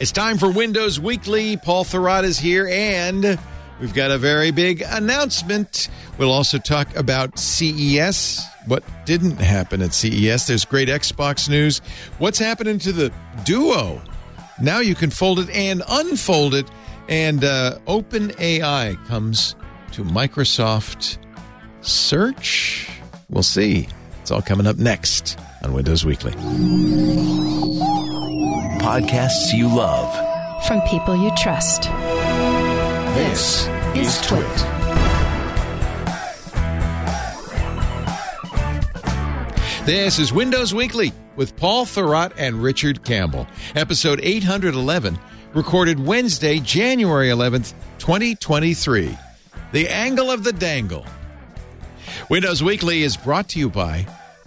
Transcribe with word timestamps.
It's 0.00 0.12
time 0.12 0.38
for 0.38 0.48
Windows 0.48 1.00
Weekly. 1.00 1.56
Paul 1.56 1.84
Thurrott 1.84 2.22
is 2.22 2.38
here, 2.38 2.68
and 2.70 3.36
we've 3.80 3.94
got 3.94 4.12
a 4.12 4.18
very 4.18 4.52
big 4.52 4.80
announcement. 4.86 5.88
We'll 6.18 6.30
also 6.30 6.58
talk 6.58 6.94
about 6.94 7.36
CES, 7.36 8.46
what 8.66 8.84
didn't 9.06 9.38
happen 9.38 9.82
at 9.82 9.92
CES. 9.92 10.46
There's 10.46 10.64
great 10.64 10.86
Xbox 10.88 11.48
news. 11.48 11.80
What's 12.18 12.38
happening 12.38 12.78
to 12.78 12.92
the 12.92 13.12
Duo? 13.44 14.00
Now 14.62 14.78
you 14.78 14.94
can 14.94 15.10
fold 15.10 15.40
it 15.40 15.50
and 15.50 15.82
unfold 15.88 16.54
it. 16.54 16.70
And 17.08 17.42
uh, 17.42 17.78
OpenAI 17.88 19.04
comes 19.08 19.56
to 19.92 20.04
Microsoft 20.04 21.18
Search. 21.80 22.88
We'll 23.30 23.42
see. 23.42 23.88
It's 24.22 24.30
all 24.30 24.42
coming 24.42 24.68
up 24.68 24.76
next 24.76 25.40
on 25.64 25.72
Windows 25.72 26.04
Weekly. 26.04 26.34
Podcasts 28.88 29.52
you 29.52 29.68
love. 29.68 30.08
From 30.66 30.80
people 30.88 31.14
you 31.14 31.30
trust. 31.36 31.82
This 33.12 33.66
is 33.94 34.18
TWiT. 34.22 34.46
This 39.84 40.18
is 40.18 40.32
Windows 40.32 40.72
Weekly 40.72 41.12
with 41.36 41.54
Paul 41.54 41.84
Thurrott 41.84 42.32
and 42.38 42.62
Richard 42.62 43.04
Campbell. 43.04 43.46
Episode 43.74 44.20
811, 44.22 45.18
recorded 45.52 46.00
Wednesday, 46.00 46.58
January 46.58 47.28
11th, 47.28 47.74
2023. 47.98 49.18
The 49.72 49.86
Angle 49.90 50.30
of 50.30 50.44
the 50.44 50.52
Dangle. 50.54 51.04
Windows 52.30 52.62
Weekly 52.62 53.02
is 53.02 53.18
brought 53.18 53.50
to 53.50 53.58
you 53.58 53.68
by 53.68 54.06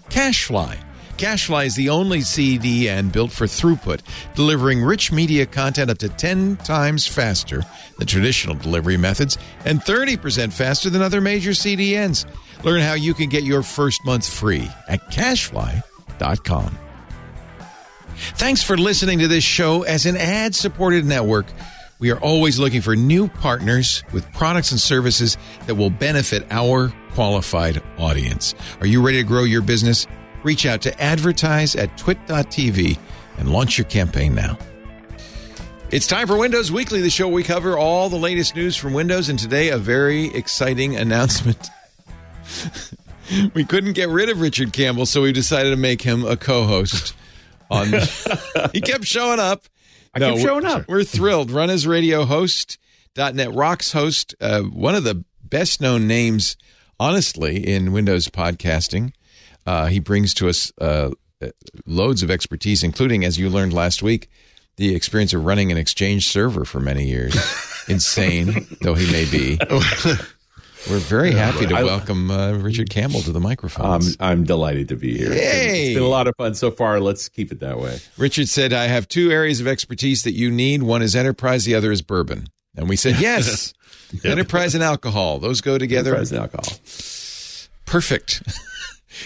CacheFly. 0.09 0.79
CacheFly 1.21 1.67
is 1.67 1.75
the 1.75 1.89
only 1.89 2.21
CDN 2.21 3.11
built 3.11 3.31
for 3.31 3.45
throughput, 3.45 4.01
delivering 4.33 4.81
rich 4.81 5.11
media 5.11 5.45
content 5.45 5.91
up 5.91 5.99
to 5.99 6.09
10 6.09 6.57
times 6.57 7.05
faster 7.05 7.63
than 7.99 8.07
traditional 8.07 8.55
delivery 8.55 8.97
methods 8.97 9.37
and 9.63 9.81
30% 9.81 10.51
faster 10.51 10.89
than 10.89 11.03
other 11.03 11.21
major 11.21 11.51
CDNs. 11.51 12.25
Learn 12.63 12.81
how 12.81 12.95
you 12.95 13.13
can 13.13 13.29
get 13.29 13.43
your 13.43 13.61
first 13.61 14.03
month 14.03 14.27
free 14.27 14.67
at 14.89 15.11
cachefly.com. 15.11 16.75
Thanks 18.15 18.63
for 18.63 18.75
listening 18.75 19.19
to 19.19 19.27
this 19.27 19.43
show 19.43 19.83
as 19.83 20.07
an 20.07 20.17
ad 20.17 20.55
supported 20.55 21.05
network. 21.05 21.45
We 21.99 22.09
are 22.09 22.19
always 22.19 22.57
looking 22.57 22.81
for 22.81 22.95
new 22.95 23.27
partners 23.27 24.03
with 24.11 24.25
products 24.33 24.71
and 24.71 24.79
services 24.79 25.37
that 25.67 25.75
will 25.75 25.91
benefit 25.91 26.47
our 26.49 26.91
qualified 27.11 27.83
audience. 27.99 28.55
Are 28.79 28.87
you 28.87 29.05
ready 29.05 29.17
to 29.17 29.23
grow 29.23 29.43
your 29.43 29.61
business? 29.61 30.07
Reach 30.43 30.65
out 30.65 30.81
to 30.83 31.01
advertise 31.01 31.75
at 31.75 31.95
twit.tv 31.97 32.97
and 33.37 33.51
launch 33.51 33.77
your 33.77 33.85
campaign 33.85 34.33
now. 34.35 34.57
It's 35.91 36.07
time 36.07 36.25
for 36.25 36.37
Windows 36.37 36.71
Weekly, 36.71 37.01
the 37.01 37.09
show 37.09 37.27
we 37.27 37.43
cover 37.43 37.77
all 37.77 38.09
the 38.09 38.17
latest 38.17 38.55
news 38.55 38.75
from 38.77 38.93
Windows, 38.93 39.27
and 39.29 39.37
today 39.37 39.69
a 39.69 39.77
very 39.77 40.27
exciting 40.33 40.95
announcement. 40.97 41.67
we 43.53 43.65
couldn't 43.65 43.93
get 43.93 44.09
rid 44.09 44.29
of 44.29 44.39
Richard 44.41 44.73
Campbell, 44.73 45.05
so 45.05 45.21
we 45.21 45.31
decided 45.31 45.71
to 45.71 45.75
make 45.75 46.01
him 46.01 46.25
a 46.25 46.37
co-host. 46.37 47.13
On 47.69 47.87
he 48.73 48.81
kept 48.81 49.05
showing 49.05 49.39
up. 49.39 49.65
I 50.13 50.19
kept 50.19 50.33
we're- 50.35 50.43
showing 50.43 50.65
up. 50.65 50.87
We're 50.87 51.03
thrilled. 51.03 51.49
RunAs 51.51 51.87
Radio 51.87 52.25
host, 52.25 52.77
.NET 53.15 53.53
Rocks 53.53 53.91
host, 53.93 54.35
uh, 54.41 54.61
one 54.61 54.95
of 54.95 55.03
the 55.03 55.23
best 55.43 55.79
known 55.81 56.07
names, 56.07 56.57
honestly, 56.99 57.65
in 57.65 57.91
Windows 57.93 58.27
podcasting. 58.29 59.13
Uh, 59.65 59.87
he 59.87 59.99
brings 59.99 60.33
to 60.35 60.49
us 60.49 60.71
uh, 60.79 61.11
loads 61.85 62.23
of 62.23 62.31
expertise, 62.31 62.83
including, 62.83 63.23
as 63.23 63.37
you 63.37 63.49
learned 63.49 63.73
last 63.73 64.01
week, 64.03 64.29
the 64.77 64.95
experience 64.95 65.33
of 65.33 65.45
running 65.45 65.71
an 65.71 65.77
Exchange 65.77 66.27
server 66.27 66.65
for 66.65 66.79
many 66.79 67.07
years. 67.07 67.35
Insane 67.87 68.67
though 68.81 68.93
he 68.93 69.11
may 69.11 69.25
be. 69.25 69.59
We're 70.89 70.97
very 70.97 71.31
happy 71.31 71.67
to 71.67 71.73
welcome 71.73 72.31
uh, 72.31 72.53
Richard 72.53 72.89
Campbell 72.89 73.21
to 73.21 73.31
the 73.31 73.39
microphone. 73.39 73.85
I'm 73.85 74.01
I'm 74.19 74.43
delighted 74.43 74.89
to 74.89 74.95
be 74.95 75.15
here. 75.15 75.31
Yay. 75.31 75.87
It's 75.87 75.93
been 75.95 76.03
a 76.03 76.07
lot 76.07 76.27
of 76.27 76.35
fun 76.37 76.55
so 76.55 76.71
far. 76.71 76.99
Let's 76.99 77.29
keep 77.29 77.51
it 77.51 77.59
that 77.59 77.79
way. 77.79 77.99
Richard 78.17 78.47
said, 78.47 78.73
I 78.73 78.85
have 78.85 79.07
two 79.07 79.31
areas 79.31 79.59
of 79.59 79.67
expertise 79.67 80.23
that 80.23 80.33
you 80.33 80.49
need. 80.49 80.81
One 80.83 81.01
is 81.03 81.15
enterprise, 81.15 81.65
the 81.65 81.75
other 81.75 81.91
is 81.91 82.01
bourbon. 82.01 82.47
And 82.75 82.89
we 82.89 82.95
said, 82.95 83.19
yes, 83.19 83.73
enterprise 84.23 84.73
and 84.73 84.83
alcohol. 84.83 85.39
Those 85.39 85.61
go 85.61 85.77
together. 85.77 86.11
Enterprise 86.11 86.31
and 86.31 86.41
alcohol. 86.41 86.77
Perfect. 87.85 88.41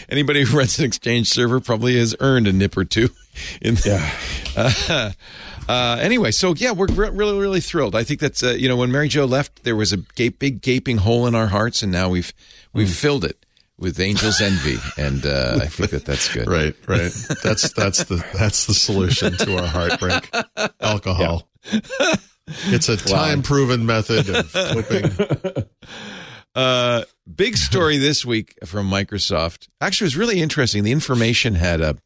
Anybody 0.10 0.44
who 0.44 0.58
runs 0.58 0.80
an 0.80 0.86
exchange 0.86 1.30
server 1.30 1.60
probably 1.60 1.98
has 1.98 2.16
earned 2.20 2.48
a 2.48 2.54
nip 2.54 2.78
or 2.78 2.86
two. 2.86 3.10
In 3.62 3.78
Yeah. 3.86 4.10
uh, 4.58 5.12
uh, 5.68 5.98
anyway, 6.00 6.32
so 6.32 6.54
yeah, 6.56 6.72
we're 6.72 6.88
re- 6.88 7.10
really, 7.10 7.40
really 7.40 7.62
thrilled. 7.62 7.96
I 7.96 8.04
think 8.04 8.20
that's 8.20 8.44
uh, 8.44 8.52
you 8.52 8.68
know 8.68 8.78
when 8.78 8.92
Mary 8.92 9.08
Jo 9.08 9.26
left, 9.26 9.64
there 9.64 9.76
was 9.76 9.92
a 9.94 9.98
gape, 9.98 10.40
big 10.40 10.62
gaping 10.62 10.98
hole 10.98 11.26
in 11.28 11.36
our 11.36 11.48
hearts, 11.48 11.82
and 11.82 11.92
now 11.92 12.10
we've 12.10 12.34
we've 12.74 12.94
filled 12.94 13.26
it 13.26 13.46
with 13.78 14.00
Angel's 14.00 14.42
Envy, 14.42 14.78
and 14.98 15.26
uh, 15.26 15.60
I 15.62 15.66
think 15.68 15.92
that 15.92 16.06
that's 16.06 16.32
good. 16.34 16.48
Right, 16.48 16.76
right. 16.88 17.12
That's 17.44 17.74
that's 17.74 18.04
the 18.04 18.24
that's 18.34 18.68
the 18.68 18.74
solution 18.74 19.38
to 19.38 19.58
our 19.58 19.68
heartbreak. 19.68 20.34
Alcohol. 20.80 21.50
It's 22.48 22.90
a 22.90 22.98
time 22.98 23.42
proven 23.42 23.88
method 23.88 24.30
of 24.30 24.54
coping. 24.54 25.66
Uh, 26.56 27.04
big 27.36 27.58
story 27.58 27.98
this 28.00 28.26
week 28.26 28.56
from 28.66 28.90
Microsoft. 28.90 29.68
Actually, 29.82 30.06
it 30.06 30.08
was 30.08 30.18
really 30.18 30.42
interesting. 30.42 30.84
The 30.84 30.92
information 30.92 31.56
had 31.56 31.82
a 31.82 31.98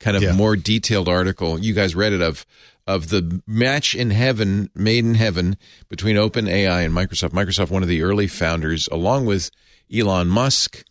kind 0.00 0.16
of 0.16 0.22
Yeah. 0.22 0.32
more 0.32 0.56
detailed 0.56 1.08
article. 1.08 1.58
You 1.58 1.72
guys 1.74 1.94
read 1.94 2.12
it 2.12 2.20
of 2.22 2.44
of 2.84 3.10
the 3.10 3.40
match 3.46 3.94
in 3.94 4.10
heaven, 4.10 4.68
made 4.74 5.04
in 5.04 5.14
heaven 5.14 5.56
between 5.88 6.16
OpenAI 6.16 6.84
and 6.84 6.92
Microsoft. 6.92 7.28
Microsoft, 7.30 7.70
one 7.70 7.84
of 7.84 7.88
the 7.88 8.02
early 8.02 8.26
founders, 8.26 8.88
along 8.90 9.24
with 9.24 9.52
Elon 9.94 10.26
Musk 10.26 10.82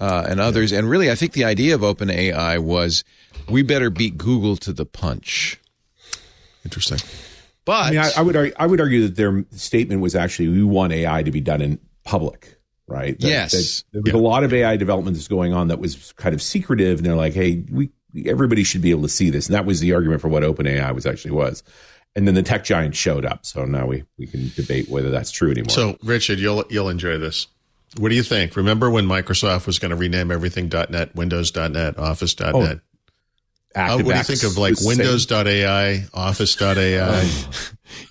uh, 0.00 0.26
and 0.28 0.40
others. 0.40 0.72
And 0.72 0.90
really, 0.90 1.08
I 1.08 1.14
think 1.14 1.32
the 1.34 1.44
idea 1.44 1.76
of 1.76 1.82
OpenAI 1.82 2.58
was 2.58 3.04
we 3.48 3.62
better 3.62 3.90
beat 3.90 4.18
Google 4.18 4.56
to 4.56 4.72
the 4.72 4.84
punch. 4.84 5.60
Interesting. 6.64 6.98
But 7.64 7.84
I 7.84 7.90
mean, 7.90 7.98
I, 8.00 8.10
I 8.16 8.22
would 8.22 8.34
argue, 8.36 8.54
I 8.58 8.66
would 8.66 8.80
argue 8.80 9.02
that 9.02 9.14
their 9.14 9.44
statement 9.52 10.00
was 10.00 10.16
actually 10.16 10.48
we 10.48 10.64
want 10.64 10.92
AI 10.92 11.22
to 11.22 11.30
be 11.30 11.40
done 11.40 11.60
in 11.62 11.78
public, 12.04 12.58
right? 12.86 13.18
That- 13.20 13.28
Yes. 13.28 13.84
that 13.92 14.04
there 14.04 14.14
was 14.14 14.20
a 14.20 14.24
lot 14.24 14.44
of 14.44 14.52
AI 14.52 14.76
development 14.76 15.16
that's 15.16 15.28
going 15.28 15.52
on 15.52 15.68
that 15.68 15.78
was 15.78 16.12
kind 16.16 16.34
of 16.34 16.42
secretive, 16.42 16.98
and 16.98 17.06
they're 17.06 17.14
like, 17.16 17.34
hey, 17.34 17.64
we 17.70 17.90
everybody 18.26 18.64
should 18.64 18.82
be 18.82 18.90
able 18.90 19.02
to 19.02 19.08
see 19.08 19.30
this, 19.30 19.46
and 19.46 19.54
that 19.54 19.64
was 19.66 19.80
the 19.80 19.92
argument 19.92 20.20
for 20.20 20.28
what 20.28 20.42
OpenAI 20.42 20.92
was 20.94 21.06
actually 21.06 21.30
was. 21.32 21.62
And 22.16 22.26
then 22.26 22.34
the 22.34 22.42
tech 22.42 22.64
giant 22.64 22.96
showed 22.96 23.24
up, 23.24 23.46
so 23.46 23.64
now 23.64 23.86
we 23.86 24.02
we 24.18 24.26
can 24.26 24.50
debate 24.56 24.88
whether 24.88 25.10
that's 25.10 25.30
true 25.30 25.52
anymore. 25.52 25.70
So, 25.70 25.96
Richard, 26.02 26.40
you'll 26.40 26.64
you'll 26.68 26.88
enjoy 26.88 27.18
this. 27.18 27.46
What 27.98 28.08
do 28.08 28.16
you 28.16 28.22
think? 28.24 28.56
Remember 28.56 28.90
when 28.90 29.06
Microsoft 29.06 29.66
was 29.66 29.78
going 29.78 29.90
to 29.90 29.96
rename 29.96 30.30
everything 30.32 30.68
.NET, 30.68 31.14
Windows.NET, 31.14 31.98
Office.NET? 31.98 32.54
Oh, 32.54 32.80
How, 33.74 33.96
what 33.96 34.04
do 34.06 34.16
you 34.16 34.22
think 34.24 34.42
of 34.44 34.56
like 34.58 34.74
Windows.ai, 34.80 36.06
Office.ai? 36.14 37.30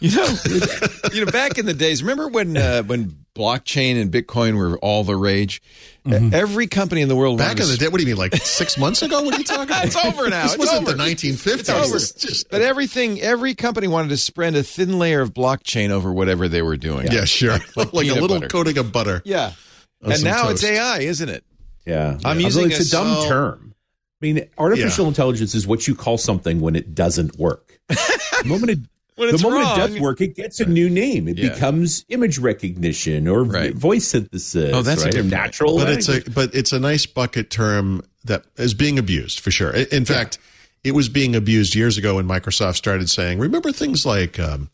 You 0.01 0.13
know, 0.15 0.35
you 1.13 1.25
know, 1.25 1.31
back 1.31 1.57
in 1.57 1.65
the 1.65 1.73
days, 1.73 2.03
remember 2.03 2.27
when 2.27 2.57
uh, 2.57 2.83
when 2.83 3.18
blockchain 3.39 3.99
and 4.01 4.11
Bitcoin 4.11 4.57
were 4.57 4.77
all 4.79 5.03
the 5.03 5.15
rage? 5.15 5.61
Mm-hmm. 6.05 6.33
Every 6.33 6.67
company 6.67 7.01
in 7.01 7.07
the 7.07 7.15
world 7.15 7.37
Back 7.37 7.59
in 7.59 7.67
the 7.67 7.77
day, 7.77 7.87
what 7.87 7.97
do 7.97 8.03
you 8.03 8.07
mean, 8.07 8.17
like 8.17 8.35
six 8.35 8.77
months 8.77 9.01
ago? 9.01 9.21
What 9.21 9.35
are 9.35 9.37
you 9.37 9.43
talking 9.45 9.63
about? 9.63 9.85
It's 9.85 9.95
over 9.95 10.29
now. 10.29 10.43
This 10.43 10.53
It's 10.55 10.59
wasn't 10.59 10.87
over. 10.87 10.97
the 10.97 11.03
1950s. 11.03 11.59
It's 11.59 11.69
over. 11.69 11.95
It's 11.97 12.11
just- 12.13 12.49
But 12.49 12.61
everything, 12.61 13.21
every 13.21 13.55
company 13.55 13.87
wanted 13.87 14.09
to 14.09 14.17
spread 14.17 14.55
a 14.55 14.63
thin 14.63 14.97
layer 14.99 15.21
of 15.21 15.33
blockchain 15.33 15.89
over 15.89 16.11
whatever 16.11 16.47
they 16.47 16.61
were 16.61 16.77
doing. 16.77 17.11
yeah, 17.11 17.25
sure. 17.25 17.57
Like, 17.75 17.91
peanut 17.91 18.17
a 18.17 18.21
little 18.21 18.37
butter. 18.37 18.47
coating 18.47 18.77
of 18.77 18.91
butter. 18.91 19.21
yeah. 19.25 19.53
And 20.01 20.15
some 20.15 20.23
now 20.29 20.49
it's. 20.49 20.63
AI, 20.63 20.99
isn't 20.99 21.29
it? 21.29 21.43
Yeah, 21.85 22.17
I'm 22.23 22.37
Although 22.37 22.39
using 22.39 22.65
it's 22.71 22.93
a 22.93 22.97
a, 22.97 23.01
dumb 23.01 23.15
so- 23.23 23.27
term. 23.29 23.75
I 24.21 24.25
mean, 24.25 24.49
artificial 24.57 25.05
Yeah. 25.05 25.09
intelligence 25.09 25.55
is 25.55 25.65
what 25.65 25.87
you 25.87 25.95
call 25.95 26.17
something 26.17 26.59
when 26.59 26.75
it 26.75 26.93
doesn't 26.95 27.37
work. 27.39 27.79
The 27.89 28.47
moment 28.47 28.69
it, 28.71 28.79
When 29.19 29.35
the 29.35 29.41
moment 29.43 29.63
wrong- 29.65 29.79
it 29.79 29.87
does 29.91 29.99
work, 29.99 30.21
it 30.21 30.35
gets 30.35 30.59
a 30.59 30.65
new 30.65 30.89
name. 30.89 31.27
It 31.27 31.37
Yeah. 31.37 31.49
becomes 31.53 32.05
image 32.09 32.37
recognition 32.37 33.27
or 33.27 33.43
Right. 33.43 33.73
voice 33.75 34.07
synthesis. 34.07 34.71
Oh, 34.73 34.81
that's 34.81 35.01
a 35.01 35.05
right? 35.05 35.13
good 35.13 35.29
natural. 35.29 35.77
but 35.77 35.89
it's 35.89 36.07
a 36.09 36.21
but 36.33 36.53
it's 36.55 36.71
a 36.73 36.79
nice 36.79 37.05
bucket 37.05 37.49
term 37.49 38.01
that 38.25 38.45
is 38.57 38.73
being 38.73 38.97
abused 38.97 39.39
for 39.39 39.51
sure. 39.51 39.71
In 39.71 39.85
in 39.91 40.05
fact, 40.05 40.37
it 40.83 40.91
was 40.93 41.09
being 41.09 41.35
abused 41.35 41.75
years 41.75 41.97
ago 41.97 42.15
when 42.15 42.27
Microsoft 42.27 42.77
started 42.77 43.09
saying, 43.09 43.39
"Remember 43.39 43.71
things 43.71 44.05
like 44.05 44.39
um, 44.39 44.69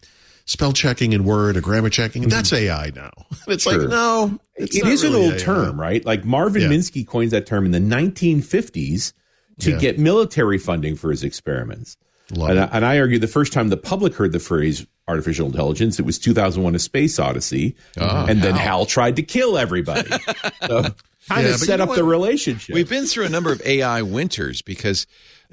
spell 0.46 0.72
checking 0.74 1.14
in 1.14 1.24
Word 1.26 1.58
or 1.58 1.62
grammar 1.62 1.90
checking? 1.90 2.30
That's 2.30 2.54
AI 2.54 2.92
now." 2.96 3.12
It's 3.48 3.64
Sure. 3.64 3.78
like, 3.80 3.90
no, 3.90 4.40
it's 4.56 4.76
It 4.78 4.84
not 4.84 4.94
is 4.94 5.04
an 5.04 5.16
old 5.16 5.34
AI. 5.34 5.38
term, 5.40 5.80
right? 5.80 6.06
Like 6.06 6.24
Marvin 6.26 6.62
Yeah. 6.64 6.70
Minsky 6.70 7.06
coins 7.06 7.32
that 7.32 7.46
term 7.48 7.66
in 7.66 7.72
the 7.72 7.80
1950s 7.80 9.14
to 9.60 9.72
Yeah. 9.72 9.78
get 9.78 10.00
military 10.00 10.58
funding 10.58 10.96
for 10.96 11.10
his 11.12 11.24
experiments. 11.24 11.98
Love 12.32 12.50
And 12.52 12.60
I, 12.60 12.64
and 12.66 12.86
I 12.86 13.00
argue 13.00 13.20
the 13.20 13.28
first 13.28 13.54
time 13.54 13.70
the 13.70 13.78
public 13.78 14.16
heard 14.16 14.32
the 14.32 14.40
phrase 14.40 14.86
artificial 15.08 15.46
intelligence, 15.48 16.00
it 16.00 16.06
was 16.06 16.18
2001: 16.18 16.74
A 16.76 16.80
Space 16.80 17.20
Odyssey, 17.20 17.76
Ah, 18.00 18.26
and 18.28 18.42
then 18.42 18.56
Hal 18.56 18.86
tried 18.86 19.16
to 19.18 19.24
kill 19.24 19.58
everybody. 19.58 20.10
so, 20.68 20.84
kind 21.30 21.46
Yeah, 21.46 21.54
of 21.54 21.58
set 21.58 21.78
you 21.80 21.84
up 21.84 21.90
know 21.90 21.96
the 21.96 22.04
relationship. 22.04 22.74
We've 22.74 22.90
been 22.90 23.06
through 23.06 23.26
a 23.26 23.30
number 23.30 23.52
of 23.52 23.62
AI 23.66 24.02
winters 24.02 24.64
because 24.64 25.06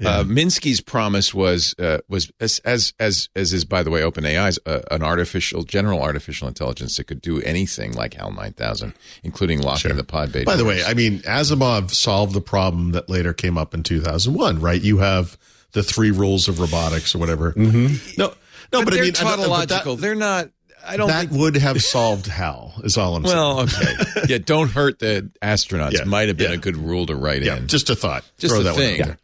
uh, 0.03 0.23
Minsky's 0.23 0.81
promise 0.81 1.33
was 1.35 1.75
uh, 1.77 1.99
was 2.09 2.31
as 2.39 2.57
as 2.65 2.93
as 2.99 3.29
as 3.35 3.53
is 3.53 3.63
by 3.65 3.83
the 3.83 3.91
way 3.91 4.01
OpenAI's 4.01 4.57
uh, 4.65 4.81
an 4.89 5.03
artificial 5.03 5.61
general 5.61 6.01
artificial 6.01 6.47
intelligence 6.47 6.97
that 6.97 7.03
could 7.03 7.21
do 7.21 7.39
anything 7.41 7.93
like 7.93 8.15
HAL 8.15 8.31
nine 8.31 8.53
thousand, 8.53 8.95
including 9.23 9.61
locking 9.61 9.95
the 9.95 10.03
pod 10.03 10.31
beta. 10.31 10.45
By 10.45 10.55
the 10.55 10.65
way. 10.65 10.83
I 10.83 10.95
mean, 10.95 11.19
Asimov 11.19 11.91
solved 11.91 12.33
the 12.33 12.41
problem 12.41 12.93
that 12.93 13.07
later 13.09 13.33
came 13.33 13.59
up 13.59 13.75
in 13.75 13.83
2001, 13.83 14.59
right? 14.59 14.81
You 14.81 14.97
have 14.97 15.37
the 15.73 15.83
three 15.83 16.11
rules 16.11 16.47
of 16.47 16.59
robotics 16.59 17.13
or 17.13 17.19
whatever. 17.19 17.51
Mm-hmm. 17.53 18.13
No, 18.17 18.27
no, 18.27 18.33
but, 18.71 18.85
but, 18.85 18.93
I 18.93 18.95
they're 18.97 19.03
mean, 19.05 19.13
I- 19.17 19.23
but 19.23 19.35
tautological. 19.35 19.95
that, 19.97 20.01
they're 20.01 20.15
not. 20.15 20.49
I 20.85 20.97
don't 20.97 21.07
that 21.07 21.29
think. 21.29 21.31
would 21.39 21.55
have 21.55 21.81
solved 21.81 22.27
HAL, 22.27 22.73
is 22.83 22.97
all 22.97 23.15
I'm 23.15 23.25
saying. 23.25 23.37
Well, 23.37 23.59
okay. 23.61 23.93
yeah, 24.27 24.37
don't 24.39 24.69
hurt 24.69 24.99
the 24.99 25.31
astronauts. 25.41 25.93
Yeah, 25.93 26.03
Might 26.03 26.27
have 26.27 26.35
been 26.35 26.49
yeah. 26.51 26.57
a 26.57 26.59
good 26.59 26.75
rule 26.75 27.05
to 27.05 27.15
write 27.15 27.41
Yeah, 27.41 27.55
in. 27.55 27.67
just 27.67 27.89
a 27.89 27.95
thought. 27.95 28.25
Just 28.37 28.53
Throw 28.53 28.59
a 28.59 28.63
that 28.65 28.75
thing. 28.75 28.99
One 28.99 29.07
there. 29.07 29.17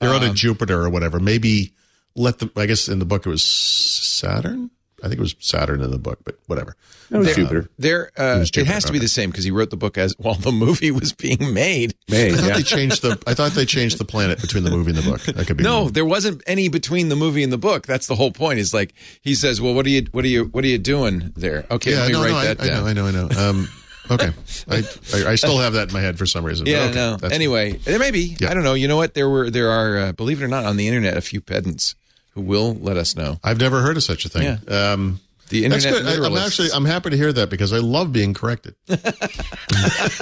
They're 0.00 0.10
Um, 0.10 0.22
on 0.22 0.30
a 0.30 0.32
Jupiter 0.32 0.80
or 0.82 0.88
whatever. 0.88 1.20
Maybe 1.20 1.74
let 2.16 2.38
them. 2.38 2.50
I 2.56 2.64
guess 2.64 2.88
in 2.88 2.98
the 2.98 3.04
book 3.04 3.26
it 3.26 3.28
was 3.28 3.44
Saturn. 3.44 4.70
I 5.02 5.08
think 5.08 5.18
it 5.18 5.20
was 5.20 5.34
Saturn 5.40 5.82
in 5.82 5.90
the 5.90 5.98
book, 5.98 6.20
but 6.24 6.38
whatever. 6.46 6.76
it 7.10 7.16
was 7.18 7.34
Jupiter. 7.34 7.68
There, 7.78 8.10
uh, 8.16 8.38
was 8.38 8.48
it 8.50 8.52
Jupiter, 8.52 8.72
has 8.72 8.84
to 8.84 8.92
be 8.92 8.98
the 9.00 9.08
same 9.08 9.30
because 9.30 9.44
he 9.44 9.50
wrote 9.50 9.70
the 9.70 9.76
book 9.76 9.98
as 9.98 10.14
while 10.18 10.34
the 10.36 10.52
movie 10.52 10.90
was 10.92 11.12
being 11.12 11.52
made. 11.52 11.94
May, 12.08 12.28
I 12.32 12.36
thought 12.36 12.46
yeah. 12.48 12.54
they 12.56 12.62
changed 12.62 13.02
the. 13.02 13.18
I 13.26 13.34
thought 13.34 13.52
they 13.52 13.66
changed 13.66 13.98
the 13.98 14.04
planet 14.04 14.40
between 14.40 14.64
the 14.64 14.70
movie 14.70 14.90
and 14.90 14.98
the 14.98 15.10
book. 15.10 15.20
That 15.22 15.46
could 15.46 15.56
be 15.56 15.64
No, 15.64 15.82
wrong. 15.82 15.92
there 15.92 16.04
wasn't 16.06 16.42
any 16.46 16.68
between 16.68 17.08
the 17.08 17.16
movie 17.16 17.42
and 17.42 17.52
the 17.52 17.58
book. 17.58 17.86
That's 17.86 18.06
the 18.06 18.14
whole 18.14 18.30
point. 18.32 18.58
Is 18.60 18.72
like 18.72 18.94
he 19.22 19.34
says, 19.34 19.60
"Well, 19.60 19.74
what 19.74 19.84
are 19.86 19.90
you, 19.90 20.06
what 20.12 20.24
are 20.24 20.28
you, 20.28 20.44
what 20.46 20.62
are 20.64 20.68
you 20.68 20.78
doing 20.78 21.32
there?" 21.36 21.66
Okay, 21.70 21.90
Yeah, 21.92 21.98
let 22.00 22.06
me 22.08 22.12
no, 22.12 22.22
write 22.22 22.30
no, 22.30 22.36
I, 22.36 22.44
that 22.46 22.60
I 22.60 22.66
down. 22.68 22.82
know, 22.84 22.86
I 22.86 22.92
know, 22.92 23.06
I 23.06 23.10
know. 23.10 23.48
Um, 23.50 23.68
okay, 24.10 24.30
I, 24.68 24.82
I 25.14 25.24
I 25.32 25.34
still 25.34 25.58
have 25.58 25.72
that 25.74 25.88
in 25.88 25.94
my 25.94 26.00
head 26.00 26.18
for 26.18 26.26
some 26.26 26.44
reason. 26.44 26.64
but 26.64 26.70
Yeah, 26.70 26.84
okay, 26.84 26.94
no. 26.94 27.28
Anyway, 27.28 27.72
there 27.72 27.98
may 27.98 28.10
be. 28.10 28.36
Yeah. 28.38 28.50
I 28.50 28.54
don't 28.54 28.62
know. 28.64 28.74
You 28.74 28.88
know 28.88 28.96
what? 28.96 29.14
There 29.14 29.28
were, 29.28 29.50
there 29.50 29.70
are, 29.70 29.98
uh, 29.98 30.12
believe 30.12 30.40
it 30.40 30.44
or 30.44 30.48
not, 30.48 30.64
on 30.64 30.76
the 30.76 30.86
internet, 30.88 31.16
a 31.16 31.20
few 31.20 31.40
pedants 31.40 31.94
who 32.34 32.40
will 32.42 32.74
let 32.74 32.96
us 32.96 33.16
know. 33.16 33.38
I've 33.44 33.60
never 33.60 33.80
heard 33.82 33.96
of 33.96 34.02
such 34.02 34.24
a 34.24 34.28
thing. 34.28 34.42
Yeah. 34.42 34.92
Um, 34.92 35.20
The 35.50 35.68
that's 35.68 35.84
internet 35.84 36.04
good. 36.16 36.22
I, 36.22 36.26
I'm 36.26 36.36
actually 36.38 36.68
I'm 36.72 36.84
happy 36.86 37.10
to 37.10 37.16
hear 37.16 37.32
that 37.32 37.50
because 37.50 37.72
I 37.74 37.78
love 37.78 38.10
being 38.12 38.32
corrected. 38.32 38.74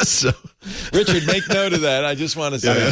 so 0.02 0.30
Richard, 0.92 1.26
make 1.26 1.48
note 1.48 1.72
of 1.72 1.82
that. 1.82 2.04
I 2.04 2.14
just 2.14 2.36
want 2.36 2.54
to 2.54 2.60
say. 2.60 2.88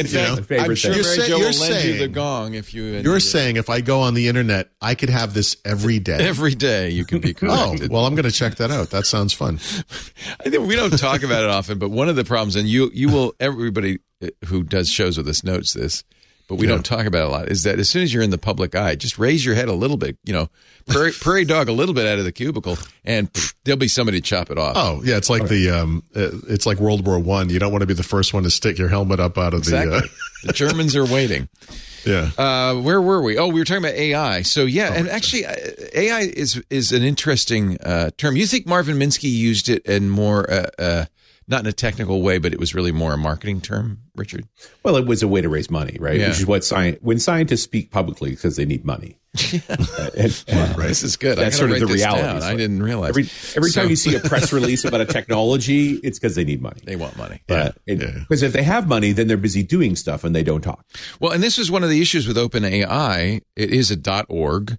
In 0.00 0.06
fact, 0.06 0.46
favorite 0.46 0.60
I'm 0.70 0.74
sure 0.74 0.92
thing. 0.94 1.02
You're 1.02 1.04
Mary 1.04 1.16
say- 1.18 1.28
Jo 1.28 1.34
will 1.34 1.40
you're 1.42 1.50
lend 1.52 1.60
you 1.74 1.80
saying- 1.80 1.98
the 2.00 2.08
gong 2.08 2.54
if 2.54 2.72
you. 2.74 2.84
you're 2.84 3.20
saying 3.20 3.56
if 3.56 3.68
I 3.70 3.80
go 3.82 4.00
on 4.00 4.14
the 4.14 4.28
internet, 4.28 4.70
I 4.80 4.94
could 4.94 5.10
have 5.10 5.34
this 5.34 5.56
every 5.64 5.98
day. 5.98 6.16
every 6.26 6.54
day 6.54 6.90
you 6.90 7.04
can 7.04 7.20
be 7.20 7.34
corrected. 7.38 7.90
oh, 7.90 7.94
well, 7.94 8.06
I'm 8.06 8.14
going 8.14 8.24
to 8.24 8.32
check 8.32 8.56
that 8.56 8.70
out. 8.70 8.90
That 8.90 9.06
sounds 9.06 9.32
fun. 9.32 9.54
I 10.40 10.48
think 10.50 10.66
we 10.66 10.74
don't 10.76 10.96
talk 10.98 11.22
about 11.22 11.44
it 11.44 11.50
often, 11.50 11.78
but 11.78 11.90
one 11.90 12.08
of 12.08 12.16
the 12.16 12.24
problems, 12.24 12.56
and 12.56 12.66
you 12.68 12.90
you 12.94 13.08
will 13.10 13.34
everybody 13.40 13.98
who 14.46 14.62
does 14.64 14.88
shows 14.90 15.16
with 15.18 15.28
us 15.28 15.44
notes 15.44 15.74
this, 15.74 16.02
but 16.48 16.56
we 16.56 16.66
Yeah. 16.66 16.72
don't 16.74 16.84
talk 16.84 17.06
about 17.06 17.22
it 17.22 17.28
a 17.28 17.30
lot. 17.30 17.48
Is 17.50 17.62
that 17.62 17.78
as 17.78 17.88
soon 17.88 18.02
as 18.02 18.12
you're 18.12 18.22
in 18.22 18.30
the 18.30 18.38
public 18.38 18.74
eye, 18.74 18.94
just 18.96 19.18
raise 19.18 19.44
your 19.44 19.54
head 19.54 19.68
a 19.68 19.72
little 19.74 19.96
bit, 19.96 20.16
you 20.24 20.32
know, 20.32 20.48
prairie, 20.86 21.12
prairie 21.20 21.44
dog 21.44 21.68
a 21.68 21.72
little 21.72 21.94
bit 21.94 22.06
out 22.06 22.18
of 22.18 22.24
the 22.24 22.32
cubicle, 22.32 22.76
and 23.04 23.32
pff, 23.32 23.54
there'll 23.64 23.78
be 23.78 23.88
somebody 23.88 24.20
to 24.20 24.26
chop 24.26 24.50
it 24.50 24.58
off. 24.58 24.74
Oh, 24.76 25.02
yeah, 25.04 25.16
it's 25.16 25.30
like 25.30 25.46
the 25.48 25.70
um, 25.70 26.02
uh, 26.16 26.30
it's 26.48 26.66
like 26.66 26.78
World 26.78 27.06
War 27.06 27.18
One. 27.18 27.50
You 27.50 27.58
don't 27.58 27.70
want 27.70 27.82
to 27.82 27.86
be 27.86 27.94
the 27.94 28.02
first 28.02 28.34
one 28.34 28.42
to 28.42 28.50
stick 28.50 28.78
your 28.78 28.88
helmet 28.88 29.20
up 29.20 29.38
out 29.38 29.54
of 29.54 29.60
exactly. 29.60 30.00
the. 30.00 30.08
the 30.44 30.52
Germans 30.52 30.96
are 30.96 31.04
waiting. 31.04 31.48
Uh, 31.68 31.72
yeah. 32.06 32.30
Uh, 32.38 32.74
where 32.80 33.02
were 33.02 33.20
we? 33.20 33.36
Oh, 33.36 33.48
we 33.48 33.60
were 33.60 33.64
talking 33.64 33.84
about 33.84 33.94
AI. 33.96 34.42
So 34.42 34.62
Oh, 34.62 34.64
yeah, 34.64 34.92
and 34.94 35.08
actually, 35.08 35.44
uh, 35.44 35.54
AI 35.94 36.20
is 36.20 36.62
is 36.70 36.92
an 36.92 37.02
interesting 37.02 37.76
uh, 37.82 38.10
term. 38.16 38.36
You 38.36 38.46
think 38.46 38.66
Marvin 38.66 38.96
Minsky 38.96 39.30
used 39.30 39.68
it 39.68 39.84
in 39.84 40.08
more, 40.08 40.50
uh, 40.50 40.66
uh, 40.78 41.04
not 41.48 41.60
in 41.60 41.66
a 41.66 41.72
technical 41.72 42.20
way, 42.22 42.38
but 42.38 42.52
it 42.52 42.60
was 42.60 42.74
really 42.74 42.92
more 42.92 43.14
a 43.14 43.18
marketing 43.18 43.60
term, 43.60 43.98
Richard. 44.14 44.46
Well, 44.84 44.96
it 44.96 45.06
was 45.06 45.22
a 45.22 45.28
way 45.28 45.40
to 45.40 45.48
raise 45.48 45.70
money, 45.70 45.96
right? 45.98 46.18
Yeah. 46.20 46.28
Which 46.28 46.40
is 46.40 46.46
what 46.46 46.64
science 46.64 46.98
when 47.00 47.18
scientists 47.18 47.62
speak 47.62 47.90
publicly 47.90 48.30
because 48.30 48.56
they 48.56 48.64
need 48.64 48.84
money. 48.84 49.18
Uh, 49.68 50.10
and- 50.16 50.44
and 50.48 50.74
This 50.88 51.02
is 51.02 51.16
good. 51.16 51.36
That's 51.38 51.56
sort 51.56 51.70
of 51.70 51.78
the 51.80 51.86
reality. 51.86 52.44
I 52.44 52.56
didn't 52.56 52.82
realize. 52.82 53.10
Every 53.10 53.24
every 53.56 53.70
So- 53.70 53.80
time 53.82 53.90
you 53.90 53.96
see 53.96 54.14
a 54.16 54.20
press 54.20 54.52
release 54.52 54.84
about 54.84 55.00
a 55.00 55.06
technology, 55.06 55.92
it's 56.02 56.18
because 56.18 56.34
they 56.34 56.44
need 56.44 56.60
money. 56.62 56.80
they 56.84 56.96
want 56.96 57.16
money. 57.16 57.40
But 57.46 57.76
Yeah. 57.86 57.96
because 58.20 58.42
if 58.42 58.52
they 58.52 58.62
have 58.62 58.88
money, 58.88 59.12
then 59.12 59.28
they're 59.28 59.36
busy 59.36 59.62
doing 59.62 59.96
stuff 59.96 60.24
and 60.24 60.34
they 60.34 60.42
don't 60.42 60.62
talk. 60.62 60.84
Well, 61.20 61.32
and 61.32 61.42
this 61.42 61.58
is 61.58 61.70
one 61.70 61.82
of 61.84 61.90
the 61.90 62.00
issues 62.00 62.26
with 62.26 62.36
OpenAI. 62.36 63.40
It 63.56 63.70
is 63.70 63.90
a 63.90 63.96
.dot 63.96 64.26
.org, 64.28 64.78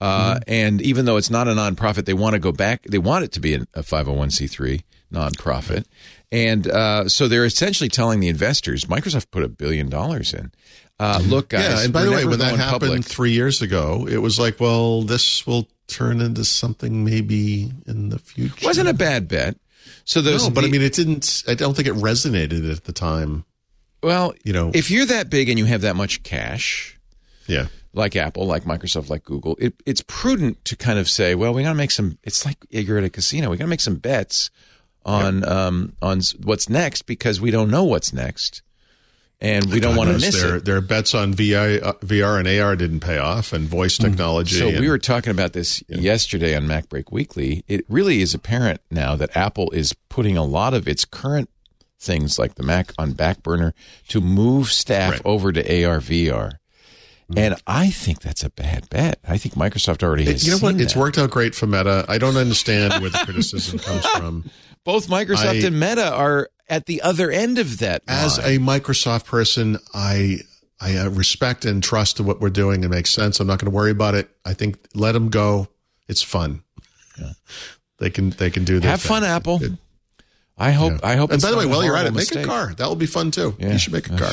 uh, 0.00 0.34
Mm-hmm. 0.34 0.42
and 0.46 0.82
even 0.82 1.04
though 1.06 1.16
it's 1.16 1.30
not 1.30 1.48
a 1.48 1.52
nonprofit, 1.52 2.04
they 2.04 2.14
want 2.14 2.34
to 2.34 2.38
go 2.38 2.52
back. 2.52 2.82
They 2.84 2.98
want 2.98 3.24
it 3.24 3.32
to 3.32 3.40
be 3.40 3.54
a 3.54 3.60
501c3 3.82 4.82
nonprofit, 5.12 5.84
and 6.32 6.66
uh, 6.68 7.08
so 7.08 7.28
they're 7.28 7.44
essentially 7.44 7.88
telling 7.88 8.20
the 8.20 8.28
investors, 8.28 8.84
Microsoft 8.86 9.30
put 9.30 9.42
a 9.42 9.48
billion 9.48 9.88
dollars 9.88 10.34
in. 10.34 10.50
Uh, 10.98 11.20
look, 11.26 11.50
guys. 11.50 11.62
yeah, 11.64 11.84
and 11.84 11.92
by 11.92 12.04
the 12.04 12.10
way, 12.10 12.24
when 12.24 12.38
that 12.38 12.56
happened 12.56 12.80
public. 12.80 13.04
three 13.04 13.32
years 13.32 13.60
ago, 13.62 14.06
it 14.10 14.16
was 14.18 14.38
like, 14.38 14.58
well, 14.60 15.02
this 15.02 15.46
will 15.46 15.68
turn 15.88 16.20
into 16.20 16.44
something 16.44 17.04
maybe 17.04 17.70
in 17.86 18.08
the 18.08 18.18
future. 18.18 18.66
wasn't 18.66 18.88
a 18.88 18.94
bad 18.94 19.28
bet. 19.28 19.56
So 20.04 20.20
those, 20.22 20.44
no, 20.44 20.50
but 20.50 20.62
the- 20.62 20.68
I 20.68 20.70
mean, 20.70 20.82
it 20.82 20.94
didn't. 20.94 21.44
I 21.46 21.54
don't 21.54 21.74
think 21.74 21.86
it 21.88 21.94
resonated 21.94 22.70
at 22.70 22.84
the 22.84 22.92
time. 22.92 23.44
well, 24.02 24.34
you 24.44 24.52
know- 24.52 24.70
if 24.74 24.90
you're 24.90 25.06
that 25.06 25.28
big 25.30 25.48
and 25.48 25.58
you 25.58 25.64
have 25.66 25.82
that 25.82 25.96
much 25.96 26.22
cash, 26.22 26.98
Yeah, 27.46 27.66
like 27.92 28.16
Apple, 28.16 28.46
like 28.46 28.64
Microsoft, 28.64 29.10
like 29.10 29.22
Google, 29.24 29.56
it, 29.60 29.74
it's 29.84 30.02
prudent 30.06 30.64
to 30.64 30.76
kind 30.76 30.98
of 30.98 31.08
say, 31.10 31.34
well, 31.34 31.52
we 31.52 31.62
got 31.62 31.70
to 31.70 31.74
make 31.74 31.90
some. 31.90 32.18
It's 32.24 32.44
like 32.46 32.56
you're 32.70 32.98
at 32.98 33.04
a 33.04 33.10
casino. 33.10 33.50
We 33.50 33.56
got 33.58 33.64
to 33.64 33.68
make 33.70 33.80
some 33.80 33.96
bets 33.96 34.50
on 35.06 35.42
um, 35.48 35.92
on 36.02 36.20
what's 36.42 36.68
next 36.68 37.02
because 37.02 37.40
we 37.40 37.50
don't 37.50 37.70
know 37.70 37.84
what's 37.84 38.12
next, 38.12 38.60
and 39.40 39.70
we 39.72 39.80
don't 39.80 39.96
want 39.96 40.10
to 40.10 40.18
miss 40.18 40.42
their, 40.42 40.56
it. 40.56 40.64
Their 40.64 40.80
bets 40.80 41.14
on 41.14 41.32
VR, 41.32 41.82
uh, 41.82 41.92
VR 42.00 42.38
and 42.40 42.48
AR 42.48 42.74
didn't 42.76 43.00
pay 43.00 43.16
off, 43.18 43.52
and 43.52 43.66
voice 43.68 43.96
technology. 43.98 44.56
So 44.58 44.68
and- 44.68 44.80
we 44.80 44.88
were 44.90 44.98
talking 44.98 45.30
about 45.30 45.52
this 45.52 45.82
yesterday 45.88 46.56
on 46.56 46.64
MacBreak 46.66 47.12
Weekly. 47.12 47.64
It 47.68 47.84
really 47.88 48.20
is 48.20 48.34
apparent 48.34 48.80
now 48.90 49.14
that 49.16 49.34
Apple 49.36 49.70
is 49.70 49.94
putting 50.08 50.36
a 50.36 50.44
lot 50.44 50.74
of 50.74 50.88
its 50.88 51.04
current 51.04 51.48
things 51.98 52.38
like 52.38 52.56
the 52.56 52.62
Mac 52.62 52.92
on 52.98 53.12
back 53.12 53.42
burner 53.42 53.74
to 54.08 54.20
move 54.20 54.70
staff 54.70 55.12
Right. 55.12 55.22
over 55.24 55.52
to 55.52 55.60
AR 55.84 56.00
VR. 56.00 56.58
And 57.36 57.56
I 57.66 57.90
think 57.90 58.20
that's 58.20 58.44
a 58.44 58.50
bad 58.50 58.88
bet. 58.88 59.18
I 59.26 59.36
think 59.38 59.54
Microsoft 59.56 60.04
already 60.04 60.24
has 60.26 60.46
you 60.46 60.52
know 60.52 60.58
what? 60.58 60.80
It's 60.80 60.92
that. 60.94 61.00
worked 61.00 61.18
out 61.18 61.30
great 61.30 61.56
for 61.56 61.66
Meta. 61.66 62.04
I 62.08 62.18
don't 62.18 62.36
understand 62.36 63.00
where 63.00 63.10
the 63.10 63.18
criticism 63.24 63.80
comes 63.80 64.06
from. 64.16 64.48
Both 64.86 65.08
Microsoft 65.08 65.62
I- 65.62 65.66
and 65.66 65.78
Meta 65.78 66.10
are 66.10 66.48
at 66.68 66.86
the 66.86 67.02
other 67.02 67.30
end 67.30 67.58
of 67.58 67.78
that. 67.80 68.02
As 68.08 68.38
line. 68.38 68.54
a 68.54 68.58
Microsoft 68.58 69.26
person, 69.26 69.78
I 69.92 70.38
I 70.80 70.96
uh, 70.96 71.10
respect 71.10 71.64
and 71.66 71.82
trust 71.82 72.20
what 72.20 72.40
we're 72.40 72.50
doing. 72.50 72.84
It 72.84 72.88
makes 72.88 73.10
sense. 73.10 73.40
I'm 73.40 73.46
not 73.46 73.58
going 73.58 73.70
to 73.70 73.74
worry 73.76 73.90
about 73.90 74.14
it. 74.14 74.30
I 74.44 74.54
think 74.54 74.78
let 74.94 75.12
them 75.12 75.28
go. 75.28 75.68
It's 76.08 76.22
fun. 76.22 76.62
They 77.98 78.10
can 78.10 78.30
they 78.30 78.50
can 78.50 78.64
do 78.64 78.78
that. 78.78 78.88
have 78.88 79.02
thing. 79.02 79.08
fun, 79.08 79.24
Apple. 79.24 79.62
It- 79.62 79.72
I 80.58 80.70
hope. 80.70 81.00
I 81.04 81.16
hope. 81.16 81.30
and 81.30 81.36
it's 81.36 81.44
by 81.44 81.50
the 81.50 81.58
way, 81.58 81.64
a 81.64 81.68
while 81.68 81.84
you're 81.84 81.96
at 81.96 82.06
it, 82.06 82.12
horrible 82.14 82.34
make 82.34 82.44
a 82.44 82.48
car. 82.48 82.72
That 82.74 82.86
will 82.88 82.96
be 82.96 83.04
fun 83.04 83.30
too. 83.30 83.54
Yeah. 83.58 83.72
You 83.72 83.78
should 83.78 83.92
make 83.92 84.06
a 84.08 84.16
car. 84.16 84.32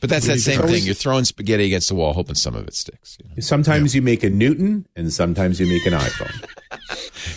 But 0.00 0.10
that's 0.10 0.26
that 0.26 0.40
same 0.40 0.60
thing. 0.60 0.82
You're 0.82 0.94
throwing 0.94 1.24
spaghetti 1.24 1.64
against 1.64 1.88
the 1.88 1.94
wall, 1.94 2.12
hoping 2.12 2.34
some 2.34 2.54
of 2.54 2.68
it 2.68 2.74
sticks. 2.74 3.16
you 3.22 3.30
know? 3.30 3.40
Sometimes 3.40 3.94
you 3.94 4.02
make 4.02 4.22
a 4.22 4.28
Newton, 4.28 4.86
and 4.94 5.10
sometimes 5.10 5.58
you 5.58 5.66
make 5.66 5.86
an 5.86 5.94
iPhone. 5.94 6.50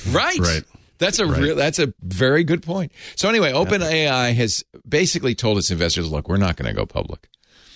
Right. 0.12 0.38
Right. 0.40 0.64
That's 1.00 1.20
a 1.20 1.26
real. 1.26 1.56
That's 1.56 1.80
a 1.80 1.94
very 2.02 2.44
good 2.44 2.64
point. 2.64 2.92
So 3.16 3.30
anyway, 3.30 3.52
OpenAI 3.54 4.34
has 4.36 4.64
basically 4.88 5.36
told 5.36 5.58
its 5.58 5.72
investors, 5.72 6.10
"Look, 6.12 6.28
we're 6.28 6.38
not 6.38 6.56
going 6.58 6.68
to 6.68 6.74
go 6.74 6.86
public, 6.86 7.30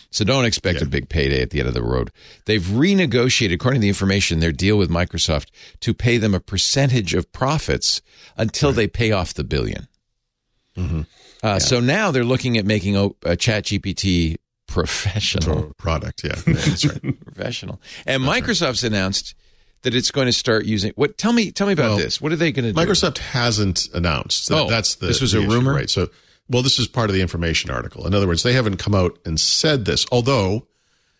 so 0.10 0.24
don't 0.26 0.46
expect 0.46 0.82
a 0.82 0.86
big 0.86 1.08
payday 1.10 1.42
at 1.42 1.50
the 1.52 1.60
end 1.60 1.68
of 1.68 1.74
the 1.74 1.84
road." 1.84 2.12
They've 2.46 2.62
renegotiated, 2.64 3.54
according 3.54 3.82
to 3.82 3.84
the 3.84 3.88
information, 3.90 4.40
their 4.40 4.52
deal 4.52 4.78
with 4.78 4.90
Microsoft 4.90 5.48
to 5.82 5.94
pay 5.94 6.18
them 6.18 6.34
a 6.34 6.40
percentage 6.40 7.14
of 7.14 7.32
profits 7.32 8.02
until 8.38 8.72
they 8.72 8.88
pay 8.88 9.12
off 9.12 9.34
the 9.34 9.44
1000000000 9.44 11.06
Uh, 11.44 11.60
So 11.60 11.80
now 11.80 12.12
they're 12.12 12.24
looking 12.24 12.58
at 12.58 12.66
making 12.66 12.96
a, 12.96 13.06
a 13.24 13.36
ChatGPT 13.38 14.38
professional. 14.68 15.74
Product. 15.78 16.24
Yeah, 16.24 16.36
Yeah, 16.48 16.54
that's 16.54 16.86
right. 16.86 17.20
professional. 17.26 17.82
And 18.06 18.24
Microsoft's 18.24 18.84
announced 18.84 19.36
that 19.84 19.96
it's 19.96 20.12
going 20.12 20.28
to 20.28 20.34
start 20.34 20.66
using 20.66 20.92
what 20.96 21.18
tell 21.18 21.34
me 21.34 21.52
tell 21.52 21.68
me 21.68 21.74
about 21.74 21.90
Well, 21.92 21.98
this. 21.98 22.22
What 22.22 22.32
are 22.32 22.36
they 22.36 22.52
going 22.52 22.66
to 22.66 22.74
do? 22.74 22.80
Microsoft 22.80 23.18
hasn't 23.20 23.88
announced. 23.94 24.50
That, 24.50 24.58
Oh, 24.60 24.70
that's 24.70 24.96
the 24.96 25.08
this 25.08 25.22
was 25.22 25.32
the 25.32 25.40
a 25.40 25.42
issue, 25.42 25.52
rumor? 25.52 25.74
right? 25.74 25.90
So, 25.90 26.10
well, 26.50 26.62
this 26.62 26.78
is 26.80 26.88
part 26.88 27.10
of 27.10 27.14
the 27.16 27.22
information 27.22 27.72
article. 27.72 28.06
In 28.06 28.14
other 28.14 28.28
words, 28.28 28.44
they 28.44 28.54
haven't 28.54 28.78
come 28.78 28.94
out 28.96 29.18
and 29.26 29.40
said 29.40 29.86
this. 29.86 30.06
Although, 30.12 30.68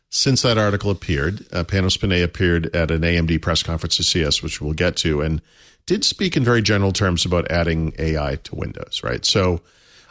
since 0.10 0.42
that 0.42 0.58
article 0.58 0.92
appeared, 0.92 1.46
uh, 1.54 1.64
Panos 1.64 2.00
Panay 2.00 2.22
appeared 2.22 2.76
at 2.76 2.92
an 2.92 3.02
AMD 3.02 3.42
press 3.42 3.64
conference 3.64 4.00
at 4.00 4.06
CES, 4.06 4.44
which 4.44 4.60
we'll 4.62 4.74
get 4.74 4.96
to, 4.98 5.22
and 5.22 5.42
did 5.86 6.04
speak 6.04 6.36
in 6.38 6.44
very 6.44 6.62
general 6.62 6.92
terms 6.92 7.26
about 7.26 7.50
adding 7.50 7.94
AI 7.98 8.36
to 8.44 8.56
Windows. 8.56 9.02
Right. 9.04 9.26
So, 9.26 9.62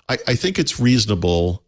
I, 0.09 0.19
I 0.27 0.35
think 0.35 0.59
it's 0.59 0.81
reasonable 0.81 1.63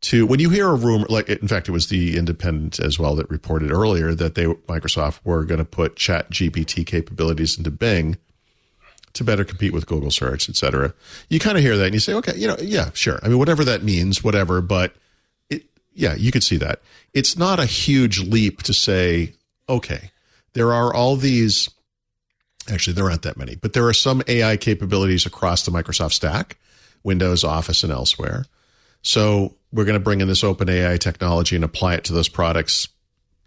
to 0.00 0.26
when 0.26 0.38
you 0.40 0.50
hear 0.50 0.68
a 0.68 0.74
rumor 0.74 1.06
like 1.08 1.28
in 1.28 1.48
fact 1.48 1.68
it 1.68 1.72
was 1.72 1.88
the 1.88 2.16
independent 2.16 2.78
as 2.78 2.98
well 2.98 3.16
that 3.16 3.28
reported 3.30 3.72
earlier 3.72 4.14
that 4.14 4.36
they 4.36 4.44
microsoft 4.44 5.18
were 5.24 5.44
going 5.44 5.58
to 5.58 5.64
put 5.64 5.96
ChatGPT 5.96 6.86
capabilities 6.86 7.58
into 7.58 7.70
Bing 7.70 8.16
to 9.18 9.24
better 9.24 9.44
compete 9.44 9.72
with 9.72 9.86
Google 9.86 10.10
search, 10.10 10.48
et 10.48 10.56
cetera. 10.56 10.94
You 11.28 11.40
kind 11.40 11.58
of 11.58 11.64
hear 11.64 11.76
that 11.76 11.86
and 11.86 11.94
you 11.94 12.00
say, 12.00 12.14
okay, 12.14 12.36
you 12.36 12.46
know, 12.46 12.56
yeah, 12.60 12.90
sure. 12.94 13.18
I 13.22 13.28
mean, 13.28 13.38
whatever 13.38 13.64
that 13.64 13.82
means, 13.82 14.22
whatever, 14.22 14.60
but 14.60 14.94
it, 15.50 15.64
yeah, 15.92 16.14
you 16.14 16.30
could 16.30 16.44
see 16.44 16.56
that. 16.58 16.80
It's 17.14 17.36
not 17.36 17.58
a 17.58 17.66
huge 17.66 18.20
leap 18.20 18.62
to 18.62 18.72
say, 18.72 19.34
okay, 19.68 20.12
there 20.52 20.72
are 20.72 20.94
all 20.94 21.16
these, 21.16 21.68
actually, 22.70 22.94
there 22.94 23.06
aren't 23.06 23.22
that 23.22 23.36
many, 23.36 23.56
but 23.56 23.72
there 23.72 23.86
are 23.86 23.94
some 23.94 24.22
AI 24.28 24.56
capabilities 24.56 25.26
across 25.26 25.64
the 25.64 25.70
Microsoft 25.72 26.12
stack, 26.12 26.56
Windows, 27.02 27.44
Office, 27.44 27.82
and 27.82 27.92
elsewhere. 27.92 28.44
So 29.02 29.56
we're 29.72 29.84
going 29.84 29.98
to 29.98 30.04
bring 30.04 30.20
in 30.20 30.28
this 30.28 30.44
open 30.44 30.68
AI 30.68 30.96
technology 30.96 31.56
and 31.56 31.64
apply 31.64 31.94
it 31.94 32.04
to 32.04 32.12
those 32.12 32.28
products. 32.28 32.88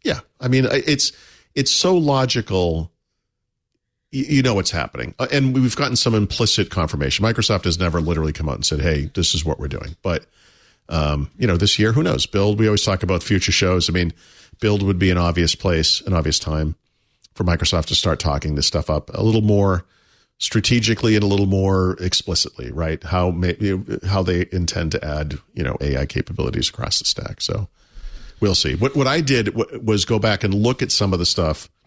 Yeah. 0.04 0.20
I 0.40 0.48
mean, 0.48 0.68
it's, 0.70 1.12
it's 1.56 1.72
so 1.72 1.96
logical 1.96 2.92
you 4.12 4.42
know 4.42 4.54
what's 4.54 4.72
happening. 4.72 5.16
Uh, 5.20 5.28
and 5.32 5.54
we've 5.54 5.76
gotten 5.76 5.96
some 5.96 6.14
implicit 6.14 6.70
confirmation. 6.70 7.24
Microsoft 7.24 7.64
has 7.64 7.80
never 7.80 8.02
literally 8.02 8.34
come 8.34 8.50
out 8.50 8.56
and 8.56 8.66
said, 8.66 8.82
hey, 8.82 9.10
this 9.14 9.34
is 9.34 9.46
what 9.46 9.58
we're 9.58 9.70
doing. 9.70 9.96
But, 10.02 10.26
um, 10.90 11.32
you 11.38 11.48
know, 11.48 11.56
this 11.56 11.80
year, 11.80 11.94
who 11.94 12.04
knows? 12.04 12.26
Build, 12.26 12.60
we 12.60 12.68
always 12.68 12.84
talk 12.84 13.04
about 13.04 13.24
future 13.24 13.54
shows. 13.54 13.90
I 13.90 13.94
mean, 13.94 14.12
Build 14.60 14.84
would 14.84 15.00
be 15.00 15.12
an 15.12 15.18
obvious 15.18 15.56
place, 15.56 16.02
an 16.02 16.14
obvious 16.14 16.40
time 16.40 16.76
for 17.34 17.46
Microsoft 17.46 17.86
to 17.86 17.96
start 17.96 18.20
talking 18.20 18.56
this 18.56 18.68
stuff 18.68 18.90
up 18.90 19.10
a 19.14 19.24
little 19.24 19.42
more 19.42 19.86
strategically 20.42 21.16
and 21.16 21.24
a 21.24 21.28
little 21.28 21.46
more 21.46 21.96
explicitly, 22.02 22.72
right? 22.72 23.02
How 23.04 23.32
may, 23.32 23.56
how 24.06 24.24
they 24.24 24.48
intend 24.52 24.92
to 24.92 25.06
add, 25.06 25.40
you 25.54 25.64
know, 25.64 25.78
AI 25.80 26.06
capabilities 26.06 26.70
across 26.70 27.00
the 27.00 27.06
stack. 27.06 27.42
So 27.42 27.70
we'll 28.40 28.56
see. 28.56 28.76
What, 28.76 28.96
what 28.96 29.08
I 29.08 29.22
did 29.22 29.56
was 29.86 30.04
go 30.04 30.20
back 30.20 30.44
and 30.44 30.54
look 30.54 30.82
at 30.82 30.92
some 30.92 31.14
of 31.14 31.20
the 31.20 31.26
stuff– 31.26 31.70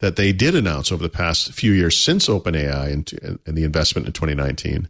that 0.00 0.16
they 0.16 0.32
did 0.32 0.54
announce 0.54 0.92
over 0.92 1.02
the 1.02 1.08
past 1.08 1.52
few 1.52 1.72
years 1.72 1.96
since 1.96 2.28
OpenAI 2.28 2.92
and, 2.92 3.38
and 3.46 3.56
the 3.56 3.64
investment 3.64 4.06
in 4.06 4.12
2019 4.12 4.88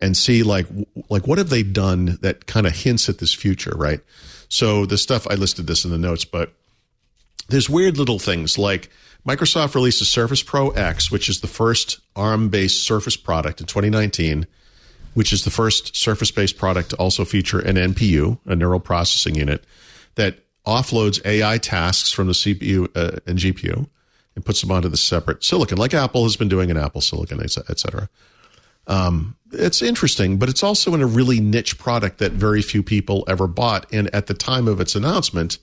and 0.00 0.16
see 0.16 0.42
like 0.42 0.66
like 1.10 1.26
what 1.26 1.38
have 1.38 1.50
they 1.50 1.62
done 1.62 2.18
that 2.22 2.46
kind 2.46 2.66
of 2.66 2.74
hints 2.74 3.08
at 3.08 3.18
this 3.18 3.34
future, 3.34 3.74
right? 3.76 4.00
So 4.48 4.86
the 4.86 4.96
stuff 4.96 5.26
I 5.28 5.34
listed 5.34 5.66
this 5.66 5.84
in 5.84 5.90
the 5.90 5.98
notes, 5.98 6.24
but 6.24 6.52
there's 7.48 7.68
weird 7.68 7.98
little 7.98 8.18
things 8.18 8.58
like 8.58 8.90
Microsoft 9.26 9.74
released 9.74 10.00
a 10.00 10.04
Surface 10.04 10.42
Pro 10.42 10.70
X, 10.70 11.10
which 11.10 11.28
is 11.28 11.40
the 11.40 11.46
first 11.46 12.00
ARM-based 12.16 12.82
Surface 12.82 13.16
product 13.16 13.60
in 13.60 13.66
2019, 13.66 14.46
which 15.14 15.32
is 15.32 15.44
the 15.44 15.50
first 15.50 15.96
Surface-based 15.96 16.56
product 16.56 16.90
to 16.90 16.96
also 16.96 17.24
feature 17.24 17.58
an 17.58 17.76
NPU, 17.76 18.38
a 18.46 18.56
neural 18.56 18.80
processing 18.80 19.34
unit, 19.34 19.64
that 20.14 20.38
offloads 20.66 21.24
AI 21.24 21.58
tasks 21.58 22.12
from 22.12 22.26
the 22.26 22.32
CPU 22.32 22.88
uh, 22.94 23.18
and 23.26 23.38
GPU 23.38 23.88
and 24.34 24.44
puts 24.44 24.60
them 24.60 24.70
onto 24.70 24.88
the 24.88 24.96
separate 24.96 25.42
silicon, 25.42 25.78
like 25.78 25.94
Apple 25.94 26.22
has 26.22 26.36
been 26.36 26.48
doing 26.48 26.70
in 26.70 26.76
Apple 26.76 27.00
Silicon, 27.00 27.40
et 27.42 27.50
cetera. 27.50 28.08
Um, 28.86 29.36
it's 29.52 29.82
interesting, 29.82 30.38
but 30.38 30.48
it's 30.48 30.62
also 30.62 30.94
in 30.94 31.02
a 31.02 31.06
really 31.06 31.40
niche 31.40 31.78
product 31.78 32.18
that 32.18 32.32
very 32.32 32.62
few 32.62 32.82
people 32.82 33.24
ever 33.28 33.46
bought. 33.46 33.86
And 33.92 34.12
at 34.14 34.26
the 34.26 34.34
time 34.34 34.68
of 34.68 34.80
its 34.80 34.94
announcement, 34.94 35.58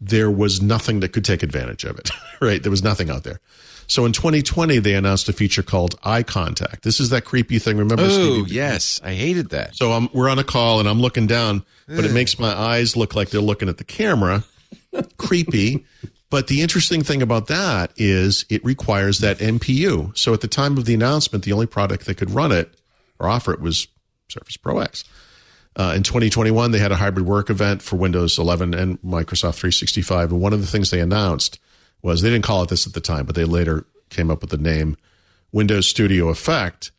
there 0.00 0.30
was 0.30 0.62
nothing 0.62 1.00
that 1.00 1.12
could 1.12 1.24
take 1.24 1.42
advantage 1.42 1.84
of 1.84 1.98
it, 1.98 2.10
right? 2.40 2.62
There 2.62 2.70
was 2.70 2.82
nothing 2.82 3.10
out 3.10 3.24
there. 3.24 3.40
So 3.86 4.04
in 4.04 4.12
2020, 4.12 4.80
they 4.80 4.94
announced 4.94 5.30
a 5.30 5.32
feature 5.32 5.62
called 5.62 5.98
eye 6.04 6.22
contact. 6.22 6.82
This 6.82 7.00
is 7.00 7.08
that 7.08 7.24
creepy 7.24 7.58
thing. 7.58 7.78
Remember? 7.78 8.04
Oh, 8.06 8.44
yes. 8.46 9.00
I 9.02 9.14
hated 9.14 9.48
that. 9.50 9.76
So 9.76 9.92
I'm, 9.92 10.10
we're 10.12 10.28
on 10.28 10.38
a 10.38 10.44
call 10.44 10.78
and 10.78 10.86
I'm 10.86 11.00
looking 11.00 11.26
down, 11.26 11.64
but 11.86 12.04
it 12.04 12.12
makes 12.12 12.38
my 12.38 12.52
eyes 12.52 12.96
look 12.96 13.14
like 13.14 13.30
they're 13.30 13.40
looking 13.40 13.68
at 13.70 13.78
the 13.78 13.84
camera. 13.84 14.44
creepy. 15.16 15.86
But 16.30 16.48
the 16.48 16.60
interesting 16.60 17.02
thing 17.02 17.22
about 17.22 17.46
that 17.46 17.92
is 17.96 18.44
it 18.50 18.62
requires 18.64 19.20
that 19.20 19.38
NPU. 19.38 20.16
So 20.16 20.34
at 20.34 20.42
the 20.42 20.48
time 20.48 20.76
of 20.76 20.84
the 20.84 20.94
announcement, 20.94 21.44
the 21.44 21.52
only 21.52 21.66
product 21.66 22.04
that 22.06 22.16
could 22.16 22.30
run 22.30 22.52
it 22.52 22.74
or 23.18 23.28
offer 23.28 23.52
it 23.52 23.60
was 23.60 23.88
Surface 24.28 24.58
Pro 24.58 24.78
X. 24.80 25.04
Uh, 25.78 25.92
in 25.94 26.02
2021, 26.02 26.72
they 26.72 26.78
had 26.80 26.90
a 26.90 26.96
hybrid 26.96 27.24
work 27.24 27.48
event 27.50 27.80
for 27.82 27.94
Windows 27.96 28.36
11 28.38 28.74
and 28.74 29.00
Microsoft 29.00 29.54
365. 29.54 30.32
And 30.32 30.40
one 30.40 30.52
of 30.52 30.60
the 30.60 30.66
things 30.66 30.90
they 30.90 31.00
announced 31.00 31.60
was 32.02 32.20
they 32.20 32.30
didn't 32.30 32.44
call 32.44 32.62
it 32.64 32.68
this 32.68 32.86
at 32.86 32.94
the 32.94 33.00
time, 33.00 33.26
but 33.26 33.36
they 33.36 33.44
later 33.44 33.86
came 34.10 34.28
up 34.30 34.40
with 34.40 34.50
the 34.50 34.56
name 34.58 34.96
Windows 35.52 35.86
Studio 35.86 36.28
Effect 36.28 36.90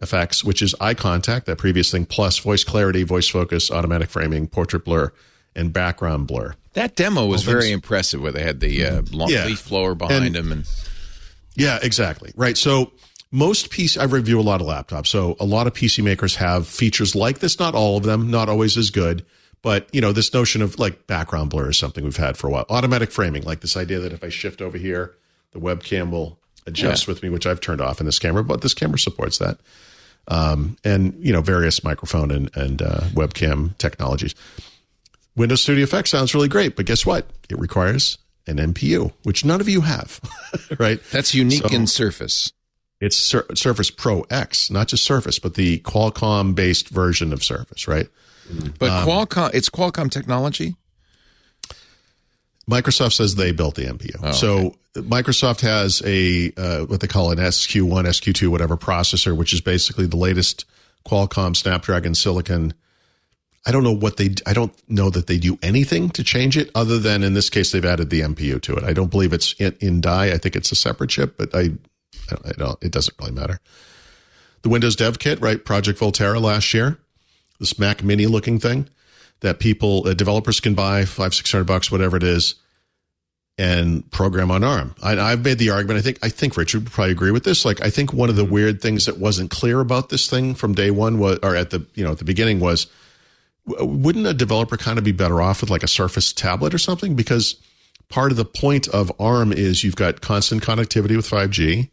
effects, 0.00 0.42
which 0.42 0.62
is 0.62 0.74
eye 0.80 0.94
contact, 0.94 1.46
that 1.46 1.58
previous 1.58 1.90
thing, 1.90 2.04
plus 2.06 2.38
voice 2.38 2.64
clarity, 2.64 3.02
voice 3.04 3.28
focus, 3.28 3.70
automatic 3.70 4.08
framing, 4.10 4.48
portrait 4.48 4.84
blur, 4.84 5.12
and 5.54 5.72
background 5.72 6.26
blur. 6.26 6.54
That 6.72 6.96
demo 6.96 7.26
was 7.26 7.42
very 7.44 7.70
impressive, 7.70 8.20
where 8.20 8.32
they 8.32 8.42
had 8.42 8.60
the 8.60 8.84
uh, 8.84 9.02
long 9.12 9.28
Yeah. 9.30 9.44
leaf 9.44 9.68
blower 9.68 9.94
behind 9.94 10.24
And- 10.24 10.34
them, 10.34 10.50
and 10.52 10.64
Yeah, 11.54 11.78
exactly. 11.82 12.32
Right. 12.34 12.56
So 12.56 12.92
most 13.32 13.70
PC, 13.70 13.98
I 13.98 14.04
review 14.04 14.38
a 14.38 14.42
lot 14.42 14.60
of 14.60 14.66
laptops. 14.66 15.08
So 15.08 15.36
a 15.40 15.44
lot 15.44 15.66
of 15.66 15.72
PC 15.72 16.04
makers 16.04 16.36
have 16.36 16.66
features 16.68 17.14
like 17.14 17.38
this. 17.40 17.58
Not 17.58 17.74
all 17.74 17.96
of 17.96 18.04
them, 18.04 18.30
not 18.30 18.48
always 18.48 18.76
as 18.76 18.90
good, 18.90 19.24
but 19.62 19.88
you 19.92 20.00
know, 20.00 20.12
this 20.12 20.32
notion 20.34 20.60
of 20.62 20.78
like 20.78 21.06
background 21.06 21.50
blur 21.50 21.70
is 21.70 21.78
something 21.78 22.04
we've 22.04 22.16
had 22.16 22.36
for 22.36 22.46
a 22.46 22.50
while. 22.50 22.66
Automatic 22.68 23.10
framing, 23.10 23.42
like 23.42 23.60
this 23.60 23.76
idea 23.76 23.98
that 24.00 24.12
if 24.12 24.22
I 24.22 24.28
shift 24.28 24.60
over 24.62 24.76
here, 24.78 25.14
the 25.52 25.58
webcam 25.60 26.10
will 26.10 26.38
adjust 26.66 27.08
with 27.08 27.22
me, 27.22 27.28
which 27.30 27.46
I've 27.46 27.60
turned 27.60 27.80
off 27.80 27.98
in 28.00 28.06
this 28.06 28.18
camera, 28.18 28.44
but 28.44 28.60
this 28.60 28.74
camera 28.74 28.98
supports 28.98 29.38
that. 29.38 29.58
Um, 30.28 30.76
and 30.84 31.14
you 31.18 31.32
know, 31.32 31.40
various 31.40 31.82
microphone 31.82 32.30
and, 32.30 32.50
and 32.56 32.80
uh, 32.82 33.00
webcam 33.14 33.76
technologies. 33.78 34.34
Windows 35.34 35.62
Studio 35.62 35.82
Effects 35.84 36.10
sounds 36.10 36.34
really 36.34 36.48
great, 36.48 36.76
but 36.76 36.86
guess 36.86 37.06
what? 37.06 37.26
It 37.48 37.58
requires 37.58 38.18
an 38.46 38.58
NPU, 38.58 39.12
which 39.22 39.44
none 39.44 39.60
of 39.60 39.68
you 39.68 39.80
have, 39.80 40.20
right? 40.78 41.00
that's 41.10 41.34
unique 41.34 41.62
So- 41.62 41.74
in 41.74 41.86
Surface. 41.86 42.52
It's 43.02 43.16
Sur- 43.16 43.46
Surface 43.54 43.90
Pro 43.90 44.22
X, 44.30 44.70
not 44.70 44.86
just 44.88 45.04
Surface, 45.04 45.38
but 45.40 45.54
the 45.54 45.80
Qualcomm 45.80 46.54
based 46.54 46.88
version 46.88 47.32
of 47.32 47.42
Surface, 47.42 47.88
right? 47.88 48.06
But 48.78 48.90
Um, 48.90 49.08
Qualcomm, 49.08 49.50
it's 49.54 49.68
Qualcomm 49.68 50.08
technology. 50.10 50.76
Microsoft 52.70 53.14
says 53.14 53.34
they 53.34 53.50
built 53.52 53.74
the 53.74 53.86
NPU. 53.86 54.32
so 54.34 54.76
Microsoft 54.94 55.62
has 55.62 56.00
a 56.04 56.52
uh, 56.56 56.84
what 56.84 57.00
they 57.00 57.08
call 57.08 57.32
an 57.32 57.38
SQ1, 57.38 58.04
SQ2, 58.04 58.48
whatever 58.48 58.76
processor, 58.76 59.36
which 59.36 59.52
is 59.52 59.60
basically 59.60 60.06
the 60.06 60.16
latest 60.16 60.64
Qualcomm 61.04 61.56
Snapdragon 61.56 62.14
Silicon. 62.14 62.72
I 63.66 63.72
don't 63.72 63.82
know 63.84 63.92
what 63.94 64.16
they. 64.16 64.34
I 64.46 64.52
don't 64.52 64.72
know 64.88 65.10
that 65.10 65.26
they 65.26 65.38
do 65.38 65.58
anything 65.62 66.10
to 66.10 66.22
change 66.22 66.56
it, 66.56 66.70
other 66.74 66.98
than 66.98 67.22
in 67.24 67.34
this 67.34 67.50
case 67.50 67.72
they've 67.72 67.84
added 67.84 68.10
the 68.10 68.20
NPU 68.20 68.60
to 68.62 68.76
it. 68.76 68.84
I 68.84 68.92
don't 68.92 69.10
believe 69.10 69.32
it's 69.32 69.54
in, 69.54 69.76
in 69.80 70.00
die. 70.00 70.26
I 70.32 70.38
think 70.38 70.54
it's 70.56 70.70
a 70.70 70.76
separate 70.76 71.10
chip, 71.10 71.36
but 71.36 71.52
I, 71.54 71.70
It 72.80 72.92
doesn't 72.92 73.14
really 73.18 73.32
matter. 73.32 73.60
The 74.62 74.68
Windows 74.68 74.96
Dev 74.96 75.18
Kit, 75.18 75.40
right? 75.40 75.64
Project 75.64 75.98
Volterra 75.98 76.40
last 76.40 76.72
year, 76.72 76.98
this 77.58 77.78
Mac 77.78 78.02
Mini 78.02 78.26
looking 78.26 78.58
thing 78.58 78.88
that 79.40 79.58
people 79.58 80.06
uh, 80.06 80.14
developers 80.14 80.60
can 80.60 80.74
buy 80.74 81.04
five 81.04 81.34
six 81.34 81.50
hundred 81.50 81.64
bucks 81.64 81.90
whatever 81.90 82.16
it 82.16 82.22
is 82.22 82.54
and 83.58 84.08
program 84.10 84.50
on 84.50 84.64
arm. 84.64 84.94
I, 85.02 85.18
i've 85.18 85.44
made 85.44 85.58
the 85.58 85.70
argument 85.70 85.98
i 85.98 86.00
think 86.00 86.18
i 86.22 86.28
think 86.28 86.56
richard 86.56 86.84
would 86.84 86.92
probably 86.92 87.12
agree 87.12 87.32
with 87.32 87.44
this. 87.44 87.64
Like 87.64 87.82
i 87.82 87.90
think 87.90 88.12
one 88.12 88.30
of 88.30 88.36
the 88.36 88.44
weird 88.44 88.80
things 88.80 89.06
that 89.06 89.18
wasn't 89.18 89.50
clear 89.50 89.80
about 89.80 90.08
this 90.08 90.30
thing 90.30 90.54
from 90.54 90.74
day 90.74 90.90
one 90.90 91.18
was 91.18 91.38
or 91.42 91.56
at 91.56 91.70
the 91.70 91.84
you 91.94 92.04
know 92.04 92.12
at 92.12 92.18
the 92.18 92.24
beginning 92.24 92.60
was 92.60 92.86
wouldn't 93.66 94.26
a 94.26 94.34
developer 94.34 94.76
kind 94.76 94.98
of 94.98 95.04
be 95.04 95.12
better 95.12 95.40
off 95.40 95.60
with 95.60 95.70
like 95.70 95.82
a 95.82 95.88
surface 95.88 96.32
tablet 96.32 96.74
or 96.74 96.78
something? 96.78 97.14
Because 97.14 97.56
part 98.08 98.30
of 98.30 98.36
the 98.36 98.44
point 98.44 98.88
of 98.88 99.12
arm 99.20 99.52
is 99.52 99.84
you've 99.84 99.96
got 99.96 100.20
constant 100.20 100.62
connectivity 100.62 101.16
with 101.16 101.28
5g 101.28 101.90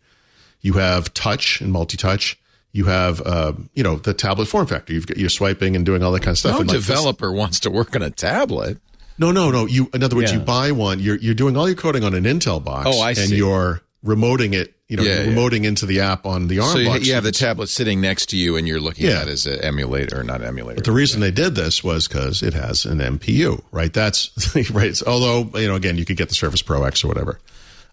you 0.61 0.73
have 0.73 1.13
touch 1.13 1.61
and 1.61 1.71
multi-touch 1.71 2.37
you 2.71 2.85
have 2.85 3.21
uh, 3.25 3.53
you 3.73 3.83
know 3.83 3.95
the 3.95 4.13
tablet 4.13 4.45
form 4.47 4.67
factor 4.67 4.93
you've 4.93 5.07
got 5.07 5.17
you're 5.17 5.29
swiping 5.29 5.75
and 5.75 5.85
doing 5.85 6.03
all 6.03 6.11
that 6.11 6.19
kind 6.21 6.33
of 6.33 6.37
stuff 6.37 6.53
No 6.53 6.59
and 6.61 6.69
like 6.69 6.77
developer 6.77 7.31
wants 7.31 7.59
to 7.61 7.71
work 7.71 7.95
on 7.95 8.01
a 8.03 8.09
tablet. 8.11 8.77
no, 9.17 9.31
no, 9.31 9.49
no. 9.51 9.65
You, 9.65 9.89
in 9.93 10.03
other 10.03 10.15
words, 10.15 10.31
Yeah. 10.31 10.37
you 10.39 10.43
buy 10.45 10.71
one. 10.71 10.99
You're 10.99 11.17
you're 11.17 11.33
doing 11.33 11.57
all 11.57 11.67
your 11.67 11.75
coding 11.75 12.03
on 12.03 12.13
an 12.13 12.23
Intel 12.25 12.63
box. 12.63 12.87
Oh, 12.89 13.01
I 13.01 13.09
And 13.09 13.17
see. 13.29 13.37
you're 13.37 13.81
remoting 14.05 14.53
it. 14.53 14.75
You 14.87 14.97
know, 14.97 15.03
Yeah, 15.03 15.23
you're 15.23 15.33
yeah. 15.33 15.35
remoting 15.35 15.65
into 15.65 15.85
the 15.85 15.99
app 15.99 16.25
on 16.25 16.47
the 16.47 16.59
ARM 16.59 16.71
So 16.71 16.77
you, 16.79 16.87
box. 16.89 17.05
you 17.07 17.13
have 17.15 17.23
the 17.23 17.31
tablet 17.31 17.67
sitting 17.69 18.01
next 18.01 18.27
to 18.29 18.37
you, 18.37 18.55
and 18.55 18.67
you're 18.67 18.79
looking 18.79 19.07
at 19.07 19.27
it 19.27 19.31
as 19.31 19.45
an 19.45 19.59
emulator, 19.61 20.19
or 20.19 20.23
not 20.23 20.41
emulator. 20.43 20.75
But 20.77 20.85
the 20.85 20.91
reason 20.93 21.19
they 21.21 21.31
did 21.31 21.53
this 21.55 21.83
was 21.83 22.07
because 22.07 22.41
it 22.41 22.53
has 22.53 22.85
an 22.85 22.99
NPU, 22.99 23.61
right? 23.71 23.91
That's 23.93 24.31
right. 24.71 24.99
Although 25.05 25.59
you 25.59 25.67
know, 25.67 25.75
again, 25.75 25.97
you 25.97 26.05
could 26.05 26.17
get 26.17 26.29
the 26.29 26.35
Surface 26.35 26.61
Pro 26.61 26.83
X 26.85 27.03
or 27.03 27.07
whatever. 27.07 27.39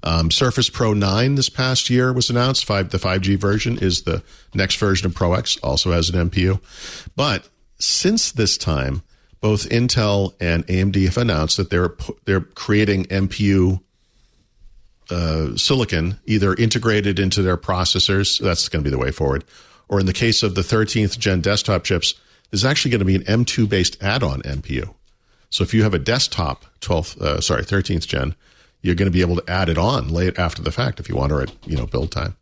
Um, 0.03 0.31
Surface 0.31 0.69
Pro 0.69 0.93
9 0.93 1.35
this 1.35 1.49
past 1.49 1.91
year 1.91 2.13
was 2.13 2.31
announced. 2.31 2.65
Five, 2.65 2.91
the 2.91 2.99
5G 2.99 3.37
version 3.37 3.79
is 3.79 4.03
the 4.03 4.23
next 4.55 4.77
version 4.77 5.07
of 5.07 5.15
Pro 5.15 5.35
X, 5.35 5.57
also 5.59 5.93
has 5.93 6.11
an 6.11 6.31
NPU. 6.31 6.61
But 7.17 7.49
since 7.79 8.33
this 8.33 8.57
time, 8.57 9.03
both 9.41 9.69
Intel 9.69 10.35
and 10.41 10.67
AMD 10.67 11.05
have 11.05 11.19
announced 11.19 11.57
that 11.57 11.71
they're 11.71 11.95
they're 12.25 12.41
creating 12.41 13.05
NPU 13.05 13.81
uh, 15.11 15.57
silicon 15.57 16.19
either 16.27 16.55
integrated 16.55 17.19
into 17.19 17.43
their 17.43 17.57
processors. 17.57 18.41
That's 18.41 18.69
going 18.69 18.83
to 18.83 18.91
be 18.91 18.95
the 18.95 19.03
way 19.03 19.11
forward. 19.11 19.45
Or 19.89 20.01
in 20.01 20.07
the 20.07 20.13
case 20.13 20.43
of 20.43 20.55
the 20.55 20.63
13th 20.63 21.19
gen 21.19 21.41
desktop 21.41 21.85
chips, 21.85 22.15
there's 22.51 22.65
actually 22.65 22.91
going 22.91 23.01
to 23.01 23.05
be 23.05 23.15
an 23.15 23.23
M2 23.23 23.69
based 23.69 24.03
add-on 24.03 24.43
NPU. 24.43 24.95
So 25.51 25.63
if 25.63 25.73
you 25.73 25.85
have 25.85 25.95
a 25.95 25.99
desktop 25.99 26.65
12th, 26.81 27.21
uh, 27.21 27.41
sorry, 27.41 27.63
13th 27.63 28.07
gen, 28.07 28.35
you're 28.87 28.95
going 28.95 29.07
to 29.07 29.13
be 29.13 29.21
able 29.21 29.37
to 29.37 29.45
add 29.51 29.69
it 29.69 29.77
on 29.77 30.09
late 30.09 30.39
after 30.39 30.63
the 30.63 30.73
fact 30.73 31.01
if 31.01 31.09
you 31.09 31.17
want 31.17 31.33
or 31.33 31.43
at 31.43 31.53
you 31.67 31.77
know 31.77 31.87
build 31.87 32.11
time. 32.13 32.37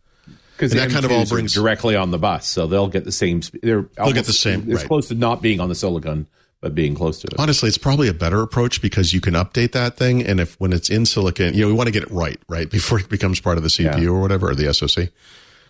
because 0.57 0.73
that 0.73 0.91
kind 0.91 1.05
of 1.05 1.11
all 1.11 1.27
brings- 1.27 1.53
directly 1.55 1.97
on 1.97 2.11
the 2.13 2.19
bus, 2.19 2.47
so 2.47 2.67
they'll 2.67 2.89
get 2.89 3.05
the 3.05 3.13
same. 3.13 3.41
They're 3.63 3.87
they'll 3.97 4.13
get 4.13 4.27
the 4.27 4.33
same, 4.33 4.71
It's 4.71 4.81
right. 4.83 4.87
close 4.89 5.09
to 5.09 5.15
not 5.15 5.43
being 5.43 5.59
on 5.61 5.69
the 5.69 5.75
silicon, 5.75 6.27
but 6.61 6.75
being 6.75 6.95
close 6.95 7.21
to 7.21 7.27
it. 7.29 7.35
Honestly, 7.39 7.69
it's 7.69 7.79
probably 7.79 8.09
a 8.09 8.15
better 8.15 8.41
approach 8.43 8.81
because 8.81 9.13
you 9.13 9.21
can 9.21 9.35
update 9.35 9.73
that 9.73 9.97
thing, 9.97 10.23
and 10.23 10.39
if 10.41 10.55
when 10.61 10.73
it's 10.73 10.89
in 10.91 11.07
silicon, 11.07 11.55
you 11.55 11.63
know, 11.63 11.67
we 11.67 11.73
want 11.73 11.89
to 11.89 11.93
get 11.93 12.03
it 12.05 12.11
right, 12.11 12.39
right 12.49 12.71
before 12.79 13.01
it 13.01 13.09
becomes 13.09 13.41
part 13.41 13.57
of 13.57 13.63
the 13.65 13.69
CPU 13.71 14.03
Yeah. 14.03 14.09
or 14.09 14.21
whatever 14.21 14.51
or 14.51 14.55
the 14.55 14.73
SoC. 14.73 15.09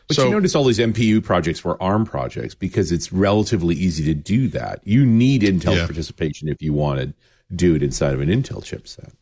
But 0.07 0.17
so 0.17 0.25
you 0.27 0.31
notice 0.33 0.55
all 0.55 0.65
these 0.65 0.79
NPU 0.79 1.25
projects 1.25 1.65
were 1.65 1.83
ARM 1.83 2.05
projects 2.05 2.55
because 2.55 2.93
it's 2.93 3.11
relatively 3.11 3.75
easy 3.75 4.05
to 4.05 4.13
do 4.13 4.49
that. 4.49 4.81
You 4.85 5.07
need 5.07 5.41
Intel's 5.41 5.77
Yeah. 5.79 5.87
participation 5.87 6.47
if 6.51 6.61
you 6.61 6.75
want 6.75 7.01
to 7.01 7.15
do 7.57 7.75
it 7.75 7.83
inside 7.83 8.13
of 8.13 8.21
an 8.21 8.29
Intel 8.29 8.63
chipset. 8.63 9.13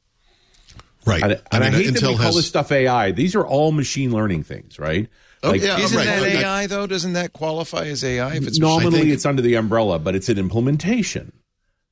Right, 1.07 1.23
And, 1.23 1.33
and 1.51 1.65
I, 1.65 1.71
mean, 1.71 1.85
hate 1.85 1.95
that 1.95 2.09
we 2.09 2.17
call 2.17 2.33
this 2.33 2.49
stuff 2.49 2.71
AI. 2.73 3.13
These 3.13 3.35
are 3.35 3.47
all 3.47 3.73
machine 3.73 4.13
learning 4.13 4.45
things, 4.45 4.79
right? 4.79 5.09
Oh, 5.43 5.53
yeah, 5.55 5.79
Isn't 5.79 5.97
right. 5.97 6.07
that 6.07 6.23
AI 6.23 6.67
though? 6.69 6.87
Doesn't 6.87 7.15
that 7.15 7.33
qualify 7.33 7.87
as 7.87 8.05
AI 8.05 8.37
if 8.37 8.47
it's 8.47 8.59
nominally 8.59 9.01
think- 9.01 9.13
it's 9.13 9.27
under 9.27 9.43
the 9.43 9.57
umbrella, 9.57 9.99
but 9.99 10.15
it's 10.15 10.29
an 10.29 10.39
implementation, 10.39 11.33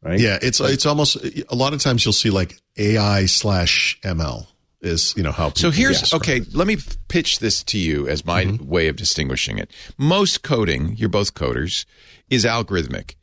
right? 0.02 0.21
Yeah, 0.21 0.38
it's 0.40 0.61
it's 0.61 0.87
almost 0.87 1.17
a 1.17 1.55
lot 1.55 1.75
of 1.75 1.81
times 1.81 2.05
you'll 2.05 2.12
see 2.12 2.31
like 2.31 2.61
AI 2.76 3.26
slash 3.26 3.99
ML 4.02 4.47
is 4.83 5.14
you 5.17 5.23
know 5.23 5.33
how. 5.33 5.52
So 5.52 5.71
here's 5.71 6.14
okay. 6.14 6.38
it. 6.38 6.55
Let 6.55 6.67
me 6.67 6.76
pitch 7.09 7.40
this 7.40 7.62
to 7.64 7.79
you 7.79 8.09
as 8.09 8.25
my 8.25 8.45
mm-hmm. 8.45 8.67
way 8.67 8.88
of 8.88 8.97
distinguishing 8.97 9.59
it. 9.59 9.71
Most 9.99 10.43
coding, 10.43 10.97
you're 10.97 11.09
both 11.09 11.35
coders, 11.35 11.85
is 12.29 12.45
algorithmic. 12.45 13.14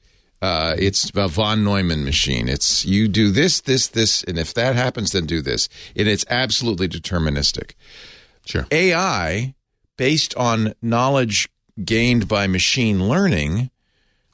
Uh, 0.41 0.75
it's 0.77 1.11
a 1.15 1.27
von 1.27 1.63
Neumann 1.63 2.03
machine. 2.03 2.47
It's 2.47 2.85
you 2.85 3.07
do 3.07 3.31
this, 3.31 3.61
this, 3.61 3.87
this, 3.87 4.23
and 4.23 4.37
if 4.37 4.53
that 4.53 4.75
happens, 4.75 5.11
then 5.11 5.25
do 5.25 5.41
this, 5.41 5.67
and 5.95 6.07
it's 6.07 6.25
absolutely 6.29 6.87
deterministic. 6.87 7.71
Sure. 8.45 8.67
AI, 8.71 9.55
based 9.97 10.35
on 10.35 10.73
knowledge 10.81 11.49
gained 11.83 12.27
by 12.27 12.47
machine 12.47 13.07
learning, 13.07 13.71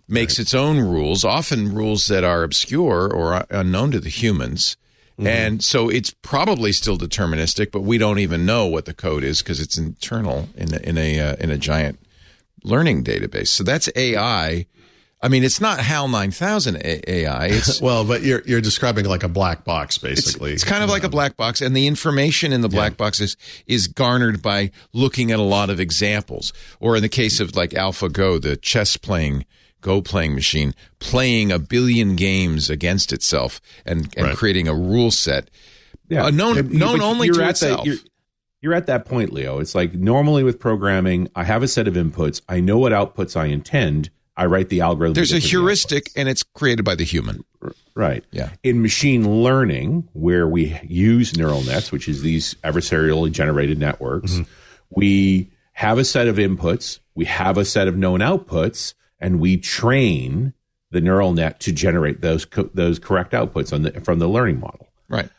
makes 0.08 0.40
its 0.40 0.54
own 0.54 0.80
rules, 0.80 1.24
often 1.24 1.74
rules 1.74 2.08
that 2.08 2.24
are 2.24 2.44
obscure 2.44 3.12
or 3.12 3.46
unknown 3.50 3.92
to 3.92 4.00
the 4.00 4.10
humans. 4.10 4.78
And 5.20 5.64
so 5.64 5.90
it's 5.90 6.14
probably 6.22 6.74
still 6.74 6.98
deterministic, 6.98 7.72
but 7.72 7.82
we 7.82 7.98
don't 7.98 8.20
even 8.20 8.46
know 8.46 8.66
what 8.66 8.86
the 8.86 8.94
code 8.94 9.24
is 9.24 9.42
because 9.42 9.60
it's 9.60 9.78
internal 9.78 10.50
in 10.56 10.74
a, 10.74 10.78
in 10.78 10.98
a 10.98 11.20
uh, 11.20 11.36
in 11.40 11.50
a 11.50 11.58
giant 11.58 12.00
learning 12.64 13.04
database. 13.04 13.48
So 13.48 13.64
that's 13.64 13.90
AI. 13.96 14.66
I 15.24 15.30
mean, 15.30 15.44
it's 15.46 15.62
not 15.62 15.80
HAL 15.80 16.10
9000 16.10 16.75
A- 16.75 17.12
AI. 17.12 17.46
It's 17.48 17.82
Well, 17.82 18.03
but 18.03 18.24
you're 18.24 18.42
you're 18.46 18.60
describing 18.62 19.06
like 19.06 19.24
a 19.24 19.30
black 19.30 19.63
box 19.63 19.98
basically. 19.98 20.51
it's 20.51 20.65
kind 20.65 20.84
of 20.84 20.89
like 20.89 21.03
a 21.06 21.10
black 21.10 21.38
box, 21.38 21.62
and 21.62 21.74
the 21.75 21.88
information 21.88 22.51
in 22.51 22.60
the 22.62 22.68
black 22.70 22.98
box 22.98 23.22
is, 23.22 23.38
is 23.65 23.88
garnered 23.88 24.42
by 24.42 24.72
looking 24.92 25.32
at 25.32 25.39
a 25.39 25.44
lot 25.44 25.70
of 25.70 25.80
examples. 25.80 26.51
Or 26.82 26.96
in 26.98 27.01
the 27.01 27.10
case 27.10 27.39
of 27.39 27.56
like 27.56 27.70
AlphaGo, 27.72 28.42
the 28.42 28.58
chess 28.58 28.98
playing 28.98 29.46
Go 29.82 30.01
playing 30.01 30.34
machine, 30.34 30.74
playing 31.00 31.51
a 31.51 31.60
billion 31.60 32.15
games 32.15 32.70
against 32.70 33.12
itself 33.12 33.60
and, 33.86 34.13
and 34.15 34.27
Right. 34.27 34.36
creating 34.38 34.70
a 34.70 34.74
rule 34.74 35.12
set 35.12 35.50
Yeah. 36.08 36.25
uh, 36.25 36.30
known 36.30 36.56
But- 36.56 36.72
known 36.72 37.01
only 37.01 37.27
you're 37.27 37.36
to 37.36 37.44
at 37.44 37.50
itself. 37.50 37.80
That, 37.84 37.86
you're, 37.88 37.98
you're 38.62 38.74
at 38.74 38.88
that 38.88 39.03
point, 39.06 39.34
Leo. 39.34 39.60
It's 39.60 39.75
like 39.75 39.94
normally 39.94 40.44
with 40.44 40.58
programming, 40.58 41.27
I 41.36 41.44
have 41.44 41.63
a 41.63 41.68
set 41.68 41.88
of 41.89 41.96
inputs. 41.96 42.39
I 42.48 42.62
know 42.62 42.77
what 42.77 42.94
outputs 42.94 43.36
I 43.36 43.48
intend. 43.48 44.10
I 44.36 44.46
write 44.48 44.70
the 44.70 44.82
algorithm. 44.82 45.13
There's 45.13 45.32
a 45.32 45.36
to 45.36 45.42
the 45.42 45.48
heuristic, 45.48 46.10
and 46.16 46.28
it's 46.28 46.44
created 46.44 46.84
by 46.84 46.96
the 46.96 47.04
human. 47.04 47.44
Right. 47.96 48.24
Yeah. 48.32 48.50
In 48.63 48.82
machine 48.82 49.44
learning, 49.44 50.10
where 50.13 50.48
we 50.48 50.80
use 50.84 51.38
neural 51.38 51.62
nets, 51.62 51.92
which 51.92 52.08
is 52.10 52.22
these 52.24 52.56
adversarially 52.63 53.32
generated 53.32 53.78
networks, 53.78 54.32
Mm-hmm. 54.34 54.44
we 54.90 55.52
have 55.74 55.98
a 56.00 56.04
set 56.06 56.28
of 56.28 56.38
inputs, 56.38 57.00
we 57.16 57.25
have 57.25 57.58
a 57.58 57.66
set 57.66 57.88
of 57.88 57.96
known 57.96 58.20
outputs, 58.22 58.94
and 59.20 59.40
we 59.40 59.58
train 59.58 60.54
the 60.92 61.02
neural 61.02 61.34
net 61.34 61.60
to 61.62 61.72
generate 61.72 62.22
those 62.22 62.46
co- 62.46 62.70
those 62.74 63.00
correct 63.00 63.34
outputs 63.34 63.72
on 63.74 63.84
the, 63.84 63.92
from 64.02 64.20
the 64.20 64.28
learning 64.28 64.60
model. 64.60 64.88
Right. 65.10 65.30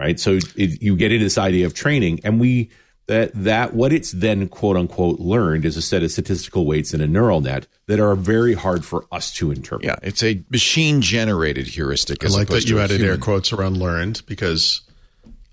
Right. 0.00 0.18
So 0.18 0.38
it, 0.56 0.82
you 0.82 0.96
get 0.96 1.12
into 1.12 1.24
this 1.24 1.38
idea 1.38 1.66
of 1.66 1.74
training, 1.74 2.20
and 2.24 2.40
we 2.40 2.70
that 3.12 3.30
that 3.34 3.74
what 3.74 3.92
it's 3.92 4.10
then 4.12 4.48
quote 4.48 4.76
unquote 4.76 5.20
learned 5.20 5.66
is 5.66 5.76
a 5.76 5.82
set 5.82 6.02
of 6.02 6.10
statistical 6.10 6.64
weights 6.64 6.94
in 6.94 7.00
a 7.02 7.06
neural 7.06 7.42
net 7.42 7.66
that 7.86 8.00
are 8.00 8.14
very 8.14 8.54
hard 8.54 8.84
for 8.84 9.04
us 9.12 9.32
to 9.34 9.50
interpret. 9.52 9.84
Yeah, 9.86 9.96
it's 10.02 10.22
a 10.22 10.42
machine 10.50 11.02
generated 11.02 11.66
heuristic. 11.66 12.24
I 12.24 12.26
As 12.26 12.36
like 12.36 12.48
that 12.48 12.64
you 12.64 12.76
to 12.76 12.80
a 12.80 12.84
added 12.84 13.02
air 13.02 13.18
quotes 13.18 13.52
around 13.52 13.76
learned 13.76 14.22
because 14.26 14.80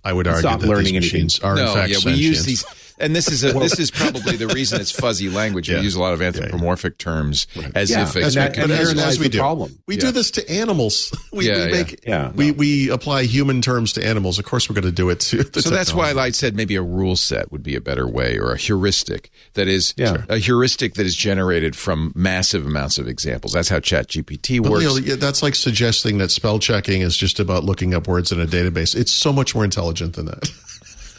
I 0.04 0.14
would 0.14 0.28
argue 0.28 0.50
not 0.50 0.62
that 0.62 0.68
learning 0.68 0.96
these 0.96 0.96
anything. 0.96 1.24
machines 1.26 1.40
are 1.40 1.56
no, 1.56 1.68
in 1.68 1.74
fact 1.74 1.90
yeah, 1.90 1.98
we 2.06 2.14
use 2.14 2.46
sentient. 2.46 2.46
these, 2.46 2.66
and 3.00 3.16
this 3.16 3.30
is 3.32 3.44
a, 3.44 3.54
this 3.54 3.80
is 3.80 3.92
probably 3.92 4.36
the 4.36 4.48
reason 4.48 4.80
it's 4.82 4.92
fuzzy 4.92 5.30
language. 5.30 5.70
Yeah. 5.70 5.78
We 5.78 5.84
use 5.84 5.96
a 5.96 6.00
lot 6.02 6.14
of 6.14 6.22
anthropomorphic 6.22 6.98
terms 6.98 7.48
as 7.76 7.90
Yeah, 7.90 8.04
if 8.04 8.16
and 8.16 8.26
that- 8.34 8.58
and 8.58 8.72
as, 8.72 8.98
as 8.98 9.20
we 9.20 9.30
do, 9.30 9.40
problem. 9.40 9.78
we 9.88 9.96
Yeah. 9.96 10.02
do 10.02 10.12
this 10.12 10.32
to 10.32 10.50
animals. 10.50 11.12
We, 11.32 11.48
Yeah, 11.48 11.56
we 11.56 11.62
yeah. 11.62 11.72
make 11.72 12.00
Yeah, 12.08 12.32
we 12.32 12.52
we 12.52 12.90
apply 12.90 13.24
human 13.24 13.62
terms 13.62 13.94
to 13.94 14.06
animals. 14.06 14.40
Of 14.40 14.46
course, 14.46 14.68
we're 14.70 14.74
going 14.76 14.86
to 14.86 14.92
do 14.92 15.10
it 15.10 15.20
to. 15.22 15.44
The 15.44 15.62
So 15.62 15.70
that's 15.70 15.94
why. 15.94 16.12
I 16.12 16.32
said 16.32 16.56
maybe 16.56 16.76
a 16.76 16.82
rule 16.82 17.16
set 17.16 17.52
would 17.52 17.64
be 17.64 17.76
a 17.76 17.82
better 17.82 18.08
way, 18.08 18.38
or 18.40 18.52
a 18.52 18.58
heuristic 18.58 19.32
that 19.54 19.68
is 19.68 19.94
Yeah. 19.96 20.24
a 20.28 20.38
heuristic 20.38 20.96
that 20.96 21.06
is 21.06 21.16
generated 21.16 21.76
from 21.76 22.12
massive 22.16 22.66
amounts 22.66 22.98
of 22.98 23.08
examples. 23.08 23.54
That's 23.54 23.70
how 23.70 23.80
ChatGPT 23.80 24.62
But, 24.62 24.72
works. 24.72 24.84
Leo, 24.86 24.96
yeah, 24.96 25.16
that's 25.16 25.42
like 25.44 25.56
suggesting 25.56 26.18
that 26.18 26.32
spell 26.32 26.58
checking 26.60 27.02
is 27.02 27.16
just 27.16 27.40
about 27.40 27.64
looking 27.64 27.94
up 27.94 28.08
words 28.08 28.32
in 28.32 28.40
a 28.42 28.46
database. 28.48 28.96
It's 28.96 29.12
so 29.14 29.32
much 29.32 29.54
more 29.56 29.64
intelligent 29.64 30.14
than 30.16 30.26
that. 30.26 30.50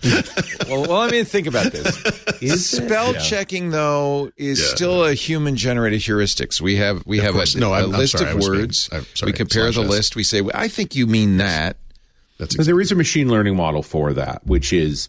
well, 0.69 0.83
well, 0.83 0.97
I 0.97 1.11
mean, 1.11 1.25
think 1.25 1.47
about 1.47 1.73
this. 1.73 2.67
Spell 2.71 3.15
checking, 3.15 3.71
though, 3.71 4.31
is 4.37 4.61
Yeah. 4.61 4.67
still 4.75 5.05
a 5.05 5.15
human 5.15 5.57
generated 5.57 6.01
heuristics. 6.01 6.61
We 6.61 6.77
have 6.77 7.05
we 7.07 7.19
have 7.19 7.35
a, 7.37 7.45
No, 7.59 7.73
a 7.73 7.77
I'm- 7.79 7.85
I'm 7.93 7.99
list 7.99 8.19
sorry. 8.19 8.31
Of 8.31 8.37
was 8.37 8.49
being- 8.49 8.61
words. 8.61 8.89
I'm 8.93 9.07
sorry. 9.15 9.33
we 9.33 9.37
compare 9.37 9.67
the 9.67 9.73
Slash 9.75 9.87
list. 9.89 10.17
We 10.17 10.23
say, 10.25 10.41
well, 10.41 10.55
I 10.57 10.69
think 10.69 10.95
you 10.95 11.07
mean 11.07 11.37
that. 11.39 11.77
That's 12.39 12.57
So 12.57 12.63
there 12.63 12.81
is 12.81 12.91
a 12.91 12.95
machine 12.95 13.29
learning 13.29 13.57
model 13.57 13.83
for 13.83 14.13
that, 14.15 14.47
which 14.47 14.73
is 14.73 15.09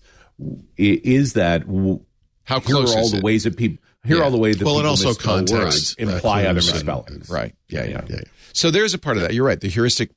is 0.77 1.33
that 1.33 1.65
w- 1.67 2.01
How 2.43 2.59
here 2.59 2.75
close 2.75 2.93
are 2.93 2.97
all 2.99 3.05
is 3.05 3.11
the 3.11 3.17
it? 3.19 3.23
ways 3.23 3.43
that 3.45 3.55
people 3.57 3.81
here 4.03 4.15
Yeah. 4.17 4.21
are 4.21 4.25
all 4.25 4.31
the 4.31 4.37
ways 4.37 4.57
that 4.57 4.65
Well, 4.65 4.75
and 4.75 4.81
people 4.83 4.89
also 4.89 5.07
misspell 5.09 5.35
context, 5.35 5.53
words 5.53 5.95
uh, 5.99 6.15
imply 6.15 6.43
other 6.45 6.59
clues 6.59 6.73
misspellings. 6.73 7.29
Right. 7.29 7.53
Yeah, 7.69 7.83
yeah. 7.85 7.89
yeah, 8.09 8.15
yeah. 8.15 8.19
So 8.53 8.71
there's 8.71 8.93
a 8.93 8.97
part 8.97 9.17
of 9.17 9.23
that. 9.23 9.33
You're 9.33 9.45
right. 9.45 9.59
The 9.61 9.69
heuristic 9.69 10.09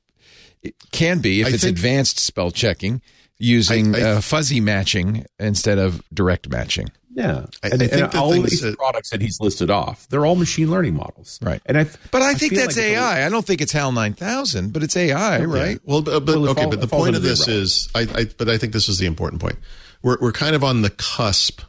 it 0.63 0.73
can 0.91 1.19
be 1.19 1.41
if 1.41 1.47
I 1.47 1.49
it's 1.51 1.63
think- 1.63 1.77
advanced 1.77 2.19
spell 2.19 2.49
checking 2.51 3.01
using 3.37 3.95
I- 3.95 3.99
I- 3.99 4.01
uh, 4.03 4.21
fuzzy 4.21 4.59
matching 4.59 5.25
instead 5.39 5.77
of 5.77 6.01
direct 6.13 6.49
matching. 6.49 6.87
Yeah, 7.13 7.45
I- 7.63 7.69
and, 7.69 7.73
I 7.81 7.87
think 7.87 7.91
and 8.03 8.11
the 8.11 8.19
all 8.19 8.31
things 8.33 8.49
these 8.49 8.61
that- 8.61 8.77
products 8.77 9.09
that 9.11 9.21
he's 9.21 9.39
listed 9.39 9.69
off, 9.69 10.05
they're 10.09 10.25
all 10.25 10.35
machine 10.35 10.69
learning 10.69 10.95
models, 10.95 11.39
Right. 11.41 11.61
And 11.65 11.77
I, 11.77 11.85
But 12.11 12.21
I 12.21 12.33
think 12.33 12.53
that's 12.55 12.75
like 12.75 12.85
it's 12.85 12.95
a- 12.95 12.95
AI. 12.95 13.25
I 13.25 13.29
don't 13.29 13.45
think 13.47 13.61
it's 13.61 13.71
HAL 13.71 13.93
9000, 13.93 14.73
but 14.73 14.83
it's 14.83 14.97
AI, 14.97 15.43
right? 15.45 15.69
Yeah. 15.71 15.77
Well, 15.85 16.01
but, 16.01 16.25
but 16.25 16.39
Well, 16.41 16.49
okay, 16.49 16.61
fall- 16.63 16.71
but 16.71 16.81
the 16.81 16.87
point 16.87 17.15
of 17.15 17.21
this 17.21 17.39
umbrella. 17.41 17.61
is, 17.61 17.89
I, 17.95 17.99
I, 18.15 18.25
but 18.37 18.49
I 18.49 18.57
think 18.57 18.73
this 18.73 18.89
is 18.89 18.97
the 18.97 19.05
important 19.05 19.41
point. 19.41 19.55
We're 20.03 20.17
we're 20.19 20.33
kind 20.33 20.55
of 20.55 20.63
on 20.63 20.81
the 20.81 20.89
cusp. 20.89 21.61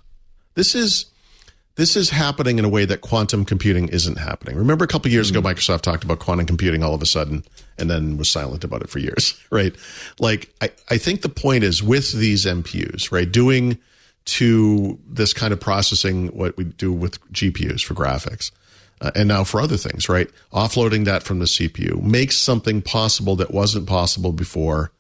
This 0.56 0.74
is 0.74 1.06
this 1.76 1.96
is 1.96 2.10
happening 2.10 2.58
in 2.58 2.64
a 2.64 2.68
way 2.68 2.84
that 2.84 3.00
quantum 3.00 3.44
computing 3.44 3.88
isn't 3.88 4.16
happening. 4.18 4.56
Remember, 4.56 4.84
a 4.84 4.88
couple 4.88 5.10
years 5.10 5.30
ago, 5.30 5.40
Mm. 5.40 5.54
Microsoft 5.54 5.82
talked 5.82 6.04
about 6.04 6.18
quantum 6.18 6.46
computing 6.46 6.82
all 6.82 6.94
of 6.94 7.02
a 7.02 7.06
sudden, 7.06 7.44
and 7.78 7.88
then 7.90 8.16
was 8.16 8.30
silent 8.30 8.64
about 8.64 8.82
it 8.82 8.88
for 8.90 8.98
years, 8.98 9.38
right? 9.50 9.74
Like, 10.18 10.52
I, 10.60 10.70
I 10.90 10.98
think 10.98 11.22
the 11.22 11.28
point 11.28 11.64
is 11.64 11.82
with 11.82 12.12
these 12.12 12.44
NPUs, 12.44 13.12
right, 13.12 13.30
doing 13.30 13.78
to 14.26 14.98
this 15.06 15.32
kind 15.32 15.52
of 15.52 15.60
processing 15.60 16.28
what 16.28 16.56
we 16.56 16.64
do 16.64 16.92
with 16.92 17.20
GPUs 17.32 17.84
for 17.84 17.94
graphics 17.94 18.50
uh, 19.00 19.12
and 19.14 19.28
now 19.28 19.44
for 19.44 19.60
other 19.60 19.76
things, 19.76 20.08
right? 20.08 20.28
Offloading 20.52 21.04
that 21.04 21.22
from 21.22 21.38
the 21.38 21.44
CPU 21.44 22.02
makes 22.02 22.36
something 22.36 22.82
possible 22.82 23.36
that 23.36 23.52
wasn't 23.52 23.86
possible 23.86 24.32
before 24.32 24.90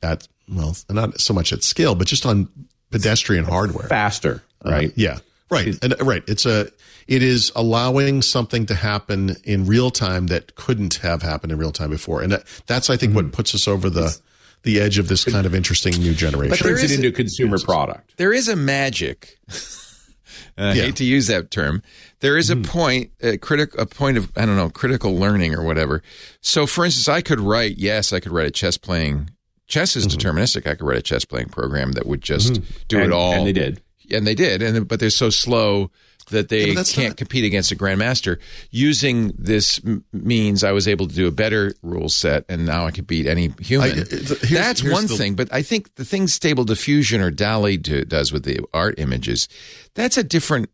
at, 0.00 0.28
well, 0.48 0.76
not 0.88 1.20
so 1.20 1.34
much 1.34 1.52
at 1.52 1.64
scale, 1.64 1.96
but 1.96 2.06
just 2.06 2.24
on 2.24 2.48
pedestrian 2.92 3.44
hardware. 3.44 3.88
faster, 3.88 4.42
right? 4.64 4.92
Yeah. 4.94 5.18
Right. 5.50 5.76
And 5.82 5.92
uh, 5.94 6.04
right. 6.04 6.22
It's 6.26 6.46
a 6.46 6.68
it 7.06 7.22
is 7.22 7.52
allowing 7.54 8.22
something 8.22 8.66
to 8.66 8.74
happen 8.74 9.36
in 9.44 9.66
real 9.66 9.90
time 9.90 10.26
that 10.28 10.56
couldn't 10.56 10.94
have 10.96 11.22
happened 11.22 11.52
in 11.52 11.58
real 11.58 11.72
time 11.72 11.90
before. 11.90 12.22
And 12.22 12.32
that, 12.32 12.44
that's 12.66 12.90
I 12.90 12.96
think 12.96 13.10
Mm-hmm. 13.10 13.26
what 13.26 13.32
puts 13.32 13.54
us 13.54 13.68
over 13.68 13.88
the 13.88 14.18
the 14.62 14.80
edge 14.80 14.98
of 14.98 15.06
this 15.06 15.24
kind 15.24 15.46
of 15.46 15.54
interesting 15.54 15.92
new 16.00 16.12
generation. 16.12 16.50
But 16.50 16.60
there 16.60 16.72
Turns 16.72 16.82
it 16.82 16.90
is- 16.90 16.96
into 16.96 17.08
a 17.08 17.12
consumer 17.12 17.58
product. 17.58 18.16
There 18.16 18.32
is 18.32 18.48
a 18.48 18.56
magic. 18.56 19.38
and 20.56 20.68
I 20.70 20.72
Yeah. 20.74 20.82
hate 20.84 20.96
to 20.96 21.04
use 21.04 21.28
that 21.28 21.52
term. 21.52 21.82
There 22.20 22.36
is 22.36 22.50
a 22.50 22.56
mm-hmm. 22.56 22.70
point, 22.70 23.10
a 23.20 23.36
critic, 23.38 23.78
a 23.78 23.86
point 23.86 24.16
of 24.16 24.32
I 24.36 24.44
don't 24.44 24.56
know, 24.56 24.70
critical 24.70 25.16
learning 25.16 25.54
or 25.54 25.62
whatever. 25.62 26.02
So, 26.40 26.66
for 26.66 26.84
instance, 26.84 27.08
I 27.08 27.20
could 27.20 27.40
write. 27.40 27.76
Yes, 27.78 28.12
I 28.12 28.18
could 28.18 28.32
write 28.32 28.46
a 28.46 28.50
chess 28.50 28.76
playing. 28.76 29.30
Chess 29.68 29.94
is 29.94 30.06
mm-hmm. 30.06 30.18
deterministic. 30.18 30.66
I 30.66 30.74
could 30.74 30.86
write 30.86 30.98
a 30.98 31.02
chess 31.02 31.24
playing 31.24 31.48
program 31.48 31.92
that 31.92 32.06
would 32.06 32.22
just 32.22 32.54
mm-hmm. 32.54 32.76
do 32.88 32.96
and, 32.98 33.06
it 33.06 33.12
all. 33.12 33.32
and 33.34 33.46
they 33.46 33.52
did. 33.52 33.80
And 34.10 34.26
they 34.26 34.34
did. 34.34 34.62
And 34.62 34.86
but 34.88 35.00
they're 35.00 35.10
so 35.10 35.30
slow 35.30 35.90
that 36.30 36.48
they 36.48 36.70
Yeah, 36.72 36.82
can't 36.82 37.08
not- 37.10 37.16
compete 37.16 37.44
against 37.44 37.70
a 37.70 37.76
grandmaster. 37.76 38.38
Using 38.72 39.32
this 39.38 39.80
m- 39.86 40.04
means 40.12 40.64
I 40.64 40.72
was 40.72 40.88
able 40.88 41.06
to 41.06 41.14
do 41.14 41.28
a 41.28 41.30
better 41.30 41.72
rule 41.82 42.08
set, 42.08 42.44
and 42.48 42.66
now 42.66 42.84
I 42.86 42.90
can 42.90 43.04
beat 43.04 43.26
any 43.28 43.52
human. 43.60 43.90
I- 43.90 43.92
uh, 43.92 44.04
here's- 44.10 44.50
That's 44.50 44.80
here's 44.80 44.92
one 44.92 45.06
the- 45.06 45.16
thing, 45.16 45.34
but 45.34 45.48
I 45.52 45.62
think 45.62 45.94
the 45.94 46.04
thing 46.04 46.26
Stable 46.26 46.64
Diffusion 46.64 47.20
or 47.20 47.30
DALL-E 47.30 47.76
do, 47.76 48.04
does 48.04 48.32
with 48.32 48.42
the 48.44 48.58
art 48.74 48.96
images, 48.98 49.46
that's 49.94 50.16
a 50.16 50.24
different. 50.24 50.68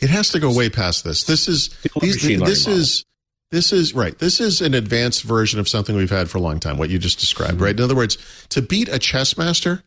It 0.00 0.08
has 0.08 0.30
to 0.30 0.40
go 0.40 0.50
way 0.50 0.70
past 0.70 1.04
this. 1.04 1.24
This 1.24 1.48
is 1.48 1.68
these, 2.00 2.14
machine 2.14 2.42
this 2.44 2.66
model. 2.66 2.80
is 2.80 3.04
this 3.50 3.72
is 3.74 3.92
right. 3.94 4.18
This 4.18 4.40
is 4.40 4.62
an 4.62 4.72
advanced 4.72 5.22
version 5.22 5.60
of 5.60 5.68
something 5.68 5.94
we've 5.94 6.08
had 6.08 6.30
for 6.30 6.38
a 6.38 6.40
long 6.40 6.58
time. 6.58 6.78
What 6.78 6.88
you 6.88 6.98
just 6.98 7.20
described, 7.20 7.56
Mm-hmm. 7.56 7.62
right? 7.64 7.76
In 7.78 7.84
other 7.84 7.94
words, 7.94 8.16
to 8.48 8.62
beat 8.62 8.88
a 8.88 8.98
chess 8.98 9.36
master, 9.36 9.82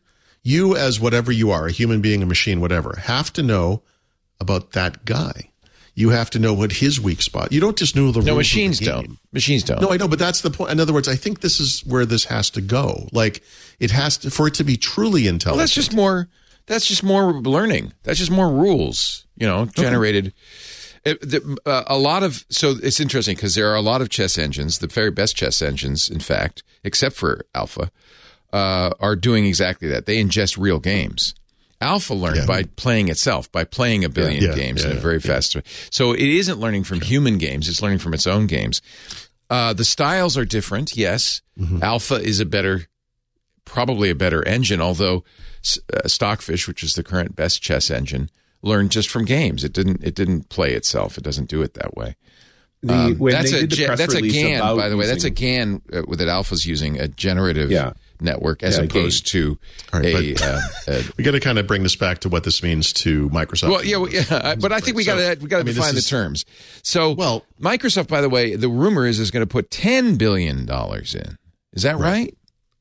you 0.46 0.76
as 0.76 1.00
whatever 1.00 1.32
you 1.32 1.50
are, 1.50 1.66
a 1.66 1.72
human 1.72 2.00
being, 2.00 2.22
a 2.22 2.26
machine, 2.26 2.60
whatever, 2.60 2.96
have 3.04 3.32
to 3.34 3.42
know 3.42 3.82
about 4.40 4.72
that 4.72 5.04
guy. 5.04 5.50
You 5.94 6.10
have 6.10 6.28
to 6.30 6.38
know 6.38 6.52
what 6.52 6.72
his 6.72 7.00
weak 7.00 7.22
spot. 7.22 7.52
You 7.52 7.60
don't 7.60 7.76
just 7.76 7.96
know 7.96 8.12
the 8.12 8.20
No, 8.20 8.26
the 8.26 8.34
machines 8.34 8.80
game. 8.80 8.88
don't. 8.88 9.18
Machines 9.32 9.62
don't. 9.64 9.80
No, 9.80 9.90
I 9.92 9.96
know, 9.96 10.08
but 10.08 10.18
that's 10.18 10.42
the 10.42 10.50
point. 10.50 10.70
In 10.72 10.78
other 10.78 10.92
words, 10.92 11.08
I 11.08 11.16
think 11.16 11.40
this 11.40 11.58
is 11.58 11.80
where 11.86 12.04
this 12.04 12.24
has 12.26 12.50
to 12.50 12.60
go. 12.60 13.08
Like 13.12 13.42
it 13.80 13.90
has 13.92 14.18
to 14.18 14.30
for 14.30 14.46
it 14.46 14.54
to 14.54 14.64
be 14.64 14.76
truly 14.76 15.22
Well, 15.22 15.32
intelligent. 15.34 15.58
that's 15.62 15.72
just 15.74 15.94
more. 15.94 16.28
That's 16.66 16.84
just 16.86 17.02
more 17.02 17.32
learning. 17.32 17.92
That's 18.02 18.18
just 18.18 18.30
more 18.30 18.50
rules. 18.50 19.24
You 19.36 19.46
know, 19.46 19.66
generated. 19.66 20.34
It, 21.04 21.20
the, 21.20 21.56
uh, 21.64 21.84
a 21.86 21.96
lot 21.96 22.22
of 22.24 22.44
so 22.50 22.74
it's 22.82 23.00
interesting 23.00 23.36
because 23.36 23.54
there 23.54 23.70
are 23.70 23.76
a 23.76 23.80
lot 23.80 24.02
of 24.02 24.08
chess 24.10 24.36
engines. 24.36 24.78
The 24.80 24.88
very 24.88 25.10
best 25.10 25.34
chess 25.36 25.62
engines, 25.62 26.10
in 26.10 26.20
fact, 26.20 26.62
except 26.84 27.14
for 27.16 27.46
Alpha, 27.54 27.90
uh, 28.56 28.90
are 29.00 29.16
doing 29.16 29.44
exactly 29.46 29.88
that. 29.88 30.06
They 30.06 30.22
ingest 30.22 30.56
real 30.58 30.78
games. 30.80 31.34
Alpha 31.80 32.14
learned 32.14 32.36
Yeah. 32.38 32.46
by 32.46 32.62
playing 32.76 33.08
itself, 33.08 33.50
by 33.52 33.64
playing 33.64 34.04
a 34.04 34.08
billion 34.08 34.42
Yeah, 34.42 34.54
games 34.54 34.82
yeah, 34.82 34.90
in 34.92 34.96
a 34.96 35.00
very 35.00 35.20
fast 35.20 35.54
way. 35.56 35.62
So 35.90 36.12
it 36.14 36.20
isn't 36.40 36.58
learning 36.58 36.84
from 36.84 37.00
human 37.02 37.36
games; 37.38 37.68
it's 37.68 37.82
learning 37.82 37.98
from 37.98 38.14
its 38.14 38.26
own 38.26 38.46
games. 38.46 38.80
Uh, 39.50 39.72
the 39.74 39.84
styles 39.84 40.36
are 40.38 40.44
different. 40.46 40.96
Yes, 40.96 41.42
Mm-hmm. 41.60 41.82
Alpha 41.82 42.16
is 42.16 42.40
a 42.40 42.44
better 42.46 42.86
probably 43.64 44.10
a 44.10 44.14
better 44.14 44.46
engine, 44.46 44.80
although 44.80 45.24
uh, 45.92 46.06
Stockfish, 46.08 46.68
which 46.68 46.82
is 46.82 46.94
the 46.94 47.02
current 47.02 47.34
best 47.34 47.62
chess 47.62 47.90
engine, 47.90 48.30
learned 48.62 48.90
just 48.92 49.08
from 49.10 49.24
games. 49.24 49.64
It 49.64 49.72
didn't. 49.72 50.02
It 50.04 50.14
didn't 50.14 50.48
play 50.48 50.72
itself. 50.74 51.18
It 51.18 51.24
doesn't 51.24 51.48
do 51.48 51.62
it 51.62 51.74
that 51.74 51.94
way. 51.96 52.16
The, 52.82 52.92
Um, 52.94 53.18
that's 53.18 53.52
a 53.52 53.66
ge- 53.66 53.86
that's 53.96 54.14
a 54.14 54.22
GAN, 54.22 54.60
by 54.76 54.88
the 54.88 54.96
way. 54.96 55.06
That's 55.06 55.24
a 55.24 55.30
GAN 55.30 55.80
uh, 55.92 56.02
that 56.16 56.28
Alpha's 56.28 56.64
using 56.66 57.00
a 57.00 57.08
generative 57.08 57.70
Yeah. 57.70 57.92
Network 58.20 58.62
as 58.62 58.76
Yeah, 58.78 58.84
opposed 58.84 59.26
to 59.28 59.58
All 59.92 60.00
right, 60.00 60.14
a. 60.14 60.44
uh, 60.44 60.60
a 60.88 61.02
we 61.16 61.24
got 61.24 61.32
to 61.32 61.40
kind 61.40 61.58
of 61.58 61.66
bring 61.66 61.82
this 61.82 61.96
back 61.96 62.18
to 62.20 62.28
what 62.28 62.44
this 62.44 62.62
means 62.62 62.92
to 62.94 63.28
Microsoft. 63.30 63.70
well, 63.70 63.84
yeah, 63.84 64.04
yeah, 64.10 64.54
but 64.56 64.72
I 64.72 64.80
think 64.80 64.96
we 64.96 65.04
got 65.04 65.16
to 65.16 65.38
we 65.42 65.48
got 65.48 65.56
to 65.58 65.60
I 65.60 65.64
mean, 65.64 65.74
define 65.74 65.94
the 65.94 66.00
terms. 66.02 66.44
So, 66.82 67.12
Well- 67.12 67.44
Microsoft, 67.60 68.08
by 68.08 68.20
the 68.20 68.28
way, 68.28 68.54
the 68.56 68.68
rumor 68.68 69.06
is 69.06 69.18
is 69.18 69.30
going 69.30 69.42
to 69.42 69.46
put 69.50 69.70
ten 69.70 70.16
billion 70.16 70.66
dollars 70.66 71.14
in. 71.14 71.36
Is 71.72 71.82
that 71.82 71.96
right? 71.98 72.34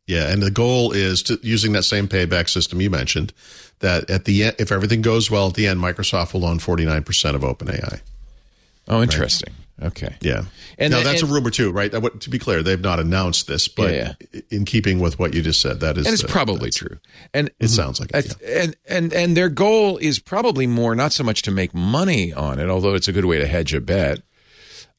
Yeah, 0.07 0.31
and 0.31 0.41
the 0.41 0.51
goal 0.51 0.91
is 0.91 1.23
to 1.23 1.39
using 1.41 1.71
that 1.71 1.83
same 1.83 2.07
payback 2.07 2.47
system 2.49 2.79
you 2.79 2.89
mentioned. 2.91 3.33
That 3.79 4.09
at 4.09 4.25
the 4.25 4.45
end, 4.45 4.55
if 4.59 4.71
everything 4.71 5.01
goes 5.01 5.29
well 5.31 5.47
at 5.47 5.55
the 5.55 5.67
end, 5.67 5.79
Microsoft 5.81 6.33
will 6.33 6.45
own 6.45 6.59
forty 6.59 6.85
nine 6.85 7.03
percent 7.03 7.35
of 7.35 7.41
OpenAI. 7.41 8.01
Oh, 8.87 9.01
interesting. 9.01 9.53
Okay. 9.81 10.15
Yeah, 10.21 10.45
And 10.77 10.91
now 10.91 10.99
the- 10.99 11.03
that's 11.03 11.21
and- 11.21 11.29
a 11.29 11.33
rumor 11.33 11.49
too, 11.49 11.69
right? 11.71 11.91
To 11.91 12.29
be 12.29 12.39
clear, 12.39 12.63
they've 12.63 12.79
not 12.79 12.99
announced 12.99 13.47
this, 13.47 13.67
but 13.67 13.93
Yeah, 13.93 14.13
in 14.49 14.63
keeping 14.63 14.99
with 14.99 15.19
what 15.19 15.33
you 15.33 15.41
just 15.41 15.59
said, 15.59 15.81
that 15.81 15.97
is 15.97 16.05
and 16.05 16.13
it's 16.13 16.21
the- 16.21 16.29
probably 16.29 16.69
true. 16.71 16.97
And 17.33 17.51
It 17.59 17.67
sounds 17.67 17.99
like 17.99 18.09
it. 18.13 18.21
th- 18.39 18.63
and 18.65 18.75
and 18.87 19.13
and 19.13 19.35
their 19.35 19.49
goal 19.49 19.97
is 19.97 20.19
probably 20.19 20.65
more 20.65 20.95
not 20.95 21.11
so 21.11 21.23
much 21.25 21.41
to 21.41 21.51
make 21.51 21.73
money 21.73 22.31
on 22.31 22.59
it, 22.59 22.69
although 22.69 22.93
it's 22.95 23.09
a 23.09 23.11
good 23.11 23.25
way 23.25 23.37
to 23.37 23.47
hedge 23.47 23.73
a 23.73 23.81
bet. 23.81 24.21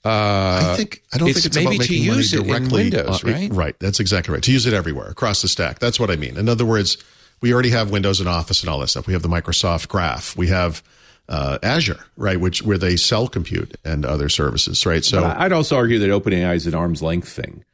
I 0.05 0.75
think 0.77 1.03
I 1.13 1.19
don't 1.19 1.29
it's 1.29 1.39
think 1.39 1.47
it's 1.47 1.57
maybe 1.57 1.77
about 1.77 1.87
to 1.87 1.97
use 1.97 2.33
it 2.33 2.47
money 2.47 2.65
in. 2.67 2.71
Windows, 2.71 3.25
uh, 3.25 3.29
right? 3.29 3.53
Right. 3.53 3.77
That's 3.81 3.99
exactly 4.01 4.35
right. 4.35 4.43
To 4.43 4.53
use 4.53 4.67
it 4.67 4.73
everywhere 4.75 5.09
across 5.09 5.43
the 5.43 5.49
stack. 5.49 5.79
That's 5.79 5.99
what 5.99 6.11
I 6.11 6.17
mean. 6.17 6.37
In 6.37 6.49
other 6.49 6.65
words, 6.65 6.97
we 7.41 7.53
already 7.53 7.71
have 7.71 7.91
Windows 7.91 8.21
and 8.21 8.29
Office 8.29 8.61
and 8.61 8.71
all 8.71 8.79
that 8.81 8.89
stuff. 8.89 9.07
We 9.07 9.13
have 9.15 9.23
the 9.23 9.29
Microsoft 9.29 9.89
Graph. 9.89 10.37
We 10.37 10.47
have 10.49 10.83
uh, 11.29 11.59
Azure, 11.63 12.05
right, 12.17 12.39
which 12.41 12.63
where 12.63 12.79
they 12.79 12.97
sell 12.97 13.27
compute 13.29 13.77
and 13.85 14.05
other 14.05 14.29
services, 14.29 14.85
right? 14.87 15.05
So 15.05 15.21
But 15.23 15.37
I'd 15.39 15.53
also 15.53 15.77
argue 15.77 15.99
that 15.99 16.09
OpenAI 16.11 16.55
is 16.55 16.67
an 16.67 16.75
arm's 16.75 17.03
length 17.03 17.29
thing. 17.29 17.65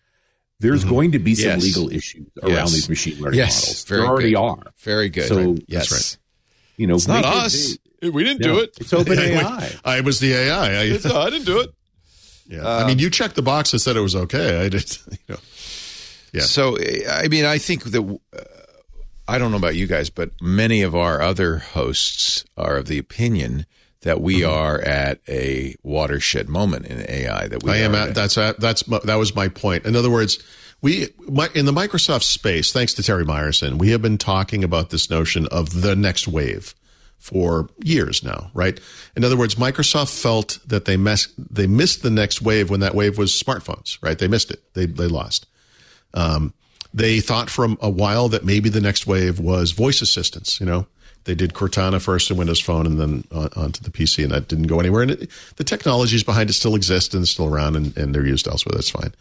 There's 0.60 0.84
going 0.84 1.12
to 1.12 1.18
be 1.18 1.34
some 1.34 1.50
Mm-hmm. 1.50 1.58
Yes. 1.60 1.64
legal 1.76 1.90
issues 1.92 2.26
around 2.42 2.52
Yes. 2.52 2.72
these 2.72 2.88
machine 2.88 3.20
learning 3.20 3.38
Yes, 3.38 3.60
models. 3.62 3.84
very 3.84 4.00
there 4.00 4.08
already 4.10 4.30
good. 4.30 4.36
are. 4.38 4.62
Very 4.78 5.08
good. 5.08 5.28
So 5.28 5.36
Right. 5.36 5.56
That's 5.56 5.64
yes, 5.68 5.92
right. 5.92 6.16
You 6.76 6.86
know, 6.86 6.94
It's 6.94 7.08
not 7.08 7.24
make 7.24 7.34
it 7.34 7.36
us. 7.46 7.76
big. 8.00 8.14
We 8.14 8.24
didn't 8.24 8.40
No, 8.40 8.54
do 8.54 8.58
it. 8.60 8.70
It's 8.80 8.92
OpenAI. 8.92 9.80
I 9.84 10.00
was 10.00 10.18
the 10.20 10.32
AI. 10.34 10.72
I, 10.74 10.80
I 10.82 11.30
didn't 11.30 11.46
do 11.46 11.60
it. 11.60 11.70
yeah. 12.48 12.66
I 12.66 12.86
mean, 12.86 12.98
you 12.98 13.10
checked 13.10 13.34
the 13.36 13.42
box 13.42 13.72
and 13.72 13.80
said 13.82 13.96
it 13.96 14.00
was 14.00 14.14
okay. 14.16 14.64
I 14.64 14.68
did. 14.68 14.96
You 15.10 15.18
know. 15.28 15.36
Yeah. 16.32 16.40
So 16.42 16.78
I 17.10 17.28
mean, 17.28 17.44
I 17.44 17.58
think 17.58 17.84
that 17.84 18.00
uh, 18.02 18.42
I 19.28 19.38
don't 19.38 19.50
know 19.50 19.56
about 19.56 19.76
you 19.76 19.86
guys, 19.86 20.10
but 20.10 20.30
many 20.40 20.82
of 20.82 20.94
our 20.94 21.20
other 21.22 21.58
hosts 21.58 22.44
are 22.56 22.76
of 22.76 22.86
the 22.86 22.98
opinion 22.98 23.66
that 24.02 24.20
we 24.20 24.40
Mm-hmm. 24.40 24.52
are 24.52 24.80
at 24.80 25.20
a 25.28 25.76
watershed 25.82 26.48
moment 26.48 26.86
in 26.86 27.08
AI. 27.08 27.46
That 27.48 27.62
we 27.62 27.70
I 27.70 27.76
am 27.78 27.94
at 27.94 28.14
that's 28.14 28.36
at, 28.36 28.58
that's 28.58 28.82
that 28.82 29.14
was 29.14 29.34
my 29.34 29.48
point. 29.48 29.86
In 29.86 29.94
other 29.94 30.10
words, 30.10 30.42
we 30.80 31.08
my, 31.28 31.48
in 31.54 31.66
the 31.66 31.72
Microsoft 31.72 32.24
space, 32.24 32.72
thanks 32.72 32.94
to 32.94 33.02
Terry 33.02 33.24
Myerson, 33.24 33.78
we 33.78 33.90
have 33.90 34.02
been 34.02 34.18
talking 34.18 34.64
about 34.64 34.90
this 34.90 35.08
notion 35.08 35.46
of 35.46 35.82
the 35.82 35.94
next 35.94 36.26
wave 36.26 36.74
for 37.16 37.68
years 37.84 38.24
now, 38.24 38.50
right? 38.52 38.80
In 39.14 39.22
other 39.22 39.36
words, 39.36 39.54
Microsoft 39.54 40.20
felt 40.20 40.58
that 40.66 40.86
they 40.86 40.96
mess, 40.96 41.28
they 41.38 41.68
missed 41.68 42.02
the 42.02 42.10
next 42.10 42.42
wave 42.42 42.68
when 42.68 42.80
that 42.80 42.96
wave 42.96 43.16
was 43.16 43.32
smartphones, 43.40 43.96
right? 44.02 44.18
They 44.18 44.26
missed 44.26 44.50
it. 44.50 44.60
They 44.74 44.86
they 44.86 45.06
lost. 45.06 45.46
Um, 46.14 46.52
they 46.94 47.20
thought 47.20 47.48
for 47.50 47.68
a 47.80 47.88
while 47.90 48.28
that 48.28 48.44
maybe 48.44 48.68
the 48.68 48.80
next 48.80 49.06
wave 49.06 49.38
was 49.40 49.72
voice 49.72 50.02
assistants. 50.02 50.60
You 50.60 50.66
know, 50.66 50.86
they 51.24 51.34
did 51.34 51.54
Cortana 51.54 52.00
first 52.02 52.30
in 52.30 52.36
Windows 52.36 52.60
Phone 52.60 52.86
and 52.86 53.00
then 53.00 53.24
on, 53.32 53.48
onto 53.56 53.82
the 53.82 53.90
PC, 53.90 54.22
and 54.24 54.32
that 54.32 54.48
didn't 54.48 54.66
go 54.66 54.78
anywhere. 54.80 55.02
And 55.02 55.10
it, 55.12 55.30
the 55.56 55.64
technologies 55.64 56.22
behind 56.22 56.50
it 56.50 56.54
still 56.54 56.74
exist 56.74 57.14
and 57.14 57.26
still 57.26 57.46
around, 57.52 57.76
and, 57.76 57.96
and 57.96 58.14
they're 58.14 58.26
used 58.26 58.46
elsewhere. 58.48 58.72
That's 58.74 58.90
fine. 58.90 59.12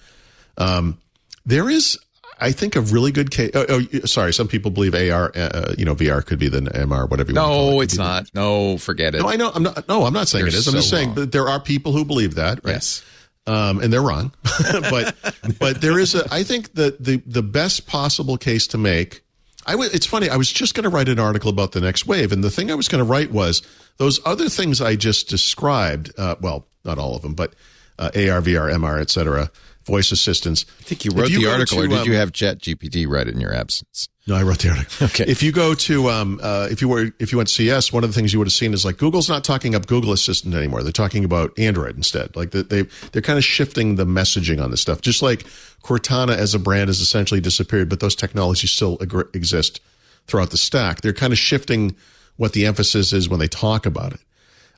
Um, 0.57 0.97
there 1.45 1.69
is, 1.69 1.97
I 2.39 2.51
think, 2.51 2.75
a 2.75 2.81
really 2.81 3.11
good 3.11 3.31
case. 3.31 3.51
Oh, 3.53 3.65
oh, 3.69 3.81
sorry, 4.05 4.33
some 4.33 4.47
people 4.47 4.69
believe 4.71 4.93
AR, 4.93 5.31
uh, 5.35 5.73
you 5.77 5.85
know, 5.85 5.95
VR 5.95 6.25
could 6.25 6.39
be 6.39 6.49
the 6.49 6.59
MR, 6.61 7.09
whatever. 7.09 7.31
You 7.31 7.35
want 7.37 7.47
to 7.47 7.53
call 7.55 7.71
No, 7.71 7.81
it. 7.81 7.83
it's 7.85 7.97
not. 7.97 8.29
No, 8.33 8.77
forget 8.77 9.15
it. 9.15 9.21
No, 9.21 9.29
I 9.29 9.35
know. 9.37 9.51
I'm 9.53 9.63
not. 9.63 9.87
No, 9.87 10.03
I'm 10.05 10.13
not 10.13 10.27
saying 10.27 10.41
You're 10.41 10.49
it 10.49 10.55
is. 10.55 10.67
I'm 10.67 10.73
just 10.73 10.89
saying 10.89 11.09
wrong. 11.09 11.15
that 11.15 11.31
there 11.31 11.47
are 11.47 11.59
people 11.59 11.93
who 11.93 12.03
believe 12.03 12.35
that. 12.35 12.63
Right? 12.65 12.73
Yes. 12.73 13.03
Um, 13.47 13.79
and 13.79 13.91
they're 13.91 14.03
wrong. 14.03 14.33
but 14.71 15.15
but 15.59 15.81
there 15.81 15.97
is 15.97 16.13
a. 16.13 16.31
I 16.31 16.43
think 16.43 16.73
that 16.73 17.03
the 17.03 17.17
the 17.25 17.41
best 17.41 17.87
possible 17.87 18.37
case 18.37 18.67
to 18.67 18.77
make. 18.77 19.23
I 19.65 19.71
w- 19.71 19.89
it's 19.93 20.05
funny. 20.05 20.29
I 20.29 20.37
was 20.37 20.51
just 20.51 20.75
going 20.75 20.83
to 20.83 20.89
write 20.89 21.09
an 21.09 21.19
article 21.19 21.49
about 21.49 21.71
the 21.71 21.81
next 21.81 22.05
wave, 22.05 22.31
and 22.31 22.43
the 22.43 22.51
thing 22.51 22.71
I 22.71 22.75
was 22.75 22.87
going 22.87 23.03
to 23.03 23.09
write 23.09 23.31
was 23.31 23.61
those 23.97 24.19
other 24.25 24.49
things 24.49 24.81
I 24.81 24.95
just 24.95 25.27
described. 25.27 26.11
Uh, 26.17 26.35
well, 26.39 26.67
not 26.85 26.97
all 26.97 27.15
of 27.15 27.21
them, 27.23 27.33
but 27.33 27.53
uh, 27.97 28.11
AR, 28.15 28.41
VR, 28.41 28.73
MR, 28.73 29.01
et 29.01 29.09
cetera, 29.09 29.51
voice 29.85 30.11
assistants. 30.11 30.65
I 30.79 30.83
think 30.83 31.05
you 31.05 31.11
wrote 31.11 31.29
the 31.29 31.47
article, 31.47 31.77
to, 31.77 31.83
or 31.83 31.87
did 31.87 31.99
um, 31.99 32.07
you 32.07 32.15
have 32.15 32.31
ChatGPT 32.31 33.07
write 33.07 33.27
it 33.27 33.33
in 33.35 33.41
your 33.41 33.53
absence? 33.53 34.07
No, 34.27 34.35
I 34.35 34.43
wrote 34.43 34.59
the 34.59 34.69
article. 34.69 35.07
Okay. 35.07 35.25
If 35.27 35.41
you 35.41 35.51
go 35.51 35.73
to, 35.73 36.09
um, 36.09 36.39
uh, 36.43 36.67
if 36.69 36.79
you 36.81 36.87
were, 36.87 37.11
if 37.19 37.31
you 37.31 37.37
went 37.39 37.49
to 37.49 37.53
CES, 37.55 37.91
one 37.91 38.03
of 38.03 38.09
the 38.11 38.13
things 38.13 38.31
you 38.33 38.39
would 38.39 38.47
have 38.47 38.53
seen 38.53 38.71
is 38.73 38.85
like 38.85 38.97
Google's 38.97 39.27
not 39.27 39.43
talking 39.43 39.73
up 39.73 39.87
Google 39.87 40.11
Assistant 40.13 40.53
anymore. 40.53 40.83
They're 40.83 40.91
talking 40.91 41.25
about 41.25 41.57
Android 41.57 41.97
instead. 41.97 42.35
Like 42.35 42.51
they, 42.51 42.61
they 42.61 42.81
they're 43.11 43.23
kind 43.23 43.37
of 43.39 43.43
shifting 43.43 43.95
the 43.95 44.05
messaging 44.05 44.63
on 44.63 44.69
this 44.69 44.79
stuff. 44.81 45.01
Just 45.01 45.21
like 45.23 45.43
Cortana 45.83 46.35
as 46.35 46.53
a 46.53 46.59
brand 46.59 46.89
has 46.89 46.99
essentially 46.99 47.41
disappeared, 47.41 47.89
but 47.89 47.99
those 47.99 48.15
technologies 48.15 48.69
still 48.71 48.97
ag- 49.01 49.29
exist 49.33 49.81
throughout 50.27 50.51
the 50.51 50.57
stack. 50.57 51.01
They're 51.01 51.13
kind 51.13 51.33
of 51.33 51.39
shifting 51.39 51.95
what 52.37 52.53
the 52.53 52.67
emphasis 52.67 53.13
is 53.13 53.27
when 53.27 53.39
they 53.39 53.47
talk 53.47 53.85
about 53.87 54.13
it. 54.13 54.19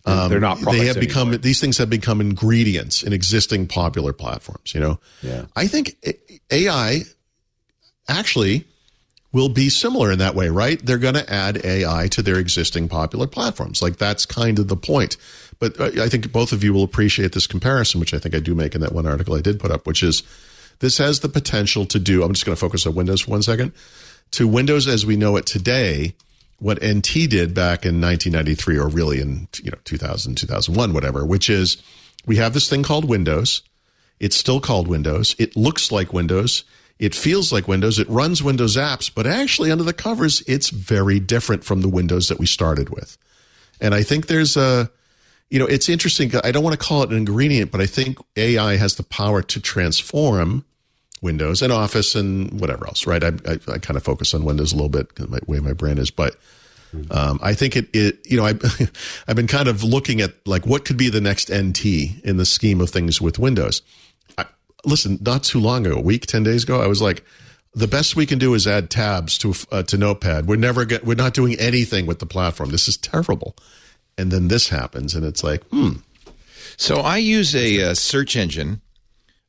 They're 0.05 0.39
not. 0.39 0.59
they 0.59 0.85
have 0.87 0.99
become 0.99 1.29
anymore. 1.29 1.39
these 1.39 1.59
things 1.61 1.77
have 1.79 1.89
become 1.89 2.21
ingredients 2.21 3.03
in 3.03 3.11
existing 3.13 3.67
popular 3.67 4.13
platforms. 4.13 4.73
You 4.73 4.79
know, 4.81 4.99
Yeah. 5.21 5.45
I 5.55 5.67
think 5.67 5.95
AI 6.51 7.01
actually 8.07 8.65
will 9.33 9.49
be 9.49 9.67
similar 9.69 10.11
in 10.11 10.19
that 10.19 10.35
way, 10.35 10.47
right? 10.47 10.83
They're 10.85 10.99
going 10.99 11.15
to 11.15 11.33
add 11.33 11.65
AI 11.65 12.07
to 12.09 12.21
their 12.21 12.37
existing 12.37 12.87
popular 12.87 13.27
platforms. 13.27 13.81
Like 13.81 13.97
that's 13.97 14.25
kind 14.25 14.59
of 14.59 14.67
the 14.67 14.77
point. 14.77 15.17
But 15.59 15.79
uh, 15.79 16.03
I 16.03 16.07
think 16.07 16.31
both 16.31 16.53
of 16.53 16.63
you 16.63 16.71
will 16.71 16.83
appreciate 16.83 17.33
this 17.33 17.47
comparison, 17.47 17.99
which 17.99 18.13
I 18.13 18.19
think 18.19 18.35
I 18.35 18.39
do 18.39 18.55
make 18.55 18.75
in 18.75 18.81
that 18.81 18.93
one 18.93 19.07
article 19.07 19.35
I 19.35 19.41
did 19.41 19.59
put 19.59 19.71
up, 19.71 19.87
which 19.87 20.03
is 20.03 20.23
this 20.79 20.99
has 20.99 21.21
the 21.21 21.29
potential 21.29 21.85
to 21.87 21.99
do. 21.99 22.23
I'm 22.23 22.33
just 22.33 22.45
going 22.45 22.55
to 22.55 22.59
focus 22.59 22.85
on 22.85 22.95
Windows 22.95 23.21
for 23.21 23.31
one 23.31 23.41
second. 23.41 23.73
To 24.31 24.47
Windows 24.47 24.87
as 24.87 25.05
we 25.05 25.15
know 25.15 25.35
it 25.35 25.45
today, 25.45 26.15
what 26.59 26.83
NT 26.83 27.29
did 27.29 27.53
back 27.53 27.85
in 27.85 27.99
1993, 27.99 28.77
or 28.77 28.87
really 28.87 29.19
in 29.19 29.47
you 29.61 29.71
know 29.71 29.77
2000, 29.83 30.35
2001, 30.35 30.93
whatever, 30.93 31.25
which 31.25 31.49
is 31.49 31.81
we 32.25 32.37
have 32.37 32.53
this 32.53 32.69
thing 32.69 32.83
called 32.83 33.05
Windows. 33.05 33.63
It's 34.19 34.35
still 34.35 34.61
called 34.61 34.87
Windows. 34.87 35.35
It 35.39 35.55
looks 35.55 35.91
like 35.91 36.13
Windows. 36.13 36.63
It 36.99 37.15
feels 37.15 37.51
like 37.51 37.67
Windows. 37.67 37.99
It 37.99 38.09
runs 38.09 38.41
Windows 38.43 38.77
apps, 38.77 39.11
but 39.13 39.27
actually 39.27 39.71
under 39.71 39.83
the 39.83 39.93
covers, 39.93 40.41
it's 40.47 40.69
very 40.69 41.19
different 41.19 41.63
from 41.63 41.81
the 41.81 41.89
Windows 41.89 42.29
that 42.29 42.39
we 42.39 42.45
started 42.45 42.89
with. 42.89 43.17
And 43.81 43.93
I 43.93 44.03
think 44.03 44.27
there's 44.27 44.55
a 44.55 44.89
you 45.49 45.59
know, 45.59 45.67
it's 45.67 45.87
interesting. 45.87 46.31
I 46.43 46.51
don't 46.51 46.63
want 46.63 46.79
to 46.79 46.83
call 46.83 47.03
it 47.03 47.11
an 47.11 47.17
ingredient, 47.17 47.71
but 47.71 47.79
I 47.79 47.85
think 47.85 48.17
AI 48.35 48.75
has 48.75 48.95
the 48.95 49.03
power 49.03 49.43
to 49.43 49.61
transform 49.61 50.65
Windows 51.21 51.61
and 51.61 51.71
Office 51.71 52.15
and 52.15 52.59
whatever 52.59 52.87
else, 52.87 53.05
right? 53.05 53.23
I, 53.23 53.33
I, 53.45 53.59
I 53.67 53.77
kind 53.77 53.95
of 53.95 54.01
focus 54.01 54.33
on 54.33 54.45
Windows 54.45 54.71
a 54.71 54.75
little 54.75 54.89
bit, 54.89 55.13
the 55.15 55.39
way 55.45 55.59
my 55.59 55.73
brain 55.73 55.99
is, 55.99 56.09
but 56.09 56.37
um, 57.11 57.39
I 57.41 57.53
think 57.53 57.75
it, 57.75 57.87
it, 57.93 58.19
you 58.25 58.37
know, 58.37 58.45
I, 58.45 58.53
I've 59.27 59.35
been 59.35 59.45
kind 59.45 59.67
of 59.67 59.83
looking 59.83 60.21
at 60.21 60.33
like 60.47 60.65
what 60.65 60.85
could 60.85 60.97
be 60.97 61.09
the 61.09 61.21
next 61.21 61.51
NT 61.53 61.85
in 62.23 62.37
the 62.37 62.45
scheme 62.45 62.81
of 62.81 62.89
things 62.89 63.21
with 63.21 63.37
Windows. 63.37 63.83
Listen, 64.85 65.17
not 65.21 65.43
too 65.43 65.59
long 65.59 65.85
ago, 65.85 65.95
a 65.95 66.01
week, 66.01 66.25
ten 66.25 66.43
days 66.43 66.63
ago, 66.63 66.81
I 66.81 66.87
was 66.87 67.01
like, 67.01 67.23
the 67.73 67.87
best 67.87 68.15
we 68.15 68.25
can 68.25 68.37
do 68.37 68.53
is 68.53 68.67
add 68.67 68.89
tabs 68.89 69.37
to 69.39 69.53
uh, 69.71 69.83
to 69.83 69.97
Notepad. 69.97 70.45
We're 70.47 70.57
never 70.57 70.85
get, 70.85 71.05
we're 71.05 71.15
not 71.15 71.33
doing 71.33 71.55
anything 71.59 72.05
with 72.05 72.19
the 72.19 72.25
platform. 72.25 72.69
This 72.69 72.87
is 72.87 72.97
terrible. 72.97 73.55
And 74.17 74.31
then 74.31 74.47
this 74.47 74.69
happens, 74.69 75.15
and 75.15 75.25
it's 75.25 75.43
like, 75.43 75.63
hmm. 75.69 75.93
So 76.77 76.97
I 76.97 77.17
use 77.17 77.55
a 77.55 77.91
uh, 77.91 77.93
search 77.93 78.35
engine. 78.35 78.81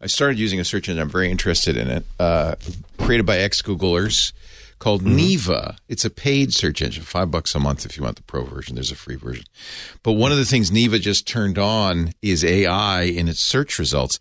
I 0.00 0.06
started 0.06 0.38
using 0.38 0.60
a 0.60 0.64
search 0.64 0.88
engine. 0.88 1.02
I'm 1.02 1.10
very 1.10 1.30
interested 1.30 1.76
in 1.76 1.88
it. 1.88 2.04
Uh, 2.18 2.54
created 2.98 3.26
by 3.26 3.38
ex 3.38 3.60
Googlers 3.60 4.32
called 4.78 5.02
Mm-hmm. 5.02 5.16
Neeva. 5.16 5.76
It's 5.88 6.04
a 6.04 6.10
paid 6.10 6.52
search 6.52 6.82
engine, 6.82 7.04
five 7.04 7.30
bucks 7.30 7.54
a 7.54 7.60
month 7.60 7.84
if 7.86 7.96
you 7.96 8.02
want 8.02 8.16
the 8.16 8.22
pro 8.22 8.44
version. 8.44 8.74
There's 8.74 8.92
a 8.92 8.96
free 8.96 9.16
version. 9.16 9.44
But 10.02 10.12
one 10.12 10.32
of 10.32 10.38
the 10.38 10.44
things 10.44 10.70
Neeva 10.70 11.00
just 11.00 11.26
turned 11.26 11.58
on 11.58 12.12
is 12.22 12.44
AI 12.44 13.02
in 13.02 13.28
its 13.28 13.40
search 13.40 13.78
results. 13.78 14.18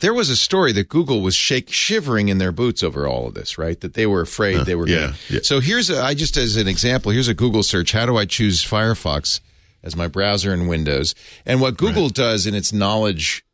There 0.00 0.14
was 0.14 0.30
a 0.30 0.36
story 0.36 0.72
that 0.72 0.88
Google 0.88 1.20
was 1.20 1.34
shake 1.34 1.70
shivering 1.70 2.28
in 2.28 2.38
their 2.38 2.52
boots 2.52 2.82
over 2.82 3.06
all 3.06 3.28
of 3.28 3.34
this, 3.34 3.58
right? 3.58 3.80
That 3.80 3.94
they 3.94 4.06
were 4.06 4.20
afraid 4.20 4.60
they 4.60 4.74
were 4.74 4.88
yeah, 4.88 4.98
going 4.98 5.14
yeah. 5.30 5.40
So 5.42 5.60
here's 5.60 5.90
a, 5.90 6.02
I 6.02 6.14
just 6.14 6.36
as 6.36 6.56
an 6.56 6.68
example, 6.68 7.12
here's 7.12 7.28
a 7.28 7.34
Google 7.34 7.62
search. 7.62 7.92
How 7.92 8.06
do 8.06 8.16
I 8.16 8.24
choose 8.24 8.64
Firefox 8.64 9.40
as 9.82 9.96
my 9.96 10.08
browser 10.08 10.52
in 10.52 10.66
Windows? 10.66 11.14
And 11.46 11.60
what 11.60 11.76
Google 11.76 12.08
does 12.08 12.46
in 12.46 12.54
its 12.54 12.72
knowledge 12.72 13.44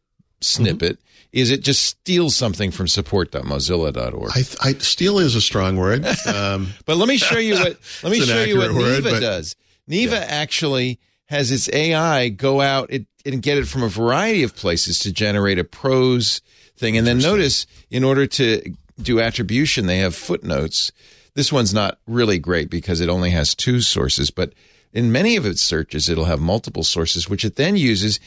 snippet 0.40 0.98
is 1.32 1.50
it 1.50 1.62
just 1.62 1.84
steals 1.84 2.34
something 2.36 2.70
from 2.70 2.88
support.mozilla.org. 2.88 4.30
I, 4.34 4.68
I 4.70 4.72
steal 4.74 5.18
is 5.18 5.34
a 5.34 5.40
strong 5.40 5.76
word. 5.76 6.06
Um, 6.26 6.68
But 6.86 6.96
let 6.96 7.08
me 7.08 7.16
show 7.16 7.38
you 7.38 7.54
what 7.54 7.78
let 8.02 8.12
me 8.12 8.20
show 8.20 8.42
you 8.42 8.58
what 8.58 8.72
word, 8.72 9.02
Neeva 9.04 9.10
but- 9.10 9.20
does. 9.20 9.56
Neeva 9.88 10.20
actually 10.20 10.98
has 11.26 11.50
its 11.50 11.68
AI 11.72 12.28
go 12.30 12.60
out 12.60 12.90
it, 12.90 13.06
and 13.24 13.42
get 13.42 13.58
it 13.58 13.66
from 13.66 13.82
a 13.82 13.88
variety 13.88 14.42
of 14.42 14.54
places 14.56 14.98
to 15.00 15.12
generate 15.12 15.58
a 15.58 15.64
prose 15.64 16.40
thing. 16.76 16.96
And 16.96 17.06
then 17.06 17.18
notice, 17.18 17.66
in 17.90 18.04
order 18.04 18.26
to 18.26 18.62
do 19.00 19.20
attribution, 19.20 19.86
they 19.86 19.98
have 19.98 20.14
footnotes. 20.14 20.92
This 21.34 21.52
one's 21.52 21.72
not 21.74 21.98
really 22.06 22.38
great 22.38 22.70
because 22.70 23.00
it 23.00 23.08
only 23.08 23.30
has 23.30 23.54
two 23.54 23.80
sources, 23.80 24.30
but 24.30 24.52
in 24.92 25.12
many 25.12 25.36
of 25.36 25.44
its 25.44 25.62
searches, 25.62 26.08
it'll 26.08 26.24
have 26.24 26.40
multiple 26.40 26.82
sources, 26.82 27.28
which 27.28 27.44
it 27.44 27.56
then 27.56 27.76
uses. 27.76 28.18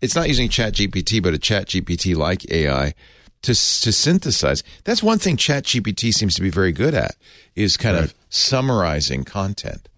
It's 0.00 0.14
not 0.14 0.28
using 0.28 0.48
ChatGPT, 0.48 1.22
but 1.22 1.34
a 1.34 1.38
ChatGPT 1.38 2.16
like 2.16 2.50
AI 2.50 2.94
to 3.42 3.52
to 3.52 3.92
synthesize. 3.92 4.62
That's 4.84 5.02
one 5.02 5.18
thing 5.18 5.36
ChatGPT 5.36 6.12
seems 6.12 6.34
to 6.36 6.42
be 6.42 6.50
very 6.50 6.72
good 6.72 6.94
at 6.94 7.16
is 7.54 7.76
kind 7.76 7.96
of 7.96 8.14
summarizing 8.28 9.24
content. 9.24 9.88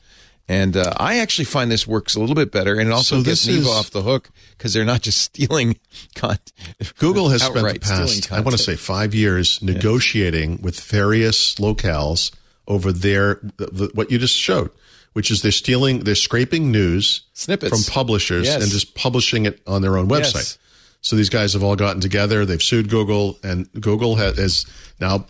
And 0.49 0.77
uh, 0.77 0.93
I 0.97 1.19
actually 1.19 1.45
find 1.45 1.71
this 1.71 1.87
works 1.87 2.15
a 2.15 2.21
little 2.21 2.35
bit 2.35 2.51
better, 2.51 2.79
and 2.79 2.89
it 2.89 2.93
also 2.93 3.19
So 3.19 3.23
gets 3.23 3.47
Neeva 3.47 3.69
off 3.69 3.91
the 3.91 4.03
hook 4.03 4.31
because 4.59 4.75
they're 4.75 4.85
not 4.85 5.01
just 5.01 5.21
stealing 5.21 5.79
content. 6.15 6.53
Google 6.99 7.29
has 7.29 7.43
spent 7.43 7.67
the 7.75 7.79
past, 7.79 8.33
I 8.33 8.41
want 8.41 8.57
to 8.57 8.63
say, 8.63 8.75
five 8.77 9.15
years 9.15 9.63
negotiating 9.63 10.61
with 10.61 10.81
various 10.81 11.55
locales 11.55 12.33
over 12.67 12.93
their 12.93 13.41
the, 13.57 13.67
the, 13.67 13.91
what 13.95 14.11
you 14.11 14.19
just 14.19 14.37
showed, 14.37 14.71
which 15.13 15.31
is 15.31 15.43
they're 15.43 15.53
stealing, 15.53 16.01
they're 16.01 16.15
scraping 16.15 16.71
news 16.71 17.23
Snippets. 17.35 17.71
from 17.85 17.93
publishers 17.93 18.47
Yes. 18.47 18.63
and 18.63 18.71
just 18.71 18.95
publishing 18.95 19.47
it 19.47 19.61
on 19.67 19.83
their 19.83 19.97
own 19.97 20.09
website. 20.09 20.35
Yes. 20.35 20.59
So 21.01 21.17
these 21.17 21.29
guys 21.31 21.53
have 21.55 21.63
all 21.65 21.75
gotten 21.77 22.01
together. 22.01 22.45
They've 22.47 22.63
sued 22.63 22.89
Google, 22.89 23.37
and 23.43 23.71
Google 23.81 24.15
has, 24.17 24.39
is 24.39 24.67
now, 25.01 25.27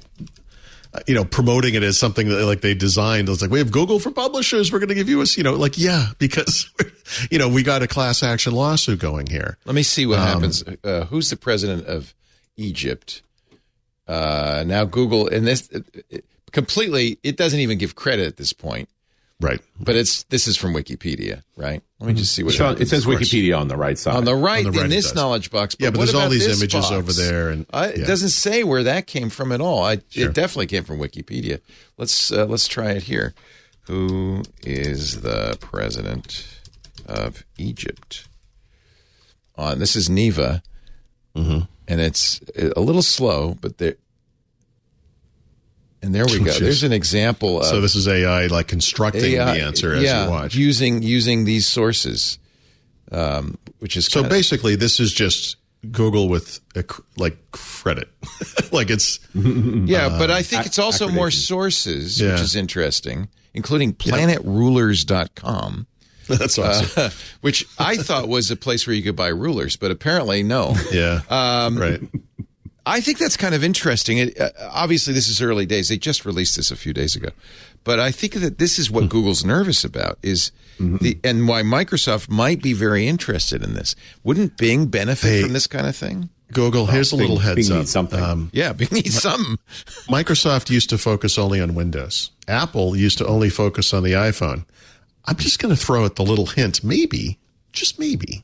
uh, 0.92 1.00
you 1.06 1.14
know, 1.14 1.24
promoting 1.24 1.74
it 1.74 1.82
as 1.82 1.96
something 1.98 2.28
that 2.28 2.44
like 2.44 2.60
they 2.60 2.74
designed. 2.74 3.28
It's 3.30 3.40
like 3.40 3.50
we 3.50 3.58
have 3.58 3.72
Google 3.72 3.98
for 3.98 4.10
publishers. 4.10 4.70
We're 4.70 4.80
going 4.80 4.90
to 4.90 4.94
give 4.94 5.08
you 5.08 5.22
a, 5.22 5.24
you 5.36 5.42
know, 5.42 5.54
like 5.54 5.78
yeah, 5.78 6.08
because 6.18 6.70
you 7.30 7.38
know 7.38 7.48
we 7.48 7.62
got 7.62 7.82
a 7.82 7.88
class 7.88 8.22
action 8.22 8.52
lawsuit 8.54 8.98
going 8.98 9.26
here. 9.28 9.56
Let 9.64 9.74
me 9.74 9.82
see 9.82 10.04
what 10.04 10.18
Um, 10.18 10.26
happens. 10.26 10.62
Uh, 10.84 11.06
who's 11.06 11.30
the 11.30 11.36
president 11.36 11.86
of 11.86 12.12
Egypt? 12.58 13.22
Uh, 14.06 14.64
now 14.66 14.84
Google, 14.84 15.28
and 15.28 15.46
this 15.46 15.68
it, 15.70 15.84
it- 16.10 16.24
completely, 16.52 17.18
it 17.22 17.38
doesn't 17.38 17.60
even 17.60 17.78
give 17.78 17.94
credit 17.94 18.26
at 18.26 18.36
this 18.36 18.52
point. 18.52 18.90
Right. 19.42 19.60
But 19.80 19.96
it's 19.96 20.22
this 20.24 20.46
is 20.46 20.56
from 20.56 20.72
Wikipedia, 20.72 21.42
right? 21.56 21.82
Let 21.98 22.06
me 22.06 22.14
just 22.14 22.32
see 22.34 22.42
what 22.44 22.54
Sean, 22.54 22.68
happens. 22.70 22.86
it 22.92 22.94
says 22.94 23.06
Wikipedia 23.06 23.58
on 23.58 23.68
the 23.68 23.76
right 23.76 23.98
side. 23.98 24.14
on 24.16 24.24
the 24.24 24.34
right 24.34 24.64
On 24.64 24.72
the 24.72 24.78
right 24.78 24.84
in 24.84 24.90
this 24.90 25.06
does. 25.06 25.14
knowledge 25.16 25.50
box. 25.50 25.74
But 25.74 25.84
Yeah, 25.84 25.90
but 25.90 25.98
what 25.98 26.04
there's 26.06 26.14
all 26.14 26.28
these 26.30 26.46
images 26.46 26.72
box? 26.86 26.92
over 26.92 27.12
there 27.12 27.50
and- 27.50 27.66
I, 27.72 27.88
it 27.88 28.06
doesn't 28.06 28.28
say 28.30 28.62
where 28.64 28.84
that 28.84 29.06
came 29.06 29.28
from 29.30 29.52
at 29.52 29.60
all. 29.60 29.82
I, 29.84 29.98
Sure. 30.10 30.28
It 30.30 30.34
definitely 30.34 30.68
came 30.68 30.84
from 30.84 30.98
Wikipedia. 30.98 31.60
Let's 31.98 32.30
uh, 32.32 32.46
let's 32.46 32.66
try 32.68 32.92
it 32.92 33.02
here. 33.04 33.34
Who 33.86 34.42
is 34.64 35.22
the 35.22 35.56
president 35.60 36.46
of 37.06 37.44
Egypt? 37.58 38.28
On 39.56 39.78
this 39.78 39.96
is 39.96 40.08
Neeva, 40.08 40.62
Mm-hmm. 41.36 41.60
and 41.88 42.00
it's 42.00 42.40
a 42.76 42.80
little 42.80 43.02
slow, 43.02 43.56
but 43.60 43.78
there. 43.78 43.96
And 46.02 46.14
there 46.14 46.24
we 46.26 46.38
go. 46.40 46.50
Jeez. 46.50 46.58
There's 46.58 46.82
an 46.82 46.92
example 46.92 47.60
of 47.60 47.66
So 47.66 47.80
this 47.80 47.94
is 47.94 48.08
AI 48.08 48.46
like 48.48 48.66
constructing 48.68 49.24
AI, 49.34 49.54
the 49.56 49.62
answer 49.62 49.94
as 49.94 50.02
yeah, 50.02 50.24
you 50.24 50.30
watch. 50.30 50.54
using 50.54 51.02
using 51.02 51.44
these 51.44 51.66
sources, 51.66 52.38
um, 53.12 53.56
which 53.78 53.96
is 53.96 54.06
so 54.06 54.20
kinda- 54.22 54.34
basically, 54.34 54.74
this 54.76 54.98
is 55.00 55.12
just 55.12 55.56
Google 55.90 56.28
with 56.28 56.60
a, 56.76 56.84
like 57.16 57.36
credit, 57.52 58.08
like 58.72 58.90
it's 58.90 59.18
Yeah, 59.34 60.16
but 60.18 60.30
I 60.30 60.42
think 60.42 60.66
it's 60.66 60.78
also 60.78 61.08
more 61.08 61.30
sources, 61.30 62.20
Yeah. 62.20 62.32
which 62.32 62.40
is 62.42 62.54
interesting, 62.56 63.28
including 63.54 63.92
planetrulers.com, 63.94 65.86
that's 66.28 66.58
awesome. 66.58 67.02
uh, 67.04 67.10
which 67.40 67.66
I 67.78 67.96
thought 67.96 68.28
was 68.28 68.50
a 68.50 68.56
place 68.56 68.86
where 68.86 68.94
you 68.94 69.02
could 69.02 69.16
buy 69.16 69.28
rulers, 69.28 69.76
but 69.76 69.90
apparently 69.90 70.42
no. 70.44 70.74
yeah, 70.92 71.20
um, 71.28 71.76
right. 71.78 72.00
I 72.84 73.00
think 73.00 73.18
that's 73.18 73.36
kind 73.36 73.54
of 73.54 73.62
interesting. 73.62 74.18
It, 74.18 74.40
uh, 74.40 74.50
obviously, 74.70 75.12
this 75.14 75.28
is 75.28 75.40
early 75.40 75.66
days. 75.66 75.88
They 75.88 75.98
just 75.98 76.24
released 76.24 76.56
this 76.56 76.70
a 76.72 76.76
few 76.76 76.92
days 76.92 77.14
ago, 77.14 77.28
but 77.84 78.00
I 78.00 78.10
think 78.10 78.34
that 78.34 78.58
this 78.58 78.78
is 78.78 78.88
Hmm. 78.88 78.94
what 78.94 79.08
Google's 79.08 79.44
nervous 79.44 79.84
about 79.84 80.18
is 80.22 80.50
Mm-hmm. 80.80 80.96
the 81.04 81.18
and 81.22 81.46
why 81.46 81.62
Microsoft 81.62 82.28
might 82.30 82.60
be 82.62 82.72
very 82.72 83.06
interested 83.06 83.62
in 83.62 83.74
this. 83.74 83.94
Wouldn't 84.24 84.56
Bing 84.56 84.86
benefit 84.86 85.28
They- 85.28 85.42
from 85.42 85.52
this 85.52 85.66
kind 85.66 85.86
of 85.86 85.94
thing? 85.94 86.30
Google, 86.52 86.86
here's 86.86 87.12
a 87.12 87.16
little 87.16 87.36
Bing- 87.36 87.44
heads 87.44 87.68
Bing 87.68 87.72
up. 87.76 87.78
needs 87.82 87.90
something. 87.92 88.20
Um, 88.20 88.50
Yeah, 88.52 88.72
Bing 88.72 88.88
needs 88.90 89.20
something. 89.22 89.58
Microsoft 90.08 90.68
used 90.70 90.90
to 90.90 90.98
focus 90.98 91.38
only 91.38 91.60
on 91.60 91.74
Windows. 91.74 92.30
Apple 92.48 92.96
used 92.96 93.18
to 93.18 93.26
only 93.26 93.48
focus 93.50 93.94
on 93.94 94.02
the 94.02 94.12
iPhone. 94.12 94.64
I'm 95.26 95.36
just 95.36 95.58
going 95.60 95.74
to 95.74 95.80
throw 95.80 96.04
out 96.04 96.16
the 96.16 96.24
little 96.24 96.46
hint. 96.46 96.82
Maybe, 96.82 97.38
just 97.72 97.98
maybe, 97.98 98.42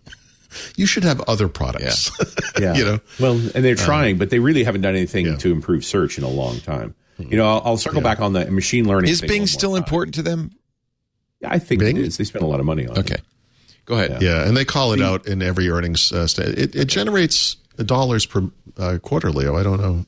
you 0.77 0.87
should 0.87 1.05
have 1.05 1.21
other 1.23 1.49
products. 1.49 2.11
Yeah. 2.59 2.75
you 2.77 2.85
know, 2.85 3.01
Well, 3.21 3.33
and 3.33 3.65
they're 3.65 3.75
trying, 3.75 4.19
but 4.19 4.31
they 4.31 4.39
really 4.39 4.65
haven't 4.65 4.81
done 4.83 4.95
anything 4.97 5.27
Yeah. 5.27 5.37
to 5.37 5.53
improve 5.53 5.85
search 5.85 6.19
in 6.19 6.25
a 6.25 6.29
long 6.29 6.61
time. 6.61 6.95
You 7.19 7.37
know, 7.37 7.47
I'll, 7.49 7.63
I'll 7.65 7.77
circle 7.77 8.01
back 8.01 8.21
on 8.21 8.33
the 8.33 8.49
machine 8.51 8.87
learning. 8.87 9.11
Is 9.11 9.19
thing 9.21 9.29
Bing 9.29 9.47
still 9.49 9.73
time. 9.73 9.79
important 9.83 10.15
to 10.15 10.23
them? 10.23 10.53
I 11.45 11.59
think 11.59 11.81
Bing? 11.81 11.97
it 11.97 12.03
is. 12.05 12.17
They 12.17 12.23
spend 12.25 12.45
a 12.45 12.47
lot 12.47 12.61
of 12.61 12.67
money 12.67 12.87
on 12.87 12.97
it. 12.97 13.01
Okay, 13.01 13.17
go 13.87 13.95
ahead. 13.95 14.23
yeah, 14.23 14.47
and 14.47 14.57
they 14.57 14.65
call 14.65 14.93
it 14.93 15.01
out 15.01 15.27
in 15.27 15.43
every 15.43 15.69
earnings. 15.69 16.13
Uh, 16.13 16.29
sta- 16.29 16.43
it, 16.45 16.77
it 16.77 16.85
generates 16.87 17.57
dollars 17.87 18.27
per 18.27 18.51
uh, 18.79 18.99
quarter, 19.03 19.31
Leo. 19.31 19.57
I 19.57 19.63
don't 19.63 19.81
know. 19.81 20.05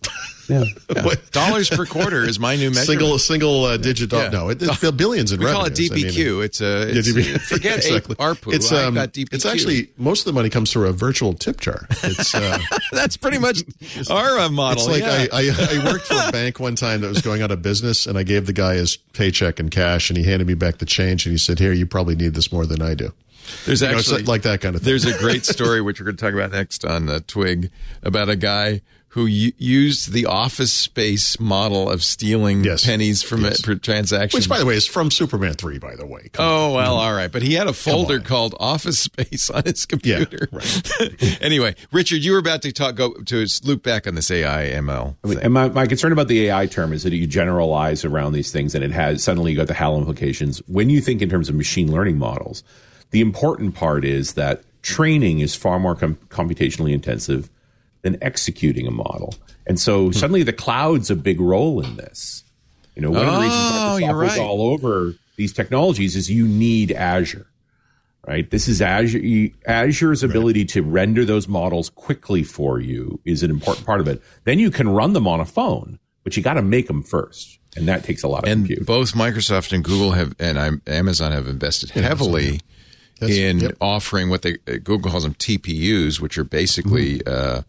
Yeah. 0.48 0.64
What- 1.04 1.30
Dollars 1.30 1.70
per 1.70 1.87
quarter 1.87 2.24
is 2.24 2.40
my 2.40 2.56
new 2.56 2.70
measurement. 2.70 2.87
single 2.87 3.18
single 3.18 3.64
uh, 3.64 3.76
digit. 3.76 4.12
Yeah. 4.12 4.28
No, 4.30 4.48
it, 4.48 4.61
it's 4.61 4.90
billions 4.90 5.30
in 5.30 5.38
revenue. 5.38 5.52
we 5.52 5.59
call 5.59 5.66
it 5.66 5.78
revenues. 5.78 6.16
I 6.16 6.20
mean, 6.24 6.42
it's 6.42 6.61
a 6.61 6.64
Yeah, 6.64 6.98
it's, 6.98 7.12
DB 7.12 7.40
forget 7.48 7.76
exactly. 7.76 8.16
ARPU. 8.16 8.52
It's 8.52 8.72
I 8.72 8.85
um, 8.85 8.94
got 8.94 9.12
DBQ. 9.12 9.33
it's 9.33 9.46
actually 9.46 9.90
most 9.96 10.20
of 10.20 10.24
the 10.26 10.33
money 10.33 10.50
comes 10.50 10.72
through 10.72 10.88
a 10.88 10.92
virtual 10.92 11.35
tip 11.35 11.61
jar. 11.61 11.87
It's 12.02 12.35
uh, 12.35 12.59
that's 12.92 13.16
pretty 13.16 13.38
much 13.38 13.62
our 14.11 14.38
uh, 14.40 14.48
model. 14.48 14.83
it's 14.83 14.88
like 14.88 15.02
yeah. 15.02 15.28
I, 15.33 15.78
I 15.78 15.78
I 15.80 15.92
worked 15.92 16.06
for 16.06 16.16
a 16.16 16.33
bank 16.33 16.59
one 16.59 16.74
time 16.74 17.02
that 17.02 17.09
was 17.09 17.22
going 17.22 17.42
out 17.42 17.52
of 17.52 17.62
business, 17.62 18.06
and 18.06 18.18
I 18.18 18.24
gave 18.24 18.46
the 18.46 18.52
guy 18.52 18.74
his 18.74 18.96
paycheck 18.96 19.61
in 19.61 19.70
cash, 19.70 20.11
and 20.11 20.16
he 20.16 20.24
handed 20.24 20.48
me 20.48 20.54
back 20.54 20.78
the 20.78 20.87
change, 20.87 21.26
and 21.26 21.33
he 21.33 21.38
said, 21.38 21.61
"Here, 21.61 21.72
you 21.72 21.87
probably 21.87 22.16
need 22.16 22.35
this 22.35 22.50
more 22.50 22.66
than 22.66 22.83
I 22.83 22.94
do." 22.94 23.12
There's 23.66 23.83
You 23.83 23.88
know, 23.88 23.98
actually 23.98 24.22
like 24.24 24.42
that 24.42 24.61
kind 24.61 24.74
of 24.76 24.83
thing. 24.83 24.90
there's 24.90 25.05
a 25.05 25.18
great 25.18 25.44
story 25.44 25.81
which 25.81 26.00
we're 26.00 26.07
going 26.07 26.16
to 26.16 26.24
talk 26.24 26.35
about 26.35 26.53
next 26.53 26.85
on 26.85 27.09
uh, 27.09 27.20
TWiG 27.26 27.70
about 28.03 28.29
a 28.29 28.37
guy 28.37 28.81
who 29.14 29.26
u- 29.26 29.53
used 29.59 30.12
the 30.12 30.24
office 30.26 30.72
space 30.72 31.40
model 31.40 31.90
of 31.90 32.00
stealing 32.00 32.62
Yes. 32.62 32.87
pennies 32.87 33.24
from 33.24 33.42
Yes. 33.42 33.59
it 33.59 33.64
for 33.66 33.74
transactions. 33.74 34.35
Which, 34.42 34.48
by 34.48 34.61
the 34.61 34.64
way, 34.64 34.76
is 34.76 34.87
from 34.87 35.11
Superman 35.11 35.55
three. 35.55 35.79
By 35.81 35.96
the 35.96 36.07
way, 36.07 36.29
Come 36.33 36.44
on. 36.44 36.50
Oh 36.53 36.74
well, 36.76 36.94
all 36.94 37.12
right, 37.12 37.31
but 37.31 37.42
he 37.42 37.55
had 37.55 37.66
a 37.66 37.72
folder 37.72 38.20
called 38.20 38.55
Office 38.61 39.00
Space 39.11 39.50
on 39.50 39.64
his 39.64 39.85
computer. 39.85 40.46
right. 40.53 41.38
anyway, 41.42 41.74
Richard, 41.90 42.18
you 42.24 42.31
were 42.33 42.38
about 42.38 42.62
to 42.62 42.70
talk 42.72 42.94
go 42.94 43.14
to 43.14 43.46
loop 43.64 43.83
back 43.83 44.07
on 44.07 44.14
this 44.14 44.31
AI 44.31 44.70
ML. 44.76 45.16
I 45.24 45.26
mean, 45.26 45.38
and 45.40 45.53
my, 45.53 45.68
my 45.70 45.87
concern 45.88 46.12
about 46.12 46.29
the 46.29 46.46
AI 46.46 46.66
term 46.66 46.92
is 46.92 47.03
that 47.03 47.12
you 47.12 47.26
generalize 47.26 48.05
around 48.05 48.33
these 48.35 48.53
things 48.53 48.76
and 48.76 48.85
it 48.85 48.92
has 48.92 49.24
suddenly 49.24 49.50
you 49.50 49.57
got 49.57 49.66
the 49.66 49.74
HAL 49.74 49.98
implications. 49.98 50.62
When 50.68 50.88
you 50.88 51.00
think 51.00 51.20
in 51.20 51.29
terms 51.29 51.48
of 51.48 51.57
machine 51.57 51.90
learning 51.90 52.16
models, 52.18 52.62
the 53.11 53.20
important 53.20 53.75
part 53.75 54.05
is 54.05 54.35
that 54.35 54.62
training 54.83 55.40
is 55.40 55.55
far 55.55 55.79
more 55.79 55.94
com- 55.94 56.16
computationally 56.29 56.92
intensive 56.92 57.51
than 58.03 58.16
executing 58.23 58.87
a 58.87 58.90
model. 58.90 59.35
And 59.66 59.79
so 59.79 60.07
Hmm. 60.07 60.12
suddenly 60.12 60.42
the 60.42 60.53
cloud's 60.53 61.11
a 61.11 61.16
big 61.16 61.40
role 61.40 61.81
in 61.85 61.96
this. 61.96 62.44
You 62.96 63.03
know, 63.03 63.11
one 63.11 63.27
of 63.29 63.35
the 63.35 63.40
reasons 63.40 63.55
Oh, 63.55 63.99
Microsoft 63.99 64.07
you're 64.07 64.16
was 64.16 64.38
all 64.38 64.62
over 64.62 65.14
these 65.37 65.53
technologies 65.53 66.16
is 66.16 66.31
you 66.31 66.46
need 66.49 66.92
Azure. 66.92 67.46
Right? 68.27 68.49
This 68.51 68.68
is 68.68 68.83
Azure 68.83 69.49
Azure's 69.66 70.23
ability 70.23 70.66
to 70.66 70.83
render 70.83 71.25
those 71.25 71.49
models 71.49 71.88
quickly 71.90 72.42
for 72.42 72.79
you 72.79 73.18
is 73.25 73.42
an 73.42 73.51
important 73.51 73.87
part 73.87 74.01
of 74.01 74.09
it. 74.09 74.23
Then 74.44 74.59
you 74.59 74.70
can 74.70 74.88
run 74.90 75.14
them 75.14 75.27
on 75.27 75.40
a 75.40 75.46
phone, 75.46 75.99
but 76.23 76.37
you 76.37 76.42
got 76.42 76.55
to 76.55 76.62
make 76.62 76.87
them 76.87 77.03
first. 77.03 77.59
And 77.77 77.88
that 77.88 78.05
takes 78.05 78.23
a 78.23 78.29
lot 78.29 78.44
of 78.44 78.51
and 78.51 78.66
compute. 78.66 78.87
both 78.87 79.12
Microsoft 79.14 79.73
and 79.73 79.83
Google 79.83 80.12
have, 80.12 80.35
and 80.38 80.59
I'm, 80.59 80.83
Amazon 80.87 81.33
have 81.33 81.49
invested 81.49 81.90
heavily 81.90 82.61
That's- 83.20 83.38
in 83.38 83.61
yep. 83.61 83.76
offering 83.80 84.28
what 84.30 84.42
they 84.42 84.54
uh, 84.66 84.78
Google 84.83 85.11
calls 85.11 85.22
them 85.22 85.35
TPUs, 85.35 86.20
which 86.20 86.37
are 86.38 86.44
basically 86.44 87.24
uh, 87.26 87.62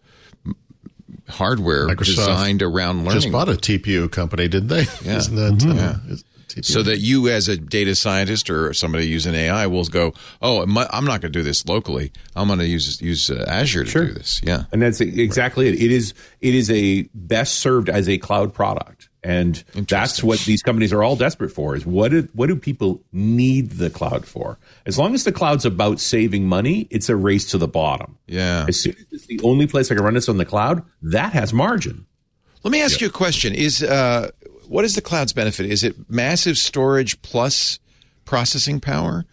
hardware 1.29 1.87
Microsoft 1.87 2.05
designed 2.05 2.61
around 2.61 3.05
learning. 3.05 3.21
Just 3.21 3.31
bought 3.31 3.49
a 3.49 3.53
TPU 3.53 4.09
company, 4.11 4.47
didn't 4.47 4.69
they? 4.69 4.85
Yeah. 5.03 5.17
Isn't 5.17 5.35
that 5.35 5.65
uh, 6.07 6.11
is- 6.13 6.23
TPU? 6.47 6.65
so 6.65 6.83
that 6.83 6.97
you, 6.99 7.29
as 7.29 7.47
a 7.47 7.55
data 7.55 7.95
scientist 7.95 8.49
or 8.49 8.73
somebody 8.73 9.07
using 9.07 9.33
AI, 9.33 9.67
will 9.67 9.85
go, 9.85 10.13
"Oh, 10.41 10.61
I'm 10.63 10.77
I'm 10.77 11.05
not 11.05 11.21
going 11.21 11.31
to 11.31 11.39
do 11.39 11.43
this 11.43 11.65
locally. 11.65 12.11
I'm 12.35 12.47
going 12.47 12.59
to 12.59 12.67
use 12.67 12.99
use 13.01 13.29
uh, 13.31 13.45
Azure 13.47 13.85
to 13.85 13.89
Sure. 13.89 14.05
do 14.07 14.13
this." 14.13 14.41
Yeah, 14.43 14.65
And 14.73 14.81
that's 14.81 14.99
exactly 14.99 15.69
it. 15.69 15.75
It 15.75 15.91
is 15.91 16.13
it 16.41 16.53
is 16.53 16.69
a 16.69 17.03
best 17.13 17.55
served 17.59 17.87
as 17.89 18.09
a 18.09 18.17
cloud 18.17 18.53
product. 18.53 19.07
And 19.23 19.63
that's 19.75 20.23
what 20.23 20.39
these 20.39 20.63
companies 20.63 20.91
are 20.91 21.03
all 21.03 21.15
desperate 21.15 21.49
for 21.49 21.75
is 21.75 21.85
what 21.85 22.09
do, 22.09 22.27
what 22.33 22.47
do 22.47 22.55
people 22.55 23.03
need 23.11 23.71
the 23.71 23.91
cloud 23.91 24.25
for? 24.25 24.57
As 24.85 24.97
long 24.97 25.13
as 25.13 25.25
the 25.25 25.31
cloud's 25.31 25.63
about 25.63 25.99
saving 25.99 26.47
money, 26.47 26.87
it's 26.89 27.07
a 27.07 27.15
race 27.15 27.51
to 27.51 27.59
the 27.59 27.67
bottom. 27.67 28.17
yeah. 28.25 28.65
As 28.67 28.81
soon 28.81 28.95
as 28.97 29.05
it's 29.11 29.27
the 29.27 29.39
only 29.43 29.67
place 29.67 29.91
I 29.91 29.95
can 29.95 30.03
run 30.03 30.15
this 30.15 30.27
on 30.27 30.37
the 30.37 30.45
cloud, 30.45 30.83
that 31.03 31.33
has 31.33 31.53
margin. 31.53 32.07
Let 32.63 32.71
me 32.71 32.81
ask 32.81 33.01
you 33.01 33.07
a 33.07 33.11
question: 33.11 33.53
Is 33.55 33.81
uh, 33.83 34.29
what 34.67 34.85
is 34.85 34.95
the 34.95 35.01
cloud's 35.01 35.33
benefit? 35.33 35.65
Is 35.65 35.83
it 35.83 36.09
massive 36.09 36.57
storage 36.57 37.21
plus 37.21 37.79
processing 38.25 38.79
power? 38.79 39.25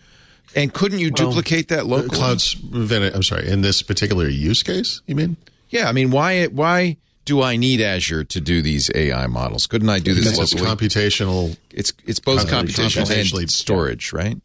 And 0.57 0.73
couldn't 0.73 0.99
you 0.99 1.11
duplicate 1.11 1.69
that 1.69 1.87
locally? 1.87 2.17
Cloud's. 2.17 2.57
I'm 2.73 3.23
sorry. 3.23 3.49
In 3.49 3.61
this 3.61 3.83
particular 3.83 4.29
use 4.29 4.63
case, 4.63 5.03
you 5.07 5.15
mean? 5.15 5.37
Yeah, 5.69 5.89
I 5.89 5.93
mean, 5.93 6.11
why 6.11 6.47
why 6.47 6.97
do 7.29 7.43
I 7.43 7.57
need 7.57 7.81
Azure 7.83 8.25
to 8.25 8.41
do 8.41 8.63
these 8.63 8.91
AI 8.95 9.27
models? 9.27 9.67
Couldn't 9.67 9.91
I 9.91 9.99
do 9.99 10.15
this 10.15 10.31
Because 10.31 10.53
it's 10.55 10.63
computational. 10.63 11.57
it's 11.71 11.93
it's 12.07 12.21
both 12.21 12.47
computational- 12.49 12.65
computational 12.65 13.07
computationally- 13.07 13.41
and 13.43 13.51
storage, 13.53 14.13
right? 14.15 14.37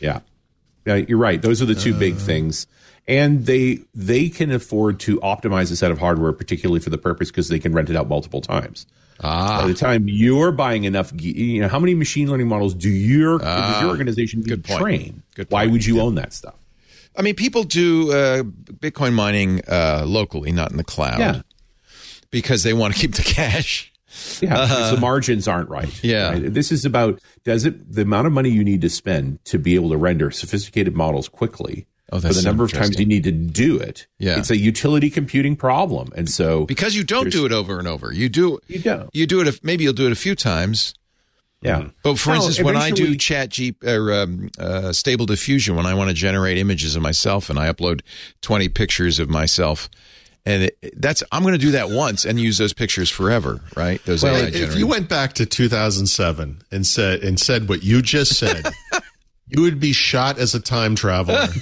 Yeah. 0.00 0.20
Yeah, 0.86 0.94
you're 1.08 1.18
right. 1.18 1.42
Those 1.42 1.60
are 1.60 1.66
the 1.66 1.74
two 1.74 1.94
big 1.94 2.14
things. 2.16 2.66
And 3.08 3.44
they 3.46 3.80
they 3.94 4.28
can 4.28 4.50
afford 4.52 5.00
to 5.00 5.18
optimize 5.20 5.72
a 5.72 5.76
set 5.76 5.90
of 5.90 5.98
hardware, 5.98 6.32
particularly 6.32 6.78
for 6.80 6.90
the 6.90 6.98
purpose 6.98 7.28
because 7.30 7.48
they 7.48 7.58
can 7.58 7.72
rent 7.72 7.90
it 7.90 7.96
out 7.96 8.08
multiple 8.08 8.40
times. 8.40 8.86
Ah, 9.20 9.62
By 9.62 9.66
the 9.68 9.74
time 9.74 10.06
you're 10.08 10.52
buying 10.52 10.84
enough, 10.84 11.10
you 11.18 11.60
know, 11.60 11.68
how 11.68 11.80
many 11.80 11.94
machine 11.94 12.30
learning 12.30 12.46
models 12.48 12.72
do 12.74 12.88
your 12.88 13.38
does 13.40 13.80
your 13.80 13.90
organization 13.90 14.40
need 14.40 14.48
good 14.48 14.62
to 14.64 14.68
point. 14.68 14.80
train? 14.82 15.22
Good 15.34 15.46
Why 15.50 15.66
would 15.66 15.84
you 15.84 16.00
own 16.00 16.14
that 16.14 16.32
stuff? 16.32 16.54
I 17.16 17.22
mean, 17.22 17.34
people 17.34 17.64
do 17.64 18.12
uh, 18.12 18.42
Bitcoin 18.44 19.12
mining 19.14 19.60
uh, 19.66 20.04
locally, 20.06 20.52
not 20.52 20.70
in 20.70 20.76
the 20.76 20.84
cloud, 20.84 21.18
Yeah. 21.18 21.40
Because 22.30 22.62
they 22.62 22.72
want 22.72 22.94
to 22.94 23.00
keep 23.00 23.14
the 23.14 23.22
cash. 23.22 23.92
Yeah, 24.40 24.48
because 24.62 24.90
the 24.92 25.00
margins 25.00 25.46
aren't 25.46 25.68
right. 25.68 26.02
Yeah. 26.02 26.30
right? 26.30 26.52
This 26.52 26.72
is 26.72 26.84
about 26.84 27.20
does 27.44 27.64
it 27.64 27.92
the 27.92 28.02
amount 28.02 28.26
of 28.26 28.32
money 28.32 28.48
you 28.50 28.64
need 28.64 28.80
to 28.80 28.90
spend 28.90 29.44
to 29.44 29.58
be 29.58 29.74
able 29.74 29.90
to 29.90 29.96
render 29.96 30.30
sophisticated 30.30 30.96
models 30.96 31.28
quickly. 31.28 31.86
Oh, 32.10 32.16
for 32.16 32.22
that's 32.22 32.36
the 32.36 32.42
so 32.42 32.48
number 32.48 32.64
of 32.64 32.72
times 32.72 32.98
you 32.98 33.04
need 33.04 33.24
to 33.24 33.30
do 33.32 33.78
it. 33.78 34.06
Yeah. 34.18 34.38
It's 34.38 34.50
a 34.50 34.56
utility 34.56 35.10
computing 35.10 35.56
problem. 35.56 36.08
And 36.16 36.28
so 36.28 36.64
Because 36.64 36.96
you 36.96 37.04
don't 37.04 37.30
do 37.30 37.44
it 37.44 37.52
over 37.52 37.78
and 37.78 37.86
over. 37.86 38.12
You 38.12 38.30
do 38.30 38.58
You 38.66 38.78
don't. 38.78 39.10
You 39.12 39.26
do 39.26 39.42
it. 39.42 39.62
Maybe 39.62 39.84
you'll 39.84 39.92
do 39.92 40.06
it 40.06 40.12
a 40.12 40.16
few 40.16 40.34
times. 40.34 40.94
yeah. 41.60 41.88
But 42.02 42.18
for 42.18 42.30
Well, 42.30 42.46
instance, 42.46 42.64
when 42.64 42.76
I 42.76 42.92
do 42.92 43.14
Chat 43.14 43.50
G 43.50 43.74
or 43.84 44.10
um, 44.14 44.48
uh, 44.58 44.92
Stable 44.94 45.26
Diffusion, 45.26 45.76
when 45.76 45.84
I 45.84 45.92
want 45.92 46.08
to 46.08 46.14
generate 46.14 46.56
images 46.56 46.96
of 46.96 47.02
myself 47.02 47.50
and 47.50 47.58
I 47.58 47.70
upload 47.70 48.00
twenty 48.40 48.70
pictures 48.70 49.18
of 49.18 49.28
myself, 49.28 49.90
and 50.46 50.64
it, 50.64 50.78
that's 51.00 51.22
I'm 51.32 51.42
going 51.42 51.52
to 51.54 51.58
do 51.58 51.72
that 51.72 51.90
once 51.90 52.24
and 52.24 52.38
use 52.40 52.58
those 52.58 52.72
pictures 52.72 53.10
forever, 53.10 53.60
right? 53.76 54.02
Those 54.04 54.24
AI 54.24 54.38
if 54.46 54.52
generated. 54.52 54.78
you 54.78 54.86
went 54.86 55.08
back 55.08 55.34
to 55.34 55.46
2007 55.46 56.62
and 56.72 56.86
said 56.86 57.22
and 57.22 57.38
said 57.38 57.68
what 57.68 57.82
you 57.82 58.02
just 58.02 58.36
said, 58.38 58.66
you 59.48 59.62
would 59.62 59.78
be 59.80 59.92
shot 59.92 60.38
as 60.38 60.54
a 60.54 60.60
time 60.60 60.94
traveler. 60.94 61.48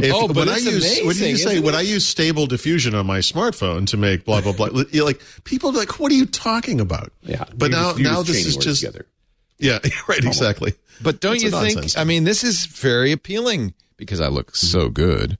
If, 0.00 0.14
Oh, 0.14 0.28
but 0.28 0.36
when 0.36 0.48
I 0.48 0.58
use 0.58 1.00
what 1.02 1.16
did 1.16 1.28
you 1.30 1.36
say? 1.36 1.50
isn't 1.52 1.64
When 1.64 1.74
it? 1.74 1.78
I 1.78 1.80
use 1.80 2.06
Stable 2.06 2.46
Diffusion 2.46 2.94
on 2.94 3.06
my 3.06 3.18
smartphone 3.18 3.86
to 3.88 3.96
make 3.96 4.24
blah 4.24 4.40
blah 4.40 4.52
blah, 4.52 4.68
you're 4.90 5.04
like 5.04 5.20
people 5.44 5.70
are 5.70 5.72
like, 5.72 5.98
what 5.98 6.12
are 6.12 6.14
you 6.14 6.26
talking 6.26 6.80
about? 6.80 7.12
Yeah. 7.22 7.44
but 7.56 7.70
now 7.70 7.90
just- 7.92 8.00
now 8.00 8.22
this 8.22 8.46
is 8.46 8.56
just 8.56 8.80
together. 8.80 9.06
yeah, 9.58 9.78
right, 10.08 10.24
exactly. 10.24 10.74
But 11.02 11.20
don't 11.20 11.34
It's 11.36 11.44
you 11.44 11.50
think? 11.50 11.74
nonsense 11.74 11.96
I 11.96 12.04
mean, 12.04 12.24
this 12.24 12.42
is 12.44 12.66
very 12.66 13.12
appealing 13.12 13.74
because 13.96 14.20
I 14.20 14.28
look 14.28 14.54
so 14.56 14.88
good. 14.88 15.36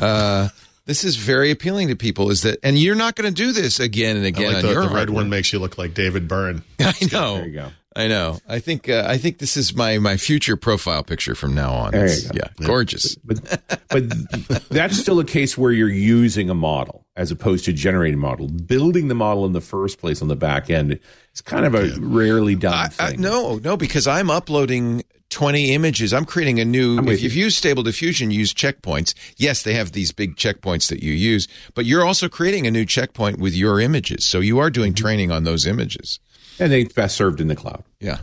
Uh, 0.00 0.48
this 0.86 1.04
is 1.04 1.16
very 1.16 1.50
appealing 1.50 1.88
to 1.88 1.96
people. 1.96 2.30
Is 2.30 2.42
that, 2.42 2.58
and 2.62 2.78
you're 2.78 2.94
not 2.94 3.14
going 3.14 3.32
to 3.32 3.34
do 3.34 3.52
this 3.52 3.78
again 3.78 4.16
and 4.16 4.24
I 4.24 4.28
again 4.28 4.46
like 4.46 4.56
on 4.56 4.62
the, 4.62 4.72
your 4.72 4.88
the 4.88 4.94
red 4.94 5.10
one 5.10 5.28
makes 5.28 5.52
you 5.52 5.58
look 5.58 5.76
like 5.76 5.94
David 5.94 6.26
Byrne. 6.26 6.62
I 6.80 6.94
know. 7.12 7.36
There 7.36 7.46
you 7.46 7.52
go. 7.52 7.68
I 7.96 8.08
know. 8.08 8.38
I 8.46 8.58
think. 8.60 8.88
Uh, 8.88 9.04
I 9.08 9.16
think 9.16 9.38
this 9.38 9.56
is 9.56 9.74
my 9.74 9.98
my 9.98 10.16
future 10.18 10.56
profile 10.56 11.02
picture 11.02 11.34
from 11.34 11.54
now 11.54 11.72
on. 11.72 11.92
There 11.92 12.06
you 12.14 12.28
go. 12.28 12.30
Yeah, 12.34 12.48
gorgeous. 12.66 13.16
But 13.24 13.60
but 13.88 14.68
that's 14.68 14.98
still 14.98 15.18
a 15.18 15.24
case 15.24 15.56
where 15.56 15.72
you're 15.72 15.88
using 15.88 16.50
a 16.50 16.54
model 16.54 17.06
as 17.16 17.30
opposed 17.30 17.64
to 17.64 17.72
generating 17.72 18.14
a 18.18 18.22
model. 18.22 18.48
Building 18.48 19.08
the 19.08 19.14
model 19.14 19.46
in 19.46 19.52
the 19.52 19.60
first 19.62 19.98
place 19.98 20.20
on 20.20 20.28
the 20.28 20.36
back 20.36 20.68
end 20.68 21.00
is 21.34 21.40
kind 21.40 21.64
of 21.64 21.74
a 21.74 21.98
rarely 21.98 22.54
done 22.54 22.74
I, 22.74 22.84
I, 22.84 23.10
thing. 23.12 23.22
no, 23.22 23.56
no, 23.56 23.76
because 23.78 24.06
I'm 24.06 24.28
uploading 24.30 25.02
20 25.30 25.72
images. 25.72 26.12
I'm 26.12 26.24
creating 26.26 26.60
a 26.60 26.64
new. 26.66 26.98
If 27.08 27.22
you've 27.22 27.34
used 27.34 27.56
Stable 27.56 27.82
Diffusion, 27.82 28.30
use 28.30 28.52
checkpoints. 28.52 29.14
Yes, 29.38 29.62
they 29.62 29.72
have 29.74 29.92
these 29.92 30.12
big 30.12 30.36
checkpoints 30.36 30.88
that 30.90 31.02
you 31.02 31.12
use, 31.12 31.48
but 31.74 31.86
you're 31.86 32.04
also 32.04 32.28
creating 32.28 32.66
a 32.66 32.70
new 32.70 32.84
checkpoint 32.84 33.38
with 33.38 33.54
your 33.54 33.80
images. 33.80 34.24
So 34.26 34.40
you 34.40 34.58
are 34.58 34.68
doing 34.70 34.92
Mm-hmm. 34.92 35.02
training 35.02 35.30
on 35.32 35.44
those 35.44 35.66
images. 35.66 36.20
And 36.58 36.72
they 36.72 36.84
best 36.84 37.16
served 37.16 37.40
in 37.40 37.48
the 37.48 37.56
cloud. 37.56 37.84
Yeah. 38.00 38.18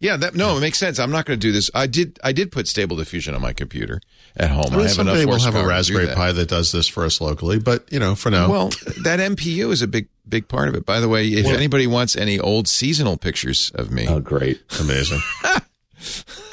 Yeah, 0.00 0.16
that 0.16 0.34
no, 0.34 0.56
it 0.56 0.60
makes 0.60 0.78
sense. 0.78 0.98
I'm 0.98 1.12
not 1.12 1.26
going 1.26 1.38
to 1.38 1.46
do 1.46 1.52
this. 1.52 1.70
I 1.74 1.86
did 1.86 2.18
I 2.24 2.32
did 2.32 2.50
put 2.50 2.66
Stable 2.66 2.96
Diffusion 2.96 3.36
on 3.36 3.40
my 3.40 3.52
computer 3.52 4.00
at 4.36 4.50
home. 4.50 4.64
I 4.66 4.70
mean, 4.70 4.80
I 4.80 4.82
have 4.82 4.90
someday 4.90 5.12
enough 5.22 5.26
we'll 5.28 5.38
have 5.38 5.54
a 5.54 5.64
Raspberry 5.64 6.06
that. 6.06 6.16
Pi 6.16 6.32
that 6.32 6.48
does 6.48 6.72
this 6.72 6.88
for 6.88 7.04
us 7.04 7.20
locally, 7.20 7.60
but 7.60 7.84
you 7.92 8.00
know, 8.00 8.16
for 8.16 8.28
now, 8.28 8.50
Well, 8.50 8.70
that 9.04 9.20
NPU 9.20 9.70
is 9.70 9.80
a 9.80 9.86
big 9.86 10.08
big 10.28 10.48
part 10.48 10.68
of 10.68 10.74
it. 10.74 10.84
By 10.84 10.98
the 10.98 11.08
way, 11.08 11.28
if 11.28 11.46
anybody 11.46 11.86
wants 11.86 12.16
any 12.16 12.40
old 12.40 12.66
seasonal 12.66 13.16
pictures 13.16 13.70
of 13.76 13.92
me, 13.92 14.06
Oh, 14.08 14.18
great. 14.18 14.60
amazing. 14.80 15.20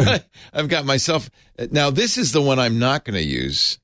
I've 0.53 0.67
got 0.67 0.85
myself. 0.85 1.29
Now, 1.71 1.89
this 1.89 2.17
is 2.19 2.31
the 2.31 2.41
one 2.43 2.59
I'm 2.59 2.77
not 2.79 3.03
going 3.03 3.15
to 3.15 3.23
use. 3.23 3.79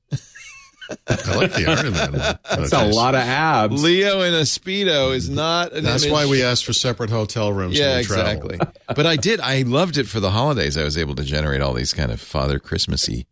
I 1.08 1.34
like 1.36 1.52
the 1.52 1.66
Iron 1.66 1.92
Man 1.92 2.12
one. 2.12 2.38
That's 2.60 2.72
a 2.72 2.84
lot 2.86 3.14
of 3.14 3.20
abs. 3.22 3.82
Leo 3.82 4.22
in 4.22 4.34
a 4.34 4.42
speedo 4.42 5.14
is 5.14 5.28
not. 5.28 5.72
An 5.72 5.84
That's 5.84 6.04
image. 6.04 6.12
why 6.12 6.26
we 6.26 6.42
asked 6.42 6.64
for 6.64 6.72
separate 6.72 7.10
hotel 7.10 7.52
rooms. 7.52 7.78
Yeah, 7.78 7.88
when 7.90 7.98
we 7.98 8.04
travel. 8.04 8.50
exactly. 8.50 8.82
but 8.94 9.06
I 9.06 9.16
did. 9.16 9.40
I 9.40 9.62
loved 9.62 9.98
it 9.98 10.06
for 10.06 10.20
the 10.20 10.30
holidays. 10.30 10.76
I 10.76 10.84
was 10.84 10.96
able 10.98 11.14
to 11.16 11.24
generate 11.24 11.60
all 11.60 11.74
these 11.74 11.92
kind 11.92 12.10
of 12.12 12.20
Father 12.20 12.58
Christmassy. 12.58 13.26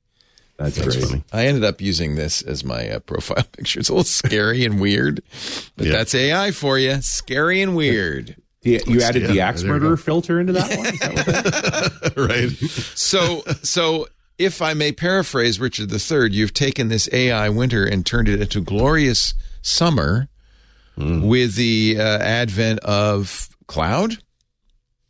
That's, 0.57 0.77
That's 0.77 0.97
great. 0.97 1.09
funny. 1.09 1.25
I 1.33 1.47
ended 1.47 1.64
up 1.64 1.81
using 1.81 2.14
this 2.14 2.40
as 2.43 2.64
my 2.64 2.88
uh, 2.88 2.99
profile 3.01 3.43
picture. 3.53 3.81
It's 3.81 3.88
a 3.88 3.93
little 3.93 4.05
scary 4.05 4.64
and 4.64 4.81
weird, 4.81 5.21
but 5.77 5.87
Yeah. 5.87 5.93
that's 5.93 6.14
AI 6.14 6.53
for 6.53 6.79
you. 6.79 7.01
Scary 7.03 7.61
and 7.61 7.75
weird. 7.75 8.37
Yeah, 8.62 8.79
you 8.87 9.03
added 9.03 9.27
the 9.27 9.40
axe 9.40 9.61
there 9.62 9.73
murderer 9.73 9.97
filter 9.99 10.40
into 10.40 10.55
that 10.55 10.71
one? 10.77 10.85
That 10.85 11.93
that- 12.03 12.17
right? 12.17 12.51
So, 12.97 13.43
so 13.62 14.07
if 14.38 14.61
I 14.62 14.75
may 14.75 14.92
paraphrase 14.92 15.61
Richard 15.61 15.92
III, 15.92 16.33
you've 16.33 16.55
taken 16.55 16.88
this 16.88 17.09
AI 17.12 17.49
winter 17.49 17.85
and 17.85 18.05
turned 18.05 18.29
it 18.29 18.40
into 18.40 18.61
glorious 18.61 19.35
summer 19.62 20.29
with 20.97 21.57
the 21.57 21.97
uh, 21.99 22.18
advent 22.18 22.81
of 22.81 23.49
cloud. 23.66 24.18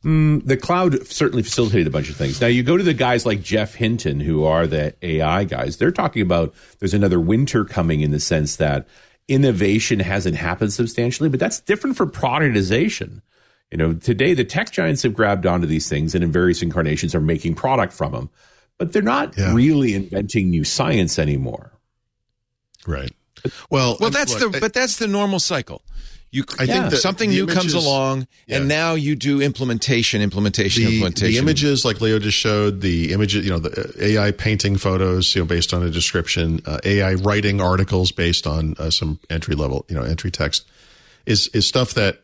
the 0.03 0.59
cloud 0.61 1.07
certainly 1.07 1.43
facilitated 1.43 1.87
a 1.87 1.91
bunch 1.91 2.11
of 2.11 2.17
things. 2.17 2.41
Now 2.41 2.47
you 2.47 2.63
go 2.63 2.77
to 2.77 2.83
the 2.83 2.95
guys 2.95 3.25
like 3.25 3.43
Geoff 3.43 3.75
Hinton, 3.75 4.21
who 4.21 4.45
are 4.45 4.67
the 4.67 4.95
AI 5.03 5.45
guys. 5.45 5.79
They're 5.79 5.91
talking 5.91 6.23
about 6.23 6.55
there's 6.79 6.95
another 6.95 7.19
winter 7.21 7.65
coming 7.65 8.01
in 8.03 8.11
the 8.11 8.21
sense 8.21 8.57
that 8.57 8.87
innovation 9.29 10.01
hasn't 10.01 10.37
happened 10.37 10.73
substantially, 10.75 11.31
but 11.31 11.41
that's 11.41 11.61
different 11.61 11.97
for 11.97 12.07
productization. 12.07 13.23
You 13.71 13.79
know, 13.79 13.93
today 13.95 14.35
the 14.35 14.45
tech 14.45 14.71
giants 14.71 15.03
have 15.03 15.15
grabbed 15.15 15.47
onto 15.47 15.67
these 15.67 15.89
things 15.89 16.15
and 16.15 16.23
in 16.23 16.31
various 16.31 16.63
incarnations 16.63 17.15
are 17.15 17.21
making 17.21 17.55
product 17.55 17.93
from 17.93 18.13
them, 18.13 18.31
but 18.85 18.93
they're 18.93 19.03
not 19.03 19.35
Yeah. 19.37 19.55
really 19.55 19.95
inventing 19.95 20.51
new 20.51 20.65
science 20.65 21.19
anymore. 21.19 21.73
Right. 22.87 23.13
Well, 23.71 23.97
Well, 24.01 24.09
I- 24.09 24.11
that's 24.11 24.39
look, 24.39 24.53
the 24.53 24.59
I- 24.59 24.61
but 24.61 24.73
that's 24.75 24.97
the 24.97 25.07
normal 25.09 25.39
cycle. 25.41 25.83
You, 26.31 26.43
I 26.59 26.67
think 26.67 26.69
yeah, 26.71 26.89
that 26.89 26.97
something 26.97 27.31
the 27.31 27.37
new 27.37 27.47
comes 27.47 27.75
along, 27.75 28.27
Yeah. 28.49 28.57
and 28.57 28.69
now 28.69 28.95
you 28.95 29.15
do 29.15 29.41
implementation, 29.41 30.21
implementation, 30.21 30.83
the, 30.85 30.95
implementation. 30.95 31.33
the 31.33 31.39
images 31.39 31.85
like 31.85 32.01
Leo 32.01 32.19
just 32.19 32.37
showed, 32.37 32.81
the 32.81 33.13
images, 33.13 33.45
you 33.45 33.51
know, 33.53 33.61
the 33.61 33.71
uh, 33.71 33.93
AI 34.05 34.33
painting 34.33 34.77
photos, 34.77 35.33
you 35.37 35.43
know, 35.43 35.47
based 35.47 35.73
on 35.73 35.85
a 35.85 35.91
description, 35.91 36.61
uh, 36.67 36.79
AI 36.85 37.15
writing 37.15 37.61
articles 37.61 38.11
based 38.11 38.49
on 38.49 38.75
uh, 38.81 38.91
some 38.91 39.21
entry 39.31 39.55
level, 39.55 39.87
you 39.89 39.95
know, 39.95 40.03
entry 40.03 40.33
text, 40.33 40.65
is 41.25 41.47
is 41.49 41.67
stuff 41.69 41.95
that 41.95 42.19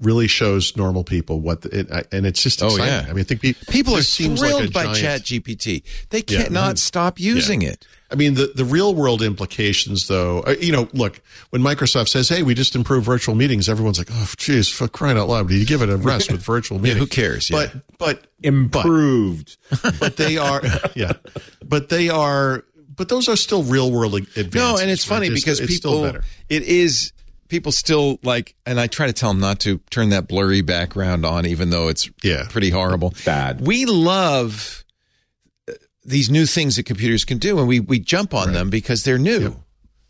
really 0.00 0.28
shows 0.28 0.76
normal 0.76 1.02
people 1.04 1.40
what 1.40 1.62
the, 1.62 1.80
it, 1.80 2.06
and 2.12 2.24
it's 2.26 2.40
just 2.42 2.62
Oh, 2.62 2.66
exciting. 2.68 2.86
yeah. 2.86 3.06
I 3.10 3.12
mean, 3.14 3.20
I 3.20 3.24
think 3.24 3.42
pe- 3.42 3.54
People 3.68 3.94
are 3.94 3.98
this 3.98 4.08
seems 4.08 4.40
like 4.40 4.52
a 4.52 4.56
thrilled 4.58 4.72
by 4.72 4.92
giant- 4.94 5.24
ChatGPT. 5.24 5.82
They 6.10 6.22
Yeah. 6.28 6.44
cannot 6.44 6.78
stop 6.78 7.18
using 7.18 7.62
it. 7.62 7.84
I 8.10 8.14
mean, 8.14 8.34
the, 8.34 8.52
the 8.54 8.64
real 8.64 8.94
world 8.94 9.20
implications, 9.22 10.08
though, 10.08 10.40
uh, 10.40 10.54
you 10.60 10.72
know, 10.72 10.88
look, 10.94 11.20
when 11.50 11.60
Microsoft 11.62 12.08
says, 12.08 12.28
hey, 12.28 12.42
we 12.42 12.54
just 12.54 12.74
improved 12.74 13.04
virtual 13.04 13.34
meetings, 13.34 13.68
everyone's 13.68 13.98
like, 13.98 14.08
oh, 14.10 14.32
geez, 14.38 14.68
for 14.68 14.88
crying 14.88 15.18
out 15.18 15.28
loud, 15.28 15.48
do 15.48 15.54
you 15.54 15.66
give 15.66 15.82
it 15.82 15.90
a 15.90 15.96
rest 15.96 16.30
with 16.32 16.40
virtual 16.42 16.78
meetings? 16.80 17.00
who 17.00 17.06
cares? 17.06 17.50
Yeah. 17.50 17.66
But, 17.98 17.98
but, 17.98 18.24
Improved. 18.42 19.56
but 20.00 20.16
they 20.16 20.38
are, 20.38 20.62
yeah, 20.94 21.12
but 21.64 21.88
they 21.88 22.08
are, 22.08 22.64
but 22.96 23.08
those 23.08 23.28
are 23.28 23.36
still 23.36 23.62
real 23.62 23.90
world 23.90 24.14
advances. 24.14 24.54
No, 24.54 24.76
and 24.78 24.90
it's 24.90 25.08
right? 25.08 25.16
funny 25.16 25.26
It's- 25.26 25.42
because 25.42 25.60
it's 25.60 25.76
still 25.76 25.90
people, 25.92 26.02
better. 26.04 26.24
it 26.48 26.62
is 26.62 27.12
people 27.48 27.72
still 27.72 28.18
like, 28.22 28.54
and 28.66 28.78
I 28.78 28.86
try 28.86 29.06
to 29.06 29.12
tell 29.12 29.30
them 29.30 29.40
not 29.40 29.60
to 29.60 29.78
turn 29.90 30.10
that 30.10 30.28
blurry 30.28 30.60
background 30.60 31.24
on, 31.24 31.46
even 31.46 31.70
though 31.70 31.88
it's 31.88 32.08
Yeah. 32.22 32.46
pretty 32.48 32.70
horrible. 32.70 33.14
Bad. 33.24 33.60
We 33.66 33.84
love 33.86 34.84
uh, 35.68 35.72
these 36.04 36.30
new 36.30 36.46
things 36.46 36.76
that 36.76 36.84
computers 36.84 37.24
can 37.24 37.38
do, 37.38 37.58
and 37.58 37.66
we 37.68 37.80
we 37.80 37.98
jump 37.98 38.34
on 38.34 38.52
them 38.52 38.70
because 38.70 39.04
they're 39.04 39.18
new. 39.18 39.56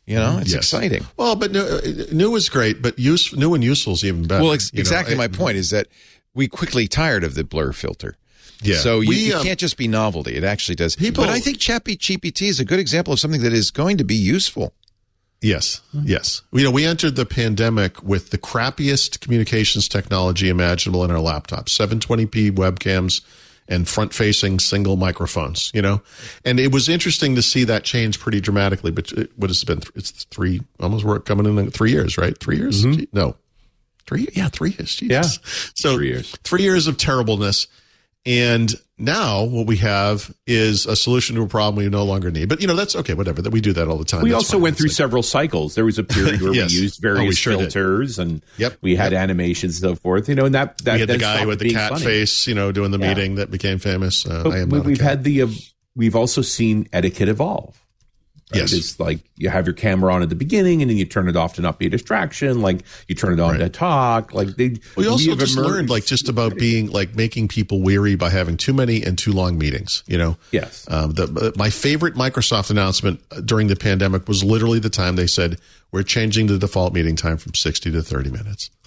You 0.07 0.16
know, 0.16 0.39
it's 0.39 0.53
Yes. 0.53 0.59
exciting. 0.72 1.07
Well, 1.18 1.36
but 1.36 1.53
new, 1.53 1.61
uh, 1.61 1.80
new 2.12 2.34
is 2.34 2.49
great, 2.49 2.80
but 2.80 2.99
use, 2.99 3.34
new 3.36 3.53
and 3.55 3.62
useful 3.62 3.93
is 3.93 4.05
even 4.05 4.26
better. 4.26 4.43
Well, 4.43 4.55
ex- 4.55 4.70
you 4.72 4.78
know? 4.78 4.80
exactly. 4.80 5.14
I- 5.14 5.18
my 5.18 5.28
point 5.28 5.59
is 5.59 5.68
that 5.70 5.86
we 6.34 6.49
quickly 6.49 6.89
tired 6.89 7.24
of 7.24 7.34
the 7.34 7.45
blur 7.45 7.72
filter. 7.72 8.16
Yeah. 8.62 8.78
So 8.78 9.01
you, 9.01 9.09
We, 9.11 9.16
you 9.26 9.34
um, 9.36 9.45
can't 9.45 9.59
just 9.59 9.76
be 9.76 9.86
novelty. 9.86 10.34
It 10.34 10.45
actually 10.45 10.76
does. 10.76 10.97
People- 10.97 11.24
but 11.24 11.30
I 11.30 11.41
think 11.41 11.59
ChatGPT 11.59 12.49
is 12.49 12.59
a 12.59 12.64
good 12.64 12.80
example 12.80 13.12
of 13.12 13.20
something 13.20 13.43
that 13.43 13.53
is 13.53 13.70
going 13.70 13.99
to 13.99 14.05
be 14.05 14.14
useful. 14.16 14.72
Yes, 15.41 15.80
yes. 15.93 16.43
You 16.53 16.64
know, 16.64 16.70
we 16.70 16.84
entered 16.84 17.14
the 17.14 17.24
pandemic 17.26 18.03
with 18.03 18.30
the 18.30 18.39
crappiest 18.39 19.20
communications 19.20 19.89
technology 19.89 20.49
imaginable 20.49 21.05
in 21.05 21.11
our 21.11 21.18
laptops 21.18 21.68
720p 21.68 22.51
webcams 22.51 23.20
and 23.68 23.86
front 23.86 24.14
facing 24.14 24.59
single 24.59 24.97
microphones, 24.97 25.70
you 25.74 25.82
know? 25.82 26.01
And 26.45 26.59
it 26.59 26.72
was 26.72 26.89
interesting 26.89 27.34
to 27.36 27.43
see 27.43 27.64
that 27.64 27.84
change 27.84 28.18
pretty 28.18 28.41
dramatically. 28.41 28.91
But 28.91 29.12
it, 29.12 29.30
what 29.36 29.51
has 29.51 29.62
it 29.62 29.66
been? 29.66 29.82
It's 29.95 30.24
three, 30.24 30.62
almost 30.80 31.05
we're 31.05 31.20
coming 31.20 31.47
in 31.47 31.70
three 31.70 31.91
years, 31.91 32.16
right? 32.18 32.36
Three 32.39 32.57
years? 32.57 32.84
Mm-hmm. 32.84 33.01
Gee, 33.01 33.09
No. 33.12 33.36
Three? 34.07 34.26
Yeah, 34.32 34.49
three 34.49 34.70
years. 34.70 34.97
Jesus. 34.97 35.11
Yeah. 35.11 35.22
So 35.74 35.97
Three 35.97 36.09
years. 36.09 36.30
Three 36.43 36.62
years 36.62 36.86
of 36.86 36.97
terribleness. 36.97 37.66
And 38.29 38.70
now 38.99 39.45
what 39.45 39.66
we 39.66 39.79
have 39.79 40.31
is 40.47 40.85
a 40.85 40.95
solution 40.95 41.35
to 41.37 41.43
a 41.43 41.47
problem 41.49 41.83
we 41.83 41.89
no 41.89 42.05
longer 42.05 42.31
need. 42.31 42.51
But 42.51 42.61
you 42.61 42.66
know, 42.66 42.76
that's 42.76 42.95
okay, 42.95 43.14
whatever. 43.14 43.41
That 43.41 43.51
we 43.51 43.62
do 43.62 43.72
that 43.72 43.89
all 43.89 43.97
the 43.97 44.05
time. 44.05 44.22
We 44.22 44.31
That's 44.31 44.45
also 44.45 44.53
fine. 44.55 44.62
went 44.64 44.76
through 44.76 44.89
like- 44.89 44.97
several 44.97 45.22
cycles. 45.22 45.74
There 45.74 45.87
was 45.87 45.99
a 45.99 46.05
period 46.05 46.43
where 46.43 46.53
Yes. 46.53 46.70
we 46.72 46.81
used 46.83 47.03
Oh, 47.03 47.09
we 47.09 47.14
various 47.16 47.39
sure 47.39 47.55
did. 47.57 47.72
filters 47.72 48.18
and 48.18 48.43
Yep. 48.59 48.76
we 48.83 48.97
had 48.97 49.12
Yep. 49.12 49.20
animations 49.22 49.83
and 49.83 49.91
so 49.91 49.95
forth. 49.95 50.29
You 50.29 50.35
know, 50.35 50.45
and 50.45 50.55
that 50.55 50.76
that 50.85 50.95
we 50.95 51.01
had 51.01 51.09
the 51.09 51.16
guy 51.18 51.47
with 51.47 51.59
the 51.61 51.70
cat 51.70 51.93
funny. 51.93 52.05
face, 52.05 52.47
you 52.47 52.55
know, 52.55 52.70
doing 52.70 52.91
the 52.91 52.99
Yeah. 52.99 53.09
meeting 53.14 53.37
that 53.37 53.51
became 53.51 53.79
famous. 53.79 54.26
Uh, 54.26 54.43
But 54.45 54.53
I 54.53 54.59
am 54.59 54.68
we, 54.68 54.81
we've 54.81 55.01
had 55.01 55.24
the 55.24 55.43
uh, 55.43 55.49
we've 55.97 56.14
also 56.16 56.43
seen 56.43 56.87
etiquette 56.93 57.29
evolve. 57.31 57.76
Right? 58.53 58.61
Yes. 58.63 58.73
it's 58.73 58.99
like 59.01 59.21
you 59.37 59.49
have 59.51 59.67
your 59.67 59.75
camera 59.75 60.13
on 60.15 60.23
at 60.23 60.29
the 60.29 60.35
beginning, 60.35 60.81
and 60.83 60.91
then 60.91 60.97
you 60.97 61.05
turn 61.05 61.29
it 61.29 61.37
off 61.37 61.55
to 61.55 61.63
not 61.63 61.79
be 61.79 61.87
a 61.87 61.91
distraction. 61.91 62.61
Like 62.63 62.83
you 63.09 63.15
turn 63.15 63.33
it 63.33 63.41
on 63.41 63.59
to 63.59 63.69
talk. 63.69 64.33
Like 64.33 64.49
they. 64.57 64.77
we 64.97 65.07
also 65.07 65.31
have 65.31 65.39
just 65.39 65.57
emerged- 65.57 65.71
learned 65.71 65.91
like 65.91 66.05
just 66.07 66.29
about 66.29 66.57
being 66.57 66.91
like 66.91 67.15
making 67.15 67.49
people 67.49 67.81
weary 67.83 68.15
by 68.15 68.31
having 68.31 68.57
too 68.57 68.73
many 68.73 69.03
and 69.03 69.19
too 69.19 69.33
long 69.33 69.59
meetings. 69.59 70.03
You 70.07 70.19
know. 70.19 70.37
Yes. 70.51 70.87
Um, 70.91 71.13
the, 71.13 71.53
my 71.57 71.71
favorite 71.71 72.15
Microsoft 72.15 72.71
announcement 72.71 73.21
during 73.45 73.67
the 73.69 73.77
pandemic 73.77 74.29
was 74.29 74.43
literally 74.45 74.79
the 74.79 74.91
time 74.91 75.17
they 75.17 75.27
said 75.27 75.59
we're 75.93 76.03
changing 76.03 76.47
the 76.47 76.59
default 76.59 76.93
meeting 76.93 77.17
time 77.17 77.37
from 77.37 77.55
sixty 77.55 77.91
to 77.91 78.03
thirty 78.03 78.31
minutes. 78.31 78.71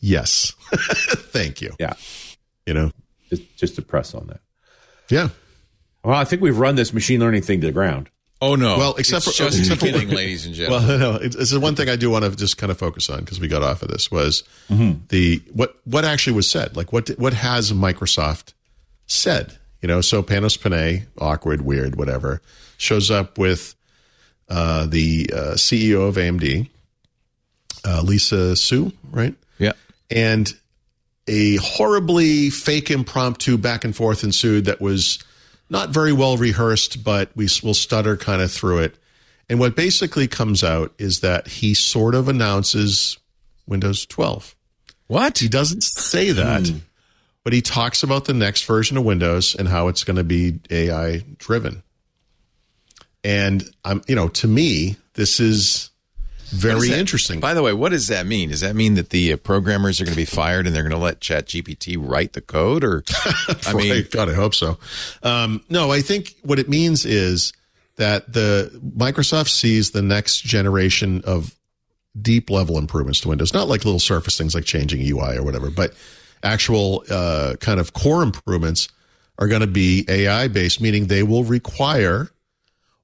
Yes. 0.00 0.52
Thank 1.32 1.60
you. 1.60 1.74
yeah, 1.80 1.94
You 2.66 2.74
know. 2.74 2.92
just 3.30 3.56
just 3.56 3.74
to 3.76 3.82
press 3.82 4.14
on 4.14 4.28
that. 4.28 4.40
Yeah. 5.10 5.30
Well, 6.04 6.14
I 6.14 6.24
think 6.24 6.40
we've 6.40 6.56
run 6.56 6.76
this 6.76 6.92
machine 6.92 7.18
learning 7.18 7.42
thing 7.42 7.60
to 7.62 7.66
the 7.66 7.72
ground. 7.72 8.08
Oh 8.42 8.54
no! 8.54 8.76
Well, 8.76 8.94
except 8.96 9.26
It's 9.26 9.36
for- 9.38 9.44
just 9.44 9.58
except 9.58 9.80
for- 9.80 9.86
ladies 9.86 10.44
and 10.46 10.54
gentlemen. 10.54 10.88
Well, 10.88 10.98
no, 10.98 11.14
it's, 11.16 11.34
it's 11.36 11.50
the 11.50 11.60
one 11.60 11.74
thing 11.74 11.88
I 11.88 11.96
do 11.96 12.10
want 12.10 12.24
to 12.24 12.36
just 12.36 12.58
kind 12.58 12.70
of 12.70 12.76
focus 12.78 13.08
on 13.08 13.20
because 13.20 13.40
we 13.40 13.48
got 13.48 13.62
off 13.62 13.82
of 13.82 13.88
this 13.88 14.10
was 14.10 14.42
the 14.68 15.42
what 15.52 15.76
what 15.84 16.04
actually 16.04 16.34
was 16.34 16.50
said. 16.50 16.76
Like 16.76 16.92
what 16.92 17.08
what 17.18 17.32
has 17.32 17.72
Microsoft 17.72 18.52
said? 19.06 19.56
You 19.80 19.88
know, 19.88 20.00
so 20.00 20.22
Panos 20.22 20.60
Panay, 20.60 21.04
awkward, 21.18 21.62
weird, 21.62 21.96
whatever, 21.96 22.42
shows 22.76 23.10
up 23.10 23.38
with 23.38 23.74
uh, 24.48 24.86
the 24.86 25.30
uh, 25.32 25.38
CEO 25.54 26.08
of 26.08 26.16
AMD, 26.16 26.68
uh, 27.84 28.02
Lisa 28.02 28.54
Su, 28.56 28.92
right? 29.10 29.34
yeah. 29.58 29.72
and 30.10 30.52
a 31.28 31.56
horribly 31.56 32.50
fake 32.50 32.90
impromptu 32.90 33.58
back 33.58 33.84
and 33.84 33.94
forth 33.96 34.22
ensued 34.24 34.64
that 34.66 34.80
was 34.80 35.18
not 35.68 35.90
very 35.90 36.12
well 36.12 36.36
rehearsed, 36.36 37.02
but 37.02 37.30
we 37.34 37.48
will 37.62 37.74
stutter 37.74 38.16
kind 38.16 38.42
of 38.42 38.52
through 38.52 38.78
it. 38.78 38.96
And 39.48 39.60
what 39.60 39.76
basically 39.76 40.26
comes 40.26 40.64
out 40.64 40.92
is 40.98 41.20
that 41.20 41.46
he 41.46 41.74
sort 41.74 42.14
of 42.14 42.28
announces 42.28 43.18
Windows 43.66 44.06
12. 44.06 44.54
What? 45.06 45.38
He 45.38 45.48
doesn't 45.48 45.82
say 45.82 46.32
that, 46.32 46.66
hmm. 46.66 46.78
but 47.44 47.52
he 47.52 47.62
talks 47.62 48.02
about 48.02 48.24
the 48.24 48.34
next 48.34 48.64
version 48.64 48.96
of 48.96 49.04
Windows 49.04 49.54
and 49.54 49.68
how 49.68 49.88
it's 49.88 50.04
going 50.04 50.16
to 50.16 50.24
be 50.24 50.58
AI 50.70 51.24
driven. 51.38 51.82
And 53.22 53.64
I'm, 53.84 54.02
you 54.08 54.16
know, 54.16 54.28
to 54.28 54.48
me, 54.48 54.96
this 55.14 55.40
is 55.40 55.90
very 56.48 56.92
interesting. 56.92 57.40
By 57.40 57.54
the 57.54 57.62
way, 57.62 57.72
what 57.72 57.90
does 57.90 58.08
that 58.08 58.26
mean? 58.26 58.50
Does 58.50 58.60
that 58.60 58.76
mean 58.76 58.94
that 58.94 59.10
the 59.10 59.32
uh, 59.32 59.36
programmers 59.36 60.00
are 60.00 60.04
going 60.04 60.14
to 60.14 60.20
be 60.20 60.24
fired 60.24 60.66
and 60.66 60.74
they're 60.74 60.82
going 60.82 60.92
to 60.92 60.98
let 60.98 61.20
ChatGPT 61.20 61.96
write 62.00 62.32
the 62.32 62.40
code? 62.40 62.84
Or, 62.84 63.04
I 63.66 63.74
mean, 63.74 63.90
Right. 63.90 64.10
God, 64.10 64.28
I 64.28 64.34
hope 64.34 64.54
so. 64.54 64.78
Um, 65.22 65.62
no, 65.68 65.90
I 65.90 66.00
think 66.00 66.34
what 66.42 66.58
it 66.58 66.68
means 66.68 67.04
is 67.04 67.52
that 67.96 68.32
the 68.32 68.70
Microsoft 68.96 69.48
sees 69.48 69.90
the 69.90 70.02
next 70.02 70.42
generation 70.42 71.22
of 71.24 71.54
deep 72.20 72.50
level 72.50 72.78
improvements 72.78 73.20
to 73.20 73.28
Windows, 73.28 73.52
not 73.52 73.68
like 73.68 73.84
little 73.84 74.00
surface 74.00 74.38
things 74.38 74.54
like 74.54 74.64
changing 74.64 75.00
UI 75.00 75.36
or 75.36 75.42
whatever, 75.42 75.70
but 75.70 75.94
actual 76.42 77.04
uh, 77.10 77.54
kind 77.60 77.80
of 77.80 77.92
core 77.92 78.22
improvements 78.22 78.88
are 79.38 79.48
going 79.48 79.60
to 79.60 79.66
be 79.66 80.04
AI 80.08 80.48
based, 80.48 80.80
meaning 80.80 81.06
they 81.06 81.22
will 81.22 81.44
require 81.44 82.30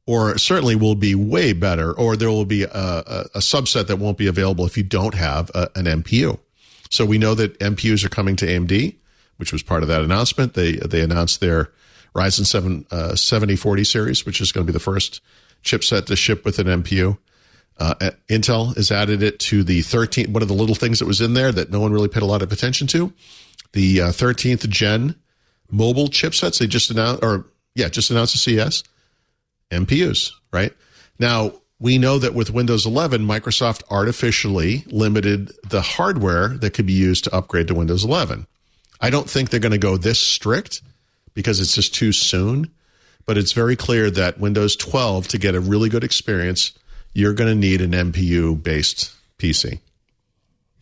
or 0.06 0.36
certainly 0.38 0.74
will 0.74 0.94
be 0.94 1.14
way 1.14 1.52
better, 1.52 1.92
or 1.92 2.16
there 2.16 2.30
will 2.30 2.44
be 2.44 2.64
a, 2.64 2.68
a, 2.70 3.26
a 3.34 3.38
subset 3.38 3.86
that 3.86 3.96
won't 3.96 4.18
be 4.18 4.26
available 4.26 4.66
if 4.66 4.76
you 4.76 4.82
don't 4.82 5.14
have 5.14 5.50
a, 5.54 5.70
an 5.76 5.84
NPU. 5.84 6.38
So 6.90 7.06
we 7.06 7.18
know 7.18 7.34
that 7.34 7.58
NPUs 7.58 8.04
are 8.04 8.08
coming 8.08 8.36
to 8.36 8.46
AMD, 8.46 8.96
which 9.36 9.52
was 9.52 9.62
part 9.62 9.82
of 9.82 9.88
that 9.88 10.02
announcement. 10.02 10.54
They 10.54 10.72
they 10.72 11.00
announced 11.00 11.40
their 11.40 11.70
Ryzen 12.14 12.44
7 12.44 12.86
uh, 12.90 13.14
7040 13.14 13.84
series, 13.84 14.26
which 14.26 14.40
is 14.40 14.52
going 14.52 14.66
to 14.66 14.70
be 14.70 14.74
the 14.74 14.80
first 14.80 15.20
chipset 15.64 16.06
to 16.06 16.16
ship 16.16 16.44
with 16.44 16.58
an 16.58 16.66
NPU. 16.66 17.16
Uh, 17.78 17.94
Intel 18.28 18.76
has 18.76 18.92
added 18.92 19.22
it 19.22 19.38
to 19.38 19.64
the 19.64 19.80
13th. 19.80 20.28
One 20.28 20.42
of 20.42 20.48
the 20.48 20.54
little 20.54 20.74
things 20.74 20.98
that 20.98 21.06
was 21.06 21.20
in 21.20 21.34
there 21.34 21.50
that 21.52 21.70
no 21.70 21.80
one 21.80 21.92
really 21.92 22.08
paid 22.08 22.22
a 22.22 22.26
lot 22.26 22.42
of 22.42 22.52
attention 22.52 22.86
to, 22.88 23.12
the 23.72 24.02
uh, 24.02 24.06
13th 24.08 24.68
gen 24.68 25.16
mobile 25.70 26.08
chipsets. 26.08 26.58
They 26.58 26.66
just 26.66 26.90
announced, 26.90 27.24
or 27.24 27.46
yeah, 27.74 27.88
just 27.88 28.10
announced 28.10 28.34
a 28.34 28.38
CES. 28.38 28.84
NPUs, 29.72 30.30
right? 30.52 30.72
Now, 31.18 31.52
we 31.80 31.98
know 31.98 32.18
that 32.18 32.34
with 32.34 32.50
Windows 32.50 32.86
11, 32.86 33.22
Microsoft 33.26 33.82
artificially 33.90 34.84
limited 34.86 35.50
the 35.68 35.80
hardware 35.82 36.48
that 36.48 36.74
could 36.74 36.86
be 36.86 36.92
used 36.92 37.24
to 37.24 37.34
upgrade 37.34 37.66
to 37.68 37.74
Windows 37.74 38.04
11. 38.04 38.46
I 39.00 39.10
don't 39.10 39.28
think 39.28 39.50
they're 39.50 39.58
going 39.58 39.72
to 39.72 39.78
go 39.78 39.96
this 39.96 40.20
strict 40.20 40.80
because 41.34 41.58
it's 41.58 41.74
just 41.74 41.92
too 41.94 42.12
soon, 42.12 42.70
but 43.26 43.36
it's 43.36 43.52
very 43.52 43.74
clear 43.74 44.10
that 44.12 44.38
Windows 44.38 44.76
12, 44.76 45.26
to 45.28 45.38
get 45.38 45.54
a 45.56 45.60
really 45.60 45.88
good 45.88 46.04
experience, 46.04 46.72
you're 47.14 47.32
going 47.34 47.50
to 47.50 47.54
need 47.56 47.80
an 47.80 47.90
NPU 47.90 48.62
based 48.62 49.12
PC. 49.38 49.80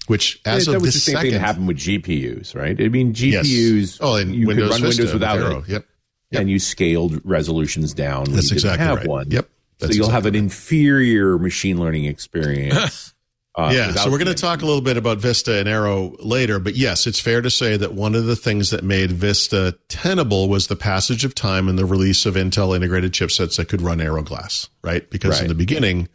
Which, 0.06 0.40
as 0.44 0.66
that 0.66 0.74
of 0.76 0.82
was 0.82 0.94
this 0.94 1.04
the 1.04 1.12
same 1.12 1.14
second, 1.14 1.30
thing 1.30 1.40
that 1.40 1.46
happened 1.46 1.68
with 1.68 1.76
GPUs, 1.78 2.54
right? 2.54 2.78
I 2.80 2.88
mean, 2.88 3.14
Yes. 3.16 3.46
GPUs. 3.46 3.98
Oh, 4.00 4.16
and 4.16 4.34
you 4.34 4.48
Windows 4.48 4.66
could 4.66 4.72
run 4.72 4.80
Vista 4.82 5.02
Windows 5.02 5.14
with 5.14 5.22
without 5.22 5.38
Aero. 5.38 5.58
it, 5.60 5.68
Yep. 5.68 5.86
And 6.32 6.50
you 6.50 6.58
scaled 6.58 7.20
resolutions 7.24 7.92
down. 7.92 8.24
That's 8.30 8.52
exactly 8.52 8.86
have 8.86 8.98
right. 8.98 9.08
one. 9.08 9.30
Yep. 9.30 9.48
So 9.80 9.88
you'll 9.88 10.10
have 10.10 10.26
exactly 10.26 10.38
an 10.38 10.44
inferior 10.44 11.38
machine 11.38 11.80
learning 11.80 12.04
experience. 12.04 13.14
uh, 13.54 13.72
yeah, 13.74 13.92
so 13.92 14.10
we're 14.10 14.18
going 14.18 14.28
to 14.28 14.34
talk 14.34 14.62
a 14.62 14.66
little 14.66 14.82
bit 14.82 14.96
about 14.96 15.18
Vista 15.18 15.58
and 15.58 15.68
Aero 15.68 16.14
later, 16.20 16.58
but 16.58 16.76
yes, 16.76 17.06
it's 17.06 17.18
fair 17.18 17.40
to 17.40 17.50
say 17.50 17.76
that 17.76 17.94
one 17.94 18.14
of 18.14 18.26
the 18.26 18.36
things 18.36 18.70
that 18.70 18.84
made 18.84 19.10
Vista 19.10 19.76
tenable 19.88 20.48
was 20.48 20.66
the 20.66 20.76
passage 20.76 21.24
of 21.24 21.34
time 21.34 21.68
and 21.68 21.78
the 21.78 21.86
release 21.86 22.26
of 22.26 22.34
Intel 22.34 22.76
integrated 22.76 23.12
chipsets 23.12 23.56
that 23.56 23.68
could 23.68 23.80
run 23.80 24.00
Aero 24.00 24.22
Glass, 24.22 24.68
right? 24.82 25.08
Because 25.10 25.40
in 25.40 25.48
the 25.48 25.54
beginning, 25.54 26.08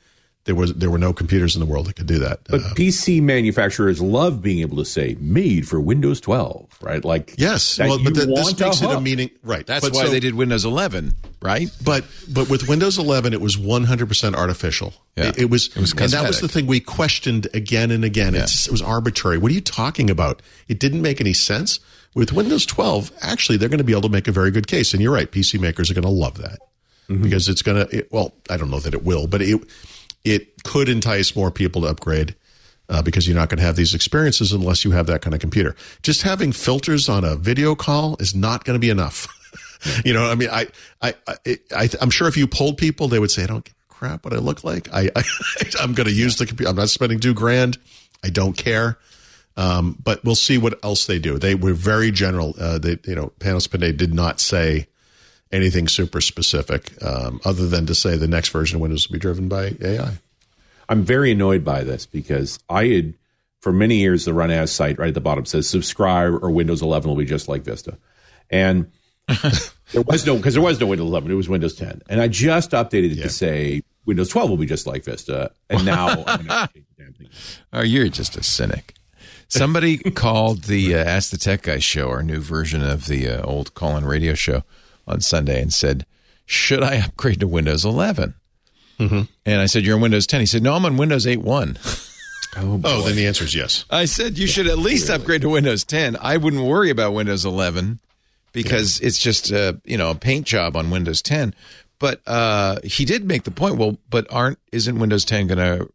there 0.46 0.56
was 0.56 0.74
there 0.76 0.90
were 0.90 0.98
no 1.00 1.12
computers 1.12 1.56
in 1.56 1.60
the 1.60 1.66
world 1.66 1.88
that 1.88 1.96
could 1.96 2.08
do 2.08 2.20
that. 2.20 2.42
But 2.48 2.62
Uh, 2.62 2.74
PC 2.76 3.22
manufacturers 3.22 4.02
love 4.02 4.42
being 4.42 4.60
able 4.60 4.78
to 4.78 4.86
say 4.86 5.18
"made 5.20 5.68
for 5.68 5.80
Windows 5.82 6.22
12," 6.22 6.68
right? 6.82 7.04
Like 7.04 7.34
yes, 7.38 7.78
well, 7.80 7.98
but 8.02 8.14
that, 8.14 8.28
this 8.28 8.60
makes 8.60 8.82
it 8.82 8.90
a 8.90 9.02
meaning, 9.02 9.32
right? 9.44 9.66
That's 9.66 9.84
but 9.84 9.94
why 9.94 10.06
so- 10.06 10.12
they 10.12 10.20
did 10.20 10.36
Windows 10.36 10.64
11, 10.64 11.16
right? 11.42 11.70
But 11.84 12.06
but 12.32 12.50
with 12.50 12.70
Windows 12.70 12.98
11, 12.98 13.34
it 13.34 13.42
was 13.42 13.58
100 13.58 14.08
percent 14.08 14.36
artificial. 14.36 14.94
Yeah. 15.18 15.30
It, 15.30 15.40
it 15.40 15.50
was, 15.50 15.68
It 15.70 15.78
was 15.78 15.92
and 15.94 16.12
that 16.12 16.28
was 16.28 16.42
the 16.42 16.48
thing 16.48 16.68
we 16.68 16.80
questioned 16.80 17.48
again 17.54 17.90
and 17.90 18.04
again. 18.04 18.36
It's, 18.36 18.68
it 18.68 18.72
was 18.72 18.82
arbitrary. 18.82 19.38
What 19.38 19.52
are 19.52 19.56
you 19.56 19.62
talking 19.62 20.10
about? 20.10 20.42
It 20.68 20.80
didn't 20.80 21.02
make 21.02 21.20
any 21.22 21.34
sense. 21.34 21.80
With 22.14 22.32
Windows 22.32 22.66
12, 22.66 23.12
actually, 23.22 23.58
they're 23.58 23.68
going 23.68 23.80
to 23.80 23.84
be 23.84 23.92
able 23.92 24.04
to 24.04 24.10
make 24.10 24.28
a 24.30 24.32
very 24.32 24.50
good 24.50 24.68
case. 24.68 24.94
And 24.94 25.02
you're 25.02 25.12
right, 25.14 25.30
PC 25.30 25.60
makers 25.60 25.92
are 25.92 25.94
going 25.94 26.04
to 26.04 26.10
love 26.10 26.38
that 26.38 26.60
because 27.08 27.50
it's 27.50 27.62
going 27.62 27.86
to. 27.88 28.06
Well, 28.10 28.34
I 28.50 28.56
don't 28.58 28.72
know 28.72 28.80
that 28.80 28.94
it 28.94 29.04
will, 29.04 29.28
but 29.28 29.42
it 29.42 29.62
it 30.26 30.64
could 30.64 30.90
entice 30.90 31.36
more 31.36 31.52
people 31.52 31.84
to 31.84 31.88
upgrade. 31.88 32.36
Uh, 32.88 33.02
because 33.02 33.28
you're 33.28 33.36
not 33.36 33.50
going 33.50 33.58
to 33.58 33.64
have 33.64 33.76
these 33.76 33.96
experiences 33.96 34.52
unless 34.52 34.86
you 34.86 34.92
have 34.92 35.08
that 35.08 35.20
kind 35.20 35.34
of 35.34 35.40
computer. 35.40 35.76
Just 36.04 36.22
having 36.22 36.52
filters 36.52 37.10
on 37.10 37.24
a 37.24 37.36
video 37.36 37.74
call 37.74 38.16
is 38.20 38.36
not 38.36 38.64
going 38.64 38.76
to 38.76 38.80
be 38.80 38.92
enough. 38.92 39.28
you 40.06 40.14
know, 40.14 40.30
I 40.30 40.36
mean, 40.36 40.50
I, 40.52 40.68
I, 41.02 41.16
I, 41.28 41.58
I, 41.76 41.90
I'm 42.00 42.12
sure 42.12 42.28
if 42.28 42.38
you 42.38 42.46
polled 42.46 42.78
people, 42.78 43.08
they 43.08 43.18
would 43.18 43.32
say, 43.32 43.42
"I 43.42 43.48
don't 43.48 43.66
give 43.66 43.74
a 43.90 43.94
crap 43.94 44.24
what 44.24 44.36
I 44.36 44.38
look 44.38 44.64
like. 44.64 44.88
I, 44.94 45.10
I 45.16 45.24
I'm 45.82 45.94
going 45.94 46.08
to 46.08 46.14
use 46.14 46.38
the 46.38 46.46
computer. 46.46 46.70
I'm 46.70 46.76
not 46.76 46.90
spending 46.90 47.20
two 47.20 47.34
grand. 47.34 47.80
I 48.24 48.30
don't 48.30 48.56
care." 48.56 49.00
Um, 49.58 49.98
but 50.04 50.24
we'll 50.24 50.36
see 50.36 50.58
what 50.58 50.84
else 50.84 51.06
they 51.06 51.18
do. 51.18 51.40
They 51.40 51.56
were 51.56 51.74
very 51.74 52.12
general. 52.12 52.54
Uh, 52.60 52.78
they, 52.78 53.00
you 53.06 53.16
know, 53.16 53.32
Panos 53.40 53.70
Panay 53.70 53.94
did 53.94 54.14
not 54.14 54.40
say 54.40 54.88
anything 55.56 55.88
super 55.88 56.22
specific, 56.22 56.92
um, 57.04 57.40
other 57.46 57.68
than 57.68 57.86
to 57.88 57.96
say 57.96 58.18
the 58.18 58.28
next 58.28 58.50
version 58.50 58.76
of 58.76 58.82
Windows 58.82 59.08
will 59.08 59.14
be 59.14 59.20
driven 59.20 59.48
by 59.48 59.74
AI. 59.82 60.18
I'm 60.90 61.04
very 61.04 61.32
annoyed 61.32 61.64
by 61.64 61.84
this 61.84 62.06
because 62.06 62.60
I 62.70 62.86
had, 62.88 63.14
for 63.62 63.72
many 63.74 63.96
years, 63.96 64.26
the 64.26 64.32
RunAs 64.32 64.70
site 64.70 65.00
right 65.00 65.08
at 65.08 65.14
the 65.16 65.22
bottom 65.22 65.46
says 65.46 65.68
subscribe 65.68 66.34
or 66.44 66.52
Windows 66.52 66.82
11 66.82 67.10
will 67.10 67.18
be 67.18 67.26
just 67.26 67.48
like 67.48 67.64
Vista. 67.64 67.98
And 68.52 68.92
there 69.92 70.04
was 70.06 70.26
no, 70.28 70.36
because 70.38 70.54
there 70.54 70.62
was 70.64 70.80
no 70.80 70.86
Windows 70.88 71.08
11, 71.08 71.32
it 71.32 71.36
was 71.36 71.50
Windows 71.50 71.74
10. 71.76 72.04
And 72.10 72.22
I 72.22 72.28
just 72.28 72.72
updated 72.72 73.12
it 73.12 73.18
Yeah. 73.18 73.24
to 73.24 73.30
say 73.30 73.82
Windows 74.06 74.30
12 74.30 74.50
will 74.52 74.58
be 74.58 74.68
just 74.68 74.86
like 74.86 75.04
Vista. 75.04 75.52
And 75.70 75.84
now 75.86 76.10
I'm 76.28 76.46
going 76.46 76.68
to 76.68 76.70
change 76.76 76.86
the 76.96 77.04
damn 77.04 77.14
thing. 77.14 77.28
Oh, 77.74 77.82
you're 77.82 78.10
just 78.10 78.38
a 78.38 78.44
cynic. 78.44 78.94
Somebody 79.48 79.98
called 80.12 80.64
the 80.66 80.94
uh, 80.96 81.04
Ask 81.04 81.32
the 81.32 81.38
Tech 81.38 81.64
Guy 81.64 81.80
show, 81.80 82.10
our 82.10 82.22
new 82.22 82.40
version 82.42 82.84
of 82.84 83.08
the 83.08 83.28
uh, 83.30 83.42
old 83.44 83.74
call-in 83.74 84.06
radio 84.06 84.34
show, 84.36 84.64
on 85.08 85.22
Sunday, 85.22 85.62
and 85.62 85.74
said, 85.74 86.06
"Should 86.46 86.84
I 86.84 86.96
upgrade 86.98 87.40
to 87.42 87.48
Windows 87.48 87.86
11?" 87.86 88.34
Mm-hmm. 89.00 89.22
And 89.46 89.62
I 89.62 89.66
said, 89.66 89.84
"You're 89.84 89.96
on 89.96 90.02
Windows 90.02 90.26
10." 90.28 90.40
He 90.40 90.46
said, 90.46 90.64
"No, 90.64 90.74
I'm 90.74 90.86
on 90.86 90.98
Windows 90.98 91.26
8.1." 91.26 92.12
Oh, 92.58 93.02
then 93.06 93.18
the 93.18 93.28
answer 93.28 93.44
is 93.44 93.54
yes. 93.54 93.84
I 93.90 94.06
said, 94.06 94.38
"You 94.38 94.48
should 94.48 94.68
at 94.68 94.78
least 94.78 95.10
upgrade 95.10 95.42
to 95.42 95.50
Windows 95.50 95.84
10." 95.84 96.16
I 96.22 96.38
wouldn't 96.38 96.64
worry 96.64 96.90
about 96.90 97.14
Windows 97.14 97.44
11 97.44 98.00
because 98.54 99.02
it's 99.02 99.20
just 99.20 99.52
uh, 99.52 99.74
you 99.84 99.98
know 99.98 100.12
a 100.12 100.16
paint 100.16 100.48
job 100.48 100.78
on 100.78 100.90
Windows 100.90 101.22
10. 101.22 101.54
But 102.00 102.22
uh, 102.26 102.78
he 102.82 103.04
did 103.04 103.26
make 103.26 103.44
the 103.44 103.52
point. 103.52 103.76
Well, 103.76 103.98
but 104.10 104.26
aren't 104.32 104.58
isn't 104.72 104.98
Windows 105.00 105.26
10 105.26 105.48
going 105.48 105.58
to 105.58 105.90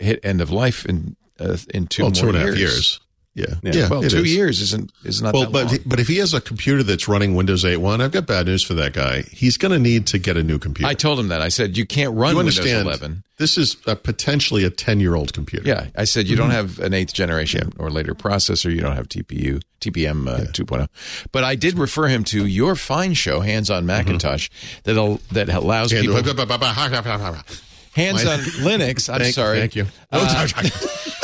hit 0.00 0.20
end 0.22 0.42
of 0.42 0.50
life 0.50 0.84
in 0.84 1.16
uh, 1.40 1.56
in 1.72 1.86
two 1.86 2.02
Well, 2.02 2.10
more 2.12 2.20
two 2.20 2.28
and 2.28 2.36
a 2.36 2.40
half 2.40 2.48
years? 2.48 2.58
years. 2.60 3.00
Yeah, 3.34 3.54
Yeah. 3.62 3.88
Well, 3.88 4.02
two 4.02 4.18
is. 4.18 4.34
years 4.34 4.60
isn't 4.60 4.92
is 5.04 5.22
not 5.22 5.32
Well, 5.32 5.44
that 5.44 5.52
but 5.52 5.66
long. 5.68 5.78
but 5.86 5.98
if 6.00 6.06
he 6.08 6.16
has 6.18 6.34
a 6.34 6.40
computer 6.40 6.82
that's 6.82 7.08
running 7.08 7.34
Windows 7.34 7.64
8.1, 7.64 8.02
I've 8.02 8.10
got 8.12 8.26
bad 8.26 8.44
news 8.44 8.62
for 8.62 8.74
that 8.74 8.92
guy. 8.92 9.22
He's 9.32 9.56
going 9.56 9.72
to 9.72 9.78
need 9.78 10.06
to 10.08 10.18
get 10.18 10.36
a 10.36 10.42
new 10.42 10.58
computer. 10.58 10.86
I 10.90 10.92
told 10.92 11.18
him 11.18 11.28
that. 11.28 11.40
I 11.40 11.48
said 11.48 11.74
you 11.78 11.86
can't 11.86 12.14
run 12.14 12.32
you 12.32 12.36
Windows 12.36 12.58
understand? 12.58 12.86
11. 12.86 13.22
This 13.38 13.56
is 13.56 13.78
a 13.86 13.96
potentially 13.96 14.64
a 14.64 14.70
10 14.70 15.00
year 15.00 15.14
old 15.14 15.32
computer. 15.32 15.66
Yeah, 15.66 15.86
I 15.96 16.04
said 16.04 16.28
you 16.28 16.36
Mm-hmm. 16.36 16.42
don't 16.42 16.50
have 16.50 16.78
an 16.80 16.92
eighth 16.92 17.14
generation 17.14 17.72
or 17.78 17.90
later 17.90 18.14
processor. 18.14 18.70
You 18.70 18.82
don't 18.82 18.96
have 18.96 19.08
TPU, 19.08 19.62
TPM 19.80 20.28
uh, 20.28 20.38
2.0. 20.52 20.86
But 21.32 21.42
I 21.44 21.54
did 21.54 21.78
refer 21.78 22.08
him 22.08 22.24
to 22.24 22.44
your 22.44 22.76
fine 22.76 23.14
show, 23.14 23.40
Hands 23.40 23.70
on 23.70 23.86
Macintosh, 23.86 24.50
that'll 24.84 25.22
that 25.32 25.48
allows 25.48 25.90
And- 25.92 26.02
people 26.02 26.16
Hands 27.94 28.24
on 28.26 28.38
Linux. 28.40 29.12
I'm 29.12 29.20
thank- 29.22 29.34
sorry, 29.34 29.58
Thank 29.68 29.76
you. 29.76 29.86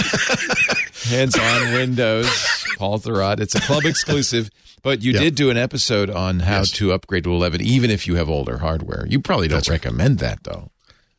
hands 1.05 1.39
on 1.39 1.73
Windows. 1.73 2.29
Paul 2.77 2.99
Thurrott. 2.99 3.41
It's 3.41 3.55
a 3.55 3.61
club 3.61 3.85
exclusive. 3.85 4.51
But 4.83 5.03
you 5.03 5.13
Yeah. 5.13 5.21
did 5.21 5.35
do 5.35 5.51
an 5.51 5.57
episode 5.57 6.09
on 6.11 6.41
how 6.41 6.59
Yes. 6.59 6.71
to 6.73 6.93
upgrade 6.93 7.25
to 7.25 7.33
11, 7.33 7.61
even 7.61 7.91
if 7.91 8.07
you 8.07 8.15
have 8.17 8.29
older 8.29 8.59
hardware. 8.59 9.07
You 9.09 9.21
probably 9.21 9.49
don't 9.49 9.57
That's 9.59 9.69
right. 9.69 9.75
recommend 9.85 10.19
that, 10.21 10.45
though. 10.45 10.71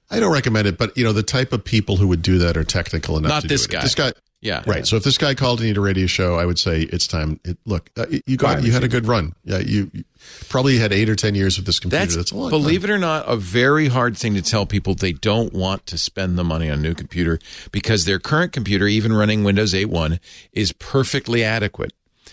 I 0.09 0.19
don't 0.19 0.31
recommend 0.31 0.67
it, 0.67 0.77
but 0.77 0.97
you 0.97 1.03
know 1.03 1.13
the 1.13 1.21
type 1.23 1.53
of 1.53 1.63
people 1.63 1.97
who 1.97 2.07
would 2.07 2.21
do 2.23 2.37
that 2.39 2.57
are 2.57 2.63
technical 2.63 3.17
enough. 3.17 3.29
Not 3.29 3.41
to 3.43 3.47
this 3.47 3.67
do 3.67 3.71
it. 3.71 3.73
guy. 3.73 3.81
This 3.83 3.95
guy, 3.95 4.13
Yeah. 4.41 4.63
right. 4.65 4.87
So 4.87 4.95
if 4.95 5.03
this 5.03 5.17
guy 5.17 5.33
called 5.33 5.59
and 5.59 5.67
you 5.67 5.73
need 5.73 5.77
a 5.77 5.81
radio 5.81 6.07
show, 6.07 6.35
I 6.35 6.45
would 6.45 6.57
say 6.57 6.81
it's 6.83 7.07
time. 7.07 7.41
It, 7.43 7.57
look, 7.65 7.89
uh, 7.97 8.05
you 8.25 8.37
got 8.37 8.55
Right. 8.55 8.63
you 8.63 8.71
had 8.71 8.85
a 8.85 8.87
good 8.87 9.05
run. 9.05 9.33
Yeah, 9.43 9.57
you, 9.59 9.91
you 9.93 10.05
probably 10.47 10.77
had 10.77 10.93
eight 10.93 11.09
or 11.09 11.15
ten 11.17 11.35
years 11.35 11.57
with 11.57 11.65
this 11.65 11.77
computer. 11.77 12.05
That's, 12.05 12.15
That's, 12.15 12.31
a 12.31 12.37
lot. 12.37 12.49
believe 12.49 12.85
it 12.85 12.89
or 12.89 12.97
not, 12.97 13.25
a 13.27 13.35
very 13.35 13.87
hard 13.89 14.17
thing 14.17 14.35
to 14.35 14.41
tell 14.41 14.65
people 14.65 14.95
they 14.95 15.11
don't 15.11 15.51
want 15.51 15.85
to 15.87 15.97
spend 15.97 16.37
the 16.37 16.45
money 16.45 16.69
on 16.69 16.79
a 16.79 16.81
new 16.81 16.93
computer 16.95 17.37
because 17.73 18.05
their 18.05 18.17
current 18.19 18.53
computer, 18.53 18.87
even 18.87 19.11
running 19.11 19.43
Windows 19.43 19.73
8.1, 19.73 20.19
is 20.53 20.71
perfectly 20.71 21.43
adequate. 21.43 21.91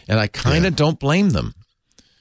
And 0.09 0.21
I 0.21 0.29
kind 0.29 0.65
of 0.65 0.77
don't 0.77 1.01
blame 1.01 1.31
them. 1.31 1.55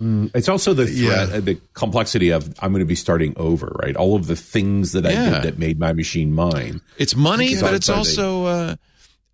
It's 0.02 0.50
also 0.50 0.74
the 0.74 0.88
threat, 0.88 1.30
Yeah. 1.30 1.36
uh, 1.36 1.40
the 1.40 1.58
complexity 1.74 2.30
of 2.32 2.54
I'm 2.60 2.72
going 2.74 2.80
to 2.82 2.86
be 2.88 2.96
starting 2.96 3.34
over, 3.38 3.68
right? 3.82 3.96
All 3.96 4.16
of 4.16 4.28
the 4.28 4.36
things 4.36 4.92
that 4.92 5.06
I 5.06 5.12
Yeah. 5.12 5.30
did 5.36 5.44
that 5.44 5.60
made 5.60 5.80
my 5.80 5.94
machine 5.94 6.34
mine. 6.34 6.82
It's 6.98 7.16
money, 7.16 7.56
but 7.62 7.74
it's 7.76 7.88
also. 7.88 8.68
they- 8.68 8.78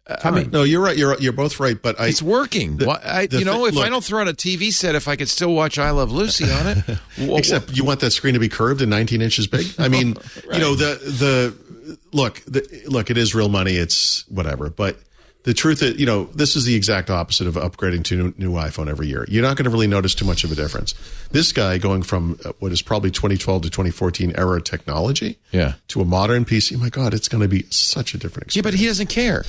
also 0.09 0.19
uh, 0.19 0.21
Coming. 0.21 0.49
No, 0.51 0.63
you're 0.63 0.81
right. 0.81 0.97
You're 0.97 1.17
you're 1.19 1.33
both 1.33 1.59
right. 1.59 1.79
But 1.81 1.99
I 1.99 2.07
it's 2.07 2.21
working. 2.21 2.77
The- 2.77 2.85
Why, 2.87 2.99
I, 3.03 3.27
you 3.31 3.45
know, 3.45 3.69
thi- 3.69 3.77
if 3.77 3.83
I 3.83 3.89
don't 3.89 4.03
throw 4.03 4.21
out 4.21 4.27
a 4.27 4.33
TV 4.33 4.71
set, 4.71 4.95
if 4.95 5.07
I 5.07 5.15
could 5.15 5.29
still 5.29 5.53
watch 5.53 5.77
I 5.79 5.91
Love 5.91 6.11
Lucy 6.11 6.45
on 6.51 6.67
it, 6.67 6.77
wha- 7.19 7.37
Except 7.37 7.71
you 7.75 7.83
want 7.85 7.99
that 8.01 8.11
screen 8.11 8.33
to 8.33 8.39
be 8.39 8.49
curved 8.49 8.81
and 8.81 8.89
19 8.89 9.21
inches 9.21 9.47
big. 9.47 9.67
I 9.77 9.87
mean, 9.87 10.15
you 10.51 10.59
know 10.59 10.75
the 10.75 10.95
the 10.95 11.97
look 12.11 12.41
the, 12.45 12.83
look 12.87 13.09
it 13.09 13.17
is 13.17 13.33
real 13.35 13.49
money. 13.49 13.73
It's 13.75 14.27
whatever, 14.27 14.69
but 14.69 14.97
the 15.43 15.55
truth 15.55 15.81
is, 15.81 15.99
you 15.99 16.05
know, 16.05 16.25
this 16.35 16.55
is 16.55 16.65
the 16.65 16.75
exact 16.75 17.09
opposite 17.09 17.47
of 17.47 17.55
upgrading 17.55 18.03
to 18.03 18.15
new, 18.15 18.33
new 18.37 18.51
iPhone 18.59 18.87
every 18.87 19.07
year. 19.07 19.25
You're 19.27 19.41
not 19.41 19.57
going 19.57 19.63
to 19.63 19.71
really 19.71 19.87
notice 19.87 20.13
too 20.13 20.23
much 20.23 20.43
of 20.43 20.51
a 20.51 20.55
difference. 20.55 20.93
This 21.31 21.51
guy 21.51 21.79
going 21.79 22.03
from 22.03 22.37
uh, 22.45 22.51
what 22.59 22.71
is 22.71 22.83
probably 22.83 23.09
2012 23.09 23.63
to 23.63 23.69
2014 23.71 24.33
era 24.37 24.61
technology, 24.61 25.39
Yeah. 25.51 25.73
to 25.87 26.01
a 26.01 26.05
modern 26.05 26.45
PC. 26.45 26.77
My 26.77 26.89
God, 26.89 27.15
it's 27.15 27.27
going 27.27 27.41
to 27.41 27.47
be 27.47 27.63
such 27.71 28.13
a 28.13 28.19
different 28.19 28.49
experience. 28.49 28.55
yeah, 28.55 28.61
but 28.61 28.73
he 28.75 28.85
doesn't 28.85 29.07
care. 29.09 29.43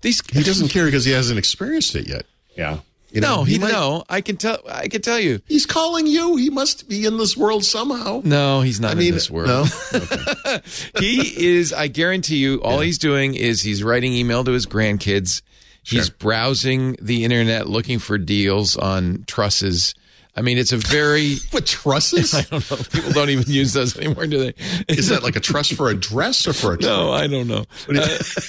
These 0.00 0.22
he 0.30 0.42
doesn't 0.42 0.68
care 0.68 0.84
because 0.84 1.04
he 1.04 1.12
hasn't 1.12 1.38
experienced 1.38 1.94
it 1.94 2.08
yet. 2.08 2.24
Yeah. 2.56 2.80
You 3.10 3.22
know, 3.22 3.36
no, 3.36 3.44
he, 3.44 3.58
might- 3.58 3.72
no. 3.72 4.04
I 4.10 4.20
can 4.20 4.36
tell. 4.36 4.58
I 4.70 4.88
can 4.88 5.00
tell 5.00 5.18
you. 5.18 5.40
He's 5.48 5.64
calling 5.64 6.06
you. 6.06 6.36
He 6.36 6.50
must 6.50 6.90
be 6.90 7.06
in 7.06 7.16
this 7.16 7.38
world 7.38 7.64
somehow. 7.64 8.20
No, 8.22 8.60
he's 8.60 8.80
not 8.80 8.90
I 8.92 8.94
mean, 8.96 9.08
in 9.08 9.14
this 9.14 9.30
world. 9.30 9.48
no. 9.48 9.64
he 10.98 11.46
is 11.56 11.72
i 11.72 11.88
guarantee 11.88 12.36
you 12.36 12.60
all 12.62 12.80
he's 12.80 12.98
doing 12.98 13.34
is 13.34 13.62
he's 13.62 13.82
writing 13.82 14.12
email 14.12 14.44
to 14.44 14.52
his 14.52 14.66
grandkids 14.66 15.42
he's 15.82 16.10
browsing 16.10 16.96
the 17.00 17.24
internet 17.24 17.68
looking 17.68 17.98
for 17.98 18.18
deals 18.18 18.76
on 18.76 19.24
trusses 19.26 19.94
i 20.38 20.42
mean 20.42 20.56
it's 20.58 20.72
a 20.72 20.76
very 20.78 21.36
What 21.50 21.66
trusses? 21.66 22.32
i 22.34 22.42
don't 22.42 22.70
know. 22.70 22.76
People 22.92 23.12
don't 23.12 23.30
even 23.30 23.44
use 23.52 23.72
those 23.72 23.96
anymore 23.98 24.26
do 24.26 24.38
they? 24.38 24.54
Is 24.88 25.08
that 25.08 25.22
like 25.22 25.36
a 25.36 25.40
truss 25.40 25.70
for 25.70 25.90
a 25.90 25.94
dress 25.94 26.46
or 26.46 26.52
for 26.52 26.74
a 26.74 26.76
no 26.80 27.12
i 27.12 27.26
don't 27.26 27.48
know. 27.48 27.64
Uh, 27.88 27.88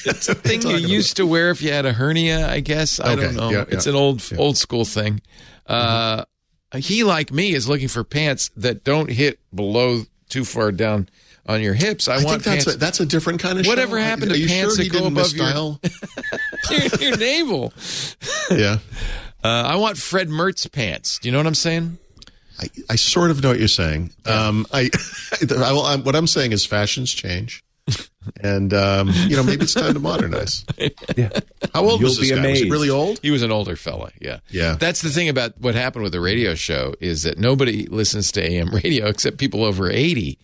it's 0.06 0.30
a 0.30 0.36
thing 0.36 0.62
you 0.62 0.78
used 0.78 1.18
to 1.18 1.26
wear 1.26 1.50
if 1.50 1.62
you 1.62 1.72
had 1.72 1.86
a 1.86 1.92
hernia 1.94 2.48
i 2.50 2.60
guess. 2.60 3.00
I 3.00 3.14
Okay, 3.14 3.22
don't 3.24 3.36
know. 3.36 3.50
Yeah, 3.50 3.66
it's 3.70 3.86
yeah. 3.86 3.92
an 3.94 3.96
old 3.98 4.24
old 4.38 4.58
school 4.58 4.86
thing. 4.86 5.22
Uh 5.66 6.24
he 6.76 7.04
like 7.04 7.32
me 7.32 7.54
is 7.54 7.68
looking 7.68 7.88
for 7.88 8.04
pants 8.04 8.52
that 8.56 8.84
don't 8.84 9.10
hit 9.10 9.40
below 9.54 10.04
too 10.30 10.46
far 10.46 10.72
down 10.72 11.10
on 11.48 11.62
your 11.64 11.74
hips. 11.74 12.08
I, 12.08 12.18
I 12.22 12.24
want 12.24 12.44
think 12.44 12.44
that's 12.44 12.66
pants 12.66 12.76
a, 12.76 12.78
that's 12.78 13.00
a 13.00 13.06
different 13.08 13.40
kind 13.42 13.60
of 13.60 13.66
Whatever 13.66 13.98
show. 13.98 14.04
happened 14.04 14.32
Are 14.32 14.36
to 14.36 14.46
pants 14.48 14.76
sure 14.76 14.84
that 14.86 14.94
go 14.94 15.08
above 15.08 15.34
your- 15.36 15.80
your, 16.70 17.10
your 17.10 17.18
navel. 17.18 17.74
yeah. 18.52 18.78
Uh, 19.44 19.48
I 19.48 19.76
want 19.78 19.98
Fred 19.98 20.30
Mertz 20.30 20.70
pants. 20.72 21.20
Do 21.20 21.28
you 21.28 21.32
know 21.32 21.40
what 21.40 21.48
I'm 21.48 21.56
saying? 21.56 21.98
I, 22.60 22.70
I 22.90 22.96
sort 22.96 23.32
of 23.32 23.42
know 23.42 23.50
what 23.50 23.60
you're 23.60 23.68
saying. 23.70 24.12
Um, 24.26 24.66
I, 24.74 24.90
I, 25.52 25.94
I'm, 25.94 26.04
what 26.04 26.16
I'm 26.16 26.28
saying 26.28 26.52
is 26.52 26.66
fashions 26.66 27.14
change, 27.14 27.64
and 28.44 28.74
um, 28.74 29.10
you 29.28 29.36
know 29.36 29.44
maybe 29.44 29.64
it's 29.64 29.74
time 29.74 29.94
to 29.94 30.00
modernize. 30.00 30.66
Yeah. 31.18 31.30
How 31.74 31.82
old 31.84 32.02
was 32.02 32.18
You'll 32.18 32.22
this 32.22 32.30
be 32.32 32.36
guy? 32.36 32.50
Was 32.52 32.60
he 32.62 32.70
really 32.70 32.90
old? 32.90 33.20
He 33.22 33.32
was 33.32 33.42
an 33.42 33.52
older 33.52 33.76
fella, 33.76 34.12
yeah. 34.22 34.40
Yeah. 34.50 34.76
That's 34.80 35.02
the 35.02 35.10
thing 35.10 35.28
about 35.28 35.60
what 35.60 35.76
happened 35.76 36.04
with 36.04 36.14
the 36.14 36.22
radio 36.22 36.56
show 36.56 36.94
is 37.02 37.24
that 37.24 37.38
nobody 37.38 37.86
listens 37.88 38.32
to 38.34 38.42
AM 38.42 38.70
radio 38.70 39.08
except 39.08 39.38
people 39.38 39.64
over 39.66 39.90
80. 39.90 40.38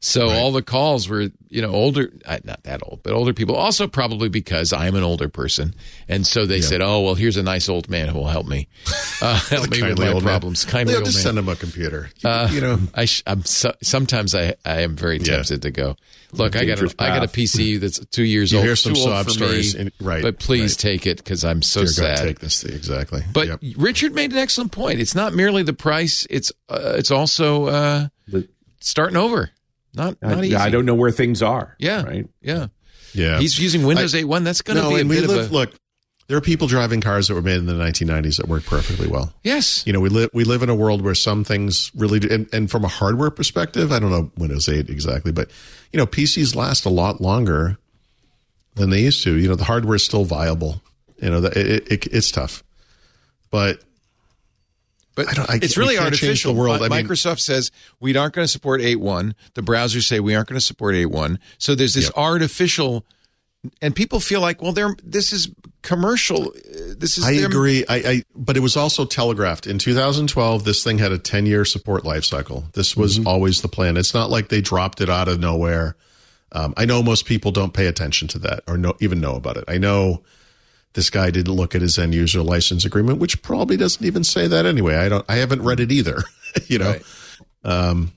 So 0.00 0.30
all 0.30 0.52
the 0.52 0.62
calls 0.62 1.08
were, 1.08 1.28
you 1.50 1.60
know, 1.60 1.70
older, 1.70 2.10
uh, 2.24 2.38
not 2.44 2.62
that 2.64 2.82
old, 2.82 3.00
but 3.02 3.12
older 3.12 3.34
people. 3.34 3.54
Also 3.56 3.86
probably 3.86 4.28
because 4.30 4.72
I'm 4.72 4.94
an 4.94 5.02
older 5.02 5.28
person. 5.28 5.74
And 6.08 6.26
so 6.26 6.46
they 6.46 6.60
said, 6.62 6.80
oh, 6.80 7.00
well, 7.02 7.14
here's 7.14 7.36
a 7.36 7.42
nice 7.42 7.68
old 7.68 7.90
man 7.90 8.08
who 8.08 8.18
will 8.18 8.28
help 8.28 8.46
me, 8.46 8.68
uh, 9.22 9.38
help 9.50 9.70
me 9.70 9.82
with 9.82 9.98
my 9.98 10.08
old 10.08 10.24
man. 10.24 10.32
problems. 10.32 10.64
Kindly 10.64 10.94
Leo, 10.94 11.00
old 11.00 11.06
just 11.06 11.18
man. 11.18 11.22
send 11.24 11.38
him 11.38 11.48
a 11.48 11.56
computer. 11.56 12.08
Uh, 12.24 12.48
you 12.50 12.60
know, 12.60 12.78
I 12.94 13.04
sh- 13.04 13.22
I'm 13.26 13.44
so, 13.44 13.74
sometimes 13.82 14.34
I 14.34 14.54
I 14.64 14.80
am 14.80 14.96
very 14.96 15.18
Yeah. 15.18 15.36
tempted 15.36 15.62
to 15.62 15.70
go. 15.70 15.96
Look, 16.32 16.56
I 16.56 16.64
got 16.64 16.80
a, 16.80 16.94
I 16.98 17.08
got 17.08 17.24
a. 17.24 17.28
PC 17.28 17.78
that's 17.80 17.98
two 18.06 18.24
years 18.24 18.52
You 18.52 18.58
old. 18.58 18.66
hear 18.66 18.76
some 18.76 18.94
sob 18.94 19.28
stories 19.30 19.74
me, 19.74 19.80
and- 19.82 19.92
right, 20.00 20.22
But 20.22 20.38
please 20.38 20.72
right. 20.72 20.78
take 20.78 21.06
it 21.06 21.18
because 21.18 21.44
I'm 21.44 21.60
so 21.62 21.80
Dear 21.80 21.86
God, 21.88 22.18
sad. 22.18 22.18
take 22.26 22.38
this 22.40 22.64
exactly. 22.64 23.22
But 23.32 23.48
Yep. 23.48 23.60
Richard 23.76 24.14
made 24.14 24.32
an 24.32 24.38
excellent 24.38 24.72
point. 24.72 24.98
It's 25.00 25.14
not 25.14 25.34
merely 25.34 25.62
the 25.62 25.72
price; 25.74 26.26
it's 26.30 26.50
uh, 26.68 26.94
it's 26.96 27.10
also 27.10 27.66
uh, 27.66 28.08
The- 28.28 28.48
starting 28.80 29.16
over. 29.16 29.50
Not 29.94 30.20
not 30.22 30.38
I, 30.38 30.44
easy. 30.44 30.56
I 30.56 30.70
don't 30.70 30.86
know 30.86 30.94
where 30.94 31.10
things 31.10 31.42
are. 31.42 31.76
Yeah, 31.78 32.02
Right. 32.04 32.26
Yeah, 32.40 32.68
yeah, 33.12 33.38
he's 33.38 33.58
using 33.60 33.84
Windows 33.84 34.14
8.1. 34.14 34.42
That's 34.44 34.62
going 34.62 34.78
to 34.78 34.82
no, 34.84 34.88
be 34.94 35.02
a 35.02 35.04
bit 35.04 35.28
live. 35.28 35.38
of 35.46 35.50
a 35.50 35.52
Look, 35.54 35.74
there 36.28 36.36
are 36.36 36.40
people 36.40 36.66
driving 36.66 37.00
cars 37.00 37.28
that 37.28 37.34
were 37.34 37.42
made 37.42 37.56
in 37.56 37.66
the 37.66 37.72
1990s 37.74 38.36
that 38.36 38.48
work 38.48 38.64
perfectly 38.64 39.06
well. 39.08 39.32
yes. 39.42 39.84
You 39.86 39.92
know, 39.92 40.00
we 40.00 40.08
live 40.08 40.30
we 40.32 40.44
live 40.44 40.62
in 40.62 40.68
a 40.70 40.74
world 40.74 41.02
where 41.02 41.14
some 41.14 41.44
things 41.44 41.90
really 41.94 42.18
do, 42.20 42.28
and, 42.32 42.48
and 42.54 42.70
from 42.70 42.84
a 42.84 42.88
hardware 42.88 43.30
perspective, 43.30 43.92
I 43.92 43.98
don't 43.98 44.10
know 44.10 44.30
Windows 44.36 44.68
8 44.68 44.88
exactly, 44.88 45.32
but 45.32 45.50
you 45.92 45.98
know, 45.98 46.06
PCs 46.06 46.54
last 46.54 46.84
a 46.84 46.90
lot 46.90 47.20
longer 47.20 47.76
than 48.76 48.90
they 48.90 49.00
used 49.00 49.22
to. 49.24 49.36
You 49.36 49.48
know, 49.48 49.54
the 49.56 49.64
hardware 49.64 49.96
is 49.96 50.04
still 50.04 50.24
viable. 50.24 50.80
You 51.20 51.30
know, 51.30 51.40
that 51.42 51.56
it, 51.56 51.92
it, 51.92 52.06
it's 52.06 52.30
tough, 52.32 52.64
but 53.50 53.80
But 55.14 55.28
I 55.28 55.32
don't- 55.34 55.50
I- 55.50 55.58
it's 55.62 55.76
really 55.76 55.98
artificial. 55.98 56.54
the 56.54 56.58
world. 56.60 56.80
Mi- 56.80 56.86
I 56.86 56.88
mean- 56.88 57.06
Microsoft 57.06 57.40
says 57.40 57.70
we 58.00 58.16
aren't 58.16 58.34
going 58.34 58.44
to 58.46 58.50
support 58.50 58.80
8.1. 58.80 59.34
The 59.54 59.62
browsers 59.62 60.04
say 60.04 60.20
we 60.20 60.34
aren't 60.34 60.48
going 60.48 60.58
to 60.58 60.64
support 60.64 60.94
8.1. 60.94 61.38
So 61.58 61.74
there's 61.74 61.92
this 61.94 62.10
artificial, 62.16 63.04
and 63.80 63.94
people 63.94 64.20
feel 64.20 64.40
like, 64.40 64.60
well, 64.62 64.72
they're 64.72 64.96
this 65.02 65.32
is 65.32 65.48
commercial. 65.82 66.48
Uh, 66.50 66.94
This 66.96 67.18
is 67.18 67.24
I 67.24 67.34
their- 67.36 67.46
agree. 67.46 67.84
I, 67.88 67.96
I 67.96 68.22
but 68.34 68.56
it 68.56 68.60
was 68.60 68.76
also 68.76 69.04
telegraphed 69.04 69.66
in 69.66 69.78
2012. 69.78 70.64
This 70.64 70.82
thing 70.84 70.98
had 70.98 71.12
a 71.12 71.18
10 71.18 71.46
year 71.46 71.64
support 71.64 72.04
life 72.04 72.24
cycle. 72.24 72.64
This 72.74 72.96
was 72.96 73.24
always 73.26 73.62
the 73.62 73.68
plan. 73.68 73.96
It's 73.96 74.14
not 74.14 74.30
like 74.30 74.48
they 74.48 74.60
dropped 74.60 75.00
it 75.00 75.08
out 75.10 75.28
of 75.28 75.38
nowhere. 75.40 75.96
Um, 76.52 76.74
I 76.76 76.84
know 76.84 77.02
most 77.02 77.24
people 77.26 77.50
don't 77.50 77.72
pay 77.72 77.86
attention 77.86 78.28
to 78.28 78.38
that 78.40 78.62
or 78.66 78.76
know, 78.76 78.94
even 79.00 79.20
know 79.20 79.34
about 79.36 79.56
it. 79.56 79.64
I 79.68 79.78
know 79.78 80.22
this 80.92 81.08
guy 81.08 81.30
didn't 81.30 81.54
look 81.54 81.74
at 81.74 81.80
his 81.80 81.98
end 81.98 82.14
user 82.14 82.42
license 82.42 82.84
agreement, 82.84 83.18
which 83.20 83.40
probably 83.42 83.78
doesn't 83.78 84.04
even 84.04 84.22
say 84.24 84.46
that 84.48 84.66
anyway. 84.66 84.96
I 84.96 85.08
don't. 85.08 85.24
I 85.28 85.36
haven't 85.36 85.62
read 85.62 85.80
it 85.80 85.90
either. 85.90 86.22
you 86.66 86.78
know. 86.78 86.96
Um, 87.64 88.12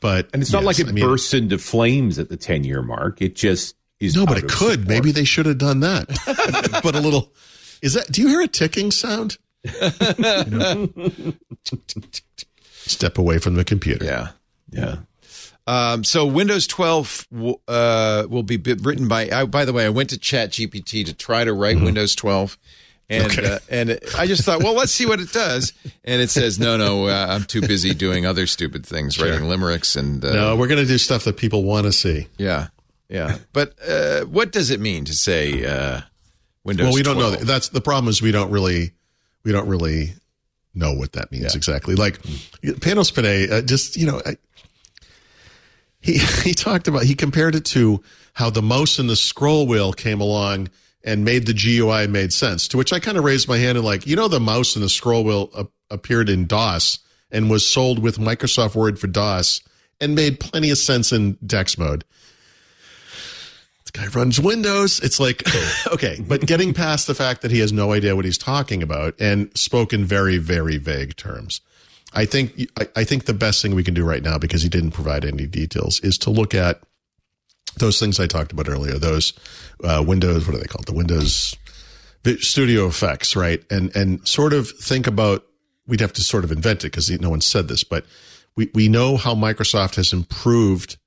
but 0.00 0.30
And 0.32 0.42
it's 0.42 0.52
not 0.52 0.60
yes, 0.62 0.66
like 0.66 0.78
it 0.78 0.88
I 0.88 0.92
mean, 0.92 1.04
bursts 1.04 1.34
into 1.34 1.58
flames 1.58 2.18
at 2.18 2.28
the 2.30 2.36
10 2.38 2.64
year 2.64 2.80
mark. 2.82 3.20
It 3.20 3.36
just 3.36 3.74
No, 4.00 4.26
but 4.26 4.38
it 4.38 4.42
could. 4.48 4.80
support. 4.80 4.88
Maybe 4.88 5.12
they 5.12 5.24
should 5.24 5.46
have 5.46 5.58
done 5.58 5.80
that. 5.80 6.08
but 6.82 6.94
a 6.94 7.00
little. 7.00 7.32
Is 7.82 7.94
that? 7.94 8.10
Do 8.10 8.20
you 8.22 8.28
hear 8.28 8.40
a 8.42 8.48
ticking 8.48 8.90
sound? 8.90 9.36
Step 12.72 13.18
away 13.18 13.38
from 13.38 13.54
the 13.54 13.64
computer. 13.64 14.04
Yeah, 14.04 14.28
yeah. 14.70 14.96
Um, 15.66 16.02
so 16.02 16.24
Windows 16.26 16.66
12 16.66 17.26
uh, 17.68 18.26
will 18.28 18.42
be 18.42 18.56
written 18.56 19.06
by. 19.06 19.28
I, 19.30 19.44
by 19.44 19.64
the 19.64 19.72
way, 19.72 19.84
I 19.84 19.90
went 19.90 20.10
to 20.10 20.16
ChatGPT 20.18 21.04
to 21.06 21.14
try 21.14 21.44
to 21.44 21.52
write 21.52 21.80
Windows 21.80 22.14
12, 22.16 22.58
and 23.10 23.24
Okay. 23.26 23.46
uh, 23.54 23.58
and 23.68 24.00
I 24.18 24.26
just 24.26 24.42
thought, 24.44 24.62
well, 24.62 24.74
let's 24.74 24.92
see 24.92 25.06
what 25.06 25.20
it 25.20 25.30
does. 25.32 25.72
And 26.04 26.20
it 26.20 26.30
says, 26.30 26.58
no, 26.58 26.76
no, 26.76 27.06
uh, 27.06 27.26
I'm 27.30 27.44
too 27.44 27.60
busy 27.60 27.94
doing 27.94 28.26
other 28.26 28.46
stupid 28.46 28.84
things, 28.84 29.20
writing 29.20 29.48
limericks 29.48 29.94
and 29.94 30.24
uh, 30.24 30.32
No, 30.32 30.56
we're 30.56 30.68
going 30.68 30.80
to 30.80 30.86
do 30.86 30.98
stuff 30.98 31.24
that 31.24 31.36
people 31.36 31.62
want 31.62 31.84
to 31.84 31.92
see. 31.92 32.26
yeah, 32.38 32.68
yeah. 33.10 33.38
But 33.52 33.74
uh, 33.86 34.22
what 34.22 34.52
does 34.52 34.70
it 34.70 34.80
mean 34.80 35.04
to 35.06 35.12
say 35.12 35.66
uh, 35.66 36.00
Windows? 36.64 36.86
Well, 36.86 36.94
we 36.94 37.02
don't 37.02 37.16
know. 37.16 37.28
12? 37.28 37.40
That. 37.40 37.46
That's 37.46 37.68
the 37.68 37.80
problem. 37.80 38.08
Is 38.08 38.22
we 38.22 38.32
don't 38.32 38.50
really, 38.50 38.92
we 39.44 39.52
don't 39.52 39.68
really 39.68 40.14
know 40.74 40.92
what 40.94 41.12
that 41.12 41.32
means 41.32 41.54
exactly. 41.54 41.96
Like 41.96 42.22
Panos 42.62 43.14
Panay, 43.14 43.50
uh, 43.50 43.62
just 43.62 43.96
you 43.96 44.06
know, 44.06 44.22
I, 44.24 44.36
he 46.00 46.18
he 46.44 46.54
talked 46.54 46.88
about 46.88 47.02
he 47.02 47.14
compared 47.14 47.54
it 47.54 47.64
to 47.66 48.02
how 48.34 48.48
the 48.48 48.62
mouse 48.62 48.98
and 48.98 49.10
the 49.10 49.16
scroll 49.16 49.66
wheel 49.66 49.92
came 49.92 50.20
along 50.20 50.68
and 51.02 51.24
made 51.24 51.46
the 51.46 51.54
GUI 51.54 52.06
made 52.06 52.32
sense. 52.32 52.68
To 52.68 52.76
which 52.76 52.92
I 52.92 53.00
kind 53.00 53.18
of 53.18 53.24
raised 53.24 53.48
my 53.48 53.58
hand 53.58 53.78
and 53.78 53.84
like, 53.84 54.06
you 54.06 54.16
know, 54.16 54.28
the 54.28 54.40
mouse 54.40 54.76
and 54.76 54.84
the 54.84 54.88
scroll 54.88 55.24
wheel 55.24 55.70
appeared 55.90 56.28
in 56.28 56.46
DOS 56.46 56.98
and 57.30 57.50
was 57.50 57.68
sold 57.68 57.98
with 57.98 58.18
Microsoft 58.18 58.74
Word 58.74 58.98
for 58.98 59.06
DOS 59.06 59.62
and 60.00 60.14
made 60.14 60.40
plenty 60.40 60.70
of 60.70 60.78
sense 60.78 61.12
in 61.12 61.38
Dex 61.44 61.78
mode 61.78 62.04
guy 63.92 64.06
runs 64.08 64.40
Windows. 64.40 65.00
It's 65.00 65.20
like, 65.20 65.42
okay, 65.92 66.18
but 66.26 66.46
getting 66.46 66.74
past 66.74 67.06
the 67.06 67.14
fact 67.14 67.42
that 67.42 67.50
he 67.50 67.60
has 67.60 67.72
no 67.72 67.92
idea 67.92 68.16
what 68.16 68.24
he's 68.24 68.38
talking 68.38 68.82
about 68.82 69.14
and 69.20 69.56
spoke 69.56 69.92
in 69.92 70.04
very, 70.04 70.38
very 70.38 70.76
vague 70.76 71.16
terms. 71.16 71.60
I 72.12 72.24
think 72.24 72.68
I, 72.96 73.04
think 73.04 73.26
the 73.26 73.34
best 73.34 73.62
thing 73.62 73.74
we 73.74 73.84
can 73.84 73.94
do 73.94 74.04
right 74.04 74.22
now, 74.22 74.36
because 74.36 74.62
he 74.62 74.68
didn't 74.68 74.90
provide 74.90 75.24
any 75.24 75.46
details, 75.46 76.00
is 76.00 76.18
to 76.18 76.30
look 76.30 76.54
at 76.54 76.82
those 77.76 78.00
things 78.00 78.18
I 78.18 78.26
talked 78.26 78.50
about 78.50 78.68
earlier. 78.68 78.98
Those 78.98 79.32
uh, 79.84 80.02
Windows, 80.04 80.46
what 80.46 80.56
are 80.56 80.58
they 80.58 80.66
called? 80.66 80.86
The 80.86 80.92
Windows 80.92 81.54
Studio 82.40 82.86
effects, 82.86 83.36
right? 83.36 83.62
And 83.70 83.94
and 83.94 84.26
sort 84.26 84.52
of 84.52 84.68
think 84.70 85.06
about. 85.06 85.44
We'd 85.86 86.00
have 86.00 86.12
to 86.14 86.22
sort 86.22 86.44
of 86.44 86.52
invent 86.52 86.84
it 86.84 86.92
because 86.92 87.10
no 87.20 87.30
one 87.30 87.40
said 87.40 87.68
this, 87.68 87.84
but 87.84 88.04
we 88.56 88.70
we 88.74 88.88
know 88.88 89.16
how 89.16 89.34
Microsoft 89.34 89.94
has 89.94 90.12
improved 90.12 90.98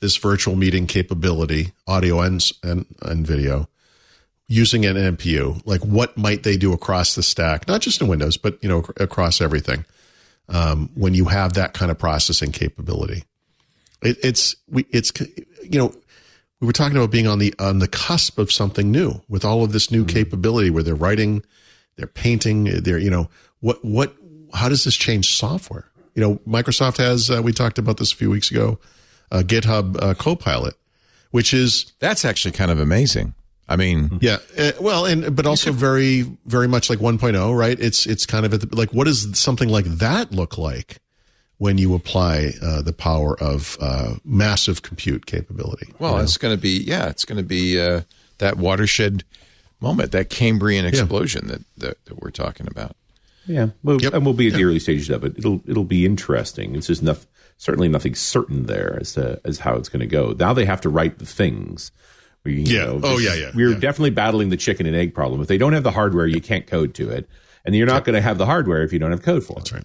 this 0.00 0.16
virtual 0.16 0.56
meeting 0.56 0.86
capability, 0.86 1.72
audio 1.86 2.20
and, 2.20 2.42
and, 2.62 2.86
and 3.02 3.26
video, 3.26 3.68
using 4.48 4.84
an 4.84 4.96
NPU? 4.96 5.62
Like, 5.64 5.82
what 5.82 6.16
might 6.16 6.42
they 6.42 6.56
do 6.56 6.72
across 6.72 7.14
the 7.14 7.22
stack, 7.22 7.68
not 7.68 7.80
just 7.80 8.00
in 8.00 8.08
Windows, 8.08 8.36
but 8.36 8.62
you 8.62 8.68
know, 8.68 8.80
ac- 8.80 8.92
across 8.98 9.40
everything, 9.40 9.84
um, 10.48 10.90
when 10.94 11.14
you 11.14 11.26
have 11.26 11.54
that 11.54 11.74
kind 11.74 11.90
of 11.90 11.98
processing 11.98 12.52
capability? 12.52 13.24
It, 14.02 14.18
it's 14.22 14.56
we, 14.68 14.86
it's 14.90 15.12
you 15.62 15.78
know, 15.78 15.94
we 16.60 16.66
were 16.66 16.72
talking 16.72 16.96
about 16.96 17.10
being 17.10 17.26
on 17.26 17.38
the 17.38 17.54
on 17.58 17.78
the 17.78 17.88
cusp 17.88 18.38
of 18.38 18.50
something 18.50 18.90
new 18.90 19.22
with 19.28 19.44
all 19.44 19.62
of 19.62 19.72
this 19.72 19.90
new 19.90 20.04
capability 20.04 20.70
where 20.70 20.82
they're 20.82 20.94
writing, 20.94 21.42
they're 21.96 22.06
painting, 22.06 22.64
they're 22.64 22.98
you 22.98 23.10
know, 23.10 23.28
what 23.60 23.84
what 23.84 24.14
how 24.54 24.68
does 24.68 24.84
this 24.84 24.96
change 24.96 25.34
software? 25.34 25.86
You 26.14 26.22
know, 26.22 26.34
Microsoft 26.46 26.96
has 26.96 27.30
uh, 27.30 27.40
we 27.42 27.52
talked 27.52 27.78
about 27.78 27.98
this 27.98 28.12
a 28.12 28.16
few 28.16 28.30
weeks 28.30 28.50
ago 28.50 28.78
uh, 29.30 29.42
GitHub 29.44 29.96
uh, 30.02 30.14
Copilot, 30.14 30.74
which 31.30 31.52
is 31.54 31.92
That's 32.00 32.24
actually 32.24 32.52
kind 32.52 32.70
of 32.70 32.80
amazing. 32.80 33.34
I 33.68 33.76
mean, 33.76 34.18
yeah, 34.20 34.38
uh, 34.58 34.72
well, 34.80 35.06
and 35.06 35.36
but 35.36 35.46
also 35.46 35.70
very 35.70 36.22
very 36.46 36.66
much 36.66 36.90
like 36.90 36.98
1.0, 36.98 37.56
right? 37.56 37.78
It's 37.78 38.04
it's 38.04 38.26
kind 38.26 38.44
of 38.44 38.52
at 38.54 38.62
the, 38.62 38.76
like 38.76 38.92
what 38.92 39.04
does 39.04 39.38
something 39.38 39.68
like 39.68 39.84
that 39.84 40.32
look 40.32 40.58
like 40.58 40.98
when 41.58 41.78
you 41.78 41.94
apply 41.94 42.52
uh, 42.60 42.82
the 42.82 42.92
power 42.92 43.38
of 43.40 43.76
uh, 43.80 44.14
massive 44.24 44.82
compute 44.82 45.26
capability? 45.26 45.92
well, 46.00 46.18
it's 46.18 46.36
going 46.36 46.52
to 46.56 46.60
be 46.60 46.82
yeah, 46.82 47.08
it's 47.10 47.24
going 47.24 47.36
to 47.38 47.44
be 47.46 47.78
uh, 47.80 48.00
that 48.38 48.56
watershed 48.56 49.22
moment, 49.80 50.10
that 50.12 50.30
Cambrian 50.30 50.84
explosion 50.84 51.46
that, 51.46 51.60
that 51.78 52.04
that 52.06 52.20
we're 52.20 52.30
talking 52.32 52.66
about. 52.66 52.96
Yeah, 53.46 53.68
well, 53.84 54.00
Yep. 54.00 54.14
and 54.14 54.24
we'll 54.24 54.34
be 54.34 54.48
at 54.48 54.54
the 54.54 54.64
early 54.64 54.80
stages 54.80 55.10
of 55.10 55.22
it. 55.24 55.38
It'll 55.38 55.62
it'll 55.66 55.84
be 55.84 56.04
interesting. 56.04 56.74
It's 56.74 56.88
just 56.88 57.02
enough, 57.02 57.24
certainly 57.60 57.88
nothing 57.88 58.14
certain 58.14 58.64
there 58.64 58.96
as 59.00 59.12
to 59.12 59.38
as 59.44 59.58
how 59.58 59.76
it's 59.76 59.90
going 59.90 60.00
to 60.00 60.06
go. 60.06 60.34
Now 60.38 60.54
they 60.54 60.64
have 60.64 60.80
to 60.80 60.88
write 60.88 61.18
the 61.18 61.26
things. 61.26 61.92
We, 62.42 62.54
you 62.62 62.78
Yeah. 62.78 62.84
know, 62.86 63.00
Oh, 63.02 63.18
yeah, 63.18 63.34
yeah, 63.34 63.50
We're 63.54 63.72
yeah. 63.72 63.78
definitely 63.78 64.10
battling 64.10 64.48
the 64.48 64.56
chicken 64.56 64.86
and 64.86 64.96
egg 64.96 65.14
problem. 65.14 65.42
If 65.42 65.48
they 65.48 65.58
don't 65.58 65.74
have 65.74 65.82
the 65.82 65.90
hardware, 65.90 66.26
you 66.26 66.40
can't 66.40 66.66
code 66.66 66.94
to 66.94 67.10
it, 67.10 67.28
and 67.66 67.76
you're 67.76 67.86
not 67.86 68.04
going 68.06 68.14
to 68.14 68.22
have 68.22 68.38
the 68.38 68.46
hardware 68.46 68.82
if 68.82 68.94
you 68.94 68.98
don't 68.98 69.10
have 69.10 69.20
code 69.22 69.44
for 69.44 69.52
it. 69.52 69.56
That's 69.58 69.72
right. 69.72 69.84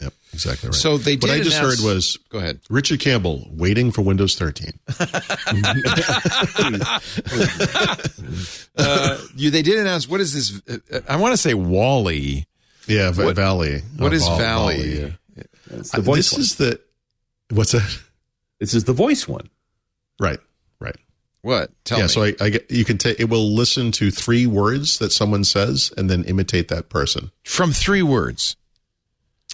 Yep, 0.00 0.12
exactly 0.32 0.68
right. 0.68 0.74
So 0.74 0.96
they 0.98 1.16
did 1.16 1.28
what 1.28 1.36
I 1.38 1.42
just 1.42 1.58
announce- 1.58 1.82
heard 1.82 1.94
was 1.94 2.16
Go 2.30 2.38
ahead. 2.38 2.60
Richard 2.70 3.00
Campbell 3.00 3.46
waiting 3.50 3.90
for 3.90 4.02
Windows 4.02 4.36
13. 4.36 4.70
Uh, 8.76 9.18
you 9.36 9.50
they 9.50 9.62
did 9.62 9.78
announce 9.78 10.08
what 10.08 10.20
is 10.20 10.32
this? 10.32 10.62
Uh, 10.92 11.00
I 11.08 11.16
want 11.16 11.32
to 11.32 11.36
say 11.36 11.54
Wally. 11.54 12.46
Yeah, 12.86 13.10
Va- 13.10 13.34
VALL-E. 13.34 13.82
What 13.98 14.12
Uh, 14.12 14.16
is 14.16 14.26
Val- 14.26 14.38
VALL-E? 14.38 15.00
yeah. 15.00 15.42
It's 15.72 15.90
the 15.90 15.98
Uh, 15.98 16.00
voice 16.00 16.30
this 16.30 16.32
one. 16.32 16.40
is 16.40 16.54
the 16.56 16.80
what's 17.50 17.72
that? 17.72 17.98
this 18.58 18.74
is 18.74 18.84
the 18.84 18.92
voice 18.92 19.26
one. 19.28 19.48
Right, 20.18 20.40
right. 20.80 20.96
What? 21.42 21.70
Tell 21.84 21.98
yeah, 21.98 22.04
me. 22.04 22.08
so 22.08 22.24
I, 22.24 22.34
I 22.40 22.50
get, 22.50 22.70
you 22.70 22.84
can 22.84 22.98
take 22.98 23.18
it 23.18 23.30
will 23.30 23.50
listen 23.50 23.92
to 23.92 24.10
three 24.10 24.46
words 24.46 24.98
that 24.98 25.12
someone 25.12 25.44
says 25.44 25.92
and 25.96 26.10
then 26.10 26.24
imitate 26.24 26.68
that 26.68 26.88
person. 26.88 27.30
From 27.44 27.72
three 27.72 28.02
words. 28.02 28.56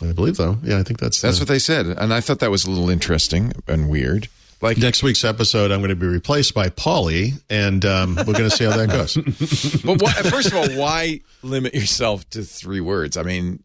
I 0.03 0.13
believe 0.13 0.37
though. 0.37 0.59
Yeah, 0.63 0.79
I 0.79 0.83
think 0.83 0.99
that's 0.99 1.21
That's 1.23 1.39
the, 1.39 1.43
what 1.43 1.49
they 1.49 1.59
said, 1.59 1.87
and 1.87 2.13
I 2.13 2.21
thought 2.21 2.41
that 2.41 2.51
was 2.51 2.65
a 2.65 2.71
little 2.71 2.91
interesting 2.91 3.53
and 3.67 3.89
weird. 3.89 4.29
Like 4.63 4.79
Next 4.79 5.03
week's 5.03 5.23
episode, 5.23 5.71
I'm 5.71 5.81
going 5.81 5.91
to 5.91 5.97
be 5.97 6.07
replaced 6.07 6.55
by 6.55 6.71
Polly, 6.71 7.33
and 7.51 7.85
um, 7.85 8.17
we're 8.17 8.25
going 8.33 8.49
to 8.49 8.51
see 8.51 8.65
how 8.65 8.75
that 8.75 8.89
goes. 8.89 9.15
but 9.85 10.01
why, 10.01 10.13
first 10.31 10.49
of 10.49 10.55
all, 10.55 10.69
why 10.79 11.21
limit 11.43 11.75
yourself 11.75 12.29
to 12.31 12.43
three 12.43 12.81
words? 12.81 13.19
I 13.19 13.23
mean, 13.23 13.63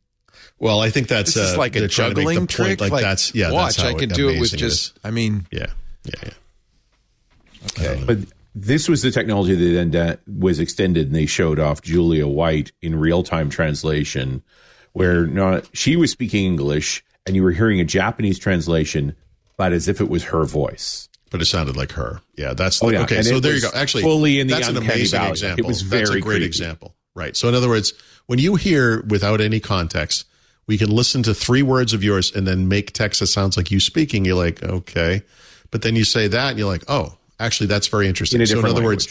Well, 0.62 0.80
I 0.80 0.92
think 0.92 1.08
that's 1.08 1.34
this 1.34 1.50
is 1.50 1.56
uh, 1.56 1.58
like 1.58 1.76
a 1.76 1.80
they're 1.80 1.88
trying 1.88 2.14
to 2.14 2.18
make 2.18 2.28
the 2.28 2.34
juggling 2.34 2.38
point, 2.38 2.50
trick. 2.52 2.92
Like, 2.92 3.02
that's 3.02 3.34
yeah. 3.34 3.52
Watch, 3.52 3.78
that's 3.78 3.82
how 3.82 3.90
I 3.90 3.94
can 3.96 4.10
do 4.10 4.30
it 4.30 4.40
with 4.40 4.56
just. 4.56 4.62
is. 4.62 4.94
I 5.04 5.10
mean, 5.10 5.48
yeah, 5.52 5.66
yeah, 6.04 6.14
yeah. 7.80 7.90
okay. 7.90 8.04
But 8.06 8.18
this 8.54 8.88
was 8.88 9.02
the 9.02 9.10
technology 9.10 9.56
that 9.56 9.74
then 9.74 9.92
that 9.92 10.20
was 10.28 10.60
extended, 10.60 11.08
and 11.08 11.16
they 11.16 11.26
showed 11.26 11.58
off 11.58 11.82
Julia 11.82 12.28
White 12.28 12.72
in 12.80 12.96
real 13.00 13.24
time 13.24 13.50
translation, 13.50 14.44
where 14.94 15.26
not 15.26 15.68
she 15.74 15.96
was 15.96 16.12
speaking 16.12 16.46
English, 16.46 17.04
and 17.26 17.36
you 17.36 17.42
were 17.42 17.52
hearing 17.52 17.80
a 17.80 17.86
Japanese 17.86 18.38
translation, 18.38 19.16
but 19.58 19.74
as 19.74 19.88
if 19.88 20.00
it 20.00 20.10
was 20.10 20.24
her 20.26 20.46
voice. 20.46 21.10
But 21.32 21.42
it 21.42 21.46
sounded 21.46 21.76
like 21.76 21.94
her. 21.94 22.22
Yeah, 22.36 22.54
that's 22.54 22.84
Oh, 22.84 22.90
yeah. 22.90 23.02
okay. 23.02 23.18
And 23.18 23.26
So 23.26 23.40
there 23.40 23.56
you 23.56 23.62
go. 23.62 23.70
Actually, 23.74 24.04
fully 24.04 24.40
in 24.40 24.46
the 24.48 24.54
that's 24.56 24.68
an 24.68 24.78
amazing 24.78 25.18
valley. 25.18 25.32
example. 25.32 25.66
It 25.66 25.68
was 25.68 25.90
that's 25.90 26.10
a 26.10 26.14
great 26.14 26.24
creepy. 26.24 26.46
example. 26.46 26.96
Right. 27.16 27.36
So 27.36 27.48
in 27.50 27.56
other 27.56 27.70
words, 27.70 27.94
when 28.28 28.38
you 28.38 28.56
hear 28.56 29.02
without 29.04 29.42
any 29.42 29.60
context, 29.60 30.26
we 30.72 30.78
can 30.78 30.90
listen 30.90 31.22
to 31.22 31.34
three 31.34 31.64
words 31.64 31.92
of 31.92 32.02
yours 32.02 32.34
and 32.34 32.48
then 32.48 32.70
make 32.70 32.94
text 32.94 33.20
that 33.20 33.28
sounds 33.28 33.58
like 33.58 33.72
you 33.72 33.82
speaking. 33.82 34.24
You're 34.24 34.38
like, 34.38 34.64
okay, 34.64 35.22
but 35.70 35.82
then 35.82 35.98
you 35.98 36.06
say 36.06 36.30
that 36.30 36.52
and 36.52 36.58
you're 36.58 36.70
like, 36.70 36.86
oh, 36.88 37.18
actually, 37.42 37.68
that's 37.68 37.88
very 37.88 38.08
interesting. 38.08 38.40
In 38.40 38.48
so 38.48 38.60
in 38.60 38.66
other 38.66 38.82
words, 38.82 39.10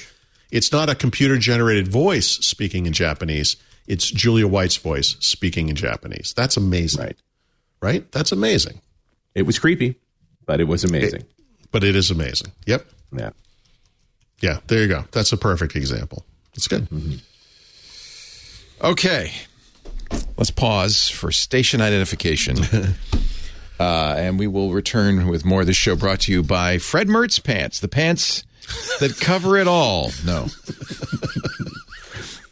it's 0.50 0.72
not 0.72 0.88
a 0.88 0.94
computer 0.94 1.36
generated 1.36 1.86
voice 1.86 2.26
speaking 2.28 2.86
in 2.86 2.94
Japanese. 2.94 3.56
It's 3.86 4.11
Julia 4.11 4.48
White's 4.48 4.78
voice 4.78 5.16
speaking 5.20 5.68
in 5.68 5.76
Japanese. 5.76 6.32
That's 6.34 6.56
amazing. 6.56 7.04
Right. 7.04 7.16
Right. 7.82 8.11
That's 8.11 8.32
amazing. 8.32 8.80
It 9.34 9.42
was 9.42 9.58
creepy, 9.58 9.96
but 10.46 10.62
it 10.62 10.64
was 10.64 10.82
amazing. 10.82 11.24
But 11.72 11.84
it 11.84 11.94
is 11.94 12.11
amazing. 12.11 12.52
Yep. 12.64 12.86
yeah. 13.18 13.30
Yeah. 14.40 14.61
There 14.66 14.80
you 14.80 14.88
go. 14.88 15.04
That's 15.12 15.34
a 15.34 15.36
perfect 15.36 15.76
example. 15.76 16.24
It's 16.54 16.68
good. 16.68 16.88
Mm-hmm. 16.88 17.16
Okay. 18.82 19.30
Let's 20.36 20.50
pause 20.50 21.08
for 21.08 21.30
station 21.32 21.80
identification. 21.80 22.58
uh, 23.80 24.14
and 24.18 24.38
we 24.38 24.46
will 24.46 24.72
return 24.72 25.28
with 25.28 25.44
more 25.44 25.61
of 25.62 25.66
this 25.66 25.76
show 25.76 25.96
brought 25.96 26.20
to 26.20 26.32
you 26.32 26.42
by 26.42 26.78
Fred 26.78 27.08
Mertz 27.08 27.42
Pants, 27.42 27.80
the 27.80 27.88
pants 27.88 28.44
that 29.00 29.18
cover 29.20 29.56
it 29.56 29.68
all. 29.68 30.12
No. 30.24 30.46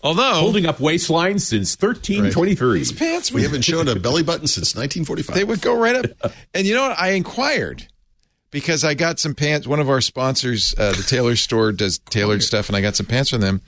Although, 0.03 0.35
Holding 0.35 0.67
up 0.67 0.79
waistlines 0.79 1.41
since 1.41 1.77
1323. 1.77 2.79
these 2.79 2.93
pants, 2.93 3.33
We 3.33 3.43
haven't 3.45 3.63
shown 3.63 3.89
a 3.89 3.97
belly 3.97 4.23
button 4.23 4.47
since 4.47 4.75
1945. 4.77 5.35
they 5.35 5.45
would 5.45 5.61
go 5.61 5.77
right 5.77 5.97
up. 5.97 6.33
And 6.55 6.67
you 6.67 6.75
know 6.75 6.89
what? 6.89 6.99
I 6.99 7.11
inquired 7.11 7.89
because 8.51 8.85
I 8.85 8.95
got 8.95 9.19
some 9.19 9.35
pants. 9.35 9.67
One 9.67 9.81
of 9.81 9.89
our 9.91 10.01
sponsors, 10.01 10.73
uh, 10.79 10.93
the 10.93 11.03
tailor 11.03 11.35
store, 11.35 11.73
does 11.73 11.99
tailored 11.99 12.43
stuff, 12.45 12.69
and 12.69 12.77
I 12.77 12.81
got 12.81 12.95
some 12.95 13.07
pants 13.07 13.31
from 13.31 13.41
them. 13.41 13.61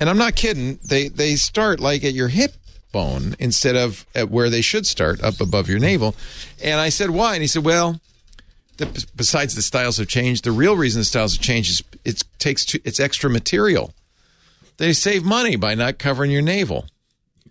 And 0.00 0.10
I'm 0.10 0.18
not 0.18 0.34
kidding. 0.36 0.78
They 0.84 1.08
they 1.08 1.36
start 1.36 1.80
like 1.80 2.04
at 2.04 2.12
your 2.12 2.28
hip 2.28 2.52
bone 2.92 3.36
instead 3.38 3.76
of 3.76 4.06
at 4.14 4.30
where 4.30 4.50
they 4.50 4.60
should 4.60 4.86
start, 4.86 5.22
up 5.22 5.40
above 5.40 5.68
your 5.68 5.78
navel. 5.78 6.14
And 6.62 6.80
I 6.80 6.88
said, 6.88 7.10
why? 7.10 7.34
And 7.34 7.42
he 7.42 7.48
said, 7.48 7.64
well, 7.64 8.00
the, 8.78 9.06
besides 9.14 9.54
the 9.54 9.62
styles 9.62 9.98
have 9.98 10.08
changed, 10.08 10.44
the 10.44 10.52
real 10.52 10.76
reason 10.76 11.00
the 11.00 11.04
styles 11.04 11.36
have 11.36 11.42
changed 11.42 11.70
is 11.70 11.82
it 12.04 12.24
takes 12.38 12.74
it's 12.74 13.00
extra 13.00 13.28
material. 13.28 13.92
They 14.78 14.92
save 14.92 15.24
money 15.24 15.56
by 15.56 15.74
not 15.74 15.98
covering 15.98 16.30
your 16.30 16.42
navel. 16.42 16.86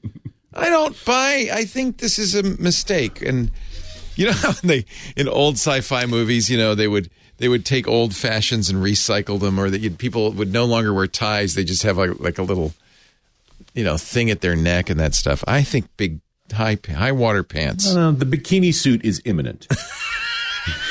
I 0.53 0.69
don't 0.69 0.95
buy. 1.05 1.49
I 1.51 1.65
think 1.65 1.97
this 1.97 2.17
is 2.17 2.33
a 2.33 2.43
mistake. 2.43 3.21
And 3.21 3.51
you 4.15 4.25
know 4.25 4.31
how 4.31 4.53
they 4.63 4.85
in 5.15 5.27
old 5.27 5.55
sci-fi 5.55 6.05
movies, 6.05 6.49
you 6.49 6.57
know, 6.57 6.73
they 6.73 6.87
would 6.87 7.09
they 7.37 7.47
would 7.47 7.65
take 7.65 7.87
old 7.87 8.15
fashions 8.15 8.69
and 8.69 8.83
recycle 8.83 9.39
them, 9.39 9.59
or 9.59 9.69
that 9.69 9.97
people 9.97 10.31
would 10.31 10.51
no 10.51 10.65
longer 10.65 10.93
wear 10.93 11.07
ties. 11.07 11.53
They 11.53 11.63
just 11.63 11.83
have 11.83 11.97
like, 11.97 12.19
like 12.19 12.37
a 12.39 12.43
little, 12.43 12.73
you 13.77 13.83
know, 13.83 13.95
thing 13.95 14.29
at 14.31 14.41
their 14.41 14.55
neck 14.55 14.89
and 14.89 14.99
that 14.99 15.13
stuff. 15.13 15.43
I 15.47 15.61
think 15.63 15.85
big 15.95 16.19
high 16.51 16.77
high 16.89 17.11
water 17.11 17.43
pants. 17.43 17.93
Uh, 17.95 18.11
the 18.11 18.25
bikini 18.25 18.73
suit 18.73 19.05
is 19.05 19.21
imminent. 19.23 19.67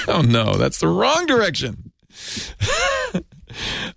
Oh 0.08 0.22
no, 0.22 0.56
that's 0.56 0.78
the 0.78 0.88
wrong 0.88 1.26
direction. 1.26 1.92
uh, 3.14 3.20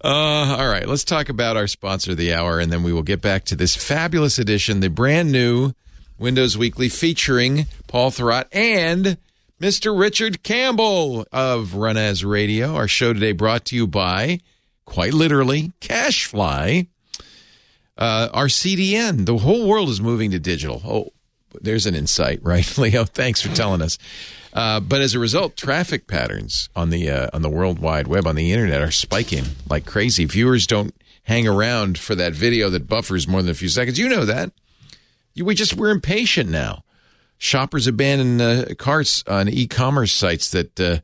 all 0.03 0.67
right, 0.67 0.87
let's 0.87 1.03
talk 1.03 1.29
about 1.29 1.55
our 1.55 1.67
sponsor 1.67 2.11
of 2.11 2.17
the 2.17 2.33
hour, 2.33 2.59
and 2.59 2.71
then 2.71 2.83
we 2.83 2.91
will 2.91 3.03
get 3.03 3.21
back 3.21 3.45
to 3.45 3.55
this 3.55 3.75
fabulous 3.75 4.39
edition, 4.39 4.79
the 4.79 4.89
brand 4.89 5.31
new 5.31 5.71
Windows 6.17 6.57
Weekly 6.57 6.89
featuring 6.89 7.67
Paul 7.87 8.11
Thurrott 8.11 8.47
and 8.51 9.17
Mr. 9.61 9.97
Richard 9.97 10.41
Campbell 10.43 11.25
of 11.31 11.69
RunAs 11.69 12.29
Radio. 12.29 12.75
Our 12.75 12.87
show 12.87 13.13
today 13.13 13.31
brought 13.31 13.65
to 13.65 13.75
you 13.75 13.85
by, 13.85 14.39
quite 14.85 15.13
literally, 15.13 15.73
CacheFly. 15.79 16.87
Uh, 17.99 18.29
our 18.33 18.47
CDN. 18.47 19.25
The 19.25 19.37
whole 19.37 19.67
world 19.67 19.89
is 19.89 19.99
moving 19.99 20.31
to 20.31 20.39
digital. 20.39 20.81
Oh, 20.85 21.13
there's 21.61 21.85
an 21.85 21.95
insight, 21.95 22.39
right, 22.43 22.77
Leo? 22.77 23.03
Thanks 23.03 23.41
for 23.41 23.53
telling 23.53 23.81
us. 23.81 23.97
Uh, 24.53 24.79
but 24.79 25.01
as 25.01 25.13
a 25.13 25.19
result, 25.19 25.57
traffic 25.57 26.07
patterns 26.07 26.69
on 26.75 26.89
the 26.89 27.09
uh, 27.09 27.29
on 27.33 27.41
the 27.43 27.49
World 27.49 27.77
Wide 27.77 28.07
Web 28.07 28.25
on 28.25 28.35
the 28.35 28.51
internet 28.51 28.81
are 28.81 28.89
spiking 28.89 29.45
like 29.69 29.85
crazy. 29.85 30.25
Viewers 30.25 30.65
don't 30.65 30.95
hang 31.23 31.47
around 31.47 31.99
for 31.99 32.15
that 32.15 32.33
video 32.33 32.69
that 32.71 32.87
buffers 32.87 33.27
more 33.27 33.41
than 33.41 33.51
a 33.51 33.55
few 33.55 33.69
seconds. 33.69 33.99
You 33.99 34.09
know 34.09 34.25
that. 34.25 34.51
You, 35.35 35.45
we 35.45 35.53
just 35.53 35.75
we're 35.75 35.91
impatient 35.91 36.49
now. 36.49 36.83
Shoppers 37.37 37.85
abandon 37.85 38.41
uh, 38.41 38.65
carts 38.77 39.23
on 39.27 39.47
e-commerce 39.47 40.11
sites 40.11 40.49
that 40.51 40.79
uh, 40.79 40.97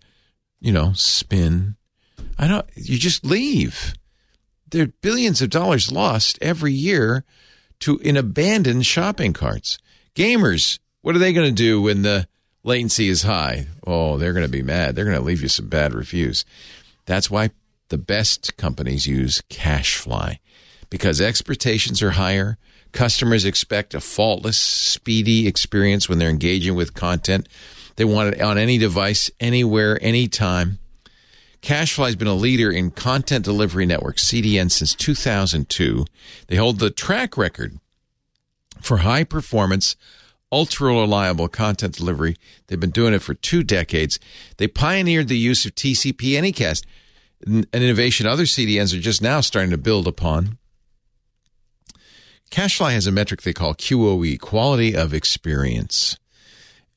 you 0.60 0.72
know 0.72 0.94
spin. 0.94 1.76
I 2.40 2.48
don't. 2.48 2.66
You 2.74 2.98
just 2.98 3.26
leave. 3.26 3.94
There 4.70 4.84
are 4.84 4.94
billions 5.02 5.42
of 5.42 5.50
dollars 5.50 5.92
lost 5.92 6.40
every 6.42 6.74
year 6.74 7.24
to 7.82 7.98
in 8.00 8.18
abandoned 8.18 8.86
shopping 8.86 9.34
carts. 9.34 9.78
Gamers, 10.16 10.80
what 11.02 11.16
are 11.16 11.20
they 11.20 11.34
going 11.34 11.48
to 11.48 11.64
do 11.64 11.82
when 11.82 12.02
the 12.02 12.28
latency 12.64 13.10
is 13.10 13.24
high? 13.24 13.68
Oh, 13.86 14.18
they're 14.18 14.34
going 14.34 14.46
to 14.46 14.52
be 14.52 14.64
mad. 14.64 14.96
They're 14.96 15.06
going 15.06 15.18
to 15.18 15.24
leave 15.24 15.42
you 15.42 15.48
some 15.48 15.68
bad 15.68 15.94
reviews. 15.94 16.46
That's 17.06 17.30
why 17.30 17.52
the 17.90 17.98
best 17.98 18.58
companies 18.58 19.06
use 19.06 19.42
CacheFly 19.50 20.40
because 20.90 21.22
expectations 21.22 22.02
are 22.02 22.12
higher. 22.12 22.58
Customers 22.92 23.46
expect 23.46 23.94
a 23.94 24.00
faultless, 24.00 24.58
speedy 24.58 25.48
experience 25.48 26.08
when 26.08 26.18
they're 26.18 26.30
engaging 26.30 26.76
with 26.76 26.94
content. 26.94 27.50
They 27.98 28.06
want 28.06 28.36
it 28.36 28.42
on 28.42 28.58
any 28.58 28.78
device, 28.78 29.30
anywhere, 29.40 30.00
anytime. 30.02 30.80
CacheFly 31.66 32.06
has 32.06 32.16
been 32.16 32.28
a 32.28 32.36
leader 32.36 32.70
in 32.70 32.92
content 32.92 33.44
delivery 33.44 33.88
network 33.88 34.18
CDN 34.18 34.70
since 34.70 34.94
2002. 34.94 36.06
They 36.46 36.58
hold 36.58 36.78
the 36.78 36.92
track 36.92 37.38
record 37.38 37.80
for 38.82 38.98
high 38.98 39.24
performance, 39.24 39.96
ultra 40.52 40.90
reliable 40.94 41.48
content 41.48 41.96
delivery. 41.96 42.36
They've 42.68 42.80
been 42.80 42.92
doing 42.92 43.16
it 43.16 43.24
for 43.24 43.34
two 43.34 43.64
decades. 43.64 44.20
They 44.58 44.68
pioneered 44.68 45.28
the 45.28 45.40
use 45.40 45.66
of 45.66 45.74
TCP 45.74 46.34
Anycast, 46.34 46.86
an 47.48 47.66
innovation 47.74 48.28
other 48.28 48.44
CDNs 48.44 48.96
are 48.96 49.02
just 49.02 49.24
now 49.24 49.42
starting 49.42 49.72
to 49.72 49.78
build 49.78 50.08
upon. 50.08 50.60
CacheFly 52.52 52.92
has 52.92 53.08
a 53.08 53.12
metric 53.12 53.42
they 53.42 53.54
call 53.54 53.74
QoE, 53.74 54.40
quality 54.40 54.96
of 54.96 55.16
experience. 55.16 56.20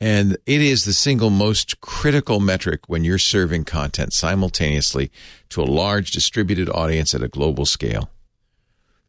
And 0.00 0.36
it 0.46 0.60
is 0.60 0.84
the 0.84 0.92
single 0.92 1.30
most 1.30 1.80
critical 1.80 2.38
metric 2.38 2.82
when 2.86 3.02
you're 3.02 3.18
serving 3.18 3.64
content 3.64 4.12
simultaneously 4.12 5.10
to 5.48 5.60
a 5.60 5.64
large 5.64 6.12
distributed 6.12 6.68
audience 6.70 7.14
at 7.14 7.22
a 7.22 7.28
global 7.28 7.66
scale. 7.66 8.10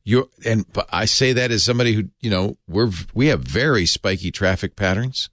You're, 0.03 0.25
and 0.43 0.65
I 0.91 1.05
say 1.05 1.33
that 1.33 1.51
as 1.51 1.63
somebody 1.63 1.93
who, 1.93 2.05
you 2.21 2.31
know, 2.31 2.57
we're, 2.67 2.89
we 3.13 3.27
have 3.27 3.41
very 3.41 3.85
spiky 3.85 4.31
traffic 4.31 4.75
patterns. 4.75 5.29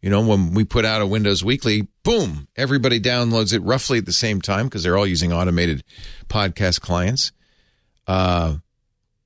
You 0.00 0.08
know, 0.08 0.26
when 0.26 0.54
we 0.54 0.64
put 0.64 0.84
out 0.84 1.02
a 1.02 1.06
Windows 1.06 1.44
Weekly, 1.44 1.88
boom, 2.02 2.48
everybody 2.56 3.00
downloads 3.00 3.52
it 3.52 3.60
roughly 3.60 3.98
at 3.98 4.06
the 4.06 4.12
same 4.12 4.40
time 4.40 4.66
because 4.66 4.82
they're 4.82 4.96
all 4.96 5.06
using 5.06 5.32
automated 5.32 5.84
podcast 6.28 6.80
clients. 6.80 7.32
Uh, 8.06 8.56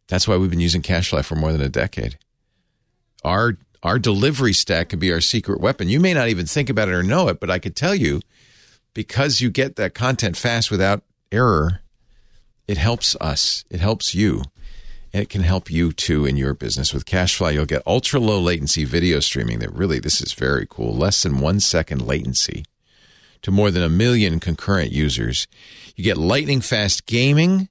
that's 0.09 0.27
why 0.27 0.37
we've 0.37 0.51
been 0.51 0.59
using 0.59 0.83
CacheFly 0.83 1.25
for 1.25 1.37
more 1.37 1.53
than 1.53 1.61
a 1.61 1.69
decade. 1.69 2.19
Our 3.23 3.59
our 3.83 3.99
delivery 3.99 4.53
stack 4.53 4.91
could 4.91 4.99
be 4.99 5.13
our 5.13 5.21
secret 5.21 5.61
weapon. 5.61 5.89
You 5.89 6.01
may 6.01 6.15
not 6.15 6.29
even 6.29 6.47
think 6.47 6.69
about 6.69 6.89
it 6.89 6.95
or 6.95 7.03
know 7.03 7.29
it, 7.29 7.41
but 7.41 7.51
I 7.51 7.59
could 7.59 7.77
tell 7.77 7.95
you 7.95 8.21
because 8.95 9.41
you 9.41 9.51
get 9.51 9.77
that 9.77 9.95
content 9.95 10.37
fast 10.37 10.71
without 10.71 11.03
error, 11.33 11.81
it 12.69 12.77
helps 12.77 13.17
us. 13.21 13.65
It 13.71 13.81
helps 13.81 14.15
you. 14.15 14.43
And 15.13 15.23
it 15.23 15.29
can 15.29 15.43
help 15.43 15.71
you 15.71 15.93
too 15.93 16.25
in 16.25 16.37
your 16.37 16.55
business. 16.55 16.95
With 16.95 17.05
CacheFly, 17.05 17.55
you'll 17.55 17.67
get 17.67 17.83
ultra 17.87 18.21
low 18.21 18.39
latency 18.39 18.85
video 18.85 19.19
streaming 19.21 19.59
that 19.59 19.73
really, 19.73 19.99
this 19.99 20.21
is 20.21 20.33
very 20.35 20.67
cool. 20.69 20.95
Less 20.95 21.23
than 21.23 21.41
one 21.41 21.59
second 21.59 22.07
latency 22.07 22.65
to 23.43 23.51
more 23.51 23.71
than 23.71 23.83
a 23.83 23.89
million 23.89 24.39
concurrent 24.39 24.93
users. 24.93 25.49
You 25.97 26.05
get 26.05 26.17
lightning 26.17 26.61
fast 26.61 27.07
gaming 27.07 27.69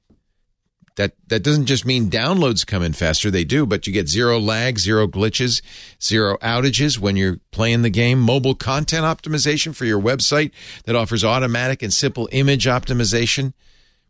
That 1.00 1.14
that 1.30 1.44
doesn't 1.44 1.68
just 1.68 1.86
mean 1.86 2.10
downloads 2.10 2.68
come 2.68 2.84
in 2.84 2.92
faster. 2.92 3.32
They 3.32 3.46
do, 3.46 3.66
but 3.66 3.88
you 3.88 3.94
get 3.94 4.10
zero 4.10 4.38
lag, 4.38 4.78
zero 4.78 5.08
glitches, 5.08 5.62
zero 6.04 6.36
outages 6.42 7.00
when 7.00 7.16
you're 7.16 7.40
playing 7.52 7.84
the 7.84 7.90
game. 7.90 8.20
Mobile 8.20 8.54
content 8.54 9.06
optimization 9.06 9.74
for 9.74 9.86
your 9.86 10.02
website 10.02 10.52
that 10.84 10.98
offers 10.98 11.24
automatic 11.24 11.82
and 11.82 11.94
simple 11.94 12.28
image 12.34 12.66
optimization, 12.66 13.54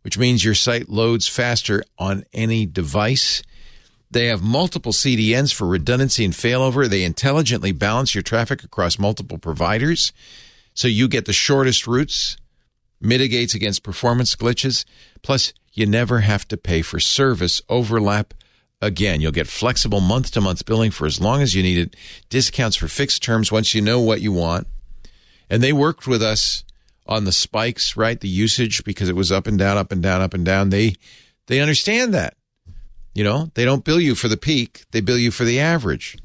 which 0.02 0.18
means 0.18 0.44
your 0.44 0.56
site 0.56 0.88
loads 0.88 1.28
faster 1.28 1.84
on 1.96 2.24
any 2.32 2.66
device. 2.66 3.44
They 4.10 4.26
have 4.26 4.42
multiple 4.42 4.90
CDNs 4.90 5.54
for 5.54 5.68
redundancy 5.68 6.24
and 6.24 6.34
failover. 6.34 6.88
They 6.88 7.04
intelligently 7.04 7.70
balance 7.70 8.16
your 8.16 8.22
traffic 8.22 8.64
across 8.64 8.98
multiple 8.98 9.38
providers 9.38 10.12
so 10.74 10.88
you 10.88 11.06
get 11.06 11.26
the 11.26 11.32
shortest 11.32 11.86
routes, 11.86 12.36
mitigates 13.00 13.54
against 13.54 13.82
performance 13.82 14.34
glitches. 14.34 14.84
Plus, 15.22 15.52
you 15.72 15.86
never 15.86 16.20
have 16.20 16.46
to 16.48 16.56
pay 16.56 16.82
for 16.82 17.00
service 17.00 17.62
overlap 17.68 18.34
again. 18.80 19.20
You'll 19.20 19.32
get 19.32 19.46
flexible 19.46 20.00
month 20.00 20.32
to 20.32 20.40
month 20.40 20.64
billing 20.64 20.90
for 20.90 21.06
as 21.06 21.20
long 21.20 21.42
as 21.42 21.54
you 21.54 21.62
need 21.62 21.78
it, 21.78 21.96
discounts 22.28 22.76
for 22.76 22.88
fixed 22.88 23.22
terms 23.22 23.52
once 23.52 23.74
you 23.74 23.80
know 23.82 24.00
what 24.00 24.20
you 24.20 24.32
want. 24.32 24.66
And 25.48 25.62
they 25.62 25.72
worked 25.72 26.06
with 26.06 26.22
us 26.22 26.64
on 27.06 27.24
the 27.24 27.32
spikes, 27.32 27.96
right? 27.96 28.20
The 28.20 28.28
usage 28.28 28.84
because 28.84 29.08
it 29.08 29.16
was 29.16 29.32
up 29.32 29.46
and 29.46 29.58
down, 29.58 29.76
up 29.76 29.92
and 29.92 30.02
down, 30.02 30.20
up 30.20 30.34
and 30.34 30.44
down. 30.44 30.70
They 30.70 30.94
they 31.46 31.60
understand 31.60 32.14
that. 32.14 32.36
You 33.14 33.24
know, 33.24 33.50
they 33.54 33.64
don't 33.64 33.84
bill 33.84 34.00
you 34.00 34.14
for 34.14 34.28
the 34.28 34.36
peak, 34.36 34.84
they 34.92 35.00
bill 35.00 35.18
you 35.18 35.30
for 35.30 35.44
the 35.44 35.58
average. 35.58 36.16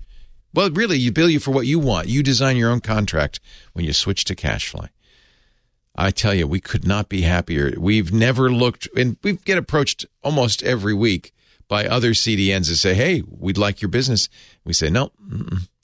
Well, 0.53 0.69
really, 0.69 0.97
you 0.97 1.11
bill 1.11 1.29
you 1.29 1.39
for 1.39 1.51
what 1.51 1.65
you 1.65 1.79
want. 1.79 2.07
You 2.07 2.23
design 2.23 2.55
your 2.55 2.69
own 2.69 2.79
contract 2.79 3.41
when 3.73 3.83
you 3.83 3.91
switch 3.91 4.23
to 4.25 4.35
CacheFly. 4.35 4.89
I 5.97 6.11
tell 6.11 6.33
you, 6.33 6.45
we 6.47 6.59
could 6.59 6.85
not 6.85 7.09
be 7.09 7.21
happier. 7.21 7.73
We've 7.77 8.11
never 8.11 8.51
looked, 8.51 8.87
and 8.97 9.17
we 9.23 9.33
get 9.33 9.57
approached 9.57 10.05
almost 10.23 10.61
every 10.63 10.93
week 10.93 11.33
by 11.67 11.85
other 11.85 12.11
CDNs 12.11 12.67
that 12.67 12.75
say, 12.75 12.93
"Hey, 12.93 13.23
we'd 13.25 13.57
like 13.57 13.81
your 13.81 13.89
business." 13.89 14.29
We 14.63 14.73
say, 14.73 14.89
"No, 14.89 15.11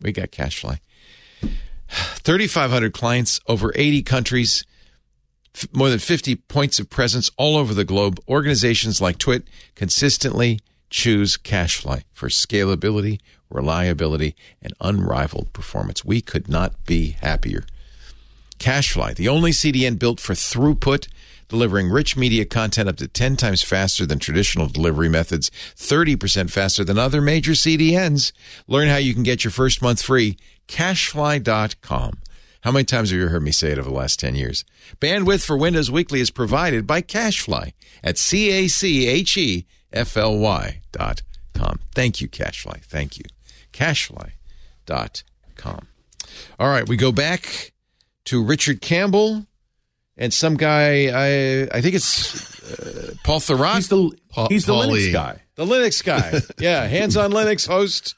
we 0.01 0.11
got 0.11 0.31
CacheFly." 0.31 0.79
Thirty-five 1.89 2.71
hundred 2.71 2.93
clients, 2.93 3.39
over 3.47 3.71
eighty 3.75 4.01
countries, 4.03 4.65
f- 5.55 5.67
more 5.73 5.89
than 5.89 5.99
fifty 5.99 6.35
points 6.35 6.79
of 6.79 6.89
presence 6.89 7.31
all 7.37 7.57
over 7.57 7.73
the 7.73 7.83
globe. 7.85 8.19
Organizations 8.27 9.01
like 9.01 9.17
TWiT 9.17 9.47
consistently 9.75 10.59
choose 10.89 11.37
CacheFly 11.37 12.03
for 12.11 12.27
scalability, 12.27 13.19
reliability, 13.49 14.35
and 14.61 14.73
unrivaled 14.81 15.53
performance. 15.53 16.05
We 16.05 16.21
could 16.21 16.47
not 16.49 16.85
be 16.85 17.11
happier. 17.21 17.65
CacheFly, 18.61 19.15
the 19.15 19.27
only 19.27 19.49
CDN 19.49 19.97
built 19.97 20.19
for 20.19 20.33
throughput, 20.33 21.07
delivering 21.47 21.89
rich 21.89 22.15
media 22.15 22.45
content 22.45 22.87
up 22.87 22.95
to 22.97 23.07
10 23.07 23.35
times 23.35 23.63
faster 23.63 24.05
than 24.05 24.19
traditional 24.19 24.67
delivery 24.67 25.09
methods, 25.09 25.49
30% 25.75 26.51
faster 26.51 26.83
than 26.83 26.99
other 26.99 27.21
major 27.21 27.53
CDNs. 27.53 28.31
Learn 28.67 28.87
how 28.87 28.97
you 28.97 29.15
can 29.15 29.23
get 29.23 29.43
your 29.43 29.49
first 29.49 29.81
month 29.81 30.03
free. 30.03 30.37
CacheFly.com. 30.67 32.19
How 32.61 32.71
many 32.71 32.85
times 32.85 33.09
have 33.09 33.19
you 33.19 33.29
heard 33.29 33.41
me 33.41 33.51
say 33.51 33.71
it 33.71 33.79
over 33.79 33.89
the 33.89 33.95
last 33.95 34.19
10 34.19 34.35
years? 34.35 34.63
Bandwidth 34.99 35.43
for 35.43 35.57
Windows 35.57 35.89
Weekly 35.89 36.21
is 36.21 36.29
provided 36.29 36.85
by 36.85 37.01
CacheFly 37.01 37.73
at 38.03 38.19
C 38.19 38.51
A 38.51 38.67
C 38.67 39.07
H 39.07 39.35
E 39.37 39.65
F 39.91 40.15
L 40.15 40.37
Y 40.37 40.81
dot 40.91 41.23
com. 41.55 41.79
Thank 41.95 42.21
you, 42.21 42.29
CacheFly. 42.29 42.83
Thank 42.83 43.17
you. 43.17 43.25
CacheFly 43.73 44.33
dot 44.85 45.23
com. 45.55 45.87
All 46.59 46.69
right, 46.69 46.87
we 46.87 46.95
go 46.95 47.11
back 47.11 47.71
to 48.25 48.43
Richard 48.43 48.81
Campbell 48.81 49.45
and 50.17 50.33
some 50.33 50.55
guy. 50.57 51.07
I 51.13 51.67
I 51.77 51.81
think 51.81 51.95
it's 51.95 52.61
uh, 52.63 53.13
Paul 53.23 53.39
Thurrott, 53.39 53.75
He's 53.75 53.87
the 53.89 54.11
Pa- 54.29 54.47
he's 54.49 54.65
the 54.65 54.73
Linux 54.73 55.11
guy. 55.11 55.41
the 55.55 55.65
Linux 55.65 56.03
guy. 56.03 56.39
Yeah, 56.59 56.85
hands 56.87 57.17
on 57.17 57.31
Linux 57.31 57.67
host. 57.67 58.15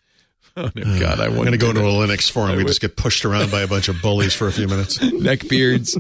Oh 0.57 0.69
no, 0.75 0.99
God, 0.99 1.19
I 1.19 1.25
I'm 1.25 1.35
want 1.35 1.47
going 1.47 1.51
to 1.53 1.57
go 1.57 1.69
into 1.71 1.81
a 1.81 1.85
Linux 1.85 2.29
forum. 2.31 2.55
We 2.55 2.63
just 2.63 2.79
get 2.79 2.95
pushed 2.95 3.25
around 3.25 3.49
by 3.49 3.61
a 3.61 3.67
bunch 3.67 3.87
of 3.87 3.99
bullies 4.03 4.35
for 4.35 4.47
a 4.47 4.51
few 4.51 4.67
minutes. 4.67 5.01
neck 5.13 5.47
beards. 5.49 5.97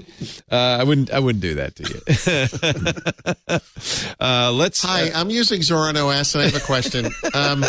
Uh, 0.51 0.55
I 0.55 0.83
wouldn't. 0.83 1.09
I 1.11 1.17
wouldn't 1.17 1.41
do 1.41 1.55
that 1.55 1.75
to 1.77 1.83
you. 3.49 3.57
uh, 4.19 4.51
let's. 4.51 4.83
Hi, 4.83 5.09
I'm 5.13 5.31
using 5.31 5.61
Zorin 5.61 5.95
OS 5.95 6.35
and 6.35 6.43
I 6.43 6.45
have 6.45 6.55
a 6.55 6.63
question. 6.63 7.07
Um, 7.33 7.65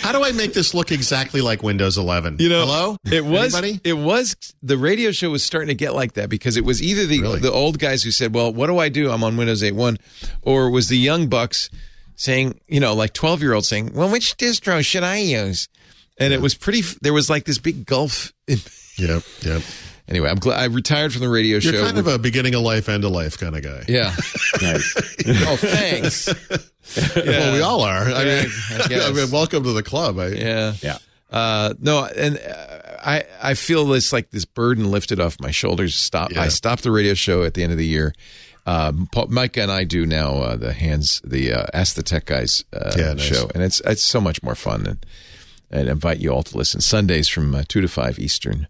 how 0.00 0.12
do 0.12 0.24
I 0.24 0.32
make 0.32 0.54
this 0.54 0.72
look 0.72 0.92
exactly 0.92 1.42
like 1.42 1.62
Windows 1.62 1.98
11? 1.98 2.36
You 2.38 2.48
know, 2.48 2.64
hello. 2.64 2.96
It 3.04 3.24
was 3.26 3.54
Anybody? 3.54 3.80
it 3.84 3.94
was 3.98 4.34
the 4.62 4.78
radio 4.78 5.10
show 5.12 5.28
was 5.30 5.44
starting 5.44 5.68
to 5.68 5.74
get 5.74 5.94
like 5.94 6.14
that 6.14 6.30
because 6.30 6.56
it 6.56 6.64
was 6.64 6.82
either 6.82 7.04
the 7.06 7.20
Really? 7.20 7.40
the 7.40 7.52
old 7.52 7.78
guys 7.78 8.02
who 8.02 8.10
said, 8.12 8.34
"Well, 8.34 8.52
what 8.52 8.68
do 8.68 8.78
I 8.78 8.88
do? 8.88 9.10
I'm 9.10 9.22
on 9.22 9.36
Windows 9.36 9.62
8.1," 9.62 9.98
or 10.42 10.70
was 10.70 10.88
the 10.88 10.96
young 10.98 11.28
bucks 11.28 11.68
saying, 12.16 12.60
you 12.66 12.80
know, 12.80 12.94
like 12.94 13.12
12 13.12 13.42
year 13.42 13.52
olds 13.54 13.68
saying, 13.68 13.92
"Well, 13.94 14.10
which 14.10 14.36
distro 14.36 14.84
should 14.84 15.02
I 15.04 15.18
use?" 15.18 15.68
And 16.18 16.32
it 16.32 16.40
was 16.40 16.54
pretty. 16.54 16.82
There 17.02 17.12
was 17.12 17.28
like 17.30 17.44
this 17.44 17.58
big 17.58 17.86
gulf. 17.86 18.32
In, 18.48 18.58
Yep, 18.98 19.22
yep. 19.42 19.62
anyway, 20.08 20.30
I'm 20.30 20.38
glad 20.38 20.58
I 20.58 20.64
retired 20.64 21.12
from 21.12 21.20
the 21.20 21.28
radio 21.28 21.58
You're 21.58 21.74
show. 21.74 21.84
kind 21.84 21.98
of 21.98 22.06
a 22.06 22.18
beginning 22.18 22.54
of 22.54 22.62
life, 22.62 22.88
end 22.88 23.04
of 23.04 23.10
life 23.12 23.36
kind 23.38 23.54
of 23.54 23.62
guy. 23.62 23.84
yeah. 23.88 24.14
Nice. 24.62 24.94
oh, 25.46 25.56
thanks. 25.56 26.28
Well, 27.16 27.52
we 27.52 27.60
all 27.60 27.80
are. 27.82 28.04
I 28.04 28.22
Yeah, 28.22 28.42
mean, 28.42 28.50
I 28.70 28.86
guess. 28.88 29.08
I 29.08 29.12
mean, 29.12 29.30
welcome 29.30 29.64
to 29.64 29.72
the 29.72 29.82
club. 29.82 30.18
I, 30.20 30.28
Yeah. 30.28 30.72
yeah. 30.80 30.98
Uh, 31.30 31.74
no, 31.80 32.04
and 32.06 32.38
uh, 32.38 32.96
I 33.04 33.24
I 33.42 33.54
feel 33.54 33.84
this 33.86 34.12
like 34.12 34.30
this 34.30 34.44
burden 34.44 34.90
lifted 34.90 35.18
off 35.20 35.36
my 35.40 35.50
shoulders. 35.50 35.96
Stop. 35.96 36.30
Yeah. 36.32 36.42
I 36.42 36.48
stopped 36.48 36.84
the 36.84 36.92
radio 36.92 37.14
show 37.14 37.42
at 37.42 37.54
the 37.54 37.64
end 37.64 37.72
of 37.72 37.78
the 37.78 37.84
year. 37.86 38.14
Um, 38.66 39.08
Paul, 39.12 39.28
Mike 39.28 39.56
and 39.56 39.70
I 39.70 39.84
do 39.84 40.04
now 40.06 40.34
uh, 40.38 40.56
the 40.56 40.72
hands 40.72 41.20
the 41.24 41.52
uh, 41.52 41.66
Ask 41.72 41.94
the 41.94 42.02
Tech 42.02 42.24
Guys 42.26 42.64
uh, 42.72 42.92
Yeah, 42.96 43.12
nice. 43.14 43.22
show, 43.22 43.48
and 43.54 43.62
it's 43.62 43.80
it's 43.84 44.02
so 44.02 44.20
much 44.20 44.42
more 44.42 44.54
fun. 44.56 44.86
And 44.86 45.06
and 45.70 45.88
invite 45.88 46.18
you 46.18 46.30
all 46.32 46.42
to 46.44 46.56
listen 46.56 46.80
Sundays 46.80 47.28
from 47.28 47.54
uh, 47.54 47.62
two 47.68 47.80
to 47.80 47.88
five 47.88 48.18
Eastern, 48.18 48.66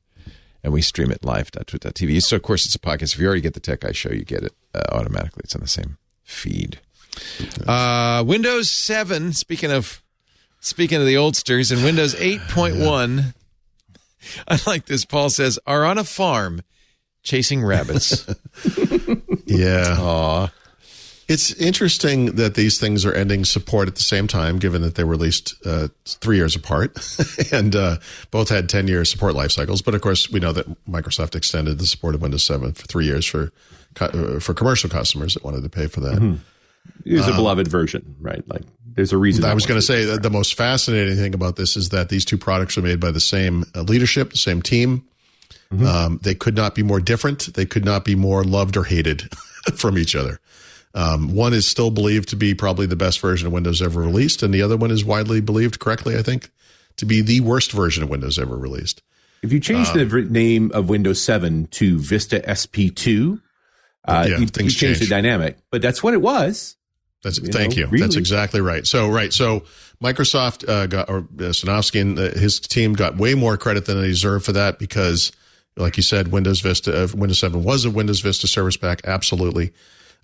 and 0.63 0.73
we 0.73 0.83
stream 0.83 1.11
it 1.11 1.25
live.twit.tv. 1.25 2.23
So 2.23 2.37
of 2.37 2.43
course 2.43 2.67
it's 2.67 2.75
a 2.75 2.79
podcast. 2.79 3.15
If 3.15 3.21
you 3.21 3.27
already 3.27 3.41
get 3.41 3.55
the 3.55 3.61
Tech 3.61 3.81
Guys 3.81 3.97
show, 3.97 4.11
you 4.13 4.25
get 4.25 4.43
it 4.43 4.53
uh, 4.75 4.83
automatically. 4.93 5.43
It's 5.45 5.55
on 5.55 5.63
the 5.63 5.67
same 5.69 5.97
feed. 6.23 6.79
Uh, 7.67 8.23
Windows 8.27 8.71
Seven. 8.71 9.33
Speaking 9.33 9.73
of 9.73 10.03
speaking 10.61 10.99
of 11.01 11.07
the 11.07 11.17
oldsters, 11.17 11.73
and 11.73 11.83
Windows 11.83 12.15
eight 12.17 12.41
point 12.49 12.77
one. 12.77 13.33
I 14.49 14.59
like 14.67 14.87
this. 14.87 15.05
Paul 15.05 15.31
says, 15.31 15.59
are 15.67 15.85
on 15.85 15.99
a 15.99 16.05
farm 16.05 16.63
chasing 17.27 17.62
rabbits. 17.62 18.27
yeah. 19.47 19.97
Aw. 19.99 20.53
It's 21.29 21.53
interesting 21.55 22.37
that 22.37 22.55
these 22.55 22.79
things 22.79 23.05
are 23.05 23.12
ending 23.12 23.45
support 23.45 23.89
at 23.89 23.97
the 23.97 24.03
same 24.03 24.29
time, 24.29 24.61
given 24.61 24.83
that 24.83 24.95
they 24.95 25.03
were 25.03 25.11
released 25.11 25.55
uh, 25.66 25.89
three 26.05 26.37
years 26.37 26.55
apart, 26.55 26.97
and 27.53 27.74
uh, 27.74 27.97
both 28.31 28.49
had 28.49 28.68
ten 28.68 28.87
year 28.87 29.05
support 29.05 29.35
life 29.35 29.51
cycles. 29.51 29.83
But 29.83 29.97
of 29.97 30.03
course, 30.03 30.31
we 30.31 30.39
know 30.39 30.53
that 30.53 30.68
Microsoft 30.87 31.35
extended 31.35 31.79
the 31.79 31.87
support 31.87 32.14
of 32.14 32.22
Windows 32.22 32.45
7 32.45 32.72
for 32.74 32.87
three 32.87 33.07
years 33.07 33.27
for 33.27 33.51
uh, 34.01 34.39
for 34.39 34.55
commercial 34.55 34.89
customers 34.89 35.35
that 35.35 35.43
wanted 35.43 35.64
to 35.64 35.68
pay 35.68 35.89
for 35.89 35.99
that. 36.01 36.39
It 37.05 37.14
was 37.14 37.27
a 37.27 37.33
beloved 37.33 37.66
version, 37.66 38.14
right? 38.20 38.47
Like 38.49 38.62
there's 38.95 39.12
a 39.12 39.18
reason. 39.18 39.45
I 39.45 39.55
was 39.55 39.66
going 39.66 39.81
to 39.81 39.87
say 39.87 40.05
that 40.05 40.22
the 40.22 40.31
most 40.31 40.55
fascinating 40.55 41.16
thing 41.16 41.35
about 41.35 41.57
this 41.57 41.77
is 41.77 41.89
that 41.89 42.09
these 42.09 42.24
two 42.24 42.39
products 42.39 42.79
are 42.79 42.83
made 42.83 43.01
by 43.01 43.11
the 43.11 43.20
same 43.20 43.64
uh, 43.74 43.83
leadership, 43.83 44.31
the 44.31 44.39
same 44.39 44.62
team. 44.62 45.05
Um, 45.71 46.21
they 46.23 46.35
could 46.35 46.55
not 46.55 46.75
be 46.75 46.83
more 46.83 47.01
different. 47.01 47.53
They 47.55 47.67
could 47.67 47.85
not 47.85 48.05
be 48.05 48.14
more 48.14 48.45
loved 48.45 48.77
or 48.77 48.85
hated 48.85 49.29
from 49.77 49.99
each 49.99 50.14
other. 50.14 50.39
Um, 50.95 51.35
one 51.35 51.53
is 51.53 51.67
still 51.67 51.91
believed 51.91 52.29
to 52.31 52.37
be 52.37 52.55
probably 52.55 52.87
the 52.87 52.97
best 52.97 53.21
version 53.21 53.47
of 53.47 53.53
Windows 53.53 53.83
ever 53.83 54.01
released, 54.01 54.43
and 54.43 54.55
the 54.55 54.62
other 54.62 54.77
one 54.77 54.91
is 54.91 55.05
widely 55.05 55.41
believed, 55.41 55.79
correctly, 55.81 56.17
I 56.17 56.23
think, 56.23 56.51
to 56.97 57.05
be 57.05 57.21
the 57.21 57.41
worst 57.41 57.73
version 57.73 58.03
of 58.03 58.09
Windows 58.09 58.39
ever 58.39 58.57
released. 58.57 59.03
If 59.43 59.53
you 59.53 59.61
change 59.61 59.89
Um, 59.89 59.99
the 60.09 60.23
name 60.23 60.71
of 60.73 60.89
Windows 60.89 61.21
7 61.21 61.67
to 61.73 61.99
Vista 61.99 62.41
SP2, 62.41 63.41
uh, 64.09 64.27
Yeah, 64.29 64.39
you, 64.39 64.47
things 64.47 64.73
you 64.81 64.89
change 64.89 65.01
the 65.01 65.07
dynamic. 65.07 65.59
But 65.71 65.83
that's 65.83 66.03
what 66.03 66.14
it 66.14 66.23
was. 66.23 66.77
That's 67.23 67.39
You 67.39 67.49
thank 67.49 67.73
know, 67.77 67.83
you. 67.83 67.87
really. 67.89 68.01
That's 68.03 68.17
exactly 68.17 68.61
right. 68.61 68.87
So 68.87 69.09
right. 69.11 69.33
So 69.33 69.64
Microsoft 70.03 70.67
uh, 70.69 70.87
got 70.87 71.11
or 71.11 71.19
uh, 71.19 71.51
Sinofsky 71.53 72.01
and 72.01 72.19
uh, 72.19 72.31
his 72.39 72.61
team 72.61 72.95
got 72.95 73.17
way 73.17 73.35
more 73.35 73.57
credit 73.57 73.85
than 73.87 74.01
they 74.01 74.07
deserve 74.09 74.45
for 74.45 74.53
that 74.53 74.79
because, 74.79 75.33
like 75.77 75.97
you 75.97 76.03
said, 76.03 76.29
Windows 76.29 76.61
Vista, 76.61 77.05
uh, 77.05 77.09
Windows 77.14 77.39
7 77.39 77.62
was 77.62 77.85
a 77.85 77.91
Windows 77.91 78.20
Vista 78.20 78.47
Service 78.47 78.77
Pack. 78.77 79.03
Absolutely. 79.05 79.72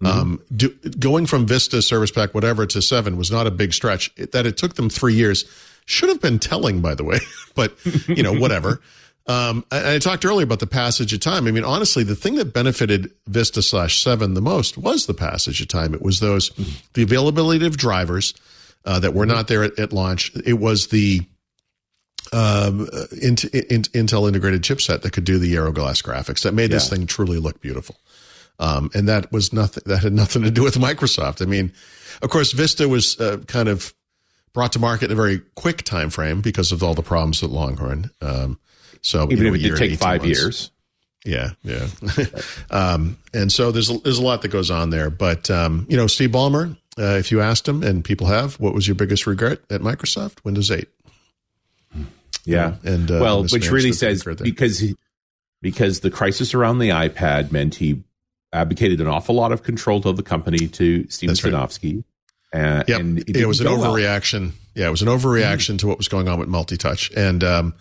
Um, 0.04 0.42
do, 0.54 0.70
going 0.98 1.26
from 1.26 1.46
Vista 1.46 1.80
Service 1.80 2.10
Pack 2.10 2.34
whatever 2.34 2.66
to 2.66 2.82
seven 2.82 3.16
was 3.16 3.30
not 3.30 3.46
a 3.46 3.50
big 3.50 3.72
stretch. 3.72 4.10
It, 4.16 4.32
that 4.32 4.46
it 4.46 4.56
took 4.56 4.74
them 4.74 4.90
three 4.90 5.14
years 5.14 5.44
should 5.86 6.08
have 6.08 6.20
been 6.20 6.38
telling, 6.38 6.80
by 6.80 6.94
the 6.94 7.04
way. 7.04 7.18
but 7.54 7.76
you 8.08 8.22
know, 8.22 8.32
whatever. 8.32 8.80
Um, 9.24 9.64
and 9.70 9.86
I 9.86 9.98
talked 10.00 10.24
earlier 10.24 10.42
about 10.42 10.58
the 10.58 10.66
passage 10.66 11.12
of 11.12 11.20
time. 11.20 11.46
I 11.46 11.52
mean, 11.52 11.62
honestly, 11.62 12.02
the 12.02 12.16
thing 12.16 12.34
that 12.34 12.52
benefited 12.52 13.12
Vista 13.28 13.62
slash 13.62 14.02
seven 14.02 14.34
the 14.34 14.42
most 14.42 14.76
was 14.76 15.06
the 15.06 15.14
passage 15.14 15.60
of 15.60 15.68
time. 15.68 15.94
It 15.94 16.02
was 16.02 16.18
those 16.18 16.50
the 16.94 17.04
availability 17.04 17.64
of 17.64 17.76
drivers 17.76 18.34
uh, 18.84 18.98
that 18.98 19.14
were 19.14 19.24
not 19.24 19.46
there 19.46 19.62
at, 19.62 19.78
at 19.78 19.92
launch. 19.92 20.32
It 20.44 20.54
was 20.54 20.88
the 20.88 21.20
um, 22.32 22.88
uh, 22.92 23.04
int, 23.20 23.44
int, 23.44 23.92
Intel 23.92 24.26
integrated 24.26 24.62
chipset 24.62 25.02
that 25.02 25.12
could 25.12 25.24
do 25.24 25.38
the 25.38 25.54
Aero 25.54 25.72
Glass 25.72 26.02
graphics 26.02 26.42
that 26.42 26.54
made 26.54 26.70
this 26.70 26.88
thing 26.88 27.06
truly 27.06 27.38
look 27.38 27.60
beautiful. 27.60 27.96
Um, 28.58 28.90
and 28.94 29.08
that 29.08 29.32
was 29.32 29.52
nothing, 29.52 29.82
that 29.86 29.98
had 30.02 30.12
nothing 30.12 30.42
to 30.42 30.50
do 30.50 30.62
with 30.62 30.76
Microsoft. 30.76 31.42
I 31.42 31.46
mean, 31.46 31.72
of 32.22 32.30
course, 32.30 32.52
Vista 32.52 32.88
was 32.88 33.20
uh, 33.20 33.38
kind 33.46 33.68
of 33.68 33.92
brought 34.52 34.72
to 34.72 34.78
market 34.78 35.06
in 35.06 35.12
a 35.12 35.14
very 35.14 35.40
quick 35.54 35.82
time 35.82 36.10
frame 36.10 36.40
because 36.40 36.72
of 36.72 36.82
all 36.82 36.94
the 36.94 37.02
problems 37.02 37.42
at 37.42 37.50
Longhorn. 37.50 38.10
Um, 38.20 38.58
so 39.00 39.24
Even 39.24 39.38
you 39.38 39.44
know, 39.44 39.54
if 39.54 39.64
it 39.64 39.68
did 39.68 39.76
take 39.76 39.98
five 39.98 40.22
months. 40.22 40.40
years. 40.40 40.70
Yeah, 41.24 41.50
yeah. 41.62 41.86
um, 42.70 43.18
and 43.32 43.52
so 43.52 43.70
there's 43.70 43.90
a, 43.90 43.98
there's 43.98 44.18
a 44.18 44.22
lot 44.22 44.42
that 44.42 44.48
goes 44.48 44.70
on 44.70 44.90
there. 44.90 45.10
But 45.10 45.50
um, 45.50 45.86
you 45.88 45.96
know, 45.96 46.06
Steve 46.06 46.30
Ballmer, 46.30 46.76
uh, 46.98 47.16
if 47.16 47.30
you 47.30 47.40
asked 47.40 47.66
him, 47.66 47.82
and 47.82 48.04
people 48.04 48.26
have, 48.26 48.58
what 48.60 48.74
was 48.74 48.88
your 48.88 48.94
biggest 48.94 49.26
regret 49.26 49.60
at 49.70 49.80
Microsoft? 49.80 50.44
Windows 50.44 50.70
8. 50.70 50.88
Yeah. 52.44 52.74
And, 52.84 53.10
uh, 53.10 53.18
well, 53.20 53.44
which 53.44 53.70
really 53.70 53.92
says 53.92 54.24
because 54.24 54.78
he, 54.78 54.96
because 55.60 56.00
the 56.00 56.10
crisis 56.10 56.54
around 56.54 56.78
the 56.78 56.88
iPad 56.90 57.52
meant 57.52 57.76
he 57.76 58.02
abdicated 58.52 59.00
an 59.00 59.06
awful 59.06 59.34
lot 59.34 59.52
of 59.52 59.62
control 59.62 60.06
of 60.06 60.16
the 60.16 60.22
company 60.22 60.68
to 60.68 61.08
Steven 61.08 61.34
That's 61.34 61.44
right. 61.44 61.52
Uh, 62.54 62.84
Yep. 62.86 63.00
and 63.00 63.18
it, 63.18 63.26
didn't 63.26 63.48
was 63.48 63.60
an 63.60 63.66
go 63.66 63.78
well. 63.78 63.94
overreaction. 63.94 64.50
Yeah, 64.74 64.88
it 64.88 64.90
was 64.90 65.02
an 65.02 65.08
overreaction 65.08 65.78
to 65.78 65.86
what 65.86 65.96
was 65.98 66.08
going 66.08 66.28
on 66.28 66.38
with 66.38 66.48
multi-touch. 66.48 67.10
And, 67.12 67.42
um, 67.44 67.74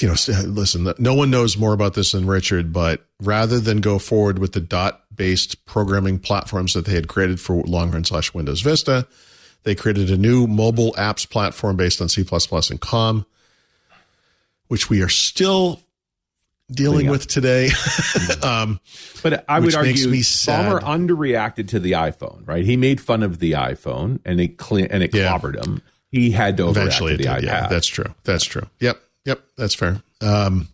you 0.00 0.08
know, 0.08 0.14
listen, 0.46 0.92
no 0.98 1.14
one 1.14 1.30
knows 1.30 1.56
more 1.56 1.72
about 1.72 1.94
this 1.94 2.12
than 2.12 2.26
Richard, 2.26 2.72
but 2.72 3.06
rather 3.22 3.60
than 3.60 3.80
go 3.80 3.98
forward 3.98 4.38
with 4.38 4.52
the 4.52 4.60
dot-based 4.60 5.64
programming 5.64 6.18
platforms 6.18 6.74
that 6.74 6.84
they 6.84 6.94
had 6.94 7.08
created 7.08 7.40
for 7.40 7.62
Longhorn 7.62 8.04
slash 8.04 8.34
Windows 8.34 8.60
Vista, 8.60 9.06
they 9.64 9.74
created 9.74 10.10
a 10.10 10.16
new 10.16 10.46
mobile 10.46 10.92
apps 10.94 11.28
platform 11.28 11.76
based 11.76 12.00
on 12.00 12.08
C++ 12.08 12.24
and 12.70 12.80
COM, 12.80 13.26
which 14.68 14.88
we 14.90 15.02
are 15.02 15.08
still 15.08 15.80
dealing 16.70 17.08
with 17.08 17.26
today. 17.26 17.68
um, 18.42 18.80
But 19.22 19.44
I 19.48 19.60
would 19.60 19.74
argue. 19.74 19.94
Ballmer 20.08 20.80
underreacted 20.80 21.68
to 21.68 21.78
the 21.80 21.92
iPhone, 21.92 22.46
right? 22.48 22.64
He 22.64 22.76
made 22.76 23.00
fun 23.00 23.22
of 23.22 23.38
the 23.40 23.52
iPhone 23.52 24.20
and 24.24 24.40
it 24.40 24.56
cle 24.58 24.78
and 24.78 25.02
it 25.02 25.14
Yeah. 25.14 25.36
clobbered 25.38 25.64
him. 25.64 25.82
He 26.10 26.30
had 26.30 26.56
to 26.58 26.64
overreact 26.64 26.70
Eventually, 26.70 27.10
to 27.12 27.16
the 27.18 27.22
did. 27.24 27.32
iPad. 27.32 27.42
Yeah, 27.42 27.66
that's 27.68 27.86
true. 27.86 28.14
That's 28.24 28.44
true. 28.44 28.66
Yep, 28.80 29.00
yep, 29.24 29.40
that's 29.56 29.74
fair. 29.74 30.02
Um, 30.20 30.68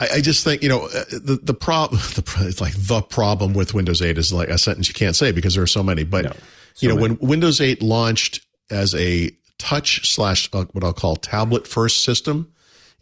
I, 0.00 0.08
I 0.14 0.20
just 0.20 0.44
think 0.44 0.62
you 0.62 0.68
know 0.68 0.86
uh, 0.86 1.04
the 1.10 1.38
the 1.42 1.54
problem. 1.54 2.00
The 2.14 2.46
it's 2.48 2.60
like 2.60 2.74
the 2.76 3.00
problem 3.02 3.54
with 3.54 3.74
Windows 3.74 4.02
8 4.02 4.18
is 4.18 4.32
like 4.32 4.48
a 4.48 4.58
sentence 4.58 4.88
you 4.88 4.94
can't 4.94 5.16
say 5.16 5.32
because 5.32 5.54
there 5.54 5.62
are 5.64 5.68
so 5.68 5.82
many. 5.82 6.04
But 6.04 6.24
No, 6.26 6.32
you 6.78 6.88
know 6.88 6.96
many. 6.96 7.14
when 7.14 7.28
Windows 7.28 7.60
8 7.60 7.82
launched 7.82 8.44
as 8.70 8.94
a 8.94 9.30
touch 9.58 10.12
slash 10.12 10.48
uh, 10.52 10.64
what 10.72 10.84
I'll 10.84 10.92
call 10.92 11.16
tablet 11.16 11.66
first 11.66 12.04
system 12.04 12.52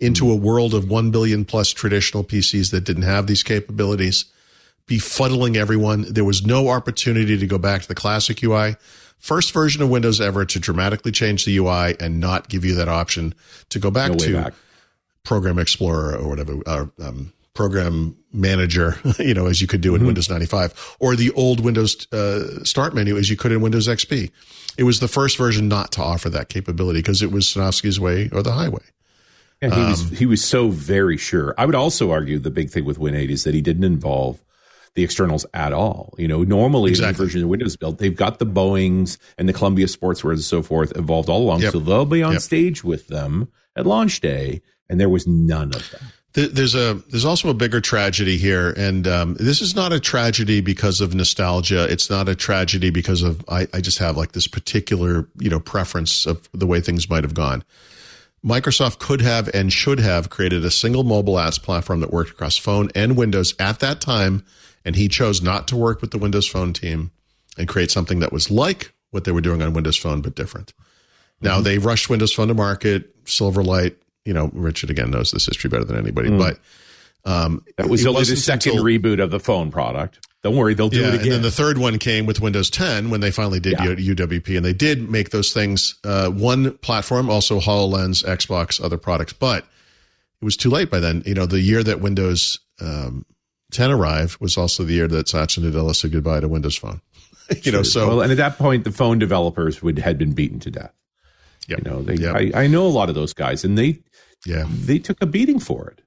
into 0.00 0.30
a 0.30 0.36
world 0.36 0.74
of 0.74 0.90
one 0.90 1.10
billion 1.10 1.44
plus 1.44 1.70
traditional 1.72 2.24
PCs 2.24 2.72
that 2.72 2.82
didn't 2.82 3.04
have 3.04 3.28
these 3.28 3.42
capabilities, 3.44 4.24
befuddling 4.86 5.56
everyone. 5.56 6.04
There 6.12 6.24
was 6.24 6.44
no 6.44 6.68
opportunity 6.68 7.38
to 7.38 7.46
go 7.46 7.56
back 7.56 7.82
to 7.82 7.88
the 7.88 7.94
classic 7.94 8.42
UI. 8.42 8.76
First 9.18 9.52
version 9.52 9.80
of 9.80 9.90
Windows 9.90 10.20
ever 10.20 10.44
to 10.44 10.58
dramatically 10.58 11.12
change 11.12 11.44
the 11.44 11.56
UI 11.56 11.94
and 12.00 12.18
not 12.18 12.48
give 12.48 12.64
you 12.64 12.74
that 12.74 12.88
option 12.88 13.32
to 13.68 13.78
go 13.78 13.92
back 13.92 14.10
No 14.10 14.18
to 14.18 14.32
back. 14.32 14.54
Program 15.22 15.60
Explorer 15.60 16.16
or 16.16 16.28
whatever, 16.28 16.54
or 16.66 16.90
um, 17.00 17.32
Program 17.54 18.16
Manager, 18.32 18.96
you 19.18 19.34
know, 19.34 19.46
as 19.46 19.60
you 19.60 19.66
could 19.66 19.80
do 19.80 19.94
in 19.94 20.00
Mm-hmm. 20.00 20.06
Windows 20.06 20.30
95, 20.30 20.96
or 21.00 21.16
the 21.16 21.30
old 21.32 21.60
Windows 21.60 22.06
uh, 22.12 22.64
Start 22.64 22.94
menu 22.94 23.16
as 23.18 23.28
you 23.30 23.36
could 23.36 23.52
in 23.52 23.60
Windows 23.60 23.88
XP. 23.88 24.30
It 24.78 24.84
was 24.84 25.00
the 25.00 25.08
first 25.08 25.36
version 25.36 25.68
not 25.68 25.92
to 25.92 26.02
offer 26.02 26.30
that 26.30 26.48
capability 26.48 27.00
because 27.00 27.20
it 27.22 27.30
was 27.30 27.44
Sinofsky's 27.46 28.00
way 28.00 28.30
or 28.32 28.42
the 28.42 28.52
highway. 28.52 28.82
Yeah, 29.60 29.68
he 29.74 29.80
Um, 29.82 29.90
was 29.90 30.08
he 30.18 30.26
was 30.26 30.42
so 30.42 30.68
very 30.70 31.16
sure. 31.18 31.54
I 31.58 31.66
would 31.66 31.74
also 31.74 32.10
argue 32.10 32.38
the 32.38 32.50
big 32.50 32.70
thing 32.70 32.84
with 32.86 32.98
Win 32.98 33.14
8 33.14 33.30
is 33.30 33.44
that 33.44 33.54
he 33.54 33.60
didn't 33.60 33.84
involve 33.84 34.42
the 34.94 35.04
externals 35.04 35.44
at 35.54 35.72
all. 35.72 36.14
You 36.18 36.26
know, 36.28 36.42
normally 36.42 36.88
in 36.88 36.92
Exactly. 36.94 37.12
the 37.12 37.24
version 37.24 37.42
of 37.44 37.48
Windows 37.48 37.76
built, 37.76 37.98
they've 37.98 38.16
got 38.16 38.38
the 38.38 38.46
Boeings 38.46 39.18
and 39.38 39.46
the 39.48 39.52
Columbia 39.52 39.86
Sportswear 39.86 40.30
and 40.32 40.40
so 40.42 40.62
forth 40.62 40.92
involved 40.92 41.28
all 41.28 41.42
along. 41.42 41.60
Yep. 41.60 41.72
So 41.72 41.78
they'll 41.78 42.04
be 42.06 42.22
on 42.22 42.32
Yep. 42.32 42.40
stage 42.42 42.82
with 42.84 43.08
them 43.08 43.48
at 43.76 43.86
launch 43.86 44.20
day, 44.20 44.62
and 44.88 44.98
there 44.98 45.08
was 45.10 45.26
none 45.26 45.68
of 45.74 45.90
that. 45.92 46.02
Th- 46.34 46.50
There's 46.50 46.74
a 46.74 46.94
there's 47.10 47.24
also 47.24 47.50
a 47.50 47.54
bigger 47.54 47.80
tragedy 47.80 48.38
here, 48.38 48.70
and 48.70 49.06
um, 49.06 49.34
this 49.34 49.60
is 49.60 49.74
not 49.74 49.92
a 49.92 50.00
tragedy 50.00 50.60
because 50.60 51.00
of 51.00 51.14
nostalgia. 51.14 51.84
It's 51.90 52.08
not 52.08 52.28
a 52.28 52.34
tragedy 52.34 52.90
because 52.90 53.22
of 53.22 53.44
I, 53.48 53.68
I 53.74 53.80
just 53.80 53.98
have 53.98 54.16
like 54.16 54.32
this 54.32 54.46
particular 54.46 55.28
you 55.38 55.50
know 55.50 55.60
preference 55.60 56.26
of 56.26 56.48
the 56.52 56.66
way 56.66 56.80
things 56.80 57.08
might 57.10 57.24
have 57.24 57.34
gone. 57.34 57.64
Microsoft 58.44 58.98
could 58.98 59.20
have 59.20 59.48
and 59.54 59.72
should 59.72 60.00
have 60.00 60.30
created 60.30 60.64
a 60.64 60.70
single 60.70 61.04
mobile 61.04 61.34
apps 61.34 61.62
platform 61.62 62.00
that 62.00 62.12
worked 62.12 62.30
across 62.30 62.56
phone 62.56 62.90
and 62.94 63.16
Windows 63.16 63.54
at 63.58 63.78
that 63.80 64.00
time, 64.00 64.44
and 64.84 64.96
he 64.96 65.08
chose 65.08 65.42
not 65.42 65.68
to 65.68 65.76
work 65.76 66.00
with 66.00 66.10
the 66.10 66.18
Windows 66.18 66.48
Phone 66.48 66.72
team 66.72 67.12
and 67.56 67.68
create 67.68 67.90
something 67.90 68.20
that 68.20 68.32
was 68.32 68.50
like 68.50 68.94
what 69.10 69.24
they 69.24 69.32
were 69.32 69.42
doing 69.42 69.62
on 69.62 69.74
Windows 69.74 69.96
Phone 69.96 70.22
but 70.22 70.34
different. 70.34 70.72
Now 71.40 71.60
they 71.60 71.78
rushed 71.78 72.08
Windows 72.08 72.32
Phone 72.32 72.48
to 72.48 72.54
market, 72.54 73.24
Silverlight. 73.26 73.96
You 74.24 74.32
know, 74.32 74.50
Richard 74.52 74.90
again 74.90 75.10
knows 75.10 75.30
this 75.32 75.46
history 75.46 75.68
better 75.68 75.84
than 75.84 75.96
anybody, 75.98 76.30
but 76.30 76.58
um, 77.24 77.64
That 77.76 77.88
was 77.88 78.06
only 78.06 78.24
the 78.24 78.36
second 78.36 78.72
until- 78.72 78.84
reboot 78.84 79.22
of 79.22 79.30
the 79.30 79.40
phone 79.40 79.70
product. 79.70 80.26
Don't 80.42 80.56
worry, 80.56 80.74
they'll 80.74 80.88
do 80.88 80.98
yeah, 80.98 81.06
it 81.06 81.12
and 81.12 81.20
again. 81.20 81.30
then 81.34 81.42
the 81.42 81.52
third 81.52 81.78
one 81.78 81.98
came 82.00 82.26
with 82.26 82.40
Windows 82.40 82.68
10 82.68 83.10
when 83.10 83.20
they 83.20 83.30
finally 83.30 83.60
did 83.60 83.74
Yeah. 83.74 83.94
UWP, 83.94 84.56
and 84.56 84.66
they 84.66 84.72
did 84.72 85.08
make 85.08 85.30
those 85.30 85.52
things 85.52 85.94
uh, 86.02 86.30
one 86.30 86.76
platform, 86.78 87.30
also 87.30 87.60
Hololens, 87.60 88.24
Xbox, 88.24 88.82
other 88.84 88.98
products, 88.98 89.32
but 89.32 89.58
it 90.40 90.44
was 90.44 90.56
too 90.56 90.68
late 90.68 90.90
by 90.90 90.98
then. 90.98 91.22
You 91.24 91.34
know, 91.34 91.46
the 91.46 91.60
year 91.60 91.84
that 91.84 92.00
Windows 92.00 92.58
um, 92.80 93.24
10 93.70 93.92
arrived 93.92 94.40
was 94.40 94.56
also 94.56 94.82
the 94.82 94.94
year 94.94 95.06
that 95.06 95.28
Satya 95.28 95.62
Nadella 95.62 95.94
said 95.94 96.10
goodbye 96.10 96.40
to 96.40 96.48
Windows 96.48 96.76
Phone. 96.76 97.00
you 97.62 97.70
know, 97.70 97.84
so 97.84 98.08
well, 98.08 98.20
and 98.22 98.32
at 98.32 98.38
that 98.38 98.58
point, 98.58 98.82
the 98.82 98.90
phone 98.90 99.20
developers 99.20 99.80
would 99.80 99.98
had 100.00 100.18
been 100.18 100.32
beaten 100.32 100.58
to 100.60 100.72
death. 100.72 100.92
Yep. 101.68 101.78
You 101.84 101.90
know, 101.90 102.02
they, 102.02 102.14
Yep. 102.14 102.34
I, 102.34 102.62
I 102.64 102.66
know 102.66 102.84
a 102.84 102.88
lot 102.88 103.08
of 103.08 103.14
those 103.14 103.32
guys, 103.32 103.62
and 103.64 103.78
they 103.78 104.00
yeah. 104.46 104.64
they 104.68 104.98
took 104.98 105.20
a 105.22 105.26
beating 105.26 105.58
for 105.58 105.88
it. 105.88 106.00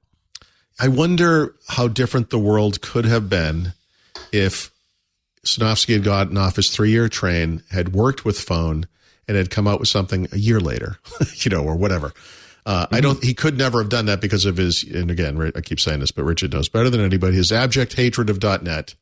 I 0.79 0.87
wonder 0.89 1.55
how 1.67 1.87
different 1.87 2.29
the 2.29 2.39
world 2.39 2.81
could 2.81 3.05
have 3.05 3.29
been 3.29 3.73
if 4.31 4.71
Sinofsky 5.45 5.93
had 5.93 6.03
gotten 6.03 6.37
off 6.37 6.55
his 6.57 6.69
three 6.69 6.91
year 6.91 7.07
train, 7.07 7.63
had 7.71 7.93
worked 7.93 8.25
with 8.25 8.39
phone, 8.39 8.87
and 9.27 9.37
had 9.37 9.49
come 9.49 9.67
out 9.67 9.79
with 9.79 9.89
something 9.89 10.27
a 10.31 10.37
year 10.37 10.59
later, 10.59 10.97
you 11.37 11.49
know, 11.49 11.63
or 11.63 11.75
whatever. 11.75 12.11
Uh, 12.65 12.87
I 12.91 12.99
don't. 12.99 13.23
He 13.23 13.33
could 13.35 13.57
never 13.57 13.79
have 13.79 13.89
done 13.89 14.07
that 14.07 14.21
because 14.21 14.45
of 14.45 14.57
his. 14.57 14.83
And 14.83 15.11
again, 15.11 15.51
I 15.55 15.61
keep 15.61 15.79
saying 15.79 15.99
this, 15.99 16.11
but 16.11 16.23
Richard 16.23 16.51
knows 16.51 16.67
better 16.67 16.89
than 16.89 16.99
anybody. 17.01 17.35
His 17.35 17.51
abject 17.51 17.93
hatred 17.93 18.29
of 18.29 18.41
.NET, 18.63 18.95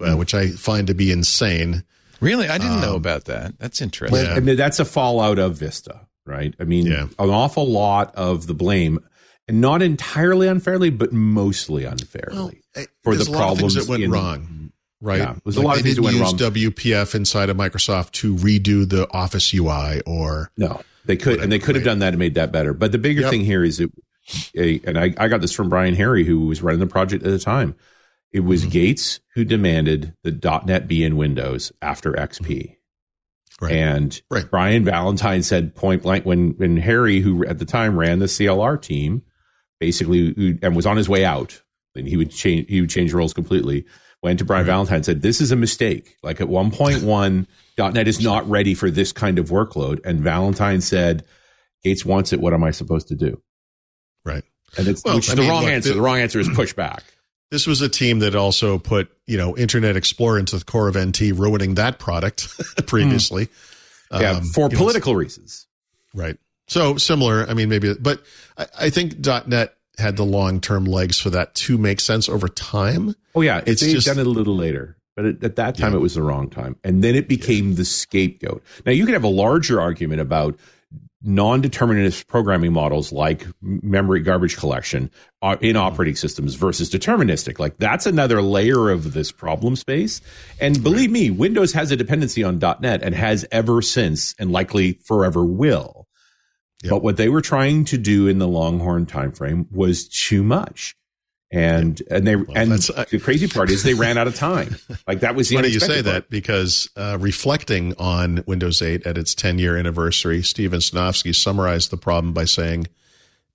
uh, 0.00 0.16
which 0.16 0.34
I 0.34 0.48
find 0.48 0.88
to 0.88 0.94
be 0.94 1.12
insane. 1.12 1.84
Really? 2.20 2.48
I 2.48 2.58
didn't 2.58 2.74
Um, 2.76 2.80
know 2.80 2.96
about 2.96 3.26
that. 3.26 3.58
That's 3.58 3.80
interesting. 3.80 4.20
Yeah. 4.24 4.36
And 4.36 4.48
that's 4.48 4.80
a 4.80 4.84
fallout 4.84 5.38
of 5.38 5.56
Vista, 5.56 6.00
right? 6.26 6.54
I 6.60 6.64
mean, 6.64 6.86
Yeah. 6.86 7.06
an 7.18 7.30
awful 7.30 7.66
lot 7.68 8.14
of 8.14 8.46
the 8.46 8.54
blame, 8.54 9.00
and 9.48 9.60
not 9.60 9.82
entirely 9.82 10.48
unfairly, 10.48 10.90
but 10.90 11.12
mostly 11.12 11.84
unfairly 11.84 12.62
eh, 12.74 12.84
for 13.02 13.14
the 13.14 13.24
a 13.24 13.30
lot 13.30 13.52
of 13.52 13.58
things 13.58 13.74
problems 13.74 13.74
that 13.74 13.88
went 13.88 14.02
in- 14.02 14.10
wrong, 14.10 14.72
right? 15.00 15.18
Yeah, 15.18 15.34
there's 15.44 15.56
a 15.56 15.60
lot 15.62 15.76
of 15.76 15.82
things 15.82 15.96
that 15.96 16.02
went 16.02 16.16
use 16.16 16.22
wrong. 16.22 16.36
WPF 16.52 17.14
inside 17.14 17.50
of 17.50 17.56
Microsoft 17.56 18.12
to 18.12 18.34
redo 18.36 18.88
the 18.88 19.06
Office 19.12 19.52
UI, 19.52 20.00
or 20.06 20.50
No, 20.56 20.80
they 21.04 21.16
could, 21.16 21.40
and 21.40 21.52
they 21.52 21.58
could 21.58 21.74
have 21.74 21.84
done 21.84 21.98
that 21.98 22.08
and 22.14 22.18
made 22.18 22.34
that 22.36 22.52
better. 22.52 22.72
But 22.72 22.92
the 22.92 22.98
bigger 22.98 23.20
Yep. 23.22 23.30
thing 23.30 23.44
here 23.44 23.62
is 23.62 23.80
it, 23.80 23.90
and 24.86 24.96
I, 24.98 25.12
I 25.18 25.28
got 25.28 25.40
this 25.42 25.52
from 25.52 25.68
Brian 25.68 25.94
Harry, 25.94 26.24
who 26.24 26.46
was 26.46 26.62
running 26.62 26.80
the 26.80 26.86
project 26.86 27.24
at 27.24 27.30
the 27.30 27.38
time. 27.38 27.74
It 28.32 28.40
was 28.40 28.62
Mm-hmm. 28.62 28.70
Gates 28.70 29.20
who 29.34 29.44
demanded 29.44 30.14
the 30.24 30.32
.NET 30.66 30.88
be 30.88 31.04
in 31.04 31.16
Windows 31.16 31.70
after 31.82 32.12
XP. 32.14 32.73
Right? 33.60 33.72
And 33.72 34.20
Right. 34.30 34.50
Brian 34.50 34.84
Valentine 34.84 35.42
said 35.42 35.74
point 35.74 36.02
blank 36.02 36.24
when 36.24 36.50
when 36.56 36.76
Harry, 36.76 37.20
who 37.20 37.44
at 37.46 37.58
the 37.58 37.64
time 37.64 37.96
ran 37.98 38.18
the 38.18 38.26
CLR 38.28 38.76
team, 38.80 39.22
basically 39.80 40.32
who- 40.36 40.58
and 40.62 40.74
was 40.76 40.86
on 40.86 40.96
his 40.96 41.08
way 41.08 41.24
out, 41.24 41.60
and 41.94 42.06
he 42.08 42.16
would 42.16 42.30
change 42.30 42.66
he 42.68 42.80
would 42.80 42.90
change 42.90 43.12
roles 43.12 43.32
completely. 43.34 43.84
Went 44.22 44.38
to 44.38 44.44
Brian 44.44 44.64
Valentine 44.64 44.96
and 44.96 45.04
said, 45.04 45.20
"This 45.22 45.40
is 45.42 45.52
a 45.52 45.56
mistake. 45.56 46.16
Like 46.22 46.40
at 46.40 46.48
one 46.48 46.70
point 46.70 47.02
one, 47.02 47.46
.NET 47.76 48.08
is 48.08 48.20
not 48.22 48.48
ready 48.48 48.74
for 48.74 48.90
this 48.90 49.12
kind 49.12 49.38
of 49.38 49.50
workload." 49.50 50.00
And 50.04 50.20
Valentine 50.20 50.80
said, 50.80 51.24
"Gates 51.82 52.04
wants 52.06 52.32
it. 52.32 52.40
What 52.40 52.54
am 52.54 52.64
I 52.64 52.70
supposed 52.70 53.08
to 53.08 53.14
do?" 53.14 53.42
right. 54.24 54.44
And 54.78 54.88
it's 54.88 55.04
Well, 55.04 55.16
which 55.16 55.26
is 55.26 55.32
I 55.32 55.34
the 55.36 55.42
mean, 55.42 55.50
wrong 55.50 55.62
look, 55.64 55.72
answer. 55.72 55.90
the- 55.90 55.94
the 55.96 56.00
wrong 56.00 56.18
answer 56.18 56.40
is 56.40 56.48
push 56.48 56.72
back. 56.72 57.04
This 57.54 57.68
was 57.68 57.80
a 57.82 57.88
team 57.88 58.18
that 58.18 58.34
also 58.34 58.78
put, 58.78 59.12
you 59.28 59.38
know, 59.38 59.56
Internet 59.56 59.94
Explorer 59.94 60.40
into 60.40 60.58
the 60.58 60.64
core 60.64 60.88
of 60.88 60.98
NT, 60.98 61.20
ruining 61.36 61.74
that 61.76 62.00
product 62.00 62.48
previously. 62.88 63.46
yeah, 64.10 64.32
Um, 64.32 64.42
for 64.46 64.62
you 64.62 64.68
know, 64.70 64.76
political 64.78 65.14
reasons. 65.14 65.68
right. 66.14 66.36
So 66.66 66.96
similar. 66.96 67.46
I 67.48 67.54
mean, 67.54 67.68
maybe, 67.68 67.94
but 67.94 68.24
I, 68.58 68.66
I 68.80 68.90
think 68.90 69.24
.NET 69.24 69.72
had 69.98 70.16
the 70.16 70.24
long 70.24 70.60
term 70.60 70.84
legs 70.84 71.20
for 71.20 71.30
that 71.30 71.54
to 71.54 71.78
make 71.78 72.00
sense 72.00 72.28
over 72.28 72.48
time. 72.48 73.14
Oh 73.36 73.40
yeah, 73.42 73.58
It's 73.64 73.82
it's 73.82 73.92
just- 73.92 74.06
done 74.08 74.18
it 74.18 74.26
a 74.26 74.30
little 74.30 74.56
later, 74.56 74.96
but 75.14 75.24
at, 75.24 75.44
at 75.44 75.54
that 75.56 75.76
time 75.78 75.92
Yeah. 75.92 75.98
it 75.98 76.00
was 76.00 76.14
the 76.14 76.22
wrong 76.22 76.50
time, 76.50 76.74
and 76.82 77.04
then 77.04 77.14
it 77.14 77.28
became 77.28 77.76
the 77.76 77.84
scapegoat. 77.84 78.64
Now 78.84 78.90
you 78.90 79.04
could 79.04 79.14
have 79.14 79.22
a 79.22 79.28
larger 79.28 79.80
argument 79.80 80.20
about 80.20 80.58
non-determinist 81.24 82.26
programming 82.28 82.72
models 82.72 83.12
like 83.12 83.46
memory 83.60 84.20
garbage 84.20 84.56
collection 84.56 85.10
uh, 85.42 85.56
in 85.60 85.76
operating 85.76 86.16
systems 86.16 86.54
versus 86.54 86.90
deterministic. 86.90 87.58
Like 87.58 87.78
that's 87.78 88.06
another 88.06 88.42
layer 88.42 88.90
of 88.90 89.12
this 89.12 89.32
problem 89.32 89.76
space. 89.76 90.20
And 90.60 90.82
believe 90.82 91.10
me, 91.10 91.30
Windows 91.30 91.72
has 91.72 91.90
a 91.90 91.96
dependency 91.96 92.44
on 92.44 92.58
.NET 92.58 93.02
and 93.02 93.14
has 93.14 93.46
ever 93.50 93.82
since 93.82 94.34
and 94.38 94.52
likely 94.52 94.92
forever 95.04 95.44
will. 95.44 96.06
Yep. 96.82 96.90
But 96.90 97.02
what 97.02 97.16
they 97.16 97.30
were 97.30 97.40
trying 97.40 97.86
to 97.86 97.98
do 97.98 98.28
in 98.28 98.38
the 98.38 98.48
Longhorn 98.48 99.06
timeframe 99.06 99.66
was 99.72 100.06
too 100.08 100.42
much. 100.42 100.94
And 101.54 102.02
and 102.10 102.26
they 102.26 102.34
and 102.34 102.72
that's- 102.72 102.90
I- 102.90 103.04
the 103.04 103.20
crazy 103.20 103.46
part 103.46 103.70
is 103.70 103.82
they 103.84 103.94
ran 103.94 104.18
out 104.18 104.26
of 104.26 104.34
time. 104.34 104.76
Like 105.06 105.20
that 105.20 105.34
was 105.34 105.48
the 105.50 105.56
Funny 105.56 105.68
you 105.68 105.80
say 105.80 106.02
part. 106.02 106.04
that 106.06 106.30
because 106.30 106.88
uh, 106.96 107.18
reflecting 107.20 107.94
on 107.98 108.42
Windows 108.46 108.80
8 108.80 109.06
at 109.06 109.18
its 109.18 109.34
10 109.34 109.58
year 109.58 109.76
anniversary, 109.76 110.42
Steven 110.42 110.80
Sinofsky 110.80 111.34
summarized 111.34 111.90
the 111.90 111.96
problem 111.98 112.32
by 112.32 112.44
saying 112.46 112.86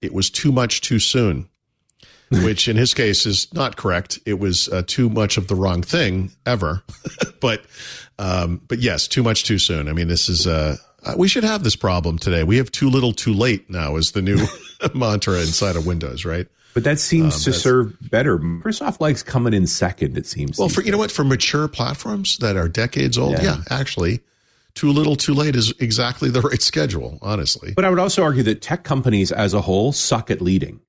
it 0.02 0.14
was 0.14 0.30
too 0.30 0.52
much 0.52 0.82
too 0.82 1.00
soon, 1.00 1.50
which 2.32 2.68
in 2.68 2.78
his 2.78 2.94
case 2.94 3.26
is 3.26 3.52
not 3.54 3.78
correct. 3.78 4.20
It 4.26 4.40
was 4.40 4.70
uh, 4.70 4.84
too 4.86 5.10
much 5.10 5.38
of 5.38 5.48
the 5.48 5.56
wrong 5.56 5.82
thing 5.82 6.32
ever. 6.46 6.84
but 7.42 7.66
um, 8.20 8.62
but 8.68 8.80
yes, 8.80 9.08
too 9.08 9.24
much 9.24 9.44
too 9.46 9.58
soon. 9.58 9.88
I 9.90 9.94
mean, 9.94 10.08
this 10.08 10.30
is 10.30 10.46
uh, 10.46 10.78
uh, 11.04 11.16
we 11.18 11.28
should 11.28 11.44
have 11.44 11.64
this 11.64 11.76
problem 11.76 12.20
today. 12.20 12.44
We 12.44 12.58
have 12.58 12.72
too 12.72 12.90
little 12.90 13.14
too 13.14 13.34
late 13.34 13.70
now 13.70 13.96
is 13.96 14.12
the 14.12 14.22
new 14.22 14.46
mantra 14.94 15.40
inside 15.40 15.76
of 15.76 15.86
Windows, 15.88 16.26
right? 16.26 16.48
But 16.74 16.84
that 16.84 17.00
seems 17.00 17.36
Um, 17.36 17.42
to 17.52 17.54
serve 17.60 17.98
better. 18.12 18.38
Microsoft 18.38 19.02
likes 19.02 19.24
coming 19.24 19.54
in 19.54 19.66
second. 19.68 20.18
It 20.18 20.28
seems. 20.28 20.58
Well, 20.58 20.70
for 20.70 20.82
you 20.84 20.92
know 20.92 20.98
what, 20.98 21.12
for 21.12 21.24
mature 21.24 21.68
platforms 21.68 22.38
that 22.38 22.56
are 22.56 22.70
decades 22.70 23.18
old, 23.18 23.34
Yeah. 23.34 23.44
yeah, 23.44 23.62
actually, 23.70 24.22
too 24.76 24.92
little, 24.92 25.16
too 25.16 25.34
late 25.34 25.56
is 25.56 25.74
exactly 25.80 26.30
the 26.30 26.42
right 26.50 26.62
schedule. 26.62 27.18
Honestly, 27.22 27.74
But 27.76 27.86
I 27.86 27.90
would 27.90 28.00
also 28.00 28.22
argue 28.24 28.44
that 28.44 28.62
tech 28.62 28.84
companies 28.84 29.32
as 29.32 29.54
a 29.54 29.62
whole 29.62 29.92
suck 29.92 30.30
at 30.30 30.42
leading. 30.42 30.80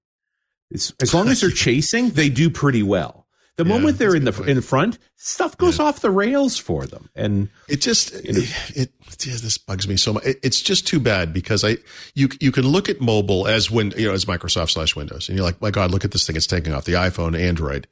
It's, 0.71 0.93
as 1.01 1.13
long 1.15 1.29
as 1.29 1.41
they're 1.41 1.51
chasing, 1.67 2.11
they 2.11 2.29
do 2.29 2.51
pretty 2.51 2.83
well. 2.83 3.20
The 3.57 3.65
Yeah, 3.65 3.69
moment 3.69 3.99
they're 3.99 4.15
in 4.15 4.25
the 4.25 4.33
good 4.33 4.49
in 4.49 4.61
front, 4.63 4.99
stuff 5.17 5.57
goes 5.59 5.79
off 5.79 6.01
the 6.01 6.11
rails 6.11 6.57
for 6.57 6.87
them. 6.87 7.11
And 7.15 7.49
it 7.69 7.81
just 7.81 8.15
it, 8.15 8.37
it 8.75 8.93
yeah, 9.27 9.37
this 9.37 9.59
bugs 9.59 9.87
me 9.87 9.97
so 9.97 10.15
much. 10.15 10.25
It, 10.25 10.39
it's 10.43 10.61
just 10.63 10.87
too 10.87 11.01
bad 11.01 11.33
because 11.33 11.63
I 11.65 11.77
you 12.15 12.29
you 12.41 12.53
can 12.53 12.67
look 12.67 12.89
at 12.89 13.01
mobile 13.01 13.47
as 13.47 13.71
when 13.71 13.93
you 13.97 14.07
know 14.09 14.15
as 14.15 14.25
Microsoft 14.25 14.71
slash 14.71 14.97
Windows, 14.97 15.29
and 15.29 15.37
you're 15.37 15.45
like, 15.45 15.61
my 15.61 15.71
God, 15.71 15.91
look 15.91 16.05
at 16.05 16.13
this 16.13 16.27
thing. 16.27 16.37
It's 16.37 16.47
taking 16.47 16.73
off 16.73 16.85
the 16.85 16.95
iPhone, 16.95 17.39
Android, 17.39 17.87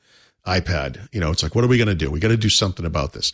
iPad. 0.47 1.09
You 1.13 1.21
know, 1.21 1.31
it's 1.31 1.43
like, 1.43 1.55
what 1.55 1.65
are 1.65 1.69
we 1.69 1.77
going 1.77 1.89
to 1.89 1.95
do? 1.95 2.11
We 2.11 2.21
got 2.21 2.29
to 2.29 2.37
do 2.37 2.49
something 2.49 2.87
about 2.87 3.13
this. 3.13 3.33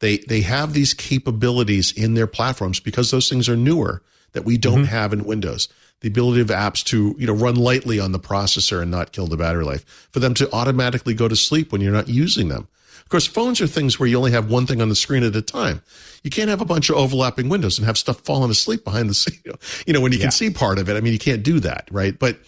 They 0.00 0.18
they 0.18 0.40
have 0.42 0.72
these 0.72 0.92
capabilities 0.92 1.92
in 1.92 2.14
their 2.14 2.26
platforms 2.26 2.80
because 2.80 3.10
those 3.10 3.28
things 3.28 3.48
are 3.48 3.56
newer 3.56 4.02
that 4.32 4.44
we 4.44 4.58
don't 4.58 4.82
mm-hmm. 4.82 4.84
have 4.84 5.12
in 5.12 5.24
Windows. 5.24 5.68
The 6.00 6.08
ability 6.08 6.40
of 6.40 6.48
apps 6.48 6.82
to 6.86 7.14
you 7.18 7.26
know 7.26 7.34
run 7.34 7.56
lightly 7.56 8.00
on 8.00 8.12
the 8.12 8.18
processor 8.18 8.80
and 8.80 8.90
not 8.90 9.12
kill 9.12 9.26
the 9.26 9.36
battery 9.36 9.64
life. 9.64 9.84
For 10.12 10.20
them 10.20 10.34
to 10.34 10.50
automatically 10.52 11.14
go 11.14 11.28
to 11.28 11.36
sleep 11.36 11.72
when 11.72 11.80
you're 11.80 11.92
not 11.92 12.08
using 12.08 12.48
them. 12.48 12.68
Of 13.02 13.08
course, 13.10 13.26
phones 13.26 13.60
are 13.60 13.66
things 13.66 13.98
where 13.98 14.08
you 14.08 14.16
only 14.16 14.30
have 14.30 14.50
one 14.50 14.66
thing 14.66 14.80
on 14.80 14.88
the 14.88 14.94
screen 14.94 15.24
at 15.24 15.34
a 15.34 15.42
time. 15.42 15.82
You 16.22 16.30
can't 16.30 16.48
have 16.48 16.60
a 16.60 16.64
bunch 16.64 16.90
of 16.90 16.96
overlapping 16.96 17.48
windows 17.48 17.76
and 17.76 17.84
have 17.86 17.98
stuff 17.98 18.20
falling 18.20 18.50
asleep 18.50 18.84
behind 18.84 19.10
the 19.10 19.14
scene. 19.22 19.38
You 19.86 19.92
know, 19.92 20.00
when 20.00 20.12
you 20.12 20.18
Yeah. 20.18 20.26
can 20.26 20.30
see 20.30 20.50
part 20.50 20.78
of 20.78 20.88
it. 20.88 20.96
I 20.96 21.00
mean, 21.00 21.12
you 21.12 21.18
can't 21.18 21.42
do 21.42 21.58
that, 21.60 21.88
right? 21.90 22.16
But 22.16 22.38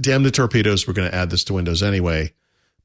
damn 0.00 0.22
the 0.22 0.30
torpedoes, 0.30 0.86
we're 0.86 0.94
going 0.94 1.10
to 1.10 1.14
add 1.14 1.30
this 1.30 1.44
to 1.44 1.54
Windows 1.54 1.82
anyway. 1.82 2.32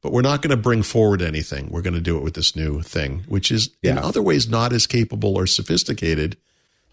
But 0.01 0.11
we're 0.11 0.21
not 0.21 0.41
going 0.41 0.51
to 0.51 0.57
bring 0.57 0.83
forward 0.83 1.21
anything. 1.21 1.69
We're 1.69 1.81
going 1.83 1.93
to 1.93 2.01
do 2.01 2.17
it 2.17 2.23
with 2.23 2.33
this 2.33 2.55
new 2.57 2.81
thing, 2.81 3.23
which 3.27 3.51
is 3.51 3.69
in 3.81 3.97
other 3.97 4.21
ways 4.21 4.49
not 4.49 4.73
as 4.73 4.85
capable 4.87 5.37
or 5.37 5.47
sophisticated 5.47 6.35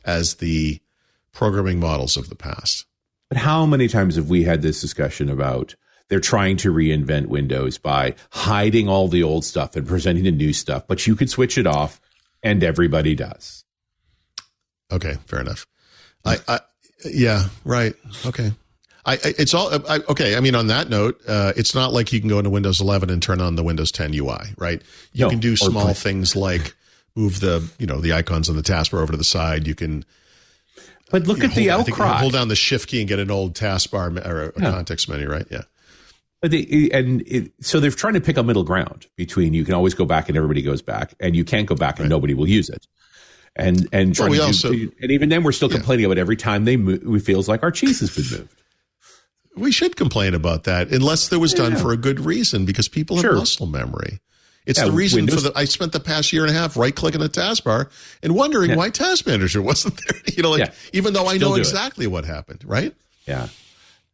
as 0.04 0.34
the 0.36 0.80
programming 1.32 1.80
models 1.80 2.16
of 2.16 2.28
the 2.28 2.34
past. 2.34 2.86
but 3.28 3.38
how 3.38 3.64
many 3.66 3.86
times 3.88 4.16
have 4.16 4.28
we 4.28 4.42
had 4.44 4.62
this 4.62 4.80
discussion 4.80 5.28
about 5.30 5.74
they're 6.08 6.18
trying 6.20 6.56
to 6.56 6.72
reinvent 6.72 7.26
Windows 7.26 7.78
by 7.78 8.14
hiding 8.32 8.88
all 8.88 9.06
the 9.06 9.22
old 9.22 9.44
stuff 9.44 9.76
and 9.76 9.86
presenting 9.86 10.24
the 10.24 10.32
new 10.32 10.52
stuff, 10.52 10.84
but 10.88 11.06
you 11.06 11.14
could 11.14 11.30
switch 11.30 11.56
it 11.56 11.66
off, 11.68 12.00
and 12.42 12.64
everybody 12.64 13.14
does. 13.14 13.64
Okay, 14.92 15.16
fair 15.26 15.40
enough. 15.40 15.66
I, 16.24 16.38
I 16.48 16.60
yeah, 17.04 17.44
right. 17.64 17.94
Okay. 18.26 18.52
I, 19.06 19.14
I 19.14 19.18
it's 19.38 19.54
all 19.54 19.70
I, 19.88 20.00
okay. 20.08 20.36
I 20.36 20.40
mean, 20.40 20.54
on 20.56 20.66
that 20.66 20.90
note, 20.90 21.20
uh, 21.28 21.52
it's 21.56 21.74
not 21.74 21.92
like 21.92 22.12
you 22.12 22.18
can 22.20 22.28
go 22.28 22.38
into 22.38 22.50
Windows 22.50 22.80
11 22.80 23.08
and 23.08 23.22
turn 23.22 23.40
on 23.40 23.54
the 23.56 23.62
Windows 23.62 23.92
10 23.92 24.12
UI, 24.14 24.36
right? 24.58 24.82
You 25.12 25.24
No, 25.26 25.30
can 25.30 25.38
do 25.38 25.56
small 25.56 25.84
play- 25.84 25.94
things 25.94 26.34
like 26.36 26.74
move 27.16 27.40
the 27.40 27.66
you 27.78 27.86
know 27.86 28.00
the 28.00 28.12
icons 28.12 28.50
on 28.50 28.56
the 28.56 28.62
taskbar 28.62 29.00
over 29.00 29.12
to 29.12 29.16
the 29.18 29.24
side. 29.24 29.66
You 29.68 29.74
can 29.76 30.04
But 31.10 31.26
look 31.26 31.38
you 31.38 31.44
at 31.44 31.54
the 31.54 31.70
outcry. 31.70 32.18
hold 32.18 32.32
down 32.34 32.48
the 32.48 32.56
Shift 32.56 32.88
key 32.88 33.00
and 33.00 33.08
get 33.08 33.18
an 33.18 33.30
old 33.30 33.54
taskbar 33.54 34.24
or 34.26 34.50
a, 34.50 34.52
Yeah. 34.60 34.70
context 34.70 35.08
menu, 35.08 35.28
right? 35.28 35.46
Yeah. 35.50 35.62
But 36.42 36.52
they, 36.52 36.88
and 36.92 37.22
it, 37.26 37.52
so 37.60 37.80
they're 37.80 37.90
trying 37.90 38.14
to 38.14 38.20
pick 38.20 38.36
a 38.38 38.42
middle 38.42 38.62
ground 38.64 39.06
between 39.16 39.52
you 39.52 39.64
can 39.64 39.74
always 39.74 39.92
go 39.94 40.04
back 40.06 40.28
and 40.28 40.36
everybody 40.38 40.62
goes 40.62 40.80
back, 40.82 41.12
and 41.20 41.36
you 41.36 41.44
can't 41.44 41.66
go 41.66 41.74
back 41.74 42.00
and 42.00 42.08
nobody 42.08 42.32
will 42.34 42.48
use 42.48 42.70
it. 42.70 42.86
And 43.56 43.86
and 43.92 44.14
trying 44.14 44.30
we 44.30 44.36
to 44.38 44.42
do- 44.42 44.46
also- 44.46 44.70
and 44.72 45.10
even 45.10 45.28
then 45.28 45.42
we're 45.42 45.52
still 45.52 45.68
complaining 45.68 46.06
about 46.06 46.16
every 46.18 46.36
time 46.36 46.64
they 46.64 46.76
move, 46.76 47.02
it 47.04 47.20
feels 47.22 47.48
like 47.48 47.62
our 47.62 47.70
cheese 47.72 48.00
has 48.00 48.10
been 48.14 48.38
moved. 48.40 48.54
We 49.56 49.72
should 49.72 49.96
complain 49.96 50.32
about 50.34 50.64
that 50.64 50.90
unless 50.92 51.30
it 51.32 51.36
was 51.36 51.52
done 51.52 51.72
Yeah. 51.72 51.78
for 51.82 51.92
a 51.92 51.96
good 51.96 52.20
reason 52.20 52.64
because 52.64 52.88
people 52.88 53.16
have 53.16 53.22
Sure. 53.24 53.34
muscle 53.34 53.66
memory. 53.66 54.20
It's 54.70 54.78
Yeah, 54.78 54.86
the 54.86 54.92
reason 54.92 55.18
Windows- 55.18 55.34
for 55.34 55.40
that. 55.42 55.56
I 55.56 55.64
spent 55.66 55.92
the 55.92 56.00
past 56.00 56.32
year 56.32 56.42
and 56.46 56.50
a 56.50 56.58
half 56.58 56.76
right 56.76 56.94
clicking 56.94 57.20
the 57.20 57.28
taskbar 57.28 57.90
and 58.22 58.34
wondering 58.34 58.70
Yeah. 58.70 58.76
why 58.76 58.88
Task 58.90 59.26
Manager 59.26 59.60
wasn't 59.70 60.00
there. 60.06 60.20
You 60.34 60.42
know, 60.42 60.50
like 60.52 60.60
Yeah. 60.60 60.72
even 60.92 61.12
though 61.12 61.26
I 61.26 61.36
Still 61.36 61.50
know 61.50 61.56
do 61.56 61.60
it. 61.60 61.66
exactly 61.66 62.06
what 62.06 62.24
happened, 62.24 62.62
right? 62.64 62.94
Yeah. 63.26 63.48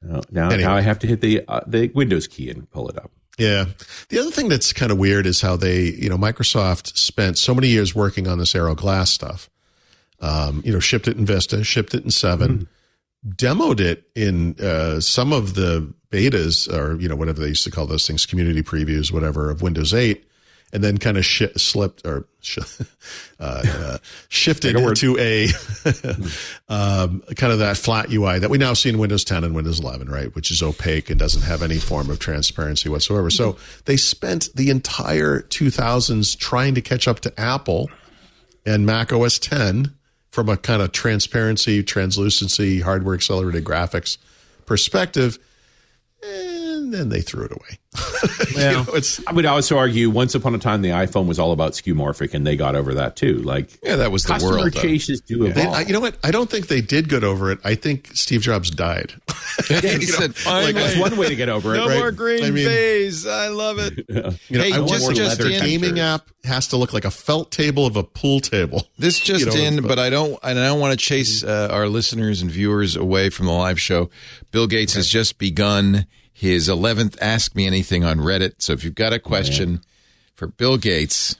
Now, 0.03 0.23
now, 0.31 0.47
Anyway. 0.51 0.63
now 0.63 0.75
I 0.77 0.81
have 0.81 0.99
to 1.01 1.07
hit 1.07 1.21
the 1.21 1.43
uh, 1.47 1.61
the 1.67 1.89
Windows 1.95 2.27
key 2.27 2.51
and 2.51 2.69
pull 2.71 2.89
it 2.89 2.97
up. 2.97 3.11
Yeah. 3.39 3.67
The 4.09 4.19
other 4.19 4.31
thing 4.31 4.49
that's 4.49 4.73
kind 4.73 4.91
of 4.91 4.99
weird 4.99 5.27
is 5.27 5.41
how 5.43 5.57
they, 5.57 5.83
you 5.83 6.09
know, 6.09 6.17
Microsoft 6.17 6.97
spent 6.97 7.37
so 7.39 7.55
many 7.55 7.69
years 7.69 7.95
working 7.95 8.27
on 8.27 8.39
this 8.39 8.55
Aero 8.55 8.75
Glass 8.75 9.11
stuff. 9.11 9.51
Um, 10.21 10.63
you 10.65 10.73
know, 10.73 10.81
shipped 10.81 11.07
it 11.09 11.19
in 11.19 11.27
Vista, 11.27 11.63
shipped 11.63 11.95
it 11.95 12.03
in 12.05 12.11
7 12.11 12.67
demoed 13.27 13.81
it 13.81 14.05
in 14.15 14.55
uh, 14.61 15.01
some 15.01 15.33
of 15.33 15.55
the 15.55 15.93
betas 16.13 16.73
or, 16.73 17.01
you 17.01 17.09
know, 17.09 17.17
whatever 17.17 17.41
they 17.41 17.49
used 17.49 17.65
to 17.65 17.71
call 17.73 17.85
those 17.87 18.07
things, 18.07 18.25
community 18.25 18.63
previews, 18.63 19.11
whatever, 19.11 19.51
of 19.51 19.63
Windows 19.63 19.93
8, 19.93 20.25
and 20.73 20.83
then 20.83 20.99
kind 20.99 21.17
of 21.17 21.25
sh- 21.25 21.45
slipped 21.57 22.07
or 22.07 22.27
sh- 22.41 22.59
uh, 23.41 23.63
uh, 23.65 23.99
shifted 24.29 24.77
Take 24.77 24.87
a 24.87 24.95
to 24.95 25.19
a 25.19 25.49
um, 26.69 27.23
kind 27.37 27.53
of 27.53 27.61
that 27.61 27.77
flat 27.77 28.11
UI 28.13 28.39
that 28.41 28.51
we 28.51 28.59
now 28.59 28.73
see 28.73 28.89
in 28.89 28.99
Windows 28.99 29.25
10 29.25 29.45
and 29.45 29.55
Windows 29.55 29.81
11, 29.81 30.09
right? 30.09 30.35
Which 30.35 30.51
is 30.51 30.63
opaque 30.63 31.11
and 31.11 31.19
doesn't 31.19 31.43
have 31.43 31.63
any 31.63 31.79
form 31.79 32.11
of 32.11 32.19
transparency 32.19 32.89
whatsoever. 32.89 33.31
So 33.31 33.57
they 33.85 33.97
spent 33.97 34.49
the 34.55 34.71
entire 34.71 35.41
2000s 35.43 36.37
trying 36.37 36.75
to 36.75 36.81
catch 36.81 37.07
up 37.07 37.21
to 37.21 37.41
Apple 37.41 37.91
and 38.65 38.85
Mac 38.85 39.13
OS 39.13 39.39
10 39.39 39.95
from 40.31 40.49
a 40.49 40.57
kind 40.57 40.83
of 40.83 40.93
transparency, 40.93 41.83
translucency, 41.83 42.81
hardware 42.81 43.15
accelerated 43.15 43.65
graphics 43.65 44.19
perspective. 44.67 45.39
And 46.87 46.95
then 46.95 47.09
they 47.09 47.21
threw 47.21 47.45
it 47.45 47.51
away. 47.51 47.79
You 48.51 48.59
know, 48.63 48.85
it's 48.95 49.21
I 49.27 49.33
would 49.33 49.45
also 49.45 49.77
argue 49.77 50.09
once 50.09 50.35
upon 50.35 50.55
a 50.55 50.59
time 50.59 50.81
the 50.81 50.91
iPhone 50.91 51.27
was 51.27 51.39
all 51.39 51.53
about 51.53 51.73
skeuomorphic 51.73 52.33
and 52.33 52.47
they 52.47 52.57
got 52.57 52.75
over 52.75 52.95
that 52.95 53.17
too. 53.17 53.39
Like 53.39 53.79
Yeah, 53.83 53.97
that 53.97 54.11
was 54.11 54.23
the 54.23 54.35
customer 54.35 54.53
world. 54.59 54.73
though. 54.73 54.81
chases 54.81 55.21
do 55.21 55.41
They- 55.45 55.61
evolve. 55.63 55.75
I, 55.75 55.81
you 55.83 55.93
know 55.93 56.01
what? 56.01 56.17
I 56.25 56.31
don't 56.31 56.49
think 56.49 56.69
they 56.69 56.81
did 56.81 57.09
get 57.11 57.23
over 57.25 57.51
it. 57.51 57.59
I 57.65 57.75
think 57.75 58.11
Steve 58.15 58.41
Jobs 58.41 58.71
died. 58.71 59.13
he 59.69 60.01
said, 60.07 60.35
finally, 60.35 60.73
That's 60.73 60.99
one 60.99 61.17
way 61.19 61.29
to 61.29 61.37
get 61.37 61.49
over 61.51 61.75
it. 61.75 61.79
no 61.79 61.89
right? 61.89 61.99
more 61.99 62.13
green 62.13 62.45
I 62.45 62.51
mean- 62.51 62.67
phase. 62.67 63.27
I 63.27 63.49
love 63.49 63.79
it. 63.79 64.05
You 64.09 64.15
know, 64.23 64.31
Hey, 64.49 64.73
I 64.73 64.79
want 64.79 64.91
just- 64.93 65.15
just 65.15 65.41
leather 65.41 65.51
in- 65.53 65.63
gaming 65.63 65.99
app 66.01 66.27
has 66.45 66.69
to 66.69 66.77
look 66.79 66.93
like 66.95 67.05
a 67.05 67.11
felt 67.11 67.51
table 67.51 67.85
of 67.87 67.97
a 67.97 68.05
pool 68.05 68.41
table. 68.41 68.87
This 68.99 69.19
just 69.21 69.45
You 69.47 69.53
know, 69.53 69.57
in, 69.59 69.77
but- 69.83 69.89
but 69.89 69.99
I 69.99 70.09
don't. 70.11 70.39
And 70.43 70.59
I 70.59 70.67
don't 70.69 70.81
want 70.81 70.93
to 70.93 70.97
chase 71.05 71.43
uh, 71.45 71.69
our 71.71 71.89
listeners 71.89 72.41
and 72.43 72.51
viewers 72.51 72.97
away 72.97 73.29
from 73.31 73.47
the 73.47 73.53
live 73.53 73.81
show. 73.81 74.09
Bill 74.51 74.67
Gates 74.67 74.95
has 74.95 75.09
just 75.09 75.39
begun 75.39 76.07
his 76.37 76.69
eleventh 76.69 77.17
Ask 77.23 77.57
Me 77.57 77.67
Anything 77.67 78.05
on 78.05 78.19
Reddit. 78.19 78.57
So 78.59 78.75
if 78.75 78.85
you've 78.85 78.95
got 78.95 79.15
a 79.15 79.19
question 79.19 79.81
for 80.35 80.47
Bill 80.47 80.77
Gates, 80.77 81.37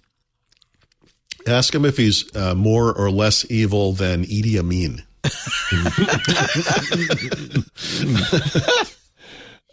Ask 1.47 1.75
him 1.75 1.85
if 1.85 1.97
he's 1.97 2.35
uh, 2.35 2.55
more 2.55 2.93
or 2.93 3.11
less 3.11 3.49
evil 3.51 3.93
than 3.93 4.25
Idi 4.25 4.59
Amin. 4.59 5.03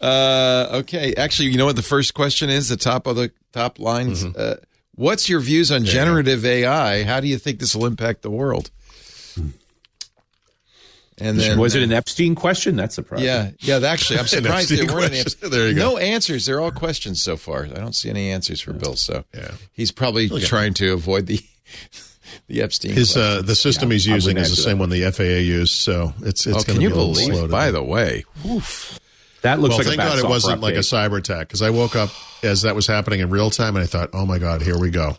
uh, 0.00 0.78
okay. 0.78 1.14
Actually, 1.14 1.48
you 1.48 1.58
know 1.58 1.66
what 1.66 1.74
the 1.74 1.82
first 1.82 2.14
question 2.14 2.48
is? 2.48 2.68
The 2.68 2.76
top 2.76 3.08
of 3.08 3.16
the 3.16 3.32
top 3.52 3.80
lines. 3.80 4.24
Mm-hmm. 4.24 4.40
Uh, 4.40 4.54
what's 4.94 5.28
your 5.28 5.40
views 5.40 5.72
on 5.72 5.84
generative 5.84 6.44
AI? 6.44 7.02
How 7.02 7.18
do 7.18 7.26
you 7.26 7.38
think 7.38 7.58
this 7.58 7.74
will 7.74 7.86
impact 7.86 8.22
the 8.22 8.30
world? 8.30 8.70
And 11.18 11.38
then 11.38 11.58
was 11.58 11.74
it 11.74 11.82
an 11.82 11.92
Epstein 11.92 12.34
question? 12.34 12.74
That's 12.76 12.94
surprising. 12.94 13.26
Yeah, 13.26 13.50
yeah. 13.60 13.86
Actually, 13.86 14.18
I'm 14.18 14.26
surprised 14.28 14.70
there 14.70 14.86
weren't 14.86 15.12
any. 15.12 15.22
question. 15.22 15.50
There 15.50 15.68
you 15.68 15.74
go. 15.74 15.90
No 15.92 15.98
answers. 15.98 16.46
They're 16.46 16.60
all 16.60 16.72
questions 16.72 17.22
so 17.22 17.36
far. 17.36 17.64
I 17.64 17.68
don't 17.68 17.94
see 17.94 18.10
any 18.10 18.30
answers 18.30 18.60
for 18.60 18.72
Bill. 18.72 18.96
So 18.96 19.24
Yeah. 19.34 19.52
he's 19.72 19.92
probably 19.92 20.28
trying 20.40 20.74
to 20.74 20.92
avoid 20.92 21.26
the 21.26 21.40
the 22.48 22.62
Epstein. 22.62 22.92
His 22.94 23.16
uh, 23.16 23.42
the 23.42 23.54
system 23.54 23.90
he's 23.90 24.06
using 24.06 24.36
is 24.36 24.50
the 24.50 24.56
same 24.60 24.78
one 24.78 24.90
the 24.90 25.10
FAA 25.10 25.22
used, 25.22 25.72
so 25.74 26.12
it's 26.22 26.46
it's 26.46 26.56
oh, 26.58 26.62
going 26.64 26.80
to 26.80 26.88
be 26.88 26.92
believe? 26.92 27.34
slow. 27.34 27.48
By 27.48 27.70
the 27.70 27.82
way, 27.82 28.24
That 29.42 29.60
looks 29.60 29.70
well, 29.70 29.78
like 29.78 29.86
thank 29.86 29.98
God 29.98 30.18
it 30.18 30.28
wasn't 30.28 30.60
like 30.60 30.74
a 30.74 30.78
cyber 30.78 31.18
attack 31.18 31.46
because 31.48 31.62
I 31.62 31.70
woke 31.70 31.94
up 31.96 32.10
as 32.42 32.62
that 32.62 32.74
was 32.74 32.86
happening 32.86 33.20
in 33.20 33.30
real 33.30 33.50
time 33.50 33.76
and 33.76 33.82
I 33.82 33.86
thought, 33.86 34.10
oh 34.12 34.26
my 34.26 34.38
God, 34.38 34.62
here 34.62 34.78
we 34.78 34.90
go. 34.90 35.16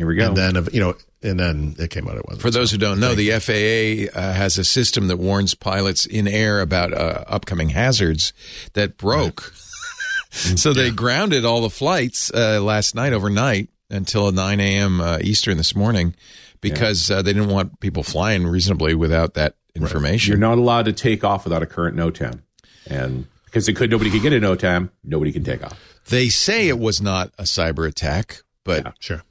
Here 0.00 0.06
we 0.06 0.14
go. 0.14 0.28
And 0.28 0.36
then 0.36 0.66
you 0.72 0.80
know, 0.80 0.96
and 1.22 1.38
then 1.38 1.76
it 1.78 1.90
came 1.90 2.08
out 2.08 2.16
it 2.16 2.24
wasn't. 2.24 2.40
For 2.40 2.50
those 2.50 2.70
who 2.70 2.78
don't 2.78 3.00
know, 3.00 3.14
the 3.14 3.32
FAA 3.32 4.18
uh, 4.18 4.32
has 4.32 4.56
a 4.56 4.64
system 4.64 5.08
that 5.08 5.18
warns 5.18 5.54
pilots 5.54 6.06
in 6.06 6.26
air 6.26 6.62
about 6.62 6.94
uh, 6.94 7.24
upcoming 7.26 7.68
hazards 7.68 8.32
that 8.72 8.96
broke. 8.96 9.52
so 10.30 10.72
they 10.72 10.90
grounded 10.90 11.44
all 11.44 11.60
the 11.60 11.68
flights 11.68 12.32
uh, 12.32 12.62
last 12.62 12.94
night 12.94 13.12
overnight 13.12 13.68
until 13.90 14.32
9 14.32 14.58
a.m. 14.58 15.02
Uh, 15.02 15.18
Eastern 15.20 15.58
this 15.58 15.76
morning 15.76 16.14
because 16.62 17.10
uh, 17.10 17.20
they 17.20 17.34
didn't 17.34 17.50
want 17.50 17.78
people 17.80 18.02
flying 18.02 18.46
reasonably 18.46 18.94
without 18.94 19.34
that 19.34 19.56
information. 19.74 20.30
You're 20.30 20.40
not 20.40 20.56
allowed 20.56 20.86
to 20.86 20.94
take 20.94 21.24
off 21.24 21.44
without 21.44 21.62
a 21.62 21.66
current 21.66 21.94
NOTAM, 21.94 22.40
and 22.86 23.26
because 23.44 23.68
it 23.68 23.74
could, 23.74 23.90
nobody 23.90 24.10
could 24.10 24.22
get 24.22 24.32
a 24.32 24.40
NOTAM, 24.40 24.88
nobody 25.04 25.30
can 25.30 25.44
take 25.44 25.62
off. 25.62 25.78
They 26.08 26.30
say 26.30 26.68
it 26.68 26.78
was 26.78 27.02
not 27.02 27.34
a 27.36 27.42
cyber 27.42 27.86
attack, 27.86 28.40
but 28.64 28.94
sure. 28.98 29.22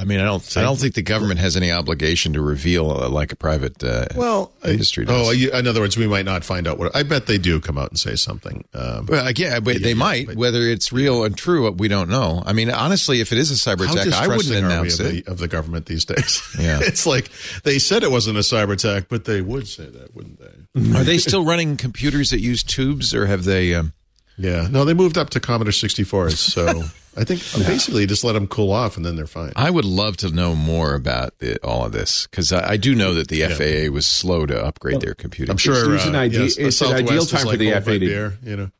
I 0.00 0.04
mean, 0.04 0.20
I 0.20 0.24
don't. 0.24 0.56
I 0.56 0.62
don't 0.62 0.78
think 0.78 0.94
the 0.94 1.02
government 1.02 1.40
has 1.40 1.56
any 1.56 1.72
obligation 1.72 2.34
to 2.34 2.40
reveal 2.40 2.88
uh, 2.92 3.08
like 3.08 3.32
a 3.32 3.36
private. 3.36 3.82
Uh, 3.82 4.06
Well, 4.14 4.52
Industry 4.64 5.04
does. 5.04 5.28
Oh, 5.28 5.30
you, 5.32 5.50
in 5.50 5.66
other 5.66 5.80
words, 5.80 5.96
we 5.96 6.06
might 6.06 6.24
not 6.24 6.44
find 6.44 6.68
out 6.68 6.78
what. 6.78 6.94
I 6.94 7.02
bet 7.02 7.26
they 7.26 7.36
do 7.36 7.58
come 7.58 7.76
out 7.76 7.90
and 7.90 7.98
say 7.98 8.14
something. 8.14 8.64
Um, 8.74 9.06
Well, 9.06 9.28
yeah, 9.32 9.58
but 9.58 9.82
they 9.82 9.88
yeah, 9.88 9.94
might. 9.94 10.26
but- 10.28 10.36
Whether 10.36 10.60
it's 10.62 10.92
real 10.92 11.24
and 11.24 11.36
true, 11.36 11.68
we 11.72 11.88
don't 11.88 12.08
know. 12.08 12.44
I 12.46 12.52
mean, 12.52 12.70
honestly, 12.70 13.20
if 13.20 13.32
it 13.32 13.38
is 13.38 13.50
a 13.50 13.54
cyber 13.54 13.90
attack, 13.90 14.12
I 14.12 14.28
wouldn't 14.28 14.54
announce 14.54 15.00
of 15.00 15.06
it. 15.06 15.24
the, 15.24 15.32
of 15.32 15.38
the 15.38 15.48
government 15.48 15.86
these 15.86 16.04
days. 16.04 16.40
Yeah. 16.60 16.78
it's 16.80 17.04
like 17.04 17.30
they 17.64 17.80
said 17.80 18.04
it 18.04 18.10
wasn't 18.12 18.36
a 18.38 18.42
cyber 18.42 18.74
attack, 18.74 19.06
but 19.08 19.24
they 19.24 19.40
would 19.40 19.66
say 19.66 19.86
that, 19.86 20.14
wouldn't 20.14 20.38
they? 20.38 20.98
Are 20.98 21.02
they 21.04 21.18
still 21.18 21.44
running 21.44 21.76
computers 21.76 22.30
that 22.30 22.40
use 22.40 22.62
tubes, 22.62 23.12
or 23.14 23.26
have 23.26 23.42
they? 23.44 23.74
Um, 23.74 23.92
Yeah. 24.36 24.68
No, 24.70 24.84
they 24.84 24.94
moved 24.94 25.18
up 25.18 25.30
to 25.30 25.40
Commodore 25.40 25.72
64s, 25.72 26.36
so 26.36 26.84
I 27.18 27.24
think 27.24 27.40
basically 27.66 28.06
just 28.06 28.22
let 28.22 28.34
them 28.34 28.46
cool 28.46 28.70
off 28.70 28.96
and 28.96 29.04
then 29.04 29.16
they're 29.16 29.26
fine. 29.26 29.52
I 29.56 29.70
would 29.70 29.84
love 29.84 30.16
to 30.18 30.30
know 30.30 30.54
more 30.54 30.94
about 30.94 31.36
the, 31.40 31.58
all 31.64 31.84
of 31.84 31.90
this 31.90 32.28
because 32.28 32.52
I, 32.52 32.70
I 32.70 32.76
do 32.76 32.94
know 32.94 33.14
that 33.14 33.26
the 33.26 33.42
FAA 33.42 33.92
was 33.92 34.06
slow 34.06 34.46
to 34.46 34.64
upgrade 34.64 35.00
their 35.00 35.14
computer. 35.14 35.50
I'm 35.50 35.58
sure 35.58 35.94
It's 35.96 36.06
an 36.06 36.14
uh, 36.14 36.20
ide- 36.20 36.32
yes, 36.32 36.56
it's 36.56 36.80
an 36.80 36.92
ideal 36.92 37.22
is 37.22 37.30
time 37.30 37.46
for 37.48 37.56
the 37.56 37.72
FAA 37.72 37.80
to- 37.80 37.98
beer, 37.98 38.38
you 38.42 38.56
know. 38.56 38.70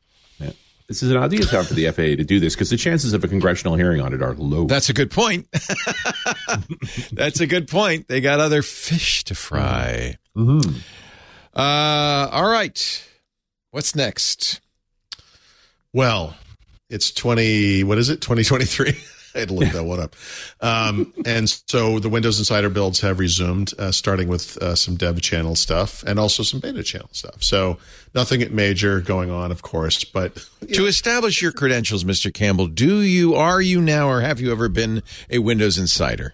This 0.87 1.03
is 1.03 1.11
an 1.11 1.17
ideal 1.17 1.45
time 1.45 1.65
for 1.65 1.75
the 1.75 1.85
FAA 1.91 2.15
to 2.17 2.23
do 2.23 2.39
this 2.39 2.55
because 2.55 2.71
the 2.71 2.77
chances 2.77 3.13
of 3.13 3.23
a 3.23 3.27
congressional 3.27 3.75
hearing 3.75 4.01
on 4.01 4.11
it 4.11 4.23
are 4.23 4.33
low. 4.33 4.65
That's 4.65 4.89
a 4.89 4.93
good 4.93 5.11
point. 5.11 5.47
That's 7.11 7.41
a 7.41 7.45
good 7.45 7.67
point. 7.67 8.07
They 8.07 8.21
got 8.21 8.39
other 8.39 8.63
fish 8.63 9.23
to 9.25 9.35
fry. 9.35 10.15
Mm-hmm. 10.35 10.77
Uh, 11.55 12.29
all 12.31 12.49
right. 12.49 13.07
What's 13.69 13.95
next? 13.95 14.61
Well, 15.93 16.35
it's 16.89 17.11
20, 17.11 17.83
what 17.83 17.97
is 17.97 18.09
it? 18.09 18.21
2023. 18.21 18.97
I 19.35 19.39
had 19.39 19.49
to 19.49 19.53
look 19.53 19.71
that 19.73 19.83
one 19.83 19.99
up. 19.99 20.15
Um, 20.59 21.13
and 21.23 21.47
so 21.47 21.99
the 21.99 22.09
Windows 22.09 22.39
Insider 22.39 22.69
builds 22.69 22.99
have 23.01 23.19
resumed, 23.19 23.73
uh, 23.77 23.91
starting 23.91 24.27
with 24.27 24.57
uh, 24.57 24.73
some 24.73 24.95
dev 24.95 25.21
channel 25.21 25.55
stuff 25.55 26.03
and 26.03 26.17
also 26.17 26.41
some 26.41 26.59
beta 26.59 26.81
channel 26.81 27.09
stuff. 27.11 27.43
So 27.43 27.77
nothing 28.15 28.43
major 28.55 29.01
going 29.01 29.29
on, 29.29 29.51
of 29.51 29.61
course, 29.61 30.03
but 30.03 30.43
To 30.73 30.87
establish 30.87 31.41
your 31.43 31.51
credentials, 31.51 32.03
Mr. 32.03 32.33
Campbell, 32.33 32.67
do 32.67 33.01
you, 33.01 33.35
are 33.35 33.61
you 33.61 33.81
now, 33.81 34.09
or 34.09 34.21
have 34.21 34.41
you 34.41 34.51
ever 34.51 34.67
been 34.67 35.03
a 35.29 35.37
Windows 35.39 35.77
insider? 35.77 36.33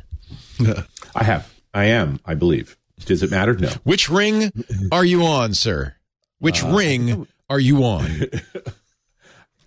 I 1.15 1.23
have. 1.23 1.53
I 1.73 1.85
am. 1.85 2.21
I 2.25 2.33
believe. 2.33 2.77
Does 3.05 3.23
it 3.23 3.29
matter? 3.29 3.55
No. 3.55 3.69
Which 3.83 4.09
ring 4.09 4.51
are 4.91 5.03
you 5.03 5.23
on, 5.23 5.53
sir? 5.53 5.95
Which 6.39 6.63
ring 6.63 7.27
are 7.49 7.59
you 7.59 7.83
on? 7.83 8.09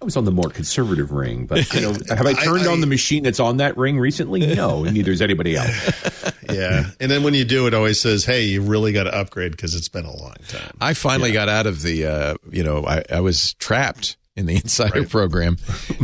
I 0.01 0.05
was 0.05 0.17
on 0.17 0.25
the 0.25 0.31
more 0.31 0.49
conservative 0.49 1.11
ring, 1.11 1.47
but 1.47 1.73
you 1.75 1.81
know, 1.81 1.93
have 2.09 2.25
I 2.27 2.33
turned 2.33 2.67
I- 2.67 2.73
on 2.73 2.81
the 2.81 2.87
machine 2.87 3.25
that's 3.25 3.41
on 3.41 3.57
that 3.57 3.77
ring 3.77 3.99
recently? 3.99 4.55
No, 4.55 4.85
and 4.85 4.95
neither 4.95 5.11
has 5.11 5.21
anybody 5.21 5.57
else. 5.57 6.33
yeah. 6.51 6.91
And 7.01 7.11
then 7.11 7.23
when 7.25 7.35
you 7.35 7.45
do, 7.45 7.67
it 7.67 7.75
always 7.75 8.01
says, 8.01 8.25
hey, 8.25 8.45
you 8.45 8.63
really 8.63 8.93
got 8.93 9.05
to 9.05 9.15
upgrade 9.15 9.51
because 9.53 9.75
it's 9.75 9.89
been 9.89 10.05
a 10.05 10.15
long 10.17 10.35
time. 10.49 10.77
I 10.81 10.95
finally 10.95 11.33
got 11.33 11.49
out 11.49 11.67
of 11.67 11.83
the, 11.83 12.07
uh, 12.07 12.35
you 12.51 12.63
know, 12.63 12.85
I, 12.87 13.03
I 13.11 13.21
was 13.21 13.55
trapped 13.55 14.17
in 14.37 14.47
the 14.47 14.55
insider 14.55 15.05
program, 15.09 15.57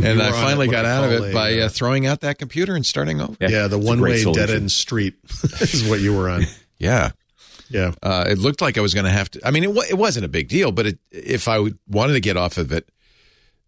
and 0.03 0.21
I 0.21 0.31
finally 0.31 0.67
got 0.67 0.83
out 0.83 1.05
of 1.05 1.11
it 1.13 1.29
a, 1.29 1.33
by 1.33 1.59
uh, 1.59 1.65
uh, 1.65 1.69
throwing 1.69 2.05
out 2.05 2.19
that 2.21 2.37
computer 2.37 2.75
and 2.75 2.85
starting 2.85 3.21
over. 3.21 3.37
Yeah, 3.39 3.67
the 3.67 3.77
it's 3.77 3.87
one 3.87 4.01
way 4.01 4.17
solution. 4.17 4.45
dead 4.47 4.53
end 4.53 4.71
street 4.73 5.15
is 5.61 5.87
what 5.87 6.01
you 6.01 6.13
were 6.13 6.29
on. 6.29 6.43
Yeah. 6.77 7.11
Yeah. 7.69 7.93
Uh, 8.03 8.25
it 8.27 8.37
looked 8.37 8.61
like 8.61 8.77
I 8.77 8.81
was 8.81 8.93
going 8.93 9.05
to 9.05 9.11
have 9.11 9.31
to. 9.31 9.41
I 9.47 9.51
mean, 9.51 9.63
it, 9.63 9.73
wa- 9.73 9.85
it 9.89 9.97
wasn't 9.97 10.25
a 10.25 10.29
big 10.29 10.49
deal, 10.49 10.71
but 10.71 10.85
it, 10.85 10.99
if 11.11 11.47
I 11.47 11.59
wanted 11.87 12.13
to 12.13 12.19
get 12.19 12.35
off 12.37 12.57
of 12.57 12.71
it, 12.73 12.87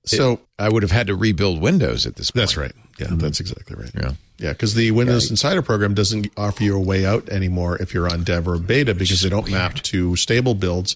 So 0.10 0.40
I 0.58 0.70
would 0.70 0.84
have 0.84 0.92
had 0.92 1.08
to 1.08 1.16
rebuild 1.16 1.62
Windows 1.62 2.06
at 2.06 2.16
this 2.16 2.32
point. 2.32 2.42
that's 2.42 2.58
right. 2.58 2.72
Yeah, 3.00 3.08
that's 3.12 3.40
exactly 3.40 3.76
right. 3.76 3.92
Yeah. 3.94 4.12
Yeah, 4.40 4.52
because 4.54 4.76
the 4.76 4.92
Windows 4.92 5.30
Insider 5.32 5.62
program 5.64 5.94
doesn't 5.96 6.28
offer 6.38 6.64
you 6.64 6.76
a 6.76 6.80
way 6.80 7.06
out 7.06 7.28
anymore 7.30 7.76
if 7.82 7.94
you're 7.94 8.08
on 8.12 8.24
Dev 8.24 8.48
or 8.48 8.58
Beta 8.60 8.94
because 8.94 9.22
they 9.22 9.30
don't 9.30 9.50
map 9.52 9.76
to 9.76 10.16
stable 10.16 10.54
builds. 10.54 10.96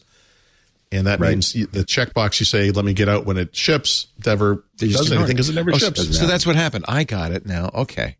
And 0.92 1.08
that 1.08 1.20
means 1.20 1.54
the 1.54 1.86
checkbox 1.86 2.40
you 2.40 2.46
say, 2.46 2.70
let 2.72 2.84
me 2.86 2.94
get 2.94 3.08
out 3.08 3.26
when 3.26 3.38
it 3.38 3.56
ships, 3.56 4.08
never 4.26 4.64
just 4.78 4.94
does 4.98 5.06
ignore 5.08 5.20
anything 5.20 5.32
it. 5.32 5.38
because 5.38 5.50
it 5.50 5.56
never 5.56 5.72
Oh, 5.74 5.78
ships. 5.78 6.18
So 6.20 6.28
that's 6.28 6.46
what 6.46 6.56
happened. 6.56 6.86
I 6.88 7.04
got 7.06 7.32
it 7.32 7.46
now. 7.46 7.72
Okay. 7.74 8.18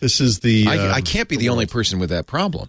This 0.00 0.20
is 0.20 0.40
the. 0.40 0.66
I, 0.68 0.78
um, 0.78 0.94
I 0.94 1.00
can't 1.00 1.28
be 1.28 1.36
the 1.36 1.48
only 1.48 1.66
person 1.66 1.98
with 1.98 2.10
that 2.10 2.26
problem. 2.26 2.68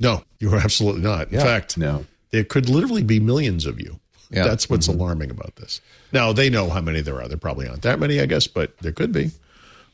No, 0.00 0.24
you 0.38 0.52
are 0.52 0.58
absolutely 0.64 1.02
not. 1.02 1.32
In 1.32 1.40
fact, 1.40 1.78
No. 1.78 2.06
there 2.30 2.44
could 2.44 2.68
literally 2.68 3.02
be 3.04 3.20
millions 3.20 3.66
of 3.66 3.80
you. 3.80 4.00
Yeah. 4.30 4.44
That's 4.44 4.68
what's 4.68 4.88
alarming 4.88 5.30
about 5.30 5.56
this. 5.56 5.80
Now, 6.12 6.32
they 6.32 6.50
know 6.50 6.68
how 6.68 6.80
many 6.80 7.00
there 7.00 7.20
are. 7.20 7.28
There 7.28 7.38
probably 7.38 7.68
aren't 7.68 7.82
that 7.82 7.98
many, 7.98 8.20
I 8.20 8.26
guess, 8.26 8.46
but 8.46 8.76
there 8.78 8.92
could 8.92 9.12
be. 9.12 9.30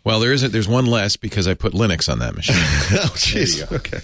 Well, 0.05 0.21
there 0.21 0.35
isn't. 0.35 0.53
There's 0.53 0.69
one 0.69 0.85
less 0.85 1.17
because 1.17 1.49
I 1.49 1.55
put 1.55 1.73
Linux 1.73 2.13
on 2.13 2.19
that 2.19 2.35
machine. 2.35 2.57
oh, 2.59 3.13
jeez. 3.15 3.73
Okay. 3.73 4.01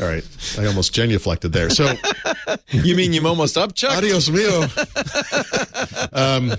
All 0.00 0.08
right. 0.08 0.24
I 0.60 0.66
almost 0.68 0.94
genuflected 0.94 1.50
there. 1.50 1.70
So, 1.70 1.92
you 2.70 2.94
mean 2.94 3.12
you 3.12 3.26
almost 3.26 3.58
up, 3.58 3.74
Chuck? 3.74 3.96
adios 3.96 4.30
mio. 4.30 4.62
um, 6.12 6.52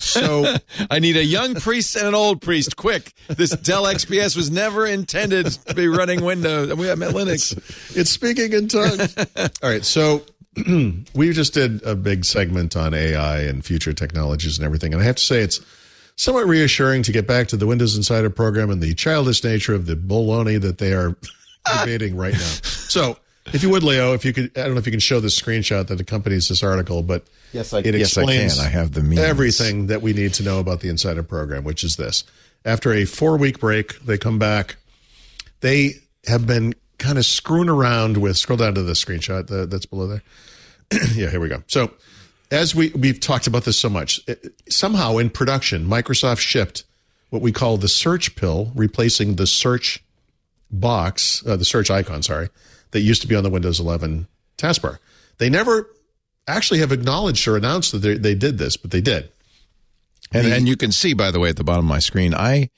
so, 0.00 0.56
I 0.90 0.98
need 0.98 1.16
a 1.16 1.24
young 1.24 1.54
priest 1.54 1.94
and 1.94 2.08
an 2.08 2.14
old 2.16 2.42
priest. 2.42 2.76
Quick! 2.76 3.12
This 3.28 3.50
Dell 3.50 3.84
XPS 3.84 4.36
was 4.36 4.50
never 4.50 4.84
intended 4.84 5.46
to 5.46 5.74
be 5.74 5.86
running 5.86 6.24
Windows. 6.24 6.74
We 6.74 6.88
have 6.88 6.98
Linux. 6.98 7.56
it's 7.96 8.10
speaking 8.10 8.52
in 8.52 8.66
tongues. 8.66 9.16
All 9.62 9.70
right. 9.70 9.84
So, 9.84 10.24
we 11.14 11.32
just 11.32 11.54
did 11.54 11.82
a 11.84 11.94
big 11.94 12.24
segment 12.24 12.76
on 12.76 12.94
AI 12.94 13.40
and 13.40 13.64
future 13.64 13.92
technologies 13.92 14.58
and 14.58 14.64
everything. 14.64 14.92
And 14.92 15.02
I 15.02 15.04
have 15.04 15.16
to 15.16 15.22
say, 15.24 15.40
it's 15.40 15.60
somewhat 16.16 16.46
reassuring 16.46 17.02
to 17.04 17.12
get 17.12 17.26
back 17.26 17.48
to 17.48 17.56
the 17.56 17.66
Windows 17.66 17.96
Insider 17.96 18.30
program 18.30 18.70
and 18.70 18.82
the 18.82 18.94
childish 18.94 19.44
nature 19.44 19.74
of 19.74 19.86
the 19.86 19.96
baloney 19.96 20.60
that 20.60 20.78
they 20.78 20.92
are 20.94 21.14
debating 21.80 22.16
right 22.16 22.32
now. 22.32 22.38
So, 22.62 23.18
if 23.52 23.62
you 23.62 23.70
would, 23.70 23.84
Leo, 23.84 24.12
if 24.12 24.24
you 24.24 24.32
could, 24.32 24.50
I 24.58 24.62
don't 24.64 24.72
know 24.72 24.78
if 24.78 24.86
you 24.86 24.92
can 24.92 24.98
show 25.00 25.20
this 25.20 25.38
screenshot 25.40 25.86
that 25.86 26.00
accompanies 26.00 26.48
this 26.48 26.62
article, 26.64 27.02
but 27.02 27.24
Yes, 27.52 27.72
I- 27.72 27.78
it 27.80 27.94
yes, 27.94 28.16
I 28.16 28.22
can. 28.22 28.30
explains 28.30 28.58
I 28.58 28.68
have 28.68 28.92
the 28.92 29.02
means. 29.02 29.20
everything 29.20 29.86
that 29.86 30.02
we 30.02 30.12
need 30.12 30.34
to 30.34 30.42
know 30.42 30.58
about 30.58 30.80
the 30.80 30.88
Insider 30.88 31.22
program, 31.22 31.62
which 31.62 31.84
is 31.84 31.94
this. 31.96 32.24
After 32.64 32.92
a 32.92 33.04
four 33.04 33.36
week 33.36 33.60
break, 33.60 34.00
they 34.00 34.18
come 34.18 34.38
back. 34.40 34.76
They 35.60 35.94
have 36.26 36.44
been 36.46 36.74
kind 36.98 37.18
of 37.18 37.24
screwing 37.24 37.68
around 37.68 38.16
with, 38.16 38.36
scroll 38.36 38.56
down 38.56 38.74
to 38.74 38.82
the 38.82 38.94
screenshot 38.94 39.46
the, 39.46 39.64
that's 39.66 39.86
below 39.86 40.08
there. 40.08 40.22
yeah, 41.14 41.30
here 41.30 41.40
we 41.40 41.48
go. 41.48 41.62
So, 41.66 41.92
as 42.50 42.74
we 42.74 42.90
we've 42.90 43.18
talked 43.20 43.46
about 43.46 43.64
this 43.64 43.78
so 43.78 43.88
much, 43.88 44.20
it- 44.26 44.54
somehow 44.68 45.16
in 45.18 45.30
production, 45.30 45.86
Microsoft 45.86 46.38
shipped 46.38 46.84
what 47.30 47.42
we 47.42 47.52
call 47.52 47.76
the 47.76 47.88
search 47.88 48.36
pill, 48.36 48.70
replacing 48.74 49.36
the 49.36 49.46
search 49.46 50.02
box, 50.70 51.42
uh, 51.46 51.56
the 51.56 51.64
search 51.64 51.90
icon, 51.90 52.22
sorry, 52.22 52.48
that 52.92 53.00
used 53.00 53.20
to 53.22 53.28
be 53.28 53.34
on 53.34 53.42
the 53.44 53.50
Windows 53.50 53.80
11 53.80 54.26
taskbar. 54.58 54.98
They 55.38 55.50
never 55.50 55.90
actually 56.46 56.80
have 56.80 56.92
acknowledged 56.92 57.46
or 57.48 57.56
announced 57.56 57.92
that 57.92 57.98
they, 57.98 58.16
they 58.16 58.34
did 58.34 58.58
this, 58.58 58.76
but 58.76 58.90
they 58.90 59.00
did. 59.00 59.28
And, 60.32 60.46
and 60.46 60.68
you 60.68 60.76
can 60.76 60.92
see, 60.92 61.14
by 61.14 61.30
the 61.30 61.40
way, 61.40 61.48
at 61.48 61.56
the 61.56 61.64
bottom 61.64 61.84
of 61.84 61.88
my 61.88 61.98
screen, 61.98 62.34
I 62.34 62.70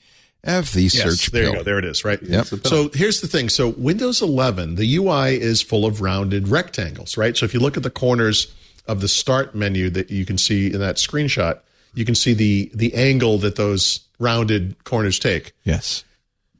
have 0.43 0.71
the 0.73 0.83
Yes, 0.83 0.93
search 0.93 1.31
there 1.31 1.43
pill. 1.43 1.51
you 1.51 1.57
go. 1.57 1.63
There 1.63 1.79
it 1.79 1.85
is. 1.85 2.05
Right. 2.05 2.21
Yep. 2.21 2.45
So 2.65 2.89
here's 2.93 3.21
the 3.21 3.27
thing. 3.27 3.49
So 3.49 3.69
Windows 3.69 4.21
11, 4.21 4.75
the 4.75 4.95
UI 4.95 5.35
is 5.39 5.61
full 5.61 5.85
of 5.85 6.01
rounded 6.01 6.47
rectangles, 6.47 7.17
right? 7.17 7.35
So 7.35 7.45
if 7.45 7.53
you 7.53 7.59
look 7.59 7.77
at 7.77 7.83
the 7.83 7.89
corners 7.89 8.53
of 8.87 9.01
the 9.01 9.07
start 9.07 9.53
menu 9.53 9.89
that 9.91 10.09
you 10.09 10.25
can 10.25 10.37
see 10.37 10.67
in 10.73 10.79
that 10.79 10.95
screenshot, 10.95 11.59
you 11.93 12.05
can 12.05 12.15
see 12.15 12.33
the 12.33 12.71
the 12.73 12.93
angle 12.93 13.37
that 13.39 13.55
those 13.55 14.01
rounded 14.19 14.83
corners 14.83 15.19
take. 15.19 15.53
Yes. 15.63 16.03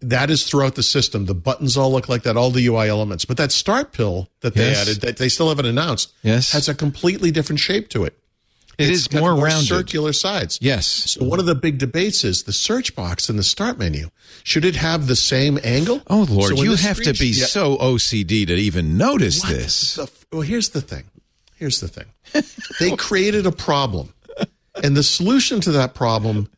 That 0.01 0.30
is 0.30 0.45
throughout 0.47 0.76
the 0.76 0.84
system. 0.84 1.26
The 1.26 1.34
buttons 1.35 1.76
all 1.76 1.91
look 1.91 2.07
like 2.07 2.23
that, 2.23 2.38
all 2.38 2.51
the 2.51 2.65
UI 2.65 2.88
elements. 2.88 3.26
But 3.26 3.35
that 3.38 3.51
start 3.51 3.91
pill 3.91 4.30
that 4.41 4.53
they 4.56 4.69
Yes. 4.69 4.81
added, 4.88 5.01
that 5.01 5.18
they 5.18 5.27
still 5.30 5.49
haven't 5.49 5.65
announced, 5.65 6.14
Yes. 6.23 6.51
has 6.51 6.69
a 6.69 6.73
completely 6.73 7.31
different 7.31 7.60
shape 7.60 7.89
to 7.89 8.06
it. 8.06 8.18
It 8.80 8.89
It's 8.89 8.99
is 9.01 9.07
got 9.10 9.19
more 9.19 9.35
rounded. 9.35 9.68
circular 9.68 10.14
sides. 10.14 10.57
Yes. 10.61 10.88
So 10.88 11.26
one 11.26 11.39
of 11.39 11.45
the 11.45 11.53
big 11.53 11.77
debates 11.77 12.23
is 12.23 12.43
the 12.43 12.53
search 12.53 12.95
box 12.95 13.30
in 13.30 13.35
the 13.35 13.43
start 13.43 13.77
menu. 13.77 14.10
Should 14.43 14.64
it 14.64 14.77
have 14.77 15.07
the 15.07 15.18
same 15.18 15.60
angle? 15.64 16.01
Oh 16.07 16.26
Lord, 16.30 16.56
So 16.57 16.64
you 16.64 16.76
have 16.76 17.01
to 17.03 17.14
be 17.14 17.27
Yeah. 17.27 17.45
so 17.47 17.77
OCD 17.77 18.45
to 18.47 18.53
even 18.56 18.97
notice 18.97 19.43
What 19.43 19.49
this. 19.53 19.95
the 19.95 20.10
well, 20.31 20.41
here's 20.41 20.69
the 20.69 20.80
thing. 20.81 21.03
Here's 21.56 21.81
the 21.81 21.89
thing. 21.89 22.06
they 22.80 22.95
created 22.95 23.45
a 23.45 23.51
problem, 23.51 24.14
and 24.81 24.95
the 24.95 25.03
solution 25.03 25.60
to 25.61 25.72
that 25.73 25.93
problem 25.93 26.49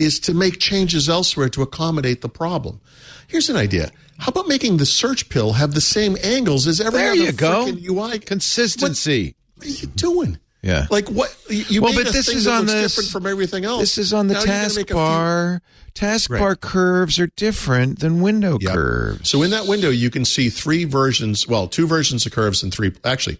is 0.00 0.18
to 0.18 0.34
make 0.34 0.58
changes 0.58 1.08
elsewhere 1.08 1.48
to 1.50 1.62
accommodate 1.62 2.22
the 2.22 2.28
problem. 2.28 2.80
Here's 3.28 3.48
an 3.48 3.54
idea. 3.56 3.92
How 4.16 4.30
about 4.30 4.48
making 4.48 4.78
the 4.78 4.86
search 4.86 5.28
pill 5.28 5.52
have 5.52 5.74
the 5.74 5.80
same 5.80 6.16
angles 6.24 6.66
as 6.66 6.80
every 6.80 6.98
There 6.98 7.12
other 7.12 7.20
you 7.22 7.30
go. 7.32 7.68
UI? 7.88 8.18
Consistency. 8.18 9.36
What 9.54 9.66
are 9.68 9.70
you 9.70 9.86
doing? 9.86 10.38
Yeah. 10.62 10.86
Like 10.90 11.08
what? 11.08 11.34
You 11.48 11.80
Well, 11.82 11.92
made 11.92 12.04
but 12.04 12.08
a 12.10 12.12
this 12.12 12.26
thing 12.26 12.36
is 12.38 12.44
that 12.44 12.52
on 12.52 12.60
looks 12.66 12.72
the 12.72 12.80
different 12.82 13.10
from 13.10 13.26
everything 13.26 13.64
else. 13.64 13.80
This 13.80 13.98
is 13.98 14.12
on 14.12 14.26
the 14.26 14.34
Now 14.34 14.40
you're 14.40 14.46
gonna 14.48 14.74
make 14.74 14.90
a 14.90 14.94
few- 14.94 14.94
taskbar. 14.96 15.60
Taskbar 15.94 16.60
curves 16.60 17.18
are 17.18 17.28
different 17.36 18.00
than 18.00 18.20
window 18.20 18.58
Yep. 18.60 18.74
curves. 18.74 19.28
So 19.30 19.42
in 19.42 19.50
that 19.50 19.66
window, 19.66 19.90
you 19.90 20.10
can 20.10 20.24
see 20.24 20.48
three 20.50 20.84
versions. 20.84 21.46
Well, 21.48 21.68
two 21.68 21.86
versions 21.86 22.26
of 22.26 22.32
curves 22.32 22.62
and 22.62 22.72
three. 22.72 22.92
Actually, 23.04 23.38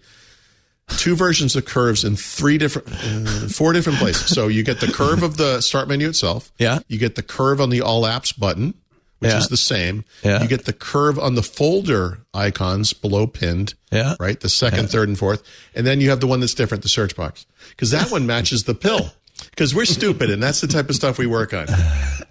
two 0.97 1.15
versions 1.15 1.55
of 1.55 1.65
curves 1.65 2.03
in 2.03 2.15
three 2.15 2.57
different, 2.57 2.87
uh, 2.91 3.47
four 3.49 3.73
different 3.73 3.99
places. 3.99 4.27
So 4.33 4.47
you 4.47 4.63
get 4.63 4.79
the 4.79 4.87
curve 4.91 5.21
of 5.23 5.37
the 5.37 5.61
start 5.61 5.87
menu 5.87 6.07
itself. 6.09 6.51
Yeah. 6.57 6.79
You 6.87 6.97
get 6.97 7.15
the 7.15 7.21
curve 7.21 7.61
on 7.61 7.69
the 7.69 7.81
all 7.81 8.03
apps 8.03 8.37
button, 8.37 8.73
which 9.19 9.31
Yeah. 9.31 9.37
is 9.37 9.47
the 9.49 9.57
same. 9.57 10.03
Yeah. 10.23 10.41
You 10.41 10.47
get 10.47 10.65
the 10.65 10.73
curve 10.73 11.19
on 11.19 11.35
the 11.35 11.43
folder 11.43 12.19
icons 12.33 12.93
below 12.93 13.27
pinned. 13.27 13.73
Yeah. 13.91 14.15
Right. 14.19 14.39
The 14.39 14.49
second, 14.49 14.89
third, 14.89 15.07
and 15.09 15.17
fourth, 15.17 15.43
and 15.75 15.85
then 15.85 16.01
you 16.01 16.09
have 16.09 16.19
the 16.19 16.27
one 16.27 16.39
that's 16.39 16.53
different, 16.53 16.83
the 16.83 16.89
search 16.89 17.15
box, 17.15 17.45
because 17.69 17.91
that 17.91 18.11
one 18.11 18.25
matches 18.27 18.63
the 18.65 18.75
pill. 18.75 19.11
Because 19.51 19.73
we're 19.73 19.85
stupid, 19.85 20.29
and 20.29 20.43
that's 20.43 20.59
the 20.59 20.67
type 20.67 20.89
of 20.89 20.95
stuff 20.95 21.17
we 21.17 21.25
work 21.25 21.53
on. 21.53 21.67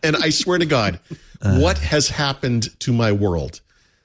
And 0.02 0.15
I 0.16 0.28
swear 0.28 0.59
to 0.59 0.66
God, 0.66 1.01
what 1.40 1.78
has 1.78 2.09
happened 2.10 2.69
to 2.81 2.93
my 2.93 3.12
world? 3.12 3.60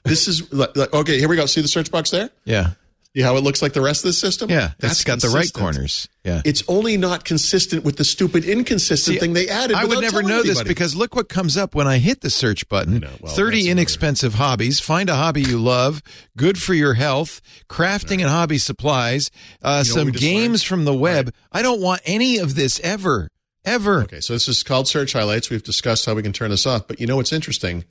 This 0.05 0.27
is 0.27 0.51
like- 0.53 0.75
okay. 0.77 1.19
Here 1.19 1.27
we 1.27 1.35
go. 1.35 1.45
See 1.45 1.61
the 1.61 1.67
search 1.67 1.91
box 1.91 2.11
there? 2.11 2.29
Yeah. 2.45 2.71
See 3.15 3.21
how 3.21 3.37
it 3.37 3.43
looks 3.43 3.61
like 3.61 3.73
the 3.73 3.81
rest 3.81 4.03
of 4.03 4.09
the 4.09 4.13
system? 4.13 4.49
Yeah. 4.49 4.71
That's 4.79 4.95
It's 4.95 5.03
got 5.03 5.21
the 5.21 5.29
right 5.29 5.51
corners. 5.53 6.09
Yeah. 6.23 6.41
It's 6.45 6.63
only 6.67 6.97
not 6.97 7.25
consistent 7.25 7.83
with 7.83 7.97
the 7.97 8.03
stupid 8.03 8.43
inconsistent 8.43 9.15
See, 9.15 9.19
thing 9.19 9.33
they 9.33 9.49
added. 9.49 9.75
I 9.77 9.85
would 9.85 10.01
never 10.01 10.23
know 10.23 10.41
this 10.41 10.63
because 10.63 10.95
look 10.95 11.15
what 11.15 11.29
comes 11.29 11.55
up 11.55 11.75
when 11.75 11.87
I 11.87 11.99
hit 11.99 12.21
the 12.21 12.31
search 12.31 12.67
button. 12.69 12.99
know. 12.99 13.11
Well, 13.21 13.31
30 13.35 13.57
that's 13.57 13.67
inexpensive 13.67 14.33
hobbies. 14.33 14.79
Find 14.79 15.11
a 15.11 15.15
hobby 15.15 15.43
you 15.43 15.59
love. 15.59 16.01
Good 16.35 16.59
for 16.59 16.73
your 16.73 16.95
health. 16.95 17.39
Crafting 17.69 18.21
and 18.21 18.29
hobby 18.29 18.57
supplies. 18.57 19.29
Uh, 19.61 19.83
You 19.85 19.93
know 19.93 19.99
some 20.05 20.11
games 20.11 20.49
learned? 20.49 20.61
from 20.63 20.85
the 20.85 20.93
web. 20.95 21.33
I 21.51 21.61
don't 21.61 21.81
want 21.81 22.01
any 22.05 22.39
of 22.39 22.55
this 22.55 22.79
ever. 22.79 23.29
Ever. 23.63 24.01
Okay, 24.03 24.21
so 24.21 24.33
this 24.33 24.47
is 24.47 24.63
called 24.63 24.87
search 24.87 25.13
highlights. 25.13 25.51
We've 25.51 25.63
discussed 25.63 26.05
how 26.07 26.15
we 26.15 26.23
can 26.23 26.33
turn 26.33 26.49
this 26.49 26.65
off, 26.65 26.87
but 26.87 26.99
you 26.99 27.05
know 27.05 27.15
what's 27.17 27.31
interesting? 27.31 27.85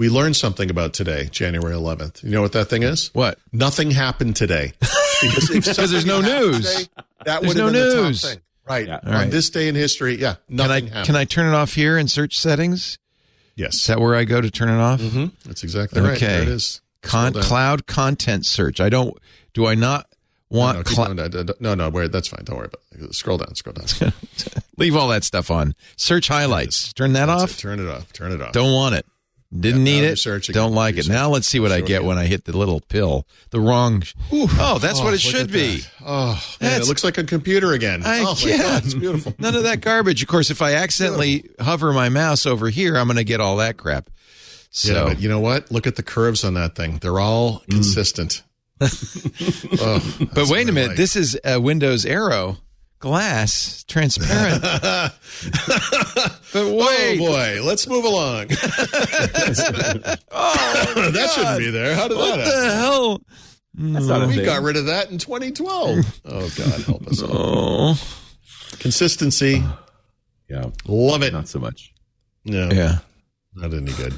We 0.00 0.08
learned 0.08 0.34
something 0.34 0.70
about 0.70 0.94
today, 0.94 1.28
January 1.30 1.74
11th. 1.74 2.24
You 2.24 2.30
know 2.30 2.40
what 2.40 2.52
that 2.52 2.70
thing 2.70 2.82
is? 2.84 3.10
What? 3.12 3.38
Nothing 3.52 3.90
happened 3.90 4.34
today. 4.34 4.72
Because 5.22 5.50
Because 5.50 5.90
there's 5.90 6.06
no 6.06 6.22
news. 6.22 6.74
today, 6.74 6.90
that 7.26 7.42
would 7.42 7.54
no 7.54 7.64
have 7.66 7.74
been 7.74 7.82
the 7.88 7.94
top 7.94 8.04
news. 8.04 8.22
thing. 8.22 8.40
Right. 8.66 8.86
Yeah. 8.86 9.00
On 9.04 9.12
right. 9.12 9.30
this 9.30 9.50
day 9.50 9.68
in 9.68 9.74
history, 9.74 10.14
yeah, 10.14 10.36
Can 10.48 10.60
I 10.60 10.66
nothing 10.66 10.86
happened. 10.86 11.04
can 11.06 11.16
I 11.16 11.24
turn 11.26 11.46
it 11.52 11.54
off 11.54 11.74
here 11.74 11.98
in 11.98 12.08
search 12.08 12.38
settings? 12.38 12.98
Yes. 13.54 13.74
Is 13.74 13.86
that 13.88 14.00
where 14.00 14.14
I 14.16 14.24
go 14.24 14.40
to 14.40 14.50
turn 14.50 14.70
it 14.70 14.80
off? 14.80 15.02
hmm 15.02 15.26
That's 15.44 15.62
exactly 15.62 16.00
right. 16.00 16.16
Okay. 16.16 16.26
There 16.26 16.42
it 16.44 16.48
is. 16.48 16.80
Con- 17.02 17.34
cloud 17.34 17.86
content 17.86 18.46
search. 18.46 18.80
I 18.80 18.88
don't. 18.88 19.14
Do 19.52 19.66
I 19.66 19.74
not 19.74 20.06
want? 20.48 20.78
No, 20.78 20.84
clou- 20.84 21.14
going. 21.14 21.16
No, 21.18 21.54
no, 21.60 21.74
no, 21.74 21.90
wait, 21.90 22.10
that's 22.12 22.28
fine. 22.28 22.40
Don't 22.44 22.56
worry 22.56 22.68
about 22.72 22.80
it. 23.10 23.14
Scroll 23.14 23.36
down, 23.36 23.54
scroll 23.56 23.74
down. 23.74 24.14
leave 24.78 24.96
all 24.96 25.08
that 25.08 25.22
stuff 25.24 25.50
on. 25.50 25.74
Search 25.96 26.28
highlights. 26.28 26.94
Turn 26.94 27.12
that 27.12 27.26
That's 27.26 27.42
off. 27.42 27.50
it. 27.50 27.58
Turn 27.58 27.78
it 27.78 27.88
off. 27.90 28.10
Turn 28.14 28.32
it 28.32 28.40
off. 28.40 28.52
Don't 28.52 28.72
want 28.72 28.94
it. 28.94 29.04
Didn't 29.52 29.84
Yeah, 29.84 29.92
need 29.94 30.04
it. 30.04 30.06
you're 30.06 30.16
searching 30.16 30.52
Don't 30.52 30.74
like 30.74 30.96
it. 30.96 31.08
Now 31.08 31.28
let's 31.30 31.46
see 31.48 31.58
what 31.58 31.72
I 31.72 31.80
get 31.80 32.04
when 32.04 32.18
I 32.18 32.26
hit 32.26 32.44
the 32.44 32.56
little 32.56 32.80
pill. 32.80 33.26
The 33.50 33.58
wrong. 33.60 34.04
Oh, 34.32 34.78
that's 34.80 35.00
what 35.00 35.10
Oh, 35.10 35.14
it 35.14 35.20
should 35.20 35.50
be. 35.50 35.78
that. 35.78 35.90
Oh, 36.06 36.44
man, 36.60 36.80
it 36.80 36.86
looks 36.86 37.02
like 37.02 37.18
a 37.18 37.24
computer 37.24 37.72
again. 37.72 38.02
I, 38.04 38.20
oh, 38.20 38.34
my 38.44 38.48
yeah. 38.50 38.58
God, 38.58 38.84
it's 38.84 38.94
beautiful. 38.94 39.34
None 39.40 39.56
of 39.56 39.64
that 39.64 39.80
garbage. 39.80 40.22
Of 40.22 40.28
course, 40.28 40.50
if 40.50 40.62
I 40.62 40.74
accidentally 40.74 41.50
hover 41.58 41.92
my 41.92 42.08
mouse 42.10 42.46
over 42.46 42.68
here, 42.70 42.96
I'm 42.96 43.06
going 43.08 43.16
to 43.16 43.24
get 43.24 43.40
all 43.40 43.56
that 43.56 43.76
crap. 43.76 44.08
So, 44.70 44.92
Yeah, 44.92 45.04
but 45.14 45.20
you 45.20 45.28
know 45.28 45.40
what? 45.40 45.72
Look 45.72 45.88
at 45.88 45.96
the 45.96 46.04
curves 46.04 46.44
on 46.44 46.54
that 46.54 46.76
thing. 46.76 46.98
They're 46.98 47.18
all 47.18 47.58
Mm. 47.62 47.70
consistent. 47.70 48.42
oh, 48.80 50.16
but 50.32 50.48
wait 50.48 50.68
a 50.68 50.72
minute. 50.72 50.88
like- 50.90 50.96
This 50.96 51.16
is 51.16 51.38
a 51.44 51.60
Windows 51.60 52.06
Aero 52.06 52.56
glass, 53.00 53.82
transparent. 53.88 54.62
but 54.62 55.12
oh 56.54 56.76
wait, 56.86 57.18
boy, 57.18 57.60
let's 57.64 57.88
move 57.88 58.04
along. 58.04 58.46
oh, 60.30 61.10
that 61.12 61.30
shouldn't 61.34 61.58
be 61.58 61.70
there. 61.70 61.94
How 61.94 62.06
did 62.08 62.16
what 62.16 62.36
that 62.36 62.46
happen? 62.46 62.60
the 62.68 62.74
hell? 62.76 63.20
That's 63.74 64.06
not 64.06 64.28
We 64.28 64.36
thing. 64.36 64.44
got 64.44 64.62
rid 64.62 64.76
of 64.76 64.86
that 64.86 65.10
in 65.10 65.18
2012. 65.18 66.20
Oh 66.26 66.50
God, 66.56 66.80
help 66.82 67.06
us 67.08 67.22
all. 67.22 67.30
Oh, 67.32 67.98
Consistency, 68.78 69.62
yeah, 70.48 70.66
love 70.86 71.22
it. 71.22 71.32
not 71.32 71.48
so 71.48 71.58
much. 71.58 71.92
No, 72.44 72.70
yeah. 72.70 72.98
not 73.54 73.74
any 73.74 73.92
good. 73.92 74.14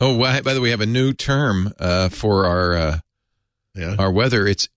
Oh, 0.00 0.18
by 0.18 0.40
the 0.40 0.52
way, 0.54 0.58
we 0.58 0.70
have 0.70 0.80
a 0.80 0.86
new 0.86 1.12
term 1.12 1.72
uh, 1.78 2.08
for 2.10 2.46
our 2.46 2.74
uh, 2.74 2.98
Yeah, 3.74 3.96
our 3.98 4.10
weather. 4.10 4.46
It's 4.46 4.68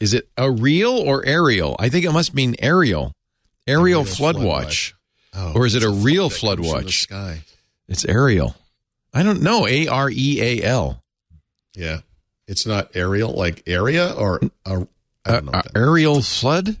is 0.00 0.14
it 0.14 0.28
a 0.36 0.50
real 0.50 0.92
or 0.92 1.24
aerial? 1.24 1.76
I 1.78 1.88
think 1.88 2.04
it 2.04 2.12
must 2.12 2.34
mean 2.34 2.54
aerial. 2.58 3.12
Aerial, 3.66 3.80
Aerial 4.00 4.04
flood, 4.04 4.36
flood 4.36 4.46
watch. 4.46 4.94
Oh, 5.34 5.52
Or 5.54 5.66
is 5.66 5.74
it 5.74 5.82
it's 5.82 5.86
a 5.86 5.90
real 5.90 6.28
that 6.28 6.34
flood 6.36 6.58
comes 6.58 6.68
from 6.70 6.78
the 6.80 6.84
watch? 6.84 7.02
Sky. 7.02 7.40
It's 7.88 8.04
aerial. 8.04 8.54
I 9.12 9.22
don't 9.22 9.42
know. 9.42 9.66
A 9.66 9.86
R 9.88 10.10
E 10.10 10.40
A 10.60 10.62
L. 10.64 11.02
Yeah, 11.74 12.00
it's 12.46 12.66
not 12.66 12.90
aerial 12.94 13.32
like 13.32 13.62
area 13.66 14.12
or 14.12 14.40
a, 14.66 14.86
I 15.24 15.32
don't 15.32 15.44
know. 15.46 15.52
Uh, 15.52 15.56
what 15.56 15.64
that- 15.64 15.76
aerial 15.76 16.20
flood. 16.22 16.76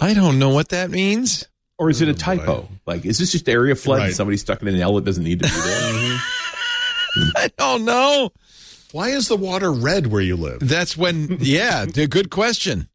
I 0.00 0.14
don't 0.14 0.38
know 0.38 0.50
what 0.50 0.70
that 0.70 0.90
means. 0.90 1.46
Or 1.78 1.90
is 1.90 2.00
it 2.02 2.08
a 2.08 2.14
typo? 2.14 2.68
Like, 2.86 3.06
is 3.06 3.18
this 3.18 3.30
just 3.32 3.48
area 3.48 3.76
flood? 3.76 3.98
Right. 3.98 4.06
And 4.06 4.14
somebody 4.16 4.36
stuck 4.36 4.60
in 4.62 4.68
an 4.68 4.80
L 4.80 4.96
that 4.96 5.04
doesn't 5.04 5.22
need 5.22 5.40
to 5.42 5.48
be 5.48 5.54
there. 5.54 6.18
I 7.36 7.50
don't 7.56 7.84
know. 7.84 8.32
Why 8.92 9.08
is 9.10 9.28
the 9.28 9.36
water 9.36 9.70
red 9.72 10.06
where 10.06 10.22
you 10.22 10.36
live? 10.36 10.60
That's 10.60 10.96
when. 10.96 11.38
Yeah, 11.40 11.84
good 11.86 12.30
question. 12.30 12.88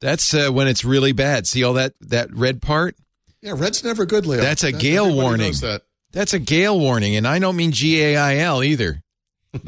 That's 0.00 0.34
uh, 0.34 0.50
when 0.50 0.68
it's 0.68 0.84
really 0.84 1.12
bad. 1.12 1.46
See 1.46 1.64
all 1.64 1.72
that 1.74 1.94
that 2.00 2.32
red 2.32 2.60
part? 2.60 2.96
Yeah, 3.40 3.54
red's 3.56 3.82
never 3.84 4.04
good, 4.06 4.26
Leo. 4.26 4.40
That's 4.40 4.64
a 4.64 4.72
That- 4.72 4.80
gale 4.80 5.14
warning. 5.14 5.52
That. 5.60 5.82
That's 6.12 6.32
a 6.34 6.38
gale 6.38 6.78
warning, 6.78 7.16
and 7.16 7.26
I 7.26 7.38
don't 7.38 7.56
mean 7.56 7.72
G 7.72 8.00
A 8.02 8.16
I 8.16 8.36
L 8.38 8.62
either. 8.62 9.02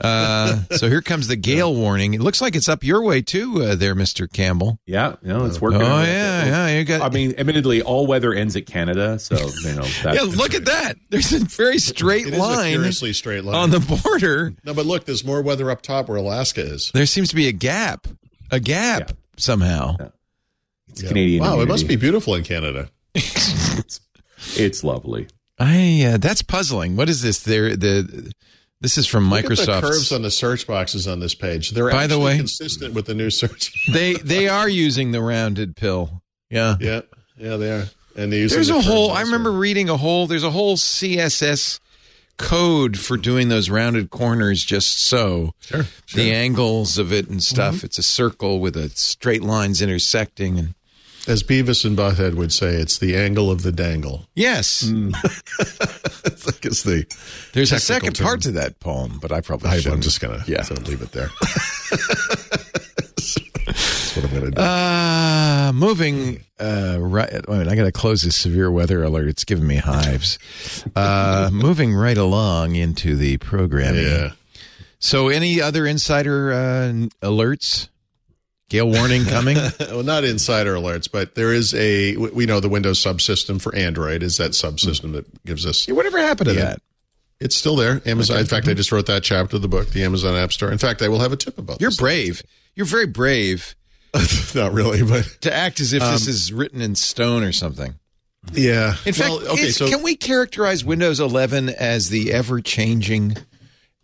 uh, 0.00 0.62
so 0.72 0.88
here 0.88 1.00
comes 1.02 1.28
the 1.28 1.36
gale 1.36 1.74
warning. 1.74 2.14
It 2.14 2.20
looks 2.20 2.40
like 2.40 2.54
it's 2.56 2.68
up 2.68 2.84
your 2.84 3.02
way 3.02 3.22
too, 3.22 3.62
uh, 3.62 3.74
there, 3.74 3.94
Mister 3.94 4.26
Campbell. 4.26 4.78
yeah, 4.86 5.16
no, 5.22 5.44
it's 5.46 5.60
working. 5.60 5.80
Oh 5.82 5.84
working. 5.84 6.12
yeah, 6.12 6.44
yeah. 6.68 6.78
You 6.78 6.84
got. 6.84 7.00
I 7.02 7.08
mean, 7.14 7.34
admittedly, 7.38 7.82
all 7.82 8.06
weather 8.06 8.32
ends 8.34 8.56
at 8.56 8.66
Canada, 8.66 9.18
so 9.18 9.36
you 9.36 9.74
know. 9.74 9.82
That, 10.02 10.14
yeah, 10.14 10.22
look 10.22 10.54
at 10.54 10.66
that. 10.66 10.96
There's 11.10 11.32
a 11.32 11.38
very 11.40 11.78
straight 11.78 12.26
It 12.26 12.34
is 12.34 12.38
a 12.38 12.42
line 12.42 12.72
curiously 12.74 13.12
straight 13.12 13.44
line. 13.44 13.54
on 13.56 13.70
the 13.70 13.80
border. 14.04 14.54
no, 14.64 14.74
but 14.74 14.84
look, 14.86 15.04
there's 15.06 15.24
more 15.24 15.40
weather 15.42 15.70
up 15.70 15.80
top 15.82 16.08
where 16.08 16.18
Alaska 16.18 16.60
is. 16.60 16.90
There 16.92 17.06
seems 17.06 17.30
to 17.30 17.34
be 17.34 17.48
a 17.48 17.52
gap, 17.52 18.06
a 18.50 18.60
gap 18.60 19.08
Yeah. 19.08 19.14
somehow. 19.38 19.96
It's 20.88 21.02
Canadian. 21.02 21.42
Wow, 21.42 21.60
it 21.60 21.68
must 21.68 21.88
be 21.88 21.96
beautiful 21.96 22.34
in 22.34 22.44
Canada. 22.44 22.90
It's 24.56 24.84
lovely. 24.84 25.28
I 25.58 26.04
uh, 26.12 26.16
that's 26.18 26.42
puzzling. 26.42 26.96
What 26.96 27.08
is 27.08 27.22
this? 27.22 27.40
There 27.40 27.74
the 27.76 28.32
this 28.80 28.98
is 28.98 29.06
from 29.06 29.30
Look 29.30 29.44
at 29.44 29.48
the 29.48 29.54
Microsoft. 29.54 29.80
curves 29.82 30.12
on 30.12 30.22
the 30.22 30.30
search 30.30 30.66
boxes 30.66 31.06
on 31.08 31.20
this 31.20 31.34
page. 31.34 31.70
They're 31.70 31.90
By 31.90 32.06
the 32.06 32.18
way- 32.18 32.36
consistent 32.36 32.94
with 32.94 33.06
the 33.06 33.14
new 33.14 33.30
search. 33.30 33.72
they 33.92 34.14
they 34.14 34.48
are 34.48 34.68
using 34.68 35.12
the 35.12 35.22
rounded 35.22 35.76
pill. 35.76 36.22
Yeah. 36.50 36.76
yeah, 36.80 37.00
yeah, 37.36 37.56
they 37.56 37.70
are. 37.72 37.84
And 38.16 38.32
they 38.32 38.38
use 38.38 38.52
There's 38.52 38.68
the 38.68 38.76
a 38.76 38.80
whole. 38.80 39.10
I 39.10 39.22
remember 39.22 39.52
reading 39.52 39.88
a 39.90 39.96
whole. 39.96 40.26
There's 40.26 40.44
a 40.44 40.50
whole 40.50 40.76
CSS 40.76 41.80
code 42.38 42.98
for 42.98 43.16
doing 43.16 43.48
those 43.48 43.68
rounded 43.70 44.10
corners 44.10 44.62
just 44.64 45.02
so. 45.02 45.52
Sure, 45.60 45.84
sure. 46.06 46.22
The 46.22 46.32
angles 46.32 46.98
of 46.98 47.12
it 47.12 47.28
and 47.28 47.42
stuff. 47.42 47.76
Mm-hmm. 47.76 47.86
It's 47.86 47.98
a 47.98 48.02
circle 48.02 48.60
with 48.60 48.76
a 48.76 48.88
straight 48.90 49.42
lines 49.42 49.82
intersecting 49.82 50.58
and 50.58 50.74
As 51.28 51.42
Beavis 51.42 51.84
and 51.84 51.96
Butthead 51.98 52.34
would 52.34 52.52
say, 52.52 52.74
it's 52.76 52.98
the 52.98 53.16
angle 53.16 53.50
of 53.50 53.62
the 53.62 53.72
dangle. 53.72 54.26
yes, 54.34 54.82
It's 56.24 56.46
like 56.46 56.64
it's 56.64 56.82
the. 56.84 57.04
there's 57.52 57.72
a 57.72 57.80
second 57.80 58.14
term. 58.14 58.24
part 58.26 58.42
to 58.42 58.52
that 58.52 58.78
poem, 58.80 59.18
but 59.20 59.32
I 59.32 59.40
probably 59.40 59.70
I, 59.70 59.76
shouldn't. 59.78 59.94
I'm 59.94 60.00
just 60.02 60.20
gonna 60.20 60.44
Yeah. 60.46 60.62
sort 60.62 60.80
of 60.80 60.88
leave 60.88 61.02
it 61.02 61.10
there. 61.12 61.30
That's 63.66 64.16
what 64.16 64.24
I'm 64.26 64.32
gonna 64.34 64.50
do. 64.52 64.60
Uh, 64.62 65.72
moving 65.74 66.44
uh, 66.60 66.98
right. 67.00 67.32
Wait 67.32 67.44
a 67.48 67.50
minute, 67.50 67.68
I 67.68 67.74
got 67.76 67.84
to 67.84 67.92
close 67.92 68.22
this 68.22 68.36
severe 68.36 68.70
weather 68.70 69.02
alert. 69.02 69.28
It's 69.28 69.44
giving 69.44 69.66
me 69.66 69.76
hives. 69.76 70.38
Uh, 70.94 71.50
moving 71.52 71.92
right 71.94 72.16
along 72.16 72.76
into 72.76 73.16
the 73.16 73.38
programming. 73.38 74.02
yeah. 74.04 74.30
So, 74.98 75.28
any 75.28 75.60
other 75.60 75.86
insider 75.86 76.52
uh, 76.52 76.92
alerts? 77.26 77.88
Gale 78.68 78.90
warning 78.90 79.24
coming. 79.24 79.56
well, 79.80 80.02
not 80.02 80.24
insider 80.24 80.74
alerts, 80.74 81.10
but 81.10 81.34
there 81.36 81.52
is 81.52 81.72
a. 81.74 82.16
We 82.16 82.46
know 82.46 82.58
the 82.60 82.68
Windows 82.68 83.02
subsystem 83.02 83.60
for 83.60 83.74
Android 83.74 84.22
is 84.22 84.38
that 84.38 84.52
subsystem 84.52 85.12
that 85.12 85.44
gives 85.44 85.64
us. 85.64 85.86
Whatever 85.88 86.18
happened 86.18 86.48
to 86.50 86.54
Yeah. 86.54 86.64
that? 86.64 86.82
It's 87.38 87.54
still 87.54 87.76
there. 87.76 88.00
Amazon. 88.06 88.38
In 88.38 88.46
fact, 88.46 88.66
I 88.66 88.74
just 88.74 88.90
wrote 88.90 89.06
that 89.06 89.22
chapter 89.22 89.56
of 89.56 89.62
the 89.62 89.68
book, 89.68 89.90
the 89.90 90.02
Amazon 90.04 90.34
App 90.34 90.52
Store. 90.52 90.72
In 90.72 90.78
fact, 90.78 91.02
I 91.02 91.08
will 91.08 91.20
have 91.20 91.32
a 91.32 91.36
tip 91.36 91.58
about. 91.58 91.80
You're 91.80 91.90
this. 91.90 91.98
brave. 91.98 92.42
You're 92.74 92.86
very 92.86 93.06
brave 93.06 93.74
not 94.54 94.72
really, 94.72 95.02
but 95.02 95.24
to 95.42 95.54
act 95.54 95.78
as 95.80 95.92
if 95.92 96.02
this 96.02 96.26
is 96.26 96.52
written 96.52 96.80
in 96.80 96.94
stone 96.94 97.42
or 97.44 97.52
something. 97.52 97.94
yeah. 98.52 98.96
In 99.04 99.12
fact, 99.12 99.18
Well, 99.30 99.48
okay. 99.52 99.66
is- 99.66 99.76
so 99.76 99.88
can 99.88 100.02
we 100.02 100.16
characterize 100.16 100.84
Windows 100.84 101.20
11 101.20 101.68
as 101.68 102.08
the 102.08 102.32
ever-changing 102.32 103.36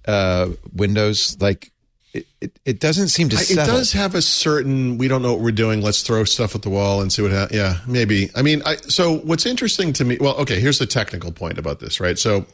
uh, 0.06 0.50
Windows? 0.72 1.36
Like, 1.40 1.71
it, 2.14 2.26
it, 2.40 2.58
it 2.64 2.80
doesn't 2.80 3.08
seem 3.08 3.28
to 3.30 3.36
I- 3.36 3.42
it 3.48 3.56
does 3.66 3.92
have 3.92 4.14
a 4.14 4.22
certain. 4.22 4.98
We 4.98 5.08
don't 5.08 5.22
know 5.22 5.32
what 5.32 5.40
we're 5.40 5.50
doing. 5.52 5.80
Let's 5.80 6.02
throw 6.02 6.24
stuff 6.24 6.54
at 6.54 6.62
the 6.62 6.70
wall 6.70 7.00
and 7.00 7.12
see 7.12 7.22
what 7.22 7.30
happens. 7.30 7.56
Yeah, 7.58 7.78
maybe. 7.86 8.30
I 8.34 8.42
mean, 8.42 8.62
I, 8.66 8.76
so 8.76 9.18
what's 9.18 9.46
interesting 9.46 9.92
to 9.94 10.04
me? 10.04 10.18
Well, 10.20 10.36
okay. 10.36 10.60
Here's 10.60 10.78
the 10.78 10.86
technical 10.86 11.32
point 11.32 11.58
about 11.58 11.80
this, 11.80 12.00
right? 12.00 12.18
So 12.18 12.44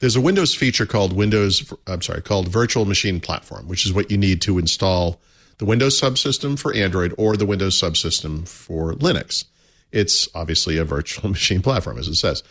there's 0.00 0.16
a 0.16 0.20
Windows 0.20 0.54
feature 0.54 0.86
called 0.86 1.12
Windows. 1.12 1.72
I'm 1.86 2.02
sorry, 2.02 2.22
called 2.22 2.48
Virtual 2.48 2.84
Machine 2.84 3.20
Platform, 3.20 3.68
which 3.68 3.84
is 3.84 3.92
what 3.92 4.10
you 4.10 4.16
need 4.16 4.40
to 4.42 4.58
install 4.58 5.20
the 5.58 5.64
Windows 5.64 6.00
subsystem 6.00 6.58
for 6.58 6.74
Android 6.74 7.14
or 7.18 7.36
the 7.36 7.46
Windows 7.46 7.80
subsystem 7.80 8.46
for 8.48 8.94
Linux. 8.94 9.44
It's 9.92 10.28
obviously 10.34 10.76
a 10.78 10.84
virtual 10.84 11.30
machine 11.36 11.62
platform, 11.62 11.98
as 11.98 12.08
it 12.08 12.16
says. 12.16 12.42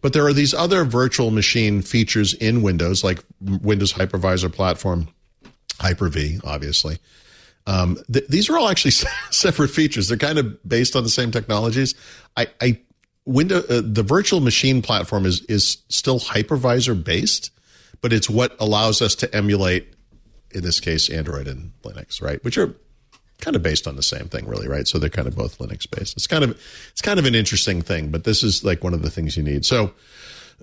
But 0.00 0.12
there 0.12 0.26
are 0.26 0.32
these 0.32 0.54
other 0.54 0.84
virtual 0.84 1.30
machine 1.30 1.82
features 1.82 2.34
in 2.34 2.62
Windows, 2.62 3.04
like 3.04 3.22
Windows 3.40 3.92
Hypervisor 3.92 4.52
Platform, 4.52 5.08
Hyper 5.80 6.08
V, 6.08 6.40
obviously. 6.44 6.98
Um, 7.66 7.98
th- 8.12 8.26
these 8.28 8.50
are 8.50 8.58
all 8.58 8.68
actually 8.68 8.90
separate 9.30 9.68
features. 9.68 10.08
They're 10.08 10.18
kind 10.18 10.38
of 10.38 10.68
based 10.68 10.96
on 10.96 11.02
the 11.02 11.08
same 11.08 11.30
technologies. 11.30 11.94
I, 12.36 12.48
I 12.60 12.78
window 13.24 13.58
uh, 13.68 13.82
the 13.82 14.02
virtual 14.02 14.40
machine 14.40 14.82
platform 14.82 15.26
is 15.26 15.42
is 15.42 15.78
still 15.88 16.20
hypervisor 16.20 17.02
based, 17.02 17.50
but 18.00 18.12
it's 18.12 18.28
what 18.28 18.54
allows 18.60 19.00
us 19.00 19.14
to 19.16 19.34
emulate, 19.34 19.94
in 20.50 20.62
this 20.62 20.80
case, 20.80 21.08
Android 21.08 21.48
and 21.48 21.72
Linux, 21.82 22.20
right? 22.20 22.42
Which 22.44 22.58
are 22.58 22.74
kind 23.40 23.56
of 23.56 23.62
based 23.62 23.86
on 23.86 23.96
the 23.96 24.02
same 24.02 24.28
thing, 24.28 24.46
really, 24.46 24.68
right? 24.68 24.86
So 24.86 24.98
they're 24.98 25.10
kind 25.10 25.28
of 25.28 25.36
both 25.36 25.58
Linux 25.58 25.90
based. 25.90 26.16
It's 26.16 26.26
kind 26.26 26.44
of 26.44 26.50
it's 26.90 27.02
kind 27.02 27.18
of 27.18 27.26
an 27.26 27.34
interesting 27.34 27.82
thing, 27.82 28.10
but 28.10 28.24
this 28.24 28.42
is 28.42 28.64
like 28.64 28.84
one 28.84 28.94
of 28.94 29.02
the 29.02 29.10
things 29.10 29.36
you 29.36 29.42
need. 29.42 29.64
So 29.64 29.92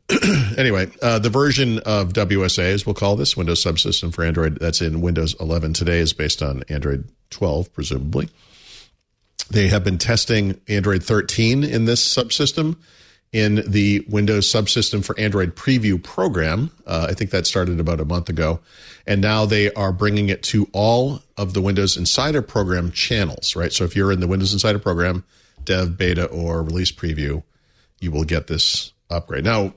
anyway, 0.58 0.90
uh, 1.02 1.20
the 1.20 1.30
version 1.30 1.80
of 1.80 2.14
WSA, 2.14 2.74
as 2.74 2.86
we'll 2.86 2.96
call 2.96 3.16
this, 3.16 3.38
Windows 3.38 3.64
Subsystem 3.64 4.14
for 4.14 4.24
Android, 4.24 4.60
that's 4.60 4.82
in 4.82 5.02
Windows 5.02 5.36
11 5.40 5.74
today, 5.74 6.00
is 6.00 6.14
based 6.14 6.42
on 6.42 6.64
Android 6.70 7.08
12, 7.30 7.74
presumably. 7.74 8.30
They 9.50 9.68
have 9.68 9.84
been 9.84 9.98
testing 9.98 10.60
Android 10.68 11.04
13 11.04 11.64
in 11.64 11.86
this 11.86 12.02
subsystem 12.08 12.78
in 13.32 13.64
the 13.66 14.06
Windows 14.10 14.52
Subsystem 14.52 15.04
for 15.04 15.18
Android 15.20 15.56
Preview 15.56 16.02
program. 16.02 16.72
Uh, 16.86 17.08
I 17.10 17.14
think 17.14 17.32
that 17.32 17.48
started 17.48 17.80
about 17.80 18.00
a 18.00 18.06
month 18.06 18.30
ago. 18.30 18.60
And 19.08 19.22
now 19.22 19.46
they 19.46 19.72
are 19.74 19.92
bringing 19.92 20.30
it 20.30 20.44
to 20.44 20.70
all 20.74 21.22
of 21.38 21.54
the 21.54 21.62
Windows 21.62 21.98
Insider 21.98 22.42
program 22.42 22.92
channels, 22.92 23.56
right? 23.56 23.72
So 23.72 23.84
if 23.84 23.96
you're 23.96 24.12
in 24.12 24.20
the 24.20 24.28
Windows 24.28 24.54
Insider 24.54 24.80
program, 24.80 25.24
dev, 25.64 25.98
beta, 25.98 26.26
or 26.26 26.62
release 26.62 26.92
preview, 26.92 27.44
you 28.00 28.12
will 28.12 28.26
get 28.26 28.48
this 28.48 28.92
upgrade. 29.10 29.44
Now, 29.44 29.74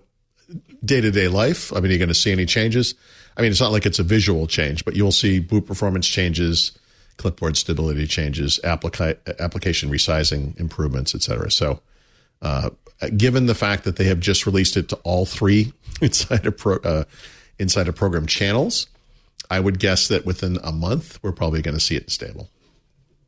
day 0.84 1.00
to 1.00 1.10
day 1.10 1.28
life, 1.28 1.72
I 1.72 1.76
mean, 1.76 1.86
are 1.86 1.88
you're 1.88 1.98
going 1.98 2.08
to 2.08 2.14
see 2.14 2.32
any 2.32 2.46
changes. 2.46 2.94
I 3.36 3.42
mean, 3.42 3.50
it's 3.50 3.60
not 3.60 3.72
like 3.72 3.86
it's 3.86 3.98
a 3.98 4.04
visual 4.04 4.46
change, 4.46 4.84
but 4.84 4.94
you'll 4.94 5.12
see 5.12 5.40
boot 5.40 5.66
performance 5.66 6.06
changes, 6.06 6.72
clipboard 7.16 7.56
stability 7.56 8.06
changes, 8.06 8.60
applica- 8.62 9.18
application 9.40 9.90
resizing 9.90 10.58
improvements, 10.60 11.14
et 11.14 11.22
cetera. 11.22 11.50
So, 11.50 11.80
uh, 12.42 12.70
given 13.16 13.46
the 13.46 13.54
fact 13.54 13.84
that 13.84 13.96
they 13.96 14.04
have 14.04 14.20
just 14.20 14.46
released 14.46 14.76
it 14.76 14.88
to 14.90 14.96
all 14.96 15.26
three 15.26 15.72
inside 16.00 16.46
a 16.46 16.52
pro, 16.52 16.76
uh, 16.76 17.04
inside 17.58 17.88
a 17.88 17.92
program 17.92 18.26
channels, 18.26 18.86
I 19.50 19.60
would 19.60 19.78
guess 19.78 20.08
that 20.08 20.24
within 20.24 20.58
a 20.62 20.72
month 20.72 21.18
we're 21.22 21.32
probably 21.32 21.62
going 21.62 21.76
to 21.76 21.80
see 21.80 21.96
it 21.96 22.10
stable 22.10 22.50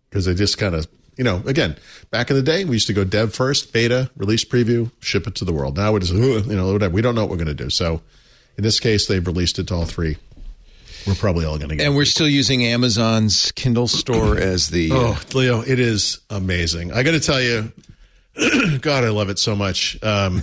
because 0.09 0.25
they 0.25 0.35
just 0.35 0.59
kind 0.59 0.75
of 0.75 0.87
you 1.17 1.25
know 1.25 1.43
again 1.47 1.77
back 2.11 2.31
in 2.31 2.37
the 2.37 2.43
day 2.43 2.65
we 2.65 2.73
used 2.73 2.87
to 2.87 2.93
go 2.93 3.05
dev 3.05 3.35
first, 3.35 3.73
beta, 3.73 4.11
release 4.17 4.45
preview, 4.45 4.91
ship 5.01 5.27
it 5.27 5.35
to 5.37 5.45
the 5.45 5.53
world. 5.53 5.77
Now 5.77 5.97
it 5.97 6.03
is 6.03 6.11
you 6.11 6.43
know 6.55 6.73
whatever 6.73 6.95
we 6.95 7.03
don't 7.03 7.15
know 7.15 7.23
what 7.23 7.31
we're 7.31 7.37
going 7.37 7.47
to 7.49 7.55
do. 7.55 7.71
So 7.71 8.03
in 8.57 8.63
this 8.63 8.81
case 8.81 9.07
they've 9.07 9.27
released 9.27 9.59
it 9.59 9.69
to 9.69 9.75
all 9.75 9.85
three. 9.85 10.17
We're 11.07 11.15
probably 11.15 11.45
all 11.45 11.57
going 11.57 11.69
to 11.71 11.77
get. 11.77 11.87
and 11.87 11.95
we're 11.95 12.05
still 12.05 12.29
using 12.29 12.65
Amazon's 12.65 13.53
Kindle 13.53 13.87
store 13.87 14.37
as 14.39 14.71
the. 14.71 14.91
Oh, 14.93 15.17
Leo, 15.35 15.61
it 15.61 15.79
is 15.79 16.19
amazing. 16.31 16.93
I 16.93 17.05
got 17.05 17.13
to 17.13 17.21
tell 17.21 17.41
you, 17.41 17.73
God, 18.81 19.05
I 19.05 19.11
love 19.11 19.29
it 19.29 19.39
so 19.39 19.55
much. 19.55 20.03
Um, 20.03 20.43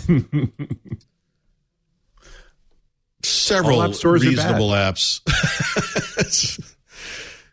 several 3.24 3.84
app 3.84 3.92
reasonable 4.04 4.70
apps. 4.70 5.20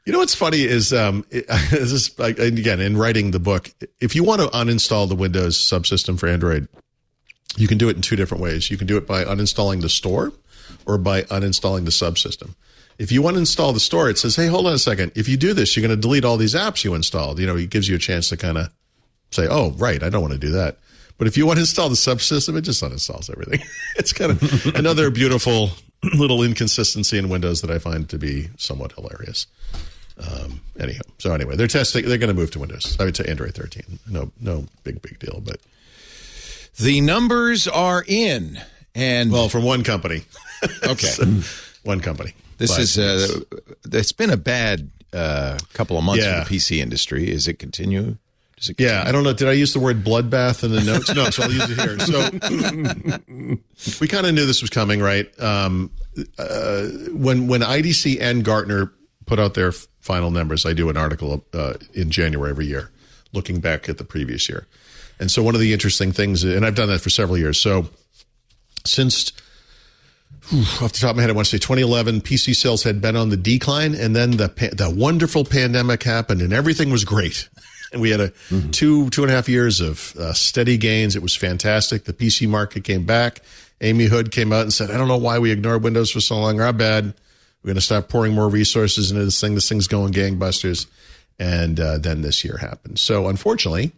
you 0.05 0.13
know 0.13 0.19
what's 0.19 0.35
funny 0.35 0.63
is 0.63 0.93
um, 0.93 1.25
it, 1.31 1.47
this 1.71 1.93
is 1.93 2.19
like, 2.19 2.39
and 2.39 2.59
again 2.59 2.81
in 2.81 2.97
writing 2.97 3.31
the 3.31 3.41
book. 3.41 3.71
If 4.01 4.15
you 4.15 4.25
want 4.25 4.41
to 4.41 4.49
uninstall 4.49 5.09
the 5.09 5.15
Windows 5.15 5.59
subsystem 5.59 6.19
for 6.19 6.29
Android, 6.29 6.69
you 7.57 7.69
can 7.69 7.79
do 7.79 7.89
it 7.89 7.97
in 7.97 8.03
two 8.03 8.17
different 8.17 8.43
ways. 8.43 8.71
You 8.71 8.77
can 8.77 8.87
do 8.87 8.97
it 8.97 9.07
by 9.07 9.25
uninstalling 9.25 9.83
the 9.83 9.89
store, 9.89 10.33
or 10.87 10.99
by 10.99 11.23
uninstalling 11.23 11.85
the 11.85 11.91
subsystem. 11.91 12.55
If 12.99 13.11
you 13.11 13.23
want 13.23 13.35
to 13.35 13.41
install 13.41 13.73
the 13.73 13.81
store, 13.81 14.11
it 14.11 14.19
says, 14.19 14.37
"Hey, 14.37 14.47
hold 14.47 14.67
on 14.67 14.75
a 14.75 14.79
second. 14.79 15.13
If 15.15 15.29
you 15.29 15.37
do 15.37 15.55
this, 15.55 15.77
you're 15.77 15.87
going 15.87 15.97
to 15.97 16.01
delete 16.01 16.25
all 16.25 16.37
these 16.37 16.55
apps 16.55 16.85
you 16.85 16.95
installed." 16.95 17.39
You 17.39 17.47
know, 17.47 17.57
it 17.57 17.71
gives 17.71 17.89
you 17.89 17.97
a 17.97 17.99
chance 17.99 18.29
to 18.29 18.37
kind 18.37 18.59
of 18.59 18.69
say, 19.31 19.47
"Oh, 19.49 19.71
right, 19.73 20.03
I 20.03 20.09
don't 20.09 20.23
want 20.23 20.35
to 20.35 20.39
do 20.39 20.51
that." 20.51 20.79
But 21.19 21.27
if 21.27 21.37
you 21.37 21.47
want 21.47 21.57
to 21.57 21.63
install 21.63 21.89
the 21.89 21.95
subsystem, 21.95 22.57
it 22.57 22.63
just 22.63 22.83
uninstalls 22.83 23.31
everything. 23.31 23.67
it's 23.97 24.13
kind 24.13 24.33
of 24.33 24.77
another 24.77 25.11
beautiful 25.11 25.71
little 26.15 26.43
inconsistency 26.43 27.19
in 27.19 27.29
Windows 27.29 27.61
that 27.61 27.71
I 27.71 27.79
find 27.79 28.09
to 28.09 28.19
be 28.19 28.49
somewhat 28.57 28.93
hilarious. 28.93 29.47
Um, 30.21 30.61
anyhow, 30.79 31.03
so 31.19 31.33
anyway, 31.33 31.57
they're 31.57 31.67
testing. 31.67 32.07
They're 32.09 32.19
going 32.19 32.35
to 32.35 32.39
move 32.39 32.51
to 32.53 32.59
Windows. 32.59 32.97
I 33.01 33.05
would 33.05 33.17
say 33.17 33.25
Android 33.27 33.55
13. 33.55 33.99
No, 34.09 34.31
no 34.41 34.67
big 34.85 35.01
big 35.03 35.19
deal. 35.19 35.41
But 35.45 35.59
The 36.77 37.01
numbers 37.01 37.67
are 37.69 38.05
in, 38.07 38.61
and 38.95 39.33
well, 39.33 39.49
from 39.49 39.65
one 39.65 39.85
company. 39.85 40.23
okay, 40.85 41.13
one 41.85 42.01
company. 42.01 42.35
this 42.59 42.73
But 42.73 42.81
is 42.81 42.99
uh, 42.99 43.41
it's 43.93 44.13
been 44.13 44.31
a 44.31 44.37
bad 44.37 44.91
uh, 45.13 45.59
couple 45.73 45.97
of 45.97 46.05
months 46.05 46.25
Yeah. 46.25 46.45
for 46.45 46.51
the 46.51 46.57
PC 46.57 46.79
industry. 46.81 47.31
Is 47.31 47.49
it 47.49 47.59
continue? 47.59 48.17
Does 48.59 48.69
it? 48.69 48.79
Yeah, 48.81 49.03
I 49.07 49.13
don't 49.13 49.25
know. 49.25 49.33
Did 49.33 49.49
I 49.49 49.53
use 49.53 49.73
the 49.73 49.81
word 49.81 50.05
bloodbath 50.05 50.63
in 50.65 50.73
the 50.73 50.83
notes? 50.83 51.15
No, 51.15 51.31
so 51.31 51.45
I'll 51.45 51.51
use 51.51 51.71
it 51.71 51.81
here. 51.81 51.99
So 51.99 52.31
we 54.01 54.07
kind 54.09 54.27
of 54.27 54.35
knew 54.35 54.45
this 54.45 54.61
was 54.61 54.71
coming, 54.71 55.01
right? 55.01 55.27
Um, 55.41 55.91
uh, 56.39 56.89
when 57.13 57.47
when 57.49 57.63
IDC 57.63 58.21
and 58.21 58.45
Gartner 58.45 58.93
put 59.27 59.39
out 59.39 59.55
their 59.55 59.73
final 60.01 60.31
numbers, 60.31 60.67
I 60.67 60.73
do 60.73 60.89
an 60.89 60.97
article 60.97 61.45
uh, 61.53 61.75
in 61.95 62.11
January 62.11 62.51
every 62.51 62.67
year, 62.67 62.91
looking 63.33 63.61
back 63.61 63.89
at 63.89 63.99
the 63.99 64.05
previous 64.05 64.49
year. 64.49 64.67
And 65.19 65.31
so 65.31 65.43
one 65.43 65.55
of 65.55 65.61
the 65.61 65.73
interesting 65.73 66.13
things, 66.13 66.45
and 66.45 66.65
I've 66.65 66.75
done 66.75 66.89
that 66.89 67.01
for 67.01 67.11
several 67.11 67.37
years. 67.37 67.61
So 67.61 67.87
since 68.85 69.33
whew, 70.49 70.63
off 70.83 70.93
the 70.93 70.99
top 70.99 71.11
of 71.11 71.17
my 71.17 71.23
head, 71.23 71.31
I 71.31 71.35
want 71.35 71.47
to 71.47 71.51
say 71.51 71.59
2011, 71.59 72.23
PC 72.23 72.55
sales 72.55 72.83
had 72.83 73.01
been 73.01 73.17
on 73.17 73.29
the 73.29 73.37
decline, 73.37 73.95
and 73.95 74.17
then 74.17 74.33
the 74.33 74.49
the 74.73 74.91
wonderful 74.91 75.45
pandemic 75.45 76.03
happened, 76.03 76.41
and 76.41 76.53
everything 76.53 76.91
was 76.91 77.05
great. 77.05 77.49
And 77.93 78.01
we 78.01 78.11
had 78.11 78.21
a 78.21 78.33
two 78.71 79.11
two 79.11 79.25
and 79.25 79.33
a 79.33 79.35
half 79.35 79.49
years 79.49 79.81
of 79.81 80.15
uh, 80.17 80.33
steady 80.33 80.77
gains. 80.77 81.17
It 81.17 81.23
was 81.23 81.35
fantastic. 81.35 82.05
The 82.05 82.13
PC 82.13 82.49
market 82.49 82.85
came 82.85 83.05
back. 83.05 83.41
Amy 83.81 84.05
Hood 84.05 84.31
came 84.31 84.53
out 84.53 84.63
and 84.63 84.73
said, 84.73 84.93
"I 84.93 84.97
don't 84.97 85.09
know 85.09 85.17
why 85.17 85.41
we 85.41 85.51
ignored 85.51 85.83
Windows 85.83 86.13
for 86.13 86.21
so 86.21 86.39
long. 86.39 86.61
Our 86.61 86.73
bad. 86.73 87.15
We're 87.63 87.69
going 87.69 87.75
to 87.77 87.81
start 87.83 88.09
pouring 88.09 88.35
more 88.35 88.49
resources 88.49 89.11
into 89.11 89.25
this 89.25 89.41
thing. 89.41 89.55
This 89.55 89.69
thing's 89.69 89.87
going 89.87 90.13
gangbusters." 90.13 90.87
And 91.39 91.81
uh, 91.81 91.99
then 91.99 92.21
this 92.23 92.45
year 92.45 92.59
happened. 92.59 92.99
So 92.99 93.29
unfortunately, 93.29 93.93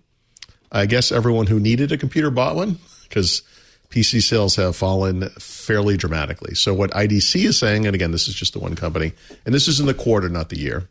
I 0.71 0.87
guess 0.87 1.11
everyone 1.11 1.47
who 1.49 1.59
needed 1.59 1.91
a 1.91 1.99
computer 1.99 2.31
bought 2.31 2.55
one 2.55 2.79
because 3.09 3.43
PC 3.91 4.23
sales 4.23 4.55
have 4.57 4.77
fallen 4.77 5.29
fairly 5.31 5.97
dramatically. 5.97 6.55
So 6.55 6.73
what 6.73 6.91
IDC 6.93 7.45
is 7.45 7.59
saying, 7.59 7.85
and 7.87 7.95
again, 7.97 8.13
this 8.13 8.29
is 8.29 8.35
just 8.35 8.53
the 8.53 8.61
one 8.61 8.77
company, 8.77 9.13
and 9.45 9.53
this 9.55 9.67
is 9.69 9.81
in 9.81 9.87
the 9.87 9.95
quarter, 9.95 10.29
not 10.29 10.51
the 10.51 10.59
year. 10.59 10.89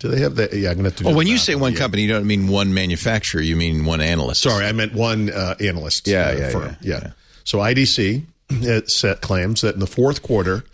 Do 0.00 0.08
they 0.08 0.18
have 0.20 0.34
that? 0.36 0.52
Yeah, 0.52 0.70
I'm 0.70 0.74
going 0.74 0.84
to 0.84 0.90
have 0.90 0.96
to. 0.96 0.98
do 0.98 1.04
Well, 1.06 1.12
the 1.14 1.18
when 1.18 1.26
you 1.28 1.38
say 1.38 1.54
one 1.54 1.72
the- 1.72 1.78
company, 1.78 2.02
you 2.02 2.08
don't 2.08 2.26
mean 2.26 2.48
one 2.48 2.74
manufacturer. 2.74 3.40
You 3.40 3.56
mean 3.56 3.84
one 3.86 4.00
analyst. 4.00 4.42
Sorry, 4.42 4.66
I 4.66 4.72
meant 4.72 4.92
one 4.92 5.30
uh, 5.30 5.54
analyst. 5.60 6.06
Yeah, 6.08 6.28
uh, 6.28 6.32
yeah, 6.36 6.50
firm. 6.50 6.76
yeah, 6.82 6.90
Yeah. 6.94 7.00
yeah. 7.04 7.10
So 7.44 7.58
IDC 7.60 8.24
it 8.50 8.90
set 8.90 9.20
claims 9.22 9.60
that 9.62 9.74
in 9.74 9.80
the 9.80 9.86
fourth 9.86 10.22
quarter, 10.22 10.64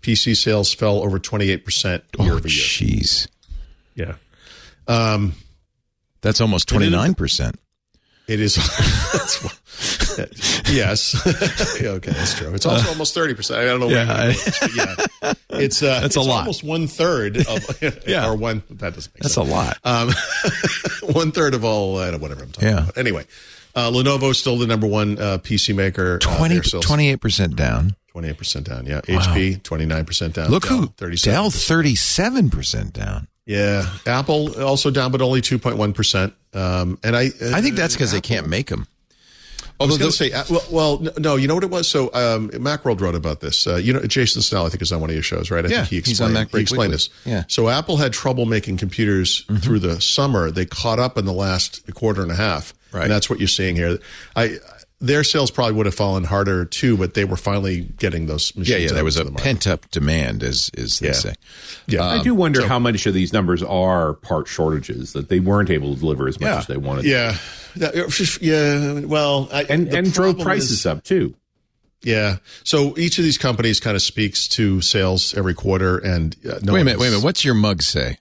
PC 0.00 0.36
sales 0.36 0.72
fell 0.72 1.02
over 1.02 1.18
28 1.18 1.64
percent 1.64 2.04
year 2.18 2.32
Oh, 2.32 2.36
over 2.36 2.48
year. 2.48 2.58
jeez. 2.64 3.28
Yeah. 3.94 4.14
That's 6.20 6.40
almost 6.40 6.68
twenty 6.68 6.90
nine 6.90 7.14
percent. 7.14 7.58
It 8.26 8.40
is. 8.40 8.56
that's, 10.16 10.70
yes. 10.70 11.14
okay, 11.82 12.10
that's 12.10 12.34
true. 12.36 12.52
It's 12.54 12.66
also 12.66 12.88
almost 12.90 13.14
thirty 13.14 13.34
percent. 13.34 13.60
I 13.60 13.64
don't 13.64 13.80
know. 13.80 13.88
Yeah, 13.88 14.06
where 14.08 14.30
it 14.30 14.36
is, 14.36 14.76
yeah. 14.76 15.32
It's 15.50 15.82
uh, 15.82 16.00
That's 16.00 16.16
a 16.16 16.20
lot. 16.20 16.40
Almost 16.40 16.62
one 16.64 16.86
third 16.86 17.36
of 17.48 17.82
Yeah. 18.06 18.28
or 18.28 18.36
one. 18.36 18.62
That 18.70 18.94
doesn't 18.94 19.14
make 19.14 19.22
sense. 19.24 19.34
That's 19.34 19.34
sense. 19.34 19.48
a 19.48 19.50
lot. 19.50 19.78
Um, 19.84 21.14
one 21.14 21.32
third 21.32 21.54
of 21.54 21.64
all 21.64 21.96
uh, 21.96 22.16
whatever 22.18 22.42
I'm 22.42 22.50
talking 22.50 22.68
Yeah. 22.68 22.82
about. 22.84 22.98
Anyway, 22.98 23.24
uh, 23.74 23.90
Lenovo 23.90 24.30
is 24.30 24.38
still 24.38 24.58
the 24.58 24.66
number 24.66 24.86
one 24.86 25.18
uh, 25.18 25.38
PC 25.38 25.74
maker. 25.74 26.16
Uh, 26.16 26.36
20, 26.36 26.54
they're 26.54 26.62
28% 26.62 27.54
down. 27.56 27.96
28% 28.22 28.64
down. 28.64 28.86
Yeah. 28.86 29.00
HP 29.02 29.60
29% 29.62 30.32
down. 30.32 30.50
Look 30.50 30.64
Dell, 30.68 30.78
who 30.78 30.88
37%. 30.88 31.22
Dell 31.24 31.50
37% 31.50 32.92
down. 32.92 33.28
Yeah. 33.46 33.86
Apple 34.06 34.62
also 34.62 34.90
down, 34.90 35.10
but 35.12 35.22
only 35.22 35.40
2.1%. 35.40 36.32
Um, 36.54 36.98
and 37.02 37.16
I, 37.16 37.24
I 37.54 37.60
think 37.62 37.76
that's 37.76 37.94
because 37.94 38.12
they 38.12 38.20
can't 38.20 38.48
make 38.48 38.68
them. 38.68 38.86
I 39.80 39.84
was 39.84 39.92
Although 39.92 39.98
going 40.00 40.10
to 40.10 40.16
say, 40.16 40.32
uh, 40.32 40.44
well, 40.50 40.64
well, 41.00 41.12
no, 41.18 41.36
you 41.36 41.46
know 41.46 41.54
what 41.54 41.62
it 41.62 41.70
was? 41.70 41.86
So, 41.88 42.12
um, 42.12 42.50
Macworld 42.50 43.00
wrote 43.00 43.14
about 43.14 43.38
this. 43.40 43.64
Uh, 43.64 43.76
you 43.76 43.92
know, 43.92 44.00
Jason 44.00 44.42
Snell, 44.42 44.66
I 44.66 44.70
think, 44.70 44.82
is 44.82 44.90
on 44.90 45.00
one 45.00 45.08
of 45.08 45.14
your 45.14 45.22
shows, 45.22 45.52
right? 45.52 45.64
I 45.64 45.68
Yeah, 45.68 45.76
think 45.84 46.04
he 46.04 46.10
he's 46.10 46.20
on 46.20 46.30
explained, 46.32 46.50
he 46.50 46.58
explained 46.60 46.80
Weekly. 46.90 46.94
this. 46.96 47.10
Yeah. 47.24 47.38
Mm-hmm. 47.40 47.48
So, 47.48 47.68
Apple 47.68 47.96
had 47.96 48.12
trouble 48.12 48.44
making 48.44 48.78
computers 48.78 49.44
through 49.60 49.78
the 49.78 50.00
summer. 50.00 50.50
They 50.50 50.66
caught 50.66 50.98
up 50.98 51.16
in 51.16 51.26
the 51.26 51.32
last 51.32 51.82
quarter 51.94 52.22
and 52.22 52.32
a 52.32 52.34
half. 52.34 52.74
Right. 52.90 53.02
And 53.04 53.12
that's 53.12 53.30
what 53.30 53.38
you're 53.38 53.46
seeing 53.46 53.76
here. 53.76 53.98
I, 54.34 54.56
their 55.00 55.22
sales 55.22 55.50
probably 55.52 55.74
would 55.74 55.86
have 55.86 55.94
fallen 55.94 56.24
harder 56.24 56.64
too, 56.64 56.96
but 56.96 57.14
they 57.14 57.24
were 57.24 57.36
finally 57.36 57.82
getting 57.98 58.26
those 58.26 58.54
machines. 58.56 58.68
Yeah, 58.68 58.88
yeah, 58.88 58.92
there 58.94 59.04
was 59.04 59.16
a 59.16 59.24
the 59.24 59.30
pent 59.32 59.66
up 59.68 59.88
demand, 59.90 60.42
as, 60.42 60.70
as 60.76 60.98
they 60.98 61.08
Yeah. 61.08 61.12
say. 61.12 61.34
Yeah. 61.86 62.04
I 62.04 62.22
do 62.22 62.34
wonder 62.34 62.66
how 62.66 62.78
much 62.80 63.06
of 63.06 63.14
these 63.14 63.32
numbers 63.32 63.62
are 63.62 64.14
part 64.14 64.48
shortages 64.48 65.12
that 65.12 65.28
they 65.28 65.38
weren't 65.38 65.70
able 65.70 65.94
to 65.94 66.00
deliver 66.00 66.26
as 66.26 66.40
much 66.40 66.48
Yeah. 66.48 66.58
as 66.58 66.66
they 66.66 66.76
wanted. 66.76 67.04
Yeah. 67.04 67.36
That- 67.76 68.38
yeah. 68.40 69.00
Well, 69.06 69.48
I, 69.52 69.62
And 69.64 69.86
and 69.94 70.12
drove 70.12 70.38
prices 70.40 70.70
is- 70.72 70.86
up 70.86 71.04
too. 71.04 71.34
Yeah. 72.02 72.38
So 72.64 72.96
each 72.98 73.18
of 73.18 73.24
these 73.24 73.38
companies 73.38 73.80
kind 73.80 73.94
of 73.96 74.02
speaks 74.02 74.48
to 74.48 74.80
sales 74.80 75.32
every 75.34 75.54
quarter. 75.54 75.98
And 75.98 76.34
uh, 76.48 76.58
no 76.62 76.72
wait 76.72 76.80
a 76.80 76.84
minute, 76.84 76.98
wait 77.00 77.08
a 77.08 77.10
minute. 77.10 77.24
What's 77.24 77.44
your 77.44 77.54
mug 77.54 77.82
say, 77.82 78.18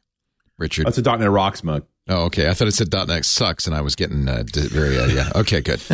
Richard? 0.57 0.85
That's 0.87 0.97
a 0.97 1.01
.NET 1.01 1.29
Rocks 1.29 1.63
mug. 1.63 1.85
Oh, 2.09 2.23
okay. 2.25 2.49
I 2.49 2.53
thought 2.53 2.67
it 2.67 2.73
said 2.73 2.91
.NET 2.91 3.25
sucks, 3.25 3.67
and 3.67 3.75
I 3.75 3.81
was 3.81 3.95
getting 3.95 4.27
uh, 4.27 4.43
very, 4.53 4.97
uh, 4.99 5.07
yeah. 5.07 5.31
Okay, 5.35 5.61
good. 5.61 5.81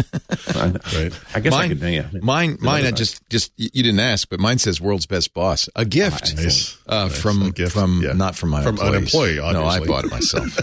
Right. 0.55 1.11
I 1.35 1.39
guess 1.39 1.53
I 1.53 1.57
mine, 1.67 1.69
could. 1.69 1.81
Yeah. 1.81 2.07
mine, 2.21 2.57
mine. 2.61 2.85
I 2.85 2.91
just, 2.91 3.27
just 3.29 3.51
you 3.57 3.81
didn't 3.83 3.99
ask, 3.99 4.29
but 4.29 4.39
mine 4.39 4.59
says 4.59 4.79
"World's 4.79 5.05
Best 5.05 5.33
Boss," 5.33 5.67
a 5.75 5.83
gift 5.85 6.35
Nice. 6.35 6.77
uh, 6.87 7.07
Nice. 7.07 7.19
from 7.21 7.41
A 7.43 7.51
gift. 7.51 7.73
from 7.73 8.01
Yeah. 8.03 8.13
not 8.13 8.35
from 8.35 8.49
my 8.49 8.61
From 8.63 8.77
an 8.79 8.93
employees. 8.95 9.37
employee, 9.37 9.53
No, 9.53 9.65
I 9.65 9.79
bought 9.85 10.05
it 10.05 10.11
myself. 10.11 10.59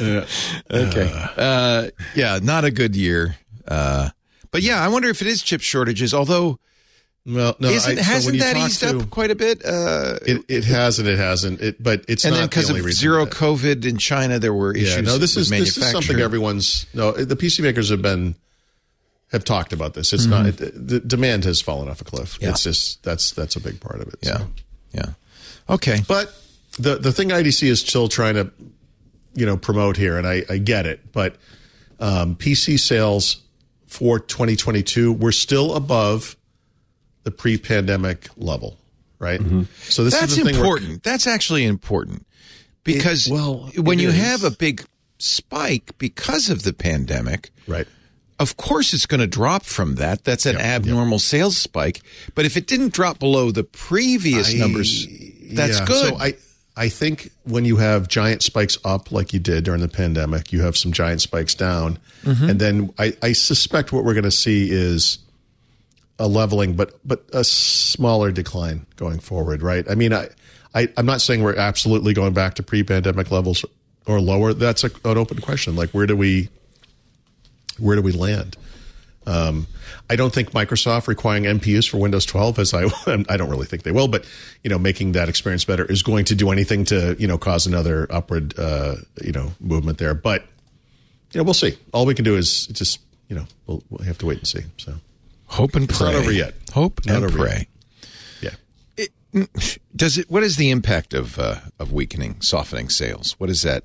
okay. 0.70 1.10
Uh, 1.36 1.88
yeah, 2.14 2.38
not 2.42 2.64
a 2.64 2.70
good 2.70 2.96
year. 2.96 3.36
Uh, 3.66 4.10
but 4.50 4.62
yeah, 4.62 4.82
I 4.82 4.88
wonder 4.88 5.08
if 5.08 5.20
it 5.20 5.28
is 5.28 5.42
chip 5.42 5.60
shortages. 5.60 6.14
Although, 6.14 6.58
Well, 7.26 7.56
no, 7.58 7.68
isn't 7.68 7.98
I, 7.98 8.02
hasn't 8.02 8.36
you 8.36 8.40
that 8.42 8.56
eased 8.56 8.80
to- 8.80 8.98
up 9.00 9.10
quite 9.10 9.30
a 9.30 9.34
bit? 9.34 9.62
Uh, 9.64 10.18
It, 10.26 10.44
it 10.48 10.64
has 10.64 10.98
and 10.98 11.06
it 11.06 11.18
hasn't. 11.18 11.60
It, 11.60 11.82
but 11.82 12.04
it's 12.08 12.24
and 12.24 12.32
not 12.32 12.38
then 12.40 12.48
because 12.48 12.68
the 12.68 12.76
of 12.76 12.92
zero 12.92 13.24
that- 13.26 13.34
COVID 13.34 13.84
in 13.84 13.98
China, 13.98 14.38
there 14.38 14.54
were 14.54 14.74
issues. 14.74 14.94
Yeah, 14.96 15.00
no, 15.02 15.18
this 15.18 15.36
is 15.36 15.50
this 15.50 15.76
is 15.76 15.90
something 15.90 16.20
everyone's. 16.20 16.86
No, 16.94 17.12
the 17.12 17.36
PC 17.36 17.60
makers 17.62 17.90
have 17.90 18.00
been 18.00 18.34
have 19.30 19.44
talked 19.44 19.74
about 19.74 19.92
this. 19.92 20.14
It's 20.14 20.24
not 20.24 20.46
it, 20.46 20.56
the 20.56 21.00
demand 21.00 21.44
has 21.44 21.60
fallen 21.60 21.88
off 21.88 22.00
a 22.00 22.04
cliff. 22.04 22.34
Mm-hmm. 22.34 22.44
Yeah. 22.44 22.50
It's 22.50 22.62
just 22.62 23.02
that's 23.02 23.32
that's 23.32 23.56
a 23.56 23.60
big 23.60 23.78
part 23.80 24.00
of 24.00 24.08
it. 24.08 24.16
Yeah, 24.22 24.38
so. 24.38 24.46
yeah. 24.92 25.06
Okay. 25.68 25.98
But 26.08 26.34
the 26.78 26.96
the 26.96 27.12
thing 27.12 27.28
IDC 27.28 27.68
is 27.68 27.80
still 27.80 28.08
trying 28.08 28.36
to, 28.36 28.50
you 29.34 29.44
know, 29.44 29.58
promote 29.58 29.98
here, 29.98 30.16
and 30.16 30.26
I, 30.26 30.44
I 30.48 30.56
get 30.56 30.86
it, 30.86 31.12
but 31.12 31.36
um, 32.00 32.36
PC 32.36 32.78
sales 32.80 33.42
for 33.86 34.18
2022 34.20 35.12
we're 35.12 35.32
still 35.32 35.74
above 35.74 36.36
the 37.28 37.36
pre-pandemic 37.36 38.28
level, 38.36 38.78
right? 39.18 39.40
So 39.88 40.04
this 40.04 40.14
That's 40.18 40.32
is 40.32 40.38
the 40.38 40.44
thing. 40.44 40.44
we're- 40.54 40.56
important. 40.56 41.02
That's 41.02 41.26
actually 41.26 41.64
important 41.64 42.24
because 42.84 43.26
It- 43.26 43.32
well, 43.32 43.70
when 43.76 43.98
you 43.98 44.08
is. 44.08 44.16
have 44.16 44.44
a 44.44 44.50
big 44.50 44.84
spike 45.18 45.92
because 45.98 46.48
of 46.48 46.62
the 46.62 46.72
pandemic, 46.72 47.50
right? 47.66 47.86
of 48.38 48.56
course 48.56 48.94
it's 48.94 49.04
going 49.06 49.20
to 49.20 49.26
drop 49.26 49.64
from 49.64 49.96
that. 49.96 50.24
That's 50.24 50.46
an 50.46 50.56
abnormal 50.56 51.18
sales 51.18 51.56
spike. 51.58 52.00
But 52.36 52.44
if 52.46 52.56
it 52.56 52.66
didn't 52.68 52.92
drop 52.92 53.18
below 53.18 53.50
the 53.50 53.64
previous 53.64 54.54
I- 54.54 54.58
numbers, 54.58 55.06
that's 55.52 55.80
yeah, 55.80 55.84
good. 55.86 56.08
So 56.10 56.16
I, 56.18 56.34
I 56.76 56.88
think 56.88 57.32
when 57.42 57.64
you 57.64 57.76
have 57.78 58.06
giant 58.06 58.42
spikes 58.44 58.78
up 58.84 59.10
like 59.10 59.32
you 59.32 59.40
did 59.40 59.64
during 59.64 59.80
the 59.80 59.88
pandemic, 59.88 60.52
you 60.52 60.62
have 60.62 60.76
some 60.76 60.92
giant 60.92 61.20
spikes 61.20 61.54
down, 61.54 61.98
Mm-hmm. 62.24 62.48
and 62.50 62.60
then 62.60 62.90
I, 62.98 63.16
I 63.22 63.32
suspect 63.32 63.92
what 63.92 64.04
we're 64.04 64.12
going 64.14 64.24
to 64.24 64.30
see 64.30 64.68
is 64.70 65.18
a 66.18 66.26
leveling, 66.26 66.74
but 66.74 66.98
but 67.04 67.24
a 67.32 67.44
smaller 67.44 68.32
decline 68.32 68.86
going 68.96 69.18
forward. 69.18 69.62
Right? 69.62 69.88
I 69.88 69.94
mean, 69.94 70.12
I, 70.12 70.28
I 70.74 70.88
I'm 70.96 71.06
not 71.06 71.20
saying 71.20 71.42
we're 71.42 71.56
absolutely 71.56 72.14
going 72.14 72.34
back 72.34 72.54
to 72.54 72.62
pre-pandemic 72.62 73.30
levels 73.30 73.64
or 74.06 74.20
lower. 74.20 74.52
That's 74.52 74.84
a, 74.84 74.90
an 75.04 75.18
open 75.18 75.40
question. 75.40 75.76
Like 75.76 75.90
where 75.90 76.06
do 76.06 76.16
we 76.16 76.48
where 77.78 77.96
do 77.96 78.02
we 78.02 78.12
land? 78.12 78.56
Um, 79.26 79.66
I 80.08 80.16
don't 80.16 80.32
think 80.32 80.52
Microsoft 80.52 81.06
requiring 81.06 81.44
NPUs 81.44 81.88
for 81.88 81.98
Windows 81.98 82.24
12, 82.24 82.58
as 82.58 82.72
I 82.72 82.84
I 83.28 83.36
don't 83.36 83.50
really 83.50 83.66
think 83.66 83.82
they 83.82 83.92
will, 83.92 84.08
but 84.08 84.26
you 84.64 84.70
know, 84.70 84.78
making 84.78 85.12
that 85.12 85.28
experience 85.28 85.64
better 85.64 85.84
is 85.84 86.02
going 86.02 86.24
to 86.26 86.34
do 86.34 86.50
anything 86.50 86.84
to 86.86 87.14
you 87.18 87.28
know 87.28 87.38
cause 87.38 87.66
another 87.66 88.06
upward 88.10 88.58
uh, 88.58 88.96
you 89.22 89.32
know 89.32 89.52
movement 89.60 89.98
there. 89.98 90.14
But 90.14 90.44
you 91.32 91.38
know, 91.38 91.44
we'll 91.44 91.54
see. 91.54 91.76
All 91.92 92.06
we 92.06 92.14
can 92.14 92.24
do 92.24 92.36
is 92.36 92.66
just 92.68 93.00
you 93.28 93.36
know 93.36 93.44
we'll, 93.66 93.82
we'll 93.90 94.04
have 94.04 94.18
to 94.18 94.26
wait 94.26 94.38
and 94.38 94.46
see. 94.46 94.62
So 94.78 94.94
Hope 95.48 95.74
and 95.74 95.88
It's 95.88 95.98
pray. 95.98 96.12
not 96.12 96.14
over 96.16 96.32
yet. 96.32 96.54
Hope 96.72 97.00
Not 97.06 97.22
and 97.22 97.32
pray. 97.32 97.68
yet. 98.40 98.56
yeah, 99.32 99.44
Does 99.96 100.18
it? 100.18 100.30
What 100.30 100.42
is 100.42 100.56
the 100.56 100.70
impact 100.70 101.14
of 101.14 101.38
uh, 101.38 101.56
of 101.78 101.92
weakening, 101.92 102.40
softening 102.40 102.88
sales? 102.88 103.32
What 103.38 103.50
is 103.50 103.62
that? 103.62 103.84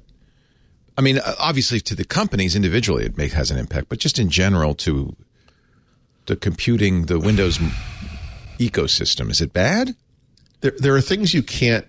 I 0.98 1.02
mean, 1.02 1.18
uh, 1.20 1.34
obviously 1.40 1.80
to 1.82 1.96
the 1.96 2.06
companies 2.06 2.56
individually, 2.56 3.06
it 3.06 3.18
may, 3.18 3.28
has 3.30 3.50
an 3.50 3.58
impact, 3.58 3.90
but 3.90 3.98
just 4.00 4.20
in 4.20 4.30
general 4.30 4.76
to 4.76 5.16
the 6.28 6.36
computing, 6.36 7.08
the 7.08 7.20
Windows 7.20 7.58
ecosystem, 8.60 9.30
is 9.32 9.42
it 9.42 9.54
bad? 9.54 9.96
there 10.62 10.74
there 10.78 10.96
are 10.96 11.02
things 11.02 11.34
you 11.34 11.44
can't 11.44 11.86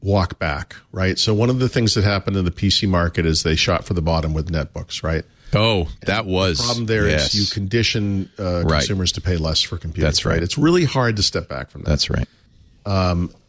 walk 0.00 0.38
back, 0.38 0.76
right? 0.92 1.18
So 1.18 1.32
one 1.34 1.50
of 1.50 1.58
the 1.58 1.68
things 1.68 1.94
that 1.94 2.04
happened 2.04 2.36
in 2.36 2.44
the 2.44 2.50
PC 2.50 2.88
market 2.88 3.24
is 3.26 3.42
they 3.42 3.56
shot 3.56 3.84
for 3.84 3.94
the 3.94 4.02
bottom 4.02 4.34
with 4.34 4.52
netbooks, 4.52 5.02
right? 5.02 5.24
Oh, 5.54 5.88
that 6.06 6.26
was 6.26 6.58
The 6.58 6.64
problem 6.64 6.86
there 6.86 7.06
is 7.06 7.12
yes. 7.12 7.34
you 7.34 7.46
condition 7.46 8.30
uh, 8.38 8.62
Right. 8.62 8.78
consumers 8.80 9.12
to 9.12 9.20
pay 9.20 9.36
less 9.36 9.60
for 9.62 9.76
computers. 9.78 10.04
That's 10.04 10.24
right. 10.24 10.42
It's 10.42 10.58
really 10.58 10.84
hard 10.84 11.16
to 11.16 11.22
step 11.22 11.48
back 11.48 11.70
from 11.70 11.82
that. 11.82 11.90
That's 11.90 12.10
right. 12.10 12.28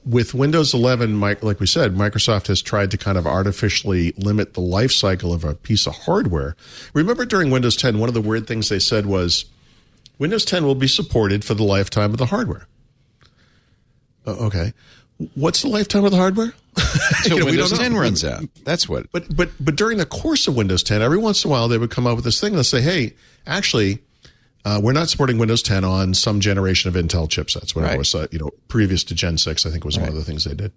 with 0.06 0.34
Windows 0.36 0.74
11, 0.74 1.14
Mike, 1.16 1.42
like 1.44 1.60
we 1.60 1.66
said, 1.68 1.96
Microsoft 1.96 2.48
has 2.48 2.62
tried 2.62 2.92
to 2.92 2.98
kind 2.98 3.18
of 3.18 3.26
artificially 3.26 4.14
limit 4.18 4.54
the 4.54 4.62
life 4.62 4.92
cycle 4.92 5.34
of 5.34 5.44
a 5.44 5.56
piece 5.56 5.88
of 5.88 5.96
hardware. 5.96 6.56
Remember 6.94 7.26
during 7.26 7.50
Windows 7.50 7.76
10, 7.76 7.98
one 8.00 8.08
of 8.08 8.14
the 8.14 8.22
weird 8.22 8.46
things 8.48 8.70
they 8.70 8.80
said 8.80 9.06
was 9.08 9.46
Windows 10.20 10.46
10 10.46 10.64
will 10.64 10.76
be 10.76 10.88
supported 10.88 11.44
for 11.44 11.56
the 11.56 11.64
lifetime 11.64 12.12
of 12.12 12.18
the 12.18 12.28
hardware. 12.28 12.68
Uh, 14.28 14.32
okay. 14.46 14.74
What's 15.36 15.62
the 15.62 15.70
lifetime 15.70 16.04
of 16.06 16.12
the 16.12 16.18
hardware? 16.18 16.54
Until 17.24 17.38
You 17.38 17.40
know, 17.40 17.46
Windows 17.46 17.70
don't 17.70 17.80
know. 17.80 17.84
10 17.86 17.96
runs 17.96 18.26
out. 18.26 18.44
That's 18.66 18.90
what. 18.90 19.10
But 19.12 19.34
but 19.36 19.50
but 19.60 19.76
during 19.78 19.98
the 19.98 20.06
course 20.06 20.48
of 20.48 20.56
Windows 20.58 20.84
10, 20.84 21.02
every 21.02 21.18
once 21.18 21.44
in 21.46 21.50
a 21.50 21.52
while 21.52 21.68
they 21.70 21.78
would 21.78 21.90
come 21.92 22.06
up 22.06 22.16
with 22.18 22.26
this 22.26 22.40
thing. 22.42 22.54
They'll 22.54 22.64
say, 22.66 22.82
"Hey, 22.82 23.14
actually, 23.48 24.00
uh, 24.66 24.82
we're 24.84 24.92
not 24.92 25.08
supporting 25.08 25.38
Windows 25.38 25.62
10 25.62 25.86
on 25.86 26.14
some 26.14 26.42
generation 26.42 26.90
of 26.90 26.96
Intel 27.02 27.30
chipsets." 27.30 27.74
Whatever 27.74 27.92
Right. 27.94 27.98
was 27.98 28.14
uh, 28.14 28.28
you 28.32 28.40
know 28.40 28.52
previous 28.68 29.04
to 29.06 29.16
Gen 29.16 29.38
6, 29.38 29.66
I 29.66 29.70
think 29.70 29.86
was 29.86 29.98
one 29.98 30.10
of 30.10 30.16
the 30.16 30.24
things 30.26 30.44
they 30.44 30.54
did. 30.54 30.74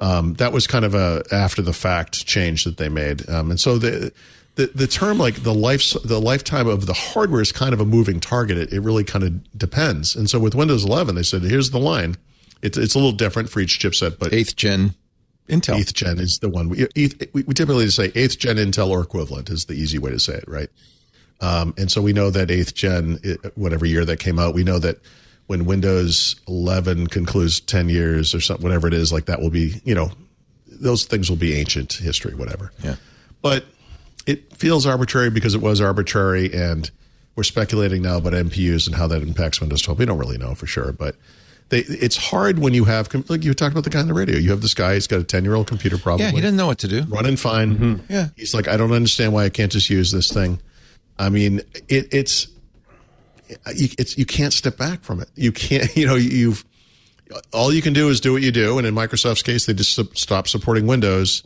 Um, 0.00 0.34
that 0.34 0.52
was 0.52 0.66
kind 0.66 0.84
of 0.84 0.94
a 0.96 1.22
after 1.30 1.62
the 1.62 1.72
fact 1.72 2.26
change 2.26 2.64
that 2.64 2.76
they 2.78 2.88
made, 2.88 3.28
um, 3.30 3.50
and 3.50 3.60
so 3.60 3.78
the. 3.78 4.12
The, 4.56 4.68
the 4.74 4.86
term 4.86 5.18
like 5.18 5.42
the 5.42 5.52
life 5.52 5.92
the 6.02 6.18
lifetime 6.18 6.66
of 6.66 6.86
the 6.86 6.94
hardware 6.94 7.42
is 7.42 7.52
kind 7.52 7.74
of 7.74 7.80
a 7.80 7.84
moving 7.84 8.20
target. 8.20 8.56
It, 8.56 8.72
it 8.72 8.80
really 8.80 9.04
kind 9.04 9.22
of 9.22 9.58
depends. 9.58 10.16
And 10.16 10.30
so 10.30 10.38
with 10.38 10.54
Windows 10.54 10.82
11, 10.82 11.14
they 11.14 11.22
said 11.24 11.42
here's 11.42 11.72
the 11.72 11.78
line. 11.78 12.16
It's 12.62 12.78
it's 12.78 12.94
a 12.94 12.98
little 12.98 13.12
different 13.12 13.50
for 13.50 13.60
each 13.60 13.78
chipset, 13.78 14.18
but 14.18 14.32
Eighth 14.32 14.56
gen 14.56 14.94
Intel. 15.48 15.78
eighth 15.78 15.94
gen 15.94 16.18
is 16.18 16.38
the 16.40 16.48
one 16.48 16.68
we, 16.68 16.86
eighth, 16.96 17.28
we 17.32 17.42
we 17.42 17.54
typically 17.54 17.88
say 17.90 18.10
eighth 18.14 18.38
gen 18.38 18.56
Intel 18.56 18.88
or 18.88 19.00
equivalent 19.00 19.50
is 19.50 19.66
the 19.66 19.74
easy 19.74 19.98
way 19.98 20.10
to 20.10 20.18
say 20.18 20.34
it, 20.34 20.44
right? 20.48 20.68
Um, 21.40 21.74
and 21.76 21.90
so 21.90 22.00
we 22.00 22.12
know 22.12 22.30
that 22.30 22.50
eighth 22.50 22.74
gen, 22.74 23.20
whatever 23.54 23.84
year 23.84 24.04
that 24.04 24.18
came 24.18 24.38
out, 24.38 24.54
we 24.54 24.64
know 24.64 24.78
that 24.78 24.98
when 25.46 25.64
Windows 25.64 26.36
11 26.48 27.08
concludes 27.08 27.60
10 27.60 27.88
years 27.88 28.34
or 28.34 28.40
something, 28.40 28.64
whatever 28.64 28.88
it 28.88 28.94
is, 28.94 29.12
like 29.12 29.26
that 29.26 29.40
will 29.40 29.50
be, 29.50 29.80
you 29.84 29.94
know, 29.94 30.10
those 30.66 31.04
things 31.04 31.30
will 31.30 31.36
be 31.36 31.54
ancient 31.54 31.92
history, 31.92 32.34
whatever. 32.34 32.72
Yeah. 32.82 32.96
But 33.42 33.64
it 34.26 34.56
feels 34.56 34.86
arbitrary 34.86 35.30
because 35.30 35.54
it 35.54 35.60
was 35.60 35.80
arbitrary, 35.80 36.52
and 36.52 36.90
we're 37.36 37.44
speculating 37.44 38.02
now 38.02 38.16
about 38.16 38.32
NPUs 38.32 38.86
and 38.86 38.96
how 38.96 39.06
that 39.06 39.22
impacts 39.22 39.60
Windows 39.60 39.82
12. 39.82 40.00
We 40.00 40.04
don't 40.06 40.18
really 40.18 40.38
know 40.38 40.54
for 40.54 40.66
sure, 40.66 40.92
but 40.92 41.16
they, 41.68 41.80
it's 41.80 42.16
hard 42.16 42.58
when 42.60 42.74
you 42.74 42.84
have 42.84 43.12
like 43.28 43.42
you 43.44 43.52
talked 43.54 43.72
about 43.72 43.84
the 43.84 43.90
guy 43.90 44.00
on 44.00 44.06
the 44.06 44.14
radio. 44.14 44.38
You 44.38 44.50
have 44.50 44.60
this 44.60 44.74
guy. 44.74 44.94
He's 44.94 45.06
got 45.06 45.20
a 45.20 45.24
ten 45.24 45.44
year 45.44 45.54
old 45.54 45.66
computer. 45.66 45.98
Probably 45.98 46.24
Yeah, 46.24 46.30
he 46.32 46.40
doesn't 46.40 46.56
know 46.56 46.66
what 46.68 46.78
to 46.78 46.88
do. 46.88 47.02
running 47.08 47.36
fine. 47.36 47.76
Mm-hmm. 47.76 48.12
Yeah. 48.12 48.28
He's 48.36 48.54
like, 48.54 48.68
I 48.68 48.76
don't 48.76 48.92
understand 48.92 49.32
why 49.32 49.44
I 49.44 49.48
can't 49.48 49.72
just 49.72 49.90
use 49.90 50.12
this 50.12 50.30
thing. 50.32 50.60
I 51.18 51.28
mean, 51.28 51.60
it, 51.88 52.12
it's, 52.12 52.46
you, 53.74 53.88
it's, 53.98 54.18
you 54.18 54.26
can't 54.26 54.52
step 54.52 54.76
back 54.76 55.02
from 55.02 55.20
it. 55.20 55.28
You 55.34 55.50
can't, 55.50 55.94
you 55.96 56.06
know, 56.06 56.14
you've, 56.14 56.64
all 57.52 57.72
you 57.72 57.82
can 57.82 57.92
do 57.92 58.08
is 58.10 58.20
do 58.20 58.32
what 58.32 58.42
you 58.42 58.52
do. 58.52 58.78
And 58.78 58.86
in 58.86 58.94
Microsoft's 58.94 59.42
case, 59.42 59.66
they 59.66 59.74
just 59.74 59.94
su- 59.94 60.08
stop 60.14 60.46
supporting 60.48 60.86
Windows. 60.86 61.42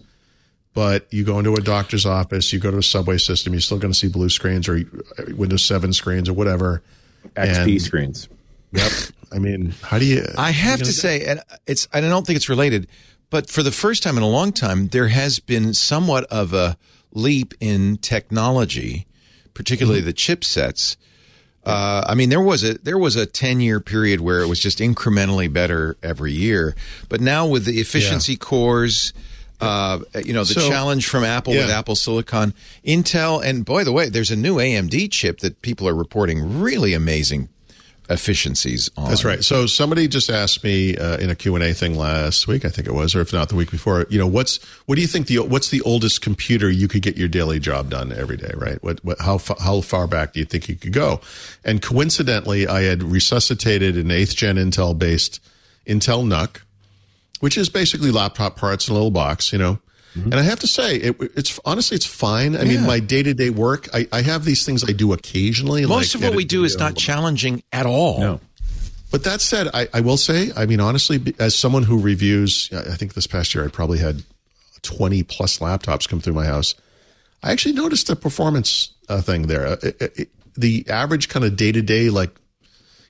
But 0.75 1.07
you 1.13 1.25
go 1.25 1.39
into 1.39 1.55
a 1.55 1.61
doctor's 1.61 2.07
office, 2.07 2.53
you 2.53 2.59
go 2.61 2.71
to 2.71 2.79
a 2.79 2.83
subway 2.83 3.19
system, 3.19 3.53
you're 3.55 3.61
still 3.61 3.79
going 3.79 3.93
to 3.93 3.99
see 3.99 4.07
blue 4.09 4.29
screens 4.29 4.69
or 4.69 4.77
uh, 4.77 5.35
Windows 5.35 5.65
7 5.65 5.93
screens 5.93 6.29
or 6.29 6.33
whatever. 6.33 6.83
XP 7.37 7.73
And- 7.73 7.83
screens. 7.83 8.29
Yep. 8.73 8.93
I 9.33 9.39
mean, 9.39 9.75
how 9.83 9.99
do 9.99 10.05
you? 10.05 10.25
I 10.37 10.51
have 10.51 10.81
to 10.81 10.93
say, 10.93 11.25
and 11.25 11.41
it's 11.67 11.87
and 11.93 12.05
I 12.05 12.09
don't 12.09 12.27
think 12.27 12.37
it's 12.37 12.49
related, 12.49 12.89
but 13.31 13.49
for 13.49 13.63
the 13.63 13.71
first 13.73 14.03
time 14.03 14.17
in 14.17 14.23
a 14.23 14.29
long 14.29 14.53
time, 14.53 14.89
there 14.89 15.09
has 15.09 15.39
been 15.39 15.73
somewhat 15.75 16.25
of 16.25 16.53
a 16.53 16.77
leap 17.13 17.55
in 17.61 17.97
technology, 17.99 19.07
particularly 19.55 20.01
the 20.01 20.13
chipsets. 20.13 20.97
Uh, 21.65 22.03
I 22.07 22.15
mean, 22.15 22.31
there 22.31 22.41
was 22.41 22.65
a 22.65 22.75
there 22.79 22.99
was 22.99 23.17
a 23.17 23.27
ten 23.27 23.61
year 23.61 23.81
period 23.81 24.21
where 24.21 24.41
it 24.41 24.49
was 24.49 24.61
just 24.61 24.79
incrementally 24.79 25.53
better 25.53 25.97
every 26.03 26.33
year, 26.33 26.75
but 27.09 27.21
now 27.21 27.47
with 27.47 27.65
the 27.65 27.81
efficiency 27.81 28.37
cores. 28.37 29.13
Uh, 29.63 29.99
you 30.25 30.33
know 30.33 30.43
the 30.43 30.55
So- 30.55 30.71
challenge 30.71 31.07
from 31.07 31.23
Apple 31.23 31.53
with 31.53 31.69
Apple 31.69 31.95
Silicon, 31.95 32.55
Intel, 32.83 33.45
and 33.45 33.63
by 33.63 33.85
the 33.85 33.93
way 33.93 34.09
there's 34.09 34.31
a 34.31 34.37
new 34.37 34.59
AMD 34.59 35.11
chip 35.11 35.41
that 35.41 35.61
people 35.61 35.87
are 35.87 35.95
reporting 35.95 36.63
really 36.63 36.95
amazing 36.95 37.51
efficiencies 38.11 38.91
on. 38.97 39.09
That's 39.09 39.25
right. 39.25 39.43
So 39.43 39.67
somebody 39.67 40.09
just 40.09 40.29
asked 40.29 40.65
me 40.65 40.97
uh, 40.97 41.17
in 41.19 41.31
a 41.31 41.35
Q&A 41.35 41.73
thing 41.73 41.97
last 41.97 42.49
week, 42.49 42.65
I 42.65 42.69
think 42.69 42.89
it 42.89 42.93
was, 42.93 43.15
or 43.15 43.21
if 43.21 43.33
not 43.33 43.49
the 43.49 43.55
week 43.55 43.71
before, 43.71 44.05
you 44.11 44.19
know, 44.19 44.27
what's 44.27 44.63
what 44.87 44.97
do 44.97 45.01
you 45.01 45.07
think 45.07 45.29
the 45.29 45.39
what's 45.39 45.71
the 45.71 45.81
oldest 45.83 46.21
computer 46.21 46.69
you 46.69 46.89
could 46.89 47.03
get 47.03 47.17
your 47.17 47.29
daily 47.29 47.61
job 47.61 47.89
done 47.91 48.13
every 48.13 48.37
day, 48.37 48.53
right? 48.57 48.83
What, 48.83 49.03
what 49.05 49.21
how 49.21 49.39
how 49.61 49.81
far 49.81 50.07
back 50.07 50.33
do 50.33 50.41
you 50.41 50.47
think 50.47 50.69
you 50.69 50.75
could 50.75 50.93
go? 50.93 51.21
And 51.65 51.81
coincidentally, 51.81 52.67
I 52.67 52.83
had 52.83 53.03
resuscitated 53.03 53.97
an 53.97 54.09
8th 54.09 54.35
gen 54.35 54.57
Intel 54.57 54.99
based 54.99 55.41
Intel 55.87 56.27
NUC, 56.27 56.61
which 57.39 57.57
is 57.57 57.69
basically 57.69 58.11
laptop 58.11 58.57
parts 58.57 58.89
in 58.89 58.93
a 58.93 58.95
little 58.95 59.11
box, 59.11 59.53
you 59.53 59.59
know. 59.59 59.79
And 60.15 60.35
I 60.35 60.43
have 60.43 60.59
to 60.61 60.67
say, 60.67 60.97
it, 60.97 61.17
it's 61.37 61.61
honestly, 61.65 61.95
it's 61.95 62.05
fine. 62.07 62.57
I 62.57 62.65
mean, 62.65 62.85
my 62.85 62.99
day 62.99 63.23
to 63.23 63.33
day 63.33 63.51
work, 63.51 63.89
I, 63.95 64.09
I 64.13 64.23
have 64.23 64.45
these 64.45 64.67
things 64.67 64.83
I 64.89 64.93
do 64.93 65.13
occasionally. 65.13 65.87
Most 65.87 66.15
like 66.15 66.23
of 66.25 66.29
what 66.29 66.37
we 66.37 66.45
do 66.45 66.65
is 66.65 66.77
not 66.77 66.97
challenging 66.97 67.63
at 67.73 67.87
all. 67.87 68.19
No. 68.19 68.41
But 69.13 69.23
that 69.25 69.41
said, 69.41 69.69
I, 69.73 69.89
I 69.95 70.01
will 70.01 70.17
say, 70.17 70.51
I 70.57 70.67
mean, 70.67 70.81
honestly, 70.81 71.35
as 71.39 71.57
someone 71.57 71.83
who 71.85 71.99
reviews, 72.01 72.69
I 72.73 72.97
think 72.97 73.15
this 73.15 73.27
past 73.27 73.55
year 73.55 73.65
I 73.65 73.69
probably 73.69 73.99
had 73.99 74.23
20 74.83 75.23
plus 75.25 75.59
laptops 75.59 76.09
come 76.09 76.21
through 76.21 76.35
my 76.35 76.45
house. 76.47 76.75
I 77.43 77.53
actually 77.53 77.75
noticed 77.75 78.09
a 78.11 78.17
performance 78.17 78.91
uh, 79.09 79.21
thing 79.21 79.47
there. 79.47 79.67
Uh, 79.67 79.77
it- 79.83 80.13
it- 80.17 80.29
the 80.57 80.85
average 80.89 81.29
kind 81.29 81.45
of 81.45 81.57
day 81.57 81.71
to 81.73 81.81
day, 81.83 82.11
like, 82.11 82.31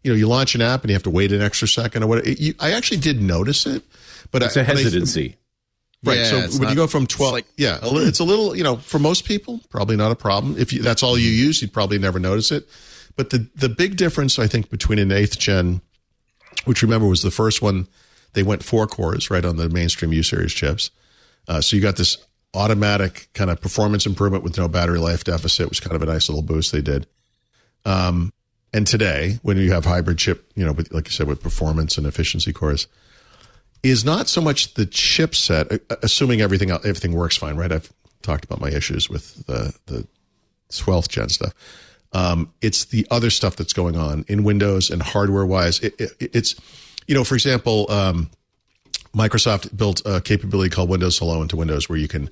you 0.05 0.10
know, 0.12 0.16
you 0.16 0.28
launch 0.28 0.55
an 0.55 0.60
app 0.62 0.82
and 0.82 0.90
you 0.90 0.94
have 0.94 1.02
to 1.05 1.10
wait 1.10 1.32
an 1.32 1.40
extra 1.40 1.66
second 1.66 2.02
or 2.02 2.06
what. 2.06 2.27
You, 2.27 2.55
I 2.60 2.72
actually 2.72 2.98
did 2.98 3.20
notice 3.20 3.66
it, 3.66 3.82
but 4.31 4.43
It's 4.43 4.56
a 4.56 4.60
I, 4.60 4.62
I- 4.62 4.66
hesitancy. 4.66 5.36
Right. 6.02 6.18
Yeah, 6.18 6.24
so 6.24 6.59
when 6.60 6.68
you 6.70 6.77
go 6.77 6.86
from 6.86 7.06
12, 7.06 7.32
like- 7.32 7.47
yeah, 7.56 7.78
a 7.82 7.89
li- 7.89 8.05
it's 8.06 8.20
a 8.20 8.24
little, 8.24 8.56
you 8.56 8.62
know, 8.64 8.77
for 8.77 8.98
most 8.98 9.24
people, 9.27 9.60
probably 9.68 9.97
not 9.97 10.10
a 10.10 10.16
problem. 10.16 10.56
If 10.59 10.72
you, 10.72 10.81
that's 10.82 11.02
all 11.02 11.18
you 11.18 11.28
use, 11.31 11.60
you'd 11.60 11.72
probably 11.74 11.98
never 11.98 12.18
notice 12.18 12.51
it. 12.51 12.66
But 13.16 13.31
the, 13.31 13.48
the 13.55 13.68
big 13.68 13.97
difference, 13.97 14.39
I 14.39 14.47
think, 14.47 14.70
between 14.70 14.98
an 14.98 15.12
eighth 15.12 15.39
gen, 15.39 15.82
which 16.64 16.82
remember 16.82 17.06
was 17.06 17.20
the 17.22 17.31
first 17.31 17.60
one, 17.60 17.86
they 18.32 18.43
went 18.43 18.64
four 18.64 18.86
cores 18.86 19.31
right 19.31 19.44
on 19.44 19.56
the 19.56 19.68
mainstream 19.68 20.12
U 20.12 20.22
series 20.22 20.52
chips. 20.52 20.90
Uh, 21.48 21.60
so 21.60 21.77
you 21.77 21.82
got 21.82 21.97
this 21.97 22.16
automatic 22.55 23.28
kind 23.35 23.51
of 23.51 23.60
performance 23.60 24.06
improvement 24.06 24.43
with 24.43 24.56
no 24.56 24.68
battery 24.68 24.98
life 24.98 25.24
deficit, 25.24 25.68
was 25.68 25.81
kind 25.81 25.94
of 25.94 26.02
a 26.02 26.06
nice 26.06 26.28
little 26.28 26.43
boost 26.43 26.72
they 26.72 26.81
did. 26.81 27.06
Um, 27.85 28.32
and 28.72 28.86
today, 28.86 29.39
when 29.43 29.56
you 29.56 29.72
have 29.72 29.85
hybrid 29.85 30.18
chip, 30.18 30.51
you 30.55 30.64
know, 30.64 30.72
with, 30.72 30.93
like 30.93 31.06
you 31.06 31.12
said, 31.12 31.27
with 31.27 31.43
performance 31.43 31.98
and 31.98 32.06
efficiency 32.06 32.52
cores, 32.52 32.86
is 33.82 34.05
not 34.05 34.28
so 34.28 34.40
much 34.40 34.74
the 34.74 34.86
chipset, 34.86 35.81
uh, 35.90 35.97
assuming 36.02 36.40
everything 36.40 36.70
everything 36.70 37.12
works 37.12 37.36
fine, 37.36 37.57
right? 37.57 37.73
I've 37.73 37.93
talked 38.23 38.44
about 38.44 38.61
my 38.61 38.70
issues 38.70 39.09
with 39.09 39.47
the 39.47 39.74
the 39.86 40.07
12th 40.70 41.09
gen 41.09 41.28
stuff. 41.28 41.55
Um, 42.12 42.52
it's 42.61 42.86
the 42.86 43.07
other 43.11 43.31
stuff 43.31 43.57
that's 43.57 43.73
going 43.73 43.97
on 43.97 44.24
in 44.28 44.43
Windows 44.43 44.90
and 44.90 45.02
hardware 45.02 45.47
wise. 45.47 45.78
It, 45.81 46.01
it, 46.01 46.12
it's, 46.19 46.55
you 47.07 47.15
know, 47.15 47.24
for 47.24 47.35
example, 47.35 47.90
um, 47.90 48.31
Microsoft 49.15 49.77
built 49.77 50.02
a 50.05 50.20
capability 50.20 50.70
called 50.70 50.89
Windows 50.89 51.19
Hello 51.19 51.43
into 51.43 51.57
Windows 51.57 51.89
where 51.89 51.98
you 51.98 52.09
can 52.09 52.31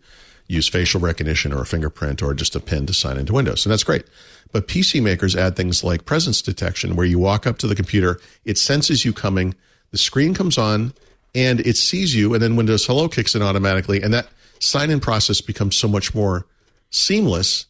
use 0.48 0.66
facial 0.68 1.00
recognition 1.00 1.52
or 1.52 1.62
a 1.62 1.66
fingerprint 1.66 2.22
or 2.22 2.34
just 2.34 2.56
a 2.56 2.60
pin 2.60 2.86
to 2.86 2.94
sign 2.94 3.18
into 3.18 3.32
Windows. 3.34 3.66
And 3.66 3.72
that's 3.72 3.84
great. 3.84 4.04
But 4.50 4.66
PC 4.66 5.02
makers 5.02 5.36
add 5.36 5.56
things 5.56 5.84
like 5.84 6.06
presence 6.06 6.40
detection 6.40 6.96
where 6.96 7.06
you 7.06 7.18
walk 7.18 7.46
up 7.46 7.58
to 7.58 7.66
the 7.66 7.74
computer, 7.74 8.18
it 8.44 8.56
senses 8.56 9.04
you 9.04 9.12
coming, 9.12 9.54
the 9.90 9.98
screen 9.98 10.34
comes 10.34 10.56
on, 10.56 10.94
and 11.38 11.60
it 11.60 11.76
sees 11.76 12.16
you, 12.16 12.34
and 12.34 12.42
then 12.42 12.56
Windows 12.56 12.84
Hello 12.84 13.08
kicks 13.08 13.36
in 13.36 13.42
automatically. 13.42 14.02
And 14.02 14.12
that 14.12 14.26
sign 14.58 14.90
in 14.90 14.98
process 14.98 15.40
becomes 15.40 15.76
so 15.76 15.86
much 15.86 16.12
more 16.12 16.46
seamless 16.90 17.66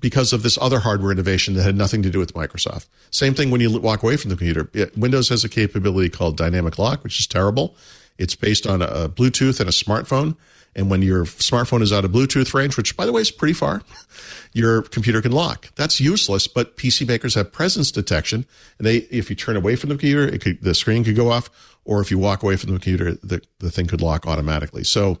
because 0.00 0.32
of 0.32 0.42
this 0.42 0.58
other 0.60 0.80
hardware 0.80 1.12
innovation 1.12 1.54
that 1.54 1.62
had 1.62 1.76
nothing 1.76 2.02
to 2.02 2.10
do 2.10 2.18
with 2.18 2.34
Microsoft. 2.34 2.86
Same 3.12 3.34
thing 3.34 3.52
when 3.52 3.60
you 3.60 3.78
walk 3.78 4.02
away 4.02 4.16
from 4.16 4.30
the 4.30 4.36
computer. 4.36 4.68
Windows 4.96 5.28
has 5.28 5.44
a 5.44 5.48
capability 5.48 6.08
called 6.08 6.36
dynamic 6.36 6.76
lock, 6.76 7.04
which 7.04 7.20
is 7.20 7.28
terrible. 7.28 7.76
It's 8.18 8.34
based 8.34 8.66
on 8.66 8.82
a, 8.82 9.08
Bluetooth 9.08 9.60
and 9.60 9.68
a 9.68 9.72
smartphone. 9.72 10.36
And 10.74 10.90
when 10.90 11.02
your 11.02 11.24
smartphone 11.24 11.82
is 11.82 11.92
out 11.92 12.04
of 12.04 12.10
Bluetooth 12.10 12.52
range, 12.52 12.76
which 12.76 12.96
by 12.96 13.06
the 13.06 13.12
way 13.12 13.20
is 13.20 13.30
pretty 13.30 13.54
far, 13.54 13.82
your 14.52 14.82
computer 14.82 15.22
can 15.22 15.32
lock. 15.32 15.72
That's 15.76 16.00
useless, 16.00 16.48
but 16.48 16.76
PC 16.76 17.06
makers 17.06 17.36
have 17.36 17.52
presence 17.52 17.92
detection. 17.92 18.44
And 18.78 18.86
they, 18.86 18.96
if 19.10 19.30
you 19.30 19.36
turn 19.36 19.56
away 19.56 19.76
from 19.76 19.88
the 19.88 19.94
computer, 19.94 20.36
could, 20.38 20.62
the 20.62 20.74
screen 20.74 21.04
could 21.04 21.16
go 21.16 21.30
off. 21.30 21.48
Or 21.88 22.02
if 22.02 22.10
you 22.10 22.18
walk 22.18 22.42
away 22.42 22.56
from 22.56 22.68
the 22.68 22.74
computer, 22.74 23.14
the, 23.14 23.40
the 23.60 23.70
thing 23.70 23.86
could 23.86 24.02
lock 24.02 24.26
automatically. 24.26 24.84
So 24.84 25.18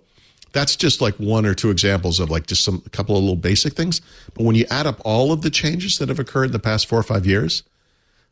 that's 0.52 0.76
just 0.76 1.00
like 1.00 1.14
one 1.16 1.46
or 1.46 1.54
two 1.54 1.70
examples 1.70 2.20
of 2.20 2.30
like 2.30 2.46
just 2.46 2.62
some 2.62 2.82
a 2.84 2.90
couple 2.90 3.16
of 3.16 3.22
little 3.22 3.36
basic 3.36 3.72
things. 3.72 4.02
But 4.34 4.44
when 4.44 4.54
you 4.54 4.66
add 4.70 4.86
up 4.86 5.00
all 5.02 5.32
of 5.32 5.40
the 5.40 5.48
changes 5.48 5.96
that 5.96 6.10
have 6.10 6.18
occurred 6.18 6.44
in 6.44 6.52
the 6.52 6.58
past 6.58 6.86
four 6.86 6.98
or 6.98 7.02
five 7.02 7.24
years, 7.24 7.62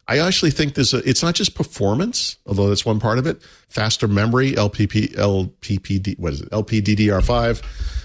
I 0.06 0.18
actually 0.18 0.50
think 0.50 0.74
there's 0.74 0.92
a, 0.92 0.98
it's 1.08 1.22
not 1.22 1.34
just 1.34 1.54
performance, 1.54 2.36
although 2.46 2.68
that's 2.68 2.84
one 2.84 3.00
part 3.00 3.18
of 3.18 3.26
it. 3.26 3.42
Faster 3.68 4.06
memory, 4.06 4.52
LPP, 4.52 5.14
LPPD, 5.14 6.18
what 6.18 6.34
is 6.34 6.42
it? 6.42 6.50
LPDDR5, 6.50 7.62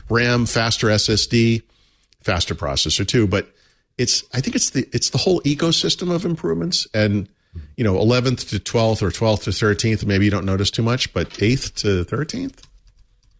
RAM, 0.09 0.45
faster 0.45 0.87
SSD, 0.87 1.61
faster 2.21 2.55
processor 2.55 3.05
too. 3.05 3.27
But 3.27 3.49
it's, 3.97 4.23
I 4.33 4.39
think 4.39 4.55
it's 4.55 4.69
the, 4.69 4.87
it's 4.93 5.09
the 5.09 5.17
whole 5.17 5.41
ecosystem 5.41 6.09
of 6.09 6.23
improvements 6.23 6.87
and, 6.93 7.27
you 7.75 7.83
know, 7.83 7.95
11th 7.95 8.49
to 8.49 8.59
12th 8.59 9.01
or 9.01 9.09
12th 9.09 9.43
to 9.43 9.49
13th, 9.51 10.05
maybe 10.05 10.25
you 10.25 10.31
don't 10.31 10.45
notice 10.45 10.71
too 10.71 10.81
much, 10.83 11.13
but 11.13 11.29
8th 11.31 11.75
to 11.81 12.05
13th, 12.05 12.63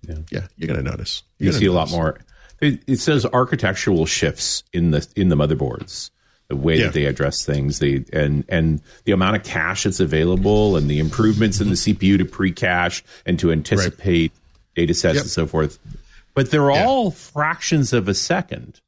yeah, 0.08 0.16
yeah 0.32 0.48
you're 0.58 0.68
going 0.68 0.84
to 0.84 0.90
notice. 0.90 1.24
You're 1.38 1.52
You're 1.52 1.60
see 1.60 1.66
a 1.68 1.72
lot 1.74 1.92
more. 1.92 2.20
It, 2.60 2.82
it 2.88 2.98
says 3.00 3.26
architectural 3.26 4.06
shifts 4.06 4.64
in 4.74 4.92
the 4.92 5.08
in 5.16 5.30
the 5.30 5.36
motherboards, 5.36 6.12
the 6.48 6.56
way 6.56 6.78
Yeah. 6.78 6.86
that 6.86 6.94
they 6.94 7.06
address 7.06 7.44
things, 7.46 7.80
they 7.80 8.04
and 8.14 8.44
and 8.50 8.82
the 9.06 9.14
amount 9.14 9.38
of 9.38 9.44
cache 9.44 9.84
that's 9.84 10.00
available, 10.00 10.76
and 10.76 10.90
the 10.90 11.00
improvements 11.00 11.60
in 11.62 11.70
the 11.70 11.76
CPU 11.76 12.18
to 12.20 12.26
pre-cache 12.26 13.04
and 13.26 13.40
to 13.40 13.52
anticipate 13.52 14.32
data 14.76 14.94
sets 14.94 15.16
Yep. 15.16 15.22
and 15.24 15.32
so 15.32 15.48
forth. 15.48 15.80
But 16.34 16.52
they're 16.52 16.70
Yeah. 16.72 16.86
all 16.86 17.12
fractions 17.12 17.94
of 17.94 18.08
a 18.08 18.14
second 18.14 18.80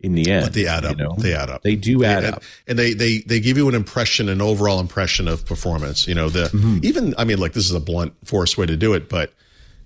in 0.00 0.14
the 0.14 0.30
end. 0.30 0.46
But 0.46 0.54
they 0.54 0.66
add 0.66 0.84
you 0.84 0.88
up. 0.90 0.96
know? 0.96 1.14
They 1.18 1.34
add 1.34 1.50
up. 1.50 1.62
They 1.62 1.76
do 1.76 2.04
add 2.04 2.24
and, 2.24 2.34
up. 2.36 2.42
and 2.66 2.78
they 2.78 2.94
they 2.94 3.18
they 3.18 3.38
give 3.40 3.56
you 3.56 3.68
an 3.68 3.74
impression, 3.74 4.28
an 4.28 4.40
overall 4.40 4.80
impression 4.80 5.28
of 5.28 5.44
performance. 5.46 6.06
You 6.08 6.14
know, 6.14 6.28
the 6.28 6.44
Mm-hmm. 6.48 6.78
even 6.82 7.14
I 7.18 7.24
mean, 7.24 7.38
like 7.38 7.52
this 7.52 7.64
is 7.66 7.74
a 7.74 7.80
blunt, 7.80 8.14
forced 8.24 8.56
way 8.58 8.66
to 8.66 8.76
do 8.76 8.94
it, 8.94 9.08
but 9.08 9.32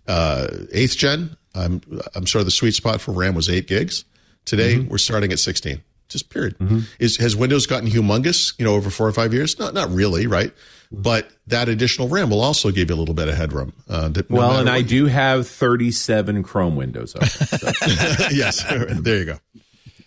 uh, 0.07 0.49
eighth 0.73 0.97
gen, 0.97 1.37
I'm 1.55 1.81
I'm 2.15 2.25
sure 2.27 2.45
the 2.45 2.51
sweet 2.51 2.75
spot 2.75 3.01
for 3.01 3.13
RAM 3.13 3.35
was 3.35 3.49
eight 3.49 3.67
gigs. 3.69 4.05
Today 4.45 4.77
Mm-hmm. 4.77 4.89
we're 4.91 4.99
starting 4.99 5.33
at 5.33 5.39
sixteen. 5.39 5.83
Just 6.09 6.29
period. 6.31 6.55
Is 7.01 7.17
has 7.17 7.35
Windows 7.35 7.67
gotten 7.67 7.89
humongous? 7.89 8.57
You 8.59 8.65
know, 8.67 8.75
over 8.75 8.91
four 8.91 9.09
or 9.09 9.13
five 9.13 9.33
years? 9.33 9.59
Not 9.59 9.73
not 9.75 9.91
really, 9.91 10.27
right? 10.27 10.53
But 10.93 11.29
that 11.49 11.69
additional 11.69 12.09
RAM 12.09 12.31
will 12.31 12.43
also 12.43 12.71
give 12.71 12.89
you 12.91 12.95
a 12.95 12.99
little 12.99 13.15
bit 13.15 13.27
of 13.27 13.35
headroom. 13.35 13.73
Uh, 13.89 14.11
no 14.15 14.23
Well, 14.29 14.59
and 14.59 14.69
I 14.71 14.83
do 14.83 15.07
have 15.07 15.49
37 15.49 16.43
Chrome 16.45 16.77
windows 16.77 17.17
open. 17.17 17.29
So. 17.29 17.71
yes, 18.31 18.63
there 18.69 19.19
you 19.19 19.25
go. 19.25 19.39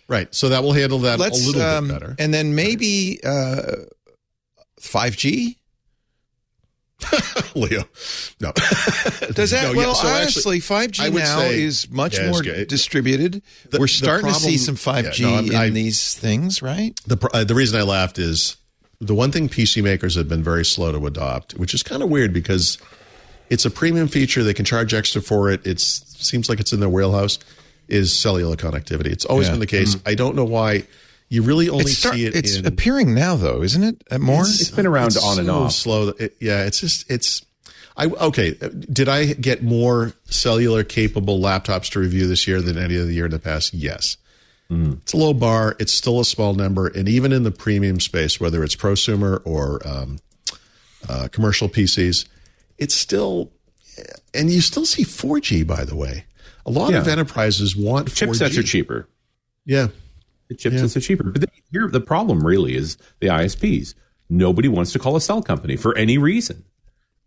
Right, 0.08 0.34
so 0.34 0.48
that 0.48 0.62
will 0.62 0.72
handle 0.72 1.00
that 1.00 1.18
Let's 1.18 1.42
a 1.44 1.46
little 1.46 1.60
um, 1.62 1.88
bit 1.88 2.00
better. 2.00 2.16
and 2.18 2.32
then 2.32 2.54
maybe 2.54 3.20
uh, 3.22 3.60
5G. 4.80 5.56
Leo, 7.54 7.84
no. 8.40 8.50
Does 9.32 9.50
that 9.52 9.62
No, 9.64 9.70
yeah, 9.72 9.76
well? 9.76 9.94
so 9.94 10.08
honestly, 10.08 10.58
five 10.60 10.90
G 10.90 11.08
now 11.10 11.38
say- 11.40 11.62
is 11.62 11.88
much 11.90 12.18
Yeah, 12.18 12.30
more 12.30 12.42
good. 12.42 12.66
distributed. 12.68 13.42
The- 13.70 13.78
We're 13.78 13.86
starting 13.86 14.28
to 14.28 14.34
see 14.34 14.56
some 14.58 14.74
5G 14.74 15.20
yeah, 15.20 15.40
no, 15.40 15.46
in 15.46 15.54
I- 15.54 15.70
these 15.70 16.14
things, 16.14 16.60
right? 16.60 16.98
The 17.06 17.16
uh, 17.32 17.44
the 17.44 17.54
reason 17.54 17.78
I 17.78 17.84
laughed 17.84 18.18
is 18.18 18.56
the 19.00 19.14
one 19.14 19.30
thing 19.30 19.48
PC 19.48 19.80
makers 19.82 20.16
have 20.16 20.28
been 20.28 20.42
very 20.42 20.64
slow 20.64 20.90
to 20.90 21.06
adopt, 21.06 21.54
which 21.54 21.72
is 21.72 21.82
kind 21.84 22.02
of 22.02 22.08
weird 22.08 22.32
because 22.32 22.78
it's 23.48 23.64
a 23.64 23.70
premium 23.70 24.08
feature. 24.08 24.42
They 24.42 24.54
can 24.54 24.64
charge 24.64 24.92
extra 24.92 25.22
for 25.22 25.50
it. 25.52 25.64
It 25.66 25.78
seems 25.80 26.48
like 26.48 26.58
it's 26.58 26.72
in 26.72 26.80
their 26.80 26.88
wheelhouse. 26.88 27.38
Is 27.88 28.12
cellular 28.16 28.56
connectivity? 28.56 29.06
It's 29.06 29.24
always 29.24 29.46
Yeah. 29.48 29.52
been 29.54 29.60
the 29.60 29.66
case. 29.66 29.96
I 30.06 30.14
don't 30.14 30.36
know 30.36 30.44
why. 30.44 30.84
You 31.30 31.42
really 31.42 31.68
only 31.68 31.84
It's, 31.84 31.98
start- 31.98 32.14
see 32.14 32.24
it. 32.26 32.34
it's 32.36 32.56
in, 32.56 32.66
appearing 32.66 33.14
now, 33.14 33.36
though, 33.36 33.62
isn't 33.62 33.82
it? 33.82 34.20
More. 34.20 34.42
It's 34.42 34.70
been 34.70 34.86
around 34.86 35.08
it's 35.08 35.22
on 35.22 35.38
and 35.38 35.50
off. 35.50 35.72
Slow. 35.72 36.08
It- 36.18 36.36
yeah, 36.40 36.64
it's 36.64 36.80
just 36.80 37.10
it's. 37.10 37.44
I 37.96 38.06
okay. 38.06 38.52
Did 38.52 39.08
I 39.08 39.32
get 39.34 39.62
more 39.62 40.12
cellular 40.30 40.84
capable 40.84 41.38
laptops 41.40 41.90
to 41.92 41.98
review 41.98 42.26
this 42.28 42.46
year 42.46 42.62
than 42.62 42.78
any 42.78 42.96
other 42.98 43.10
year 43.10 43.24
in 43.26 43.30
the 43.32 43.38
past? 43.38 43.74
Yes. 43.74 44.16
It's 44.70 45.14
a 45.14 45.16
low 45.16 45.32
bar. 45.32 45.76
It's 45.78 45.94
still 45.94 46.20
a 46.20 46.26
small 46.26 46.52
number, 46.52 46.88
and 46.88 47.08
even 47.08 47.32
in 47.32 47.42
the 47.42 47.50
premium 47.50 48.00
space, 48.00 48.38
whether 48.38 48.62
it's 48.62 48.76
prosumer 48.76 49.40
or 49.46 49.80
um, 49.88 50.18
uh, 51.08 51.28
commercial 51.32 51.68
PCs, 51.70 52.26
it's 52.76 52.94
still. 52.94 53.50
And 54.34 54.50
you 54.50 54.60
still 54.60 54.84
see 54.86 55.04
4G, 55.04 55.66
by 55.66 55.84
the 55.84 55.96
way. 55.96 56.24
A 56.68 56.70
lot 56.78 56.92
of 56.94 57.08
enterprises 57.08 57.74
want 57.74 58.08
4G. 58.08 58.28
Chipsets 58.28 58.58
are 58.58 58.62
cheaper. 58.62 59.08
Yeah, 59.64 59.88
The 60.48 60.54
chipsets 60.54 60.96
are 60.96 61.00
cheaper. 61.00 61.24
But 61.24 61.40
the, 61.42 61.48
here, 61.72 61.88
the 61.88 62.00
problem 62.00 62.46
really 62.46 62.74
is 62.76 62.96
the 63.20 63.28
ISPs. 63.28 63.94
Nobody 64.30 64.68
wants 64.68 64.92
to 64.92 64.98
call 64.98 65.16
a 65.16 65.20
cell 65.20 65.42
company 65.42 65.76
for 65.76 65.96
any 65.96 66.18
reason 66.18 66.64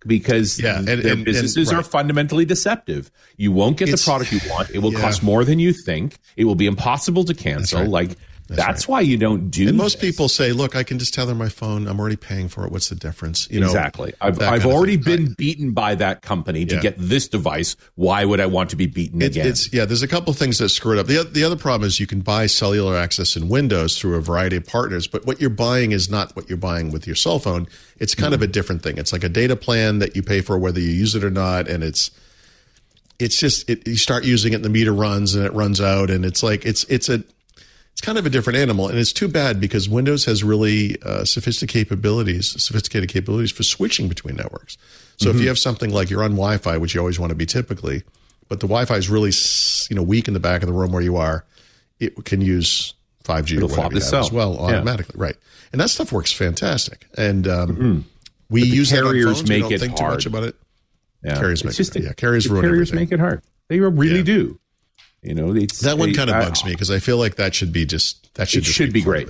because 0.06 0.60
Yeah, 0.60 0.78
and- 0.80 0.88
their 0.88 0.96
and- 0.98 1.06
and- 1.06 1.26
businesses 1.26 1.72
are 1.72 1.84
fundamentally 1.84 2.46
deceptive. 2.46 3.12
You 3.38 3.52
won't 3.52 3.78
get 3.78 3.90
It's- 3.90 4.04
the 4.04 4.10
product 4.10 4.32
you 4.32 4.40
want. 4.50 4.70
It 4.72 4.80
will 4.80 4.94
Yeah. 4.94 5.02
cost 5.02 5.22
more 5.24 5.44
than 5.46 5.60
you 5.60 5.74
think. 5.74 6.18
It 6.36 6.46
will 6.46 6.56
be 6.56 6.66
impossible 6.68 7.24
to 7.26 7.34
cancel. 7.34 7.82
right. 7.82 7.90
Like 7.90 8.18
that's, 8.56 8.88
why 8.88 9.02
you 9.02 9.18
don't 9.18 9.50
do. 9.50 9.68
and 9.68 9.78
most 9.78 10.00
this. 10.00 10.10
people 10.10 10.30
say, 10.30 10.52
"Look, 10.52 10.76
I 10.76 10.84
can 10.84 11.00
just 11.00 11.14
tether 11.14 11.36
my 11.36 11.50
phone. 11.50 11.88
I'm 11.88 12.00
already 12.00 12.16
paying 12.16 12.48
for 12.48 12.66
it. 12.66 12.72
What's 12.72 12.90
the 12.90 12.96
difference?" 12.96 13.50
You 13.50 13.60
know, 13.60 13.68
exactly. 13.68 14.14
I've 14.22 14.42
I've 14.42 14.66
already 14.66 14.98
been 14.98 15.34
beaten 15.34 15.72
by 15.72 15.96
that 15.96 16.22
company 16.22 16.66
to 16.66 16.76
Yeah. 16.76 16.82
get 16.82 16.96
this 16.98 17.28
device. 17.28 17.76
Why 17.96 18.26
would 18.26 18.40
I 18.40 18.46
want 18.46 18.70
to 18.72 18.76
be 18.76 18.88
beaten 18.88 19.22
It, 19.22 19.32
again? 19.32 19.48
it's 19.48 19.72
yeah. 19.74 19.86
There's 19.86 20.04
a 20.04 20.08
couple 20.08 20.34
things 20.34 20.58
that 20.60 20.70
screw 20.70 20.98
it 20.98 21.00
up. 21.00 21.08
The 21.08 21.24
the 21.24 21.44
other 21.44 21.56
problem 21.56 21.88
is 21.88 22.00
you 22.00 22.08
can 22.08 22.22
buy 22.22 22.48
cellular 22.48 22.96
access 22.96 23.36
in 23.36 23.50
Windows 23.50 24.00
through 24.00 24.16
a 24.16 24.22
variety 24.22 24.58
of 24.58 24.66
partners, 24.66 25.08
but 25.08 25.26
what 25.26 25.40
you're 25.40 25.50
buying 25.50 25.92
is 25.92 26.10
not 26.10 26.36
what 26.36 26.50
you're 26.50 26.58
buying 26.58 26.92
with 26.92 27.08
your 27.08 27.16
cell 27.16 27.40
phone. 27.40 27.68
It's 28.00 28.16
kind 28.16 28.34
of 28.34 28.42
a 28.42 28.46
mm-hmm. 28.46 28.52
different 28.52 28.84
thing. 28.84 28.98
It's 28.98 29.14
like 29.14 29.24
a 29.24 29.30
data 29.30 29.56
plan 29.56 30.00
that 30.00 30.16
you 30.16 30.24
pay 30.24 30.42
for 30.42 30.58
whether 30.58 30.80
you 30.80 30.90
use 30.90 31.16
it 31.16 31.24
or 31.24 31.30
not, 31.30 31.68
and 31.68 31.84
it's 31.84 32.12
it's 33.20 33.38
just 33.38 33.70
it, 33.70 33.88
you 33.88 33.96
start 33.96 34.24
using 34.24 34.54
it, 34.54 34.58
and 34.58 34.66
the 34.66 34.70
meter 34.70 34.94
runs 34.94 35.36
and 35.36 35.46
it 35.46 35.54
runs 35.54 35.80
out, 35.80 36.10
and 36.10 36.26
it's 36.26 36.42
like 36.44 36.66
it's 36.66 36.84
it's 36.86 37.10
a 37.10 37.24
it's 37.94 38.02
kind 38.02 38.18
of 38.18 38.26
a 38.26 38.30
different 38.30 38.58
animal, 38.58 38.88
and 38.88 38.98
it's 38.98 39.14
too 39.14 39.28
bad 39.28 39.60
because 39.60 39.88
Windows 39.90 40.26
has 40.26 40.44
really 40.44 41.02
uh, 41.04 41.26
sophisticated 41.26 41.88
capabilities, 41.88 42.52
sophisticated 42.64 43.10
capabilities 43.10 43.52
for 43.52 43.64
switching 43.64 44.08
between 44.08 44.36
networks. 44.36 44.78
So 45.18 45.30
if 45.30 45.40
you 45.40 45.48
have 45.50 45.60
something 45.60 45.92
like 45.92 46.10
you're 46.10 46.24
on 46.24 46.32
Wi-Fi, 46.32 46.78
which 46.78 46.96
you 46.96 47.00
always 47.00 47.20
want 47.20 47.30
to 47.30 47.36
be 47.36 47.46
typically, 47.46 48.02
but 48.48 48.60
the 48.60 48.66
Wi-Fi 48.68 48.96
is 48.96 49.08
really 49.10 49.32
you 49.90 49.96
know 49.96 50.02
weak 50.04 50.28
in 50.28 50.34
the 50.34 50.40
back 50.40 50.64
of 50.64 50.68
the 50.68 50.74
room 50.74 50.92
where 50.92 51.04
you 51.04 51.18
are, 51.18 51.46
it 52.00 52.26
can 52.26 52.42
use 52.42 52.94
5G 53.24 53.58
It'll 53.58 53.66
or 53.66 53.68
whatever 53.70 53.94
you 53.94 54.00
the 54.00 54.06
have 54.06 54.10
cell. 54.10 54.20
as 54.22 54.32
well 54.32 54.54
Yeah. 54.56 54.62
automatically, 54.78 55.16
right? 55.20 55.36
And 55.72 55.80
that 55.80 55.90
stuff 55.90 56.12
works 56.12 56.32
fantastic, 56.32 57.06
and 57.18 57.48
um, 57.48 58.06
we 58.50 58.64
use 58.64 58.90
carriers 58.92 59.38
phones. 59.38 59.50
Make 59.50 59.62
don't 59.62 59.74
it 59.74 59.80
think 59.80 59.96
too 59.98 60.04
hard. 60.04 60.16
much 60.16 60.26
about 60.26 60.44
it. 60.44 60.56
yeah. 61.24 61.36
carriers 61.36 61.62
It's 61.62 61.78
make 61.80 61.96
it- 61.98 62.04
yeah, 62.04 62.14
carriers 62.14 62.50
ruin 62.50 62.64
carriers 62.64 62.90
everything. 62.90 62.96
make 63.10 63.12
it 63.12 63.20
hard. 63.20 63.44
They 63.68 63.80
really 63.80 64.18
Yeah. 64.18 64.24
do. 64.24 64.60
You 65.22 65.36
know, 65.36 65.54
it's, 65.56 65.80
That 65.82 65.98
one 66.00 66.14
kind 66.14 66.30
of 66.30 66.36
I- 66.36 66.46
bugs 66.46 66.66
me 66.66 66.72
because 66.72 66.90
I 66.92 67.00
feel 67.00 67.18
like 67.18 67.36
that 67.36 67.54
should 67.54 67.72
be 67.72 67.86
just 67.86 68.34
that 68.36 68.50
should 68.50 68.66
should 68.66 68.92
be 68.94 69.00
of 69.00 69.06
great. 69.06 69.30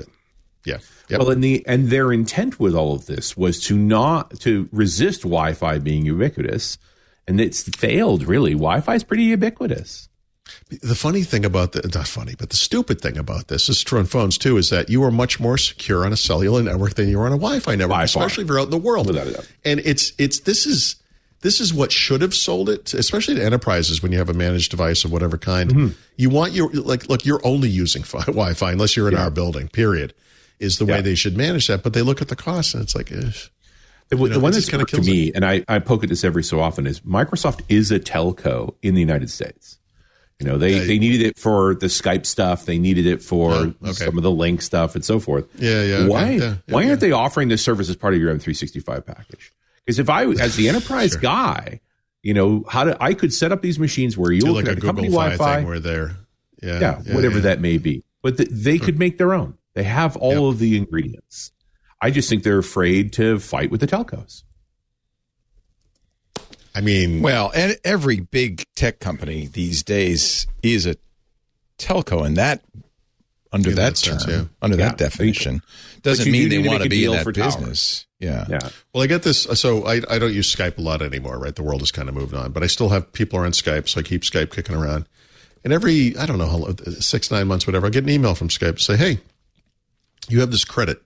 Yeah. 0.64 0.78
Yep. 1.10 1.20
Well, 1.20 1.30
and 1.32 1.44
the 1.44 1.66
and 1.68 1.90
their 1.90 2.14
intent 2.14 2.60
with 2.60 2.74
all 2.76 2.94
of 2.94 3.06
this 3.08 3.36
was 3.36 3.62
to 3.66 3.78
not 3.78 4.40
to 4.42 4.70
resist 4.72 5.22
Wi-Fi 5.24 5.80
being 5.80 6.06
ubiquitous, 6.06 6.78
and 7.28 7.42
it's 7.42 7.64
failed. 7.76 8.24
Really, 8.24 8.52
Wi-Fi 8.54 8.96
is 8.96 9.04
pretty 9.04 9.24
ubiquitous. 9.24 10.08
The 10.82 10.96
funny 10.96 11.24
thing 11.24 11.44
about 11.44 11.74
the 11.74 11.82
not 11.94 12.08
funny, 12.08 12.36
but 12.38 12.50
the 12.52 12.58
stupid 12.58 13.02
thing 13.02 13.18
about 13.18 13.48
this 13.48 13.68
is 13.68 13.84
true 13.84 14.00
on 14.00 14.06
phones 14.06 14.38
too, 14.38 14.56
is 14.58 14.70
that 14.70 14.90
you 14.90 15.04
are 15.04 15.12
much 15.12 15.40
more 15.40 15.58
secure 15.58 16.06
on 16.06 16.14
a 16.14 16.18
cellular 16.18 16.62
network 16.64 16.94
than 16.94 17.10
you 17.10 17.20
are 17.20 17.26
on 17.26 17.34
a 17.34 17.38
Wi-Fi 17.38 17.76
network, 17.76 18.04
especially 18.04 18.44
if 18.44 18.48
you're 18.50 18.60
out 18.60 18.66
in 18.66 18.70
the 18.72 18.78
world. 18.78 19.08
Without 19.08 19.28
a 19.28 19.32
doubt. 19.34 19.52
And 19.66 19.82
it's 19.82 20.14
it's 20.18 20.42
this 20.42 20.66
is 20.66 20.96
this 21.42 21.60
is 21.60 21.74
what 21.74 21.92
should 21.92 22.22
have 22.22 22.34
sold 22.34 22.70
it, 22.70 22.86
to, 22.88 22.98
especially 22.98 23.36
to 23.36 23.44
enterprises 23.44 24.02
when 24.04 24.12
you 24.12 24.18
have 24.20 24.30
a 24.30 24.34
managed 24.34 24.72
device 24.72 25.04
of 25.04 25.12
whatever 25.12 25.38
kind. 25.38 25.70
Mm-hmm. 25.72 25.88
You 26.18 26.30
want 26.30 26.54
your 26.54 26.70
like 26.72 27.10
look, 27.10 27.26
you're 27.26 27.42
only 27.44 27.70
using 27.70 28.04
fi- 28.04 28.20
Wi-Fi 28.26 28.72
unless 28.72 28.96
you're 28.96 29.08
in 29.08 29.16
our 29.18 29.32
building. 29.32 29.68
Period. 29.68 30.14
Is 30.60 30.78
the 30.78 30.86
way 30.86 31.02
they 31.02 31.16
should 31.16 31.36
manage 31.36 31.66
that, 31.68 31.82
but 31.82 31.94
they 31.94 32.04
look 32.04 32.22
at 32.22 32.28
the 32.28 32.36
cost 32.36 32.76
and 32.76 32.84
it's 32.84 32.94
like, 32.96 33.12
eh. 33.12 33.32
The, 34.10 34.16
the 34.18 34.28
know, 34.30 34.40
one 34.40 34.52
that's 34.52 34.70
kinda 34.70 34.86
to 34.86 34.92
kills 34.98 35.08
me, 35.08 35.32
and 35.34 35.44
I, 35.44 35.64
I 35.68 35.80
poke 35.80 36.04
at 36.04 36.10
this 36.10 36.24
every 36.24 36.44
so 36.44 36.60
often, 36.60 36.86
is 36.86 37.00
Microsoft 37.00 37.62
is 37.68 37.92
a 37.92 38.00
telco 38.00 38.76
in 38.84 38.94
the 38.94 39.00
United 39.00 39.32
States. 39.32 39.80
You 40.40 40.46
know, 40.48 40.58
they, 40.60 40.78
they 40.80 41.00
needed 41.00 41.22
it 41.26 41.38
for 41.40 41.74
the 41.76 41.86
Skype 41.88 42.26
stuff. 42.28 42.66
They 42.66 42.78
needed 42.78 43.06
it 43.08 43.24
for 43.24 43.52
Oh, 43.54 43.74
okay. 43.84 43.92
some 43.94 44.18
of 44.18 44.24
the 44.24 44.30
link 44.32 44.62
stuff 44.62 44.94
and 44.96 45.04
so 45.06 45.20
forth. 45.20 45.48
Yeah, 45.56 45.82
yeah. 45.84 46.08
Why, 46.08 46.30
Yeah, 46.32 46.38
yeah, 46.44 46.56
why 46.70 46.82
yeah. 46.84 46.90
aren't 46.90 47.00
they 47.02 47.12
offering 47.12 47.48
this 47.48 47.64
service 47.64 47.90
as 47.90 47.96
part 47.96 48.14
of 48.14 48.20
your 48.20 48.32
M365 48.36 49.06
package? 49.06 49.52
Because 49.92 50.00
if 50.00 50.10
I, 50.10 50.24
as 50.42 50.56
the 50.56 50.70
enterprise 50.70 51.18
guy, 51.18 51.82
you 52.24 52.34
know, 52.34 52.64
how 52.70 52.86
do 52.86 52.96
I 53.02 53.14
could 53.14 53.34
set 53.34 53.52
up 53.52 53.62
these 53.62 53.78
machines 53.78 54.18
where 54.18 54.32
you 54.32 54.46
look 54.46 54.56
like 54.56 54.68
a 54.68 54.72
at 54.72 54.76
the 54.76 54.82
company 54.86 55.10
Google 55.10 55.20
Fi 55.20 55.32
Wi-Fi, 55.32 55.56
thing 55.58 55.68
where 55.68 55.80
they're 55.82 56.12
yeah, 56.62 56.80
yeah, 56.80 57.14
whatever 57.14 57.36
yeah. 57.36 57.42
that 57.42 57.60
may 57.60 57.78
be. 57.78 58.06
But 58.22 58.38
th- 58.38 58.48
they 58.50 58.80
could 58.80 58.98
make 58.98 59.18
their 59.18 59.34
own. 59.34 59.58
They 59.74 59.84
have 59.84 60.16
all 60.16 60.48
of 60.48 60.60
the 60.60 60.78
ingredients. 60.78 61.52
I 62.02 62.10
just 62.10 62.30
think 62.30 62.44
they're 62.44 62.58
afraid 62.58 63.12
to 63.14 63.38
fight 63.38 63.70
with 63.70 63.82
the 63.82 63.88
telcos. 63.88 64.44
I 66.74 66.80
mean, 66.80 67.22
Well, 67.22 67.52
and 67.54 67.78
every 67.84 68.22
big 68.22 68.66
tech 68.76 69.00
company 69.00 69.48
these 69.48 69.84
days 69.84 70.48
is 70.64 70.86
a 70.86 70.96
telco, 71.78 72.26
and 72.26 72.38
that 72.38 72.64
under 73.52 73.70
In 73.72 73.76
that, 73.76 73.82
that 73.92 73.98
sense, 73.98 74.26
term, 74.26 74.34
yeah. 74.34 74.44
under 74.62 74.78
Yeah. 74.78 74.90
that 74.90 74.98
definition, 74.98 75.62
doesn't 76.04 76.26
you 76.26 76.32
mean 76.32 76.50
do 76.50 76.62
they 76.62 76.68
want 76.68 76.84
to 76.84 76.90
be 76.90 76.98
in 76.98 77.02
deal 77.02 77.12
that 77.14 77.24
for 77.24 77.32
business. 77.32 78.06
Yeah. 78.20 78.46
Yeah. 78.50 78.70
Well, 78.94 79.04
I 79.04 79.08
get 79.08 79.24
this. 79.24 79.44
So 79.60 79.86
I, 79.86 80.02
I 80.10 80.20
don't 80.20 80.34
use 80.34 80.54
Skype 80.56 80.78
a 80.78 80.82
lot 80.82 81.02
anymore, 81.02 81.38
right? 81.40 81.56
The 81.56 81.64
world 81.64 81.82
has 81.82 81.92
kind 81.92 82.08
of 82.08 82.16
moved 82.16 82.34
on, 82.34 82.52
but 82.52 82.64
I 82.64 82.68
still 82.68 82.90
have 82.90 83.12
people 83.14 83.40
are 83.40 83.46
on 83.46 83.52
Skype, 83.52 83.90
so 83.90 84.00
I 84.00 84.04
keep 84.04 84.22
Skype 84.22 84.52
kicking 84.52 84.76
around. 84.76 85.08
And 85.64 85.74
every 85.74 86.16
I 86.18 86.26
don't 86.26 86.38
know 86.38 86.48
how 86.48 86.74
six 87.00 87.30
nine 87.32 87.48
months, 87.48 87.68
whatever, 87.68 87.88
I 87.88 87.90
get 87.90 88.04
an 88.04 88.10
email 88.10 88.36
from 88.36 88.48
Skype 88.48 88.80
say, 88.80 88.96
"Hey, 88.96 89.20
you 90.30 90.40
have 90.40 90.52
this 90.52 90.64
credit, 90.66 91.02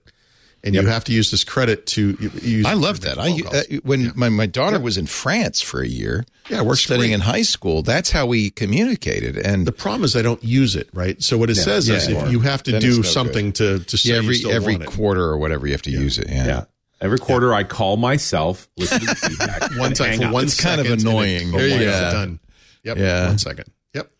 and 0.64 0.74
you 0.74 0.86
have 0.86 1.04
to 1.04 1.12
use 1.12 1.30
this 1.30 1.44
credit 1.44 1.86
to 1.88 2.16
use." 2.42 2.66
I 2.66 2.74
love 2.74 3.00
that. 3.02 3.18
I 3.18 3.30
uh, 3.30 3.62
when 3.82 4.12
my, 4.16 4.28
my 4.28 4.46
daughter 4.46 4.78
was 4.80 4.98
in 4.98 5.06
France 5.06 5.60
for 5.62 5.80
a 5.82 5.86
year, 5.88 6.24
Yeah, 6.50 6.62
we're 6.62 6.76
studying 6.76 7.10
great. 7.10 7.14
in 7.14 7.20
high 7.20 7.42
school. 7.42 7.82
That's 7.82 8.10
how 8.10 8.26
we 8.26 8.50
communicated. 8.50 9.36
And 9.36 9.66
the 9.66 9.72
problem 9.72 10.04
is 10.04 10.16
I 10.16 10.22
don't 10.22 10.42
use 10.42 10.74
it, 10.76 10.88
right? 10.92 11.22
So 11.22 11.38
what 11.38 11.50
it 11.50 11.54
says 11.56 11.88
is 11.88 12.08
yeah. 12.08 12.24
if 12.26 12.32
you 12.32 12.40
have 12.40 12.62
to 12.64 12.72
Then 12.72 12.80
do 12.80 12.96
no 12.96 13.02
something 13.02 13.52
to 13.54 13.78
to 13.80 13.96
say 13.96 14.10
yeah, 14.10 14.14
you 14.16 14.22
every 14.22 14.34
still 14.36 14.50
every 14.52 14.74
want 14.74 14.84
it. 14.84 14.90
quarter 14.90 15.22
or 15.22 15.38
whatever, 15.38 15.66
you 15.66 15.72
have 15.72 15.82
to 15.82 15.90
use 15.90 16.18
it. 16.18 16.28
Yeah. 16.28 16.46
Yeah. 16.46 16.64
Every 16.98 17.18
quarter, 17.18 17.52
I 17.52 17.62
call 17.62 17.98
myself, 17.98 18.70
listen 18.78 19.00
to 19.00 19.06
the 19.06 19.14
feedback, 19.28 19.78
one 19.78 19.92
time 19.92 20.18
for 20.18 20.24
up. 20.26 20.32
one 20.32 20.44
It's 20.44 20.58
kind 20.58 20.80
of 20.80 20.86
annoying. 20.90 21.52
it- 21.54 21.70
Yeah. 21.72 21.80
yeah, 21.80 22.10
done. 22.12 22.40
Yep. 22.84 22.96
Yeah. 22.98 23.26
One 23.28 23.38
second. 23.38 23.66
Yep. 23.92 24.10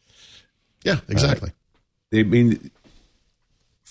Yeah. 0.85 0.97
Exactly. 1.09 1.53
I 2.13 2.23
mean, 2.25 2.71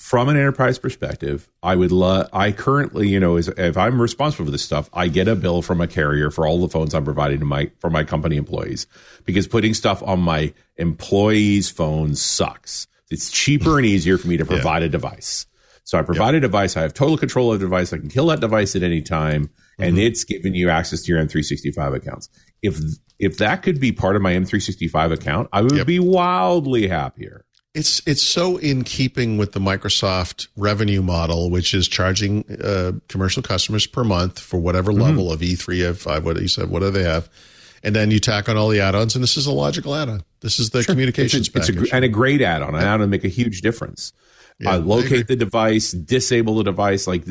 from 0.06 0.30
an 0.30 0.38
enterprise 0.38 0.78
perspective, 0.78 1.50
I 1.64 1.76
would 1.76 1.92
love. 1.92 2.30
I 2.32 2.52
currently, 2.52 3.10
you 3.10 3.20
know, 3.20 3.38
as, 3.38 3.48
if 3.48 3.76
I'm 3.76 4.00
responsible 4.00 4.46
for 4.46 4.52
this 4.52 4.64
stuff, 4.64 4.88
I 4.94 5.08
get 5.08 5.28
a 5.28 5.36
bill 5.36 5.64
from 5.64 5.82
a 5.82 5.88
carrier 5.88 6.30
for 6.30 6.46
all 6.46 6.62
the 6.62 6.70
phones 6.70 6.94
I'm 6.94 7.04
providing 7.04 7.40
to 7.40 7.46
my 7.46 7.72
for 7.80 7.90
my 7.90 8.04
company 8.04 8.38
employees 8.38 8.86
because 9.26 9.48
putting 9.48 9.74
stuff 9.74 10.04
on 10.04 10.20
my 10.20 10.54
employees' 10.78 11.72
phones 11.72 12.22
sucks. 12.22 12.86
It's 13.10 13.32
cheaper 13.32 13.80
and 13.80 13.86
easier 13.88 14.20
for 14.20 14.28
me 14.28 14.38
to 14.38 14.46
provide 14.46 14.84
a 14.84 14.90
device. 14.90 15.48
So 15.86 15.98
I 15.98 16.04
provide 16.04 16.36
a 16.36 16.40
device. 16.40 16.78
I 16.78 16.82
have 16.82 16.94
total 16.94 17.18
control 17.18 17.52
of 17.52 17.60
the 17.60 17.66
device. 17.66 17.92
I 17.92 17.98
can 17.98 18.10
kill 18.10 18.28
that 18.28 18.42
device 18.42 18.76
at 18.76 18.84
any 18.84 19.02
time, 19.02 19.50
and 19.80 19.96
mm-hmm. 19.96 20.06
it's 20.06 20.24
giving 20.24 20.54
you 20.54 20.70
access 20.70 21.02
to 21.02 21.12
your 21.12 21.24
M365 21.24 21.96
accounts. 21.96 22.30
If 22.62 22.78
if 23.18 23.40
that 23.40 23.64
could 23.64 23.80
be 23.80 23.92
part 23.92 24.16
of 24.16 24.22
my 24.22 24.34
M365 24.34 25.14
account, 25.14 25.50
I 25.52 25.62
would 25.62 25.78
Yep. 25.78 25.88
be 25.88 26.00
wildly 26.00 26.88
happier. 26.88 27.45
It's 27.76 28.02
it's 28.08 28.24
so 28.24 28.58
in 28.58 28.84
keeping 28.84 29.38
with 29.38 29.52
the 29.52 29.60
Microsoft 29.60 30.48
revenue 30.56 31.02
model, 31.02 31.50
which 31.52 31.74
is 31.74 31.88
charging 31.88 32.46
uh, 32.64 32.94
commercial 33.10 33.44
customers 33.44 33.86
per 33.86 34.04
month 34.04 34.40
for 34.40 34.58
whatever 34.58 34.92
Mm-hmm. 34.92 35.02
level 35.02 35.32
of 35.32 35.42
E3, 35.42 35.94
F5, 35.94 36.24
what 36.24 36.42
you 36.42 36.48
said, 36.48 36.70
whatever 36.70 36.92
they 36.92 37.04
have, 37.04 37.30
and 37.84 37.94
then 37.96 38.12
you 38.12 38.20
tack 38.20 38.48
on 38.48 38.56
all 38.58 38.70
the 38.70 38.80
add-ons, 38.80 39.14
and 39.16 39.22
this 39.24 39.36
is 39.38 39.46
a 39.46 39.52
logical 39.52 39.94
add-on. 39.94 40.24
This 40.40 40.58
is 40.58 40.70
the 40.70 40.84
communications 40.86 41.48
it's 41.50 41.56
a, 41.56 41.60
it's 41.60 41.70
a, 41.70 41.74
package. 41.74 41.90
and 41.94 42.06
a 42.06 42.10
great 42.10 42.42
add-on. 42.42 42.76
An 42.76 42.82
add-on 42.82 43.00
to 43.02 43.08
make 43.08 43.24
a 43.26 43.28
huge 43.30 43.62
difference. 43.62 44.14
Yeah, 44.60 44.70
uh, 44.70 44.74
I 44.74 44.78
locate 44.78 45.28
the 45.28 45.36
device, 45.36 45.92
disable 45.92 46.56
the 46.56 46.64
device, 46.64 47.08
like 47.08 47.26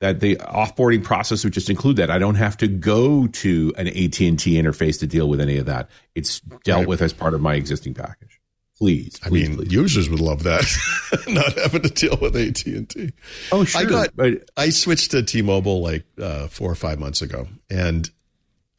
that. 0.00 0.20
The 0.20 0.36
offboarding 0.36 1.02
process 1.02 1.42
would 1.42 1.52
just 1.52 1.68
include 1.68 1.96
that. 1.96 2.10
I 2.12 2.18
don't 2.20 2.36
have 2.36 2.56
to 2.58 2.68
go 2.68 3.26
to 3.26 3.72
an 3.76 3.88
AT 3.88 4.20
and 4.20 4.38
T 4.38 4.54
interface 4.54 5.00
to 5.00 5.06
deal 5.08 5.28
with 5.28 5.40
any 5.40 5.58
of 5.58 5.66
that. 5.66 5.90
It's 6.14 6.38
dealt 6.64 6.80
Right. 6.80 6.88
with 6.88 7.02
as 7.02 7.12
part 7.12 7.34
of 7.34 7.40
my 7.40 7.54
existing 7.54 7.94
package. 7.94 8.39
Please, 8.80 9.20
I 9.22 9.28
mean, 9.28 9.56
please. 9.56 9.70
users 9.72 10.08
would 10.08 10.20
love 10.20 10.42
that, 10.44 10.64
not 11.28 11.52
having 11.58 11.82
to 11.82 11.90
deal 11.90 12.16
with 12.20 12.34
AT 12.34 12.64
and 12.66 12.88
T. 12.88 13.12
oh 13.52 13.62
sure. 13.64 13.82
I 13.82 13.84
got 13.84 14.16
but 14.16 14.48
I 14.56 14.70
switched 14.70 15.10
to 15.10 15.22
T-Mobile 15.22 15.82
like 15.82 16.04
uh, 16.18 16.46
four 16.48 16.70
or 16.72 16.74
five 16.74 16.98
months 16.98 17.20
ago, 17.20 17.46
and 17.68 18.08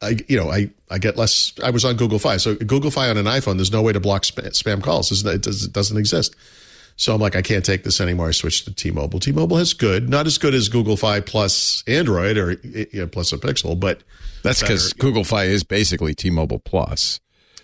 I 0.00 0.16
you 0.26 0.36
know 0.36 0.50
I 0.50 0.70
I 0.90 0.98
get 0.98 1.16
less. 1.16 1.52
I 1.62 1.70
was 1.70 1.84
on 1.84 1.96
Google 1.96 2.18
Fi, 2.18 2.36
so 2.38 2.56
Google 2.56 2.90
Fi 2.90 3.08
on 3.10 3.16
an 3.16 3.26
iPhone, 3.26 3.56
there's 3.56 3.70
no 3.70 3.80
way 3.80 3.92
to 3.92 4.00
block 4.00 4.22
spam, 4.24 4.48
spam 4.48 4.82
calls. 4.82 5.12
It's 5.12 5.22
not- 5.22 5.34
It, 5.34 5.42
does, 5.42 5.64
it 5.64 5.72
doesn't 5.72 5.96
exist. 5.96 6.34
So 6.96 7.14
I'm 7.14 7.20
like, 7.20 7.36
I 7.36 7.42
can't 7.42 7.64
take 7.64 7.84
this 7.84 8.00
anymore. 8.00 8.28
I 8.28 8.32
switched 8.32 8.66
to 8.66 8.74
T-Mobile. 8.74 9.18
T-Mobile 9.18 9.56
is 9.58 9.72
good, 9.72 10.10
not 10.10 10.26
as 10.26 10.36
good 10.36 10.52
as 10.52 10.68
Google 10.68 10.96
Fi 10.96 11.20
plus 11.20 11.82
Android 11.86 12.36
or 12.36 12.52
you 12.64 12.86
know, 12.94 13.06
plus 13.06 13.32
a 13.32 13.38
Pixel, 13.38 13.78
but 13.80 14.02
That's 14.42 14.60
because 14.60 14.92
Google 14.92 15.24
Fi 15.24 15.44
is 15.44 15.62
basically 15.64 16.14
T-Mobile 16.14 16.58
Plus. 16.58 17.18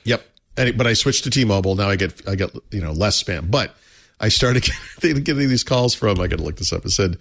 Yep. 0.05 0.24
And, 0.59 0.76
but 0.76 0.86
I 0.86 0.93
switched 0.93 1.24
to 1.24 1.30
T-Mobile. 1.30 1.76
Now 1.76 1.89
I 1.89 1.97
get 1.97 2.28
I 2.28 2.35
get 2.35 2.51
you 2.70 2.80
know 2.80 2.93
less 2.93 3.22
spam. 3.22 3.51
But 3.51 3.74
I 4.20 4.28
started 4.28 4.68
getting, 5.01 5.22
getting 5.22 5.48
these 5.48 5.64
calls 5.64 5.94
from. 5.94 6.20
I 6.20 6.26
got 6.26 6.39
to 6.39 6.44
look 6.44 6.56
this 6.56 6.72
up. 6.72 6.85
It 6.85 6.90
said, 6.90 7.16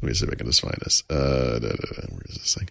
"Let 0.00 0.08
me 0.08 0.14
see 0.14 0.26
if 0.26 0.32
I 0.32 0.36
can 0.36 0.46
just 0.46 0.60
find 0.60 0.76
this." 0.84 1.02
Uh, 1.10 1.58
da, 1.58 1.68
da, 1.68 1.68
da, 1.68 2.06
where 2.10 2.22
is 2.28 2.36
this 2.36 2.54
thing? 2.54 2.68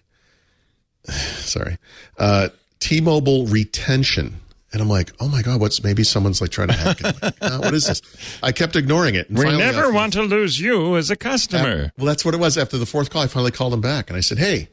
Sorry, 1.40 1.78
uh, 2.18 2.50
T-Mobile 2.80 3.48
retention. 3.48 4.36
And 4.74 4.82
I'm 4.82 4.88
like, 4.88 5.12
oh 5.20 5.28
my 5.28 5.42
god, 5.42 5.60
what's 5.60 5.84
maybe 5.84 6.02
someone's 6.06 6.40
like 6.40 6.50
trying 6.50 6.70
to 6.70 6.74
hack 6.74 7.02
it? 7.02 7.22
Like, 7.22 7.36
uh, 7.42 7.58
what 7.58 7.74
is 7.74 7.88
this? 7.88 8.02
I 8.42 8.54
kept 8.54 8.78
ignoring 8.78 9.16
it. 9.16 9.30
We 9.30 9.44
never 9.44 9.80
after- 9.82 9.92
want 9.92 10.14
to 10.14 10.22
lose 10.22 10.62
you 10.62 10.96
as 10.96 11.12
a 11.12 11.18
customer. 11.18 11.92
well, 11.98 12.06
that's 12.06 12.24
what 12.24 12.34
it 12.34 12.40
was. 12.40 12.58
After 12.58 12.78
the 12.78 12.86
fourth 12.86 13.10
call, 13.10 13.22
I 13.22 13.28
finally 13.28 13.52
called 13.52 13.74
him 13.74 13.82
back 13.82 14.10
and 14.10 14.16
I 14.16 14.22
said, 14.22 14.38
Hey, 14.38 14.70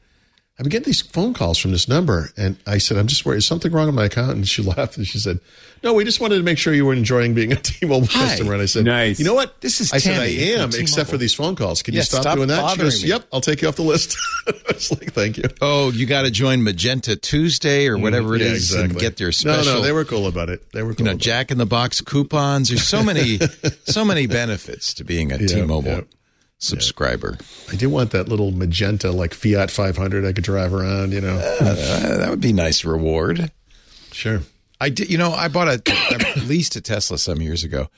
I've 0.59 0.64
been 0.64 0.70
getting 0.70 0.86
these 0.86 1.02
phone 1.02 1.35
calls 1.35 1.56
from 1.56 1.70
this 1.70 1.86
number. 1.89 2.30
And 2.36 2.56
I 2.66 2.78
said, 2.78 2.98
I'm 2.98 3.06
just 3.06 3.24
worried. 3.24 3.36
Is 3.39 3.47
something 3.47 3.70
wrong 3.70 3.86
with 3.86 3.94
my 3.94 4.06
account? 4.06 4.32
And 4.32 4.48
she 4.48 4.60
laughed 4.76 4.97
and 4.97 5.06
she 5.06 5.18
said, 5.18 5.39
No, 5.85 5.93
we 5.93 6.02
just 6.05 6.20
wanted 6.20 6.39
to 6.39 6.43
make 6.43 6.59
sure 6.59 6.74
you 6.74 6.85
were 6.85 6.93
enjoying 6.94 7.32
being 7.32 7.52
a 7.52 7.56
T 7.62 7.86
Mobile 7.86 8.09
customer. 8.09 8.55
And 8.55 8.62
I 8.62 8.66
said, 8.66 8.85
Nice. 8.85 9.20
You 9.20 9.24
know 9.24 9.35
what? 9.35 9.60
This 9.60 9.80
is 9.80 9.93
I 9.93 9.98
said, 9.98 10.20
I 10.20 10.24
am, 10.26 10.70
except 10.74 11.10
for 11.10 11.16
these 11.16 11.32
phone 11.32 11.55
calls. 11.55 11.82
Can 11.82 11.94
Yeah, 11.94 11.98
you 12.01 12.05
stop, 12.05 12.22
stop 12.22 12.35
doing 12.36 12.48
that? 12.48 12.70
She 12.72 12.78
goes, 12.78 13.02
me. 13.05 13.09
Yep, 13.10 13.28
I'll 13.32 13.40
take 13.40 13.62
you 13.62 13.68
off 13.68 13.76
the 13.76 13.82
list. 13.82 14.16
I 14.48 14.52
was 14.72 14.90
like, 14.90 15.12
Thank 15.12 15.36
you. 15.36 15.44
Oh, 15.60 15.93
you 15.93 16.06
got 16.06 16.22
to 16.22 16.30
join 16.32 16.64
Magenta 16.64 17.14
Tuesday 17.14 17.86
or 17.86 17.97
whatever 17.97 18.35
it 18.35 18.40
Mm, 18.40 18.47
Yeah, 18.47 18.52
is 18.52 18.74
and 18.74 18.98
get 18.98 19.16
their 19.16 19.30
special. 19.30 19.64
No, 19.64 19.74
no, 19.78 19.80
they 19.82 19.93
were 19.93 20.05
cool 20.05 20.26
about 20.26 20.48
it. 20.51 20.72
They 20.72 20.82
were 20.82 20.93
cool. 20.94 21.06
you 21.06 21.12
know, 21.12 21.16
Jack 21.18 21.52
in 21.52 21.59
the 21.59 21.66
Box 21.66 22.01
coupons. 22.01 22.68
There's 22.70 22.82
so 22.82 23.05
many, 23.05 23.39
so 23.85 24.05
many 24.05 24.26
benefits 24.26 24.93
to 24.94 25.05
being 25.05 25.30
a 25.30 25.36
Yeah, 25.36 25.47
T-Mobile 25.47 25.89
yeah. 25.89 26.01
Subscriber. 26.59 27.39
I 27.70 27.76
do 27.76 27.89
want 27.89 28.10
that 28.10 28.28
little 28.28 28.51
magenta, 28.51 29.10
like 29.12 29.32
Fiat 29.35 29.70
500 29.70 30.24
I 30.24 30.32
could 30.32 30.44
drive 30.44 30.74
around, 30.74 31.12
you 31.12 31.20
know. 31.20 31.36
Uh, 31.36 32.16
that 32.18 32.30
would 32.30 32.40
be 32.40 32.52
nice 32.52 32.85
reward. 32.85 33.51
sure. 34.12 34.40
I 34.80 34.90
did. 34.90 35.10
You 35.10 35.18
know, 35.18 35.32
I 35.32 35.48
bought 35.48 35.68
a 35.68 35.82
I 35.89 36.40
leased 36.44 36.76
a 36.76 36.80
Tesla 36.80 37.18
some 37.18 37.40
years 37.43 37.64
ago, 37.64 37.89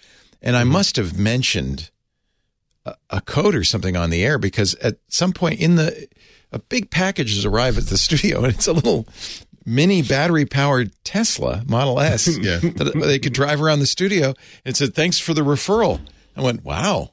and 0.40 0.56
I 0.56 0.64
must 0.64 0.96
have 0.96 1.18
mentioned 1.18 1.90
a, 2.86 2.94
a 3.10 3.20
code 3.20 3.54
or 3.54 3.64
something 3.64 3.96
on 3.98 4.08
the 4.08 4.24
air 4.24 4.38
because 4.38 4.74
at 4.76 4.96
some 5.08 5.32
point 5.34 5.60
in 5.60 5.76
the 5.76 6.08
a 6.52 6.58
big 6.58 6.90
package 6.90 7.34
has 7.34 7.44
arrived 7.44 7.76
at 7.76 7.84
the 7.88 7.98
studio, 8.06 8.44
and 8.44 8.54
it's 8.54 8.66
a 8.66 8.72
little 8.72 9.06
mini 9.66 10.00
battery 10.00 10.46
powered 10.46 10.90
Tesla 11.04 11.62
Model 11.68 12.00
S 12.00 12.26
Yeah. 12.40 12.60
that 12.60 12.92
they 12.94 13.18
could 13.18 13.34
drive 13.34 13.60
around 13.60 13.80
the 13.80 13.86
studio. 13.86 14.28
And 14.64 14.72
it 14.72 14.76
said, 14.76 14.94
"Thanks 14.94 15.18
for 15.18 15.34
the 15.34 15.42
referral." 15.42 16.00
I 16.34 16.40
went, 16.40 16.64
"Wow, 16.64 17.12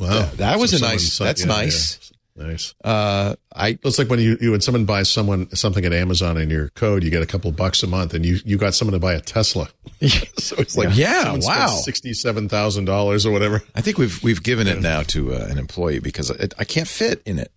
Wow. 0.00 0.28
that 0.36 0.58
was 0.58 0.72
a 0.72 0.80
nice- 0.80 1.18
that's 1.18 1.44
nice. 1.44 1.98
yeah. 2.02 2.06
Nice. 2.36 2.74
uh, 2.84 3.34
I 3.54 3.78
It's 3.84 3.98
like 3.98 4.08
when 4.08 4.18
you, 4.20 4.38
you 4.40 4.52
when 4.52 4.62
someone 4.62 4.86
buys 4.86 5.10
someone 5.10 5.54
something 5.54 5.84
at 5.84 5.92
Amazon 5.92 6.38
in 6.38 6.48
your 6.48 6.70
code, 6.70 7.02
you 7.04 7.10
get 7.10 7.22
a 7.22 7.26
couple 7.26 7.52
bucks 7.52 7.82
a 7.82 7.86
month, 7.86 8.14
and 8.14 8.24
you 8.24 8.38
you 8.46 8.56
got 8.56 8.72
someone 8.72 8.94
to 8.94 8.98
buy 8.98 9.12
a 9.12 9.20
Tesla. 9.20 9.68
so 10.38 10.56
it's 10.56 10.74
like 10.74 10.96
Yeah, 10.96 11.36
wow. 11.40 11.66
sixty 11.66 12.14
seven 12.14 12.48
thousand 12.48 12.86
dollars 12.86 13.26
or 13.26 13.32
whatever. 13.32 13.62
I 13.74 13.82
think 13.82 13.98
we've 13.98 14.22
we've 14.22 14.42
given 14.42 14.68
it 14.68 14.80
now 14.80 15.02
to 15.02 15.34
uh, 15.34 15.48
an 15.50 15.58
employee 15.58 15.98
because 15.98 16.30
I, 16.30 16.48
I 16.58 16.64
can't 16.64 16.88
fit 16.88 17.20
in 17.26 17.38
it." 17.38 17.52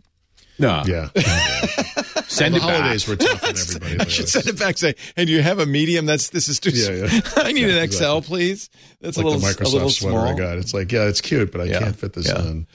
No, 0.64 0.84
Yeah, 0.88 1.10
send 2.28 2.56
the 2.56 2.60
it 2.60 2.62
back. 2.62 3.08
were 3.08 3.16
tough 3.16 3.44
on 3.44 3.50
everybody. 3.58 4.00
I 4.00 4.06
should 4.08 4.30
send 4.30 4.48
it 4.48 4.58
back. 4.60 4.78
Say, 4.78 4.96
hey, 5.16 5.26
do 5.26 5.32
you 5.32 5.42
have 5.42 5.60
a 5.60 5.66
medium? 5.66 6.06
That's 6.06 6.30
this 6.30 6.48
is 6.48 6.60
too. 6.60 6.72
Yeah, 6.72 7.06
yeah. 7.12 7.22
I 7.38 7.52
need 7.52 7.68
Yeah, 7.68 7.82
an 7.84 7.90
XL, 7.92 8.20
please. 8.28 8.70
That's 9.02 9.18
like 9.18 9.26
a 9.26 9.28
little 9.30 9.42
the 9.42 9.48
a 9.48 9.50
Microsoft 9.54 9.74
little 9.74 9.90
sweater 9.90 10.18
small. 10.18 10.28
I 10.28 10.34
got. 10.34 10.58
It's 10.58 10.74
like 10.74 10.92
yeah, 10.92 11.08
it's 11.08 11.22
cute, 11.22 11.52
but 11.52 11.62
I 11.62 11.66
Yeah, 11.66 11.80
can't 11.80 11.96
fit 11.96 12.14
this 12.14 12.28
yeah. 12.28 12.38
on. 12.40 12.68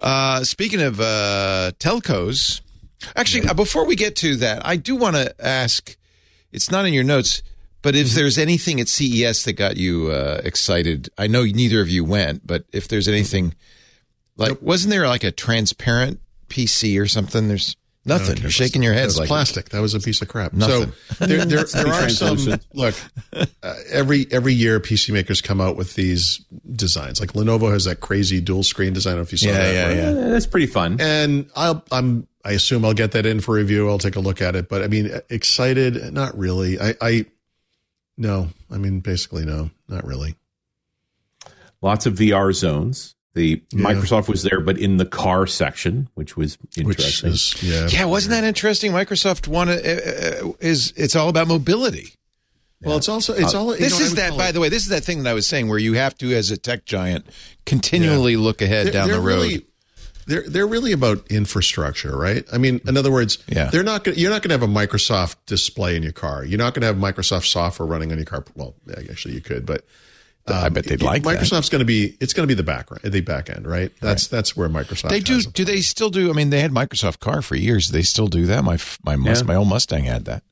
Uh, 0.00 0.44
speaking 0.44 0.80
of 0.80 1.00
uh, 1.00 1.72
telcos, 1.80 2.60
actually, 3.16 3.48
uh, 3.48 3.54
before 3.54 3.84
we 3.84 3.96
get 3.96 4.16
to 4.16 4.36
that, 4.36 4.64
I 4.66 4.76
do 4.76 4.96
want 4.96 5.16
to 5.16 5.34
ask. 5.44 5.96
It's 6.52 6.70
not 6.70 6.86
in 6.86 6.94
your 6.94 7.04
notes, 7.04 7.42
but 7.82 7.94
if 7.94 8.12
there's 8.14 8.38
anything 8.38 8.80
at 8.80 8.88
CES 8.88 9.44
that 9.44 9.52
got 9.54 9.76
you 9.76 10.10
uh, 10.10 10.40
excited, 10.44 11.10
I 11.18 11.26
know 11.26 11.42
neither 11.42 11.80
of 11.82 11.90
you 11.90 12.04
went, 12.04 12.46
but 12.46 12.64
if 12.72 12.88
there's 12.88 13.06
anything, 13.06 13.54
like, 14.36 14.62
wasn't 14.62 14.92
there 14.92 15.06
like 15.06 15.24
a 15.24 15.30
transparent 15.30 16.20
PC 16.48 17.00
or 17.00 17.06
something? 17.06 17.48
There's 17.48 17.76
nothing. 18.04 18.38
You're 18.38 18.50
shaking 18.50 18.82
your 18.82 18.94
That 18.94 19.00
heads 19.00 19.14
was 19.14 19.18
like 19.20 19.28
plastic. 19.28 19.68
That 19.70 19.80
was 19.80 19.94
a 19.94 20.00
piece 20.00 20.22
of 20.22 20.28
crap. 20.28 20.52
Nothing. 20.52 20.92
So 21.16 21.24
there, 21.26 21.44
there, 21.44 21.64
there 21.64 21.86
are 21.92 22.08
some. 22.08 22.38
Look, 22.74 22.94
uh, 23.32 23.74
every 23.90 24.26
every 24.30 24.54
year 24.54 24.80
PC 24.80 25.12
makers 25.12 25.40
come 25.40 25.60
out 25.60 25.76
with 25.76 25.94
these 25.94 26.44
designs. 26.74 27.20
Like 27.20 27.32
Lenovo 27.32 27.70
has 27.72 27.84
that 27.84 28.00
crazy 28.00 28.40
dual 28.40 28.62
screen 28.62 28.92
design. 28.92 29.12
I 29.12 29.16
don't 29.16 29.20
know 29.20 29.22
if 29.24 29.32
you 29.32 29.38
saw 29.38 29.48
Yeah, 29.48 29.58
that. 29.58 29.74
yeah, 29.74 29.86
where- 30.12 30.22
yeah. 30.24 30.28
That's 30.30 30.46
pretty 30.46 30.66
fun. 30.66 30.98
and 31.00 31.50
I'll 31.54 31.84
I'm 31.92 32.26
I 32.44 32.52
assume 32.52 32.84
I'll 32.84 32.94
get 32.94 33.12
that 33.12 33.26
in 33.26 33.40
for 33.40 33.54
review. 33.54 33.88
I'll 33.90 33.98
take 33.98 34.16
a 34.16 34.20
look 34.20 34.40
at 34.40 34.56
it. 34.56 34.68
But 34.70 34.82
I 34.82 34.86
mean, 34.86 35.10
excited? 35.28 36.12
Not 36.14 36.38
really. 36.38 36.80
I 36.80 36.94
I 37.02 37.26
no. 38.16 38.48
I 38.70 38.78
mean, 38.78 39.00
basically 39.00 39.44
no. 39.44 39.70
Not 39.88 40.04
really. 40.06 40.34
Lots 41.82 42.06
of 42.06 42.14
VR 42.14 42.52
zones. 42.52 43.14
The 43.34 43.56
Microsoft 43.72 44.28
was 44.28 44.42
there, 44.42 44.60
but 44.60 44.78
in 44.78 44.96
the 44.96 45.04
car 45.06 45.46
section, 45.46 46.08
which 46.14 46.36
was 46.36 46.56
Which 46.60 46.78
interesting. 46.78 47.30
is 47.30 47.62
yeah. 47.62 47.86
Yeah, 47.88 48.04
wasn't 48.06 48.32
that 48.32 48.42
interesting? 48.44 48.90
Microsoft 48.92 49.46
wanted 49.46 49.84
uh, 49.86 50.46
uh, 50.48 50.52
is 50.60 50.92
it's 50.96 51.14
all 51.14 51.28
about 51.28 51.46
mobility. 51.46 52.14
Well, 52.82 52.96
it's 52.96 53.08
also 53.08 53.34
it's 53.34 53.54
all. 53.54 53.72
you 53.74 53.78
This 53.80 53.98
know, 53.98 54.04
is 54.06 54.14
that, 54.16 54.36
by 54.36 54.48
it- 54.48 54.52
the 54.52 54.60
way. 54.60 54.68
This 54.68 54.82
is 54.84 54.88
that 54.88 55.04
thing 55.04 55.22
that 55.24 55.30
I 55.30 55.34
was 55.34 55.46
saying, 55.46 55.68
where 55.68 55.78
you 55.78 55.94
have 55.94 56.16
to, 56.18 56.32
as 56.34 56.50
a 56.50 56.56
tech 56.56 56.84
giant, 56.84 57.26
continually 57.66 58.36
look 58.36 58.62
ahead 58.62 58.86
They're- 58.86 58.92
down 58.92 59.08
the 59.08 59.14
they're 59.14 59.20
road. 59.22 59.42
Really, 59.42 59.66
they're 60.26 60.44
they're 60.48 60.66
really 60.66 60.92
about 60.92 61.26
infrastructure, 61.28 62.16
right? 62.16 62.44
I 62.52 62.58
mean, 62.58 62.80
in 62.86 62.96
other 62.96 63.10
words, 63.10 63.38
Yeah. 63.48 63.70
they're 63.70 63.82
not. 63.82 64.04
Gonna, 64.04 64.16
you're 64.16 64.30
not 64.30 64.42
going 64.42 64.50
to 64.50 64.54
have 64.54 64.62
a 64.62 64.72
Microsoft 64.72 65.36
display 65.46 65.96
in 65.96 66.02
your 66.02 66.12
car. 66.12 66.44
You're 66.44 66.58
not 66.58 66.74
going 66.74 66.80
to 66.82 66.86
have 66.86 66.96
Microsoft 66.96 67.46
software 67.46 67.86
running 67.86 68.10
on 68.12 68.18
your 68.18 68.24
car. 68.26 68.44
Well, 68.54 68.74
actually, 69.10 69.34
you 69.34 69.40
could, 69.40 69.64
but 69.66 69.84
I 70.54 70.68
bet 70.68 70.84
they'd 70.86 71.02
like. 71.02 71.22
Microsoft's 71.22 71.68
going 71.68 71.80
to 71.80 71.84
be. 71.84 72.16
It's 72.20 72.32
going 72.32 72.44
to 72.44 72.48
be 72.48 72.54
the 72.54 72.62
back 72.62 72.88
the 73.02 73.20
back 73.20 73.50
end, 73.50 73.66
right? 73.66 73.90
That's 74.00 74.26
that's 74.26 74.56
where 74.56 74.68
Microsoft. 74.68 75.10
They 75.10 75.20
do. 75.20 75.34
has 75.34 75.46
Do 75.46 75.64
they 75.64 75.80
still 75.80 76.10
do? 76.10 76.30
I 76.30 76.32
mean, 76.32 76.50
they 76.50 76.60
had 76.60 76.70
Microsoft 76.72 77.20
Car 77.20 77.42
for 77.42 77.54
years. 77.56 77.88
They 77.88 78.02
still 78.02 78.26
do 78.28 78.46
that. 78.46 78.64
My 78.64 78.78
my 79.04 79.16
Mus- 79.16 79.40
Yeah. 79.40 79.46
my 79.46 79.54
old 79.54 79.68
Mustang 79.68 80.04
had 80.04 80.24
that. 80.26 80.42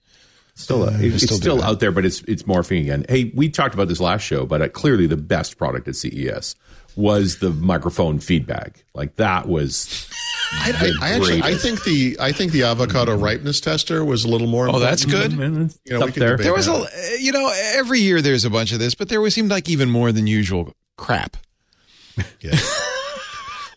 still, 0.54 0.84
uh, 0.84 0.92
it's 0.98 1.22
still 1.24 1.36
still 1.36 1.62
out 1.62 1.80
there, 1.80 1.92
but 1.92 2.04
it's 2.04 2.22
it's 2.22 2.44
morphing 2.44 2.80
again. 2.80 3.04
Hey, 3.08 3.30
we 3.34 3.48
talked 3.48 3.74
about 3.74 3.88
this 3.88 4.00
last 4.00 4.22
show, 4.22 4.46
but 4.46 4.62
uh, 4.62 4.68
clearly 4.68 5.06
the 5.06 5.16
best 5.16 5.58
product 5.58 5.86
at 5.88 5.96
CES 5.96 6.54
was 6.96 7.38
the 7.38 7.50
microphone 7.50 8.18
feedback. 8.18 8.84
Like 8.94 9.16
that 9.16 9.48
was. 9.48 10.08
I, 10.52 10.72
I, 11.00 11.06
I 11.08 11.10
actually, 11.12 11.42
I 11.42 11.54
think 11.54 11.84
the 11.84 12.16
I 12.20 12.32
think 12.32 12.52
the 12.52 12.62
avocado 12.64 13.16
ripeness 13.16 13.60
tester 13.60 14.04
was 14.04 14.24
a 14.24 14.28
little 14.28 14.46
more. 14.46 14.68
Oh, 14.68 14.78
that's 14.78 15.04
good. 15.04 15.32
Mm-hmm. 15.32 15.40
Man, 15.40 15.62
it's 15.66 15.78
You 15.84 15.98
know, 15.98 16.06
up 16.06 16.14
there. 16.14 16.36
There 16.36 16.52
was 16.54 16.66
Yeah. 16.66 16.84
a, 17.14 17.20
you 17.20 17.32
know, 17.32 17.52
every 17.74 18.00
year 18.00 18.20
there's 18.22 18.44
a 18.44 18.50
bunch 18.50 18.72
of 18.72 18.78
this, 18.78 18.94
but 18.94 19.08
there 19.08 19.20
was 19.20 19.34
seemed 19.34 19.50
like 19.50 19.68
even 19.68 19.90
more 19.90 20.12
than 20.12 20.26
usual 20.26 20.72
crap. 20.96 21.36
Yeah. 22.40 22.56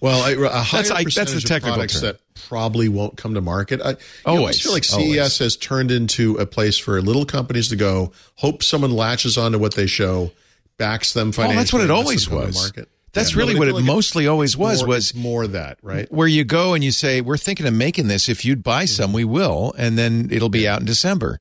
Well, 0.02 0.24
a, 0.26 0.42
a 0.46 0.50
higher 0.62 0.84
That's- 0.84 0.92
I- 0.92 1.04
that's 1.04 1.16
the 1.16 1.26
percentage 1.26 1.44
of 1.44 1.50
technical 1.50 1.74
products 1.76 1.94
term. 1.96 2.02
that 2.04 2.20
probably 2.48 2.88
won't 2.88 3.18
come 3.18 3.34
to 3.34 3.42
market. 3.42 3.82
I 3.82 3.90
you 3.90 3.96
Always, 4.26 4.42
always 4.42 4.62
feel 4.64 4.72
like 4.72 4.84
CES 4.86 4.94
always. 4.96 5.38
has 5.40 5.58
turned 5.58 5.92
into 5.92 6.38
a 6.38 6.46
place 6.46 6.78
for 6.78 7.02
little 7.02 7.26
companies 7.26 7.68
to 7.68 7.76
go, 7.76 8.14
hope 8.36 8.64
someone 8.64 8.92
latches 8.92 9.38
onto 9.38 9.58
what 9.60 9.76
they 9.76 9.88
show, 9.88 10.32
backs 10.78 11.12
them 11.12 11.28
Oh, 11.30 11.32
financially. 11.34 11.58
that's 11.58 11.74
what 11.74 11.82
it 11.82 11.92
always 11.92 12.28
them 12.28 12.40
to 12.40 12.46
was. 12.46 12.56
Market. 12.56 12.88
That's 13.14 13.34
Yeah. 13.34 13.40
really 13.40 13.54
No, 13.54 13.60
but 13.60 13.68
I 13.68 13.72
what 13.72 13.80
it 13.80 13.82
like 13.82 13.86
mostly 13.86 14.28
always 14.28 14.56
was. 14.58 14.80
more, 14.82 14.88
was 14.88 15.16
more 15.16 15.48
that 15.48 15.78
right? 15.82 16.12
where 16.12 16.28
you 16.28 16.44
go 16.44 16.74
and 16.74 16.84
you 16.84 16.92
say, 16.92 17.22
"We're 17.22 17.38
thinking 17.38 17.66
of 17.66 17.74
making 17.74 18.08
this. 18.08 18.30
If 18.30 18.46
you'd 18.46 18.64
buy 18.64 18.84
mm-hmm. 18.84 18.88
some, 19.04 19.14
we 19.14 19.24
will," 19.24 19.74
and 19.78 19.98
then 19.98 20.30
it'll 20.32 20.50
be 20.50 20.68
out 20.68 20.80
in 20.82 20.86
December. 20.86 21.40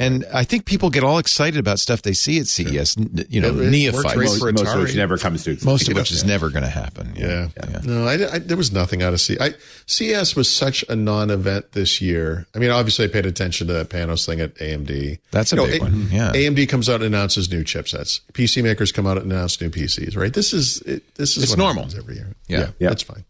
And 0.00 0.24
I 0.32 0.44
think 0.44 0.64
people 0.64 0.90
get 0.90 1.02
all 1.02 1.18
excited 1.18 1.58
about 1.58 1.80
stuff 1.80 2.02
they 2.02 2.12
see 2.12 2.38
at 2.38 2.46
CES. 2.46 2.96
n- 2.96 3.26
You 3.28 3.40
know, 3.40 3.48
It- 3.48 3.50
it 3.50 3.56
works 3.58 3.70
neophytes. 4.04 4.14
great 4.14 4.28
most, 4.28 4.38
for 4.38 4.52
most 4.52 4.74
of 4.74 4.80
which 4.80 4.94
never 4.94 5.18
comes 5.18 5.42
to 5.42 5.58
most 5.64 5.88
of 5.88 5.96
which 5.96 6.12
is 6.12 6.24
never 6.24 6.50
going 6.50 6.62
to 6.62 6.68
happen. 6.68 7.14
Yeah. 7.16 7.48
No, 7.82 8.06
I, 8.06 8.34
I- 8.34 8.38
there 8.38 8.56
was 8.56 8.70
nothing 8.70 9.02
out 9.02 9.12
of 9.12 9.20
C. 9.20 9.36
I, 9.40 9.54
CES 9.86 10.36
was 10.36 10.48
such 10.48 10.84
a 10.88 10.94
non-event 10.94 11.72
this 11.72 12.00
year. 12.00 12.46
I 12.54 12.58
mean, 12.60 12.70
obviously, 12.70 13.06
I 13.06 13.08
paid 13.08 13.26
attention 13.26 13.66
to 13.66 13.72
that 13.72 13.88
Panos 13.90 14.24
thing 14.24 14.40
at 14.40 14.54
AMD. 14.60 15.18
That's 15.32 15.52
a 15.52 15.56
You 15.56 15.62
know, 15.62 15.66
big 15.68 15.80
A- 15.80 15.84
one. 15.84 16.08
Yeah. 16.12 16.30
AMD 16.32 16.66
comes 16.68 16.88
out 16.88 17.02
and 17.02 17.04
announces 17.12 17.50
new 17.50 17.64
chipsets. 17.64 18.20
PC 18.34 18.62
makers 18.62 18.92
come 18.92 19.06
out 19.06 19.16
and 19.20 19.32
announce 19.32 19.60
new 19.60 19.68
PCs. 19.68 20.16
Right. 20.16 20.32
This 20.32 20.52
is 20.52 20.80
it, 20.82 21.02
this 21.16 21.36
is 21.36 21.42
It's 21.42 21.50
what 21.52 21.58
normal. 21.58 21.88
every 21.96 22.14
year. 22.14 22.36
Yeah. 22.46 22.68
Yeah. 22.78 22.90
that's 22.90 23.02
fine. 23.02 23.24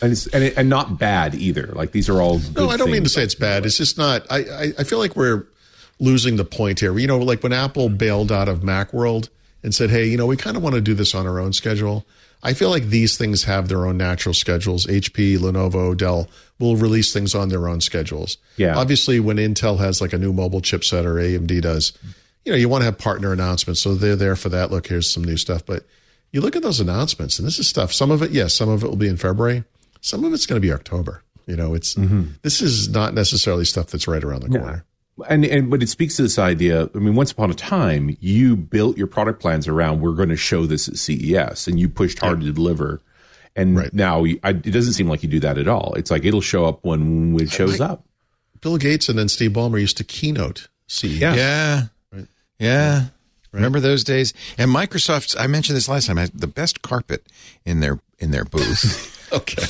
and, 0.00 0.12
it's, 0.12 0.26
and, 0.28 0.42
it, 0.42 0.54
and 0.56 0.70
not 0.70 0.98
bad 0.98 1.34
either. 1.34 1.66
Like 1.74 1.92
these 1.92 2.08
are 2.08 2.22
all. 2.22 2.38
Good 2.38 2.54
No, 2.56 2.70
I 2.70 2.78
don't 2.78 2.90
mean 2.90 3.02
to 3.04 3.10
say 3.10 3.22
it's 3.22 3.34
bad. 3.34 3.66
It's 3.66 3.76
just 3.76 3.98
not. 3.98 4.24
I, 4.30 4.38
I, 4.38 4.72
I 4.78 4.84
feel 4.84 4.98
like 4.98 5.14
we're 5.14 5.44
losing 5.98 6.36
the 6.36 6.44
point 6.44 6.80
here. 6.80 6.96
You 6.98 7.06
know, 7.06 7.18
like 7.18 7.42
when 7.42 7.52
Apple 7.52 7.88
bailed 7.88 8.32
out 8.32 8.48
of 8.48 8.60
Macworld, 8.60 9.28
and 9.62 9.74
said, 9.74 9.90
"Hey, 9.90 10.06
you 10.06 10.16
know, 10.16 10.26
we 10.26 10.36
kind 10.36 10.56
of 10.56 10.62
want 10.62 10.74
to 10.74 10.80
do 10.80 10.94
this 10.94 11.14
on 11.14 11.26
our 11.26 11.38
own 11.38 11.52
schedule." 11.52 12.06
I 12.42 12.54
feel 12.54 12.70
like 12.70 12.84
these 12.84 13.16
things 13.18 13.44
have 13.44 13.68
their 13.68 13.84
own 13.84 13.96
natural 13.96 14.32
schedules. 14.32 14.86
HP, 14.86 15.38
Lenovo, 15.38 15.96
Dell 15.96 16.28
will 16.60 16.76
release 16.76 17.12
things 17.12 17.34
on 17.34 17.48
their 17.48 17.68
own 17.68 17.80
schedules. 17.80 18.38
Yeah. 18.56 18.76
Obviously, 18.76 19.18
when 19.18 19.38
Intel 19.38 19.78
has 19.78 20.00
like 20.00 20.12
a 20.12 20.18
new 20.18 20.32
mobile 20.32 20.60
chipset 20.60 21.04
or 21.04 21.14
AMD 21.14 21.60
does, 21.62 21.92
you 22.44 22.52
know, 22.52 22.58
you 22.58 22.68
want 22.68 22.82
to 22.82 22.86
have 22.86 22.96
partner 22.96 23.32
announcements. 23.32 23.80
So 23.80 23.94
they're 23.94 24.14
there 24.14 24.36
for 24.36 24.50
that. 24.50 24.70
Look, 24.70 24.86
here's 24.86 25.12
some 25.12 25.24
new 25.24 25.36
stuff. 25.36 25.66
But 25.66 25.84
you 26.30 26.40
look 26.40 26.54
at 26.54 26.62
those 26.62 26.78
announcements, 26.78 27.38
and 27.40 27.46
this 27.46 27.58
is 27.58 27.66
stuff. 27.66 27.92
Some 27.92 28.12
of 28.12 28.22
it, 28.22 28.30
yes, 28.30 28.54
some 28.54 28.68
of 28.68 28.84
it 28.84 28.88
will 28.88 28.96
be 28.96 29.08
in 29.08 29.16
February. 29.16 29.64
Some 30.00 30.24
of 30.24 30.32
it's 30.32 30.46
going 30.46 30.60
to 30.60 30.66
be 30.66 30.72
October. 30.72 31.24
You 31.46 31.56
know, 31.56 31.74
it's 31.74 31.94
mm-hmm. 31.94 32.32
this 32.42 32.60
is 32.60 32.88
not 32.88 33.14
necessarily 33.14 33.64
stuff 33.64 33.86
that's 33.86 34.06
right 34.06 34.22
around 34.22 34.42
the 34.42 34.58
corner. 34.58 34.84
And 35.28 35.44
and 35.44 35.70
but 35.70 35.82
it 35.82 35.88
speaks 35.88 36.16
to 36.16 36.22
this 36.22 36.38
idea. 36.38 36.88
I 36.94 36.98
mean, 36.98 37.14
once 37.14 37.32
upon 37.32 37.50
a 37.50 37.54
time, 37.54 38.16
you 38.20 38.54
built 38.56 38.96
your 38.96 39.06
product 39.08 39.40
plans 39.40 39.66
around 39.66 40.00
we're 40.00 40.12
going 40.12 40.28
to 40.28 40.36
show 40.36 40.66
this 40.66 40.88
at 40.88 40.96
CES, 40.96 41.66
and 41.66 41.80
you 41.80 41.88
pushed 41.88 42.18
hard 42.20 42.40
to 42.42 42.52
deliver. 42.52 43.00
And 43.56 43.76
Right. 43.76 43.92
now 43.92 44.22
you- 44.24 44.38
I, 44.44 44.50
it 44.50 44.70
doesn't 44.70 44.92
seem 44.92 45.08
like 45.08 45.22
you 45.24 45.28
do 45.28 45.40
that 45.40 45.58
at 45.58 45.66
all. 45.66 45.94
It's 45.96 46.10
like 46.12 46.24
it'll 46.24 46.40
show 46.40 46.64
up 46.66 46.84
when 46.84 47.36
it 47.40 47.50
shows 47.50 47.80
up. 47.80 48.04
Bill 48.60 48.76
Gates 48.76 49.08
and 49.08 49.18
then 49.18 49.28
Steve 49.28 49.52
Ballmer 49.52 49.80
used 49.80 49.96
to 49.96 50.04
keynote 50.04 50.68
CES. 50.86 51.18
Yeah. 51.20 51.34
Yeah. 51.34 51.82
Yeah. 52.58 53.04
Remember 53.50 53.80
those 53.80 54.04
days? 54.04 54.34
And 54.58 54.70
Microsoft, 54.70 55.34
I 55.38 55.46
mentioned 55.46 55.76
this 55.76 55.88
last 55.88 56.06
time, 56.06 56.16
had 56.18 56.30
the 56.34 56.46
best 56.46 56.82
carpet 56.82 57.26
in 57.64 57.80
their 57.80 57.98
in 58.18 58.30
their 58.30 58.44
booth. 58.44 59.14
Okay. 59.32 59.64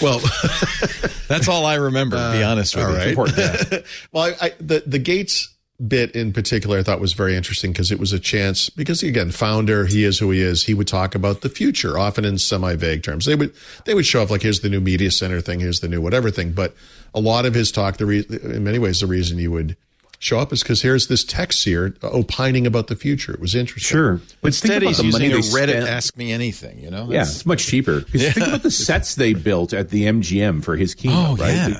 Well, 0.00 0.18
That's 1.28 1.48
all 1.48 1.64
I 1.66 1.76
remember, 1.76 2.16
to 2.16 2.32
be 2.32 2.42
uh, 2.42 2.50
honest 2.50 2.74
with 2.74 2.84
all 2.84 2.90
you. 2.90 2.96
right. 2.96 3.08
Important. 3.08 3.84
well, 4.12 4.24
I, 4.40 4.46
I, 4.46 4.52
the 4.60 4.82
the 4.86 4.98
Gates 4.98 5.54
bit 5.86 6.14
in 6.14 6.32
particular, 6.32 6.78
I 6.78 6.82
thought 6.82 7.00
was 7.00 7.14
very 7.14 7.36
interesting 7.36 7.72
because 7.72 7.90
it 7.90 7.98
was 7.98 8.12
a 8.12 8.18
chance. 8.18 8.68
Because 8.68 9.02
again, 9.02 9.30
founder, 9.30 9.86
he 9.86 10.04
is 10.04 10.18
who 10.18 10.30
he 10.30 10.40
is. 10.40 10.64
He 10.64 10.74
would 10.74 10.86
talk 10.86 11.14
about 11.14 11.40
the 11.40 11.48
future, 11.48 11.98
often 11.98 12.24
in 12.24 12.38
semi 12.38 12.74
vague 12.76 13.02
terms. 13.02 13.24
They 13.24 13.34
would 13.34 13.54
they 13.84 13.94
would 13.94 14.06
show 14.06 14.22
off 14.22 14.30
like 14.30 14.42
here's 14.42 14.60
the 14.60 14.68
new 14.68 14.80
media 14.80 15.10
center 15.10 15.40
thing, 15.40 15.60
here's 15.60 15.80
the 15.80 15.88
new 15.88 16.00
whatever 16.00 16.30
thing. 16.30 16.52
But 16.52 16.74
a 17.14 17.20
lot 17.20 17.46
of 17.46 17.54
his 17.54 17.72
talk, 17.72 17.96
the 17.96 18.06
re- 18.06 18.26
in 18.28 18.64
many 18.64 18.78
ways, 18.78 19.00
the 19.00 19.06
reason 19.06 19.38
he 19.38 19.48
would 19.48 19.76
show 20.20 20.38
up 20.38 20.52
is 20.52 20.62
because 20.62 20.82
here's 20.82 21.08
this 21.08 21.24
tech 21.24 21.52
seer 21.52 21.94
opining 22.02 22.66
about 22.66 22.86
the 22.86 22.94
future. 22.94 23.32
It 23.32 23.40
was 23.40 23.54
interesting. 23.56 23.88
Sure, 23.96 24.20
but 24.42 24.48
Instead, 24.48 24.82
think 24.82 24.84
he's 24.88 24.98
the 24.98 25.04
using 25.04 25.20
money 25.30 25.32
a 25.32 25.38
Reddit 25.38 25.70
spent- 25.70 25.88
Ask 25.88 26.16
Me 26.16 26.30
Anything, 26.30 26.78
you 26.78 26.90
know? 26.90 27.08
Yeah, 27.10 27.22
it's 27.22 27.44
much 27.44 27.66
cheaper. 27.66 28.02
'Cause 28.02 28.22
Think 28.32 28.46
about 28.46 28.62
the 28.62 28.70
sets 28.70 29.16
they 29.16 29.32
built 29.34 29.72
at 29.72 29.88
the 29.90 30.04
MGM 30.04 30.62
for 30.62 30.76
his 30.76 30.94
keynote, 30.94 31.30
Oh, 31.30 31.36
right? 31.42 31.50
yeah. 31.54 31.66
They- 31.68 31.74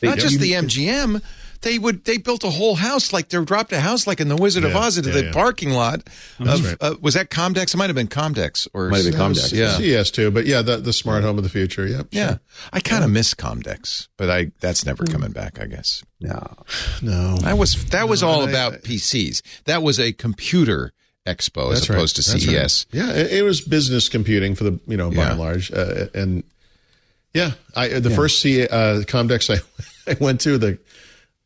they- 0.00 0.08
Not 0.08 0.18
just 0.18 0.32
you- 0.34 0.38
the 0.38 0.52
MGM. 0.54 1.20
They 1.62 1.78
would. 1.78 2.04
They 2.04 2.16
built 2.16 2.42
a 2.42 2.50
whole 2.50 2.74
house, 2.76 3.12
like 3.12 3.28
they 3.28 3.44
dropped 3.44 3.72
a 3.72 3.80
house, 3.80 4.06
like 4.06 4.20
in 4.20 4.28
the 4.28 4.36
Wizard 4.36 4.64
of 4.64 4.74
Oz, 4.74 4.96
into 4.96 5.10
yeah, 5.10 5.14
the 5.16 5.24
yeah. 5.26 5.32
parking 5.32 5.70
lot. 5.70 6.08
Of, 6.38 6.64
right. 6.64 6.76
uh, 6.80 6.94
was 7.02 7.14
that 7.14 7.28
Comdex? 7.30 7.74
It 7.74 7.76
might 7.76 7.88
have 7.90 7.96
been 7.96 8.08
Comdex, 8.08 8.66
or 8.72 8.88
Might 8.88 9.04
have 9.04 9.12
been 9.12 9.20
Comdex. 9.20 9.52
Yeah, 9.52 9.72
CES 9.76 10.10
too, 10.10 10.30
but 10.30 10.46
yeah, 10.46 10.62
the, 10.62 10.78
the 10.78 10.92
smart 10.94 11.22
home 11.22 11.36
of 11.36 11.44
the 11.44 11.50
future. 11.50 11.86
Yep. 11.86 12.08
yeah. 12.12 12.38
I 12.72 12.80
kind 12.80 13.04
of 13.04 13.10
miss 13.10 13.34
Comdex, 13.34 14.08
but 14.16 14.30
I 14.30 14.52
that's 14.60 14.86
never 14.86 15.04
coming 15.04 15.32
back. 15.32 15.60
I 15.60 15.66
guess 15.66 16.02
No. 16.20 16.40
No. 17.02 17.36
that 17.38 17.58
was 17.58 17.84
that 17.90 18.08
was 18.08 18.22
all 18.22 18.46
I- 18.46 18.50
about 18.50 18.72
PCs. 18.82 19.42
That 19.64 19.82
was 19.82 20.00
a 20.00 20.12
computer 20.12 20.92
expo 21.26 21.72
as 21.72 21.80
That's 21.80 21.90
right. 21.90 21.96
opposed 21.96 22.16
to 22.16 22.22
That's 22.30 22.44
CES. 22.44 22.86
right. 22.94 23.04
Yeah, 23.04 23.12
it, 23.12 23.32
it 23.32 23.42
was 23.42 23.60
business 23.60 24.08
computing 24.08 24.54
for 24.54 24.64
the 24.64 24.80
you 24.86 24.96
know 24.96 25.10
by 25.10 25.16
Yeah. 25.16 25.30
and 25.32 25.38
large, 25.40 25.70
uh, 25.72 26.06
and 26.14 26.42
yeah, 27.34 27.52
I 27.76 27.88
the 27.88 28.08
first 28.10 28.40
C 28.40 28.62
uh, 28.62 29.02
Comdex 29.02 29.54
I 29.54 29.60
I 30.10 30.16
went 30.18 30.40
to 30.40 30.56
the 30.56 30.78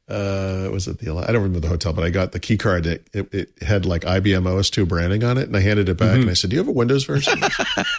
uh 0.06 0.68
was 0.70 0.86
it 0.86 0.98
the 0.98 1.10
I 1.12 1.32
don't 1.32 1.43
remember 1.43 1.60
the 1.60 1.68
hotel, 1.68 1.93
but 1.94 2.05
I 2.05 2.10
got 2.10 2.32
the 2.32 2.39
key 2.40 2.59
card. 2.59 2.85
It, 2.86 3.06
it, 3.14 3.32
it 3.35 3.62
had 3.62 3.86
like 3.86 4.02
IBM 4.02 4.43
OS2 4.43 4.86
branding 4.86 5.24
on 5.24 5.39
it, 5.39 5.47
and 5.47 5.56
I 5.56 5.60
handed 5.60 5.89
it 5.89 5.97
back 5.97 6.10
Mm-hmm. 6.10 6.20
and 6.22 6.31
I 6.31 6.35
said, 6.35 6.51
"Do 6.51 6.56
you 6.56 6.60
have 6.60 6.68
a 6.68 6.72
Windows 6.72 7.05
version?" 7.05 7.39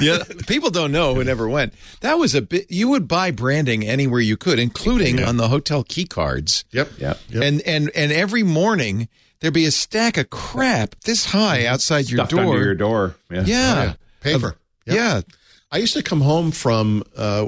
yeah, 0.00 0.18
people 0.46 0.70
don't 0.70 0.92
know 0.92 1.14
who 1.14 1.24
never 1.24 1.48
went. 1.48 1.74
That 2.00 2.14
was 2.14 2.34
a 2.34 2.42
bit. 2.42 2.70
You 2.70 2.88
would 2.88 3.08
buy 3.08 3.30
branding 3.30 3.84
anywhere 3.84 4.20
you 4.20 4.36
could, 4.36 4.58
including 4.58 5.22
on 5.22 5.36
the 5.36 5.48
hotel 5.48 5.82
key 5.84 6.04
cards. 6.06 6.64
yep. 6.70 6.90
Yep. 6.98 7.18
And 7.34 7.60
and 7.62 7.90
and 7.94 8.12
every 8.12 8.42
morning 8.42 9.08
there'd 9.40 9.54
be 9.54 9.66
a 9.66 9.70
stack 9.70 10.16
of 10.16 10.30
crap 10.30 10.94
this 11.04 11.26
high 11.26 11.66
outside 11.66 12.08
your 12.10 12.24
door. 12.26 12.40
under 12.40 12.64
your 12.64 12.74
door. 12.74 13.16
Yeah. 13.30 13.42
Yeah. 13.44 13.74
Oh, 13.76 13.82
yeah. 13.84 13.94
Paper. 14.20 14.56
Yep. 14.86 14.96
Yeah. 14.96 15.20
I 15.72 15.78
used 15.78 15.94
to 15.94 16.02
come 16.02 16.20
home 16.20 16.50
from 16.52 17.02
uh, 17.16 17.46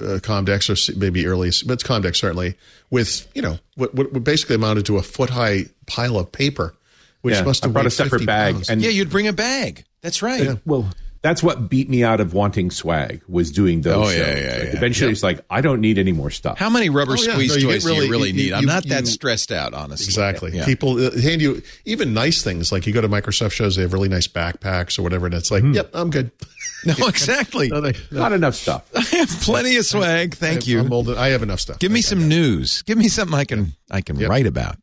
uh, 0.00 0.18
Comdex 0.22 0.68
or 0.92 0.98
maybe 0.98 1.26
early, 1.26 1.50
but 1.66 1.74
it's 1.74 1.82
Comdex 1.82 2.16
certainly, 2.16 2.54
with 2.90 3.26
you 3.34 3.42
know 3.42 3.58
what, 3.76 3.94
what 3.94 4.12
what 4.12 4.24
basically 4.24 4.54
amounted 4.56 4.86
to 4.86 4.96
a 4.98 5.02
foot 5.02 5.30
high 5.30 5.64
pile 5.86 6.18
of 6.18 6.30
paper, 6.32 6.74
which 7.22 7.34
Yeah, 7.34 7.42
must 7.42 7.64
I 7.64 7.68
have 7.68 7.72
brought 7.74 7.86
a 7.86 7.90
separate 7.90 8.26
bag 8.26 8.54
pounds. 8.54 8.70
and- 8.70 8.82
Yeah, 8.82 8.90
you'd 8.90 9.10
bring 9.10 9.26
a 9.26 9.32
bag. 9.32 9.84
That's 10.02 10.22
right. 10.22 10.58
Well, 10.66 10.88
that's 11.22 11.42
what 11.42 11.68
beat 11.68 11.88
me 11.90 12.04
out 12.04 12.20
of 12.20 12.34
wanting 12.34 12.70
swag 12.70 13.20
was 13.26 13.50
doing 13.50 13.80
those. 13.80 13.94
Oh, 13.96 14.10
yeah, 14.10 14.16
shows. 14.16 14.26
yeah, 14.44 14.50
Like, 14.58 14.62
yeah. 14.68 14.76
Eventually, 14.76 15.10
it's 15.12 15.22
like 15.24 15.40
I 15.50 15.60
don't 15.60 15.80
need 15.80 15.98
any 15.98 16.12
more 16.12 16.30
stuff. 16.30 16.56
How 16.58 16.70
many 16.70 16.88
rubber 16.88 17.12
Oh, 17.12 17.22
yeah. 17.22 17.32
squeeze 17.32 17.48
No, 17.50 17.54
you 17.56 17.60
get 17.66 17.72
toys 17.72 17.82
do 17.84 17.88
really- 17.90 18.04
you 18.06 18.10
really 18.12 18.28
you- 18.28 18.34
need? 18.36 18.52
I'm 18.52 18.60
you- 18.60 18.66
not 18.68 18.84
that 18.88 19.08
stressed 19.08 19.50
out, 19.50 19.74
honestly. 19.74 20.04
Exactly. 20.06 20.52
Yeah. 20.54 20.64
People 20.66 21.04
uh, 21.04 21.10
hand 21.18 21.42
you 21.42 21.62
even 21.84 22.14
nice 22.14 22.42
things 22.42 22.70
like 22.70 22.86
you 22.86 22.92
go 22.92 23.00
to 23.00 23.08
Microsoft 23.08 23.52
shows, 23.52 23.74
they 23.74 23.82
have 23.82 23.92
really 23.92 24.08
nice 24.10 24.28
backpacks 24.28 24.98
or 24.98 25.02
whatever, 25.02 25.26
and 25.26 25.34
it's 25.34 25.50
like, 25.50 25.64
yep, 25.72 25.90
I'm 25.94 26.10
good. 26.10 26.30
No, 26.86 26.94
exactly. 27.08 27.68
No, 27.68 27.80
they- 27.80 27.92
no, 28.10 28.20
Not 28.20 28.32
enough 28.32 28.54
stuff. 28.54 28.84
I 28.94 29.00
have 29.18 29.28
plenty 29.42 29.76
of 29.76 29.84
swag. 29.86 30.34
Thank 30.34 30.62
I'm 30.64 30.68
you. 30.68 30.88
old, 30.90 31.10
I 31.10 31.28
have 31.28 31.42
enough 31.42 31.60
stuff. 31.60 31.78
Give 31.78 31.92
me 31.92 32.00
some 32.02 32.28
news. 32.28 32.82
Give 32.82 32.96
me 32.98 33.08
something 33.08 33.36
I 33.36 33.44
can 33.44 33.72
I 33.90 34.00
can 34.00 34.16
Yep. 34.18 34.30
write 34.30 34.46
about. 34.46 34.76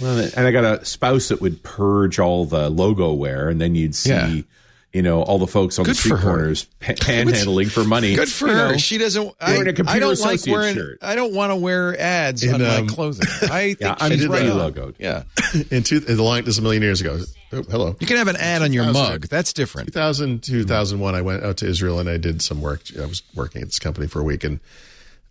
Well, 0.00 0.18
and 0.34 0.46
I 0.46 0.50
got 0.50 0.64
a 0.64 0.84
spouse 0.84 1.28
that 1.28 1.40
would 1.42 1.62
purge 1.62 2.18
all 2.18 2.46
the 2.46 2.70
logo 2.70 3.12
wear, 3.12 3.48
and 3.50 3.60
then 3.60 3.74
you'd 3.74 3.94
see, 3.94 4.10
Yeah. 4.10 4.40
You 4.92 5.02
know, 5.02 5.22
all 5.22 5.38
the 5.38 5.46
folks 5.46 5.78
on 5.78 5.84
Good 5.84 5.92
the 5.94 5.98
street 6.00 6.20
corners 6.20 6.64
pa- 6.80 6.92
panhandling 6.94 7.70
for 7.70 7.84
money. 7.84 8.14
Good 8.16 8.28
for 8.30 8.48
You 8.48 8.54
her. 8.54 8.72
know, 8.72 8.76
She 8.78 8.98
doesn't. 8.98 9.34
I, 9.40 9.52
wearing 9.52 9.68
a 9.68 9.72
Computer 9.72 9.96
I 9.96 10.00
don't 10.00 10.18
like 10.20 10.34
Associate 10.36 10.52
wearing. 10.52 10.74
shirt. 10.74 10.98
I 11.02 11.14
don't 11.14 11.32
want 11.32 11.52
to 11.52 11.56
wear 11.56 11.98
ads 12.00 12.42
In, 12.42 12.54
on 12.54 12.62
um, 12.62 12.86
my 12.86 12.92
clothing. 12.92 13.26
I 13.42 13.48
think 13.74 13.80
Yeah, 13.80 13.94
I'm 14.00 14.10
she's 14.10 14.26
really 14.26 14.48
right 14.48 14.60
on. 14.60 14.72
logoed. 14.72 14.94
Yeah, 14.98 15.22
in 15.70 15.84
two, 15.84 15.98
in 16.08 16.16
the 16.16 16.22
line. 16.22 16.44
This 16.44 16.54
is 16.54 16.58
a 16.58 16.62
million 16.62 16.82
years 16.82 17.00
ago. 17.00 17.20
Oh, 17.52 17.62
hello. 17.64 17.96
you 18.00 18.06
can 18.06 18.16
have 18.16 18.28
an 18.28 18.36
ad 18.36 18.62
on 18.62 18.72
your 18.72 18.92
mug. 18.92 19.26
That's 19.28 19.52
different. 19.52 19.88
2000, 19.88 20.42
2001, 20.42 21.14
I 21.14 21.22
went 21.22 21.42
out 21.44 21.56
to 21.58 21.66
Israel 21.68 21.98
and 21.98 22.08
I 22.08 22.16
did 22.16 22.42
some 22.42 22.60
work. 22.60 22.82
I 23.00 23.06
was 23.06 23.22
working 23.34 23.60
at 23.62 23.68
this 23.68 23.78
company 23.80 24.06
for 24.06 24.20
a 24.20 24.24
week 24.24 24.44
and 24.44 24.60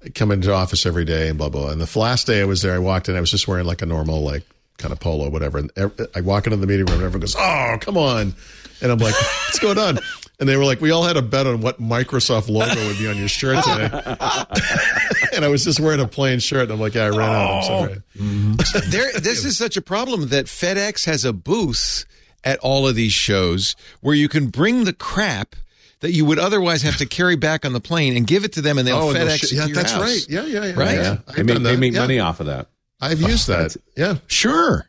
I 0.06 0.10
come 0.10 0.32
into 0.32 0.54
office 0.54 0.86
every 0.86 1.06
day 1.06 1.30
and 1.30 1.38
blah, 1.38 1.48
blah. 1.50 1.70
And 1.72 1.80
the 1.82 2.00
last 2.00 2.28
day 2.28 2.42
I 2.42 2.46
was 2.46 2.62
there, 2.62 2.74
I 2.76 2.80
walked 2.80 3.08
in, 3.10 3.16
I 3.16 3.22
was 3.22 3.32
just 3.32 3.48
wearing 3.48 3.66
like 3.66 3.82
a 3.82 3.86
normal, 3.86 4.22
like 4.22 4.44
kind 4.78 4.92
of 4.92 5.00
polo, 5.00 5.30
whatever. 5.30 5.60
And 5.60 5.72
I 6.16 6.22
walk 6.22 6.46
into 6.46 6.58
the 6.58 6.68
meeting 6.68 6.86
room 6.88 6.96
and 6.96 7.04
everyone 7.04 7.22
goes, 7.22 7.36
Oh, 7.38 7.78
come 7.80 7.98
on. 7.98 8.34
And 8.82 8.92
I'm 8.92 8.98
like, 9.00 9.14
what's 9.14 9.60
going 9.60 9.78
on? 9.78 10.00
And 10.40 10.48
they 10.48 10.56
were 10.56 10.64
like, 10.64 10.80
we 10.80 10.92
all 10.92 11.04
had 11.04 11.18
a 11.18 11.22
bet 11.22 11.48
on 11.48 11.60
what 11.60 11.82
Microsoft 11.82 12.50
logo 12.50 12.88
would 12.88 12.98
be 12.98 13.10
on 13.10 13.18
your 13.18 13.28
shirt 13.28 13.62
today. 13.64 13.90
and 15.36 15.44
I 15.44 15.50
was 15.50 15.66
just 15.66 15.82
wearing 15.82 16.00
a 16.00 16.08
plain 16.08 16.40
shirt. 16.40 16.64
And 16.64 16.72
I'm 16.72 16.80
like, 16.80 16.96
yeah, 16.96 17.06
I 17.06 17.10
ran 17.10 17.30
out. 17.30 17.52
I'm 17.52 17.58
oh. 17.58 17.68
sorry. 17.68 18.04
there, 18.90 19.12
this 19.20 19.44
is 19.44 19.58
such 19.58 19.76
a 19.76 19.82
problem 19.82 20.30
that 20.30 20.46
FedEx 20.46 21.06
has 21.06 21.26
a 21.26 21.34
booth 21.34 22.06
at 22.46 22.58
all 22.60 22.88
of 22.88 22.96
these 22.96 23.12
shows 23.12 23.76
where 24.00 24.16
you 24.16 24.30
can 24.30 24.48
bring 24.48 24.86
the 24.86 24.94
crap 24.94 25.56
that 26.00 26.14
you 26.14 26.24
would 26.24 26.40
otherwise 26.40 26.82
have 26.84 26.96
to 26.98 27.06
carry 27.06 27.36
back 27.36 27.66
on 27.66 27.74
the 27.74 27.82
plane 27.82 28.16
and 28.16 28.26
give 28.26 28.46
it 28.46 28.54
to 28.54 28.62
them, 28.62 28.78
and 28.78 28.88
they'll 28.88 28.96
Oh, 28.96 29.08
and 29.10 29.18
they'll 29.18 29.28
FedEx 29.28 29.38
sh- 29.40 29.44
it 29.44 29.52
yeah, 29.54 29.62
to 29.64 29.68
your 29.68 29.76
that's 29.76 29.92
house. 29.92 30.02
right. 30.02 30.26
Yeah, 30.30 30.46
yeah, 30.46 30.66
yeah. 30.66 30.74
Right? 30.80 30.96
Yeah. 30.96 31.18
Yeah, 31.28 31.34
they 31.36 31.44
make, 31.44 31.64
they 31.64 31.76
make 31.76 31.94
Yeah. 31.94 32.00
money 32.00 32.20
off 32.20 32.40
of 32.40 32.46
that. 32.46 32.68
I've 33.02 33.22
used 33.22 33.48
that. 33.48 33.76
Yeah. 33.98 34.16
Sure, 34.28 34.89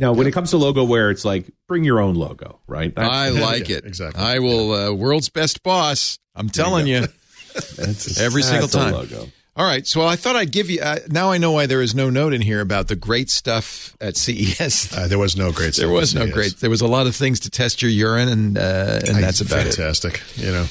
Now, 0.00 0.12
when 0.14 0.26
it 0.26 0.32
comes 0.32 0.50
to 0.50 0.56
logo 0.56 0.82
wear, 0.82 1.10
it's 1.10 1.24
like 1.24 1.44
bring 1.68 1.84
your 1.84 2.00
own 2.00 2.14
logo, 2.14 2.58
right? 2.66 2.92
I 2.96 3.28
like 3.28 3.68
Yeah, 3.68 3.76
it. 3.76 3.84
exactly. 3.84 4.20
I 4.22 4.38
will. 4.40 4.72
Uh, 4.72 4.92
world's 4.92 5.28
best 5.28 5.62
boss. 5.62 6.18
I'm 6.34 6.48
telling 6.48 6.86
you. 6.88 7.00
That's- 7.76 8.18
Every 8.18 8.42
single 8.42 8.66
that's 8.68 8.74
a 8.74 8.78
time. 8.78 8.92
logo. 8.94 9.26
All 9.56 9.66
right, 9.66 9.84
so 9.86 10.00
I 10.06 10.16
thought 10.16 10.36
I'd 10.36 10.52
give 10.52 10.70
you. 10.70 10.80
Uh, 10.80 11.00
now 11.08 11.32
I 11.32 11.36
know 11.38 11.50
why 11.52 11.66
there 11.66 11.82
is 11.82 11.94
no 11.94 12.08
note 12.08 12.32
in 12.32 12.40
here 12.40 12.60
about 12.60 12.88
the 12.88 12.96
great 12.96 13.28
stuff 13.28 13.94
at 14.00 14.16
CES. 14.16 14.90
Uh, 14.96 15.06
there 15.08 15.18
was 15.18 15.36
no 15.36 15.52
great. 15.52 15.74
Stuff. 15.74 15.82
There 15.84 15.92
was 15.92 16.14
no 16.14 16.24
CES. 16.26 16.32
great. 16.34 16.56
There 16.60 16.70
was 16.70 16.80
a 16.80 16.86
lot 16.86 17.06
of 17.06 17.14
things 17.16 17.40
to 17.40 17.50
test 17.50 17.82
your 17.82 17.90
urine, 17.90 18.28
and 18.28 18.56
uh, 18.56 19.00
and 19.06 19.22
that's 19.22 19.40
about 19.42 19.66
it. 19.66 19.74
fantastic. 19.74 20.22
You 20.36 20.52
know, 20.52 20.66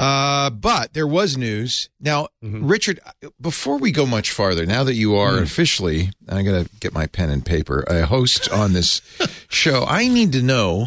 Uh, 0.00 0.48
but 0.48 0.94
there 0.94 1.06
was 1.06 1.36
news. 1.36 1.90
Now, 2.00 2.28
Richard, 2.40 3.00
before 3.38 3.76
we 3.76 3.92
go 3.92 4.06
much 4.06 4.30
farther, 4.30 4.64
now 4.64 4.82
that 4.84 4.94
you 4.94 5.14
are 5.16 5.36
officially, 5.38 6.10
I'm 6.26 6.42
going 6.46 6.64
to 6.64 6.70
get 6.80 6.94
my 6.94 7.06
pen 7.06 7.28
and 7.28 7.44
paper, 7.44 7.84
a 7.86 8.06
host 8.06 8.50
on 8.50 8.72
this 8.72 9.02
show, 9.50 9.84
I 9.86 10.08
need 10.08 10.32
to 10.32 10.40
know 10.40 10.86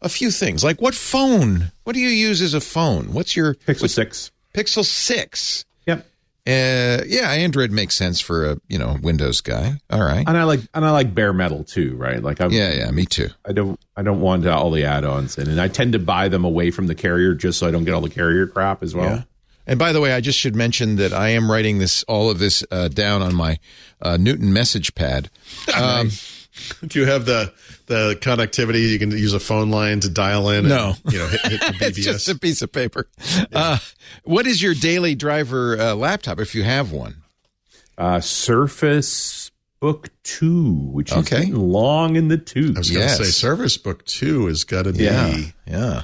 a 0.00 0.08
few 0.08 0.30
things. 0.30 0.62
Like 0.62 0.80
what 0.80 0.94
phone? 0.94 1.72
What 1.82 1.94
do 1.94 1.98
you 2.00 2.08
use 2.08 2.40
as 2.40 2.54
a 2.54 2.60
phone? 2.60 3.12
What's 3.12 3.34
your 3.34 3.54
Pixel 3.54 3.90
six. 3.90 4.30
Pixel 4.54 4.84
6? 4.84 5.64
Yep. 6.46 7.00
Uh, 7.00 7.04
yeah, 7.06 7.30
Android 7.30 7.70
makes 7.70 7.94
sense 7.94 8.20
for 8.20 8.44
a, 8.50 8.60
you 8.68 8.78
know, 8.78 8.96
Windows 9.02 9.40
guy. 9.40 9.80
All 9.90 10.02
right. 10.02 10.24
And 10.26 10.36
I 10.36 10.44
like 10.44 10.60
and 10.74 10.84
I 10.84 10.90
like 10.90 11.14
bare 11.14 11.32
metal 11.32 11.64
too, 11.64 11.96
right? 11.96 12.22
Like 12.22 12.40
I 12.40 12.46
Yeah, 12.46 12.72
yeah, 12.74 12.90
me 12.90 13.06
too. 13.06 13.28
I 13.46 13.52
don't 13.52 13.78
I 13.96 14.02
don't 14.02 14.20
want 14.20 14.46
uh, 14.46 14.56
all 14.56 14.70
the 14.70 14.84
add-ons 14.84 15.38
in, 15.38 15.48
and 15.48 15.60
I 15.60 15.68
tend 15.68 15.92
to 15.92 15.98
buy 15.98 16.28
them 16.28 16.44
away 16.44 16.70
from 16.70 16.86
the 16.88 16.94
carrier 16.94 17.34
just 17.34 17.58
so 17.58 17.68
I 17.68 17.70
don't 17.70 17.84
get 17.84 17.94
all 17.94 18.00
the 18.00 18.10
carrier 18.10 18.46
crap 18.46 18.82
as 18.82 18.94
well. 18.94 19.10
Yeah. 19.10 19.22
And 19.66 19.78
by 19.78 19.92
the 19.92 20.00
way, 20.00 20.12
I 20.12 20.20
just 20.20 20.38
should 20.38 20.56
mention 20.56 20.96
that 20.96 21.12
I 21.12 21.28
am 21.28 21.48
writing 21.50 21.78
this 21.78 22.02
all 22.04 22.30
of 22.30 22.40
this 22.40 22.64
uh, 22.72 22.88
down 22.88 23.22
on 23.22 23.34
my 23.34 23.60
uh, 24.00 24.16
Newton 24.16 24.48
MessagePad. 24.48 25.28
Um, 25.76 26.10
Do 26.86 26.98
you 26.98 27.06
have 27.06 27.24
the 27.24 27.52
the 27.92 28.16
connectivity? 28.20 28.88
You 28.88 28.98
can 28.98 29.10
use 29.10 29.34
a 29.34 29.40
phone 29.40 29.70
line 29.70 30.00
to 30.00 30.08
dial 30.10 30.48
in. 30.50 30.66
No. 30.68 30.94
and, 31.04 31.12
you 31.12 31.18
know, 31.18 31.26
hit, 31.28 31.42
hit 31.44 31.60
the 31.60 31.76
it's 31.88 31.98
just 31.98 32.28
a 32.28 32.38
piece 32.38 32.62
of 32.62 32.72
paper. 32.72 33.06
Uh, 33.52 33.78
what 34.24 34.46
is 34.46 34.62
your 34.62 34.74
daily 34.74 35.14
driver 35.14 35.78
uh, 35.78 35.94
laptop 35.94 36.40
if 36.40 36.54
you 36.54 36.62
have 36.62 36.90
one? 36.92 37.16
Uh, 37.98 38.20
Surface 38.20 39.50
Book 39.80 40.08
Two, 40.22 40.72
which 40.92 41.10
is 41.10 41.18
Okay. 41.18 41.38
getting 41.40 41.54
long 41.56 42.16
in 42.16 42.28
the 42.28 42.38
tooth. 42.38 42.76
I 42.76 42.80
was 42.80 42.90
going 42.90 43.06
to 43.08 43.14
say 43.14 43.24
Surface 43.24 43.76
Book 43.76 44.04
Two 44.06 44.46
has 44.46 44.64
got 44.64 44.82
to 44.84 44.92
be 44.92 45.04
yeah. 45.66 46.02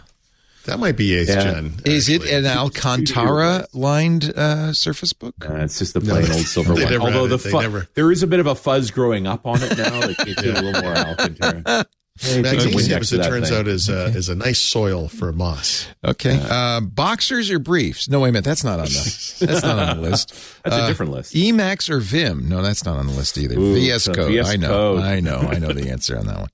That 0.68 0.78
might 0.78 0.96
be 0.96 1.14
eighth 1.14 1.28
Yeah. 1.28 1.42
gen. 1.42 1.72
Is 1.84 2.08
it 2.08 2.24
an 2.26 2.46
Alcantara 2.46 3.66
lined 3.72 4.32
uh, 4.36 4.72
Surface 4.72 5.12
Book? 5.12 5.34
Uh, 5.48 5.54
it's 5.56 5.78
just 5.78 5.94
the 5.94 6.00
plain 6.00 6.30
old 6.30 6.42
silver 6.46 6.74
one. 6.74 6.96
Although 7.00 7.26
the 7.26 7.38
fu- 7.38 7.60
never- 7.60 7.88
there 7.94 8.10
is 8.12 8.22
a 8.22 8.26
bit 8.26 8.40
of 8.40 8.46
a 8.46 8.54
fuzz 8.54 8.90
growing 8.90 9.26
up 9.26 9.46
on 9.46 9.62
it 9.62 9.76
now 9.76 10.00
that 10.00 10.16
gives 10.24 10.42
it 10.42 10.56
a 10.56 10.62
little 10.62 10.82
more 10.82 10.94
Alcantara. 10.96 11.86
Hey, 12.20 12.42
take 12.42 12.64
Magnesium, 12.64 13.00
as 13.00 13.12
it 13.12 13.22
turns 13.22 13.48
thing. 13.50 13.58
out, 13.58 13.68
is 13.68 13.88
uh, 13.88 14.12
is 14.14 14.28
a 14.28 14.34
nice 14.34 14.60
soil 14.60 15.08
for 15.08 15.32
moss. 15.32 15.86
Okay. 16.04 16.38
Uh, 16.50 16.80
boxers 16.80 17.50
or 17.50 17.58
briefs? 17.58 18.08
No, 18.08 18.20
wait 18.20 18.30
a 18.30 18.32
minute. 18.32 18.44
That's 18.44 18.64
not 18.64 18.80
on 18.80 18.86
the. 18.86 19.36
That's 19.46 19.62
not 19.62 19.78
on 19.78 19.96
the 19.96 20.02
list. 20.10 20.28
That's 20.64 20.76
a 20.76 20.82
Uh, 20.82 20.88
different 20.88 21.12
list. 21.12 21.34
Emacs 21.34 21.88
or 21.88 22.00
Vim? 22.00 22.48
No, 22.48 22.60
that's 22.62 22.84
not 22.84 22.96
on 22.96 23.06
the 23.06 23.12
list 23.12 23.38
either. 23.38 23.58
Ooh, 23.58 23.74
VS 23.74 24.08
Code. 24.08 24.32
VS 24.32 24.48
I 24.48 24.56
know. 24.56 24.68
Code. 24.68 25.00
I 25.02 25.20
know. 25.20 25.38
I 25.38 25.58
know 25.58 25.72
the 25.72 25.90
answer 25.92 26.18
on 26.18 26.26
that 26.26 26.38
one. 26.38 26.48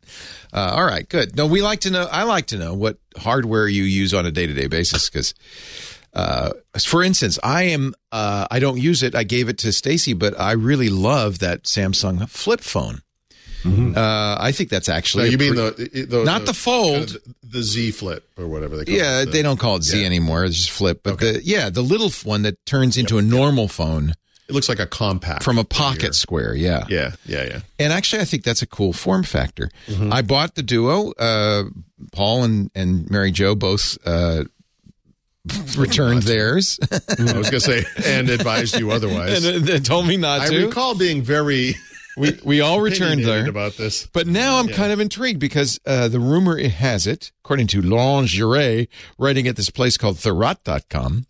Uh, 0.53 0.75
all 0.77 0.85
right. 0.85 1.09
Good. 1.09 1.37
No, 1.37 1.47
we 1.47 1.63
like 1.63 1.81
to 1.81 1.91
know. 1.91 2.07
I 2.11 2.25
like 2.25 2.47
to 2.47 2.59
know 2.59 2.75
what 2.75 2.99
hardware 3.17 3.67
you 3.67 3.85
use 3.85 4.13
on 4.15 4.27
a 4.27 4.31
day 4.31 4.47
to 4.47 4.53
day 4.55 4.67
basis 4.67 5.09
because. 5.09 5.35
Uh, 6.13 6.51
for 6.81 7.03
instance, 7.03 7.41
I 7.43 7.65
am. 7.65 7.93
Uh, 8.13 8.47
I 8.49 8.61
don't 8.61 8.81
use 8.81 9.03
it. 9.03 9.17
I 9.17 9.25
gave 9.25 9.49
it 9.49 9.59
to 9.59 9.73
Stacy, 9.73 10.13
but 10.13 10.39
I 10.39 10.53
really 10.53 10.89
love 10.89 11.41
that 11.41 11.65
Samsung 11.65 12.29
flip 12.29 12.61
phone. 12.61 13.01
Uh, 13.65 14.37
I 14.39 14.53
think 14.53 14.69
that's 14.71 14.89
No, 14.89 14.95
actually. 14.95 15.31
you 15.31 15.39
mean 15.39 15.55
pre- 15.55 15.87
the, 15.87 16.07
the 16.09 16.25
Not 16.25 16.45
the 16.47 16.55
fold. 16.55 17.07
kind 17.09 17.17
of 17.17 17.23
the 17.43 17.63
Z 17.63 17.93
Flip 17.93 18.29
or 18.37 18.47
whatever 18.47 18.77
they 18.77 18.85
call 18.85 18.95
Yeah, 18.95 19.23
it. 19.23 19.27
they 19.33 19.43
don't 19.43 19.59
call 19.59 19.77
it 19.77 19.83
Z 19.85 20.01
yeah. 20.01 20.07
anymore. 20.07 20.45
It's 20.45 20.57
just 20.57 20.71
flip. 20.71 21.01
But 21.03 21.21
the 21.21 21.41
yeah, 21.43 21.71
the 21.71 21.83
little 21.83 22.11
one 22.29 22.43
that 22.43 22.65
turns 22.67 22.97
into 22.97 23.17
a 23.19 23.23
normal 23.23 23.69
phone 23.69 24.15
It 24.49 24.53
looks 24.53 24.69
like 24.69 24.81
a 24.81 24.87
compact 24.87 25.43
from 25.45 25.57
a 25.59 25.65
pocket 25.65 26.15
square. 26.15 26.55
Yeah. 26.55 26.85
Yeah, 26.91 27.13
yeah, 27.25 27.45
yeah. 27.45 27.61
And 27.79 27.93
actually, 27.93 28.21
I 28.23 28.27
think 28.27 28.43
that's 28.45 28.61
a 28.63 28.67
cool 28.67 28.93
form 28.93 29.23
factor. 29.23 29.71
Mm-hmm. 29.87 30.13
I 30.13 30.21
bought 30.23 30.55
the 30.57 30.63
Duo. 30.63 31.13
Uh, 31.13 31.65
Paul 32.13 32.45
and, 32.45 32.71
and 32.75 33.11
Mary 33.11 33.31
Jo 33.31 33.55
both 33.55 33.97
uh, 34.05 34.45
returned 35.77 36.23
theirs 36.25 36.79
I 36.91 36.97
was 37.37 37.51
going 37.51 37.53
to 37.53 37.61
say 37.61 37.85
and 38.05 38.29
advised 38.31 38.79
you 38.79 38.91
otherwise. 38.97 39.45
and 39.45 39.65
they 39.67 39.79
told 39.79 40.07
me 40.07 40.17
not 40.17 40.41
I 40.41 40.49
to. 40.49 40.61
I 40.63 40.65
recall 40.67 40.95
being 40.95 41.23
very 41.23 41.75
we 42.17 42.39
we 42.45 42.61
all 42.61 42.81
returned 42.91 43.25
there. 43.25 43.49
about 43.49 43.77
this. 43.77 44.07
But 44.13 44.27
now 44.27 44.59
I'm 44.59 44.69
kind 44.69 44.93
of 44.93 45.01
intrigued 45.01 45.41
because 45.41 45.79
uh, 45.87 46.09
the 46.09 46.21
rumor 46.21 46.57
it 46.59 46.73
has 46.73 47.07
it, 47.07 47.33
according 47.45 47.67
to 47.69 47.83
Laurent 47.83 48.29
Giret, 48.29 48.89
writing 49.19 49.47
at 49.49 49.57
this 49.57 49.71
place 49.71 49.97
called 49.97 50.17
Thurrott.com, 50.17 51.27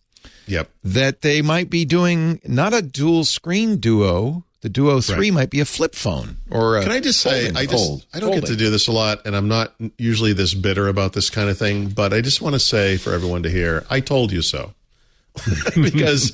Yep. 0.47 0.70
that 0.85 1.23
they 1.23 1.40
might 1.43 1.70
be 1.70 1.85
doing 1.85 2.40
not 2.47 2.74
a 2.74 2.82
dual 2.82 3.24
screen 3.24 3.77
duo. 3.78 4.44
The 4.61 4.70
Duo 4.70 5.02
3 5.02 5.16
Right. 5.16 5.32
might 5.35 5.51
be 5.51 5.61
a 5.61 5.66
flip 5.66 5.94
phone. 5.94 6.39
Or 6.51 6.78
a 6.78 6.82
Can 6.82 6.90
I 6.90 6.98
just 7.01 7.20
say, 7.20 7.51
I 7.55 7.66
just 7.66 8.06
I 8.15 8.19
don't 8.19 8.32
get 8.32 8.47
to 8.47 8.56
do 8.56 8.70
this 8.70 8.89
a 8.89 8.93
lot, 8.93 9.27
and 9.27 9.36
I'm 9.36 9.47
not 9.47 9.74
usually 9.98 10.32
this 10.32 10.55
bitter 10.55 10.89
about 10.89 11.12
this 11.12 11.28
kind 11.28 11.51
of 11.51 11.59
thing. 11.59 11.89
But 11.90 12.15
I 12.15 12.23
just 12.23 12.40
want 12.40 12.55
to 12.55 12.59
say 12.59 12.97
for 12.97 13.12
everyone 13.12 13.43
to 13.43 13.51
hear, 13.51 13.85
I 13.90 14.01
told 14.01 14.32
you 14.32 14.40
so, 14.40 14.73
because 15.74 16.32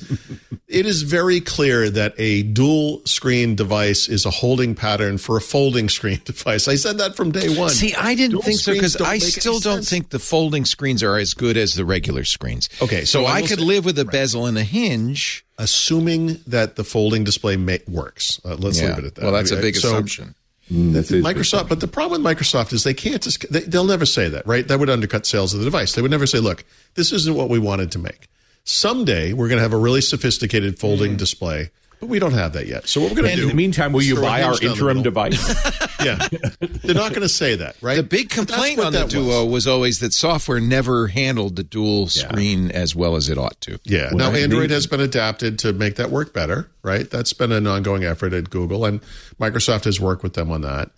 it 0.67 0.85
is 0.85 1.01
very 1.01 1.41
clear 1.41 1.89
that 1.89 2.13
a 2.17 2.43
dual 2.43 3.01
screen 3.05 3.55
device 3.55 4.07
is 4.07 4.25
a 4.25 4.29
holding 4.29 4.75
pattern 4.75 5.17
for 5.17 5.37
a 5.37 5.41
folding 5.41 5.89
screen 5.89 6.21
device. 6.25 6.67
I 6.67 6.75
said 6.75 6.99
that 6.99 7.15
from 7.15 7.31
day 7.31 7.55
one. 7.57 7.69
See, 7.71 7.93
I 7.95 8.13
didn't 8.15 8.31
Dual 8.31 8.41
think 8.43 8.59
so 8.59 8.73
because 8.73 8.95
I 8.97 9.17
still 9.17 9.59
don't 9.59 9.77
sense. 9.77 9.89
think 9.89 10.09
the 10.09 10.19
folding 10.19 10.65
screens 10.65 11.01
are 11.03 11.17
as 11.17 11.33
good 11.33 11.57
as 11.57 11.73
the 11.75 11.83
regular 11.85 12.23
screens. 12.23 12.69
Okay, 12.81 13.01
so, 13.05 13.23
so 13.23 13.25
I 13.25 13.37
I 13.37 13.41
could 13.41 13.59
say- 13.59 13.65
live 13.65 13.85
with 13.85 13.97
a 13.99 14.05
bezel 14.05 14.45
and 14.45 14.57
a 14.57 14.63
hinge. 14.63 15.45
assuming 15.57 16.39
that 16.47 16.75
the 16.75 16.83
folding 16.83 17.23
display 17.23 17.55
ma- 17.57 17.77
works. 17.87 18.39
Uh, 18.45 18.55
let's 18.55 18.79
leave 18.81 18.97
it 18.97 19.05
at 19.05 19.15
that. 19.15 19.23
Well, 19.23 19.33
that's 19.33 19.51
a 19.51 19.57
big 19.57 19.75
So- 19.75 19.89
assumption. 19.89 20.35
That's 20.73 21.11
it. 21.11 21.21
Microsoft, 21.21 21.67
but 21.67 21.81
the 21.81 21.87
problem 21.87 22.23
with 22.23 22.37
Microsoft 22.37 22.71
is 22.71 22.85
they 22.85 22.93
can't 22.93 23.21
just, 23.21 23.51
they, 23.51 23.59
they'll 23.59 23.83
never 23.83 24.05
say 24.05 24.29
that, 24.29 24.47
right? 24.47 24.65
That 24.65 24.79
would 24.79 24.89
undercut 24.89 25.25
sales 25.25 25.53
of 25.53 25.59
the 25.59 25.65
device. 25.65 25.91
They 25.95 26.01
would 26.01 26.11
never 26.11 26.25
say, 26.25 26.37
look, 26.39 26.63
this 26.93 27.11
isn't 27.11 27.35
what 27.35 27.49
we 27.49 27.59
wanted 27.59 27.91
to 27.91 27.99
make. 27.99 28.29
Someday 28.63 29.33
we're 29.33 29.47
going 29.47 29.57
to 29.57 29.63
have 29.63 29.73
a 29.73 29.77
really 29.77 30.01
sophisticated 30.01 30.79
folding 30.79 31.13
mm. 31.13 31.17
display, 31.17 31.71
but 31.99 32.09
we 32.09 32.19
don't 32.19 32.33
have 32.33 32.53
that 32.53 32.67
yet. 32.67 32.87
So 32.87 33.01
what 33.01 33.11
we're 33.11 33.21
going 33.21 33.29
to 33.31 33.35
do 33.35 33.43
in 33.43 33.49
the 33.49 33.55
meantime, 33.55 33.93
will 33.93 34.01
you 34.01 34.15
buy 34.21 34.43
our 34.43 34.51
hinge 34.51 34.59
down 34.59 34.69
the 34.69 34.73
interim 34.73 35.03
device? 35.03 35.87
Yeah. 36.03 36.27
They're 36.59 36.95
not 36.95 37.11
going 37.11 37.21
to 37.21 37.29
say 37.29 37.53
that, 37.55 37.75
right? 37.79 37.95
The 37.95 38.01
big 38.01 38.31
complaint 38.31 38.79
what 38.79 38.87
on 38.87 38.93
the 38.93 39.05
Duo 39.05 39.45
was. 39.45 39.51
was. 39.51 39.67
always 39.67 39.99
that 39.99 40.13
software 40.13 40.59
never 40.59 41.05
handled 41.07 41.57
the 41.57 41.63
dual 41.63 42.07
screen 42.07 42.71
as 42.71 42.95
well 42.95 43.15
as 43.15 43.29
it 43.29 43.37
ought 43.37 43.61
to. 43.61 43.77
Yeah. 43.83 44.05
Well, 44.05 44.17
now 44.17 44.31
I 44.31 44.39
Android 44.39 44.61
mean- 44.61 44.69
has 44.71 44.87
been 44.87 44.99
adapted 44.99 45.59
to 45.59 45.73
make 45.73 45.97
that 45.97 46.09
work 46.09 46.33
better, 46.33 46.71
right? 46.81 47.07
That's 47.07 47.33
been 47.33 47.51
an 47.51 47.67
ongoing 47.67 48.03
effort 48.03 48.33
at 48.33 48.49
Google, 48.49 48.83
and 48.85 48.99
Microsoft 49.39 49.83
has 49.83 49.99
worked 49.99 50.23
with 50.23 50.33
them 50.33 50.49
on 50.49 50.61
that. 50.61 50.89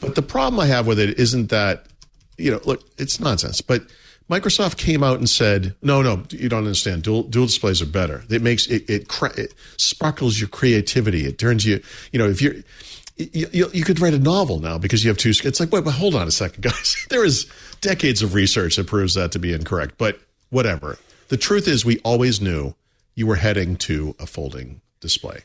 But 0.00 0.14
the 0.14 0.22
problem 0.22 0.60
I 0.60 0.66
have 0.66 0.86
with 0.86 1.00
it 1.00 1.18
isn't 1.18 1.50
that, 1.50 1.86
you 2.36 2.52
know, 2.52 2.60
look, 2.64 2.84
it's 2.96 3.18
nonsense. 3.18 3.60
But 3.60 3.82
Microsoft 4.30 4.76
came 4.76 5.02
out 5.02 5.18
and 5.18 5.28
said, 5.28 5.74
no, 5.80 6.02
no, 6.02 6.22
you 6.30 6.48
don't 6.48 6.58
understand. 6.58 7.02
Dual, 7.02 7.22
dual 7.22 7.46
displays 7.46 7.80
are 7.80 7.86
better. 7.86 8.24
It 8.28 8.42
makes 8.42 8.66
it 8.66 8.88
it, 8.88 9.06
it 9.38 9.54
sparkles 9.78 10.38
your 10.38 10.48
creativity. 10.48 11.26
It 11.26 11.38
turns 11.38 11.64
you, 11.64 11.80
you 12.12 12.18
know, 12.18 12.28
if 12.28 12.42
you're. 12.42 12.54
You, 13.20 13.48
you, 13.50 13.68
you 13.72 13.82
could 13.82 13.98
write 13.98 14.14
a 14.14 14.18
novel 14.20 14.60
now 14.60 14.78
because 14.78 15.02
you 15.02 15.10
have 15.10 15.18
two. 15.18 15.30
It's 15.30 15.58
like, 15.58 15.72
wait, 15.72 15.82
but 15.82 15.94
hold 15.94 16.14
on 16.14 16.28
a 16.28 16.30
second, 16.30 16.62
guys. 16.62 17.04
There 17.10 17.24
is 17.24 17.50
decades 17.80 18.22
of 18.22 18.32
research 18.32 18.76
that 18.76 18.86
proves 18.86 19.14
that 19.14 19.32
to 19.32 19.40
be 19.40 19.52
incorrect. 19.52 19.96
But 19.98 20.20
whatever. 20.50 20.98
The 21.26 21.36
truth 21.36 21.66
is, 21.66 21.84
we 21.84 21.98
always 22.04 22.40
knew 22.40 22.76
you 23.16 23.26
were 23.26 23.34
heading 23.34 23.74
to 23.76 24.14
a 24.20 24.26
folding 24.26 24.82
display 25.00 25.40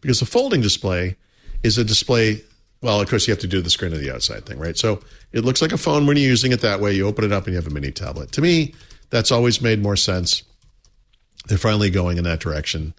because 0.00 0.20
a 0.20 0.26
folding 0.26 0.60
display 0.60 1.16
is 1.62 1.78
a 1.78 1.84
display. 1.84 2.42
Well, 2.80 3.00
of 3.00 3.08
course, 3.08 3.28
you 3.28 3.32
have 3.32 3.40
to 3.42 3.46
do 3.46 3.60
the 3.60 3.70
screen 3.70 3.92
of 3.92 4.00
the 4.00 4.12
outside 4.12 4.44
thing, 4.44 4.58
right? 4.58 4.76
So 4.76 5.00
it 5.32 5.44
looks 5.44 5.62
like 5.62 5.72
a 5.72 5.78
phone 5.78 6.06
when 6.06 6.16
you're 6.16 6.26
using 6.28 6.52
it 6.52 6.60
that 6.60 6.80
way. 6.80 6.92
You 6.92 7.06
open 7.06 7.24
it 7.24 7.32
up 7.32 7.44
and 7.46 7.52
you 7.54 7.56
have 7.56 7.66
a 7.66 7.70
mini 7.74 7.90
tablet. 7.90 8.32
To 8.32 8.40
me, 8.40 8.74
that's 9.10 9.30
always 9.32 9.60
made 9.60 9.82
more 9.82 9.96
sense. 9.96 10.42
They're 11.46 11.58
finally 11.58 11.90
going 11.90 12.18
in 12.18 12.24
that 12.24 12.40
direction. 12.40 12.94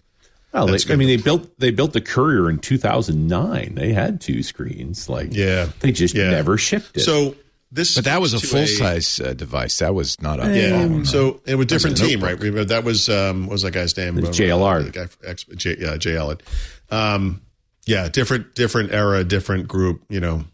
Well, 0.52 0.66
they, 0.66 0.78
I 0.92 0.96
mean, 0.96 1.08
they 1.08 1.16
built 1.16 1.58
they 1.58 1.70
built 1.70 1.92
the 1.94 2.00
Courier 2.00 2.48
in 2.48 2.58
2009. 2.58 3.74
They 3.74 3.92
had 3.92 4.20
two 4.20 4.42
screens. 4.42 5.08
Like, 5.08 5.28
Yeah. 5.32 5.68
they 5.80 5.90
just 5.92 6.14
Yeah. 6.14 6.30
never 6.30 6.56
shipped 6.58 6.96
it. 6.96 7.00
So 7.00 7.34
this, 7.72 7.96
But 7.96 8.04
that 8.04 8.20
was 8.20 8.34
a 8.34 8.38
speaks 8.38 8.50
to 8.52 8.56
full 8.58 8.66
size 8.86 9.18
uh, 9.20 9.32
device. 9.34 9.78
That 9.78 9.94
was 9.96 10.20
not 10.22 10.38
a 10.38 10.56
Yeah. 10.56 10.70
phone. 10.86 11.04
So 11.06 11.40
it 11.44 11.56
was 11.56 11.64
a 11.64 11.66
different 11.66 11.94
Wasn't 11.94 12.08
team, 12.10 12.20
right? 12.20 12.30
notebook. 12.32 12.44
Remember 12.44 12.64
that 12.66 12.84
was 12.84 13.08
um, 13.08 13.46
what 13.46 13.52
was 13.54 13.62
that 13.62 13.72
guy's 13.72 13.96
name? 13.96 14.16
It's 14.18 14.36
J 14.36 14.50
Allard. 14.50 14.86
The 14.86 14.90
guy 14.90 15.06
from 15.06 15.28
X, 15.28 15.44
J, 15.56 15.84
uh, 15.84 15.96
J 15.96 16.16
Allard. 16.16 16.42
Um, 16.90 17.40
yeah, 17.86 18.08
different 18.08 18.54
different 18.54 18.92
era, 18.92 19.24
different 19.24 19.66
group. 19.66 20.02
You 20.08 20.20
know, 20.20 20.44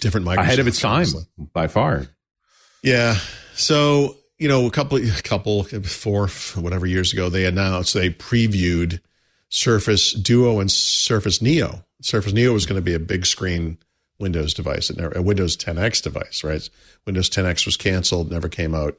different 0.00 0.26
Microsoft. 0.26 0.38
ahead 0.38 0.58
of 0.58 0.66
its 0.66 0.80
time 0.80 1.06
by 1.52 1.68
far. 1.68 2.06
Yeah. 2.82 3.16
So 3.54 4.16
you 4.38 4.48
know, 4.48 4.66
a 4.66 4.70
couple, 4.72 4.98
a 4.98 5.22
couple, 5.22 5.62
four, 5.62 6.26
whatever 6.56 6.84
years 6.84 7.12
ago, 7.12 7.28
they 7.28 7.44
announced 7.44 7.94
they 7.94 8.10
previewed 8.10 9.00
Surface 9.50 10.12
Duo 10.12 10.58
and 10.58 10.70
Surface 10.70 11.40
Neo. 11.40 11.84
Surface 12.00 12.32
Neo 12.32 12.52
was 12.52 12.66
going 12.66 12.80
to 12.80 12.84
be 12.84 12.94
a 12.94 12.98
big 12.98 13.24
screen 13.24 13.78
Windows 14.18 14.52
device, 14.52 14.90
a 14.90 15.22
Windows 15.22 15.56
10X 15.56 16.02
device, 16.02 16.42
right? 16.42 16.68
Windows 17.06 17.30
10X 17.30 17.66
was 17.66 17.76
canceled, 17.76 18.32
never 18.32 18.48
came 18.48 18.74
out. 18.74 18.98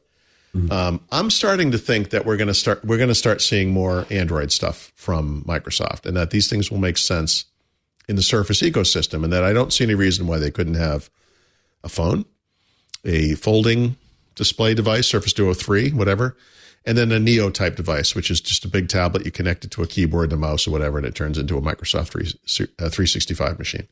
Um, 0.72 1.02
I'm 1.12 1.32
starting 1.32 1.72
to 1.72 1.80
think 1.80 2.12
that 2.12 2.26
we're 2.26 2.38
going 2.38 2.48
to 2.48 2.54
start 2.54 2.86
we're 2.86 2.98
going 2.98 3.10
to 3.10 3.16
start 3.16 3.42
seeing 3.42 3.72
more 3.72 4.06
Android 4.12 4.52
stuff 4.52 4.92
from 4.96 5.44
Microsoft, 5.46 6.06
and 6.06 6.16
that 6.16 6.30
these 6.30 6.48
things 6.48 6.70
will 6.70 6.78
make 6.78 7.00
sense 7.00 7.46
in 8.08 8.16
the 8.16 8.24
Surface 8.24 8.62
ecosystem, 8.62 9.24
and 9.24 9.32
that 9.32 9.44
I 9.44 9.54
don't 9.54 9.72
see 9.72 9.84
any 9.84 9.96
reason 9.96 10.28
why 10.28 10.40
they 10.40 10.52
couldn't 10.52 10.76
have 10.76 11.10
a 11.84 11.90
phone, 11.90 12.26
a 13.06 13.36
folding 13.36 13.96
display 14.36 14.74
device, 14.74 15.08
Surface 15.08 15.34
Duo 15.34 15.54
3, 15.54 15.92
whatever, 15.92 16.36
and 16.86 16.98
then 16.98 17.12
a 17.12 17.20
Neo 17.20 17.50
type 17.50 17.76
device, 17.76 18.16
which 18.16 18.30
is 18.30 18.42
just 18.42 18.66
a 18.66 18.68
big 18.68 18.90
tablet. 18.90 19.26
You 19.26 19.32
connect 19.32 19.64
it 19.64 19.72
to 19.72 19.84
a 19.84 19.88
keyboard 19.88 20.32
and 20.32 20.34
a 20.34 20.38
mouse 20.38 20.68
or 20.68 20.72
whatever, 20.72 20.98
and 20.98 21.08
it 21.08 21.16
turns 21.16 21.38
into 21.38 21.58
a 21.58 21.62
Microsoft 21.62 22.10
3, 22.10 22.66
uh, 22.80 22.90
365 22.90 23.58
machine. 23.58 23.88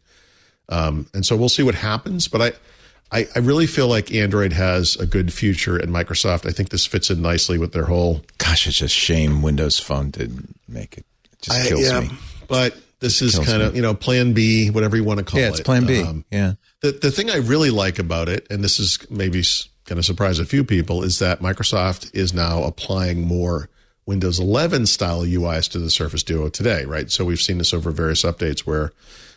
Um, 0.70 1.08
and 1.14 1.26
so 1.26 1.36
we'll 1.36 1.50
see 1.50 1.64
what 1.64 1.76
happens. 1.76 2.28
But 2.28 2.42
I, 2.42 3.18
I, 3.20 3.28
I 3.36 3.40
really 3.40 3.68
feel 3.68 3.88
like 3.88 4.14
Android 4.14 4.54
has 4.54 4.96
a 4.98 5.06
good 5.06 5.32
future, 5.32 5.78
and 5.78 5.94
Microsoft, 5.94 6.48
I 6.48 6.52
think 6.52 6.70
this 6.70 6.86
fits 6.86 7.10
in 7.10 7.22
nicely 7.22 7.58
with 7.58 7.72
their 7.72 7.86
whole. 7.86 8.22
Gosh, 8.38 8.68
it's 8.68 8.78
just 8.78 8.96
shame 8.96 9.42
Windows 9.42 9.80
Phone 9.80 10.12
didn't 10.12 10.60
make 10.68 10.98
it. 10.98 11.06
It 11.32 11.42
just 11.42 11.60
I- 11.60 11.68
kills 11.68 11.82
yeah, 11.82 12.00
me. 12.02 12.10
But 12.48 12.76
this 13.02 13.22
is 13.22 13.38
kind 13.40 13.62
of, 13.62 13.76
you 13.76 13.82
know, 13.82 13.94
plan 13.94 14.34
B, 14.34 14.70
whatever 14.70 14.96
you 14.96 15.04
want 15.04 15.20
to 15.20 15.26
call 15.26 15.40
it. 15.40 15.44
Yeah, 15.44 15.50
it's 15.50 15.60
Plan 15.60 15.86
B. 15.86 16.02
Um, 16.02 16.24
yeah. 16.32 16.54
The 16.82 16.92
the 16.92 17.12
thing 17.12 17.30
I 17.30 17.38
really 17.38 17.72
like 17.72 18.00
about 18.00 18.30
it, 18.30 18.48
and 18.50 18.64
this 18.64 18.80
is 18.80 19.00
maybe 19.10 19.44
going 19.86 19.98
to 19.98 20.04
surprise 20.04 20.40
a 20.40 20.46
few 20.46 20.64
people, 20.64 21.04
is 21.04 21.20
that 21.20 21.42
Microsoft 21.42 22.14
is 22.16 22.34
now 22.34 22.64
applying 22.64 23.28
more 23.28 23.70
Windows 24.06 24.40
11 24.40 24.86
style 24.86 25.22
UIs 25.22 25.70
to 25.72 25.80
the 25.80 25.90
Surface 25.90 26.24
Duo 26.24 26.50
today, 26.50 26.86
right? 26.86 27.12
So 27.12 27.26
we've 27.26 27.40
seen 27.40 27.58
this 27.58 27.74
over 27.74 27.92
various 27.92 28.24
updates 28.24 28.62
where 28.62 28.92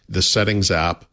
the 0.08 0.22
settings 0.22 0.70
app 0.70 1.04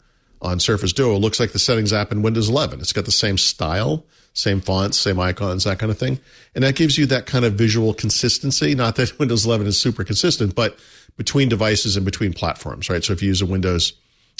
on 0.41 0.59
Surface 0.59 0.93
Duo 0.93 1.17
looks 1.17 1.39
like 1.39 1.51
the 1.51 1.59
settings 1.59 1.93
app 1.93 2.11
in 2.11 2.21
Windows 2.21 2.49
11. 2.49 2.79
It's 2.79 2.93
got 2.93 3.05
the 3.05 3.11
same 3.11 3.37
style, 3.37 4.05
same 4.33 4.61
fonts, 4.61 4.97
same 4.97 5.19
icons, 5.19 5.65
that 5.65 5.79
kind 5.79 5.91
of 5.91 5.97
thing. 5.97 6.19
And 6.55 6.63
that 6.63 6.75
gives 6.75 6.97
you 6.97 7.05
that 7.07 7.25
kind 7.25 7.45
of 7.45 7.53
visual 7.53 7.93
consistency. 7.93 8.73
Not 8.75 8.95
that 8.95 9.17
Windows 9.19 9.45
11 9.45 9.67
is 9.67 9.79
super 9.79 10.03
consistent, 10.03 10.55
but 10.55 10.77
between 11.17 11.49
devices 11.49 11.95
and 11.95 12.05
between 12.05 12.33
platforms, 12.33 12.89
right? 12.89 13.03
So 13.03 13.13
if 13.13 13.21
you 13.21 13.29
use 13.29 13.41
a 13.41 13.45
Windows 13.45 13.93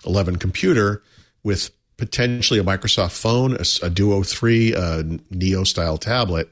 11 0.06 0.38
computer 0.38 1.03
with 1.43 1.72
potentially 1.98 2.60
a 2.60 2.64
Microsoft 2.64 3.11
phone, 3.11 3.53
a, 3.53 3.85
a 3.85 3.89
Duo 3.89 4.23
3, 4.23 4.73
a 4.73 5.03
Neo 5.30 5.64
style 5.64 5.98
tablet, 5.98 6.52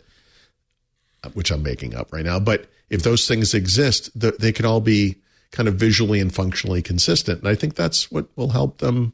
which 1.33 1.51
I'm 1.51 1.63
making 1.63 1.95
up 1.95 2.13
right 2.13 2.25
now, 2.25 2.39
but 2.39 2.67
if 2.89 3.03
those 3.03 3.27
things 3.27 3.53
exist, 3.53 4.09
they 4.15 4.51
can 4.51 4.65
all 4.65 4.81
be 4.81 5.15
kind 5.51 5.67
of 5.67 5.75
visually 5.75 6.19
and 6.19 6.33
functionally 6.33 6.81
consistent. 6.81 7.39
And 7.39 7.47
I 7.47 7.55
think 7.55 7.75
that's 7.75 8.11
what 8.11 8.27
will 8.35 8.49
help 8.49 8.79
them 8.79 9.13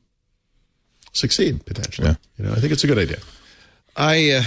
succeed 1.13 1.65
potentially. 1.65 2.09
Yeah. 2.09 2.15
You 2.37 2.45
know, 2.45 2.51
I 2.51 2.59
think 2.59 2.73
it's 2.73 2.83
a 2.83 2.87
good 2.87 2.99
idea. 2.99 3.17
I 3.95 4.31
uh, 4.31 4.43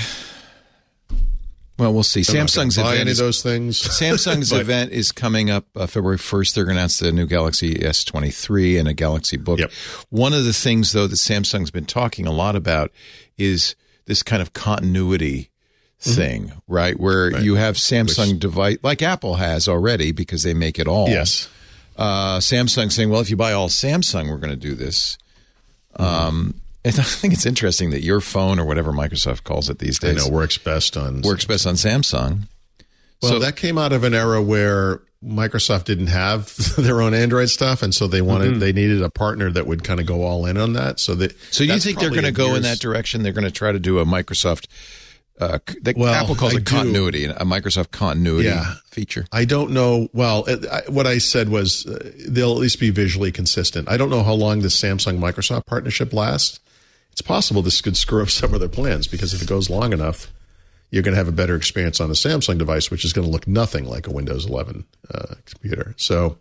well, 1.78 1.94
we'll 1.94 2.02
see. 2.02 2.20
I'm 2.20 2.46
Samsung's 2.46 2.76
buy 2.76 2.94
event 2.94 3.00
any 3.00 3.10
is, 3.12 3.20
of 3.20 3.26
those 3.26 3.42
things. 3.42 3.80
Samsung's 4.00 4.50
But- 4.50 4.60
event 4.60 4.92
is 4.92 5.12
coming 5.12 5.50
up 5.50 5.66
uh, 5.76 5.86
February 5.86 6.18
1st. 6.18 6.54
They're 6.54 6.64
going 6.64 6.74
to 6.74 6.80
announce 6.80 6.98
the 6.98 7.12
new 7.12 7.26
Galaxy 7.26 7.76
S23 7.76 8.78
and 8.80 8.88
a 8.88 8.94
Galaxy 8.94 9.36
Book. 9.36 9.60
Yep. 9.60 9.70
One 10.10 10.32
of 10.32 10.44
the 10.44 10.52
things, 10.52 10.92
though, 10.92 11.06
that 11.06 11.16
Samsung's 11.16 11.70
been 11.70 11.86
talking 11.86 12.26
a 12.26 12.32
lot 12.32 12.56
about 12.56 12.90
is 13.36 13.76
this 14.06 14.22
kind 14.22 14.42
of 14.42 14.52
continuity 14.52 15.50
thing, 16.00 16.52
right? 16.66 16.98
Where 16.98 17.38
you 17.40 17.56
have 17.56 17.76
Samsung 17.76 18.38
device, 18.38 18.78
like 18.82 19.02
Apple 19.02 19.36
has 19.36 19.68
already, 19.68 20.12
because 20.12 20.42
they 20.42 20.54
make 20.54 20.78
it 20.78 20.88
all. 20.88 21.08
Yes. 21.08 21.48
Uh, 21.96 22.38
Samsung 22.38 22.92
saying, 22.92 23.10
well, 23.10 23.20
if 23.20 23.30
you 23.30 23.36
buy 23.36 23.52
all 23.52 23.68
Samsung, 23.68 24.30
we're 24.30 24.38
going 24.38 24.50
to 24.50 24.56
do 24.56 24.74
this. 24.74 25.18
Um, 25.96 26.54
and 26.54 26.60
I 26.84 26.90
think 26.90 27.34
it's 27.34 27.44
interesting 27.46 27.90
that 27.90 28.02
your 28.02 28.20
phone 28.20 28.58
or 28.58 28.64
whatever 28.64 28.92
Microsoft 28.92 29.44
calls 29.44 29.68
it 29.68 29.78
these 29.78 30.02
I 30.02 30.08
days 30.12 30.26
know 30.28 30.32
works 30.34 30.58
best 30.58 30.96
on 30.96 31.22
works 31.22 31.44
best 31.44 31.66
on 31.66 31.74
Samsung. 31.74 32.48
Well, 33.22 33.32
So- 33.32 33.38
that 33.40 33.56
came 33.56 33.76
out 33.78 33.92
of 33.92 34.04
an 34.04 34.14
era 34.14 34.40
where 34.40 35.00
Microsoft 35.24 35.84
didn't 35.84 36.06
have 36.06 36.54
their 36.76 37.02
own 37.02 37.12
Android 37.14 37.50
stuff, 37.50 37.82
and 37.82 37.92
so 37.94 38.06
they 38.06 38.22
wanted 38.22 38.60
they 38.60 38.72
needed 38.72 39.02
a 39.02 39.10
partner 39.10 39.50
that 39.50 39.66
would 39.66 39.82
kind 39.84 39.98
of 40.00 40.06
go 40.06 40.22
all 40.22 40.46
in 40.46 40.56
on 40.56 40.74
that. 40.74 41.00
So 41.00 41.14
that 41.16 41.36
So 41.52 41.64
you 41.64 41.78
think 41.80 41.98
they're 41.98 42.10
going 42.10 42.22
to 42.22 42.30
go 42.32 42.54
in 42.54 42.62
that 42.62 42.78
direction? 42.78 43.22
They're 43.24 43.32
going 43.32 43.44
to 43.44 43.50
try 43.50 43.72
to 43.72 43.80
do 43.80 43.98
a 43.98 44.04
Microsoft. 44.04 44.66
Uh, 45.40 45.58
Well, 45.96 46.12
Apple 46.12 46.34
calls 46.34 46.54
I 46.54 46.56
it 46.58 46.64
do. 46.64 46.74
continuity, 46.74 47.24
a 47.26 47.44
Microsoft 47.44 47.92
continuity 47.92 48.48
Yeah. 48.48 48.74
feature. 48.90 49.24
I 49.30 49.44
don't 49.44 49.70
know. 49.70 50.08
Well, 50.12 50.44
it, 50.46 50.66
I, 50.66 50.82
what 50.88 51.06
I 51.06 51.18
said 51.18 51.48
was 51.48 51.86
uh, 51.86 52.10
they'll 52.28 52.50
at 52.52 52.58
least 52.58 52.80
be 52.80 52.90
visually 52.90 53.30
consistent. 53.30 53.88
I 53.88 53.96
don't 53.96 54.10
know 54.10 54.24
how 54.24 54.32
long 54.32 54.62
this 54.62 54.80
Samsung 54.80 55.18
Microsoft 55.20 55.66
partnership 55.66 56.12
lasts. 56.12 56.58
It's 57.18 57.26
possible 57.26 57.62
this 57.62 57.80
could 57.80 57.96
screw 57.96 58.22
up 58.22 58.30
some 58.30 58.54
of 58.54 58.60
their 58.60 58.68
plans 58.68 59.08
because 59.08 59.34
if 59.34 59.42
it 59.42 59.48
goes 59.48 59.68
long 59.68 59.92
enough, 59.92 60.32
you're 60.90 61.02
going 61.02 61.12
to 61.14 61.18
have 61.18 61.28
a 61.28 61.32
better 61.32 61.56
experience 61.56 62.00
on 62.00 62.10
a 62.10 62.14
Samsung 62.14 62.58
device, 62.58 62.90
which 62.90 63.04
is 63.04 63.12
going 63.12 63.26
to 63.26 63.30
look 63.30 63.48
nothing 63.48 63.84
like 63.84 64.06
a 64.06 64.12
Windows 64.12 64.46
11 64.46 64.84
uh, 65.12 65.34
computer. 65.44 65.94
So 65.96 66.38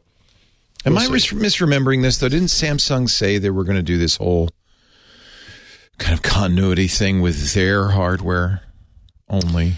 Am 0.86 0.94
We'll 0.94 1.04
I 1.04 1.08
mis- 1.10 1.34
misremembering 1.34 2.02
this 2.04 2.20
though? 2.20 2.30
Didn't 2.30 2.48
Samsung 2.48 3.10
say 3.10 3.40
they 3.40 3.50
were 3.50 3.64
going 3.64 3.78
to 3.78 3.84
do 3.84 3.98
this 3.98 4.18
whole 4.18 4.50
kind 5.98 6.14
of 6.14 6.22
continuity 6.22 6.88
thing 6.88 7.22
with 7.22 7.54
their 7.54 7.90
hardware 7.90 8.62
only? 9.28 9.74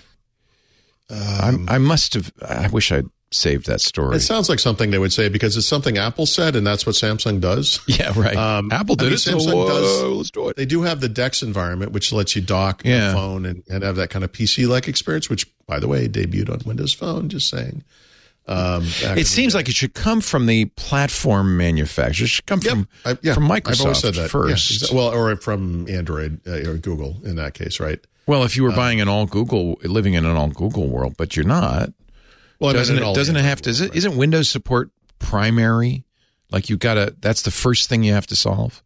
Um, 1.10 1.68
I, 1.70 1.76
I 1.76 1.78
must 1.78 2.14
have. 2.14 2.32
I 2.48 2.68
wish 2.68 2.92
I'd 2.92 3.08
saved 3.32 3.68
that 3.68 3.80
story. 3.82 4.16
It 4.16 4.22
sounds 4.22 4.50
like 4.50 4.60
something 4.60 4.92
they 4.92 4.98
would 4.98 5.14
say 5.14 5.30
because 5.30 5.56
it's 5.56 5.68
something 5.68 5.98
Apple 5.98 6.26
said, 6.26 6.56
and 6.56 6.66
that's 6.66 6.86
what 6.86 6.96
Samsung 6.96 7.40
does. 7.40 7.80
yeah, 7.88 8.12
right. 8.16 8.36
Um, 8.36 8.72
Apple 8.72 8.96
I 9.00 9.04
did 9.04 9.06
mean, 9.06 9.14
it. 9.14 9.18
So 9.20 9.38
Samsung 9.38 9.54
whoa, 9.54 9.68
does- 9.68 10.02
let's 10.18 10.32
do 10.32 10.50
it. 10.50 10.56
They 10.56 10.66
do 10.66 10.82
have 10.84 11.00
the 11.02 11.10
DeX 11.10 11.44
environment, 11.44 11.92
which 11.92 12.12
lets 12.12 12.36
you 12.36 12.42
dock 12.42 12.82
Yeah. 12.86 13.14
phone 13.14 13.46
and, 13.46 13.64
and 13.70 13.84
have 13.84 13.96
that 13.98 14.10
kind 14.10 14.24
of 14.26 14.32
PC-like 14.32 14.88
experience. 14.88 15.30
Which, 15.30 15.46
by 15.68 15.80
the 15.80 15.88
way, 15.88 16.08
debuted 16.08 16.50
on 16.50 16.60
Windows 16.66 16.94
Phone. 16.94 17.30
Just 17.30 17.50
saying. 17.50 17.84
Um, 18.48 18.84
It 19.04 19.28
seems 19.28 19.54
like 19.54 19.70
it 19.70 19.76
should 19.76 19.94
come 19.94 20.22
from 20.22 20.48
the 20.48 20.66
platform 20.66 21.56
manufacturer. 21.56 22.26
It 22.26 22.30
should 22.30 22.48
come 22.48 22.62
Yep. 22.64 22.72
from 22.72 22.88
I- 23.06 23.18
yeah, 23.22 23.34
from 23.36 23.48
Microsoft 23.48 23.82
always 23.82 24.00
said 24.00 24.16
that. 24.16 24.22
Yeah, 24.22 24.28
first. 24.28 24.72
exa- 24.86 24.92
well, 24.94 25.10
or 25.14 25.36
from 25.36 25.88
Android 25.88 26.40
uh, 26.48 26.68
or 26.68 26.78
Google 26.78 27.22
in 27.24 27.36
that 27.36 27.54
case, 27.54 27.80
right? 27.80 28.00
Well, 28.26 28.44
if 28.44 28.56
you 28.58 28.64
were 28.64 28.72
buying 28.72 29.02
an 29.02 29.08
all 29.08 29.26
Google, 29.28 29.80
living 29.84 30.14
in 30.16 30.26
an 30.26 30.36
all 30.36 30.50
Google 30.50 30.88
world, 30.88 31.14
but 31.18 31.36
you're 31.36 31.46
not, 31.46 31.92
Well, 32.60 32.74
doesn't 32.74 32.98
it? 32.98 33.16
Doesn't 33.16 33.36
it 33.36 33.44
have 33.44 33.62
to? 33.64 33.70
Is 33.70 33.82
world, 33.82 33.94
it, 33.96 33.98
isn't 33.98 34.18
Windows 34.18 34.50
support 34.50 34.92
primary? 35.20 36.04
Like 36.52 36.70
you 36.70 36.78
got 36.78 36.96
to. 36.96 37.16
That's 37.20 37.44
the 37.44 37.52
first 37.52 37.90
thing 37.90 38.04
you 38.04 38.14
have 38.14 38.28
to 38.28 38.36
solve. 38.36 38.84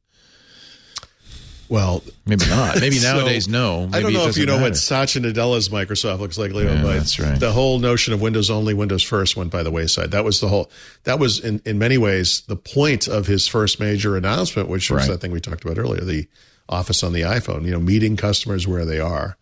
Well, 1.69 2.03
Maybe 2.25 2.45
not. 2.49 2.75
Maybe 2.81 2.97
So, 2.97 3.13
nowadays, 3.17 3.47
no. 3.47 3.87
Maybe 3.87 3.97
I 3.97 4.01
don't 4.01 4.13
know 4.13 4.27
if 4.27 4.37
you 4.37 4.45
know 4.45 4.61
what. 4.61 4.75
Satya 4.77 5.21
Nadella's 5.21 5.69
Microsoft 5.69 6.19
looks 6.19 6.37
like, 6.37 6.51
Leo, 6.51 6.71
Yeah, 6.73 6.81
but 6.83 6.93
that's 6.97 7.19
right. 7.19 7.39
the 7.39 7.51
whole 7.51 7.79
notion 7.79 8.13
of 8.13 8.21
Windows 8.21 8.51
only, 8.51 8.73
Windows 8.75 9.01
first 9.01 9.35
went 9.35 9.49
by 9.49 9.63
the 9.63 9.71
wayside. 9.71 10.11
That 10.11 10.23
was 10.23 10.39
the 10.39 10.49
whole, 10.49 10.69
that 11.05 11.17
was 11.19 11.39
in, 11.39 11.61
in 11.65 11.79
many 11.79 11.97
ways 11.97 12.41
the 12.47 12.57
point 12.57 13.07
of 13.07 13.25
his 13.27 13.47
first 13.47 13.79
major 13.79 14.15
announcement, 14.17 14.69
which 14.69 14.91
was 14.91 15.03
Right. 15.03 15.11
that 15.13 15.17
thing 15.21 15.31
we 15.31 15.39
talked 15.39 15.63
about 15.65 15.79
earlier, 15.79 16.01
the 16.01 16.27
office 16.69 17.01
on 17.01 17.11
the 17.13 17.21
iPhone, 17.21 17.63
you 17.65 17.71
know, 17.71 17.79
meeting 17.79 18.17
customers 18.17 18.67
where 18.67 18.85
they 18.85 18.99
are. 18.99 19.37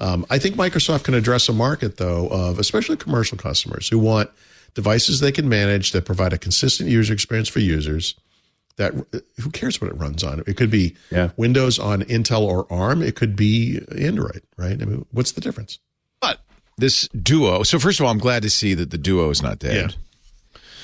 Um, 0.00 0.26
I 0.30 0.38
think 0.38 0.56
Microsoft 0.56 1.04
can 1.04 1.14
address 1.14 1.48
a 1.48 1.52
market, 1.52 1.98
though, 1.98 2.26
of 2.28 2.58
especially 2.58 2.96
commercial 2.96 3.36
customers 3.36 3.88
who 3.88 3.98
want 3.98 4.30
devices 4.74 5.20
they 5.20 5.32
can 5.32 5.48
manage 5.48 5.92
that 5.92 6.04
provide 6.04 6.32
a 6.32 6.38
consistent 6.38 6.88
user 6.88 7.12
experience 7.12 7.48
for 7.48 7.60
users. 7.60 8.14
That 8.76 8.94
who 9.40 9.50
cares 9.50 9.80
what 9.80 9.90
it 9.90 9.96
runs 9.98 10.24
on? 10.24 10.42
It 10.46 10.56
could 10.56 10.70
be 10.70 10.96
Yeah. 11.10 11.30
Windows 11.36 11.78
on 11.78 12.02
Intel 12.04 12.40
or 12.42 12.66
ARM. 12.72 13.02
It 13.02 13.14
could 13.14 13.36
be 13.36 13.80
Android, 13.96 14.42
right? 14.56 14.80
I 14.80 14.84
mean, 14.86 15.04
what's 15.10 15.32
the 15.32 15.42
difference? 15.42 15.80
But 16.20 16.40
this 16.78 17.06
Duo. 17.08 17.62
So 17.62 17.78
first 17.78 18.00
of 18.00 18.06
all, 18.06 18.12
I'm 18.12 18.18
glad 18.18 18.42
to 18.42 18.50
see 18.50 18.72
that 18.74 18.90
the 18.90 18.96
Duo 18.96 19.28
is 19.28 19.42
not 19.42 19.58
dead. 19.58 19.96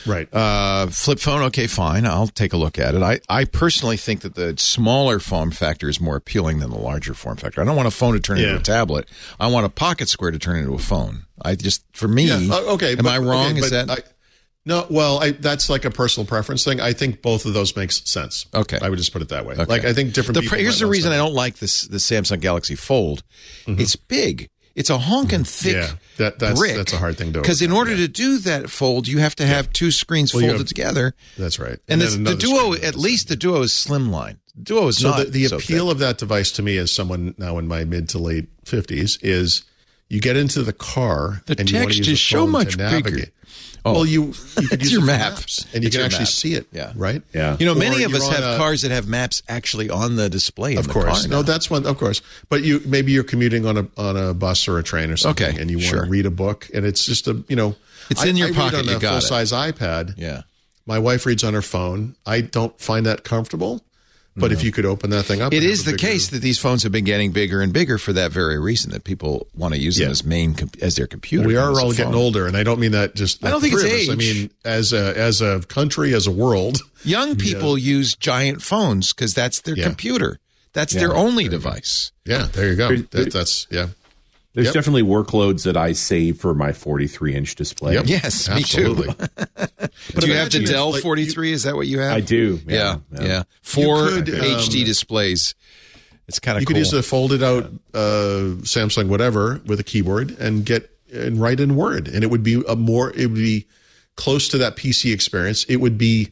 Right. 0.06 0.28
Uh, 0.32 0.86
flip 0.88 1.18
phone, 1.18 1.42
okay, 1.44 1.66
fine. 1.66 2.06
I'll 2.06 2.28
take 2.28 2.52
a 2.52 2.56
look 2.56 2.78
at 2.78 2.94
it. 2.94 3.02
I, 3.02 3.20
I 3.28 3.44
personally 3.44 3.96
think 3.96 4.20
that 4.20 4.34
the 4.34 4.54
smaller 4.58 5.18
form 5.18 5.50
factor 5.50 5.88
is 5.88 6.00
more 6.00 6.16
appealing 6.16 6.60
than 6.60 6.70
the 6.70 6.78
larger 6.78 7.14
form 7.14 7.36
factor. 7.36 7.60
I 7.60 7.64
don't 7.64 7.76
want 7.76 7.88
a 7.88 7.92
phone 7.92 8.14
to 8.14 8.20
turn 8.20 8.38
into 8.38 8.56
a 8.56 8.60
tablet. 8.60 9.08
I 9.40 9.48
want 9.48 9.66
a 9.66 9.70
pocket 9.70 10.08
square 10.08 10.30
to 10.30 10.38
turn 10.38 10.56
into 10.58 10.74
a 10.74 10.78
phone. 10.78 11.26
I 11.42 11.54
just, 11.54 11.84
for 11.92 12.08
me, 12.08 12.24
Yeah, 12.28 12.54
uh, 12.54 12.74
okay. 12.74 12.92
am 12.92 12.98
but- 13.04 13.06
I 13.06 13.18
wrong? 13.18 13.50
okay, 13.52 13.58
is 13.60 13.70
that 13.70 13.90
I, 13.90 13.98
no? 14.64 14.86
Well, 14.90 15.22
I, 15.22 15.30
that's 15.30 15.68
like 15.70 15.84
a 15.84 15.90
personal 15.90 16.26
preference 16.26 16.64
thing. 16.64 16.80
I 16.80 16.92
think 16.92 17.22
both 17.22 17.46
of 17.46 17.54
those 17.54 17.76
makes 17.76 18.08
sense. 18.10 18.46
Okay. 18.54 18.78
I 18.82 18.88
would 18.88 18.98
just 18.98 19.12
put 19.12 19.22
it 19.22 19.28
that 19.28 19.46
way. 19.46 19.54
Okay. 19.54 19.64
Like 19.64 19.84
I 19.84 19.92
think 19.92 20.12
different. 20.12 20.40
The, 20.42 20.56
here's 20.56 20.80
the 20.80 20.86
reason 20.86 21.12
I 21.12 21.16
don't 21.16 21.34
like 21.34 21.56
this 21.58 21.82
the 21.82 21.98
Samsung 21.98 22.40
Galaxy 22.40 22.74
Fold. 22.74 23.22
It's 23.66 23.94
big. 23.96 24.50
It's 24.76 24.90
a 24.90 24.98
honking 24.98 25.42
thick 25.44 25.74
Mm-hmm. 25.74 25.92
Yeah, 25.94 25.98
that- 26.18 26.38
that's- 26.38 26.58
brick. 26.58 26.76
that's 26.76 26.92
a 26.92 26.98
hard 26.98 27.16
thing 27.18 27.28
to 27.28 27.32
do. 27.32 27.40
Because 27.40 27.62
in 27.62 27.72
order 27.72 27.96
to 27.96 28.06
do 28.06 28.38
that 28.40 28.70
fold, 28.70 29.08
you 29.08 29.18
have 29.18 29.34
to 29.36 29.46
have 29.46 29.72
two 29.72 29.90
screens 29.90 30.32
Well, 30.32 30.42
folded 30.42 30.58
have- 30.58 30.66
together. 30.68 31.14
That's 31.36 31.58
right. 31.58 31.78
And, 31.88 32.00
then 32.00 32.22
this, 32.24 32.32
the 32.34 32.36
Duo, 32.38 32.74
at 32.74 32.94
least 32.94 33.26
the 33.28 33.36
Duo 33.36 33.62
is 33.62 33.72
slimline. 33.72 34.36
The 34.54 34.62
Duo 34.62 34.86
is 34.88 34.98
So 34.98 35.10
not 35.10 35.18
the, 35.24 35.30
the 35.30 35.44
so 35.46 35.56
appeal 35.56 35.86
thick. 35.86 35.92
of 35.94 35.98
that 36.00 36.18
device 36.18 36.52
to 36.52 36.62
me 36.62 36.76
as 36.78 36.92
someone 36.92 37.34
now 37.38 37.58
in 37.58 37.66
my 37.66 37.84
mid 37.84 38.08
to 38.10 38.18
late 38.18 38.48
fifties 38.64 39.18
is 39.22 39.62
you 40.08 40.20
get 40.20 40.36
into 40.36 40.62
the 40.62 40.72
car 40.72 41.42
The 41.46 41.56
and 41.58 41.70
you 41.70 41.78
want 41.78 41.90
to 41.92 41.96
text 41.96 42.08
use 42.10 42.20
is 42.20 42.26
so 42.26 42.46
much 42.46 42.76
bigger. 42.78 43.24
Navigate. 43.86 43.96
Oh. 43.96 44.00
Well, 44.00 44.06
you 44.06 44.32
you 44.62 44.68
could 44.68 44.82
use 44.82 44.92
your 44.92 45.04
map. 45.04 45.32
maps, 45.34 45.66
and 45.74 45.82
you 45.82 45.88
It's 45.88 45.96
can 45.96 46.04
actually 46.04 46.20
map. 46.20 46.28
see 46.28 46.54
it. 46.54 46.66
Yeah. 46.72 46.92
right. 46.96 47.22
Yeah. 47.34 47.56
You 47.58 47.66
know, 47.66 47.72
Or 47.72 47.76
many 47.76 48.02
of 48.04 48.14
us 48.14 48.28
have 48.28 48.44
a- 48.44 48.56
cars 48.56 48.82
that 48.82 48.90
have 48.90 49.06
maps 49.08 49.42
actually 49.48 49.90
on 49.90 50.16
the 50.16 50.28
display. 50.28 50.72
in 50.72 50.78
Of 50.78 50.86
the 50.88 50.92
course, 50.92 51.22
car 51.22 51.28
no, 51.28 51.42
that's 51.42 51.70
one. 51.70 51.86
Of 51.86 51.98
course, 51.98 52.22
but 52.48 52.62
you 52.62 52.80
maybe 52.86 53.12
you're 53.12 53.24
commuting 53.24 53.66
on 53.66 53.76
a 53.78 53.86
on 53.96 54.16
a 54.16 54.34
bus 54.34 54.66
or 54.68 54.78
a 54.78 54.82
train 54.82 55.10
or 55.10 55.16
something, 55.16 55.46
Okay, 55.48 55.60
and 55.60 55.70
you 55.70 55.78
want 55.78 55.88
sure. 55.88 56.04
to 56.04 56.10
read 56.10 56.26
a 56.26 56.30
book, 56.30 56.68
and 56.74 56.84
it's 56.84 57.04
just 57.04 57.28
a 57.28 57.42
you 57.48 57.56
know, 57.56 57.74
It's 58.10 58.24
in 58.24 58.36
your 58.36 58.48
I 58.48 58.50
read 58.50 58.56
pocket, 58.56 58.78
on 58.80 58.84
you 58.86 58.96
a 58.96 59.00
got 59.00 59.08
it. 59.16 59.20
full 59.20 59.28
size 59.28 59.52
iPad. 59.52 60.14
yeah. 60.16 60.42
My 60.88 60.98
wife 61.00 61.26
reads 61.26 61.42
on 61.42 61.52
her 61.54 61.62
phone. 61.62 62.14
I 62.24 62.40
don't 62.42 62.78
find 62.80 63.06
that 63.06 63.24
comfortable, 63.24 63.82
but 64.36 64.52
if 64.52 64.62
you 64.62 64.70
could 64.72 64.84
open 64.84 65.10
that 65.10 65.24
thing 65.24 65.40
up, 65.42 65.52
It 65.52 65.62
and 65.62 65.66
is 65.66 65.80
have 65.80 65.88
a 65.88 65.90
the 65.92 65.96
bigger- 65.96 66.12
case 66.12 66.28
that 66.28 66.42
these 66.42 66.58
phones 66.58 66.82
have 66.82 66.92
been 66.92 67.04
getting 67.04 67.32
bigger 67.32 67.60
and 67.62 67.72
bigger 67.72 67.98
for 67.98 68.12
that 68.12 68.32
very 68.32 68.58
reason 68.58 68.90
that 68.92 69.04
people 69.04 69.46
want 69.54 69.74
to 69.74 69.80
use 69.80 69.96
them 69.96 70.10
as 70.10 70.24
main 70.24 70.54
com- 70.54 70.70
as 70.82 70.96
their 70.96 71.06
computer. 71.06 71.46
We 71.46 71.56
are 71.56 71.70
as 71.72 71.78
a 71.78 71.80
all 71.82 71.90
getting 71.92 72.12
phone. 72.12 72.14
older, 72.20 72.46
and 72.46 72.56
I 72.56 72.62
don't 72.62 72.78
mean 72.80 72.92
that 72.92 73.14
just. 73.14 73.44
I 73.44 73.50
don't 73.50 73.60
think 73.60 73.74
it's 73.74 73.82
of 73.84 73.90
us. 73.90 74.10
I 74.10 74.14
mean, 74.14 74.50
as 74.64 74.92
a 74.92 75.16
as 75.16 75.40
a 75.40 75.60
country, 75.68 76.14
as 76.14 76.26
a 76.26 76.30
world, 76.32 76.78
Young 77.04 77.32
uh, 77.32 77.34
people 77.36 77.78
use 77.78 78.14
giant 78.14 78.62
phones 78.62 79.12
because 79.12 79.32
that's 79.34 79.60
their 79.60 79.76
Yeah. 79.76 79.84
computer. 79.84 80.38
That's 80.72 80.92
their 80.92 81.14
only 81.16 81.48
device. 81.48 82.12
yeah. 82.26 82.48
There 82.52 82.68
you 82.68 82.76
go. 82.76 82.94
That, 82.94 83.32
that's 83.32 83.66
yeah. 83.70 83.88
There's 84.56 84.68
Yep. 84.68 84.74
definitely 84.74 85.02
workloads 85.02 85.64
that 85.64 85.76
I 85.76 85.92
save 85.92 86.38
for 86.40 86.54
my 86.54 86.72
43 86.72 87.34
inch 87.34 87.56
display. 87.56 87.92
Yep. 87.92 88.04
Yes, 88.08 88.48
Absolutely. 88.48 89.08
me 89.08 89.14
too. 89.14 89.88
Do 90.20 90.26
you 90.26 90.32
have 90.34 90.50
the 90.50 90.64
Dell 90.64 90.92
like, 90.92 91.02
43? 91.02 91.52
Is 91.52 91.64
that 91.64 91.76
what 91.76 91.86
you 91.86 91.98
have? 92.00 92.16
I 92.16 92.20
do. 92.20 92.58
Yeah, 92.66 92.96
Yeah. 93.12 93.22
yeah. 93.22 93.42
Four 93.60 94.08
could, 94.08 94.30
um, 94.30 94.40
HD 94.40 94.82
displays. 94.82 95.54
It's 96.26 96.38
kind 96.38 96.56
of 96.56 96.62
You 96.62 96.66
cool. 96.66 96.72
could 96.74 96.78
use 96.78 96.92
a 96.94 97.02
folded 97.02 97.42
out 97.42 97.64
uh, 97.92 98.56
Samsung 98.62 99.08
whatever 99.08 99.60
with 99.66 99.78
a 99.78 99.84
keyboard 99.84 100.36
and 100.40 100.64
get 100.64 100.90
and 101.12 101.38
write 101.38 101.60
in 101.60 101.76
Word, 101.76 102.08
and 102.08 102.24
it 102.24 102.30
would 102.30 102.42
be 102.42 102.62
a 102.66 102.74
more 102.76 103.10
it 103.10 103.26
would 103.26 103.34
be 103.34 103.66
close 104.16 104.48
to 104.48 104.58
that 104.58 104.76
PC 104.76 105.12
experience. 105.12 105.64
It 105.68 105.76
would 105.76 105.98
be 105.98 106.30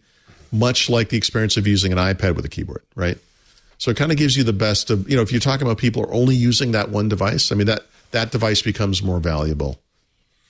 much 0.50 0.88
like 0.88 1.10
the 1.10 1.18
experience 1.18 1.58
of 1.58 1.66
using 1.66 1.92
an 1.92 1.98
iPad 1.98 2.36
with 2.36 2.46
a 2.46 2.48
keyboard, 2.48 2.82
right? 2.96 3.18
So 3.76 3.90
it 3.90 3.98
kind 3.98 4.10
of 4.10 4.16
gives 4.16 4.34
you 4.36 4.44
the 4.44 4.52
best 4.54 4.88
of 4.88 5.08
you 5.10 5.14
know 5.14 5.22
if 5.22 5.30
you're 5.30 5.40
talking 5.42 5.66
about 5.66 5.76
people 5.76 6.02
are 6.02 6.12
only 6.14 6.34
using 6.34 6.72
that 6.72 6.88
one 6.88 7.10
device. 7.10 7.52
I 7.52 7.54
mean 7.54 7.66
that 7.66 7.82
that 8.14 8.30
device 8.32 8.62
becomes 8.62 9.02
more 9.02 9.20
valuable 9.20 9.78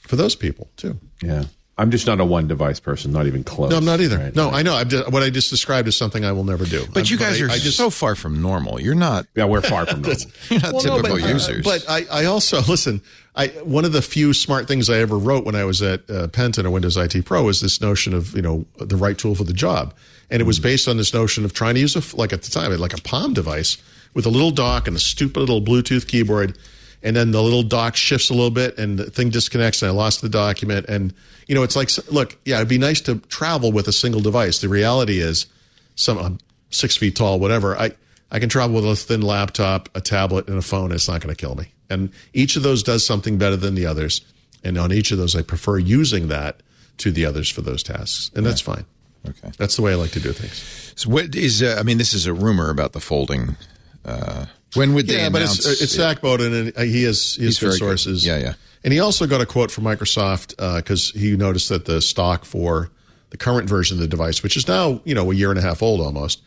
for 0.06 0.16
those 0.16 0.34
people 0.36 0.68
too. 0.76 0.98
Yeah. 1.22 1.44
I'm 1.76 1.90
just 1.90 2.06
not 2.06 2.20
a 2.20 2.24
one 2.24 2.46
device 2.46 2.78
person, 2.78 3.10
not 3.10 3.26
even 3.26 3.42
close. 3.42 3.70
No, 3.72 3.76
I'm 3.78 3.84
not 3.84 4.00
either. 4.00 4.16
right? 4.18 4.32
No, 4.36 4.48
I 4.48 4.62
know. 4.62 4.74
I've 4.74 4.86
just, 4.86 5.10
what 5.10 5.24
I 5.24 5.30
just 5.30 5.50
described 5.50 5.88
is 5.88 5.96
something 5.96 6.24
I 6.24 6.30
will 6.30 6.44
never 6.44 6.64
do. 6.64 6.84
But 6.92 7.10
you 7.10 7.18
I'm- 7.18 7.28
guys 7.32 7.42
I- 7.42 7.46
are 7.46 7.50
I 7.50 7.58
just, 7.58 7.76
so 7.76 7.90
far 7.90 8.14
from 8.14 8.40
normal. 8.40 8.80
You're 8.80 8.94
not. 8.94 9.26
Yeah, 9.34 9.46
we're 9.46 9.60
far 9.60 9.84
from 9.84 10.02
normal. 10.02 10.20
You're 10.50 10.60
not 10.60 10.72
Well, 10.72 10.84
no, 10.84 10.96
typical 10.98 11.16
but, 11.18 11.24
uh, 11.24 11.32
users. 11.32 11.64
But 11.64 11.84
I, 11.88 12.06
I 12.12 12.24
also 12.26 12.60
listen. 12.68 13.00
I 13.34 13.48
one 13.64 13.84
of 13.84 13.90
the 13.92 14.02
few 14.02 14.32
smart 14.34 14.68
things 14.68 14.88
I 14.88 14.98
ever 14.98 15.18
wrote 15.18 15.44
when 15.44 15.56
I 15.56 15.64
was 15.64 15.82
at 15.82 16.08
uh, 16.08 16.28
Penton 16.28 16.64
or 16.64 16.70
Windows 16.70 16.96
IT 16.96 17.24
Pro 17.24 17.42
was 17.42 17.60
this 17.60 17.80
notion 17.80 18.14
of 18.14 18.36
you 18.36 18.42
know 18.42 18.64
the 18.78 18.96
right 18.96 19.18
tool 19.18 19.34
for 19.34 19.42
the 19.42 19.52
job, 19.52 19.92
and 20.30 20.40
it 20.40 20.44
was 20.44 20.60
based 20.60 20.86
on 20.86 20.96
this 20.96 21.12
notion 21.12 21.44
of 21.44 21.52
trying 21.54 21.74
to 21.74 21.80
use 21.80 21.96
a 21.96 22.16
like 22.16 22.32
at 22.32 22.42
the 22.42 22.50
time 22.52 22.70
like 22.78 22.96
a 22.96 23.02
Palm 23.02 23.34
device 23.34 23.76
with 24.14 24.26
a 24.26 24.30
little 24.30 24.52
dock 24.52 24.86
and 24.86 24.96
a 24.96 25.00
stupid 25.00 25.40
little 25.40 25.60
Bluetooth 25.60 26.06
keyboard, 26.06 26.56
and 27.04 27.14
then 27.14 27.30
the 27.30 27.42
little 27.42 27.62
dock 27.62 27.94
shifts 27.94 28.30
a 28.30 28.34
little 28.34 28.50
bit 28.50 28.76
and 28.78 28.98
the 28.98 29.10
thing 29.10 29.30
disconnects 29.30 29.82
and 29.82 29.90
I 29.90 29.94
lost 29.94 30.22
the 30.22 30.28
document 30.28 30.86
and 30.88 31.14
you 31.46 31.54
know 31.54 31.62
it's 31.62 31.76
like 31.76 31.90
look 32.10 32.36
yeah 32.44 32.56
it'd 32.56 32.68
be 32.68 32.78
nice 32.78 33.00
to 33.02 33.16
travel 33.28 33.70
with 33.70 33.86
a 33.86 33.92
single 33.92 34.20
device. 34.20 34.58
The 34.58 34.68
reality 34.68 35.18
is 35.20 35.46
some 35.94 36.18
I'm 36.18 36.38
six 36.74 36.96
feet 36.96 37.16
tall, 37.16 37.38
whatever. 37.38 37.76
I, 37.76 37.92
I 38.30 38.38
can 38.38 38.48
travel 38.48 38.76
with 38.76 38.86
a 38.86 38.96
thin 38.96 39.22
laptop, 39.22 39.88
a 39.94 40.00
tablet, 40.00 40.48
and 40.48 40.58
a 40.58 40.62
phone. 40.62 40.92
It's 40.92 41.08
not 41.08 41.20
going 41.20 41.34
to 41.34 41.40
kill 41.40 41.54
me. 41.54 41.72
And 41.88 42.10
each 42.32 42.56
of 42.56 42.62
those 42.62 42.82
does 42.82 43.06
something 43.06 43.38
better 43.38 43.56
than 43.56 43.74
the 43.74 43.86
others. 43.86 44.20
And 44.62 44.78
on 44.78 44.92
each 44.92 45.12
of 45.12 45.18
those, 45.18 45.36
I 45.36 45.42
prefer 45.42 45.78
using 45.78 46.28
that 46.28 46.62
to 46.98 47.12
the 47.12 47.26
others 47.26 47.48
for 47.48 47.60
those 47.60 47.82
tasks. 47.82 48.30
And 48.34 48.44
that's 48.44 48.60
fine. 48.60 48.84
okay. 49.28 49.52
That's 49.58 49.76
the 49.76 49.82
way 49.82 49.92
I 49.92 49.96
like 49.96 50.12
to 50.12 50.20
do 50.20 50.32
things. 50.32 50.92
So 50.96 51.10
what 51.10 51.34
is? 51.34 51.62
Uh, 51.62 51.76
I 51.78 51.82
mean, 51.82 51.98
this 51.98 52.14
is 52.14 52.26
a 52.26 52.32
rumor 52.32 52.70
about 52.70 52.92
the 52.92 53.00
folding. 53.00 53.56
Uh, 54.04 54.46
when 54.74 54.94
would 54.94 55.06
they 55.06 55.18
yeah, 55.18 55.28
but 55.28 55.42
it's, 55.42 55.66
it's 55.66 55.82
it? 55.82 55.88
Zac 55.88 56.20
Bowden, 56.20 56.52
and 56.52 56.72
uh, 56.76 56.82
he 56.82 57.04
has, 57.04 57.34
he 57.36 57.44
has 57.44 57.58
good 57.58 57.66
very 57.66 57.72
good. 57.72 57.78
sources. 57.78 58.26
Yeah, 58.26 58.38
yeah. 58.38 58.54
And 58.82 58.92
he 58.92 59.00
also 59.00 59.26
got 59.26 59.40
a 59.40 59.46
quote 59.46 59.70
from 59.70 59.84
Microsoft 59.84 60.56
because 60.76 61.10
he 61.10 61.36
noticed 61.36 61.68
that 61.70 61.86
the 61.86 62.02
stock 62.02 62.44
for 62.44 62.90
the 63.30 63.36
current 63.38 63.68
version 63.68 63.96
of 63.96 64.00
the 64.02 64.08
device, 64.08 64.42
which 64.42 64.56
is 64.56 64.68
now 64.68 65.00
you 65.04 65.14
know 65.14 65.30
a 65.30 65.34
year 65.34 65.50
and 65.50 65.58
a 65.58 65.62
half 65.62 65.82
old 65.82 66.00
almost, 66.00 66.42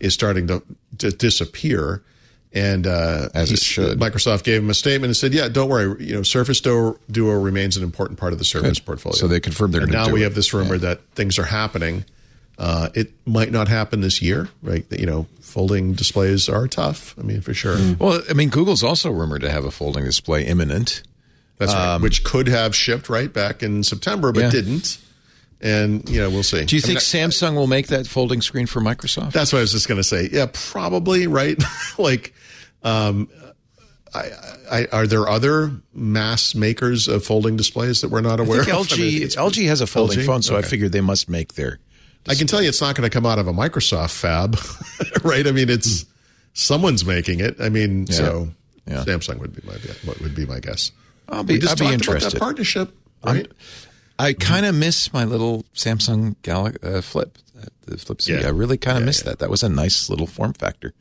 is 0.00 0.14
starting 0.14 0.46
to, 0.46 0.62
to 0.98 1.10
disappear. 1.10 2.02
And 2.54 2.86
uh, 2.86 3.30
As 3.32 3.50
it 3.50 3.60
should. 3.60 3.98
Microsoft 3.98 4.44
gave 4.44 4.62
him 4.62 4.68
a 4.68 4.74
statement 4.74 5.08
and 5.08 5.16
said, 5.16 5.32
"Yeah, 5.32 5.48
don't 5.48 5.70
worry. 5.70 6.04
You 6.04 6.16
know, 6.16 6.22
Surface 6.22 6.60
Duo, 6.60 6.98
Duo 7.10 7.32
remains 7.40 7.78
an 7.78 7.82
important 7.82 8.18
part 8.18 8.34
of 8.34 8.38
the 8.38 8.44
Surface 8.44 8.78
portfolio." 8.78 9.16
So 9.16 9.26
they 9.26 9.40
confirmed 9.40 9.72
they're 9.72 9.82
And 9.84 9.92
now 9.92 10.06
do 10.06 10.12
we 10.12 10.20
it. 10.20 10.24
have 10.24 10.34
this 10.34 10.52
rumor 10.52 10.76
that 10.78 11.00
things 11.14 11.38
are 11.38 11.44
happening. 11.44 12.04
Uh, 12.58 12.90
it 12.94 13.12
might 13.26 13.50
not 13.50 13.66
happen 13.68 14.00
this 14.02 14.20
year, 14.22 14.48
right? 14.62 14.84
You 14.90 15.06
know, 15.06 15.26
folding 15.40 15.94
displays 15.94 16.48
are 16.48 16.68
tough. 16.68 17.14
I 17.18 17.22
mean, 17.22 17.40
for 17.40 17.54
sure. 17.54 17.76
Well, 17.98 18.22
I 18.28 18.34
mean, 18.34 18.50
Google's 18.50 18.84
also 18.84 19.10
rumored 19.10 19.40
to 19.42 19.50
have 19.50 19.64
a 19.64 19.70
folding 19.70 20.04
display 20.04 20.44
imminent. 20.46 21.02
That's 21.58 21.72
right. 21.72 21.98
Which 22.00 22.24
could 22.24 22.48
have 22.48 22.74
shipped 22.76 23.08
right 23.08 23.32
back 23.32 23.62
in 23.62 23.82
September, 23.84 24.32
but 24.32 24.40
Um, 24.40 24.44
Yeah. 24.44 24.50
didn't. 24.50 24.98
And 25.60 26.08
you 26.08 26.20
know, 26.20 26.28
we'll 26.28 26.42
see. 26.42 26.64
Do 26.64 26.74
you 26.76 26.82
I 26.84 26.88
mean, 26.88 26.98
think 26.98 27.32
Samsung 27.32 27.54
will 27.54 27.68
make 27.68 27.86
that 27.88 28.06
folding 28.06 28.42
screen 28.42 28.66
for 28.66 28.80
Microsoft? 28.80 29.30
that's 29.32 29.52
what 29.52 29.60
I 29.60 29.62
was 29.62 29.70
just 29.72 29.86
going 29.86 29.98
to 30.00 30.04
say. 30.04 30.28
Yeah, 30.32 30.46
probably 30.52 31.26
right. 31.28 31.56
like, 31.98 32.34
um, 32.82 33.28
I, 34.14 34.30
I, 34.70 34.86
are 34.92 35.06
there 35.06 35.28
other 35.28 35.70
mass 35.94 36.54
makers 36.54 37.06
of 37.08 37.24
folding 37.24 37.56
displays 37.56 38.00
that 38.02 38.08
we're 38.08 38.20
not 38.22 38.40
I 38.40 38.44
aware 38.44 38.60
of? 38.62 38.68
I 38.68 38.96
mean, 38.96 39.22
LG 39.22 39.66
has 39.68 39.80
a 39.80 39.86
folding 39.86 40.18
LG? 40.18 40.26
phone, 40.26 40.42
so 40.42 40.56
I 40.56 40.62
figured 40.62 40.92
they 40.92 41.00
must 41.00 41.28
make 41.30 41.54
their. 41.54 41.78
I 42.28 42.34
can 42.34 42.46
tell 42.46 42.62
you, 42.62 42.68
it's 42.68 42.80
not 42.80 42.94
going 42.94 43.08
to 43.08 43.12
come 43.12 43.26
out 43.26 43.38
of 43.38 43.48
a 43.48 43.52
Microsoft 43.52 44.12
fab, 44.18 44.56
right? 45.24 45.46
I 45.46 45.50
mean, 45.52 45.68
it's 45.68 46.04
someone's 46.54 47.04
making 47.04 47.40
it. 47.40 47.56
I 47.60 47.68
mean, 47.68 48.06
so 48.06 48.48
Yeah. 48.86 49.04
Samsung 49.04 49.38
would 49.40 49.54
be 49.54 49.62
my 49.66 49.74
what 50.04 50.20
would 50.20 50.34
be 50.34 50.46
my 50.46 50.60
guess. 50.60 50.92
I'll 51.28 51.42
be- 51.44 51.54
we 51.54 51.58
just 51.60 51.70
I'll 51.70 51.76
be 51.76 51.80
talked 51.96 52.04
about 52.04 52.14
interested. 52.14 52.32
that 52.32 52.38
partnership, 52.40 52.94
right? 53.24 53.50
I 54.18 54.34
kind 54.34 54.66
of 54.66 54.74
miss 54.74 55.12
my 55.12 55.24
little 55.24 55.64
Samsung 55.74 56.36
Gal- 56.42 56.72
uh, 56.82 57.00
Flip, 57.00 57.36
uh, 57.60 57.64
the 57.86 57.96
Flip 57.98 58.20
C. 58.22 58.34
Yeah. 58.34 58.46
I 58.46 58.50
really 58.50 58.76
kind 58.76 58.98
of 58.98 59.02
Yeah, 59.02 59.06
miss 59.06 59.18
yeah. 59.20 59.30
that. 59.30 59.38
That 59.40 59.50
was 59.50 59.62
a 59.64 59.68
nice 59.68 60.08
little 60.10 60.26
form 60.28 60.52
factor. 60.52 60.92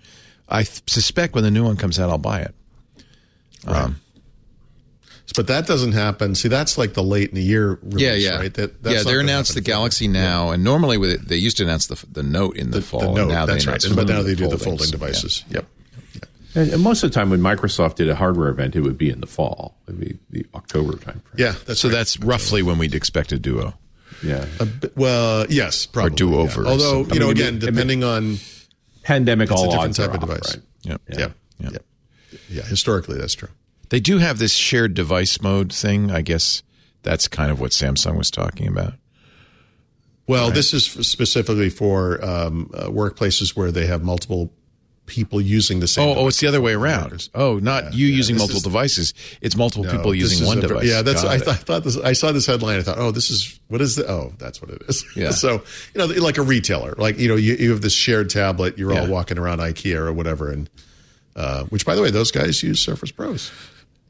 I 0.50 0.64
th- 0.64 0.82
suspect 0.88 1.36
when 1.36 1.44
the 1.44 1.52
new 1.52 1.64
one 1.64 1.78
comes 1.78 2.00
out, 2.00 2.10
I'll 2.10 2.18
buy 2.18 2.42
it. 2.42 2.56
But 5.36 5.48
that 5.48 5.66
doesn't 5.68 5.94
happen. 5.94 6.36
See, 6.36 6.48
that's 6.50 6.78
like 6.78 6.94
the 6.94 7.04
late 7.04 7.30
in 7.30 7.36
the 7.36 7.42
year 7.44 7.80
release, 7.82 8.02
Yeah, 8.02 8.14
yeah, 8.14 8.38
right? 8.38 8.54
That, 8.54 8.84
that's 8.84 8.96
yeah. 8.98 9.04
They 9.04 9.12
gonna 9.12 9.20
announced 9.24 9.52
the 9.54 9.60
happen 9.60 9.64
before. 9.64 9.74
Galaxy 9.80 10.08
now, 10.08 10.50
and 10.52 10.64
normally 10.64 10.98
with 10.98 11.12
it, 11.12 11.28
they 11.28 11.38
used 11.38 11.58
to 11.58 11.64
announce 11.64 11.88
the 11.88 12.04
the 12.12 12.24
Note 12.24 12.58
in 12.58 12.72
the, 12.72 12.82
fall. 12.82 13.00
the 13.02 13.08
and 13.08 13.16
Note, 13.16 13.28
now 13.30 13.46
that's 13.46 13.66
they 13.66 13.72
right. 13.72 13.82
But 13.96 14.08
now 14.08 14.22
they 14.24 14.36
do 14.36 14.48
the 14.48 14.58
foldings. 14.58 14.64
folding 14.64 14.86
Yeah. 14.88 14.92
devices. 14.92 15.44
Yep. 15.50 15.66
And, 16.54 16.74
and 16.74 16.84
most 16.84 17.02
of 17.04 17.12
the 17.12 17.16
time, 17.16 17.30
when 17.30 17.40
Microsoft 17.40 17.96
did 17.96 18.10
a 18.10 18.16
hardware 18.16 18.50
event, 18.50 18.76
it 18.76 18.82
would 18.82 18.98
be 18.98 19.10
in 19.10 19.22
the 19.22 19.28
fall, 19.28 19.78
it 19.88 19.92
would 19.92 20.00
be 20.02 20.20
the 20.32 20.46
October 20.54 20.94
timeframe. 20.94 21.22
Yeah, 21.38 21.56
that's 21.66 21.80
So 21.80 21.88
right. 21.88 21.96
that's 21.96 22.20
roughly 22.20 22.62
when 22.62 22.78
we'd 22.78 22.94
expect 22.94 23.32
a 23.32 23.40
Duo. 23.40 23.74
Yeah. 24.22 24.46
A 24.60 24.66
bit- 24.66 24.98
well, 24.98 25.46
yes, 25.50 25.86
probably. 25.86 26.16
do-over 26.18 26.64
yeah. 26.64 26.70
Although, 26.70 27.06
you 27.14 27.20
know, 27.22 27.28
I 27.30 27.30
mean, 27.30 27.38
again, 27.38 27.48
I 27.48 27.52
mean- 27.52 27.60
depending 27.60 28.04
on 28.04 28.38
Pandemic, 29.04 29.50
it's 29.50 29.60
a 29.62 29.64
all 29.64 29.72
different 29.72 29.90
odds 29.92 30.00
are 30.00 30.08
type 30.08 30.16
of 30.16 30.24
off, 30.30 30.36
device. 30.36 30.56
right? 30.58 30.64
Yep. 30.84 31.02
Yeah. 31.10 31.18
Yeah. 31.60 31.70
yeah. 31.72 31.78
Yeah. 32.50 32.62
Historically, 32.64 33.18
that's 33.18 33.34
true. 33.34 33.48
They 33.92 34.00
do 34.00 34.20
have 34.20 34.40
this 34.40 34.54
shared 34.54 34.94
device 34.94 35.42
mode 35.42 35.74
thing. 35.74 36.12
I 36.12 36.22
guess 36.22 36.64
that's 37.04 37.28
kind 37.28 37.52
of 37.52 37.60
what 37.60 37.72
Samsung 37.72 38.18
was 38.18 38.32
talking 38.32 38.70
about. 38.70 38.94
Well, 40.28 40.50
this 40.50 40.74
is 40.74 40.86
specifically 40.86 41.70
for 41.70 42.24
um, 42.24 42.72
uh, 42.74 42.86
workplaces 42.86 43.54
where 43.54 43.70
they 43.70 43.88
have 43.88 44.02
multiple 44.02 44.54
people 45.08 45.42
using 45.42 45.82
the 45.82 45.90
same. 45.90 46.08
Oh, 46.08 46.22
oh, 46.22 46.28
it's 46.30 46.40
the 46.40 46.48
other 46.48 46.62
way 46.62 46.72
around. 46.72 47.04
Workers. 47.04 47.30
Oh, 47.36 47.60
not 47.60 47.94
you 47.94 48.08
yeah. 48.08 48.16
using 48.16 48.38
multiple 48.38 48.60
is- 48.60 48.64
devices. 48.64 49.14
It's 49.42 49.58
multiple 49.58 49.84
No, 49.84 49.92
people 49.92 50.16
using 50.16 50.48
one 50.48 50.60
a 50.60 50.62
device. 50.62 50.88
Yeah, 50.88 51.02
that's. 51.02 51.26
I, 51.26 51.38
th- 51.38 51.50
I 51.50 51.56
thought 51.56 51.84
this. 51.84 51.98
I 51.98 52.14
saw 52.14 52.32
this 52.32 52.46
headline. 52.46 52.80
I 52.80 52.84
thought, 52.84 52.98
oh, 52.98 53.12
this 53.12 53.30
is 53.30 53.60
what 53.68 53.82
is 53.82 53.98
the? 53.98 54.10
Oh, 54.10 54.32
that's 54.38 54.62
what 54.62 54.72
it 54.72 54.84
is. 54.88 55.04
Yeah. 55.18 55.32
so 55.32 55.64
you 55.94 56.00
know, 56.00 56.06
like 56.06 56.38
a 56.38 56.44
retailer, 56.44 56.94
like 56.98 57.20
you 57.20 57.28
know, 57.28 57.36
you, 57.36 57.56
you 57.56 57.72
have 57.72 57.82
this 57.82 57.92
shared 57.92 58.30
tablet. 58.30 58.78
You're 58.78 58.98
all 58.98 59.10
walking 59.10 59.38
around 59.38 59.60
IKEA 59.60 59.98
or 59.98 60.14
whatever, 60.14 60.50
and 60.50 60.70
uh, 61.36 61.66
which, 61.66 61.86
by 61.86 61.96
the 61.96 62.02
way, 62.02 62.10
those 62.10 62.32
guys 62.32 62.64
use 62.64 62.80
Surface 62.80 63.12
Pros. 63.12 63.52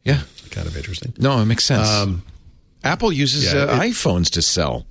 Yeah. 0.03 0.21
Kind 0.51 0.67
of 0.67 0.75
interesting. 0.75 1.13
No, 1.17 1.39
it 1.39 1.45
makes 1.45 1.63
sense. 1.63 1.87
Um, 1.89 2.23
Apple 2.83 3.11
uses 3.11 3.53
yeah, 3.53 3.61
uh, 3.61 3.75
it- 3.83 3.91
iPhones 3.91 4.29
to 4.31 4.41
sell, 4.41 4.85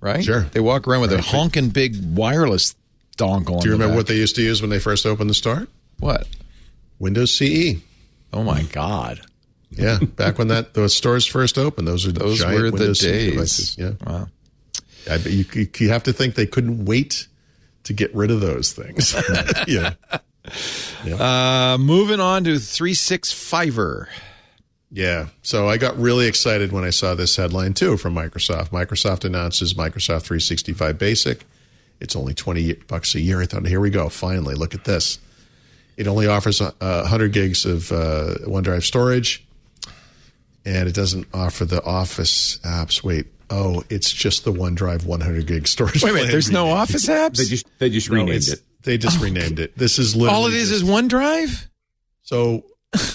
right? 0.00 0.22
Sure. 0.24 0.42
They 0.52 0.60
walk 0.60 0.86
around 0.86 1.00
with 1.00 1.12
a 1.12 1.20
honking 1.22 1.70
big 1.70 1.96
wireless 2.16 2.74
dongle. 3.18 3.60
Do 3.60 3.68
you 3.68 3.72
remember 3.72 3.96
what 3.96 4.06
they 4.06 4.16
used 4.16 4.36
to 4.36 4.42
use 4.42 4.60
when 4.60 4.70
they 4.70 4.78
first 4.78 5.06
opened 5.06 5.28
the 5.30 5.34
store? 5.34 5.66
What? 5.98 6.26
Windows 6.98 7.34
CE. 7.34 7.76
Oh 8.32 8.42
my 8.44 8.62
God! 8.62 9.20
Yeah, 9.70 9.98
back 9.98 10.38
when 10.38 10.48
that 10.48 10.74
those 10.74 10.94
stores 10.94 11.26
first 11.26 11.58
opened, 11.58 11.88
those 11.88 12.06
are 12.06 12.12
Those 12.12 12.44
were 12.44 12.50
the 12.70 12.70
Windows 12.72 12.98
days. 13.00 13.32
devices. 13.32 13.76
Yeah, 13.78 13.92
Wow. 14.06 14.28
I 15.10 15.16
you, 15.16 15.44
you 15.78 15.88
have 15.90 16.04
to 16.04 16.12
think 16.12 16.34
they 16.36 16.46
couldn't 16.46 16.84
wait 16.84 17.26
to 17.84 17.92
get 17.92 18.14
rid 18.14 18.30
of 18.30 18.40
those 18.40 18.72
things. 18.72 19.14
yeah, 19.66 19.94
Uh, 21.04 21.76
moving 21.78 22.20
on 22.20 22.44
to 22.44 22.58
three 22.58 22.94
six 22.94 23.32
fiver. 23.32 24.08
Yeah. 24.92 25.28
So 25.42 25.68
I 25.68 25.78
got 25.78 25.96
really 25.98 26.26
excited 26.26 26.70
when 26.70 26.84
I 26.84 26.90
saw 26.90 27.14
this 27.14 27.34
headline 27.36 27.74
too 27.74 27.96
from 27.96 28.14
Microsoft. 28.14 28.68
Microsoft 28.68 29.24
announces 29.24 29.74
Microsoft 29.74 30.22
365 30.22 30.98
Basic. 30.98 31.44
It's 32.00 32.14
only 32.16 32.34
twenty 32.34 32.72
bucks 32.74 33.14
a 33.14 33.20
year. 33.20 33.40
I 33.40 33.46
thought, 33.46 33.66
here 33.66 33.80
we 33.80 33.90
go. 33.90 34.08
Finally, 34.08 34.54
look 34.56 34.74
at 34.74 34.84
this. 34.84 35.18
It 35.96 36.06
only 36.08 36.26
offers 36.26 36.60
uh, 36.60 36.72
100 36.80 37.32
gigs 37.32 37.64
of 37.64 37.92
uh, 37.92 38.34
OneDrive 38.46 38.82
storage, 38.82 39.44
and 40.64 40.88
it 40.88 40.94
doesn't 40.94 41.26
offer 41.34 41.64
the 41.64 41.82
Office 41.84 42.58
apps. 42.64 43.04
Wait, 43.04 43.26
oh, 43.50 43.84
it's 43.90 44.10
just 44.12 44.44
the 44.44 44.52
OneDrive 44.52 45.04
100 45.04 45.46
gig 45.46 45.68
storage. 45.68 46.02
Wait 46.02 46.10
a 46.10 46.12
minute. 46.12 46.20
plan 46.24 46.32
There's 46.32 46.50
no. 46.50 46.70
Office 46.70 47.06
apps. 47.08 47.36
They 47.36 47.44
just 47.44 47.66
they 47.78 47.90
just 47.90 48.10
No, 48.10 48.16
renamed 48.16 48.48
it. 48.48 48.62
They 48.82 48.98
just 48.98 49.20
renamed 49.20 49.60
it. 49.60 49.76
This 49.78 49.98
is 50.00 50.16
literally 50.16 50.36
All 50.36 50.46
it 50.48 50.54
is 50.54 50.70
just- 50.70 50.82
is 50.82 50.88
OneDrive. 50.88 51.66
so 52.22 52.64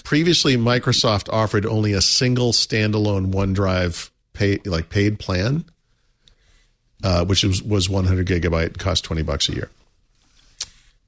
previously 0.03 0.57
Microsoft 0.57 1.31
offered 1.31 1.65
only 1.65 1.93
a 1.93 2.01
single 2.01 2.51
standalone 2.51 3.31
OneDrive 3.31 4.09
pay 4.33 4.59
like 4.65 4.89
paid 4.89 5.19
plan, 5.19 5.65
uh, 7.03 7.25
which 7.25 7.43
was, 7.43 7.61
was 7.61 7.89
100 7.89 8.27
gigabyte, 8.27 8.77
cost 8.77 9.03
20 9.03 9.23
bucks 9.23 9.49
a 9.49 9.53
year. 9.53 9.69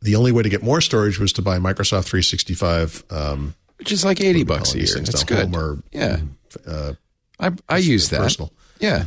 The 0.02 0.16
only 0.16 0.32
way 0.32 0.44
to 0.44 0.50
get 0.50 0.64
more 0.64 0.82
storage 0.82 1.20
was 1.20 1.34
to 1.34 1.42
buy 1.42 1.58
Microsoft 1.58 2.06
365. 2.06 3.04
Um, 3.10 3.56
which 3.80 3.94
is 3.94 4.04
like 4.04 4.22
eighty 4.22 4.44
bucks 4.44 4.74
a 4.74 4.78
year. 4.78 4.96
That's 4.96 5.24
good. 5.24 5.56
Or 5.56 5.80
yeah, 5.94 6.20
uh, 6.68 6.94
I 7.40 7.52
I 7.70 7.78
use 7.78 8.10
that. 8.10 8.20
personal. 8.20 8.52
Yeah, 8.80 9.06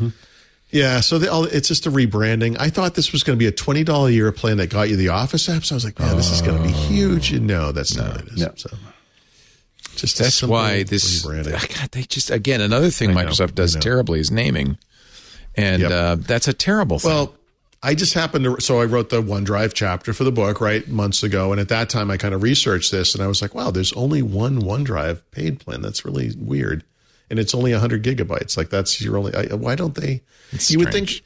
Yeah, 0.71 1.01
so 1.01 1.19
they, 1.19 1.29
all, 1.29 1.45
it's 1.45 1.69
just 1.69 1.85
a 1.85 1.91
rebranding. 1.91 2.57
I 2.59 2.71
thought 2.71 2.95
this 2.95 3.13
was 3.13 3.23
going 3.23 3.39
to 3.39 3.39
be 3.39 3.47
a 3.47 3.53
twenty 3.53 3.85
dollar 3.85 4.09
a 4.09 4.13
year 4.13 4.33
plan 4.33 4.57
that 4.57 4.71
got 4.71 4.89
you 4.89 4.97
the 4.97 5.11
Office 5.11 5.47
apps. 5.47 5.71
I 5.71 5.75
was 5.75 5.85
like, 5.85 5.99
man, 5.99 6.17
this 6.17 6.31
is 6.31 6.41
going 6.41 6.57
to 6.57 6.67
be 6.67 6.73
huge. 6.73 7.33
And 7.33 7.47
no, 7.47 7.71
that's 7.71 7.95
not 7.95 8.17
what 8.17 8.21
it 8.23 8.33
is. 8.33 8.41
No. 8.41 8.53
So 8.57 8.71
just 9.97 10.19
that's 10.19 10.43
why 10.43 10.83
this. 10.83 11.25
rebranding. 11.25 11.79
God, 11.81 11.91
they 11.93 12.03
just 12.03 12.31
again 12.31 12.61
another 12.61 12.91
thing 12.91 13.11
I 13.11 13.23
know, 13.25 13.31
Microsoft 13.31 13.55
does 13.55 13.77
terribly 13.77 14.21
is 14.21 14.31
naming, 14.31 14.79
and 15.55 15.83
Yep. 15.83 15.91
uh, 15.91 16.17
that's 16.17 16.49
a 16.49 16.53
terrible 16.53 16.99
thing. 16.99 17.11
Well, 17.11 17.35
I 17.85 17.95
just 17.97 18.15
happened 18.15 18.45
to, 18.45 18.61
so 18.61 18.81
I 18.81 18.85
wrote 18.85 19.11
the 19.11 19.21
OneDrive 19.21 19.73
chapter 19.75 20.13
for 20.13 20.23
the 20.23 20.31
book, 20.31 20.61
right, 20.61 20.87
months 20.87 21.25
ago. 21.25 21.51
And 21.51 21.61
at 21.61 21.69
that 21.71 21.91
time, 21.91 22.13
I 22.13 22.17
kind 22.17 22.33
of 22.33 22.41
researched 22.43 22.93
this 22.93 23.13
and 23.13 23.25
I 23.25 23.27
was 23.27 23.43
like, 23.43 23.57
wow, 23.57 23.73
there's 23.73 23.93
only 23.95 24.23
one 24.23 24.63
OneDrive 24.63 25.21
paid 25.33 25.59
plan. 25.59 25.83
That's 25.83 26.05
really 26.05 26.31
weird. 26.39 26.85
And 27.29 27.41
it's 27.41 27.55
only 27.57 27.73
100 27.73 28.05
gigabytes. 28.05 28.57
Like, 28.57 28.71
that's 28.71 29.03
your 29.03 29.19
only, 29.19 29.35
I, 29.35 29.55
why 29.57 29.75
don't 29.75 29.97
they? 29.97 30.23
It's 30.53 30.71
you 30.71 30.79
would 30.79 30.93
think 30.93 31.23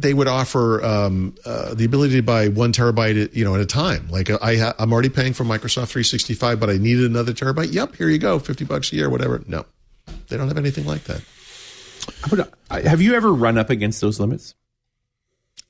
they 0.00 0.14
would 0.14 0.28
offer 0.28 0.82
um, 0.84 1.34
uh, 1.44 1.74
the 1.74 1.84
ability 1.84 2.14
to 2.16 2.22
buy 2.22 2.48
one 2.48 2.72
terabyte, 2.72 3.34
you 3.34 3.44
know, 3.44 3.54
at 3.54 3.60
a 3.60 3.66
time. 3.66 4.08
Like 4.10 4.30
I, 4.42 4.56
ha- 4.56 4.74
I'm 4.78 4.92
already 4.92 5.08
paying 5.08 5.32
for 5.32 5.44
Microsoft 5.44 5.88
365, 5.88 6.58
but 6.58 6.70
I 6.70 6.76
needed 6.78 7.04
another 7.04 7.32
terabyte. 7.32 7.72
Yep, 7.72 7.96
here 7.96 8.08
you 8.08 8.18
go, 8.18 8.38
50 8.38 8.64
bucks 8.64 8.92
a 8.92 8.96
year, 8.96 9.10
whatever. 9.10 9.42
No, 9.46 9.64
they 10.28 10.36
don't 10.36 10.48
have 10.48 10.58
anything 10.58 10.86
like 10.86 11.04
that. 11.04 11.22
But, 12.30 12.40
uh, 12.70 12.80
have 12.88 13.02
you 13.02 13.14
ever 13.14 13.32
run 13.32 13.58
up 13.58 13.70
against 13.70 14.00
those 14.00 14.18
limits? 14.18 14.54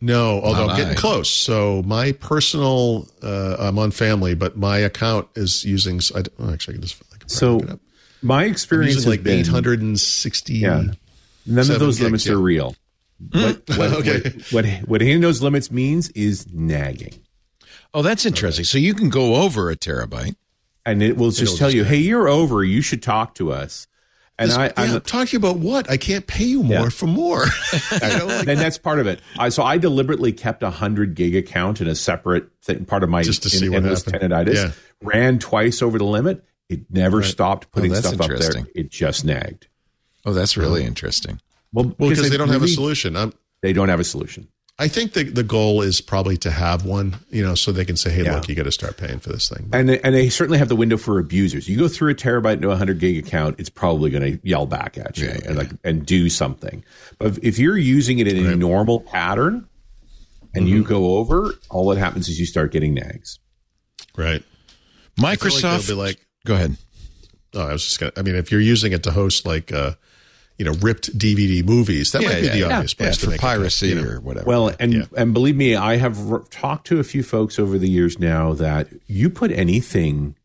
No, 0.00 0.40
although 0.40 0.66
Not 0.66 0.70
I'm 0.70 0.76
getting 0.76 0.92
I. 0.96 1.00
close. 1.00 1.28
So 1.28 1.82
my 1.84 2.12
personal, 2.12 3.06
uh, 3.22 3.56
I'm 3.58 3.78
on 3.78 3.90
family, 3.90 4.34
but 4.34 4.56
my 4.56 4.78
account 4.78 5.28
is 5.34 5.64
using. 5.64 6.00
I, 6.14 6.22
don't- 6.22 6.32
oh, 6.38 6.52
actually, 6.52 6.74
I 6.74 6.76
can 6.76 6.82
just. 6.82 7.02
I 7.12 7.18
can 7.18 7.28
So 7.28 7.58
it 7.58 7.70
up. 7.70 7.80
my 8.22 8.44
experience 8.44 8.94
using 8.94 9.10
has 9.12 9.18
like 9.18 9.26
860. 9.26 10.54
Yeah. 10.54 10.68
None 11.46 11.58
of 11.58 11.66
Seven 11.66 11.80
those 11.80 11.96
gigs, 11.98 12.04
limits 12.04 12.26
yeah. 12.26 12.32
are 12.32 12.38
real. 12.38 12.76
What, 13.32 13.66
mm. 13.66 13.78
what, 13.78 13.92
Okay. 14.00 14.20
what, 14.50 14.64
what, 14.64 14.88
what 14.88 15.00
hitting 15.00 15.20
those 15.20 15.42
limits 15.42 15.70
means 15.70 16.08
is 16.10 16.46
nagging. 16.52 17.14
Oh, 17.92 18.02
that's 18.02 18.24
interesting. 18.24 18.64
So 18.64 18.78
you 18.78 18.94
can 18.94 19.08
go 19.10 19.36
over 19.36 19.70
a 19.70 19.76
terabyte. 19.76 20.36
And 20.86 21.02
it 21.02 21.16
will 21.16 21.30
just 21.30 21.42
It'll 21.42 21.56
tell 21.56 21.68
just 21.68 21.76
you, 21.76 21.84
hey, 21.84 21.98
you're 21.98 22.28
over. 22.28 22.64
You 22.64 22.80
should 22.80 23.02
talk 23.02 23.34
to 23.34 23.52
us. 23.52 23.86
And 24.38 24.50
I, 24.50 24.66
yeah, 24.66 24.72
I'm, 24.76 25.00
talking 25.02 25.36
about 25.36 25.58
what? 25.58 25.90
I 25.90 25.98
can't 25.98 26.26
pay 26.26 26.44
you 26.44 26.62
more 26.62 26.84
Yeah. 26.84 26.88
for 26.88 27.06
more. 27.06 27.44
You 27.92 28.18
know, 28.18 28.26
like- 28.26 28.48
and 28.48 28.58
that's 28.58 28.78
part 28.78 28.98
of 28.98 29.06
it. 29.06 29.20
I, 29.38 29.50
so 29.50 29.62
I 29.62 29.76
deliberately 29.76 30.32
kept 30.32 30.62
a 30.62 30.70
hundred 30.70 31.14
gig 31.14 31.36
account 31.36 31.82
in 31.82 31.88
a 31.88 31.94
separate 31.94 32.48
thing, 32.62 32.86
part 32.86 33.02
of 33.02 33.10
my 33.10 33.22
Just 33.22 33.42
to 33.42 33.54
in- 33.54 33.60
see 33.60 33.68
what 33.68 33.82
happened. 33.84 34.48
Yeah. 34.54 34.72
Ran 35.02 35.38
twice 35.38 35.82
over 35.82 35.98
the 35.98 36.04
limit. 36.04 36.42
It 36.70 36.90
never 36.90 37.22
stopped 37.22 37.66
oh, 37.66 37.70
putting 37.72 37.92
Oh, 37.92 37.96
stuff 37.96 38.20
up 38.20 38.30
there. 38.30 38.64
It 38.74 38.90
just 38.90 39.24
nagged. 39.24 39.66
Oh, 40.24 40.32
that's 40.32 40.56
really 40.56 40.84
interesting. 40.84 41.40
Well, 41.72 41.94
well, 41.98 42.10
because 42.10 42.30
they 42.30 42.36
don't 42.36 42.48
have 42.48 42.62
a 42.62 42.68
solution. 42.68 43.16
I'm, 43.16 43.32
They 43.62 43.72
don't 43.72 43.88
have 43.88 44.00
a 44.00 44.04
solution. 44.04 44.48
I 44.78 44.88
think 44.88 45.12
the 45.12 45.24
the 45.24 45.42
goal 45.42 45.82
is 45.82 46.00
probably 46.00 46.38
to 46.38 46.50
have 46.50 46.86
one, 46.86 47.16
you 47.30 47.44
know, 47.44 47.54
so 47.54 47.70
they 47.70 47.84
can 47.84 47.96
say, 47.96 48.10
"Hey, 48.10 48.24
Yeah. 48.24 48.36
look, 48.36 48.48
you 48.48 48.54
got 48.54 48.62
to 48.62 48.72
start 48.72 48.96
paying 48.96 49.18
for 49.20 49.28
this 49.28 49.46
thing." 49.50 49.68
And 49.74 49.90
they, 49.90 50.00
and 50.00 50.14
they 50.14 50.30
certainly 50.30 50.58
have 50.58 50.70
the 50.70 50.76
window 50.76 50.96
for 50.96 51.18
abusers. 51.18 51.68
You 51.68 51.76
go 51.76 51.86
through 51.86 52.12
a 52.12 52.14
terabyte 52.14 52.62
to 52.62 52.70
a 52.70 52.76
hundred 52.76 52.98
gig 52.98 53.18
account, 53.18 53.56
it's 53.60 53.68
probably 53.68 54.08
going 54.08 54.22
to 54.38 54.40
yell 54.48 54.64
back 54.64 54.96
at 54.96 55.18
you 55.18 55.26
Yeah, 55.26 55.34
yeah, 55.42 55.48
and 55.48 55.56
like 55.58 55.70
and 55.84 56.06
do 56.06 56.30
something. 56.30 56.82
But 57.18 57.28
if- 57.32 57.38
if 57.42 57.58
you're 57.58 57.76
using 57.76 58.20
it 58.20 58.28
in 58.28 58.46
a 58.46 58.56
normal 58.56 59.00
pattern 59.00 59.68
and 60.54 60.66
you 60.66 60.80
Mm-hmm. 60.80 60.88
go 60.88 61.16
over, 61.18 61.52
all 61.68 61.90
that 61.90 61.98
happens 61.98 62.30
is 62.30 62.40
you 62.40 62.46
start 62.46 62.72
getting 62.72 62.94
nags. 62.94 63.38
right? 64.16 64.42
I 65.22 65.36
feel 65.36 65.50
like 65.52 65.62
Microsoft. 65.62 65.88
be 65.88 65.92
like, 65.94 66.26
go 66.46 66.54
ahead. 66.54 66.76
oh, 67.52 67.66
I 67.68 67.72
was 67.74 67.84
just 67.84 68.00
gonna. 68.00 68.12
I 68.16 68.22
mean, 68.22 68.34
if 68.34 68.50
you're 68.50 68.60
using 68.62 68.92
it 68.92 69.02
to 69.02 69.10
host 69.10 69.44
like, 69.44 69.72
uh, 69.74 69.92
you 70.60 70.66
know, 70.66 70.72
ripped 70.82 71.16
DVD 71.18 71.64
movies, 71.64 72.12
that 72.12 72.20
might 72.22 72.42
be 72.42 72.48
the 72.48 72.64
obvious 72.64 72.94
yeah, 72.98 73.04
place 73.06 73.16
to 73.16 73.24
for 73.24 73.30
make 73.30 73.38
it 73.40 73.42
piracy 73.42 73.88
you 73.88 73.94
know. 73.94 74.08
or 74.08 74.20
whatever. 74.20 74.44
Well, 74.46 74.72
and 74.78 74.92
Yeah. 74.92 75.04
and 75.16 75.32
believe 75.32 75.56
me, 75.56 75.74
I 75.74 75.96
have 75.96 76.30
r- 76.30 76.44
talked 76.50 76.86
to 76.88 77.00
a 77.00 77.02
few 77.04 77.22
folks 77.22 77.58
over 77.58 77.78
the 77.78 77.88
years 77.88 78.18
now 78.18 78.52
that 78.54 78.88
you 79.06 79.30
put 79.30 79.50
anything 79.52 80.36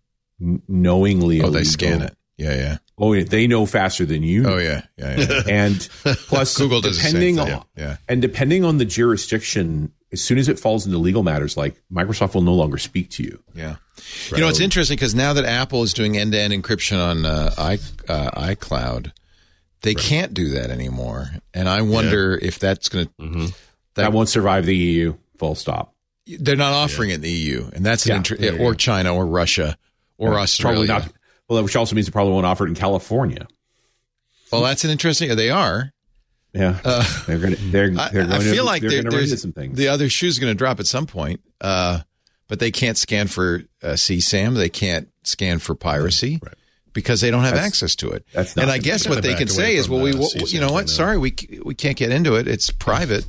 n- 0.41 0.61
knowingly. 0.69 1.41
oh, 1.41 1.49
they 1.49 1.65
scan 1.65 2.01
it. 2.01 2.15
Yeah, 2.37 2.55
yeah. 2.55 2.77
Oh, 2.97 3.11
yeah, 3.13 3.23
they 3.25 3.45
know 3.47 3.65
faster 3.65 4.05
than 4.05 4.23
you. 4.23 4.47
Oh, 4.47 4.57
yeah, 4.57 4.83
yeah, 4.97 5.19
yeah. 5.19 5.41
and 5.49 5.87
plus 6.27 6.57
Google 6.61 6.79
does 6.81 6.95
the 6.97 7.03
same 7.03 7.11
depending 7.13 7.35
thing. 7.45 7.53
on 7.53 7.65
Yeah. 7.77 7.97
and 8.07 8.21
depending 8.21 8.63
on 8.63 8.77
the 8.77 8.85
jurisdiction 8.85 9.91
as 10.13 10.21
soon 10.21 10.37
as 10.37 10.47
it 10.47 10.57
falls 10.59 10.85
into 10.85 10.97
legal 10.97 11.23
matters 11.23 11.57
like 11.57 11.81
microsoft 11.91 12.35
will 12.35 12.41
no 12.41 12.53
longer 12.53 12.77
speak 12.77 13.09
to 13.11 13.23
you 13.23 13.43
Yeah. 13.53 13.75
You 14.31 14.37
know, 14.37 14.47
it's 14.47 14.59
interesting 14.61 14.95
because 14.95 15.13
now 15.15 15.33
that 15.33 15.43
Apple 15.45 15.83
is 15.83 15.93
doing 15.93 16.17
end 16.17 16.31
to 16.33 16.39
end 16.39 16.53
encryption 16.53 16.97
on 17.05 17.25
uh, 17.25 17.53
i 17.57 17.73
uh, 18.07 18.31
iCloud, 18.53 19.11
they 19.81 19.93
can't 19.93 20.33
do 20.33 20.49
that 20.51 20.69
anymore. 20.71 21.29
And 21.53 21.69
I 21.69 21.81
wonder 21.83 22.37
if 22.41 22.59
that's 22.59 22.89
going 22.89 23.07
to. 23.19 23.53
that, 23.95 24.13
won't 24.13 24.29
survive 24.29 24.65
the 24.65 24.75
eu 24.75 25.13
full 25.37 25.55
stop 25.55 25.93
They're 26.27 26.55
not 26.55 26.73
offering 26.73 27.09
it 27.11 27.15
in 27.15 27.21
the 27.21 27.31
EU, 27.31 27.69
and 27.73 27.85
that's 27.85 28.05
an 28.05 28.11
Yeah, 28.11 28.17
inter- 28.17 28.35
there 28.37 28.53
you 28.55 28.59
or. 28.61 28.73
China 28.75 29.13
or 29.13 29.25
Russia 29.25 29.77
or 30.17 30.29
probably 30.29 30.43
Australia. 30.43 30.87
not 30.87 31.11
well 31.49 31.63
which 31.63 31.75
also 31.75 31.95
means 31.95 32.07
it 32.07 32.11
probably 32.11 32.33
won't 32.33 32.45
offer 32.45 32.65
it 32.65 32.69
in 32.69 32.75
california 32.75 33.47
Well, 34.51 34.61
that's 34.63 34.83
an 34.85 34.89
interesting. 34.91 35.35
They 35.35 35.49
are. 35.49 35.91
yeah 36.53 36.79
they're 37.27 37.37
gonna 37.39 37.55
they're, 37.57 37.91
Uh, 37.91 38.01
I, 38.01 38.09
they're 38.09 38.23
I 38.23 38.27
going 38.27 38.41
feel 38.41 38.55
to, 38.55 38.63
like 38.63 38.81
they're 38.81 38.89
there- 38.91 39.01
going 39.03 39.11
to 39.11 39.17
run 39.17 39.23
into 39.23 39.29
there's 39.31 39.41
some 39.41 39.51
things 39.53 39.77
the 39.77 39.89
other 39.89 40.09
shoe's 40.09 40.39
going 40.39 40.51
to 40.51 40.57
drop 40.57 40.79
at 40.79 40.87
some 40.87 41.05
point. 41.05 41.41
Uh, 41.61 41.99
but 42.47 42.59
they 42.59 42.69
can't 42.71 42.97
scan 42.97 43.27
for 43.27 43.63
uh, 43.83 43.87
CSAM. 43.93 44.55
They 44.55 44.69
can't 44.69 45.09
scan 45.23 45.57
for 45.59 45.73
piracy 45.75 46.39
because 46.95 47.21
they 47.21 47.29
don't 47.29 47.43
have 47.43 47.53
access 47.53 47.95
to 47.97 48.09
it. 48.09 48.25
that's 48.33 48.55
not 48.55 48.63
and 48.63 48.71
I 48.71 48.79
guess 48.79 49.07
what 49.07 49.21
they 49.21 49.35
can 49.35 49.47
say 49.47 49.75
is, 49.75 49.87
well, 49.87 50.01
we, 50.01 50.13
you 50.47 50.59
know 50.59 50.71
what? 50.71 50.89
Sorry, 50.89 51.19
we 51.19 51.35
we 51.63 51.75
can't 51.75 51.95
get 51.97 52.11
into 52.11 52.35
it. 52.35 52.47
It's 52.47 52.71
private. 52.71 53.25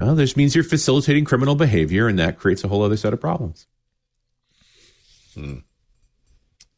well, 0.00 0.16
this 0.16 0.36
means 0.36 0.56
you're 0.56 0.64
facilitating 0.64 1.24
criminal 1.24 1.54
behavior 1.54 2.08
and 2.08 2.18
that 2.18 2.38
creates 2.38 2.64
a 2.64 2.68
whole 2.68 2.82
other 2.82 2.96
set 2.96 3.12
of 3.12 3.20
problems 3.20 3.68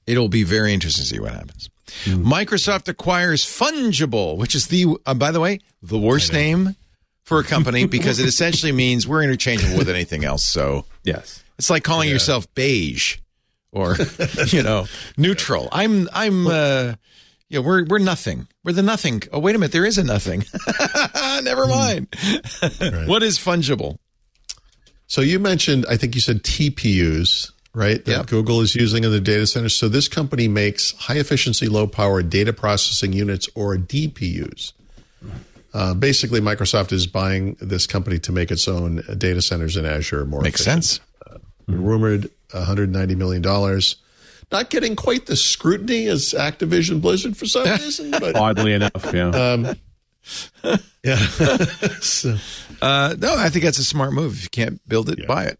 It'll 0.07 0.29
be 0.29 0.45
very 0.45 0.75
interesting 0.75 1.03
to 1.03 1.09
see 1.09 1.19
what 1.19 1.33
happens. 1.33 1.71
Microsoft 2.05 2.89
acquires 2.89 3.45
Fungible, 3.45 4.37
which 4.37 4.55
is 4.55 4.69
the, 4.69 4.97
uh, 5.07 5.15
by 5.15 5.33
the 5.33 5.41
way, 5.41 5.59
the 5.83 5.99
worst 5.99 6.33
name 6.33 6.77
for 7.25 7.41
a 7.41 7.43
company 7.43 7.87
because 7.97 8.21
it 8.21 8.27
essentially 8.27 8.71
means 8.71 9.09
we're 9.09 9.23
interchangeable 9.23 9.79
with 9.79 9.89
anything 9.89 10.25
else. 10.25 10.45
So 10.45 10.85
yes 11.03 11.45
it's 11.59 11.71
like 11.71 11.85
calling 11.85 12.09
yourself 12.09 12.53
beige 12.55 13.19
or, 13.75 13.97
you 14.47 14.63
know, 14.63 14.87
neutral. 15.19 15.69
I'm, 15.73 16.09
I'm, 16.13 16.47
uh, 16.47 16.95
yeah, 17.49 17.59
we're, 17.61 17.85
we're 17.85 17.99
nothing. 17.99 18.49
We're 18.65 18.73
the 18.73 18.83
nothing. 18.83 19.23
Oh, 19.33 19.39
wait 19.41 19.55
a 19.55 19.59
minute. 19.59 19.73
There 19.73 19.85
is 19.85 19.99
a 19.99 20.05
nothing. 20.05 20.45
Never 21.43 21.67
mind. 21.67 22.09
What 23.07 23.23
is 23.23 23.39
Fungible? 23.39 23.99
So 25.07 25.21
you 25.21 25.39
mentioned, 25.39 25.85
I 25.89 25.97
think 25.99 26.15
you 26.15 26.21
said 26.23 26.43
TPUs, 26.43 27.53
right? 27.75 28.03
That 28.07 28.11
Yep. 28.11 28.27
Google 28.29 28.61
is 28.63 28.75
using 28.75 29.05
in 29.05 29.11
the 29.11 29.21
data 29.21 29.47
centers. 29.47 29.77
So 29.77 29.89
this 29.89 30.09
company 30.09 30.49
makes 30.49 30.93
high 30.93 31.19
efficiency, 31.19 31.69
low 31.69 31.87
power 31.87 32.23
data 32.23 32.53
processing 32.53 33.13
units 33.13 33.49
or 33.55 33.77
DPUs. 33.77 34.73
Uh, 35.75 35.93
basically, 35.93 36.41
Microsoft 36.41 36.93
is 36.93 37.07
buying 37.07 37.57
this 37.61 37.87
company 37.87 38.19
to 38.21 38.33
make 38.33 38.51
its 38.51 38.67
own 38.69 39.01
uh, 39.09 39.15
data 39.15 39.43
centers 39.43 39.77
in 39.77 39.85
Azure 39.85 40.25
more 40.25 40.41
Makes 40.41 40.63
efficient. 40.63 40.85
sense. 40.85 41.01
Rumored 41.67 42.31
$190 42.55 43.17
million. 43.17 43.81
Not 44.53 44.71
getting 44.71 44.95
quite 44.97 45.27
the 45.27 45.37
scrutiny 45.37 46.07
as 46.07 46.35
Activision 46.37 47.01
Blizzard 47.01 47.37
for 47.37 47.47
some 47.47 47.65
reason, 47.81 48.11
but 48.13 48.37
oddly 48.37 48.73
enough 48.75 49.11
yeah 49.13 49.29
um, 49.31 49.75
yeah. 51.03 51.17
so, 52.01 52.37
Uh, 52.81 53.15
no, 53.19 53.35
I 53.37 53.49
think 53.51 53.65
that's 53.65 53.79
a 53.79 53.85
smart 53.85 54.13
move. 54.13 54.35
If 54.37 54.43
you 54.45 54.49
can't 54.51 54.87
build 54.89 55.09
it, 55.11 55.27
buy 55.27 55.45
it. 55.45 55.59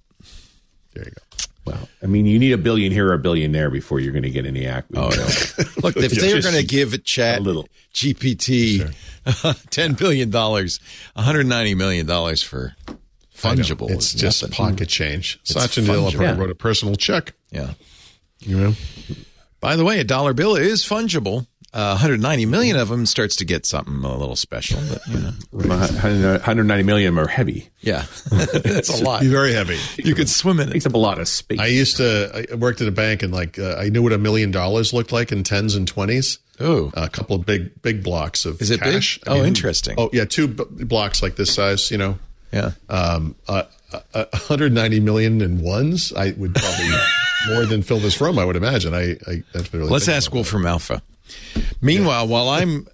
there 0.95 1.05
you 1.05 1.11
go. 1.11 1.73
well 1.73 1.89
i 2.03 2.07
mean 2.07 2.25
you 2.27 2.39
need 2.39 2.53
a 2.53 2.59
billion 2.59 2.93
here 2.93 3.09
or 3.09 3.15
a 3.15 3.19
billion 3.19 3.53
there 3.53 3.71
before 3.71 3.99
you're 4.01 4.13
going 4.13 4.23
to 4.23 4.31
get 4.31 4.47
any 4.47 4.67
act 4.67 4.89
Oh, 4.95 5.09
no. 5.09 5.27
Look, 5.83 5.97
if 5.97 6.13
they 6.13 6.35
were 6.35 6.43
going 6.43 6.55
to 6.55 6.65
give 6.65 6.93
it 6.95 7.05
chat 7.05 7.39
a 7.41 7.43
little. 7.43 7.67
GPT 7.95 8.93
$10 9.27 9.99
billion, 9.99 10.31
$190 10.31 11.77
million 11.77 12.37
for 12.37 12.75
I 12.87 12.93
know. 12.93 12.99
Fungible. 13.45 13.91
It's 13.91 14.13
just 14.15 14.43
nothing. 14.43 14.55
pocket 14.57 14.89
change. 14.89 15.39
It's 15.43 15.53
fungible. 15.55 16.11
probably 16.13 16.27
Yeah. 16.27 16.37
wrote 16.37 16.51
a 16.51 16.55
personal 16.55 16.97
check. 16.97 17.33
Yeah. 17.51 17.75
You 18.41 18.59
know, 18.59 18.75
By 19.61 19.77
the 19.77 19.85
way, 19.85 19.99
a 20.01 20.05
dollar 20.05 20.35
bill 20.35 20.57
is 20.57 20.85
fungible. 20.85 21.47
Uh, 21.73 21.97
190 21.99 22.47
million 22.47 22.77
of 22.77 22.89
them 22.89 23.05
starts 23.05 23.35
to 23.37 23.45
get 23.45 23.67
something 23.67 24.05
a 24.05 24.17
little 24.17 24.37
special, 24.37 24.79
but 24.89 25.01
you 25.09 25.19
know, 25.19 25.33
190 25.51 26.83
million 26.85 27.19
are 27.19 27.27
heavy 27.27 27.69
yeah, 27.81 28.05
that's 28.31 29.01
a 29.01 29.03
lot. 29.03 29.23
very 29.25 29.53
heavy. 29.53 29.79
You 29.97 30.15
could 30.15 30.29
swim 30.29 30.61
in 30.61 30.69
it. 30.69 30.73
takes 30.73 30.87
up 30.87 30.95
a 30.95 30.99
lot 30.99 31.19
of 31.19 31.27
space 31.27 31.59
I 31.59 31.67
used 31.67 31.97
to. 31.97 32.47
I 32.53 32.55
worked 32.55 32.81
at 32.81 32.87
a 32.89 32.93
bank 32.93 33.23
and 33.25 33.33
like 33.33 33.59
uh, 33.59 33.75
I 33.77 33.89
knew 33.89 34.03
what 34.03 34.13
a 34.13 34.19
million 34.19 34.51
dollars 34.53 34.93
looked 34.93 35.11
like 35.13 35.33
in 35.33 35.43
tens 35.43 35.75
and 35.75 35.87
twenties. 35.89 36.39
Oh, 36.61 36.93
A 36.95 37.09
couple 37.09 37.35
of 37.35 37.45
big 37.45 37.83
big 37.83 38.05
blocks 38.05 38.45
of 38.47 38.63
Is 38.63 38.71
it 38.71 38.79
big? 38.81 38.93
cash. 38.95 39.19
Oh, 39.27 39.45
interesting. 39.45 39.97
Oh 39.99 40.11
yeah, 40.13 40.25
two 40.25 40.47
b- 40.47 40.65
blocks 40.85 41.23
like 41.23 41.35
this 41.35 41.53
size. 41.53 41.91
You 41.91 41.99
know, 41.99 42.19
yeah. 42.55 42.71
um, 42.89 43.35
uh, 43.49 43.65
uh, 44.15 44.25
190 44.33 45.01
million 45.01 45.41
in 45.41 45.61
ones. 45.61 46.13
I 46.13 46.33
would 46.37 46.55
probably 46.55 46.91
more 47.49 47.67
than 47.67 47.83
fill 47.83 47.99
this 47.99 48.21
room. 48.21 48.39
I 48.39 48.45
would 48.45 48.57
imagine. 48.57 48.95
I. 48.95 49.17
I 49.27 49.43
that's 49.53 49.73
really 49.75 49.89
Let's 49.89 50.09
ask 50.09 50.33
Wolfram 50.33 50.67
Alpha. 50.67 51.03
Meanwhile, 51.81 52.29
while 52.29 52.49
I'm 52.49 52.87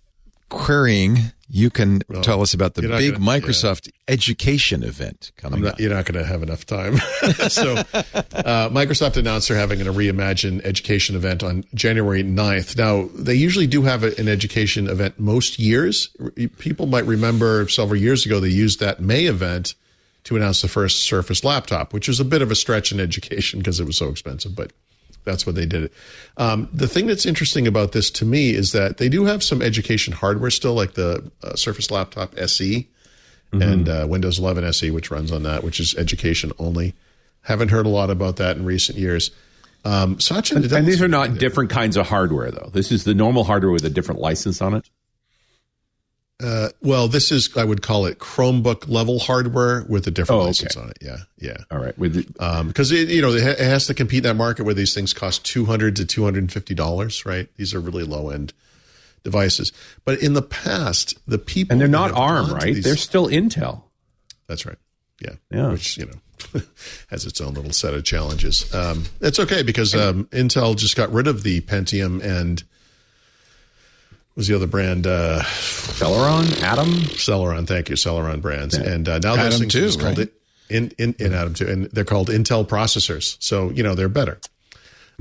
querying, 0.48 1.18
you 1.51 1.68
can 1.68 2.01
tell 2.22 2.43
us 2.43 2.55
about 2.55 2.74
the 2.74 2.82
big 2.82 3.14
gonna- 3.14 3.18
Microsoft 3.18 3.90
education 4.06 4.85
event 4.85 5.32
coming 5.36 5.60
I'm 5.60 5.72
up. 5.72 5.81
you're 5.81 5.93
not 5.93 6.05
going 6.05 6.22
to 6.22 6.24
have 6.24 6.43
enough 6.43 6.64
time. 6.64 6.97
so, 7.48 7.74
uh, 7.74 8.68
Microsoft 8.70 9.16
announced 9.16 9.48
they're 9.48 9.59
having 9.59 9.81
a 9.81 9.93
Reimagine 9.93 10.64
education 10.64 11.16
event 11.16 11.43
on 11.43 11.64
January 11.74 12.22
9th. 12.22 12.77
Now, 12.77 13.09
they 13.14 13.35
usually 13.35 13.66
do 13.66 13.82
have 13.82 14.05
an 14.05 14.28
education 14.28 14.89
event 14.89 15.18
most 15.18 15.59
years. 15.59 16.14
People 16.59 16.86
might 16.86 17.05
remember 17.05 17.68
several 17.68 18.01
years 18.01 18.24
ago 18.24 18.39
they 18.39 18.48
used 18.48 18.81
that 18.81 19.01
May 19.01 19.27
event 19.27 19.74
to 20.24 20.36
announce 20.36 20.62
the 20.62 20.68
first 20.68 21.05
Surface 21.05 21.43
laptop, 21.43 21.93
which 21.93 22.06
was 22.06 22.20
a 22.20 22.24
bit 22.24 22.43
of 22.43 22.51
a 22.51 22.55
stretch 22.55 22.93
in 22.93 23.01
education 23.01 23.59
because 23.59 23.81
it 23.81 23.86
was 23.86 23.97
so 23.97 24.09
expensive, 24.09 24.55
but 24.55 24.72
that's 25.24 25.47
what 25.47 25.55
they 25.55 25.66
did 25.66 25.84
it. 25.84 25.92
Um, 26.36 26.68
the 26.72 26.88
thing 26.88 27.06
that's 27.06 27.26
interesting 27.26 27.66
about 27.66 27.92
this 27.92 28.10
to 28.12 28.24
me 28.24 28.51
is 28.55 28.72
that 28.72 28.98
they 28.98 29.09
do 29.09 29.24
have 29.24 29.42
some 29.42 29.60
education 29.62 30.12
hardware 30.12 30.51
still, 30.51 30.74
like 30.74 30.94
the 30.94 31.30
uh, 31.42 31.55
Surface 31.56 31.90
Laptop 31.90 32.34
SE 32.38 32.88
Mm-hmm. 33.52 33.62
and 33.68 33.88
uh, 33.88 34.06
Windows 34.09 34.38
11 34.38 34.62
SE, 34.62 34.92
which 34.92 35.10
runs 35.10 35.32
on 35.32 35.42
that, 35.42 35.64
which 35.64 35.80
is 35.80 35.97
education 35.97 36.52
only. 36.60 36.94
Haven't 37.42 37.70
heard 37.70 37.84
a 37.84 37.88
lot 37.88 38.09
about 38.09 38.36
that 38.36 38.56
in 38.56 38.64
recent 38.64 38.97
years. 38.97 39.32
Um, 39.84 40.20
Satya, 40.20 40.59
And, 40.59 40.72
and 40.72 40.86
these 40.86 41.02
are 41.02 41.09
not 41.09 41.36
different 41.38 41.68
kinds 41.68 41.97
of 41.97 42.06
hardware, 42.06 42.52
though. 42.52 42.70
This 42.72 42.92
is 42.92 43.02
the 43.02 43.12
normal 43.12 43.42
hardware 43.42 43.72
with 43.72 43.84
a 43.84 43.90
different 43.90 44.20
license 44.20 44.62
on 44.62 44.74
it. 44.74 44.88
Uh, 46.42 46.68
well, 46.80 47.06
this 47.08 47.30
is 47.30 47.54
I 47.56 47.64
would 47.64 47.82
call 47.82 48.06
it 48.06 48.18
Chromebook 48.18 48.88
level 48.88 49.18
hardware 49.18 49.84
with 49.88 50.06
a 50.06 50.10
different 50.10 50.38
Oh, 50.38 50.40
okay. 50.42 50.46
license 50.48 50.76
on 50.76 50.88
it. 50.90 50.98
Yeah, 51.00 51.18
yeah. 51.38 51.58
All 51.70 51.78
right. 51.78 51.96
With 51.98 52.26
Because 52.66 52.90
it 52.92 53.08
you 53.08 53.20
know 53.22 53.32
it 53.32 53.42
ha- 53.42 53.50
it 53.50 53.58
has 53.58 53.86
to 53.88 53.94
compete 53.94 54.18
in 54.18 54.22
that 54.24 54.34
market 54.36 54.64
where 54.64 54.74
these 54.74 54.94
things 54.94 55.12
cost 55.12 55.44
two 55.44 55.66
hundred 55.66 55.96
to 55.96 56.04
two 56.06 56.24
hundred 56.24 56.40
and 56.44 56.52
fifty 56.52 56.74
dollars. 56.74 57.26
Right? 57.26 57.48
These 57.56 57.74
are 57.74 57.80
really 57.80 58.04
low 58.04 58.30
end 58.30 58.52
devices. 59.22 59.70
But 60.04 60.20
in 60.22 60.32
the 60.32 60.42
past, 60.42 61.18
the 61.26 61.38
people 61.38 61.72
and 61.74 61.80
they're 61.80 61.88
not 61.88 62.12
ARM, 62.12 62.52
right? 62.54 62.74
these- 62.74 62.84
They're 62.84 62.96
still 62.96 63.28
Intel. 63.28 63.82
That's 64.46 64.64
right. 64.64 64.78
Yeah. 65.20 65.34
Yeah. 65.50 65.72
Which, 65.72 65.98
you 65.98 66.06
know, 66.06 66.62
has 67.10 67.26
its 67.26 67.40
own 67.42 67.52
little 67.52 67.72
set 67.74 67.92
of 67.92 68.04
challenges. 68.04 68.72
Um, 68.74 69.04
it's 69.20 69.38
okay 69.38 69.62
because 69.62 69.94
um, 69.94 70.24
Intel 70.32 70.74
just 70.74 70.96
got 70.96 71.12
rid 71.12 71.26
of 71.26 71.42
the 71.42 71.60
Pentium 71.60 72.22
and 72.22 72.64
was 74.36 74.48
the 74.48 74.55
other 74.57 74.66
brand? 74.66 75.07
Uh, 75.07 75.40
Celeron, 75.43 76.62
Atom. 76.62 76.89
Celeron. 77.16 77.66
Thank 77.66 77.89
you. 77.90 77.97
Celeron 77.97 78.40
brands. 78.40 78.74
And 78.74 79.09
uh, 79.09 79.19
now 79.19 79.36
those 79.36 79.47
Atom 79.55 79.61
things 79.61 79.73
too, 79.73 79.82
are 79.85 79.86
just 79.86 80.01
called 80.01 80.19
it 80.19 80.32
in, 80.69 80.93
in, 80.98 81.15
in 81.19 81.35
Atom 81.35 81.55
2. 81.55 81.66
And 81.69 81.85
they're 81.86 82.05
called 82.05 82.28
Intel 82.28 82.66
processors. 82.66 83.36
So, 83.43 83.70
you 83.70 83.82
know, 83.82 83.94
they're 83.94 84.09
better. 84.09 84.40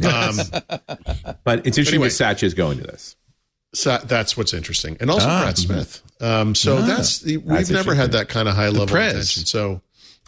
Um, 0.06 0.38
But 1.44 1.65
it's 1.65 1.77
interesting 1.77 1.95
Anyway. 1.95 2.07
that 2.10 2.14
Satya 2.14 2.45
is 2.48 2.53
going 2.53 2.77
to 2.80 2.84
this. 2.86 3.15
so 3.73 3.98
that's 4.03 4.38
what's 4.38 4.53
interesting. 4.53 4.98
And 4.99 5.10
also 5.11 5.27
Ah. 5.27 5.41
Brad 5.41 5.57
Smith. 5.57 6.02
Um, 6.22 6.53
so 6.56 6.81
that's, 6.81 7.23
we've 7.23 7.45
That's 7.45 7.69
never 7.69 7.95
had 7.95 8.11
that 8.14 8.27
kind 8.30 8.48
of 8.49 8.56
high 8.56 8.68
level 8.69 8.88
Prez. 8.88 9.14
attention. 9.14 9.45
So, 9.45 9.81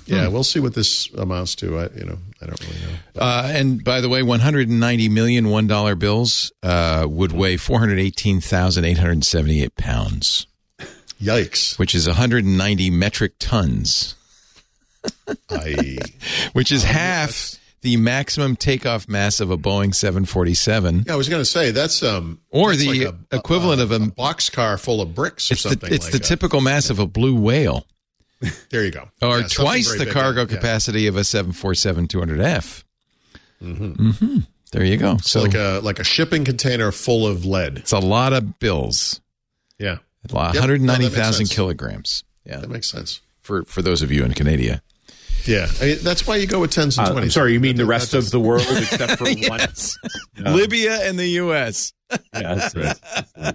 yeah, 0.05 0.27
we'll 0.27 0.43
see 0.43 0.59
what 0.59 0.73
this 0.73 1.09
amounts 1.13 1.55
to. 1.55 1.77
I, 1.79 1.83
you 1.95 2.05
know, 2.05 2.17
I 2.41 2.45
don't 2.45 2.59
really 2.61 2.79
know. 2.81 3.21
Uh, 3.21 3.51
and 3.53 3.83
by 3.83 4.01
the 4.01 4.09
way, 4.09 4.23
190 4.23 5.09
million 5.09 5.49
one 5.49 5.67
dollar 5.67 5.95
bills 5.95 6.51
uh, 6.63 7.05
would 7.09 7.31
weigh 7.31 7.57
418,878 7.57 9.75
pounds, 9.75 10.47
Yikes. 11.21 11.77
which 11.79 11.95
is 11.95 12.07
190 12.07 12.89
metric 12.89 13.33
tons, 13.39 14.15
I 15.49 15.97
which 16.53 16.71
is 16.71 16.83
half 16.83 17.55
the 17.81 17.97
maximum 17.97 18.55
takeoff 18.55 19.07
mass 19.07 19.39
of 19.39 19.49
a 19.49 19.57
Boeing 19.57 19.95
747. 19.95 21.05
yeah, 21.07 21.13
I 21.13 21.15
was 21.15 21.29
going 21.29 21.41
to 21.41 21.45
say 21.45 21.71
that's 21.71 22.03
um 22.03 22.39
Or 22.51 22.71
that's 22.75 22.81
the 22.83 23.05
like 23.05 23.15
equivalent 23.31 23.81
of 23.81 23.91
a- 23.91 23.97
boxcar 23.99 24.79
full 24.79 25.01
of 25.01 25.15
bricks 25.15 25.49
or 25.49 25.53
It's 25.55 25.63
the, 25.63 25.69
something. 25.69 25.91
it's 25.93 26.05
like 26.05 26.11
the 26.13 26.19
typical 26.19 26.61
mass 26.61 26.89
of 26.91 26.99
a 26.99 27.07
blue 27.07 27.35
whale, 27.35 27.85
There 28.69 28.83
you 28.83 28.91
go. 28.91 29.09
or 29.21 29.39
Yeah, 29.41 29.47
twice 29.47 29.87
very 29.87 29.99
the 29.99 30.05
big, 30.05 30.13
cargo 30.13 30.41
yeah. 30.41 30.47
capacity 30.47 31.07
of 31.07 31.15
a 31.17 31.23
747 31.23 32.07
200F. 32.07 32.83
Mm-hmm. 33.61 34.39
There 34.71 34.83
you 34.85 34.97
go. 34.97 35.17
So 35.17 35.41
like 35.41 35.53
a 35.53 35.79
like 35.83 35.99
a 35.99 36.03
shipping 36.03 36.45
container 36.45 36.91
full 36.91 37.27
of 37.27 37.45
lead. 37.45 37.77
it's 37.77 37.91
a 37.91 37.99
lot 37.99 38.33
of 38.33 38.59
bills. 38.59 39.19
Yeah, 39.77 39.97
A 40.29 40.35
lot- 40.35 40.53
Yep. 40.55 40.61
No, 40.63 40.67
that 40.67 40.77
makes 40.77 40.81
190,000 40.81 41.33
sense. 41.45 41.53
kilograms. 41.55 42.23
Yeah, 42.45 42.57
that 42.57 42.69
makes 42.69 42.89
sense. 42.89 43.21
for 43.41 43.63
for 43.65 43.81
those 43.81 44.01
of 44.01 44.11
you 44.11 44.23
in 44.23 44.33
Canada. 44.33 44.81
Yeah, 45.45 45.67
I 45.81 45.85
mean, 45.85 45.97
that's 46.03 46.25
why 46.27 46.35
you 46.35 46.45
go 46.47 46.59
with 46.61 46.71
tens 46.71 46.97
and 46.97 47.07
Uh, 47.07 47.11
twenties. 47.11 47.29
I'm 47.35 47.41
sorry, 47.41 47.53
you 47.53 47.59
mean 47.59 47.75
the 47.75 47.85
rest 47.85 48.13
of 48.13 48.25
the 48.25 48.31
the 48.31 48.39
world 48.39 48.65
except 48.69 49.17
for 49.17 49.25
one? 49.25 49.35
Yes. 49.59 49.95
Libya 50.37 50.99
and 51.07 51.17
the 51.19 51.27
U.S. 51.43 51.93
Yes, 52.33 52.73
yes. 52.75 53.53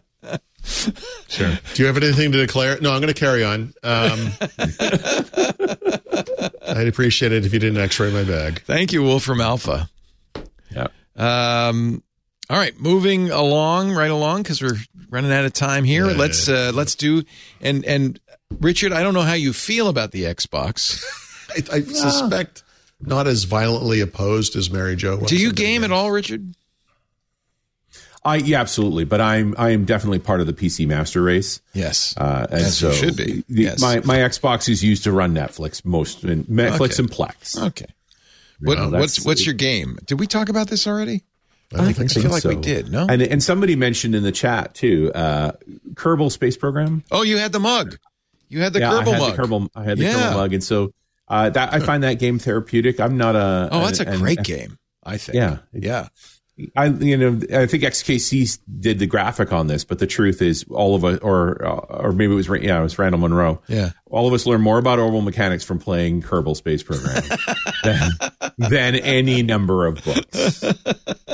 Sure. 1.29 1.59
Do 1.75 1.83
you 1.83 1.87
have 1.87 1.97
anything 1.97 2.33
to 2.33 2.39
declare? 2.39 2.81
No, 2.81 2.93
I'm 2.93 3.01
going 3.01 3.13
to 3.13 3.19
carry 3.19 3.45
on. 3.45 3.73
Um, 3.83 4.31
I'd 6.69 6.89
appreciate 6.89 7.33
it 7.33 7.47
if 7.47 7.53
you 7.53 7.59
didn't 7.59 7.79
X-ray 7.79 8.13
my 8.13 8.25
bag. 8.25 8.63
Thank 8.63 8.93
you, 8.93 9.03
Wolfram 9.03 9.41
Alpha. 9.41 9.89
Yeah. 10.71 10.89
Um, 11.17 12.03
all 12.51 12.57
right, 12.57 12.79
moving 12.79 13.31
along, 13.31 13.93
right 13.93 14.11
along, 14.11 14.43
because 14.43 14.63
we're 14.63 14.77
running 15.11 15.33
out 15.33 15.45
of 15.45 15.53
time 15.53 15.85
here. 15.85 16.07
Yeah. 16.11 16.17
let's 16.17 16.49
uh, 16.49 16.73
let's 16.75 16.95
do 16.95 17.23
and 17.61 17.85
and 17.85 18.21
Richard, 18.61 18.93
I 18.93 19.03
don't 19.03 19.15
know 19.15 19.23
how 19.23 19.33
you 19.35 19.53
feel 19.53 19.89
about 19.89 20.13
the 20.13 20.25
Xbox. 20.25 21.03
I, 21.73 21.77
I 21.77 21.81
suspect 21.83 22.63
not 23.01 23.27
as 23.27 23.45
violently 23.45 24.01
opposed 24.01 24.57
as 24.57 24.71
Mary 24.71 24.97
Jo. 24.97 25.17
was. 25.17 25.31
Do 25.31 25.37
you 25.37 25.53
game 25.53 25.85
at 25.85 25.91
all, 25.91 26.11
Richard? 26.11 26.55
I 28.27 28.37
yeah, 28.37 28.61
absolutely. 28.61 29.05
But 29.05 29.21
I'm 29.21 29.55
I 29.57 29.71
am 29.71 29.85
definitely 29.85 30.19
part 30.19 30.41
of 30.41 30.47
the 30.47 30.53
PC 30.53 30.87
master 30.87 31.23
race. 31.23 31.61
Yes. 31.73 32.15
Uh, 32.17 32.47
and 32.51 32.61
As 32.61 32.83
you 32.83 32.91
so 32.91 32.95
should 32.95 33.17
be. 33.17 33.25
the- 33.25 33.45
Yes. 33.49 33.81
My 33.81 34.01
my 34.01 34.19
Xbox 34.19 34.69
is 34.69 34.83
used 34.85 35.05
to 35.05 35.13
run 35.13 35.35
Netflix 35.35 35.85
most 35.85 36.25
and 36.25 36.45
Netflix 36.47 36.93
Okay. 36.93 37.03
and 37.03 37.11
Plex. 37.11 37.63
okay. 37.69 37.87
What, 38.61 38.79
know, 38.79 38.89
what's 38.91 39.25
what's 39.25 39.45
your 39.47 39.55
game? 39.55 39.99
Did 40.07 40.19
we 40.19 40.27
talk 40.27 40.49
about 40.49 40.69
this 40.69 40.87
already? 40.87 41.23
I 41.75 41.79
don't 41.79 41.95
think 41.95 42.11
so. 42.11 42.21
feel 42.23 42.31
like 42.31 42.45
we 42.45 42.57
did, 42.57 42.91
no? 42.93 43.07
And 43.09 43.21
and 43.23 43.43
somebody 43.43 43.77
mentioned 43.77 44.15
in 44.15 44.23
the 44.23 44.33
chat 44.33 44.75
too, 44.75 45.11
uh, 45.15 45.53
Kerbal 45.95 46.31
Space 46.33 46.57
Program. 46.57 47.03
Oh, 47.11 47.23
you 47.23 47.37
had 47.39 47.53
the 47.53 47.61
mug. 47.61 47.99
You 48.49 48.61
had 48.63 48.73
the 48.73 48.81
yeah, 48.81 48.91
Kerbal 48.93 49.09
I 49.09 49.11
had 49.11 49.19
mug. 49.21 49.37
the 49.37 49.43
Kerbal. 49.43 49.69
I 49.75 49.85
had 49.85 49.99
the 49.99 50.05
Yeah. 50.05 50.15
Kerbal 50.15 50.35
mug, 50.35 50.53
and 50.55 50.65
so 50.65 50.93
uh, 51.29 51.51
that 51.51 51.75
I 51.75 51.81
find 51.81 52.03
that 52.05 52.15
game 52.21 52.39
therapeutic. 52.39 52.99
I'm 53.01 53.17
not 53.17 53.35
a. 53.37 53.69
oh, 53.73 53.81
that's 53.85 54.01
a 54.01 54.05
great 54.17 54.43
game. 54.43 54.79
I 55.05 55.19
think. 55.19 55.37
Yeah. 55.37 55.59
Yeah. 55.73 56.09
I 56.75 56.87
you 56.87 57.17
know 57.17 57.41
I 57.59 57.67
think 57.67 57.83
XKCD 57.83 58.59
did 58.81 58.99
the 58.99 59.07
graphic 59.07 59.53
on 59.53 59.67
this, 59.67 59.85
but 59.85 59.99
the 59.99 60.07
truth 60.07 60.41
is 60.41 60.65
all 60.71 60.95
of 60.95 61.05
us, 61.05 61.19
or 61.21 61.63
uh, 61.65 62.01
or 62.05 62.13
maybe 62.13 62.33
it 62.33 62.37
was 62.37 62.49
yeah, 62.49 62.81
it 62.81 62.83
was 62.83 62.99
Randall 62.99 63.21
Munroe. 63.21 63.61
Yeah. 63.69 63.91
All 64.09 64.29
of 64.29 64.33
us 64.33 64.47
learn 64.47 64.61
more 64.61 64.79
about 64.79 65.01
orbital 65.01 65.21
mechanics 65.21 65.65
from 65.65 65.81
playing 65.81 66.23
Kerbal 66.23 66.55
Space 66.57 66.83
Program 66.85 67.23
than, 67.83 68.11
than 68.57 68.95
any 68.95 69.43
number 69.43 69.85
of 69.85 70.03
books. 70.05 70.63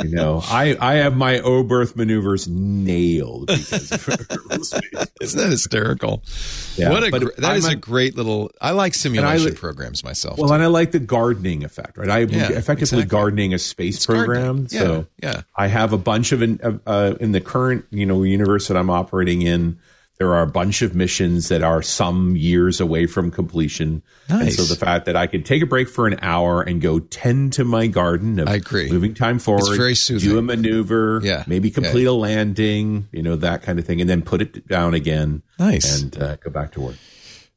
You 0.03 0.09
know, 0.17 0.41
I 0.43 0.77
I 0.81 0.95
have 0.95 1.15
my 1.15 1.35
Oberth 1.41 1.97
maneuvers 1.97 2.49
nailed 2.49 3.49
because 3.49 3.93
of 3.93 4.01
Kerbal 4.01 4.65
Space. 4.65 5.07
Isn't 5.21 5.41
that 5.41 5.51
hysterical? 5.51 6.23
Yeah, 6.77 6.89
what 6.91 7.05
a 7.05 7.11
gr- 7.11 7.29
that 7.39 7.57
is 7.59 7.67
a 7.69 7.73
a- 7.73 7.77
great 7.77 8.17
little. 8.17 8.51
I 8.61 8.71
like 8.71 8.95
simulation 8.95 9.51
li- 9.51 9.55
programs 9.55 10.03
myself. 10.03 10.39
Well, 10.39 10.53
and 10.53 10.63
I 10.63 10.67
like 10.67 10.93
the 10.93 10.99
gardening 10.99 11.65
effect, 11.65 11.99
right? 11.99 12.09
I 12.09 12.21
Yeah, 12.21 12.49
effectively 12.53 13.01
exactly. 13.01 13.05
gardening 13.05 13.53
a 13.55 13.59
space 13.59 14.05
program. 14.07 14.67
Yeah, 14.71 14.81
So 14.81 15.07
yeah. 15.23 15.43
I 15.55 15.67
have 15.67 15.93
a 15.93 15.99
bunch 15.99 16.33
of 16.33 16.41
in, 16.43 16.59
uh, 16.87 17.15
in 17.21 17.33
the 17.33 17.41
current 17.43 17.85
you 17.91 18.07
know 18.07 18.23
universe 18.23 18.69
that 18.69 18.79
I'm 18.79 18.89
operating 18.91 19.43
in. 19.43 19.79
There 20.23 20.35
are 20.35 20.43
a 20.43 20.47
bunch 20.47 20.83
of 20.83 20.95
missions 20.95 21.49
that 21.49 21.63
are 21.65 21.83
some 21.83 22.37
years 22.37 22.81
away 22.81 23.07
from 23.07 23.33
completion. 23.33 24.03
And 24.29 24.53
so 24.53 24.63
the 24.63 24.77
fact 24.77 25.07
that 25.07 25.17
I 25.17 25.27
could 25.27 25.45
take 25.45 25.63
a 25.65 25.67
break 25.67 25.89
for 25.89 26.07
an 26.07 26.17
hour 26.23 26.63
and 26.63 26.81
go 26.81 27.01
tend 27.01 27.55
to 27.55 27.65
my 27.65 27.89
garden 27.89 28.39
of 28.39 28.47
I 28.47 28.55
agree. 28.55 28.89
moving 28.89 29.15
time 29.15 29.41
forward, 29.41 29.77
very 29.77 29.97
soothing. 29.97 30.29
do 30.31 30.39
a 30.39 30.43
maneuver, 30.43 31.21
Yeah. 31.25 31.43
maybe 31.49 31.71
Yeah. 31.71 31.75
complete 31.75 32.05
a 32.05 32.13
landing, 32.13 33.09
you 33.11 33.21
know, 33.25 33.35
that 33.35 33.65
kind 33.65 33.81
of 33.81 33.85
thing, 33.85 34.01
and 34.01 34.09
then 34.09 34.23
put 34.23 34.41
it 34.41 34.69
down 34.69 34.95
again. 34.95 35.43
Nice. 35.59 36.01
And 36.03 36.17
uh, 36.17 36.37
go 36.37 36.51
back 36.53 36.71
to 36.75 36.81
work. 36.83 36.95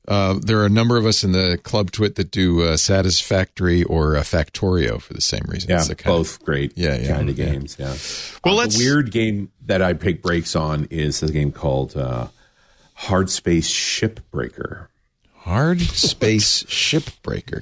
Uh, 0.08 0.40
there 0.42 0.58
are 0.60 0.66
a 0.66 0.70
number 0.70 0.98
of 0.98 1.06
us 1.06 1.24
in 1.24 1.34
the 1.34 1.60
club 1.64 1.92
TWiT 1.92 2.16
that 2.16 2.32
do 2.32 2.64
uh, 2.64 2.78
Satisfactory 2.78 3.84
or 3.84 4.16
uh, 4.16 4.22
Factorio 4.22 5.00
for 5.00 5.14
the 5.14 5.22
same 5.22 5.42
reason. 5.48 5.70
Yeah, 5.70 5.78
It's 5.78 5.88
the 5.88 5.94
of- 5.96 6.04
both 6.04 6.44
great 6.44 6.74
Yeah, 6.76 6.96
yeah, 6.98 7.16
kind 7.16 7.30
of 7.30 7.38
yeah. 7.38 7.46
games. 7.46 7.76
Yeah. 7.80 7.96
Well, 8.44 8.56
Uh, 8.56 8.58
let's- 8.58 8.78
weird 8.78 9.12
game 9.12 9.50
that 9.68 9.84
I 9.84 9.94
take 9.94 10.24
breaks 10.24 10.56
on 10.56 10.88
is 10.90 11.22
a 11.24 11.32
game 11.32 11.52
called 11.52 11.96
uh, 11.96 12.28
Hard 12.96 13.30
Space 13.30 13.70
Shipbreaker. 13.70 14.88
hard 15.36 15.80
space 15.82 16.64
shipbreaker. 16.64 17.62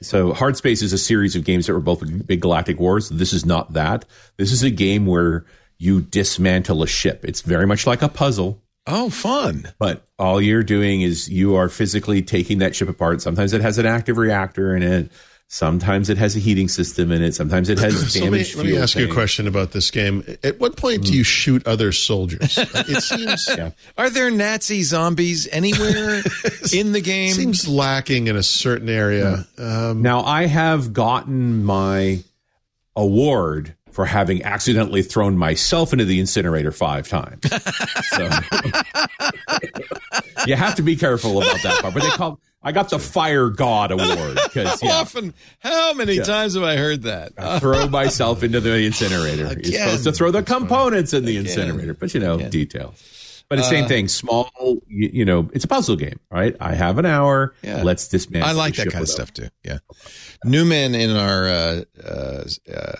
So 0.00 0.32
Hard 0.32 0.56
Space 0.56 0.82
is 0.82 0.92
a 0.92 0.98
series 0.98 1.36
of 1.36 1.44
games 1.44 1.66
that 1.66 1.74
were 1.74 1.80
both 1.80 2.02
big 2.26 2.40
galactic 2.40 2.80
wars. 2.80 3.08
This 3.08 3.32
is 3.32 3.46
not 3.46 3.74
that. 3.74 4.04
This 4.36 4.50
is 4.50 4.64
a 4.64 4.70
game 4.70 5.06
where 5.06 5.44
you 5.78 6.00
dismantle 6.00 6.82
a 6.82 6.88
ship. 6.88 7.24
It's 7.24 7.42
very 7.42 7.66
much 7.66 7.86
like 7.86 8.02
a 8.02 8.08
puzzle. 8.08 8.60
Oh, 8.84 9.10
fun! 9.10 9.68
But 9.78 10.08
all 10.18 10.40
you're 10.40 10.64
doing 10.64 11.02
is 11.02 11.28
you 11.28 11.54
are 11.54 11.68
physically 11.68 12.20
taking 12.22 12.58
that 12.58 12.74
ship 12.74 12.88
apart. 12.88 13.22
Sometimes 13.22 13.52
it 13.52 13.60
has 13.60 13.78
an 13.78 13.86
active 13.86 14.16
reactor 14.16 14.74
in 14.74 14.82
it. 14.82 15.12
Sometimes 15.52 16.08
it 16.08 16.16
has 16.16 16.34
a 16.34 16.38
heating 16.38 16.66
system 16.66 17.12
in 17.12 17.22
it. 17.22 17.34
Sometimes 17.34 17.68
it 17.68 17.78
has 17.78 17.92
So 18.14 18.20
let 18.20 18.30
me, 18.32 18.38
damaged 18.38 18.56
let 18.56 18.64
me 18.64 18.70
fuel 18.70 18.82
ask 18.82 18.96
you 18.96 19.04
a 19.10 19.12
question 19.12 19.46
about 19.46 19.72
this 19.72 19.90
game. 19.90 20.24
At 20.42 20.58
what 20.58 20.78
point 20.78 21.04
do 21.04 21.12
you 21.12 21.22
shoot 21.24 21.66
other 21.66 21.92
soldiers? 21.92 22.56
It 22.56 23.02
seems 23.02 23.46
Are 23.98 24.08
there 24.08 24.30
Nazi 24.30 24.82
zombies 24.82 25.46
anywhere 25.52 26.22
in 26.72 26.92
the 26.92 27.02
game? 27.02 27.34
seems 27.34 27.68
lacking 27.68 28.28
in 28.28 28.36
a 28.36 28.42
certain 28.42 28.88
area. 28.88 29.46
Um, 29.58 30.00
Now 30.00 30.22
I 30.22 30.46
have 30.46 30.94
gotten 30.94 31.62
my 31.62 32.24
award 32.96 33.74
for 33.90 34.06
having 34.06 34.42
accidentally 34.44 35.02
thrown 35.02 35.36
myself 35.36 35.92
into 35.92 36.06
the 36.06 36.18
incinerator 36.18 36.72
five 36.72 37.08
times. 37.10 37.42
So 38.04 38.28
you 40.46 40.56
have 40.56 40.76
to 40.76 40.82
be 40.82 40.96
careful 40.96 41.42
about 41.42 41.62
that 41.62 41.80
part. 41.82 41.92
But 41.94 42.02
they 42.02 42.08
call 42.10 42.40
I 42.62 42.72
got 42.72 42.90
the 42.90 42.98
Fire 42.98 43.48
God 43.48 43.90
Award 43.90 44.38
because 44.44 44.80
How 44.82 45.00
often? 45.00 45.34
How 45.58 45.94
many 45.94 46.18
times 46.20 46.54
have 46.54 46.62
I 46.62 46.76
heard 46.76 47.02
that? 47.02 47.32
I 47.36 47.58
throw 47.58 47.88
myself 47.88 48.42
into 48.42 48.60
the 48.60 48.76
incinerator. 48.86 49.46
Again. 49.46 49.72
You're 49.72 49.80
supposed 49.82 50.04
to 50.04 50.12
throw 50.12 50.30
the 50.30 50.42
components 50.42 51.12
in 51.12 51.24
the 51.24 51.36
incinerator, 51.36 51.94
but 51.94 52.14
you 52.14 52.20
know, 52.20 52.38
details. 52.48 53.44
But 53.48 53.56
the 53.56 53.64
Uh, 53.64 53.68
same 53.68 53.86
thing, 53.88 54.08
small, 54.08 54.50
you, 54.88 55.10
you 55.12 55.24
know, 55.26 55.50
it's 55.52 55.64
a 55.64 55.68
puzzle 55.68 55.96
game, 55.96 56.20
right? 56.30 56.56
I 56.58 56.74
have 56.74 56.96
an 56.98 57.04
hour. 57.04 57.54
Yeah. 57.62 57.82
Let's 57.82 58.08
dismantle. 58.08 58.48
I 58.48 58.52
like 58.52 58.76
that 58.76 58.84
kind 58.86 58.94
of 59.02 59.02
up. 59.02 59.08
stuff 59.08 59.32
too. 59.34 59.48
Yeah. 59.64 59.78
Newman 60.44 60.94
in 60.94 61.10
our 61.10 61.48
uh, 61.48 61.82
uh, 62.02 62.44
uh, 62.74 62.92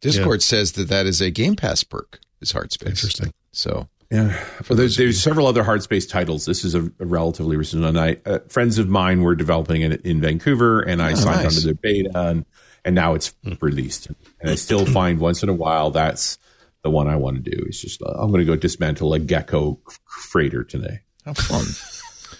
Discord 0.00 0.42
says 0.42 0.72
that 0.72 0.88
that 0.88 1.06
is 1.06 1.20
a 1.20 1.30
Game 1.30 1.56
Pass 1.56 1.84
perk. 1.84 2.20
Is 2.40 2.52
Hard 2.52 2.70
Space 2.72 2.88
Interesting. 2.90 3.32
So 3.52 3.88
Yeah. 4.10 4.32
For 4.62 4.74
those, 4.74 4.96
there's 4.96 5.22
several 5.22 5.46
other 5.46 5.62
hard 5.62 5.82
space 5.82 6.06
titles. 6.06 6.46
This 6.46 6.64
is 6.64 6.74
a, 6.74 6.84
a 6.98 7.04
relatively 7.04 7.56
recent 7.56 7.82
one. 7.82 7.96
I, 7.98 8.16
uh, 8.24 8.38
friends 8.48 8.78
of 8.78 8.88
mine 8.88 9.20
were 9.22 9.34
developing 9.34 9.82
it 9.82 10.00
in 10.06 10.20
Vancouver, 10.20 10.80
and 10.80 11.02
I 11.02 11.12
Oh, 11.12 11.14
signed 11.14 11.42
nice. 11.42 11.56
onto 11.56 11.60
their 11.66 11.74
beta, 11.74 12.10
and, 12.14 12.46
and 12.86 12.94
now 12.94 13.12
it's 13.14 13.34
released. 13.60 14.06
And 14.40 14.50
I 14.50 14.54
still 14.54 14.86
find 14.86 15.18
once 15.20 15.42
in 15.42 15.50
a 15.50 15.54
while 15.54 15.90
that's 15.90 16.38
the 16.82 16.90
one 16.90 17.06
I 17.06 17.16
want 17.16 17.44
to 17.44 17.50
do. 17.50 17.64
It's 17.66 17.80
just 17.82 18.00
uh, 18.00 18.06
I'm 18.06 18.30
going 18.30 18.40
to 18.40 18.46
go 18.46 18.56
dismantle 18.56 19.12
a 19.12 19.18
gecko 19.18 19.78
freighter 20.06 20.64
today. 20.64 21.00
how 21.26 21.34
fun. 21.34 21.66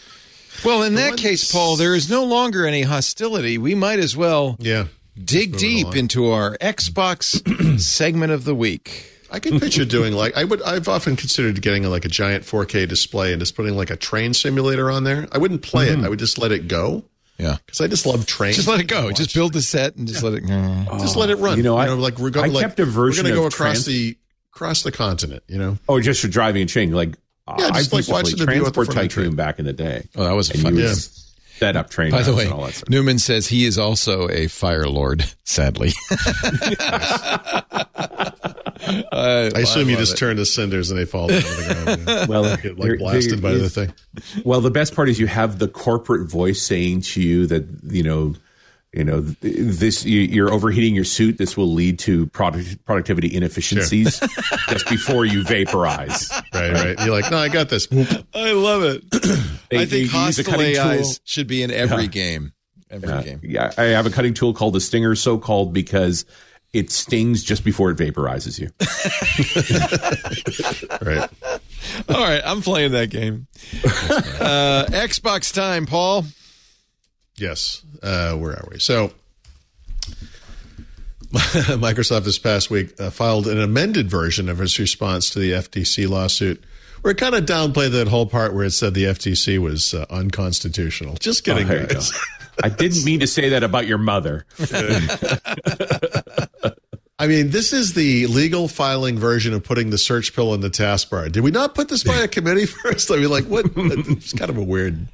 well, 0.65 0.85
in 0.85 0.95
that 0.95 1.11
ones- 1.11 1.21
case, 1.23 1.53
Paul, 1.53 1.77
there 1.77 1.95
is 1.95 2.09
no 2.09 2.25
longer 2.25 2.65
any 2.67 2.83
hostility. 2.83 3.59
We 3.59 3.75
might 3.75 3.99
as 3.99 4.17
well 4.17 4.57
Yeah. 4.59 4.87
dig 5.23 5.59
deep 5.59 5.95
into 5.95 6.31
our 6.31 6.57
Xbox 6.59 7.79
segment 7.81 8.33
of 8.33 8.45
the 8.45 8.55
week. 8.55 9.13
I 9.31 9.39
can 9.41 9.61
picture 9.61 9.85
doing 9.85 10.15
like 10.15 10.37
I 10.37 10.45
would. 10.45 10.63
I've 10.63 10.89
often 10.89 11.17
considered 11.17 11.61
getting 11.61 11.83
like 11.85 12.05
a 12.05 12.09
giant 12.09 12.45
4K 12.45 12.89
display 12.89 13.33
and 13.33 13.41
just 13.41 13.55
putting 13.57 13.77
like 13.77 13.91
a 13.91 13.97
train 13.97 14.33
simulator 14.35 14.91
on 14.91 15.05
there. 15.05 15.27
I 15.33 15.39
wouldn't 15.39 15.63
play 15.63 15.89
it. 15.89 15.97
Mm-hmm. 15.97 16.05
I 16.05 16.09
would 16.09 16.19
just 16.19 16.39
let 16.39 16.51
it 16.53 16.67
go 16.69 17.05
Yeah. 17.39 17.57
because 17.67 17.81
I 17.83 17.87
just 17.89 18.07
love 18.07 18.25
trains. 18.27 18.57
Just 18.57 18.69
let 18.69 18.81
it 18.81 18.89
go. 18.89 19.11
Just 19.13 19.35
build 19.35 19.53
the 19.53 19.61
set 19.63 19.97
and 19.97 20.09
just 20.09 20.23
let 20.23 20.33
it 20.35 20.41
go. 20.47 20.85
Just 20.99 21.17
let 21.17 21.29
it 21.31 21.37
run. 21.37 21.57
You 21.59 21.63
know, 21.63 21.77
I- 21.77 21.89
like 21.89 22.19
we're 22.19 22.33
I 22.39 22.47
like, 22.47 22.63
kept 22.63 22.81
a 22.81 22.85
version 22.87 23.25
We're 23.25 23.31
going 23.31 23.37
to 23.37 23.41
go 23.43 23.47
across 23.49 23.85
trans- 23.85 23.87
the 23.87 24.17
across 24.55 24.83
the 24.83 24.93
continent. 24.93 25.43
You 25.49 25.59
know. 25.59 25.79
Oh, 25.89 26.01
just 26.01 26.21
for 26.23 26.29
driving 26.29 26.63
and 26.63 26.71
chain. 26.71 26.93
Like 26.93 27.11
Yeah, 27.49 27.57
just 27.57 27.61
I 27.61 27.69
like 27.69 27.77
used 27.77 27.91
to 27.91 27.97
play 27.97 28.13
watching 28.23 28.39
the 28.39 28.47
view 28.47 28.67
at 28.67 28.73
the 28.73 28.73
Transport 28.73 28.87
front 28.87 28.89
of 28.89 28.95
the 28.95 29.09
Tycoon 29.23 29.37
back 29.37 29.59
in 29.59 29.67
the 29.67 29.73
day. 29.75 30.09
Oh, 30.17 30.25
that 30.25 30.33
was 30.33 30.51
a 30.51 30.55
and 30.55 30.63
fun 30.63 30.75
you 30.75 30.81
game. 30.81 30.89
would 30.89 30.99
set 31.59 31.77
up 31.77 31.91
train 31.91 32.13
By 32.13 32.23
the 32.23 32.35
way, 32.35 32.45
and 32.45 32.53
all 32.55 32.65
that. 32.67 32.89
Newman 32.89 33.19
says 33.19 33.49
he 33.49 33.67
is 33.67 33.77
also 33.79 34.29
a 34.31 34.47
Fire 34.47 34.89
Lord, 34.89 35.25
sadly. 35.45 35.91
I, 38.87 39.51
I 39.55 39.61
assume 39.61 39.89
you 39.89 39.97
just 39.97 40.15
it. 40.15 40.19
turn 40.19 40.37
to 40.37 40.47
cinders 40.47 40.91
and 40.91 40.99
they 40.99 41.05
fall 41.05 41.29
down 41.29 41.41
the 41.43 42.03
ground. 42.07 42.29
Well, 42.29 42.57
Get 42.57 42.63
there- 42.63 42.91
like 42.91 42.99
blasted 42.99 43.43
by 43.43 43.55
the 43.55 43.69
thing. 43.71 43.93
Well, 44.45 44.61
the 44.61 44.71
best 44.71 44.95
part 44.95 45.09
is 45.09 45.19
you 45.19 45.27
have 45.27 45.59
the 45.59 45.69
corporate 45.69 46.29
voice 46.31 46.63
saying 46.63 47.03
to 47.03 47.23
you 47.23 47.47
that 47.49 47.67
you 47.85 48.03
know, 48.03 48.35
you 48.93 49.05
know, 49.05 49.21
this 49.21 50.05
you- 50.05 50.21
you're 50.21 50.53
overheating 50.53 50.95
your 50.95 51.05
suit. 51.05 51.39
This 51.39 51.57
will 51.57 51.73
lead 51.73 51.99
to 52.01 52.27
product, 52.29 52.85
productivity 52.85 53.35
inefficiencies 53.35 54.21
just 54.69 54.89
before 54.89 55.25
you 55.25 55.43
vaporize. 55.45 56.31
Right, 56.55 56.73
right. 56.73 56.99
You're 57.05 57.21
like, 57.21 57.31
no, 57.31 57.39
I 57.39 57.49
got 57.49 57.69
this. 57.69 57.89
I 58.35 58.53
love 58.53 58.83
it. 58.85 59.05
They- 59.71 59.83
I 59.83 59.85
think 59.85 60.11
hostile 60.11 60.59
AIs 60.59 60.79
tool. 61.19 61.23
should 61.25 61.47
be 61.47 61.63
in 61.63 61.71
every 61.71 62.09
game. 62.09 62.53
Every 62.91 63.07
Uh, 63.11 63.21
game. 63.21 63.41
yeah, 63.43 63.71
I 63.77 63.83
have 63.89 64.07
a 64.07 64.11
cutting 64.11 64.33
tool 64.33 64.55
called 64.55 64.73
the 64.73 64.81
Stinger, 64.81 65.15
so 65.15 65.37
called 65.37 65.75
because 65.75 66.25
it 66.73 66.91
stings 66.91 67.43
just 67.43 67.65
before 67.65 67.91
it 67.91 67.97
vaporizes 67.97 68.59
you. 68.59 68.69
Right. 71.01 71.29
All 72.09 72.23
right, 72.23 72.43
I'm 72.45 72.61
playing 72.61 72.93
that 72.93 73.11
game. 73.11 73.47
Uh, 73.85 74.87
Xbox 74.91 75.53
time, 75.55 75.87
Paul. 75.87 76.25
Yes. 77.37 77.83
Uh, 78.03 78.35
where 78.35 78.53
are 78.53 78.69
we? 78.71 78.79
So, 78.79 79.13
Microsoft 81.33 82.25
this 82.25 82.39
past 82.39 82.71
week 82.71 82.99
uh, 83.01 83.11
filed 83.11 83.47
an 83.47 83.61
amended 83.61 84.11
version 84.11 84.49
of 84.49 84.61
its 84.61 84.79
response 84.79 85.31
to 85.31 85.39
the 85.39 85.53
FTC 85.53 86.09
lawsuit, 86.09 86.63
where 87.03 87.13
it 87.13 87.19
kind 87.19 87.35
of 87.35 87.45
downplayed 87.45 87.93
that 87.93 88.09
whole 88.09 88.27
part 88.27 88.55
where 88.55 88.65
it 88.65 88.73
said 88.73 88.95
the 88.95 89.05
FTC 89.05 89.59
was 89.59 89.95
uh, 89.95 90.07
unconstitutional. 90.11 91.15
Just 91.17 91.45
kidding, 91.45 91.67
Oh, 91.67 91.69
there 91.69 91.81
you 91.83 91.87
guys. 91.87 92.13
I 92.63 92.69
didn't 92.69 93.05
mean 93.05 93.21
to 93.21 93.27
say 93.27 93.51
that 93.51 93.63
about 93.63 93.87
your 93.87 93.99
mother. 93.99 94.47
I 97.21 97.27
mean, 97.27 97.51
this 97.51 97.73
is 97.73 97.95
the 97.95 98.29
legal 98.29 98.69
filing 98.69 99.19
version 99.19 99.53
of 99.53 99.65
putting 99.65 99.91
the 99.91 99.99
search 99.99 100.35
pill 100.35 100.55
in 100.55 100.61
the 100.61 100.71
taskbar. 100.71 101.31
Did 101.33 101.43
we 101.43 101.51
not 101.51 101.75
put 101.75 101.89
this 101.89 102.05
by 102.05 102.15
a 102.15 102.29
committee 102.29 102.67
first? 102.83 103.11
I 103.11 103.17
mean, 103.17 103.29
like, 103.29 103.45
what? 103.45 103.67
It's 103.77 104.33
kind 104.33 104.51
of 104.51 104.57
a 104.57 104.63
weird. 104.63 105.09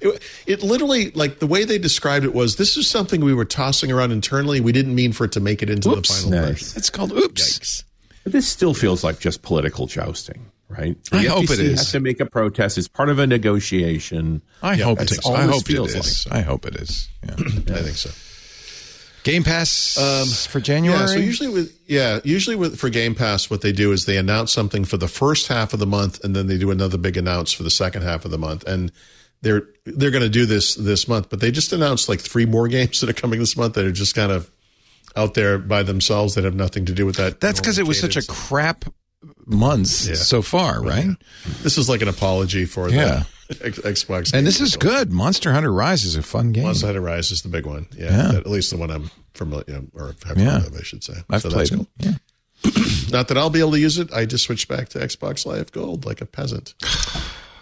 It, 0.00 0.20
it 0.46 0.62
literally, 0.64 1.12
like, 1.12 1.38
the 1.38 1.46
way 1.46 1.64
they 1.64 1.78
described 1.78 2.24
it 2.24 2.34
was 2.34 2.56
this 2.56 2.76
is 2.76 2.88
something 2.88 3.24
we 3.24 3.34
were 3.34 3.44
tossing 3.44 3.92
around 3.92 4.10
internally. 4.10 4.60
We 4.60 4.72
didn't 4.72 4.96
mean 4.96 5.12
for 5.12 5.26
it 5.26 5.32
to 5.32 5.40
make 5.40 5.62
it 5.62 5.70
into 5.70 5.90
Oops. 5.90 6.08
the 6.08 6.30
final 6.30 6.48
version. 6.48 6.68
It's 6.76 6.90
called 6.90 7.12
Oops. 7.12 7.84
But 8.24 8.32
this 8.32 8.48
still 8.48 8.74
feels 8.74 9.04
like 9.04 9.20
just 9.20 9.42
political 9.42 9.86
jousting, 9.86 10.50
right? 10.68 10.96
I 11.12 11.22
The 11.22 11.28
hope 11.30 11.44
it 11.44 11.50
FTC 11.50 11.58
is. 11.60 11.78
Has 11.80 11.92
to 11.92 12.00
make 12.00 12.20
a 12.20 12.26
protest. 12.26 12.78
It's 12.78 12.88
part 12.88 13.08
of 13.08 13.18
a 13.18 13.26
negotiation. 13.26 14.42
I 14.62 14.76
hope 14.76 14.98
it 14.98 15.08
that's 15.08 15.12
is. 15.12 15.18
all 15.26 15.36
I 15.36 15.42
hope 15.42 15.54
it 15.54 15.60
is. 15.60 15.74
feels 15.74 15.94
is. 15.94 16.26
I 16.30 16.40
hope 16.40 16.66
it 16.66 16.76
is. 16.76 17.08
Yeah. 17.24 17.34
I 17.38 17.82
think 17.82 17.96
so. 17.96 18.10
Game 19.24 19.42
Pass 19.42 19.96
um, 19.96 20.28
for 20.50 20.60
January. 20.60 21.00
Yeah, 21.00 21.06
so 21.06 21.16
usually 21.16 21.48
with 21.48 21.78
yeah, 21.86 22.20
usually 22.24 22.56
with 22.56 22.78
for 22.78 22.90
Game 22.90 23.14
Pass, 23.14 23.48
what 23.48 23.62
they 23.62 23.72
do 23.72 23.90
is 23.92 24.04
they 24.04 24.18
announce 24.18 24.52
something 24.52 24.84
for 24.84 24.98
the 24.98 25.08
first 25.08 25.48
half 25.48 25.72
of 25.72 25.78
the 25.78 25.86
month, 25.86 26.22
and 26.22 26.36
then 26.36 26.46
they 26.46 26.58
do 26.58 26.70
another 26.70 26.98
big 26.98 27.16
announce 27.16 27.50
for 27.50 27.62
the 27.62 27.70
second 27.70 28.02
half 28.02 28.26
of 28.26 28.30
the 28.30 28.36
month, 28.36 28.64
and 28.64 28.92
they're 29.40 29.62
they're 29.86 30.10
going 30.10 30.22
to 30.22 30.28
do 30.28 30.44
this 30.44 30.74
this 30.74 31.08
month, 31.08 31.30
but 31.30 31.40
they 31.40 31.50
just 31.50 31.72
announced 31.72 32.06
like 32.06 32.20
three 32.20 32.44
more 32.44 32.68
games 32.76 33.00
that 33.00 33.08
are 33.08 33.14
coming 33.14 33.38
this 33.38 33.56
month 33.56 33.74
that 33.74 33.86
are 33.86 33.92
just 33.92 34.14
kind 34.14 34.30
of 34.30 34.50
out 35.16 35.32
there 35.32 35.56
by 35.58 35.82
themselves 35.82 36.34
that 36.34 36.44
have 36.44 36.54
nothing 36.54 36.84
to 36.84 36.92
do 36.92 37.06
with 37.06 37.16
that. 37.16 37.40
That's 37.40 37.60
because 37.60 37.78
it 37.78 37.82
normal 37.82 37.88
was 37.90 38.00
such 38.00 38.16
a 38.18 38.26
crap 38.26 38.84
months 39.46 40.06
Yeah. 40.08 40.14
so 40.14 40.42
far, 40.42 40.82
right? 40.82 41.06
This 41.62 41.78
is 41.78 41.88
like 41.88 42.02
an 42.02 42.08
apology 42.08 42.64
for 42.64 42.88
Yeah. 42.90 43.24
the 43.48 43.66
X- 43.66 43.78
Xbox. 43.80 44.32
And 44.32 44.46
this 44.46 44.60
is 44.60 44.76
good. 44.76 45.12
Monster 45.12 45.52
Hunter 45.52 45.72
Rise 45.72 46.04
is 46.04 46.16
a 46.16 46.22
fun 46.22 46.52
game. 46.52 46.64
Monster 46.64 46.86
Hunter 46.86 47.00
Rise 47.00 47.30
is 47.30 47.42
the 47.42 47.48
big 47.48 47.66
one. 47.66 47.86
Yeah, 47.96 48.32
Yeah. 48.32 48.38
at 48.38 48.46
least 48.46 48.70
the 48.70 48.76
one 48.76 48.90
I'm 48.90 49.10
familiar 49.34 49.82
or 49.94 50.14
have 50.26 50.38
Yeah. 50.38 50.60
heard 50.60 50.66
of, 50.68 50.76
I 50.78 50.82
should 50.82 51.04
say. 51.04 51.14
I've 51.30 51.42
So 51.42 51.50
played 51.50 51.68
that's 51.68 51.82
it. 51.82 51.86
Yeah. 51.98 52.12
Not 53.10 53.28
that 53.28 53.36
I'll 53.36 53.50
be 53.50 53.60
able 53.60 53.72
to 53.72 53.78
use 53.80 53.98
it. 53.98 54.10
I 54.12 54.24
just 54.24 54.44
switched 54.44 54.68
back 54.68 54.88
to 54.90 54.98
Xbox 54.98 55.44
Live 55.44 55.70
Gold 55.72 56.06
like 56.06 56.20
a 56.22 56.26
peasant. 56.26 56.72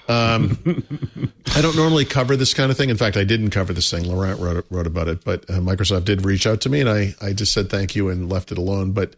Um, 0.08 0.58
I 1.54 1.60
don't 1.60 1.76
normally 1.76 2.04
cover 2.04 2.36
this 2.36 2.54
kind 2.54 2.70
of 2.70 2.76
thing. 2.76 2.90
In 2.90 2.96
fact, 2.96 3.16
I 3.16 3.24
didn't 3.24 3.50
cover 3.50 3.72
this 3.72 3.90
thing. 3.90 4.04
Laurent 4.04 4.38
wrote, 4.40 4.66
wrote 4.70 4.86
about 4.86 5.08
it, 5.08 5.24
but 5.24 5.48
uh, 5.50 5.54
Microsoft 5.54 6.04
did 6.04 6.24
reach 6.24 6.46
out 6.46 6.60
to 6.62 6.68
me, 6.68 6.80
and 6.80 6.88
I, 6.88 7.14
I 7.20 7.32
just 7.32 7.52
said 7.52 7.70
thank 7.70 7.94
you 7.96 8.08
and 8.08 8.28
left 8.30 8.52
it 8.52 8.58
alone. 8.58 8.92
But 8.92 9.14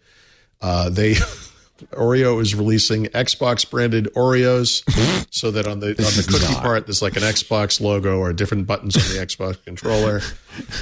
uh, 0.61 0.89
they 0.91 1.15
Oreo 1.93 2.40
is 2.40 2.55
releasing 2.55 3.06
Xbox 3.06 3.69
branded 3.69 4.06
Oreos, 4.15 4.82
so 5.31 5.51
that 5.51 5.66
on 5.66 5.81
the 5.81 5.89
on 5.90 5.94
the 5.97 6.27
cookie 6.28 6.55
part 6.61 6.86
there's 6.86 7.02
like 7.02 7.16
an 7.16 7.23
Xbox 7.23 7.81
logo 7.81 8.19
or 8.19 8.32
different 8.32 8.66
buttons 8.66 8.97
on 8.97 9.02
the 9.16 9.20
Xbox 9.27 9.62
controller. 9.65 10.20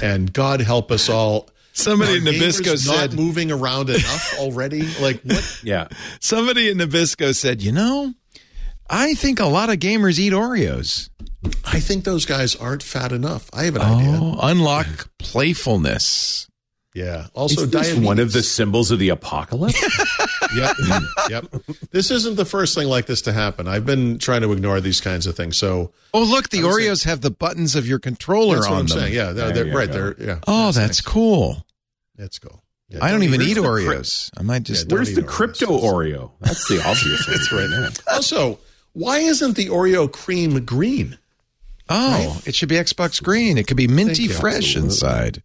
And 0.01 0.31
God 0.33 0.61
help 0.61 0.91
us 0.91 1.09
all. 1.09 1.49
Somebody 1.73 2.17
in 2.17 2.23
Nabisco 2.23 2.85
not 2.87 2.97
said. 2.99 3.13
moving 3.13 3.51
around 3.51 3.89
enough 3.89 4.35
already. 4.37 4.83
Like 4.99 5.21
what? 5.23 5.59
Yeah. 5.63 5.87
Somebody 6.19 6.69
in 6.69 6.77
Nabisco 6.77 7.33
said, 7.35 7.63
you 7.63 7.71
know, 7.71 8.13
I 8.89 9.15
think 9.15 9.39
a 9.39 9.45
lot 9.47 9.69
of 9.71 9.77
gamers 9.77 10.19
eat 10.19 10.33
Oreos. 10.33 11.09
I 11.65 11.79
think 11.79 12.03
those 12.03 12.25
guys 12.27 12.55
aren't 12.55 12.83
fat 12.83 13.11
enough. 13.11 13.49
I 13.53 13.63
have 13.63 13.75
an 13.75 13.81
idea. 13.81 14.19
Oh, 14.21 14.37
unlock 14.43 15.09
playfulness. 15.17 16.47
Yeah. 16.93 17.27
Also, 17.33 17.63
Is 17.63 17.95
one 17.97 18.19
of 18.19 18.33
the 18.33 18.43
symbols 18.43 18.91
of 18.91 18.99
the 18.99 19.09
apocalypse? 19.09 19.81
Yep. 20.55 20.75
yep. 21.29 21.45
This 21.89 22.11
isn't 22.11 22.35
the 22.35 22.45
first 22.45 22.75
thing 22.75 22.87
like 22.87 23.07
this 23.07 23.23
to 23.23 23.33
happen. 23.33 23.67
I've 23.67 23.87
been 23.87 24.19
trying 24.19 24.41
to 24.41 24.51
ignore 24.51 24.79
these 24.81 25.01
kinds 25.01 25.25
of 25.25 25.35
things. 25.35 25.57
So 25.57 25.93
Oh, 26.13 26.21
look, 26.23 26.49
the 26.49 26.59
Oreos 26.59 27.05
have 27.05 27.21
the 27.21 27.31
buttons 27.31 27.75
of 27.75 27.87
your 27.87 27.97
controller 27.97 28.57
that's 28.57 28.67
what 28.67 28.73
on 28.75 28.79
I'm 28.81 28.85
them. 28.87 28.99
saying. 28.99 29.13
Yeah. 29.15 29.31
They're, 29.31 29.51
they're, 29.51 29.75
right. 29.75 29.87
go. 29.87 29.93
They're, 30.13 30.15
yeah. 30.27 30.39
Oh, 30.45 30.71
that's 30.71 31.01
cool. 31.01 31.65
Let's 32.19 32.37
go. 32.37 32.61
Yeah, 32.89 32.99
I 33.03 33.09
don't 33.09 33.23
even 33.23 33.39
where's 33.39 33.51
eat 33.51 33.57
Oreos. 33.57 34.29
I 34.37 34.43
might 34.43 34.61
just. 34.61 34.87
Don't 34.87 34.99
Where's 34.99 35.15
the 35.15 35.21
Oreos. 35.23 35.27
crypto 35.27 35.65
Oreo? 35.79 36.31
That's 36.41 36.67
the 36.67 36.77
obvious. 36.85 37.25
That's 37.27 37.51
right 37.51 37.69
now. 37.69 37.89
Also, 38.13 38.59
why 38.91 39.17
isn't 39.19 39.55
the 39.55 39.67
Oreo 39.69 40.11
cream 40.11 40.63
green? 40.65 41.17
oh, 41.89 42.39
it 42.45 42.53
should 42.53 42.69
be 42.69 42.75
Xbox 42.75 43.23
Green. 43.23 43.57
It 43.57 43.65
could 43.67 43.77
be 43.77 43.87
minty 43.87 44.27
fresh 44.27 44.75
Absolutely. 44.75 44.89
inside. 44.89 45.43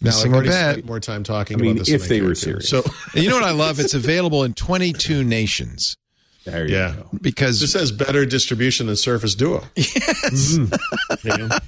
Now, 0.00 0.08
Missing 0.08 0.30
I've 0.30 0.32
a 0.32 0.36
already 0.36 0.48
bet. 0.50 0.72
spent 0.74 0.86
more 0.86 1.00
time 1.00 1.22
talking 1.24 1.58
I 1.58 1.62
mean, 1.62 1.76
about 1.76 1.86
this. 1.86 2.02
if 2.02 2.08
they 2.08 2.20
I 2.20 2.24
were 2.24 2.34
serious. 2.34 2.68
So, 2.68 2.82
you 3.14 3.28
know 3.30 3.36
what 3.36 3.44
I 3.44 3.52
love? 3.52 3.80
It's 3.80 3.94
available 3.94 4.44
in 4.44 4.52
22 4.52 5.24
nations 5.24 5.96
There 6.44 6.66
you 6.68 6.74
yeah. 6.74 6.94
go. 6.96 7.08
because 7.20 7.60
This 7.60 7.72
has 7.72 7.92
better 7.92 8.26
distribution 8.26 8.86
than 8.88 8.96
Surface 8.96 9.34
Duo. 9.34 9.64
yes. 9.76 10.58
Mm-hmm. 10.58 11.28
You 11.28 11.48
know? 11.48 11.58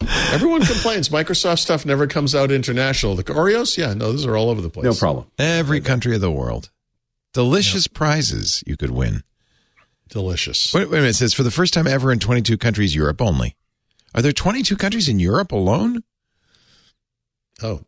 Everyone 0.32 0.62
complains 0.64 1.08
Microsoft 1.08 1.58
stuff 1.60 1.84
never 1.86 2.06
comes 2.06 2.34
out 2.34 2.52
international. 2.52 3.16
The 3.16 3.24
Oreos, 3.24 3.76
yeah, 3.76 3.94
no, 3.94 4.12
those 4.12 4.26
are 4.26 4.36
all 4.36 4.50
over 4.50 4.60
the 4.60 4.68
place. 4.70 4.84
No 4.84 4.94
problem. 4.94 5.26
every 5.38 5.80
country 5.80 6.14
of 6.14 6.20
the 6.20 6.30
world. 6.30 6.70
Delicious 7.32 7.86
prizes 7.86 8.62
you 8.66 8.76
could 8.76 8.90
win. 8.92 9.22
Delicious. 10.08 10.72
Wait, 10.72 10.88
wait 10.88 10.98
a 10.98 11.00
minute. 11.00 11.10
It 11.10 11.14
says 11.14 11.34
for 11.34 11.42
the 11.42 11.50
first 11.50 11.74
time 11.74 11.86
ever 11.86 12.12
in 12.12 12.18
22 12.20 12.56
countries, 12.58 12.94
Europe 12.94 13.20
only. 13.20 13.56
Are 14.14 14.22
there 14.22 14.32
22 14.32 14.76
countries 14.76 15.08
in 15.08 15.18
Europe 15.18 15.50
alone? 15.52 16.02
Oh, 17.62 17.80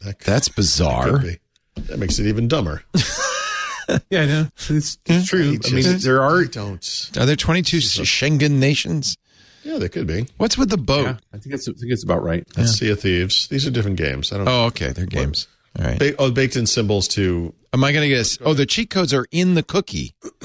that 0.00 0.18
could, 0.18 0.26
That's 0.26 0.48
bizarre. 0.48 1.18
be. 1.18 1.38
That 1.76 1.98
makes 1.98 2.18
it 2.18 2.26
even 2.26 2.48
dumber. 2.48 2.82
Yeah, 4.10 4.22
I 4.22 4.26
know. 4.26 4.46
It's, 4.68 4.98
it's 5.06 5.28
true. 5.28 5.58
I 5.64 5.70
mean, 5.70 5.98
there 5.98 6.20
are. 6.20 6.40
I 6.40 6.46
don't. 6.46 7.10
Are 7.18 7.24
there 7.24 7.36
22 7.36 7.76
Schengen 7.76 8.58
nations? 8.58 9.16
Yeah, 9.62 9.78
they 9.78 9.88
could 9.88 10.08
be. 10.08 10.26
What's 10.38 10.58
with 10.58 10.70
the 10.70 10.76
boat? 10.76 11.04
Yeah, 11.04 11.16
I 11.32 11.38
think 11.38 11.54
it's. 11.54 11.68
I 11.68 11.72
think 11.72 11.92
it's 11.92 12.02
about 12.02 12.24
right. 12.24 12.44
That's 12.56 12.72
Sea 12.72 12.90
of 12.90 12.98
Thieves. 13.00 13.46
These 13.46 13.64
are 13.64 13.70
different 13.70 13.96
games. 13.96 14.32
I 14.32 14.38
don't. 14.38 14.48
Oh, 14.48 14.64
okay. 14.64 14.90
They're 14.90 15.06
games. 15.06 15.46
All 15.78 15.84
right. 15.84 16.00
Ba- 16.00 16.16
oh, 16.18 16.32
baked 16.32 16.56
in 16.56 16.66
symbols 16.66 17.06
to 17.08 17.54
Am 17.72 17.84
I 17.84 17.92
going 17.92 18.08
to 18.10 18.12
guess? 18.12 18.38
Oh, 18.40 18.54
the 18.54 18.66
cheat 18.66 18.90
codes 18.90 19.14
are 19.14 19.26
in 19.30 19.54
the 19.54 19.62
cookie. 19.62 20.14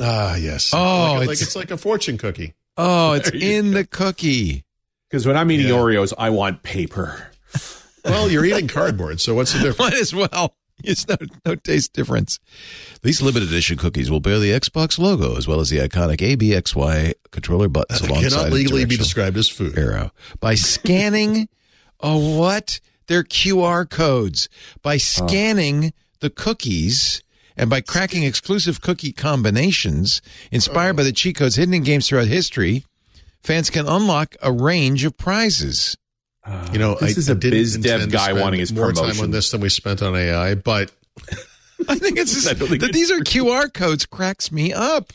ah 0.00 0.36
yes. 0.36 0.72
Oh, 0.74 0.78
like, 0.78 1.18
like 1.18 1.22
it's- 1.24 1.42
it's 1.42 1.56
like 1.56 1.70
a 1.70 1.76
fortune 1.76 2.16
cookie. 2.16 2.54
Oh, 2.78 3.12
it's 3.14 3.28
in 3.30 3.72
the 3.72 3.84
cookie. 3.84 4.64
Because 5.10 5.26
when 5.26 5.36
I'm 5.36 5.50
eating 5.50 5.68
Yeah. 5.68 5.74
Oreos, 5.74 6.14
I 6.16 6.30
want 6.30 6.62
paper. 6.62 7.27
Well, 8.08 8.30
you're 8.30 8.44
eating 8.44 8.68
cardboard, 8.68 9.20
so 9.20 9.34
what's 9.34 9.52
the 9.52 9.60
difference? 9.60 9.78
Might 9.92 10.00
as 10.00 10.14
well. 10.14 10.54
It's 10.84 11.08
no, 11.08 11.16
no 11.44 11.54
taste 11.56 11.92
difference. 11.92 12.38
These 13.02 13.20
limited 13.20 13.48
edition 13.48 13.76
cookies 13.76 14.10
will 14.10 14.20
bear 14.20 14.38
the 14.38 14.52
Xbox 14.52 14.98
logo 14.98 15.36
as 15.36 15.48
well 15.48 15.60
as 15.60 15.70
the 15.70 15.78
iconic 15.78 16.18
ABXY 16.18 17.14
controller 17.30 17.68
buttons 17.68 18.00
It 18.00 18.08
alongside 18.08 18.30
cannot 18.30 18.52
legally 18.52 18.84
be 18.84 18.96
described 18.96 19.36
as 19.36 19.48
food. 19.48 19.76
arrow. 19.76 20.12
By 20.40 20.54
scanning, 20.56 21.48
oh, 22.00 22.38
what? 22.38 22.80
They're 23.08 23.24
QR 23.24 23.88
codes. 23.88 24.48
By 24.82 24.94
oh. 24.94 24.98
scanning 24.98 25.92
the 26.20 26.30
cookies 26.30 27.22
and 27.56 27.68
by 27.68 27.80
cracking 27.80 28.22
exclusive 28.22 28.80
cookie 28.80 29.12
combinations 29.12 30.22
inspired 30.52 30.94
oh. 30.94 30.98
by 30.98 31.02
the 31.02 31.12
cheat 31.12 31.36
codes 31.36 31.56
hidden 31.56 31.74
in 31.74 31.82
games 31.82 32.08
throughout 32.08 32.28
history, 32.28 32.84
fans 33.42 33.68
can 33.68 33.88
unlock 33.88 34.36
a 34.42 34.52
range 34.52 35.04
of 35.04 35.16
prizes. 35.16 35.96
You 36.72 36.78
know, 36.78 36.94
This 36.96 37.16
I, 37.16 37.18
is 37.18 37.28
I 37.28 37.32
a 37.32 37.34
didn't 37.36 37.58
biz 37.58 37.76
dev 37.78 38.10
guy 38.10 38.32
wanting 38.32 38.60
his 38.60 38.72
more 38.72 38.92
time 38.92 39.18
on 39.20 39.30
this 39.30 39.50
than 39.50 39.60
we 39.60 39.68
spent 39.68 40.02
on 40.02 40.14
AI, 40.16 40.54
but 40.54 40.90
I 41.88 41.94
think 41.96 42.18
it's 42.18 42.32
just, 42.34 42.48
I 42.48 42.54
that 42.54 42.90
these 42.92 43.10
are 43.10 43.18
QR 43.20 43.72
codes 43.72 44.06
cracks 44.06 44.50
me 44.52 44.72
up. 44.72 45.12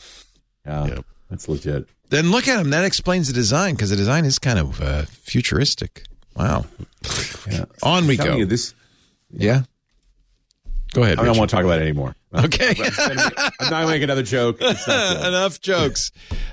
Yeah, 0.66 0.86
Yep. 0.86 1.04
that's 1.30 1.48
legit. 1.48 1.88
Then 2.10 2.30
look 2.30 2.46
at 2.48 2.56
them. 2.58 2.70
That 2.70 2.84
explains 2.84 3.26
the 3.28 3.32
design 3.34 3.74
because 3.74 3.90
the 3.90 3.96
design 3.96 4.24
is 4.24 4.38
kind 4.38 4.58
of 4.58 4.80
uh, 4.80 5.02
futuristic. 5.08 6.04
Wow. 6.36 6.66
Yeah. 7.50 7.64
On 7.82 8.06
we 8.06 8.16
go. 8.16 8.36
you, 8.36 8.44
this. 8.46 8.74
Yeah. 9.30 9.62
Go 10.92 11.02
ahead. 11.02 11.14
I 11.18 11.22
don't 11.22 11.28
Richard. 11.30 11.38
want 11.38 11.50
to 11.50 11.56
talk 11.56 11.64
about 11.64 11.80
it 11.80 11.82
anymore. 11.82 12.14
Okay. 12.34 12.74
I'm 12.76 13.14
not 13.20 13.70
going 13.70 13.82
to 13.82 13.86
make 13.86 14.02
another 14.02 14.24
joke. 14.24 14.60
Not. 14.60 14.76
Enough 14.88 15.60
jokes. 15.60 16.10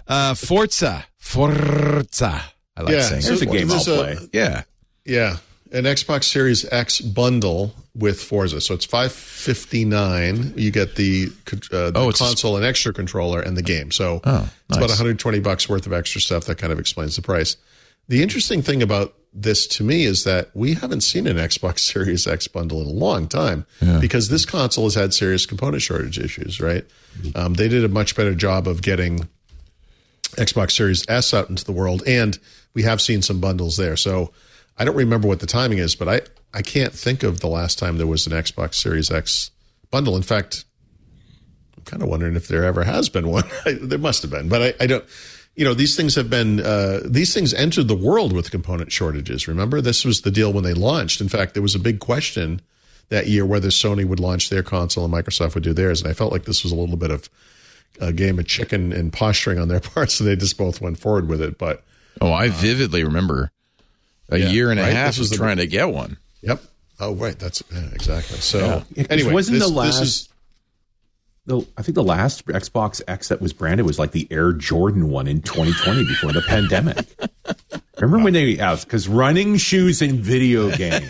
Uh, 0.07 0.35
Forza. 0.35 1.05
Forza. 1.17 2.39
I 2.77 2.81
like 2.83 2.93
Yeah, 2.93 3.01
saying 3.01 3.21
There's 3.23 3.41
it. 3.41 3.47
a 3.47 3.51
game 3.51 3.71
I'll 3.71 3.83
There's 3.83 3.87
a- 3.87 3.95
play. 3.95 4.17
Yeah. 4.31 4.61
Yeah, 5.05 5.38
an 5.71 5.83
Xbox 5.85 6.25
Series 6.25 6.65
X 6.71 6.99
bundle 7.01 7.73
with 7.95 8.21
Forza. 8.21 8.61
So 8.61 8.73
it's 8.73 8.85
five 8.85 9.11
fifty 9.11 9.85
nine. 9.85 10.53
You 10.55 10.71
get 10.71 10.95
the, 10.95 11.27
uh, 11.51 11.91
the 11.91 11.91
Oh, 11.95 12.11
console 12.11 12.55
and 12.55 12.65
extra 12.65 12.93
controller 12.93 13.41
and 13.41 13.55
the 13.57 13.61
game. 13.61 13.91
So 13.91 14.21
Oh, 14.23 14.49
it's 14.69 14.77
about 14.77 14.89
one 14.89 14.97
hundred 14.97 15.19
twenty 15.19 15.39
bucks 15.39 15.67
worth 15.69 15.85
of 15.85 15.93
extra 15.93 16.21
stuff. 16.21 16.45
That 16.45 16.57
kind 16.57 16.71
of 16.73 16.80
explains 16.80 17.15
the 17.15 17.21
price. 17.21 17.57
The 18.07 18.21
interesting 18.23 18.61
thing 18.61 18.81
about 18.81 19.13
this 19.33 19.65
to 19.65 19.83
me 19.83 20.03
is 20.03 20.25
that 20.25 20.49
we 20.53 20.73
haven't 20.73 21.01
seen 21.01 21.25
an 21.25 21.38
Xbox 21.38 21.80
Series 21.91 22.27
X 22.27 22.47
bundle 22.47 22.81
in 22.81 22.88
a 22.88 22.91
long 22.91 23.27
time 23.27 23.65
because 24.01 24.27
this 24.30 24.45
console 24.45 24.83
has 24.85 24.95
had 24.95 25.13
serious 25.13 25.45
component 25.45 25.81
shortage 25.81 26.19
issues. 26.19 26.59
Right? 26.59 26.85
Um, 27.35 27.53
they 27.53 27.67
did 27.69 27.83
a 27.85 27.89
much 27.89 28.15
better 28.15 28.35
job 28.35 28.67
of 28.67 28.81
getting 28.81 29.27
Xbox 30.38 30.71
Series 30.71 31.05
S 31.09 31.33
out 31.33 31.49
into 31.49 31.65
the 31.65 31.71
world, 31.71 32.03
and 32.07 32.38
we 32.73 32.83
have 32.83 33.01
seen 33.01 33.21
some 33.21 33.39
bundles 33.39 33.77
there. 33.77 33.97
So 33.97 34.31
I 34.81 34.83
don't 34.83 34.95
remember 34.95 35.27
what 35.27 35.41
the 35.41 35.45
timing 35.45 35.77
is, 35.77 35.93
but 35.93 36.07
I, 36.09 36.21
I 36.57 36.63
can't 36.63 36.91
think 36.91 37.21
of 37.21 37.39
the 37.39 37.47
last 37.47 37.77
time 37.77 37.99
there 37.99 38.07
was 38.07 38.25
an 38.25 38.33
Xbox 38.33 38.73
Series 38.73 39.11
X 39.11 39.51
bundle. 39.91 40.15
In 40.15 40.23
fact, 40.23 40.65
I'm 41.77 41.83
kind 41.83 42.01
of 42.01 42.09
wondering 42.09 42.35
if 42.35 42.47
there 42.47 42.63
ever 42.63 42.83
has 42.83 43.07
been 43.07 43.27
one. 43.27 43.43
there 43.79 43.99
must 43.99 44.23
have 44.23 44.31
been, 44.31 44.49
but 44.49 44.61
I, 44.63 44.83
I 44.83 44.87
don't. 44.87 45.05
You 45.53 45.65
know, 45.65 45.75
these 45.75 45.95
things 45.95 46.15
have 46.15 46.31
been 46.31 46.61
uh, 46.61 47.01
these 47.05 47.31
things 47.31 47.53
entered 47.53 47.89
the 47.89 47.95
world 47.95 48.33
with 48.33 48.49
component 48.49 48.91
shortages. 48.91 49.47
Remember, 49.47 49.81
this 49.81 50.03
was 50.03 50.21
the 50.21 50.31
deal 50.31 50.51
when 50.51 50.63
they 50.63 50.73
launched. 50.73 51.21
In 51.21 51.29
fact, 51.29 51.53
there 51.53 51.61
was 51.61 51.75
a 51.75 51.79
big 51.79 51.99
question 51.99 52.59
that 53.09 53.27
year 53.27 53.45
whether 53.45 53.67
Sony 53.67 54.03
would 54.03 54.19
launch 54.19 54.49
their 54.49 54.63
console 54.63 55.05
and 55.05 55.13
Microsoft 55.13 55.53
would 55.53 55.63
do 55.63 55.73
theirs, 55.73 56.01
and 56.01 56.09
I 56.09 56.15
felt 56.15 56.31
like 56.31 56.45
this 56.45 56.63
was 56.63 56.71
a 56.71 56.75
little 56.75 56.97
bit 56.97 57.11
of 57.11 57.29
a 57.99 58.11
game 58.11 58.39
of 58.39 58.47
chicken 58.47 58.91
and 58.91 59.13
posturing 59.13 59.59
on 59.59 59.67
their 59.67 59.79
part, 59.91 60.09
so 60.09 60.23
they 60.23 60.35
just 60.35 60.57
both 60.57 60.81
went 60.81 60.97
forward 60.97 61.29
with 61.29 61.39
it. 61.39 61.59
But 61.59 61.83
Oh, 62.19 62.33
I 62.33 62.49
vividly 62.49 63.03
remember 63.03 63.51
a 64.31 64.39
Yeah, 64.39 64.49
year 64.49 64.71
and 64.71 64.79
a 64.79 64.83
right? 64.83 64.93
half 64.93 65.09
This 65.09 65.19
was 65.19 65.27
of 65.31 65.37
the- 65.37 65.43
trying 65.43 65.57
to 65.57 65.67
get 65.67 65.89
one. 65.91 66.17
Yep. 66.41 66.63
Oh, 66.99 67.13
right. 67.15 67.37
That's 67.37 67.61
yeah, 67.71 67.79
exactly. 67.93 68.37
So 68.37 68.59
Yeah, 68.95 69.03
'cause 69.03 69.07
anyway, 69.11 69.33
wasn't 69.33 69.59
this, 69.59 69.67
the 69.69 69.69
this 69.69 69.75
last? 69.95 70.01
is 70.01 70.29
the, 71.47 71.65
I 71.77 71.81
think 71.81 71.95
the 71.95 72.03
last 72.03 72.45
Xbox 72.45 73.01
X 73.07 73.29
that 73.29 73.41
was 73.41 73.51
branded 73.53 73.85
was 73.85 73.97
like 73.97 74.11
the 74.11 74.27
Air 74.29 74.53
Jordan 74.53 75.09
one 75.09 75.27
in 75.27 75.41
2020 75.41 76.03
before 76.05 76.31
the 76.33 76.41
pandemic. 76.43 77.05
Remember 77.99 78.23
when 78.23 78.33
they 78.33 78.57
asked 78.59 78.85
because 78.87 79.07
running 79.07 79.57
shoes 79.57 80.01
in 80.01 80.21
video 80.21 80.75
game. 80.75 81.03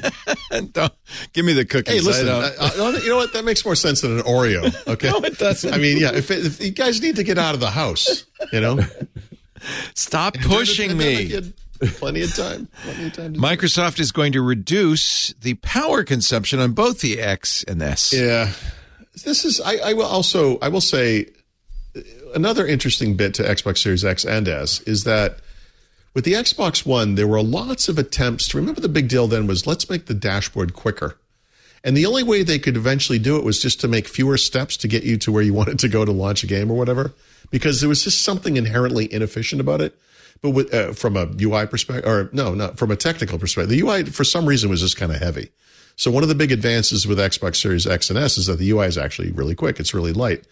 Don't, 0.73 0.91
give 1.33 1.45
me 1.45 1.53
the 1.53 1.63
cookies. 1.65 1.93
Hey, 1.93 1.99
listen. 2.01 2.27
I 2.29 2.51
I, 2.59 2.69
don't- 2.75 2.95
I, 2.95 2.99
you 2.99 3.09
know 3.09 3.17
what? 3.17 3.31
That 3.33 3.45
makes 3.45 3.63
more 3.63 3.75
sense 3.75 4.01
than 4.01 4.17
an 4.17 4.23
Oreo. 4.23 4.73
Okay. 4.87 5.09
No, 5.09 5.17
it 5.19 5.37
doesn't. 5.37 5.73
I 5.73 5.77
mean, 5.77 5.97
yeah. 5.97 6.11
If, 6.13 6.31
it, 6.31 6.45
if 6.45 6.61
you 6.61 6.71
guys 6.71 7.01
need 7.01 7.15
to 7.17 7.23
get 7.23 7.37
out 7.37 7.53
of 7.53 7.59
the 7.61 7.69
house, 7.69 8.25
you 8.51 8.59
know, 8.61 8.79
stop 9.93 10.35
pushing 10.39 10.97
me. 10.97 11.53
Plenty 11.81 12.21
of 12.21 12.35
time. 12.35 12.67
Plenty 12.83 13.07
of 13.07 13.13
time. 13.13 13.33
To 13.33 13.39
Microsoft 13.39 13.99
is 13.99 14.11
going 14.11 14.33
to 14.33 14.41
reduce 14.41 15.33
the 15.33 15.55
power 15.55 16.03
consumption 16.03 16.59
on 16.59 16.73
both 16.73 17.01
the 17.01 17.19
X 17.19 17.63
and 17.63 17.81
S. 17.81 18.13
Yeah. 18.13 18.51
This 19.25 19.45
is 19.45 19.59
I, 19.59 19.77
I 19.77 19.93
will 19.93 20.05
also 20.05 20.59
I 20.59 20.67
will 20.69 20.81
say 20.81 21.27
another 22.33 22.65
interesting 22.65 23.15
bit 23.15 23.33
to 23.35 23.43
Xbox 23.43 23.79
Series 23.79 24.05
X 24.05 24.25
and 24.25 24.47
S 24.47 24.79
is 24.81 25.03
that 25.03 25.37
with 26.13 26.25
the 26.25 26.33
Xbox 26.33 26.85
One, 26.85 27.15
there 27.15 27.27
were 27.27 27.41
lots 27.41 27.87
of 27.87 27.97
attempts 27.97 28.47
to 28.49 28.57
remember 28.57 28.81
the 28.81 28.89
big 28.89 29.07
deal 29.07 29.27
then 29.27 29.47
was 29.47 29.65
let's 29.65 29.89
make 29.89 30.05
the 30.05 30.13
dashboard 30.13 30.73
quicker. 30.73 31.17
And 31.83 31.97
the 31.97 32.05
only 32.05 32.21
way 32.21 32.43
they 32.43 32.59
could 32.59 32.77
eventually 32.77 33.17
do 33.17 33.37
it 33.37 33.43
was 33.43 33.59
just 33.59 33.81
to 33.81 33.87
make 33.87 34.07
fewer 34.07 34.37
steps 34.37 34.77
to 34.77 34.87
get 34.87 35.03
you 35.03 35.17
to 35.17 35.31
where 35.31 35.41
you 35.41 35.53
wanted 35.53 35.79
to 35.79 35.87
go 35.87 36.05
to 36.05 36.11
launch 36.11 36.43
a 36.43 36.47
game 36.47 36.69
or 36.69 36.77
whatever, 36.77 37.13
because 37.49 37.79
there 37.79 37.89
was 37.89 38.03
just 38.03 38.21
something 38.21 38.55
inherently 38.55 39.11
inefficient 39.11 39.59
about 39.59 39.81
it. 39.81 39.97
But 40.41 40.51
with, 40.51 40.73
uh, 40.73 40.93
from 40.93 41.17
a 41.17 41.29
UI 41.39 41.67
perspective, 41.67 42.09
or 42.09 42.29
no, 42.33 42.53
not 42.53 42.77
from 42.77 42.89
a 42.89 42.95
technical 42.95 43.37
perspective, 43.37 43.69
the 43.69 43.81
UI 43.81 44.05
for 44.05 44.23
some 44.23 44.47
reason 44.47 44.69
was 44.69 44.81
just 44.81 44.97
kind 44.97 45.11
of 45.11 45.19
heavy. 45.19 45.49
So 45.95 46.09
one 46.09 46.23
of 46.23 46.29
the 46.29 46.35
big 46.35 46.51
advances 46.51 47.05
with 47.05 47.19
Xbox 47.19 47.57
Series 47.57 47.85
X 47.85 48.09
and 48.09 48.17
S 48.17 48.37
is 48.37 48.47
that 48.47 48.57
the 48.57 48.69
UI 48.71 48.87
is 48.87 48.97
actually 48.97 49.31
really 49.31 49.53
quick. 49.53 49.79
It's 49.79 49.93
really 49.93 50.13
light. 50.13 50.45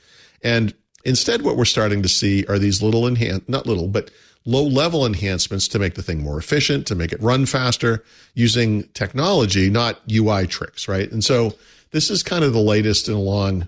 And 0.43 0.76
instead, 1.03 1.42
what 1.42 1.58
we're 1.58 1.66
starting 1.66 2.03
to 2.03 2.09
see 2.09 2.45
are 2.45 2.59
these 2.59 2.84
little 2.84 3.03
enhan 3.03 3.48
not 3.50 3.66
little, 3.66 3.88
but 3.88 4.11
low 4.45 4.64
level 4.64 5.06
enhancements 5.06 5.68
to 5.69 5.80
make 5.80 5.95
the 5.95 6.03
thing 6.03 6.24
more 6.24 6.38
efficient, 6.38 6.88
to 6.88 6.95
make 6.95 7.11
it 7.11 7.22
run 7.22 7.45
faster 7.45 8.03
using 8.34 8.84
technology, 8.90 9.69
not 9.69 10.00
UI 10.11 10.48
tricks, 10.48 10.88
right? 10.88 11.11
And 11.11 11.24
so 11.24 11.56
this 11.92 12.09
is 12.09 12.24
kind 12.24 12.43
of 12.43 12.53
the 12.53 12.59
latest 12.59 13.08
in 13.08 13.16
a 13.16 13.19
long 13.19 13.68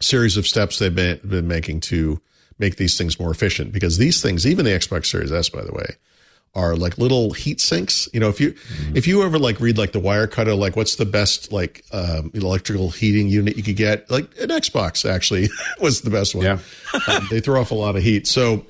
series 0.00 0.36
of 0.36 0.46
steps 0.46 0.78
they've 0.78 0.94
been, 0.94 1.20
been 1.24 1.48
making 1.48 1.80
to 1.80 2.20
make 2.58 2.76
these 2.76 2.96
things 2.96 3.18
more 3.18 3.30
efficient 3.30 3.72
because 3.72 3.98
these 3.98 4.22
things, 4.22 4.46
even 4.46 4.64
the 4.64 4.70
Xbox 4.70 5.06
Series 5.06 5.32
S, 5.32 5.48
by 5.48 5.62
the 5.62 5.72
way, 5.72 5.96
are 6.54 6.74
like 6.74 6.96
little 6.96 7.32
heat 7.32 7.60
sinks. 7.60 8.08
You 8.14 8.20
know, 8.20 8.28
if 8.28 8.40
you 8.40 8.54
if 8.94 9.06
you 9.06 9.22
ever 9.22 9.38
like 9.38 9.60
read 9.60 9.76
like 9.76 9.92
the 9.92 10.00
wire 10.00 10.26
cutter, 10.26 10.54
like 10.54 10.74
what's 10.74 10.96
the 10.96 11.04
best 11.04 11.52
like 11.52 11.84
um, 11.92 12.30
electrical 12.34 12.90
heating 12.90 13.28
unit 13.28 13.56
you 13.56 13.62
could 13.62 13.76
get? 13.76 14.10
Like 14.10 14.24
an 14.40 14.48
Xbox 14.48 15.08
actually 15.08 15.48
was 15.80 16.00
the 16.00 16.10
best 16.10 16.34
one. 16.34 16.44
Yeah. 16.44 16.58
um, 17.08 17.26
they 17.30 17.40
throw 17.40 17.60
off 17.60 17.70
a 17.70 17.74
lot 17.74 17.94
of 17.94 18.02
heat. 18.02 18.26
So 18.26 18.64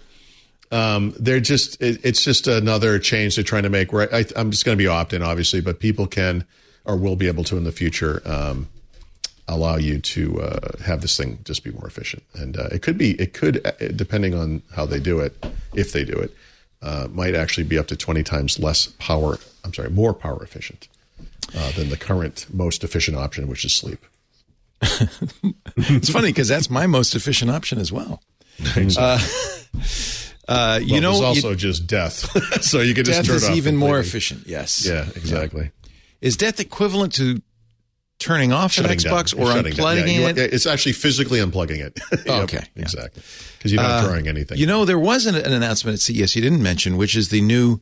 um, 0.73 1.15
they're 1.19 1.41
just 1.41 1.81
it, 1.81 2.01
it's 2.05 2.23
just 2.25 2.49
another 2.49 2.99
change 2.99 3.37
they're 3.37 3.45
trying 3.45 3.63
to 3.63 3.71
make. 3.71 3.93
Right, 3.93 4.13
I, 4.13 4.25
I'm 4.35 4.51
just 4.51 4.65
going 4.65 4.77
to 4.77 4.83
be 4.83 4.89
opt 4.89 5.13
in, 5.13 5.23
obviously, 5.23 5.61
but 5.61 5.79
people 5.79 6.09
can 6.09 6.45
or 6.85 6.97
will 6.97 7.17
be 7.17 7.29
able 7.29 7.45
to 7.45 7.57
in 7.57 7.65
the 7.65 7.73
future. 7.73 8.21
Um, 8.25 8.69
allow 9.49 9.77
you 9.77 10.01
to 10.01 10.41
uh, 10.43 10.83
have 10.85 11.01
this 11.03 11.17
thing 11.17 11.39
just 11.45 11.63
be 11.65 11.71
more 11.71 11.87
efficient. 11.87 12.23
And 12.35 12.57
uh, 12.57 12.69
it 12.73 12.83
could 12.83 12.99
be, 12.99 13.13
it 13.21 13.33
could, 13.33 13.65
uh, 13.67 13.73
depending 13.95 14.35
on 14.35 14.63
how 14.75 14.87
they 14.87 14.99
do 14.99 15.21
it, 15.21 15.45
if 15.75 15.93
they 15.93 16.05
do 16.05 16.15
it, 16.15 16.35
uh, 16.83 17.09
might 17.11 17.35
actually 17.35 17.65
be 17.65 17.79
up 17.79 17.87
to 17.89 17.97
20 17.97 18.23
times 18.23 18.59
less 18.59 18.87
power, 18.99 19.39
I'm 19.65 19.73
sorry, 19.73 19.91
more 19.91 20.13
power 20.13 20.43
efficient 20.43 20.89
uh, 21.57 21.71
than 21.73 21.91
the 21.91 21.97
current 21.97 22.47
most 22.53 22.85
efficient 22.85 23.17
option, 23.17 23.49
which 23.49 23.65
is 23.65 23.73
sleep. 23.73 24.05
It's 25.77 26.11
funny 26.11 26.29
because 26.29 26.49
that's 26.49 26.69
my 26.69 26.87
most 26.87 27.15
efficient 27.15 27.51
option 27.51 27.79
as 27.79 27.91
well. 27.93 28.23
Uh, 28.97 29.19
uh, 30.49 30.81
you 30.83 31.01
know, 31.01 31.11
there's 31.13 31.21
you- 31.21 31.27
also 31.49 31.55
just 31.55 31.87
death. 31.87 32.63
so 32.63 32.81
you 32.81 32.95
could 32.95 33.07
just 33.07 33.19
death 33.21 33.27
turn 33.27 33.37
is 33.37 33.45
it 33.45 33.51
off 33.51 33.57
even 33.57 33.77
more 33.77 33.99
efficient. 33.99 34.47
Yes. 34.47 34.87
Yeah, 34.87 35.07
exactly. 35.15 35.71
Is 36.21 36.37
death 36.37 36.61
equivalent 36.61 37.15
to 37.15 37.43
turning 38.19 38.53
off 38.53 38.77
an 38.79 38.85
Shutting 38.85 38.99
down. 38.99 39.13
Xbox 39.13 39.39
or 39.39 39.53
Shutting 39.53 39.73
unplugging 39.73 40.07
Yeah, 40.07 40.21
you- 40.21 40.27
it. 40.29 40.39
It's 40.39 40.67
actually 40.67 40.93
physically 40.93 41.39
unplugging 41.41 41.81
it. 41.81 41.99
Yep, 42.27 42.43
Okay, 42.45 42.65
yeah. 42.75 42.83
exactly. 42.83 43.23
Because 43.59 43.73
you're 43.73 43.83
not 43.83 44.05
uh, 44.05 44.09
drawing 44.09 44.29
anything. 44.29 44.59
You 44.59 44.67
know, 44.67 44.85
there 44.85 44.99
was 44.99 45.27
an, 45.27 45.35
an 45.35 45.53
announcement 45.53 45.95
at 45.95 46.01
CES 46.01 46.35
you 46.35 46.43
didn't 46.43 46.63
mention, 46.63 46.97
which 46.97 47.17
is 47.17 47.29
the 47.29 47.41
new 47.41 47.81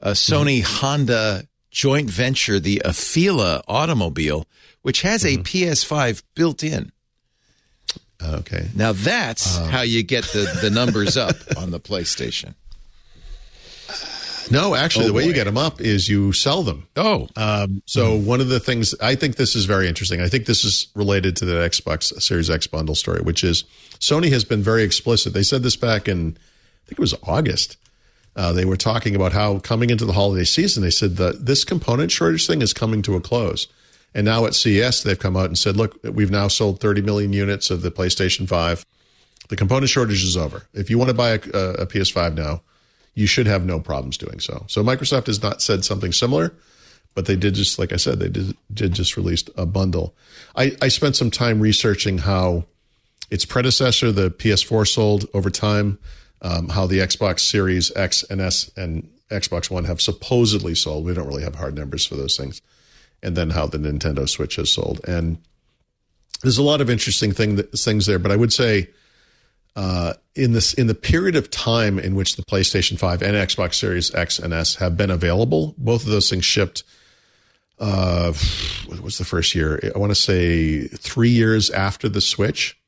uh, 0.00 0.10
mm-hmm. 0.10 0.34
Sony 0.34 0.62
Honda 0.62 1.46
joint 1.70 2.08
venture, 2.08 2.58
the 2.58 2.82
Afeela 2.84 3.62
automobile, 3.68 4.46
which 4.82 5.02
has 5.02 5.24
a 5.24 5.36
mm-hmm. 5.36 5.42
PS5 5.42 6.22
built 6.34 6.64
in. 6.64 6.90
Uh, 8.22 8.36
okay. 8.38 8.68
Now 8.74 8.92
that's 8.92 9.58
uh. 9.58 9.66
how 9.66 9.82
you 9.82 10.02
get 10.02 10.24
the, 10.24 10.58
the 10.62 10.70
numbers 10.70 11.16
up 11.16 11.36
on 11.56 11.70
the 11.70 11.80
PlayStation. 11.80 12.54
No, 14.50 14.74
actually, 14.74 15.04
Oh, 15.06 15.08
the 15.08 15.14
way 15.14 15.24
you 15.24 15.32
get 15.32 15.44
them 15.44 15.58
up 15.58 15.80
is 15.80 16.08
you 16.08 16.32
sell 16.32 16.62
them. 16.62 16.86
Oh, 16.96 17.28
Um, 17.36 17.82
so 17.86 18.16
one 18.16 18.40
of 18.40 18.48
the 18.48 18.60
things 18.60 18.94
I 19.00 19.14
think 19.14 19.36
this 19.36 19.56
is 19.56 19.64
very 19.64 19.88
interesting. 19.88 20.20
I 20.20 20.28
think 20.28 20.46
this 20.46 20.64
is 20.64 20.88
related 20.94 21.36
to 21.36 21.44
the 21.44 21.54
Xbox 21.54 22.20
Series 22.22 22.48
X 22.50 22.66
bundle 22.66 22.94
story, 22.94 23.20
which 23.22 23.42
is 23.42 23.64
Sony 23.98 24.30
has 24.30 24.44
been 24.44 24.62
very 24.62 24.82
explicit. 24.82 25.32
They 25.32 25.42
said 25.42 25.62
this 25.62 25.76
back 25.76 26.08
in, 26.08 26.36
I 26.36 26.84
think 26.88 26.98
it 26.98 27.00
was 27.00 27.14
August. 27.24 27.76
Uh, 28.36 28.52
they 28.52 28.64
were 28.66 28.76
talking 28.76 29.16
about 29.16 29.32
how 29.32 29.58
coming 29.60 29.90
into 29.90 30.04
the 30.04 30.12
holiday 30.12 30.44
season, 30.44 30.82
they 30.82 30.90
said 30.90 31.16
that 31.16 31.46
this 31.46 31.64
component 31.64 32.10
shortage 32.10 32.46
thing 32.46 32.60
is 32.62 32.72
coming 32.74 33.00
to 33.02 33.16
a 33.16 33.20
close. 33.20 33.66
And 34.14 34.24
now 34.26 34.46
at 34.46 34.54
CES, 34.54 35.02
they've 35.02 35.18
come 35.18 35.36
out 35.36 35.46
and 35.46 35.58
said, 35.58 35.76
look, 35.76 35.98
we've 36.04 36.30
now 36.30 36.48
sold 36.48 36.80
30 36.80 37.02
million 37.02 37.32
units 37.32 37.70
of 37.70 37.82
the 37.82 37.90
PlayStation 37.90 38.46
5. 38.48 38.84
The 39.48 39.56
component 39.56 39.88
shortage 39.88 40.22
is 40.22 40.36
over. 40.36 40.64
If 40.74 40.90
you 40.90 40.98
want 40.98 41.08
to 41.08 41.14
buy 41.14 41.30
a, 41.30 41.34
a 41.34 41.86
PS5 41.86 42.34
now, 42.34 42.62
you 43.16 43.26
should 43.26 43.46
have 43.46 43.64
no 43.64 43.80
problems 43.80 44.18
doing 44.18 44.38
so. 44.38 44.64
So 44.68 44.84
Microsoft 44.84 45.26
has 45.26 45.42
not 45.42 45.62
said 45.62 45.84
something 45.84 46.12
similar, 46.12 46.52
but 47.14 47.24
they 47.24 47.34
did 47.34 47.54
just, 47.54 47.78
like 47.78 47.92
I 47.92 47.96
said, 47.96 48.20
they 48.20 48.28
did, 48.28 48.54
did 48.72 48.92
just 48.92 49.16
released 49.16 49.48
a 49.56 49.64
bundle. 49.64 50.14
I, 50.54 50.76
I 50.82 50.88
spent 50.88 51.16
some 51.16 51.30
time 51.30 51.58
researching 51.58 52.18
how 52.18 52.66
its 53.30 53.46
predecessor, 53.46 54.12
the 54.12 54.30
PS4, 54.30 54.86
sold 54.86 55.24
over 55.32 55.48
time, 55.48 55.98
um, 56.42 56.68
how 56.68 56.86
the 56.86 56.98
Xbox 56.98 57.40
Series 57.40 57.90
X 57.96 58.22
and 58.24 58.40
S 58.40 58.70
and 58.76 59.08
Xbox 59.30 59.70
One 59.70 59.84
have 59.84 60.02
supposedly 60.02 60.74
sold. 60.74 61.06
We 61.06 61.14
don't 61.14 61.26
really 61.26 61.42
have 61.42 61.54
hard 61.54 61.74
numbers 61.74 62.06
for 62.06 62.16
those 62.16 62.36
things. 62.36 62.60
And 63.22 63.34
then 63.34 63.50
how 63.50 63.66
the 63.66 63.78
Nintendo 63.78 64.28
Switch 64.28 64.56
has 64.56 64.70
sold. 64.70 65.00
And 65.08 65.38
there's 66.42 66.58
a 66.58 66.62
lot 66.62 66.82
of 66.82 66.90
interesting 66.90 67.32
thing, 67.32 67.56
things 67.62 68.04
there, 68.04 68.18
but 68.18 68.30
I 68.30 68.36
would 68.36 68.52
say 68.52 68.88
uh, 69.76 70.14
in 70.34 70.52
this 70.52 70.72
in 70.74 70.86
the 70.86 70.94
period 70.94 71.36
of 71.36 71.50
time 71.50 71.98
in 71.98 72.14
which 72.14 72.36
the 72.36 72.42
PlayStation 72.42 72.98
5 72.98 73.22
and 73.22 73.36
Xbox 73.36 73.74
Series 73.74 74.12
X 74.14 74.38
and 74.38 74.52
S 74.52 74.76
have 74.76 74.96
been 74.96 75.10
available, 75.10 75.74
both 75.76 76.02
of 76.04 76.10
those 76.10 76.30
things 76.30 76.44
shipped. 76.44 76.82
Uh, 77.78 78.32
what 78.86 79.00
was 79.00 79.18
the 79.18 79.24
first 79.24 79.54
year? 79.54 79.78
I 79.94 79.98
want 79.98 80.10
to 80.10 80.14
say 80.14 80.88
three 80.88 81.28
years 81.28 81.68
after 81.70 82.08
the 82.08 82.22
Switch. 82.22 82.80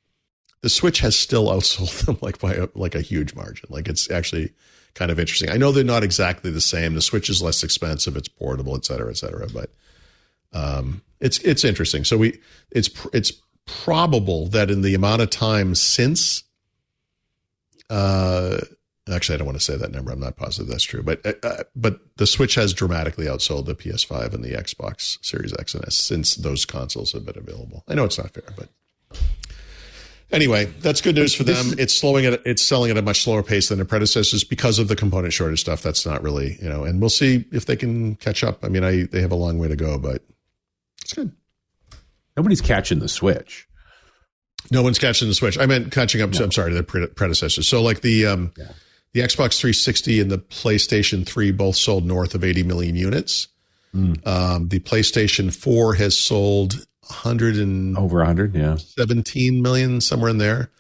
The 0.63 0.71
Switch 0.71 1.01
has 1.01 1.15
still 1.15 1.49
outsold 1.49 2.01
them 2.07 2.17
like 2.23 2.39
by 2.39 2.55
a, 2.55 2.69
like 2.75 2.95
a 2.95 3.03
huge 3.03 3.35
margin. 3.35 3.69
Like 3.71 3.87
it's 3.87 4.11
actually 4.11 4.55
kind 4.95 5.11
of 5.11 5.21
interesting. 5.21 5.51
I 5.51 5.59
know 5.59 5.73
they're 5.73 5.85
not 5.85 6.03
exactly 6.03 6.51
the 6.51 6.63
same. 6.63 6.95
The 6.95 7.03
Switch 7.03 7.29
is 7.29 7.43
less 7.43 7.63
expensive. 7.63 8.17
It's 8.17 8.29
portable, 8.29 8.75
et 8.75 8.87
cetera, 8.87 9.11
et 9.11 9.19
cetera. 9.19 9.47
But 9.53 9.71
um, 10.55 11.03
it's 11.21 11.39
it's 11.41 11.65
interesting. 11.65 12.05
So 12.05 12.17
we 12.17 12.41
it's 12.71 12.89
it's 13.13 13.33
probable 13.67 14.47
that 14.49 14.71
in 14.71 14.81
the 14.81 14.95
amount 14.95 15.21
of 15.21 15.29
time 15.29 15.75
since 15.75 16.45
uh, 17.91 18.59
actually, 19.11 19.35
I 19.35 19.39
don't 19.39 19.47
want 19.47 19.59
to 19.59 19.65
say 19.65 19.77
that 19.77 19.93
number. 19.93 20.11
I'm 20.11 20.21
not 20.21 20.37
positive 20.37 20.69
that's 20.69 20.85
true, 20.85 21.03
but 21.03 21.25
uh, 21.45 21.65
but 21.75 22.01
the 22.17 22.27
Switch 22.27 22.55
has 22.57 22.73
dramatically 22.73 23.27
outsold 23.27 23.67
the 23.67 23.75
PS5 23.75 24.35
and 24.35 24.45
the 24.45 24.53
Xbox 24.53 25.25
Series 25.25 25.55
X 25.59 25.75
and 25.75 25.85
S 25.87 25.95
since 25.97 26.37
those 26.37 26.65
consoles 26.65 27.13
have 27.13 27.25
been 27.25 27.39
available. 27.39 27.85
I 27.89 27.95
know 27.95 28.05
it's 28.05 28.19
not 28.19 28.31
fair, 28.31 28.45
but 28.57 28.69
anyway, 30.31 30.67
that's 30.67 31.01
good 31.01 31.15
news 31.15 31.35
for 31.35 31.45
them. 31.45 31.75
It's 31.79 31.95
slowing 31.95 32.25
it. 32.25 32.43
It's 32.45 32.63
selling 32.63 32.91
at 32.91 32.99
a 32.99 33.03
much 33.03 33.23
slower 33.23 33.43
pace 33.43 33.69
than 33.69 33.79
their 33.79 33.87
predecessors 33.87 34.45
because 34.45 34.79
of 34.79 34.89
the 34.89 34.97
component 34.97 35.33
shortage 35.33 35.61
stuff. 35.61 35.83
That's 35.83 36.05
not 36.05 36.23
really 36.23 36.59
you 36.61 36.69
know, 36.69 36.85
and 36.85 37.01
we'll 37.01 37.11
see 37.11 37.45
if 37.53 37.67
they 37.67 37.77
can 37.77 38.17
catch 38.17 38.45
up. 38.45 38.65
I 38.65 38.69
mean, 38.69 38.85
I 38.85 39.05
they 39.05 39.21
have 39.21 39.33
a 39.33 39.37
long 39.37 39.59
way 39.59 39.69
to 39.69 39.77
go, 39.77 39.99
but 39.99 40.23
it's 41.03 41.13
good. 41.13 41.33
Nobody's 42.37 42.61
catching 42.61 43.01
the 43.01 43.09
Switch. 43.09 43.68
No 44.71 44.83
one's 44.83 44.99
catching 44.99 45.29
the 45.29 45.35
Switch. 45.35 45.59
I 45.59 45.67
meant 45.67 45.93
catching 45.93 46.21
up 46.21 46.33
to. 46.33 46.45
I'm 46.45 46.53
sorry, 46.53 46.71
to 46.73 46.83
the 46.83 47.09
predecessors. 47.15 47.69
So 47.69 47.83
like 47.83 48.01
the 48.03 48.27
um, 48.27 48.53
the 49.13 49.21
Xbox 49.21 49.59
360 49.59 50.21
and 50.21 50.31
the 50.31 50.39
PlayStation 50.39 51.27
3 51.27 51.51
both 51.53 51.77
sold 51.77 52.05
north 52.05 52.35
of 52.35 52.45
80 52.45 52.63
million 52.65 52.95
units. 52.97 53.49
Um, 53.95 54.69
the 54.69 54.79
PlayStation 54.81 55.53
4 55.55 55.95
has 55.95 56.17
sold 56.17 56.75
100 57.01 57.57
and 57.57 57.97
Over 57.99 58.19
100, 58.19 58.55
yeah. 58.55 58.77
million, 59.61 60.01
somewhere 60.01 60.31
in 60.31 60.39
there. 60.39 60.71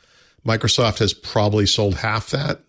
Microsoft 0.46 0.98
has 0.98 1.12
probably 1.14 1.66
sold 1.66 1.94
half 1.96 2.30
that. 2.30 2.60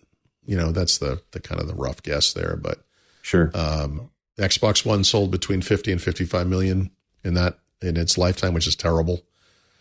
You 0.46 0.56
know, 0.56 0.72
that's 0.72 0.98
the 0.98 1.20
the 1.32 1.40
kind 1.40 1.60
of 1.60 1.68
the 1.68 1.74
rough 1.74 2.02
guess 2.02 2.32
there, 2.32 2.56
but 2.56 2.78
Sure. 3.22 3.50
um, 3.54 4.10
Xbox 4.38 4.84
One 4.84 5.04
sold 5.04 5.30
between 5.30 5.60
50 5.60 5.92
and 5.92 6.02
55 6.02 6.46
million 6.48 6.90
in 7.22 7.34
that 7.34 7.58
in 7.82 7.96
its 7.96 8.16
lifetime, 8.18 8.54
which 8.54 8.66
is 8.66 8.74
terrible. 8.74 9.20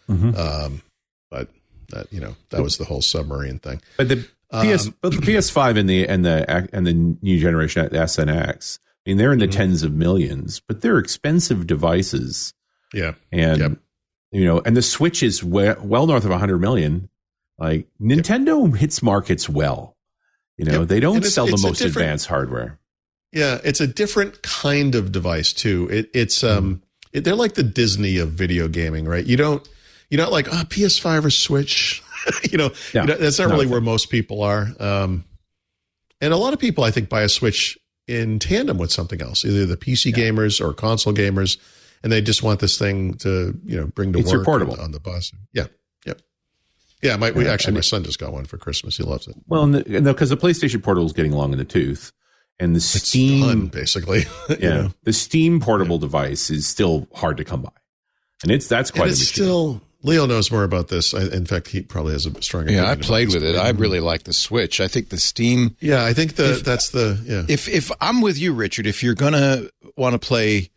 Mhm. 0.09 0.37
Um, 0.37 0.81
that 1.91 2.11
you 2.11 2.19
know 2.19 2.35
that 2.49 2.61
was 2.61 2.77
the 2.77 2.85
whole 2.85 3.01
submarine 3.01 3.59
thing. 3.59 3.81
But 3.97 4.09
the 4.09 4.17
PS, 4.51 4.87
Um, 4.87 4.95
but 5.01 5.11
the 5.11 5.17
PS5 5.21 5.77
and 5.77 5.89
the 5.89 6.07
and 6.07 6.25
the 6.25 6.69
and 6.73 6.85
the 6.87 6.93
new 6.93 7.39
generation 7.39 7.93
S 7.95 8.17
and 8.17 8.29
X. 8.29 8.79
I 9.05 9.09
mean, 9.11 9.17
they're 9.17 9.31
in 9.33 9.39
the 9.39 9.47
Mhm. 9.47 9.51
tens 9.51 9.83
of 9.83 9.93
millions, 9.93 10.59
but 10.67 10.81
they're 10.81 10.97
expensive 10.99 11.65
devices, 11.67 12.53
Yeah, 12.93 13.13
and 13.31 13.59
Yep. 13.59 13.71
you 14.31 14.45
know, 14.45 14.61
and 14.65 14.75
the 14.75 14.81
Switch 14.81 15.23
is 15.23 15.43
well, 15.43 15.77
well 15.81 16.05
north 16.07 16.25
of 16.25 16.31
100 16.31 16.59
million. 16.59 17.09
Like 17.57 17.87
Nintendo 18.01 18.75
hits 18.75 19.01
markets 19.03 19.47
well. 19.49 19.95
You 20.57 20.65
know, 20.65 20.79
Yep. 20.81 20.87
they 20.89 20.99
don't 20.99 21.17
it's- 21.17 21.33
sell 21.33 21.45
the 21.47 21.53
it's 21.53 21.63
a 21.63 21.67
most 21.67 21.81
advanced 21.81 22.27
hardware. 22.27 22.79
yeah. 23.31 23.59
It's 23.63 23.79
a 23.81 23.87
different 23.87 24.41
kind 24.41 24.95
of 24.95 25.11
device 25.11 25.53
too. 25.53 25.87
It, 25.91 26.09
it's 26.13 26.43
um, 26.43 26.81
it, 27.13 27.23
they're 27.23 27.35
like 27.35 27.53
the 27.53 27.63
Disney 27.63 28.17
of 28.17 28.31
video 28.31 28.67
gaming, 28.67 29.05
right? 29.05 29.25
You 29.25 29.37
don't, 29.37 29.67
you're 30.09 30.21
not 30.21 30.31
like 30.31 30.47
oh 30.49 30.63
PS5 30.67 31.25
or 31.25 31.29
Switch. 31.29 32.01
you 32.51 32.57
know, 32.57 32.69
No, 32.93 33.01
you 33.01 33.07
know, 33.07 33.15
that's 33.15 33.39
not 33.39 33.49
not 33.49 33.55
really 33.55 33.67
where 33.67 33.81
most 33.81 34.09
people 34.09 34.43
are. 34.43 34.67
Um, 34.79 35.23
and 36.21 36.33
a 36.33 36.37
lot 36.37 36.53
of 36.53 36.59
people, 36.59 36.83
I 36.83 36.91
think, 36.91 37.09
buy 37.09 37.21
a 37.21 37.29
Switch 37.29 37.77
in 38.07 38.39
tandem 38.39 38.77
with 38.77 38.91
something 38.91 39.21
else, 39.21 39.45
either 39.45 39.65
the 39.65 39.77
PC 39.77 40.11
gamers 40.13 40.59
or 40.59 40.73
console 40.73 41.13
gamers, 41.13 41.57
and 42.03 42.11
they 42.11 42.21
just 42.21 42.43
want 42.43 42.59
this 42.59 42.77
thing 42.77 43.13
to 43.15 43.57
you 43.63 43.79
know 43.79 43.87
bring 43.87 44.11
to 44.13 44.19
It's 44.19 44.33
work 44.33 44.45
portable. 44.45 44.79
on, 44.79 44.91
the 44.91 44.99
bus. 44.99 45.31
Yeah, 45.53 45.67
yep, 46.05 46.21
yeah. 47.01 47.15
My 47.15 47.31
we 47.31 47.45
Yeah, 47.45 47.51
actually 47.51 47.75
my 47.75 47.81
son 47.81 48.03
just 48.03 48.19
got 48.19 48.33
one 48.33 48.45
for 48.45 48.57
Christmas. 48.57 48.97
He 48.97 49.03
loves 49.03 49.27
it. 49.27 49.35
Well, 49.47 49.67
because 49.67 50.29
the, 50.29 50.37
PlayStation 50.37 50.81
Portable 50.81 51.05
is 51.05 51.13
getting 51.13 51.31
long 51.31 51.51
in 51.51 51.59
the 51.59 51.65
tooth, 51.65 52.11
and 52.59 52.75
the 52.75 52.77
It's 52.77 52.85
Steam, 52.85 53.47
done 53.47 53.67
basically. 53.67 54.19
you 54.49 54.57
yeah, 54.59 54.69
know? 54.69 54.91
the 55.03 55.13
Steam 55.13 55.59
portable 55.59 55.99
device 55.99 56.49
is 56.49 56.65
still 56.65 57.07
hard 57.13 57.37
to 57.37 57.45
come 57.45 57.61
by, 57.61 57.71
and 58.41 58.51
it's 58.51 58.67
that's 58.67 58.91
quite 58.91 59.03
and 59.03 59.11
it's 59.11 59.27
still 59.27 59.81
Leo 60.01 60.25
knows 60.25 60.49
more 60.51 60.63
about 60.63 60.87
this. 60.87 61.13
I, 61.13 61.23
in 61.23 61.45
fact, 61.45 61.67
he 61.67 61.81
probably 61.81 62.13
has 62.13 62.25
a 62.25 62.41
stronger. 62.41 62.71
Yeah, 62.71 62.89
I 62.89 62.95
played 62.95 63.33
with 63.33 63.43
it. 63.43 63.55
I 63.57 63.69
really 63.71 63.99
like 63.99 64.23
the 64.23 64.31
Switch. 64.33 64.79
I 64.79 64.87
think 64.87 65.09
the 65.09 65.17
Steam. 65.19 65.75
Yeah, 65.81 66.05
I 66.05 66.13
think 66.13 66.35
the 66.35 66.61
that's 66.63 66.89
the 66.91 67.19
yeah. 67.25 67.43
If 67.53 67.67
if 67.67 67.91
I'm 67.99 68.21
with 68.21 68.37
you, 68.39 68.53
Richard, 68.53 68.87
if 68.87 69.03
you're 69.03 69.15
gonna 69.15 69.63
want 69.97 70.13
to 70.13 70.19
play 70.19 70.69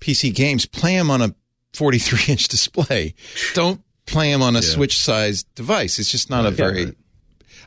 PC 0.00 0.34
games, 0.34 0.66
play 0.66 0.96
them 0.96 1.10
on 1.10 1.22
a 1.22 1.34
43 1.74 2.32
inch 2.32 2.48
display. 2.48 3.14
Don't 3.54 3.80
play 4.06 4.32
them 4.32 4.42
on 4.42 4.56
a 4.56 4.60
Yeah. 4.60 4.64
Switch 4.68 4.98
sized 4.98 5.46
device. 5.54 5.98
It's 5.98 6.10
just 6.10 6.28
not 6.30 6.44
a 6.46 6.50
very. 6.50 6.94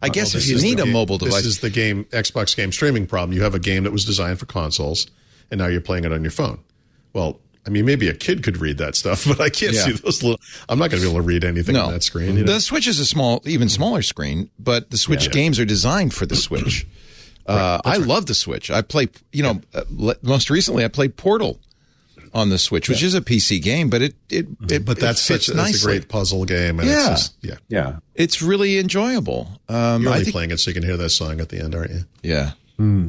I 0.02 0.10
guess 0.10 0.36
if 0.36 0.48
you 0.48 0.60
need 0.62 0.82
a 0.82 0.84
game- 0.84 0.92
mobile 0.92 1.18
device, 1.18 1.38
This 1.38 1.45
is 1.45 1.60
the 1.60 1.70
game 1.70 2.03
Xbox 2.06 2.58
game 2.58 2.74
streaming 2.74 3.08
problem. 3.08 3.32
You 3.38 3.44
have 3.44 3.56
a 3.56 3.60
game 3.60 3.84
that 3.86 3.92
was 3.92 4.03
designed 4.03 4.38
for 4.38 4.45
consoles, 4.45 5.08
and 5.50 5.60
now 5.60 5.68
you're 5.68 5.80
playing 5.80 6.03
it 6.03 6.12
on 6.12 6.24
your 6.24 6.32
phone. 6.32 6.60
Well, 7.14 7.40
I 7.66 7.69
mean, 7.69 7.85
maybe 7.85 8.09
a 8.09 8.14
kid 8.14 8.43
could 8.43 8.58
read 8.58 8.77
that 8.80 8.95
stuff, 8.95 9.25
but 9.27 9.40
I 9.40 9.50
can't 9.50 9.74
Yeah. 9.74 9.83
see 9.85 9.92
those 9.93 10.22
little. 10.24 10.40
I'm 10.67 10.80
not 10.80 10.90
going 10.92 11.01
to 11.01 11.08
be 11.08 11.11
able 11.11 11.22
to 11.22 11.27
read 11.27 11.43
anything 11.43 11.75
no, 11.75 11.85
on 11.85 11.93
that 11.93 12.03
screen. 12.03 12.38
You 12.38 12.43
know? 12.43 12.53
the 12.53 12.59
Switch 12.61 12.88
is 12.88 13.00
a 13.00 13.06
small, 13.06 13.42
even 13.45 13.69
smaller 13.69 14.01
screen, 14.01 14.50
but 14.59 14.90
the 14.92 14.98
Switch 14.98 15.32
games 15.32 15.59
are 15.59 15.66
designed 15.66 16.14
for 16.14 16.25
the 16.25 16.35
Switch. 16.35 16.85
Uh, 17.45 17.77
I 17.83 17.98
love 17.98 18.25
the 18.27 18.33
Switch. 18.33 18.72
I 18.72 18.82
play, 18.82 19.09
you 19.33 19.43
know, 19.43 19.59
uh, 19.74 19.83
most 20.22 20.50
recently 20.50 20.85
I 20.85 20.88
played 20.88 21.17
Portal 21.17 21.59
on 22.33 22.48
the 22.48 22.58
Switch, 22.58 22.88
which 22.88 23.03
is 23.03 23.16
a 23.16 23.19
PC 23.19 23.61
game, 23.61 23.90
but 23.90 24.01
it 24.01 24.16
it, 24.30 24.48
it 24.69 24.85
but 24.85 24.98
that's 24.98 25.30
it 25.30 25.43
such 25.43 25.53
that's 25.53 25.83
a 25.83 25.85
great 25.85 26.08
puzzle 26.08 26.45
game, 26.45 26.80
and 26.80 26.88
Yeah. 26.88 27.11
it's 27.11 27.22
just, 27.22 27.35
yeah. 27.42 27.56
yeah. 27.67 27.95
It's 28.16 28.42
really 28.42 28.77
enjoyable. 28.80 29.59
Um, 29.67 30.03
You're 30.03 30.11
I 30.11 30.14
only 30.14 30.24
think, 30.24 30.33
playing 30.33 30.51
it 30.51 30.59
so 30.61 30.69
you 30.69 30.74
can 30.74 30.83
hear 30.83 30.95
that 30.95 31.09
song 31.09 31.42
at 31.42 31.50
the 31.50 31.59
end, 31.59 31.75
aren't 31.75 31.92
you? 31.92 32.06
yeah, 32.24 32.51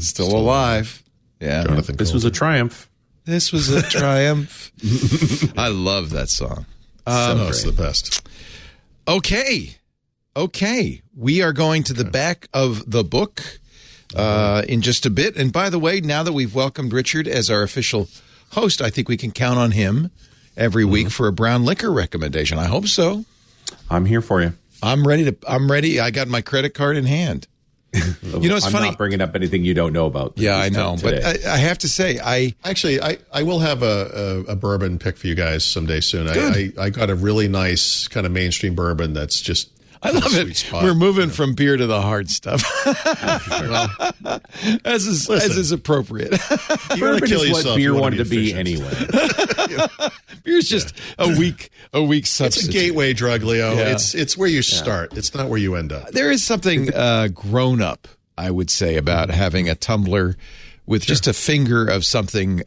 still, 0.00 0.36
alive. 0.36 1.00
Yeah, 1.41 1.62
Jonathan 1.62 1.94
This 1.94 2.12
was 2.12 2.24
a 2.24 2.31
triumph. 2.33 2.91
This 3.25 3.53
was 3.53 3.70
a 3.70 3.83
triumph. 3.83 4.73
I 5.57 5.69
love 5.69 6.11
that 6.11 6.28
song. 6.28 6.67
oh, 7.07 7.49
it's 7.49 7.62
the 7.62 7.73
best. 7.73 8.27
Okay. 9.07 9.77
Okay. 10.36 11.03
We 11.17 11.43
are 11.43 11.53
going 11.53 11.83
to 11.85 11.93
the 11.93 12.05
back 12.05 12.49
of 12.53 12.91
the 12.91 13.05
book 13.05 13.43
uh, 14.17 14.62
in 14.69 14.81
just 14.81 15.07
a 15.07 15.11
bit. 15.11 15.36
And 15.36 15.53
by 15.53 15.70
the 15.70 15.78
way, 15.78 16.01
now 16.01 16.23
that 16.23 16.33
we've 16.33 16.55
welcomed 16.55 16.93
Richard 16.93 17.28
as 17.28 17.51
our 17.51 17.62
official 17.62 18.09
host, 18.53 18.81
I 18.81 18.91
think 18.91 19.09
we 19.09 19.17
can 19.17 19.31
count 19.31 19.59
on 19.59 19.73
him 19.73 20.11
every 20.57 20.85
week 20.85 21.11
for 21.11 21.27
a 21.27 21.33
brown 21.33 21.65
liquor 21.65 21.93
recommendation. 21.93 22.59
I 22.59 22.67
hope 22.67 22.86
so. 22.86 23.25
I'm 23.91 24.07
here 24.07 24.20
for 24.20 24.41
you. 24.41 24.55
I'm 24.83 25.07
ready 25.07 25.25
to. 25.25 25.36
I'm 25.49 25.70
ready. 25.70 25.99
I 26.01 26.11
got 26.11 26.28
my 26.28 26.43
credit 26.43 26.75
card 26.75 26.97
in 26.97 27.05
hand. 27.07 27.47
You 28.34 28.48
know, 28.48 28.56
it's 28.56 28.66
I'm 28.66 28.73
funny. 28.73 28.89
not 28.89 28.98
bringing 28.98 29.20
up 29.20 29.34
anything 29.36 29.64
you 29.64 29.74
don't 29.74 29.92
know 29.92 30.06
about. 30.06 30.32
yeah, 30.36 30.56
I 30.56 30.68
Just 30.68 30.78
know, 30.78 30.97
but. 31.00 31.24
I, 31.24 31.55
I 31.55 31.56
have 31.58 31.78
to 31.78 31.89
say, 31.89 32.18
I 32.23 32.55
Actually, 32.64 33.00
I, 33.00 33.18
I 33.32 33.44
will 33.44 33.60
have 33.60 33.82
a, 33.82 34.44
a, 34.48 34.52
a 34.52 34.56
bourbon 34.56 34.98
pick 34.98 35.16
for 35.16 35.28
you 35.28 35.34
guys 35.36 35.64
someday 35.64 36.00
soon. 36.00 36.28
I, 36.28 36.32
I, 36.34 36.73
I 36.86 36.90
got 36.90 37.10
a 37.10 37.14
really 37.14 37.47
nice 37.47 38.08
kind 38.08 38.26
of 38.26 38.32
mainstream 38.32 38.74
bourbon 38.74 39.12
that's 39.12 39.40
just. 39.40 39.70
I 40.05 40.10
love 40.10 40.34
it. 40.36 40.55
spot. 40.57 40.84
We're 40.84 40.94
moving 40.94 41.31
from 41.31 41.55
beer 41.55 41.76
to 41.76 41.86
the 41.86 42.00
hard 42.02 42.28
stuff, 42.31 42.62
Well, 43.50 44.41
as 44.84 45.07
is 45.07 45.28
as 45.31 45.57
is 45.57 45.73
appropriate. 45.73 46.33
you 46.94 47.00
gotta 47.00 47.26
kill 47.26 47.41
is 47.42 47.49
yourself. 47.49 47.65
what 47.66 47.76
beer 47.76 47.78
You 47.78 47.92
wanna 47.94 48.02
wanted 48.02 48.18
to 48.18 48.24
be 48.31 48.52
efficient. 48.52 48.83
anyway. 49.18 50.08
Beer's 50.44 50.68
just 50.68 50.94
a 51.18 51.28
weak 51.39 51.70
a 51.92 52.02
weak 52.02 52.24
It's 52.24 52.66
a 52.68 52.70
gateway 52.70 53.12
drug, 53.15 53.42
Leo. 53.42 53.73
Yeah. 53.74 53.92
It's 53.92 54.15
it's 54.15 54.36
where 54.36 54.49
you 54.49 54.62
start. 54.62 55.15
It's 55.16 55.34
not 55.34 55.49
where 55.49 55.58
you 55.58 55.74
end 55.74 55.92
up. 55.92 56.10
There 56.10 56.31
is 56.31 56.44
something 56.44 56.92
uh, 56.94 57.28
grown 57.28 57.81
up, 57.81 58.07
I 58.36 58.50
would 58.50 58.68
say, 58.70 58.97
about 58.97 59.31
having 59.31 59.68
a 59.70 59.74
tumbler 59.74 60.36
with 60.86 61.04
just 61.04 61.26
a 61.26 61.32
finger 61.32 61.86
of 61.86 62.04
something 62.04 62.58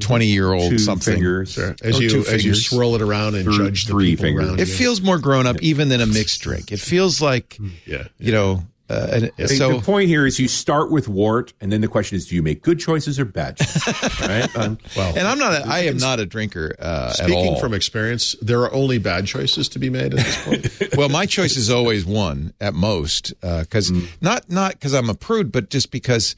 twenty 0.00 0.26
year 0.26 0.52
old 0.52 0.70
Two 0.70 0.78
something. 0.78 1.14
fingers. 1.14 1.58
As 1.58 1.98
Or 1.98 2.02
you 2.02 2.08
two 2.10 2.24
as 2.26 2.44
you 2.44 2.54
swirl 2.54 2.94
it 2.94 3.02
around 3.02 3.34
and 3.34 3.44
Three- 3.44 3.56
judge 3.56 3.84
the 3.86 3.92
three 3.92 4.10
people 4.10 4.24
fingers. 4.26 4.48
around 4.48 4.60
It 4.60 4.68
you. 4.68 4.74
feels 4.74 5.00
more 5.00 5.18
grown 5.18 5.46
up 5.46 5.60
even 5.62 5.88
than 5.88 6.00
a 6.00 6.06
mixed 6.06 6.40
drink. 6.42 6.70
It 6.72 6.80
feels 6.80 7.20
like 7.20 7.58
yeah. 7.86 8.04
you 8.18 8.32
know. 8.32 8.64
Uh, 8.88 9.06
and- 9.12 9.30
I 9.38 9.46
so 9.46 9.76
the 9.76 9.82
point 9.82 10.08
here 10.08 10.26
is 10.26 10.40
you 10.40 10.48
start 10.48 10.90
with 10.90 11.06
wort, 11.06 11.52
and 11.60 11.70
then 11.70 11.80
the 11.80 11.86
question 11.86 12.16
is, 12.16 12.26
do 12.26 12.34
you 12.34 12.42
make 12.42 12.60
good 12.60 12.80
choices 12.80 13.20
or 13.20 13.24
bad 13.24 13.56
choices? 13.56 14.20
right? 14.20 14.56
Um, 14.56 14.78
Well, 14.96 15.16
and 15.16 15.28
I'm 15.28 15.38
not. 15.38 15.52
A, 15.62 15.68
I 15.68 15.78
am 15.84 15.96
not 15.96 16.18
a 16.18 16.26
drinker 16.26 16.74
uh, 16.76 17.06
at 17.10 17.14
speaking 17.14 17.54
all. 17.54 17.60
from 17.60 17.72
experience, 17.72 18.34
there 18.42 18.58
are 18.62 18.72
only 18.72 18.98
bad 18.98 19.26
choices 19.26 19.68
to 19.68 19.78
be 19.78 19.90
made 19.90 20.12
at 20.14 20.24
this 20.24 20.44
point. 20.44 20.88
well, 20.96 21.08
my 21.08 21.24
choice 21.24 21.56
is 21.56 21.70
always 21.70 22.04
one 22.04 22.52
at 22.60 22.74
most, 22.74 23.32
because 23.40 23.92
Mm. 23.92 24.08
not 24.20 24.50
not 24.50 24.72
because 24.72 24.92
I'm 24.92 25.08
a 25.08 25.14
prude, 25.14 25.52
but 25.52 25.70
just 25.70 25.92
because 25.92 26.34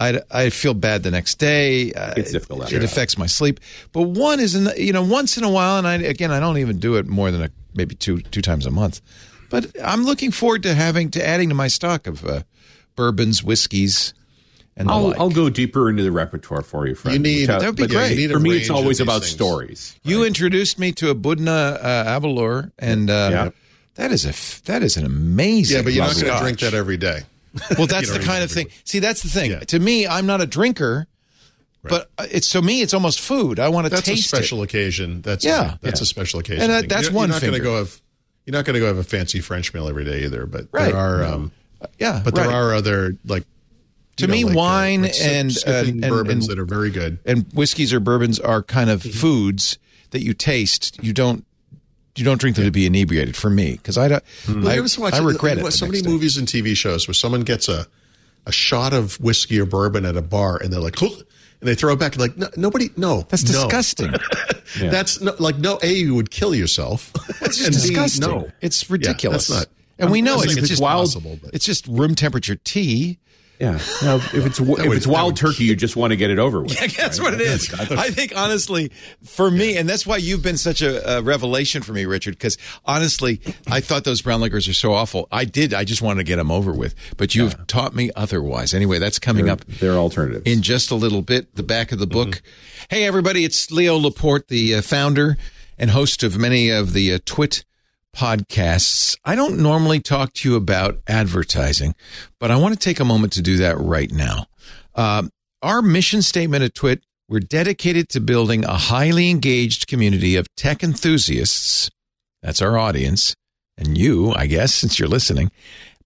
I, 0.00 0.20
I 0.30 0.50
feel 0.50 0.74
bad 0.74 1.02
the 1.04 1.10
next 1.10 1.36
day. 1.38 1.92
Uh, 1.92 2.14
It's 2.16 2.32
difficult 2.32 2.72
It, 2.72 2.76
it 2.78 2.84
affects 2.84 3.16
my 3.16 3.26
sleep. 3.26 3.60
But 3.92 4.02
one 4.02 4.40
is, 4.40 4.54
in, 4.54 4.68
you 4.76 4.92
know, 4.92 5.02
once 5.04 5.36
in 5.38 5.44
a 5.44 5.50
while, 5.50 5.78
and 5.78 5.86
I 5.86 5.94
again, 5.94 6.30
I 6.32 6.40
don't 6.40 6.58
even 6.58 6.78
do 6.78 6.96
it 6.96 7.06
more 7.06 7.30
than 7.30 7.42
a, 7.42 7.50
maybe 7.74 7.94
two 7.94 8.20
two 8.20 8.42
times 8.42 8.66
a 8.66 8.70
month. 8.70 9.00
But 9.50 9.66
I'm 9.82 10.04
looking 10.04 10.30
forward 10.32 10.62
to 10.64 10.74
having 10.74 11.10
to 11.12 11.24
adding 11.26 11.48
to 11.50 11.54
my 11.54 11.68
stock 11.68 12.06
of 12.08 12.24
uh, 12.24 12.42
bourbons, 12.96 13.44
whiskeys, 13.44 14.14
and 14.76 14.88
the 14.88 14.92
I'll, 14.92 15.08
like. 15.08 15.20
I'll 15.20 15.30
go 15.30 15.48
deeper 15.48 15.88
into 15.88 16.02
the 16.02 16.10
repertoire 16.10 16.62
for 16.62 16.88
you, 16.88 16.96
friend. 16.96 17.14
You 17.14 17.22
need- 17.22 17.50
I- 17.50 17.60
that 17.60 17.66
would 17.66 17.76
be 17.76 17.86
great. 17.86 18.10
You 18.10 18.16
need 18.16 18.30
a 18.32 18.34
For 18.34 18.40
me, 18.40 18.56
it's 18.56 18.70
always 18.70 18.98
about 19.00 19.20
things. 19.22 19.30
stories. 19.32 19.94
You 20.02 20.24
introduced 20.24 20.78
me 20.80 20.90
to 20.92 21.10
a 21.10 21.14
Budna 21.14 21.78
uh, 21.80 22.18
Abalur, 22.20 22.72
and 22.80 23.08
uh, 23.08 23.28
Yeah. 23.30 23.50
that 23.94 24.10
is 24.10 24.24
a 24.26 24.30
f- 24.30 24.62
that 24.64 24.82
is 24.82 24.96
an 24.96 25.06
amazing. 25.06 25.76
yeah, 25.76 25.82
but 25.82 25.92
you're 25.92 26.04
not 26.04 26.14
going 26.20 26.32
to 26.34 26.40
drink 26.40 26.58
that 26.60 26.74
every 26.74 26.96
day. 26.96 27.20
Well, 27.78 27.86
that's 27.86 28.12
the 28.12 28.18
kind 28.18 28.42
of 28.44 28.50
thing. 28.50 28.68
See, 28.84 28.98
that's 28.98 29.22
the 29.22 29.28
thing. 29.28 29.52
Yeah. 29.52 29.60
To 29.60 29.78
me, 29.78 30.06
I'm 30.06 30.26
not 30.26 30.40
a 30.40 30.46
drinker, 30.46 31.06
but 31.82 32.10
uh, 32.18 32.26
it's 32.30 32.50
to 32.50 32.62
me, 32.62 32.82
it's 32.82 32.94
almost 32.94 33.20
food. 33.20 33.58
I 33.60 33.68
want 33.68 33.86
to 33.86 33.90
That's 33.90 34.08
a 34.08 34.10
taste 34.12 34.28
special 34.28 34.62
occasion. 34.62 35.22
That's 35.22 35.44
Yeah. 35.44 35.74
a, 35.74 35.78
that's 35.80 36.00
Yeah. 36.00 36.04
a 36.04 36.06
special 36.06 36.40
occasion. 36.40 36.62
And 36.64 36.72
that- 36.72 36.88
that's 36.88 37.04
you're, 37.04 37.12
one 37.12 37.28
You're 37.28 37.36
not 37.36 37.42
going 37.42 37.52
to 37.54 37.60
go 37.60 37.76
have. 37.78 38.00
You're 38.46 38.52
not 38.52 38.64
going 38.64 38.74
to 38.74 38.80
go 38.80 38.86
have 38.86 38.98
a 38.98 39.04
fancy 39.04 39.40
French 39.40 39.72
meal 39.72 39.88
every 39.88 40.04
day 40.04 40.24
either. 40.24 40.46
But 40.46 40.66
Right. 40.72 40.86
there 40.86 40.96
are. 40.96 41.24
Um. 41.24 41.52
Yeah, 41.98 42.20
but 42.24 42.36
right. 42.36 42.46
there 42.48 42.54
are 42.56 42.74
other 42.74 43.16
like. 43.26 43.44
To 44.18 44.26
know, 44.28 44.32
me, 44.32 44.44
like, 44.44 44.54
uh, 44.54 44.58
wine 44.58 45.02
like 45.02 45.14
sip- 45.14 45.26
and- 45.32 45.52
sipping 45.52 46.04
and- 46.04 46.10
bourbons 46.12 46.48
and- 46.48 46.56
that 46.56 46.60
are 46.60 46.64
very 46.66 46.90
good. 46.90 47.18
and 47.24 47.46
whiskeys 47.52 47.92
or 47.92 47.98
bourbons 48.00 48.38
are 48.40 48.62
kind 48.62 48.88
of 48.90 49.02
Mm-hmm. 49.02 49.18
foods 49.18 49.78
that 50.10 50.22
you 50.22 50.34
taste. 50.34 50.98
You 51.02 51.12
don't. 51.12 51.44
You 52.16 52.24
don't 52.24 52.38
drink 52.40 52.56
them 52.56 52.64
to 52.64 52.70
be 52.70 52.86
inebriated. 52.86 53.36
For 53.36 53.50
me, 53.50 53.72
because 53.72 53.98
I 53.98 54.08
don't. 54.08 54.24
Well, 54.48 54.68
I, 54.68 54.74
you 54.74 54.84
ever 54.84 55.00
watch 55.00 55.14
I 55.14 55.18
regret 55.18 55.58
it. 55.58 55.72
So 55.72 55.86
many 55.86 55.98
next 55.98 56.06
day. 56.06 56.10
movies 56.12 56.36
and 56.36 56.46
TV 56.46 56.76
shows 56.76 57.08
where 57.08 57.14
someone 57.14 57.40
gets 57.42 57.68
a 57.68 57.86
a 58.46 58.52
shot 58.52 58.92
of 58.92 59.18
whiskey 59.20 59.58
or 59.58 59.64
bourbon 59.64 60.04
at 60.04 60.16
a 60.16 60.22
bar 60.22 60.58
and 60.62 60.72
they're 60.72 60.80
like, 60.80 60.96
"Huh," 60.98 61.08
and 61.60 61.68
they 61.68 61.74
throw 61.74 61.92
it 61.94 61.98
back. 61.98 62.12
and 62.12 62.20
Like 62.20 62.36
no, 62.36 62.48
nobody, 62.56 62.90
no, 62.96 63.22
That's 63.28 63.42
no. 63.44 63.52
disgusting. 63.64 64.12
That's 64.78 65.20
no, 65.20 65.34
like 65.38 65.56
no. 65.58 65.78
A, 65.82 65.92
you 65.92 66.14
would 66.14 66.30
kill 66.30 66.54
yourself. 66.54 67.10
It's 67.42 67.56
just 67.58 67.66
And 67.66 67.74
B, 67.74 67.80
disgusting. 67.80 68.28
no. 68.28 68.50
It's 68.60 68.88
ridiculous. 68.90 69.48
that's 69.48 69.60
not- 69.60 69.68
and 69.98 70.10
we 70.10 70.18
I'm 70.18 70.24
know 70.24 70.34
not 70.36 70.44
it's, 70.44 70.54
saying 70.54 70.58
it's 70.64 70.70
it's 70.72 70.80
just 70.80 70.82
possible, 70.82 71.38
but- 71.42 71.54
It's 71.54 71.64
just 71.64 71.86
room 71.86 72.14
temperature 72.14 72.56
tea. 72.56 73.18
Yeah. 73.60 73.78
Now, 74.02 74.16
if 74.16 74.34
it's 74.34 74.58
if 74.58 74.66
would- 74.66 74.96
it's 74.96 75.06
wild 75.06 75.36
turkey, 75.36 75.64
you 75.64 75.76
just 75.76 75.94
want 75.96 76.10
to 76.10 76.16
get 76.16 76.30
it 76.30 76.38
over 76.38 76.60
with. 76.62 76.72
Yeah, 76.80 76.88
that's 76.96 77.20
what 77.20 77.34
it 77.34 77.40
is. 77.40 77.72
I 77.72 78.10
think 78.10 78.32
honestly, 78.36 78.90
for 79.24 79.50
me, 79.50 79.76
and 79.76 79.88
that's 79.88 80.06
why 80.06 80.16
you've 80.16 80.42
been 80.42 80.56
such 80.58 80.82
a, 80.82 81.18
a 81.18 81.22
revelation 81.22 81.82
for 81.82 81.92
me, 81.92 82.04
Richard. 82.04 82.32
Because 82.34 82.58
honestly, 82.84 83.40
I 83.68 83.80
thought 83.80 84.04
those 84.04 84.22
brown 84.22 84.40
liquors 84.40 84.68
are 84.68 84.74
so 84.74 84.92
awful. 84.92 85.28
I 85.30 85.44
did. 85.44 85.72
I 85.72 85.84
just 85.84 86.02
wanted 86.02 86.18
to 86.18 86.24
get 86.24 86.36
them 86.36 86.50
over 86.50 86.72
with. 86.72 86.94
But 87.16 87.34
you've 87.34 87.66
taught 87.68 87.94
me 87.94 88.10
otherwise. 88.16 88.74
Anyway, 88.74 88.98
that's 88.98 89.18
coming 89.20 89.48
up 89.48 89.64
They're 89.66 89.92
alternatives. 89.94 90.42
in 90.44 90.62
just 90.62 90.90
a 90.90 90.96
little 90.96 91.22
bit. 91.22 91.54
The 91.54 91.62
back 91.62 91.92
of 91.92 91.98
the 92.00 92.06
book. 92.08 92.42
Hey, 92.90 93.04
everybody! 93.04 93.44
It's 93.44 93.70
Leo 93.70 93.96
Laporte, 93.96 94.48
the 94.48 94.74
uh, 94.74 94.82
founder 94.82 95.36
and 95.78 95.90
host 95.90 96.22
of 96.22 96.36
many 96.38 96.70
of 96.70 96.92
the 96.92 97.14
uh, 97.14 97.18
TWiT 97.24 97.64
podcasts. 98.14 99.16
I 99.24 99.34
don't 99.34 99.58
normally 99.58 100.00
talk 100.00 100.32
to 100.34 100.48
you 100.48 100.56
about 100.56 101.00
advertising, 101.06 101.94
but 102.38 102.50
I 102.50 102.56
want 102.56 102.74
to 102.74 102.80
take 102.80 103.00
a 103.00 103.04
moment 103.04 103.32
to 103.34 103.42
do 103.42 103.58
that 103.58 103.78
right 103.78 104.10
now. 104.10 104.46
Um, 104.94 105.30
our 105.62 105.82
mission 105.82 106.22
statement 106.22 106.62
at 106.62 106.74
Twit: 106.74 107.02
We're 107.28 107.40
dedicated 107.40 108.08
to 108.10 108.20
building 108.20 108.64
a 108.64 108.74
highly 108.74 109.30
engaged 109.30 109.86
community 109.86 110.36
of 110.36 110.46
tech 110.54 110.82
enthusiasts. 110.82 111.90
That's 112.42 112.62
our 112.62 112.78
audience, 112.78 113.34
and 113.76 113.98
you, 113.98 114.32
I 114.32 114.46
guess, 114.46 114.74
since 114.80 114.98
you're 114.98 115.08
listening, 115.08 115.50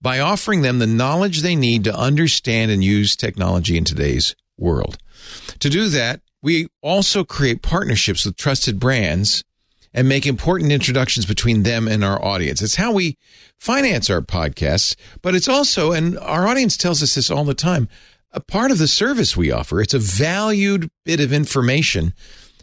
by 0.01 0.21
offering 0.21 0.63
them 0.63 0.79
the 0.79 0.87
knowledge 0.87 1.43
they 1.43 1.57
need 1.57 1.85
to 1.85 1.97
understand 1.97 2.71
and 2.71 2.83
use 2.83 3.17
technology 3.17 3.77
in 3.77 3.85
today's 3.85 4.35
world. 4.57 4.99
To 5.61 5.69
do 5.69 5.89
that, 5.91 6.21
we 6.43 6.69
also 6.83 7.25
create 7.25 7.63
partnerships 7.63 8.25
with 8.25 8.37
trusted 8.37 8.79
brands 8.79 9.45
and 9.99 10.09
make 10.09 10.27
important 10.27 10.71
introductions 10.71 11.27
between 11.27 11.65
them 11.65 11.89
and 11.89 12.05
our 12.05 12.25
audience. 12.25 12.63
It's 12.63 12.77
how 12.77 12.93
we 12.93 13.19
finance 13.57 14.09
our 14.09 14.21
podcasts, 14.21 14.95
but 15.23 15.35
it's 15.35 15.49
also, 15.49 15.91
and 15.91 16.17
our 16.21 16.47
audience 16.47 16.77
tells 16.77 17.03
us 17.03 17.17
this 17.17 17.33
all 17.33 17.43
the 17.43 17.53
time, 17.53 17.89
a 18.31 18.39
part 18.39 18.71
of 18.71 18.79
the 18.79 18.87
service 18.87 19.37
we 19.37 19.51
offer. 19.51 19.81
It's 19.81 19.95
a 19.95 19.99
valued 19.99 20.89
bit 21.05 21.19
of 21.19 21.33
information 21.33 22.15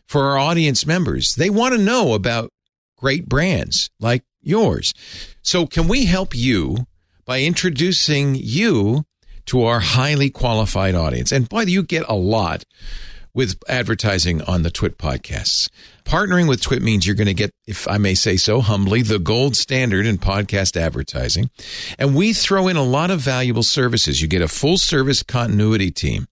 for 0.07 0.29
our 0.29 0.37
audience 0.37 0.85
members. 0.85 1.35
They 1.35 1.49
want 1.49 1.75
to 1.75 1.81
know 1.81 2.13
about 2.13 2.53
great 2.95 3.27
brands 3.27 3.89
like 3.99 4.23
yours. 4.41 4.93
So 5.41 5.67
can 5.67 5.89
we 5.89 6.05
help 6.05 6.33
you 6.33 6.87
by 7.25 7.41
introducing 7.41 8.35
you 8.35 9.03
to 9.47 9.63
our 9.63 9.81
highly 9.81 10.29
qualified 10.29 10.95
audience? 10.95 11.33
And 11.33 11.49
boy, 11.49 11.63
you 11.63 11.83
get 11.83 12.05
a 12.07 12.15
lot 12.15 12.63
with 13.35 13.61
advertising 13.67 14.41
on 14.43 14.63
the 14.63 14.71
Twit 14.71 14.97
podcasts. 14.97 15.69
Partnering 16.05 16.47
with 16.47 16.61
Twit 16.61 16.81
means 16.81 17.05
you're 17.05 17.15
going 17.15 17.27
to 17.27 17.33
get, 17.33 17.51
if 17.67 17.87
I 17.87 17.97
may 17.97 18.15
say 18.15 18.37
so 18.37 18.61
humbly, 18.61 19.01
the 19.01 19.19
gold 19.19 19.55
standard 19.55 20.05
in 20.05 20.17
podcast 20.17 20.77
advertising. 20.77 21.49
And 21.99 22.15
we 22.15 22.31
throw 22.31 22.69
in 22.69 22.77
a 22.77 22.83
lot 22.83 23.11
of 23.11 23.19
valuable 23.19 23.63
services. 23.63 24.21
You 24.21 24.29
get 24.29 24.41
a 24.41 24.47
full 24.47 24.77
service 24.77 25.21
continuity 25.21 25.91
team 25.91 26.27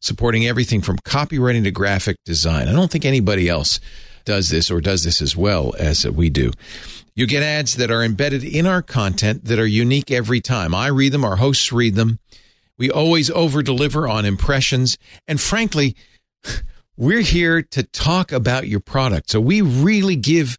supporting 0.00 0.46
everything 0.46 0.80
from 0.80 0.96
copywriting 0.98 1.64
to 1.64 1.70
graphic 1.70 2.16
design. 2.24 2.68
I 2.68 2.72
don't 2.72 2.90
think 2.90 3.04
anybody 3.04 3.48
else 3.48 3.78
does 4.24 4.48
this 4.48 4.70
or 4.70 4.80
does 4.80 5.04
this 5.04 5.20
as 5.20 5.36
well 5.36 5.74
as 5.78 6.08
we 6.08 6.30
do. 6.30 6.52
You 7.14 7.26
get 7.26 7.42
ads 7.42 7.74
that 7.76 7.90
are 7.90 8.02
embedded 8.02 8.44
in 8.44 8.64
our 8.64 8.80
content 8.80 9.44
that 9.46 9.58
are 9.58 9.66
unique 9.66 10.10
every 10.10 10.40
time. 10.40 10.74
I 10.74 10.86
read 10.86 11.12
them, 11.12 11.24
our 11.24 11.36
hosts 11.36 11.72
read 11.72 11.94
them. 11.94 12.20
We 12.78 12.90
always 12.90 13.28
over 13.30 13.60
deliver 13.62 14.08
on 14.08 14.24
impressions. 14.24 14.96
And 15.26 15.40
frankly, 15.40 15.96
we're 16.96 17.20
here 17.20 17.62
to 17.62 17.82
talk 17.82 18.32
about 18.32 18.66
your 18.68 18.80
product. 18.80 19.30
So 19.30 19.40
we 19.40 19.60
really 19.60 20.16
give 20.16 20.58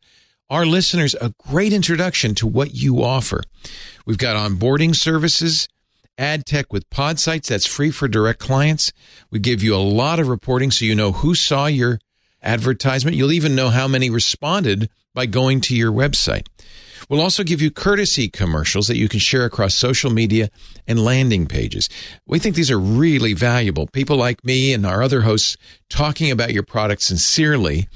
our 0.49 0.66
listeners 0.66 1.16
a 1.16 1.33
great 1.38 1.74
introduction 1.74 2.33
to 2.35 2.48
what 2.48 2.74
you 2.74 3.03
offer. 3.03 3.41
We've 4.06 4.17
got 4.17 4.35
onboarding 4.35 4.95
services, 4.95 5.67
ad 6.17 6.45
tech 6.45 6.74
with 6.74 6.90
Podsights 6.90 7.48
that's 7.48 7.66
free 7.66 7.91
for 7.91 8.08
direct 8.08 8.40
clients. 8.40 8.91
We 9.30 9.40
give 9.40 9.61
you 9.61 9.75
a 9.75 9.77
lot 9.77 10.19
of 10.19 10.27
reporting 10.27 10.72
so 10.72 10.85
you 10.85 10.95
know 10.95 11.11
who 11.11 11.35
saw 11.35 11.67
your 11.67 11.99
advertisement. 12.41 13.17
You'll 13.17 13.32
even 13.32 13.56
know 13.56 13.69
how 13.69 13.88
many 13.88 14.09
responded 14.09 14.90
by 15.14 15.25
going 15.25 15.61
to 15.61 15.75
your 15.75 15.91
website. 15.91 16.48
We'll 17.09 17.21
also 17.21 17.43
give 17.43 17.61
you 17.61 17.71
courtesy 17.71 18.29
commercials 18.29 18.88
that 18.88 18.97
you 18.97 19.09
can 19.09 19.19
share 19.19 19.43
across 19.43 19.73
social 19.73 20.11
media 20.11 20.49
and 20.88 21.03
landing 21.03 21.47
pages. 21.47 21.89
We 22.27 22.38
think 22.38 22.55
these 22.55 22.71
are 22.71 22.79
really 22.79 23.33
valuable. 23.33 23.88
People 23.88 24.15
like 24.17 24.45
me 24.45 24.73
and 24.73 24.85
our 24.85 25.01
other 25.01 25.21
hosts 25.21 25.57
talking 25.89 26.29
about 26.29 26.53
your 26.53 26.63
product 26.63 27.01
sincerely 27.01 27.88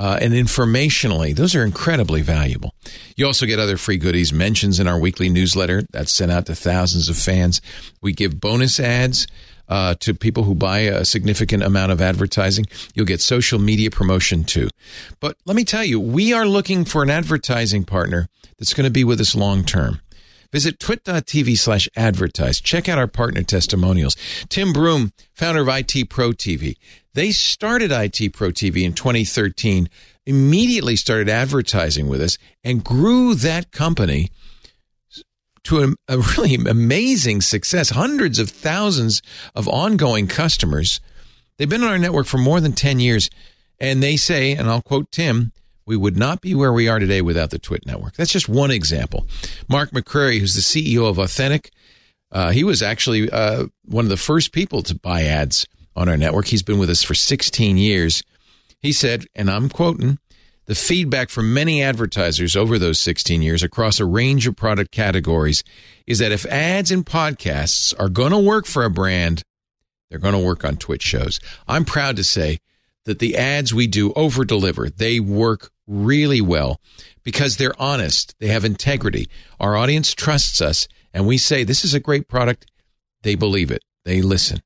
uh, 0.00 0.18
and 0.20 0.32
informationally. 0.32 1.34
Those 1.34 1.54
are 1.54 1.62
incredibly 1.62 2.22
valuable. 2.22 2.74
You 3.16 3.26
also 3.26 3.46
get 3.46 3.58
other 3.58 3.76
free 3.76 3.98
goodies, 3.98 4.32
mentions 4.32 4.78
in 4.78 4.86
our 4.86 4.98
weekly 4.98 5.28
newsletter 5.28 5.82
that's 5.90 6.12
sent 6.12 6.30
out 6.30 6.46
to 6.46 6.54
thousands 6.54 7.08
of 7.08 7.16
fans. 7.18 7.60
We 8.00 8.12
give 8.12 8.40
bonus 8.40 8.78
ads 8.80 9.26
uh, 9.70 9.94
to 10.00 10.12
people 10.12 10.42
who 10.42 10.54
buy 10.54 10.80
a 10.80 11.04
significant 11.04 11.62
amount 11.62 11.92
of 11.92 12.02
advertising. 12.02 12.66
You'll 12.94 13.06
get 13.06 13.20
social 13.20 13.58
media 13.58 13.90
promotion 13.90 14.44
too. 14.44 14.68
But 15.20 15.36
let 15.46 15.56
me 15.56 15.64
tell 15.64 15.84
you, 15.84 16.00
we 16.00 16.32
are 16.32 16.44
looking 16.44 16.84
for 16.84 17.02
an 17.02 17.10
advertising 17.10 17.84
partner 17.84 18.28
that's 18.58 18.74
going 18.74 18.84
to 18.84 18.90
be 18.90 19.04
with 19.04 19.20
us 19.20 19.34
long 19.34 19.64
term. 19.64 20.00
Visit 20.52 20.80
twit.tv 20.80 21.56
slash 21.56 21.88
advertise. 21.94 22.60
Check 22.60 22.88
out 22.88 22.98
our 22.98 23.06
partner 23.06 23.44
testimonials. 23.44 24.16
Tim 24.48 24.72
Broom, 24.72 25.12
founder 25.32 25.62
of 25.62 25.68
IT 25.68 26.10
Pro 26.10 26.32
TV. 26.32 26.74
They 27.14 27.30
started 27.30 27.92
IT 27.92 28.32
Pro 28.32 28.50
TV 28.50 28.82
in 28.82 28.92
2013, 28.92 29.88
immediately 30.26 30.96
started 30.96 31.28
advertising 31.28 32.08
with 32.08 32.20
us, 32.20 32.36
and 32.64 32.82
grew 32.82 33.36
that 33.36 33.70
company 33.70 34.30
to 35.64 35.82
a, 36.08 36.14
a 36.16 36.18
really 36.18 36.54
amazing 36.54 37.40
success. 37.40 37.90
Hundreds 37.90 38.38
of 38.38 38.50
thousands 38.50 39.22
of 39.54 39.68
ongoing 39.68 40.26
customers. 40.26 41.00
They've 41.56 41.68
been 41.68 41.82
on 41.82 41.90
our 41.90 41.98
network 41.98 42.26
for 42.26 42.38
more 42.38 42.60
than 42.60 42.72
10 42.72 43.00
years. 43.00 43.30
And 43.78 44.02
they 44.02 44.16
say, 44.16 44.52
and 44.52 44.68
I'll 44.68 44.82
quote 44.82 45.10
Tim, 45.10 45.52
we 45.86 45.96
would 45.96 46.16
not 46.16 46.40
be 46.40 46.54
where 46.54 46.72
we 46.72 46.88
are 46.88 46.98
today 46.98 47.22
without 47.22 47.50
the 47.50 47.58
Twit 47.58 47.86
network. 47.86 48.14
That's 48.14 48.32
just 48.32 48.48
one 48.48 48.70
example. 48.70 49.26
Mark 49.68 49.90
McCrary, 49.90 50.38
who's 50.38 50.54
the 50.54 50.60
CEO 50.60 51.08
of 51.08 51.18
Authentic, 51.18 51.72
uh, 52.30 52.50
he 52.50 52.62
was 52.62 52.82
actually 52.82 53.28
uh, 53.30 53.66
one 53.86 54.04
of 54.04 54.08
the 54.10 54.16
first 54.16 54.52
people 54.52 54.82
to 54.82 54.94
buy 54.94 55.22
ads 55.22 55.66
on 55.96 56.08
our 56.08 56.16
network. 56.16 56.46
He's 56.46 56.62
been 56.62 56.78
with 56.78 56.90
us 56.90 57.02
for 57.02 57.14
16 57.14 57.76
years. 57.76 58.22
He 58.80 58.92
said, 58.92 59.26
and 59.34 59.50
I'm 59.50 59.68
quoting, 59.68 60.18
the 60.70 60.76
feedback 60.76 61.30
from 61.30 61.52
many 61.52 61.82
advertisers 61.82 62.54
over 62.54 62.78
those 62.78 63.00
16 63.00 63.42
years 63.42 63.64
across 63.64 63.98
a 63.98 64.04
range 64.04 64.46
of 64.46 64.54
product 64.54 64.92
categories 64.92 65.64
is 66.06 66.20
that 66.20 66.30
if 66.30 66.46
ads 66.46 66.92
and 66.92 67.04
podcasts 67.04 67.92
are 67.98 68.08
going 68.08 68.30
to 68.30 68.38
work 68.38 68.66
for 68.66 68.84
a 68.84 68.88
brand, 68.88 69.42
they're 70.08 70.20
going 70.20 70.32
to 70.32 70.38
work 70.38 70.64
on 70.64 70.76
TWiT 70.76 71.02
shows. 71.02 71.40
I'm 71.66 71.84
proud 71.84 72.14
to 72.18 72.22
say 72.22 72.58
that 73.04 73.18
the 73.18 73.36
ads 73.36 73.74
we 73.74 73.88
do 73.88 74.12
over 74.12 74.44
deliver. 74.44 74.88
They 74.88 75.18
work 75.18 75.72
really 75.88 76.40
well 76.40 76.80
because 77.24 77.56
they're 77.56 77.82
honest. 77.82 78.36
They 78.38 78.46
have 78.46 78.64
integrity. 78.64 79.28
Our 79.58 79.76
audience 79.76 80.14
trusts 80.14 80.60
us 80.60 80.86
and 81.12 81.26
we 81.26 81.36
say 81.36 81.64
this 81.64 81.84
is 81.84 81.94
a 81.94 81.98
great 81.98 82.28
product. 82.28 82.70
They 83.24 83.34
believe 83.34 83.72
it. 83.72 83.82
They 84.04 84.22
listen. 84.22 84.60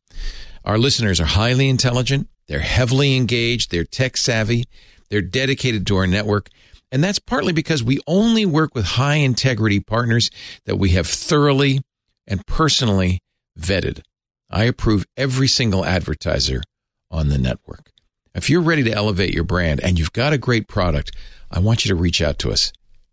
Our 0.67 0.77
listeners 0.77 1.19
are 1.19 1.25
highly 1.25 1.71
intelligent. 1.71 2.29
They're 2.47 2.59
heavily 2.59 3.17
engaged. 3.17 3.71
They're 3.71 3.85
tech 3.85 4.19
savvy. 4.19 4.65
They're 5.15 5.23
dedicated 5.23 5.87
to 5.87 5.97
our 5.99 6.09
network. 6.09 6.49
And 6.91 7.05
that's 7.05 7.21
partly 7.21 7.53
because 7.53 7.85
we 7.85 8.01
only 8.05 8.45
work 8.45 8.75
with 8.75 8.85
high 8.85 9.19
integrity 9.19 9.79
partners 9.79 10.29
that 10.65 10.75
we 10.75 10.91
have 10.91 11.07
thoroughly 11.07 11.83
and 12.27 12.45
personally 12.49 13.21
vetted. 13.57 14.03
I 14.51 14.65
approve 14.65 15.07
every 15.17 15.47
single 15.47 15.85
advertiser 15.85 16.65
on 17.13 17.29
the 17.29 17.39
network. 17.39 17.93
If 18.35 18.51
you're 18.51 18.61
ready 18.61 18.83
to 18.83 18.93
elevate 18.93 19.33
your 19.33 19.45
brand 19.45 19.79
and 19.85 20.01
you've 20.01 20.13
got 20.13 20.33
a 20.33 20.37
great 20.37 20.67
product, 20.67 21.13
I 21.49 21.61
want 21.61 21.85
you 21.85 21.91
to 21.91 21.95
reach 21.95 22.21
out 22.21 22.41
to 22.41 22.51
us. 22.51 22.73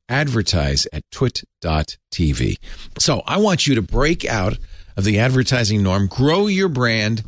Advertise 0.10 0.88
at 0.92 1.04
twit.tv. 1.12 2.56
So 2.98 3.22
I 3.28 3.38
want 3.38 3.68
you 3.68 3.76
to 3.76 3.84
break 3.84 4.26
out 4.26 4.58
of 4.98 5.04
the 5.04 5.20
advertising 5.20 5.84
norm, 5.84 6.08
grow 6.08 6.48
your 6.48 6.68
brand 6.68 7.22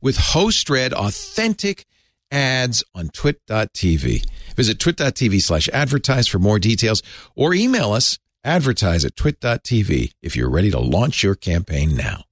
with 0.00 0.16
host 0.16 0.68
read 0.68 0.92
authentic 0.92 1.86
ads 2.30 2.84
on 2.94 3.08
twit.tv. 3.08 4.26
Visit 4.54 4.78
twit.tv 4.78 5.42
slash 5.42 5.68
advertise 5.70 6.26
for 6.26 6.38
more 6.38 6.58
details 6.58 7.02
or 7.34 7.54
email 7.54 7.92
us 7.92 8.18
advertise 8.44 9.04
at 9.04 9.16
twit.tv 9.16 10.12
if 10.22 10.36
you're 10.36 10.50
ready 10.50 10.70
to 10.70 10.78
launch 10.78 11.22
your 11.22 11.34
campaign 11.34 11.96
now. 11.96 12.22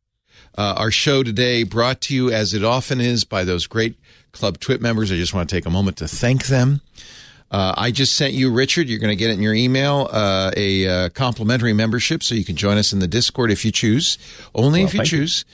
Uh, 0.56 0.74
our 0.76 0.90
show 0.90 1.22
today 1.22 1.64
brought 1.64 2.00
to 2.00 2.14
you 2.14 2.30
as 2.30 2.54
it 2.54 2.62
often 2.62 3.00
is 3.00 3.24
by 3.24 3.42
those 3.42 3.66
great 3.66 3.98
Club 4.30 4.60
Twit 4.60 4.80
members. 4.80 5.10
I 5.10 5.16
just 5.16 5.34
want 5.34 5.48
to 5.48 5.54
take 5.54 5.66
a 5.66 5.70
moment 5.70 5.96
to 5.98 6.08
thank 6.08 6.46
them. 6.46 6.80
Uh, 7.50 7.74
I 7.76 7.90
just 7.90 8.14
sent 8.14 8.34
you, 8.34 8.52
Richard, 8.52 8.88
you're 8.88 8.98
going 8.98 9.10
to 9.10 9.16
get 9.16 9.30
it 9.30 9.34
in 9.34 9.42
your 9.42 9.54
email, 9.54 10.08
uh, 10.10 10.50
a 10.56 10.88
uh, 10.88 11.08
complimentary 11.10 11.72
membership 11.72 12.22
so 12.22 12.34
you 12.34 12.44
can 12.44 12.56
join 12.56 12.78
us 12.78 12.92
in 12.92 12.98
the 12.98 13.06
Discord 13.06 13.50
if 13.50 13.64
you 13.64 13.70
choose. 13.70 14.18
Only 14.54 14.80
well, 14.80 14.88
if 14.88 14.94
you 14.94 15.04
choose. 15.04 15.44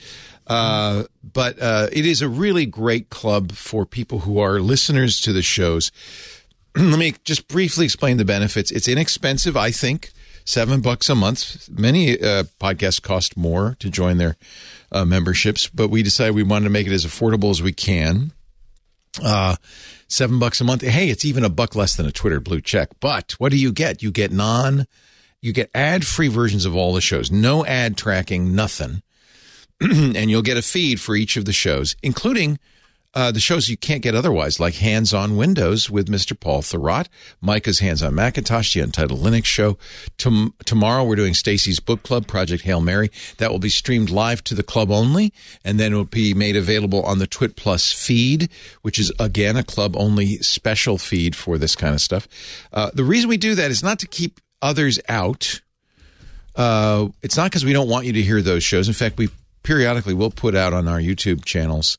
Uh, 0.51 1.03
but 1.23 1.61
uh, 1.61 1.87
it 1.93 2.05
is 2.05 2.21
a 2.21 2.27
really 2.27 2.65
great 2.65 3.09
club 3.09 3.53
for 3.53 3.85
people 3.85 4.19
who 4.19 4.37
are 4.39 4.59
listeners 4.59 5.21
to 5.21 5.31
the 5.31 5.41
shows. 5.41 5.93
Let 6.75 6.99
me 6.99 7.15
just 7.23 7.47
briefly 7.47 7.85
explain 7.85 8.17
the 8.17 8.25
benefits. 8.25 8.69
It's 8.69 8.89
inexpensive, 8.89 9.55
I 9.55 9.71
think, 9.71 10.11
seven 10.43 10.81
bucks 10.81 11.07
a 11.07 11.15
month. 11.15 11.69
Many 11.69 12.19
uh, 12.19 12.43
podcasts 12.59 13.01
cost 13.01 13.37
more 13.37 13.77
to 13.79 13.89
join 13.89 14.17
their 14.17 14.35
uh, 14.91 15.05
memberships, 15.05 15.67
but 15.67 15.87
we 15.87 16.03
decided 16.03 16.35
we 16.35 16.43
wanted 16.43 16.65
to 16.65 16.69
make 16.69 16.85
it 16.85 16.91
as 16.91 17.05
affordable 17.05 17.51
as 17.51 17.61
we 17.61 17.71
can. 17.71 18.33
Uh, 19.23 19.55
seven 20.09 20.37
bucks 20.37 20.59
a 20.59 20.65
month. 20.65 20.81
Hey, 20.81 21.09
it's 21.09 21.23
even 21.23 21.45
a 21.45 21.49
buck 21.49 21.75
less 21.77 21.95
than 21.95 22.05
a 22.07 22.11
Twitter 22.11 22.41
blue 22.41 22.59
check. 22.59 22.89
But 22.99 23.35
what 23.37 23.51
do 23.51 23.57
you 23.57 23.71
get? 23.71 24.03
You 24.03 24.11
get 24.11 24.33
non, 24.33 24.85
you 25.41 25.53
get 25.53 25.71
ad 25.73 26.05
free 26.05 26.27
versions 26.27 26.65
of 26.65 26.75
all 26.75 26.93
the 26.93 26.99
shows, 26.99 27.31
no 27.31 27.65
ad 27.65 27.95
tracking, 27.95 28.53
nothing. 28.53 29.01
and 30.15 30.29
you'll 30.29 30.41
get 30.41 30.57
a 30.57 30.61
feed 30.61 31.01
for 31.01 31.15
each 31.15 31.37
of 31.37 31.45
the 31.45 31.53
shows, 31.53 31.95
including 32.03 32.59
uh, 33.13 33.31
the 33.31 33.39
shows 33.39 33.67
you 33.67 33.75
can't 33.75 34.01
get 34.01 34.15
otherwise, 34.15 34.59
like 34.59 34.75
Hands 34.75 35.13
on 35.13 35.35
Windows 35.35 35.89
with 35.89 36.07
Mr. 36.07 36.39
Paul 36.39 36.61
Thurrott, 36.61 37.07
Micah's 37.41 37.79
Hands 37.79 38.01
on 38.01 38.15
Macintosh, 38.15 38.73
the 38.73 38.79
Untitled 38.79 39.19
Linux 39.19 39.45
Show. 39.45 39.77
Tom- 40.17 40.53
tomorrow 40.65 41.03
we're 41.03 41.17
doing 41.17 41.33
Stacy's 41.33 41.79
Book 41.79 42.03
Club, 42.03 42.25
Project 42.25 42.63
Hail 42.63 42.79
Mary. 42.79 43.11
That 43.37 43.51
will 43.51 43.59
be 43.59 43.69
streamed 43.69 44.09
live 44.09 44.43
to 44.45 44.55
the 44.55 44.63
club 44.63 44.91
only, 44.91 45.33
and 45.65 45.79
then 45.79 45.93
it 45.93 45.95
will 45.95 46.05
be 46.05 46.33
made 46.33 46.55
available 46.55 47.03
on 47.03 47.19
the 47.19 47.27
Twit 47.27 47.55
Plus 47.57 47.91
feed, 47.91 48.49
which 48.81 48.97
is 48.97 49.11
again 49.19 49.57
a 49.57 49.63
club 49.63 49.97
only 49.97 50.37
special 50.37 50.97
feed 50.97 51.35
for 51.35 51.57
this 51.57 51.75
kind 51.75 51.93
of 51.93 52.01
stuff. 52.01 52.27
Uh, 52.71 52.91
the 52.93 53.03
reason 53.03 53.29
we 53.29 53.37
do 53.37 53.55
that 53.55 53.71
is 53.71 53.83
not 53.83 53.99
to 53.99 54.07
keep 54.07 54.39
others 54.61 54.99
out. 55.09 55.59
Uh, 56.55 57.07
it's 57.21 57.35
not 57.35 57.45
because 57.45 57.65
we 57.65 57.73
don't 57.73 57.89
want 57.89 58.05
you 58.05 58.13
to 58.13 58.21
hear 58.21 58.41
those 58.41 58.63
shows. 58.63 58.87
In 58.87 58.93
fact, 58.93 59.17
we 59.17 59.29
periodically 59.63 60.13
we'll 60.13 60.31
put 60.31 60.55
out 60.55 60.73
on 60.73 60.87
our 60.87 60.99
YouTube 60.99 61.45
channels 61.45 61.97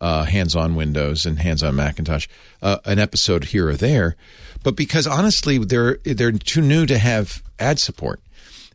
uh, 0.00 0.24
hands 0.24 0.56
on 0.56 0.74
Windows 0.74 1.26
and 1.26 1.38
hands 1.38 1.62
on 1.62 1.76
Macintosh, 1.76 2.26
uh, 2.62 2.78
an 2.84 2.98
episode 2.98 3.44
here 3.44 3.68
or 3.68 3.74
there. 3.74 4.16
But 4.62 4.76
because 4.76 5.06
honestly, 5.06 5.58
they're 5.58 5.98
they're 6.04 6.32
too 6.32 6.62
new 6.62 6.86
to 6.86 6.98
have 6.98 7.42
ad 7.58 7.78
support, 7.78 8.20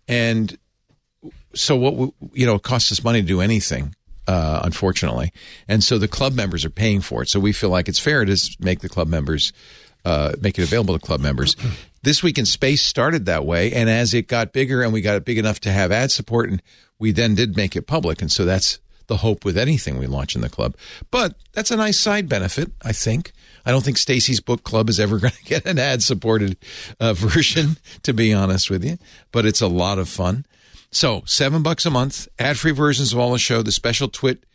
and 0.08 0.58
so 1.54 1.76
what 1.76 2.14
you 2.34 2.46
know, 2.46 2.56
it 2.56 2.64
costs 2.64 2.92
us 2.92 3.04
money 3.04 3.22
to 3.22 3.28
do 3.28 3.42
anything. 3.42 3.96
Uh, 4.28 4.62
unfortunately, 4.64 5.32
and 5.68 5.84
so 5.84 6.00
the 6.00 6.08
club 6.08 6.34
members 6.34 6.66
are 6.66 6.72
paying 6.72 7.00
for 7.00 7.22
it. 7.22 7.30
So 7.30 7.40
we 7.40 7.52
feel 7.52 7.70
like 7.70 7.88
it's 7.88 8.00
fair 8.00 8.26
to 8.26 8.56
make 8.60 8.80
the 8.80 8.90
club 8.90 9.08
members 9.08 9.54
uh, 10.04 10.34
make 10.42 10.58
it 10.58 10.64
available 10.64 10.98
to 10.98 11.06
club 11.06 11.20
members. 11.20 11.56
This 12.02 12.24
week 12.24 12.40
in 12.40 12.48
space 12.48 12.82
started 12.82 13.28
that 13.28 13.46
way, 13.46 13.72
and 13.72 13.88
as 13.88 14.16
it 14.16 14.28
got 14.28 14.52
bigger 14.52 14.82
and 14.82 14.92
we 14.92 15.02
got 15.02 15.16
it 15.16 15.26
big 15.26 15.38
enough 15.38 15.60
to 15.62 15.72
have 15.72 15.92
ad 15.92 16.10
support, 16.10 16.50
and 16.50 16.60
we 17.00 17.12
then 17.12 17.36
did 17.36 17.58
make 17.58 17.76
it 17.76 17.88
public, 17.88 18.22
and 18.22 18.32
so 18.32 18.46
that's 18.46 18.80
the 19.08 19.18
hope 19.18 19.46
with 19.46 19.58
anything 19.58 19.98
we 19.98 20.08
launch 20.08 20.36
in 20.36 20.42
the 20.42 20.50
club. 20.50 20.76
But 21.12 21.36
that's 21.54 21.72
a 21.72 21.76
nice 21.76 22.00
side 22.00 22.28
benefit, 22.28 22.72
I 22.82 22.92
think. 22.92 23.34
I 23.66 23.72
don't 23.72 23.84
think 23.84 23.98
Stacy's 23.98 24.40
book 24.40 24.64
club 24.64 24.90
is 24.90 25.00
ever 25.00 25.20
going 25.20 25.34
to 25.34 25.44
get 25.44 25.66
an 25.66 25.80
ad 25.80 26.04
supported 26.04 26.58
uh, 27.00 27.14
version, 27.14 27.78
to 28.04 28.14
be 28.14 28.34
honest 28.34 28.70
with 28.70 28.84
you, 28.84 28.98
but 29.32 29.46
it's 29.46 29.62
a 29.62 29.68
lot 29.68 30.00
of 30.00 30.10
fun. 30.10 30.46
So, 30.92 31.24
seven 31.26 31.62
bucks 31.62 31.86
a 31.86 31.90
month, 31.90 32.28
ad 32.40 32.58
free 32.58 32.72
versions 32.72 33.12
of 33.12 33.20
all 33.20 33.32
the 33.32 33.40
show, 33.40 33.62
the 33.62 33.72
special 33.72 34.08
Twit 34.08 34.46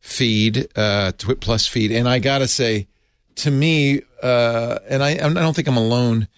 feed, 0.00 0.66
uh, 0.76 1.12
Twit 1.16 1.40
Plus 1.40 1.68
feed. 1.68 1.92
And 1.92 2.08
I 2.08 2.18
got 2.18 2.38
to 2.38 2.48
say, 2.48 2.88
to 3.36 3.50
me, 3.50 4.02
uh, 4.22 4.78
and 4.88 5.02
I, 5.02 5.10
I 5.10 5.28
don't 5.28 5.54
think 5.54 5.68
I'm 5.68 5.76
alone, 5.76 6.28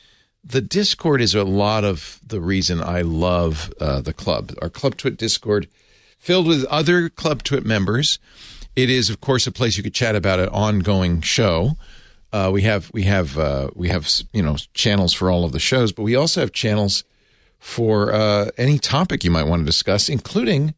the 0.48 0.60
Discord 0.60 1.20
is 1.20 1.34
a 1.34 1.44
lot 1.44 1.84
of 1.84 2.20
the 2.24 2.40
reason 2.40 2.80
I 2.80 3.02
love 3.02 3.72
uh, 3.80 4.00
the 4.00 4.12
club. 4.12 4.52
Our 4.62 4.70
Club 4.70 4.96
Twit 4.96 5.16
Discord 5.16 5.68
filled 6.18 6.46
with 6.46 6.64
other 6.66 7.08
Club 7.08 7.42
Twit 7.42 7.64
members. 7.64 8.18
It 8.76 8.88
is, 8.88 9.10
of 9.10 9.20
course, 9.20 9.46
a 9.46 9.52
place 9.52 9.76
you 9.76 9.82
could 9.82 9.94
chat 9.94 10.14
about 10.14 10.38
an 10.38 10.48
ongoing 10.50 11.20
show. 11.20 11.76
Uh, 12.32 12.50
we 12.52 12.62
have 12.62 12.90
we 12.92 13.04
have 13.04 13.38
uh, 13.38 13.70
we 13.74 13.88
have 13.88 14.08
you 14.32 14.42
know 14.42 14.56
channels 14.74 15.12
for 15.12 15.30
all 15.30 15.44
of 15.44 15.52
the 15.52 15.58
shows, 15.58 15.92
but 15.92 16.02
we 16.02 16.14
also 16.14 16.40
have 16.40 16.52
channels 16.52 17.02
for 17.58 18.12
uh, 18.12 18.50
any 18.56 18.78
topic 18.78 19.24
you 19.24 19.30
might 19.30 19.44
want 19.44 19.60
to 19.60 19.66
discuss, 19.66 20.08
including 20.08 20.74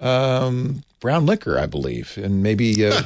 um, 0.00 0.82
brown 1.00 1.26
liquor, 1.26 1.58
I 1.58 1.66
believe, 1.66 2.18
and 2.22 2.42
maybe 2.42 2.86
uh, 2.86 3.02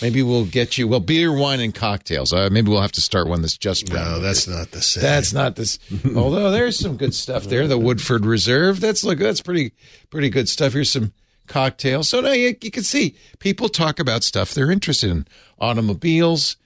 maybe 0.00 0.22
we'll 0.22 0.46
get 0.46 0.78
you 0.78 0.88
well 0.88 1.00
beer, 1.00 1.32
wine, 1.32 1.60
and 1.60 1.74
cocktails. 1.74 2.32
Uh, 2.32 2.48
maybe 2.50 2.70
we'll 2.70 2.80
have 2.80 2.92
to 2.92 3.00
start 3.00 3.28
one 3.28 3.42
that's 3.42 3.56
just 3.56 3.88
brown. 3.90 4.04
No, 4.04 4.10
liquor. 4.12 4.22
that's 4.22 4.48
not 4.48 4.70
the 4.70 4.80
same. 4.82 5.02
That's 5.02 5.32
not 5.32 5.56
this. 5.56 5.78
although 6.16 6.50
there's 6.50 6.78
some 6.78 6.96
good 6.96 7.14
stuff 7.14 7.44
there. 7.44 7.66
The 7.66 7.78
Woodford 7.78 8.24
Reserve. 8.24 8.80
That's 8.80 9.04
look. 9.04 9.18
That's 9.18 9.40
pretty 9.40 9.72
pretty 10.10 10.30
good 10.30 10.48
stuff. 10.48 10.72
Here's 10.72 10.90
some 10.90 11.12
cocktails. 11.46 12.08
So 12.08 12.20
now 12.20 12.32
you, 12.32 12.56
you 12.60 12.70
can 12.70 12.82
see 12.82 13.16
people 13.38 13.68
talk 13.68 13.98
about 13.98 14.22
stuff 14.22 14.54
they're 14.54 14.70
interested 14.70 15.10
in. 15.10 15.26
Automobiles, 15.58 16.56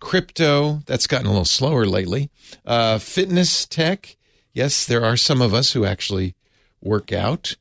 crypto, 0.00 0.82
that's 0.86 1.06
gotten 1.06 1.26
a 1.26 1.30
little 1.30 1.44
slower 1.44 1.86
lately. 1.86 2.30
Uh, 2.64 2.98
fitness 2.98 3.66
tech. 3.66 4.16
Yes, 4.52 4.86
there 4.86 5.04
are 5.04 5.16
some 5.16 5.42
of 5.42 5.54
us 5.54 5.72
who 5.72 5.84
actually 5.84 6.34
work 6.80 7.12
out 7.12 7.56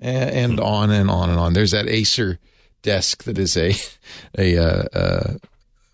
and 0.00 0.60
on 0.60 0.90
and 0.90 1.10
on 1.10 1.30
and 1.30 1.38
on. 1.38 1.52
There's 1.52 1.70
that 1.72 1.88
Acer 1.88 2.38
desk 2.82 3.24
that 3.24 3.38
is 3.38 3.56
a 3.56 3.74
a 4.38 4.56
uh, 4.58 4.84
uh, 4.92 5.34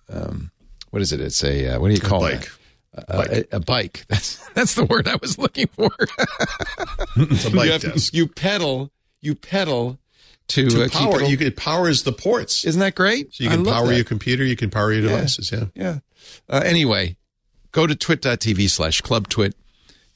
um, 0.09 0.51
what 0.91 1.03
is 1.03 1.13
it? 1.13 1.21
It's 1.21 1.43
a 1.45 1.75
uh, 1.75 1.81
what 1.81 1.89
do 1.89 1.95
you 1.95 2.01
call 2.01 2.27
it? 2.27 2.49
Uh, 2.97 3.25
a, 3.31 3.57
a 3.57 3.61
bike. 3.61 4.05
That's 4.09 4.45
that's 4.51 4.75
the 4.75 4.85
word 4.85 5.07
I 5.07 5.15
was 5.23 5.39
looking 5.39 5.69
for. 5.69 5.91
It's 7.17 7.45
a 7.45 7.51
bike 7.51 7.67
you, 7.67 7.73
have- 7.73 7.83
desk. 7.83 8.15
you 8.15 8.27
pedal. 8.27 8.91
You 9.21 9.35
pedal 9.35 9.99
to, 10.49 10.69
To 10.69 10.85
uh, 10.85 10.89
power, 10.89 11.23
it 11.23 11.29
you 11.31 11.37
can, 11.37 11.47
it 11.49 11.57
powers 11.57 12.03
the 12.05 12.13
ports. 12.13 12.65
Isn't 12.65 12.81
that 12.81 12.95
great? 12.95 13.35
So 13.35 13.45
you 13.45 13.51
can 13.51 13.65
power 13.65 13.87
that. 13.89 13.95
your 13.95 14.05
computer, 14.05 14.45
you 14.45 14.57
can 14.57 14.71
power 14.71 14.93
your 14.93 15.03
devices. 15.03 15.53
Yeah. 15.53 15.67
Yeah. 15.75 15.99
Uh, 16.49 16.63
anyway, 16.65 17.17
go 17.71 17.87
to 17.87 17.95
twit.tv 17.95 18.69
slash 18.71 19.01
club 19.03 19.29
twit. 19.29 19.55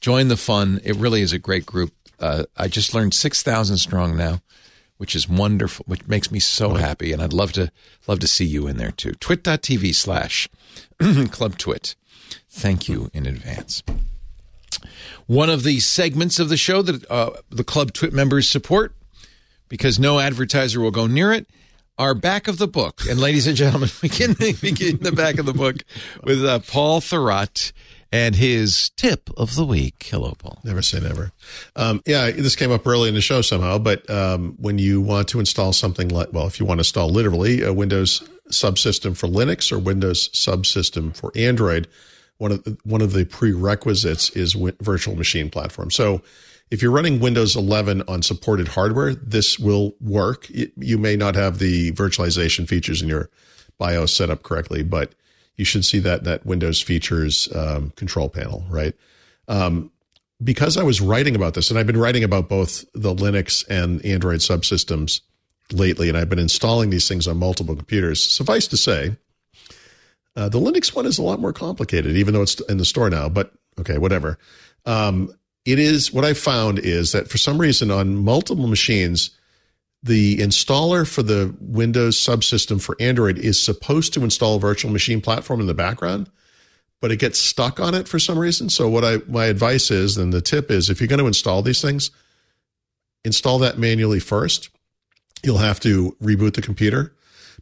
Join 0.01 0.27
the 0.27 0.37
fun. 0.37 0.81
It 0.83 0.95
really 0.95 1.21
is 1.21 1.31
a 1.33 1.39
great 1.39 1.65
group. 1.65 1.93
Uh, 2.19 2.43
I 2.57 2.67
just 2.67 2.93
learned 2.93 3.13
6,000 3.13 3.77
strong 3.77 4.15
now, 4.15 4.41
which 4.97 5.15
is 5.15 5.27
wonderful, 5.27 5.85
which 5.87 6.07
makes 6.07 6.31
me 6.31 6.39
so 6.39 6.75
happy. 6.75 7.11
And 7.11 7.21
I'd 7.21 7.33
love 7.33 7.51
to, 7.53 7.71
love 8.07 8.19
to 8.19 8.27
see 8.27 8.45
you 8.45 8.67
in 8.67 8.77
there 8.77 8.91
too. 8.91 9.11
Twit.tv 9.13 9.93
slash 9.93 10.47
club 11.31 11.57
twit. 11.57 11.95
Thank 12.49 12.87
you 12.87 13.09
in 13.13 13.25
advance. 13.25 13.83
One 15.27 15.49
of 15.49 15.63
the 15.63 15.79
segments 15.79 16.39
of 16.39 16.49
the 16.49 16.57
show 16.57 16.81
that 16.81 17.09
uh, 17.09 17.31
the 17.49 17.63
Club 17.63 17.93
Twit 17.93 18.13
members 18.13 18.47
support, 18.47 18.95
because 19.67 19.99
no 19.99 20.19
advertiser 20.19 20.79
will 20.79 20.91
go 20.91 21.07
near 21.07 21.33
it, 21.33 21.47
our 21.97 22.13
back 22.13 22.47
of 22.47 22.57
the 22.57 22.67
book. 22.67 23.01
And 23.09 23.19
ladies 23.19 23.47
and 23.47 23.55
gentlemen, 23.55 23.89
we 24.01 24.09
can 24.09 24.33
begin 24.33 24.97
the 25.01 25.11
back 25.11 25.39
of 25.39 25.45
the 25.45 25.53
book 25.53 25.77
with 26.23 26.45
uh, 26.45 26.59
Paul 26.59 27.01
Thurrott 27.01 27.71
and 28.11 28.35
his 28.35 28.89
tip 28.91 29.29
of 29.37 29.55
the 29.55 29.65
week. 29.65 30.07
Hello, 30.09 30.33
Paul. 30.37 30.59
Never 30.63 30.81
say 30.81 30.99
never. 30.99 31.31
Um, 31.75 32.01
yeah, 32.05 32.31
this 32.31 32.55
came 32.55 32.71
up 32.71 32.85
early 32.87 33.09
in 33.09 33.15
the 33.15 33.21
show 33.21 33.41
somehow, 33.41 33.77
but 33.77 34.09
um, 34.09 34.55
when 34.59 34.77
you 34.77 35.01
want 35.01 35.27
to 35.29 35.39
install 35.39 35.73
something 35.73 36.09
like, 36.09 36.29
well, 36.31 36.47
if 36.47 36.59
you 36.59 36.65
want 36.65 36.77
to 36.77 36.81
install 36.81 37.09
literally 37.09 37.61
a 37.61 37.73
Windows 37.73 38.27
subsystem 38.51 39.17
for 39.17 39.27
Linux 39.27 39.71
or 39.71 39.79
Windows 39.79 40.29
subsystem 40.29 41.15
for 41.15 41.31
Android, 41.35 41.87
one 42.37 42.51
of 42.51 42.63
the, 42.63 42.77
one 42.83 43.01
of 43.01 43.13
the 43.13 43.25
prerequisites 43.25 44.29
is 44.31 44.53
wi- 44.53 44.75
virtual 44.81 45.15
machine 45.15 45.49
platform. 45.49 45.89
So 45.91 46.21
if 46.71 46.81
you're 46.81 46.91
running 46.91 47.19
Windows 47.19 47.55
11 47.55 48.03
on 48.07 48.21
supported 48.21 48.67
hardware, 48.69 49.15
this 49.15 49.57
will 49.59 49.95
work. 49.99 50.47
Y- 50.53 50.67
You 50.77 50.97
may 50.97 51.15
not 51.15 51.35
have 51.35 51.59
the 51.59 51.91
virtualization 51.93 52.67
features 52.67 53.01
in 53.01 53.07
your 53.09 53.29
BIOS 53.77 54.13
set 54.13 54.29
up 54.29 54.43
correctly, 54.43 54.83
but 54.83 55.13
you 55.57 55.65
should 55.65 55.85
see 55.85 55.99
that 55.99 56.23
that 56.23 56.45
Windows 56.45 56.81
features 56.81 57.47
um, 57.55 57.91
control 57.91 58.29
panel, 58.29 58.63
right? 58.69 58.93
because 60.43 60.77
I 60.77 60.83
was 60.83 60.99
writing 60.99 61.35
about 61.35 61.53
this, 61.53 61.69
and 61.69 61.79
I've 61.79 61.87
been 61.87 61.99
writing 61.99 62.23
about 62.23 62.49
both 62.49 62.83
the 62.93 63.13
Linux 63.13 63.65
and 63.69 64.03
Android 64.05 64.39
subsystems 64.39 65.21
lately, 65.71 66.09
and 66.09 66.17
I've 66.17 66.29
been 66.29 66.39
installing 66.39 66.89
these 66.89 67.07
things 67.07 67.27
on 67.27 67.37
multiple 67.37 67.75
computers. 67.75 68.23
Suffice 68.23 68.67
to 68.67 68.77
say, 68.77 69.15
uh, 70.35 70.49
the 70.49 70.59
Linux 70.59 70.93
one 70.93 71.05
is 71.05 71.17
a 71.17 71.23
lot 71.23 71.39
more 71.39 71.53
complicated, 71.53 72.17
even 72.17 72.33
though 72.33 72.41
it's 72.41 72.59
in 72.61 72.77
the 72.77 72.85
store 72.85 73.09
now. 73.09 73.29
But 73.29 73.53
okay, 73.79 73.97
whatever. 73.97 74.37
Um, 74.85 75.33
it 75.63 75.79
is 75.79 76.13
what 76.13 76.25
I 76.25 76.33
found 76.33 76.79
is 76.79 77.11
that 77.13 77.29
for 77.29 77.37
some 77.37 77.59
reason 77.59 77.89
on 77.89 78.15
multiple 78.15 78.67
machines, 78.67 79.31
the 80.05 80.37
installer 80.37 81.07
for 81.07 81.23
the 81.23 81.53
Windows 81.59 82.17
subsystem 82.17 82.81
for 82.81 82.95
Android 82.99 83.37
is 83.37 83.61
supposed 83.61 84.13
to 84.13 84.23
install 84.23 84.55
a 84.55 84.59
virtual 84.59 84.91
machine 84.91 85.19
platform 85.19 85.59
in 85.59 85.67
the 85.67 85.73
background 85.73 86.29
but 87.05 87.11
it 87.11 87.17
gets 87.17 87.39
stuck 87.39 87.79
on 87.79 87.93
it 87.93 88.07
for 88.07 88.17
some 88.17 88.39
reason. 88.39 88.67
So 88.67 88.89
what 88.89 89.05
I 89.05 89.17
my 89.27 89.45
advice 89.45 89.91
is, 89.91 90.17
and 90.17 90.33
the 90.33 90.41
tip 90.41 90.71
is, 90.71 90.89
if 90.89 90.99
you're 90.99 91.07
going 91.07 91.19
to 91.19 91.27
install 91.27 91.61
these 91.61 91.79
things, 91.79 92.09
install 93.23 93.59
that 93.59 93.77
manually 93.77 94.19
first. 94.19 94.69
You'll 95.43 95.59
have 95.59 95.79
to 95.81 96.15
reboot 96.19 96.55
the 96.55 96.63
computer, 96.63 97.13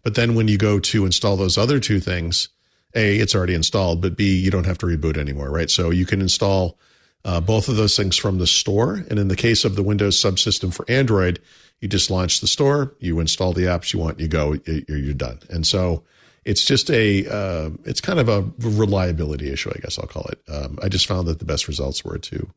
but 0.02 0.16
then 0.16 0.36
when 0.36 0.48
you 0.48 0.58
go 0.58 0.80
to 0.80 1.06
install 1.06 1.36
those 1.36 1.58
other 1.58 1.82
two 1.82 2.00
things, 2.00 2.48
a 2.96 3.18
it's 3.18 3.36
already 3.36 3.54
installed, 3.54 4.02
but 4.02 4.16
b 4.16 4.34
you 4.38 4.50
don't 4.50 4.66
have 4.66 4.78
to 4.78 4.86
reboot 4.86 5.18
anymore, 5.18 5.50
right? 5.50 5.70
So 5.70 5.90
you 5.90 6.06
can 6.06 6.22
install 6.22 6.80
uh, 7.26 7.40
both 7.40 7.70
of 7.70 7.76
those 7.76 7.96
things 7.96 8.18
from 8.18 8.38
the 8.38 8.48
store, 8.48 9.06
and 9.10 9.20
in 9.20 9.28
the 9.28 9.36
case 9.36 9.66
of 9.66 9.76
the 9.76 9.84
Windows 9.84 10.22
subsystem 10.22 10.74
for 10.74 10.86
Android, 10.90 11.40
you 11.80 11.88
just 11.88 12.10
launch 12.10 12.40
the 12.40 12.48
store, 12.48 12.94
you 13.00 13.20
install 13.20 13.54
the 13.54 13.64
apps 13.64 13.94
you 13.94 14.00
want, 14.00 14.20
you 14.20 14.28
go, 14.28 14.58
you're, 14.66 14.98
you're 14.98 15.14
done, 15.14 15.40
and 15.50 15.66
so 15.66 16.04
it's 16.46 16.64
just 16.64 16.90
a 16.90 17.26
uh, 17.28 17.70
it's 17.86 18.02
kind 18.02 18.20
of 18.20 18.30
a 18.30 18.46
reliability 18.60 19.52
issue, 19.52 19.72
I 19.74 19.80
guess 19.80 19.98
I'll 19.98 20.08
call 20.08 20.26
it. 20.26 20.42
Um, 20.52 20.78
I 20.82 20.90
just 20.90 21.08
found 21.08 21.28
that 21.28 21.40
the 21.40 21.46
best 21.46 21.68
results 21.68 22.04
were 22.04 22.18
to 22.18 22.50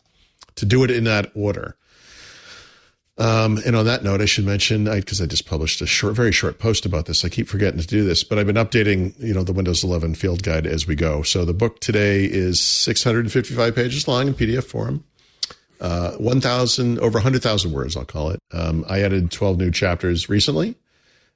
to 0.56 0.66
do 0.66 0.84
it 0.84 0.90
in 0.90 1.04
that 1.04 1.30
order. 1.34 1.76
Um, 3.18 3.58
and 3.64 3.74
on 3.74 3.86
that 3.86 4.04
note, 4.04 4.20
I 4.20 4.26
should 4.26 4.44
mention 4.44 4.84
because 4.84 5.22
I, 5.22 5.26
just 5.26 5.46
published 5.46 5.80
a 5.80 5.86
short, 5.86 6.14
very 6.14 6.32
short 6.32 6.58
post 6.58 6.84
about 6.84 7.06
this. 7.06 7.24
I 7.24 7.30
keep 7.30 7.48
forgetting 7.48 7.80
to 7.80 7.86
do 7.86 8.04
this, 8.04 8.22
but 8.22 8.38
I've 8.38 8.46
been 8.46 8.56
updating, 8.56 9.14
you 9.18 9.32
know, 9.32 9.42
the 9.42 9.54
Windows 9.54 9.82
11 9.82 10.16
field 10.16 10.42
guide 10.42 10.66
as 10.66 10.86
we 10.86 10.94
go. 10.94 11.22
So 11.22 11.46
the 11.46 11.54
book 11.54 11.80
today 11.80 12.24
is 12.24 12.60
655 12.60 13.74
pages 13.74 14.06
long 14.06 14.28
in 14.28 14.34
PDF 14.34 14.64
form, 14.64 15.02
uh, 15.80 16.12
1,000 16.12 16.98
over 16.98 17.16
100,000 17.16 17.72
words. 17.72 17.96
I'll 17.96 18.04
call 18.04 18.30
it. 18.30 18.40
Um, 18.52 18.84
I 18.86 19.00
added 19.00 19.30
12 19.30 19.56
new 19.58 19.70
chapters 19.70 20.28
recently. 20.28 20.74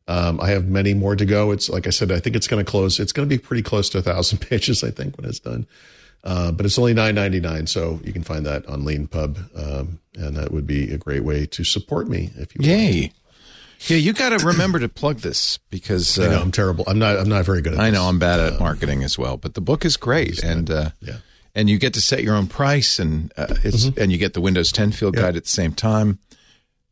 Um, 0.07 0.39
I 0.41 0.51
have 0.51 0.67
many 0.67 0.93
more 0.93 1.17
to 1.17 1.25
go. 1.25 1.51
It's 1.51 1.71
like 1.71 1.87
I 1.87 1.91
said, 1.91 2.11
I 2.11 2.21
think 2.21 2.37
it's 2.37 2.49
going 2.49 2.63
to 2.63 2.71
close. 2.71 3.01
It's 3.01 3.13
going 3.13 3.27
to 3.27 3.35
be 3.35 3.41
pretty 3.41 3.63
close 3.63 3.89
to 3.91 3.99
a 3.99 4.03
thousand 4.03 4.39
pages, 4.41 4.85
I 4.85 4.91
think, 4.91 5.17
when 5.17 5.27
it's 5.27 5.41
done. 5.41 5.67
Uh, 6.23 6.53
but 6.53 6.67
it's 6.67 6.79
only 6.79 6.93
nine 6.95 7.15
ninety 7.15 7.41
nine, 7.41 7.67
so 7.67 7.99
you 8.05 8.13
can 8.13 8.23
find 8.23 8.45
that 8.47 8.67
on 8.67 8.83
LeanPub, 8.83 9.39
um, 9.81 10.01
and 10.17 10.37
that 10.37 10.53
would 10.53 10.67
be 10.67 10.93
a 10.93 10.99
great 10.99 11.25
way 11.25 11.47
to 11.47 11.65
support 11.65 12.09
me 12.09 12.31
if 12.37 12.55
you. 12.55 12.59
Want. 12.61 12.67
Yay. 12.67 13.13
Yeah, 13.87 13.97
you 13.97 14.13
got 14.13 14.39
to 14.39 14.45
remember 14.47 14.79
to 14.79 14.91
plug 14.91 15.21
this 15.21 15.59
because 15.71 16.19
Want. 16.19 16.31
I 16.31 16.35
know 16.35 16.41
uh, 16.41 16.43
I'm 16.45 16.53
terrible. 16.53 16.85
I'm 16.87 16.99
not. 16.99 17.19
I'm 17.19 17.29
not 17.31 17.47
very 17.47 17.63
good. 17.63 17.73
at 17.73 17.81
I 17.81 17.89
this. 17.91 17.99
know 17.99 18.05
I'm 18.07 18.19
bad 18.19 18.39
at 18.41 18.61
marketing 18.61 19.03
as 19.03 19.19
well, 19.19 19.39
but 19.39 19.55
the 19.55 19.63
book 19.63 19.87
is 19.87 19.97
great, 19.97 20.43
and 20.45 20.71
uh, 20.71 20.91
Yeah. 21.01 21.17
and 21.55 21.71
you 21.71 21.79
get 21.79 21.95
to 21.95 22.03
set 22.03 22.23
your 22.23 22.35
own 22.35 22.47
price, 22.49 22.99
and 22.99 23.33
uh, 23.39 23.55
it's 23.65 23.87
and 23.97 24.13
you 24.13 24.19
get 24.19 24.35
the 24.35 24.43
Windows 24.43 24.71
10 24.73 24.93
field 24.93 25.17
guide 25.17 25.37
at 25.37 25.45
the 25.45 25.49
same 25.51 25.73
time. 25.73 26.19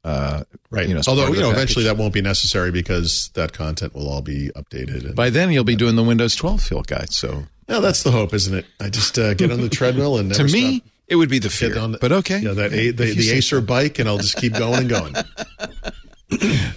Uh, 0.05 0.44
Right. 0.70 0.86
You 0.89 0.94
know, 0.94 1.00
Although 1.07 1.28
you 1.32 1.40
know, 1.40 1.50
eventually 1.50 1.84
that 1.86 1.97
won't 1.97 2.12
be 2.15 2.20
necessary 2.23 2.70
because 2.70 3.31
that 3.34 3.52
content 3.55 3.94
will 3.94 4.07
all 4.08 4.20
be 4.23 4.50
updated. 4.55 5.05
And, 5.07 5.15
By 5.15 5.31
then, 5.31 5.50
you'll 5.50 5.65
be 5.65 5.76
doing 5.76 5.97
the 5.97 6.02
Windows 6.05 6.34
12 6.36 6.60
field 6.62 6.86
guide. 6.86 7.10
So 7.12 7.44
yeah, 7.69 7.81
that's 7.81 8.03
the 8.03 8.11
hope, 8.11 8.35
isn't 8.35 8.55
it? 8.55 8.67
I 8.81 8.89
just 8.91 9.19
uh, 9.19 9.35
get 9.35 9.51
on 9.53 9.61
the 9.61 9.69
treadmill 9.69 10.19
and 10.19 10.33
to 10.35 10.45
me, 10.45 10.79
stop. 10.79 10.91
it 11.09 11.17
would 11.17 11.29
be 11.29 11.39
the 11.39 11.51
fear. 11.51 11.69
Get 11.71 11.79
on 11.79 11.93
the- 11.93 11.99
but 11.99 12.13
okay, 12.13 12.39
Yeah, 12.41 12.53
that 12.53 12.73
a, 12.73 12.91
the, 12.91 13.15
the 13.15 13.31
Acer 13.33 13.61
bike, 13.61 13.99
and 13.99 14.09
I'll 14.09 14.19
just 14.19 14.37
keep 14.37 14.55
going 14.55 14.81
and 14.81 14.89
going. 14.89 15.15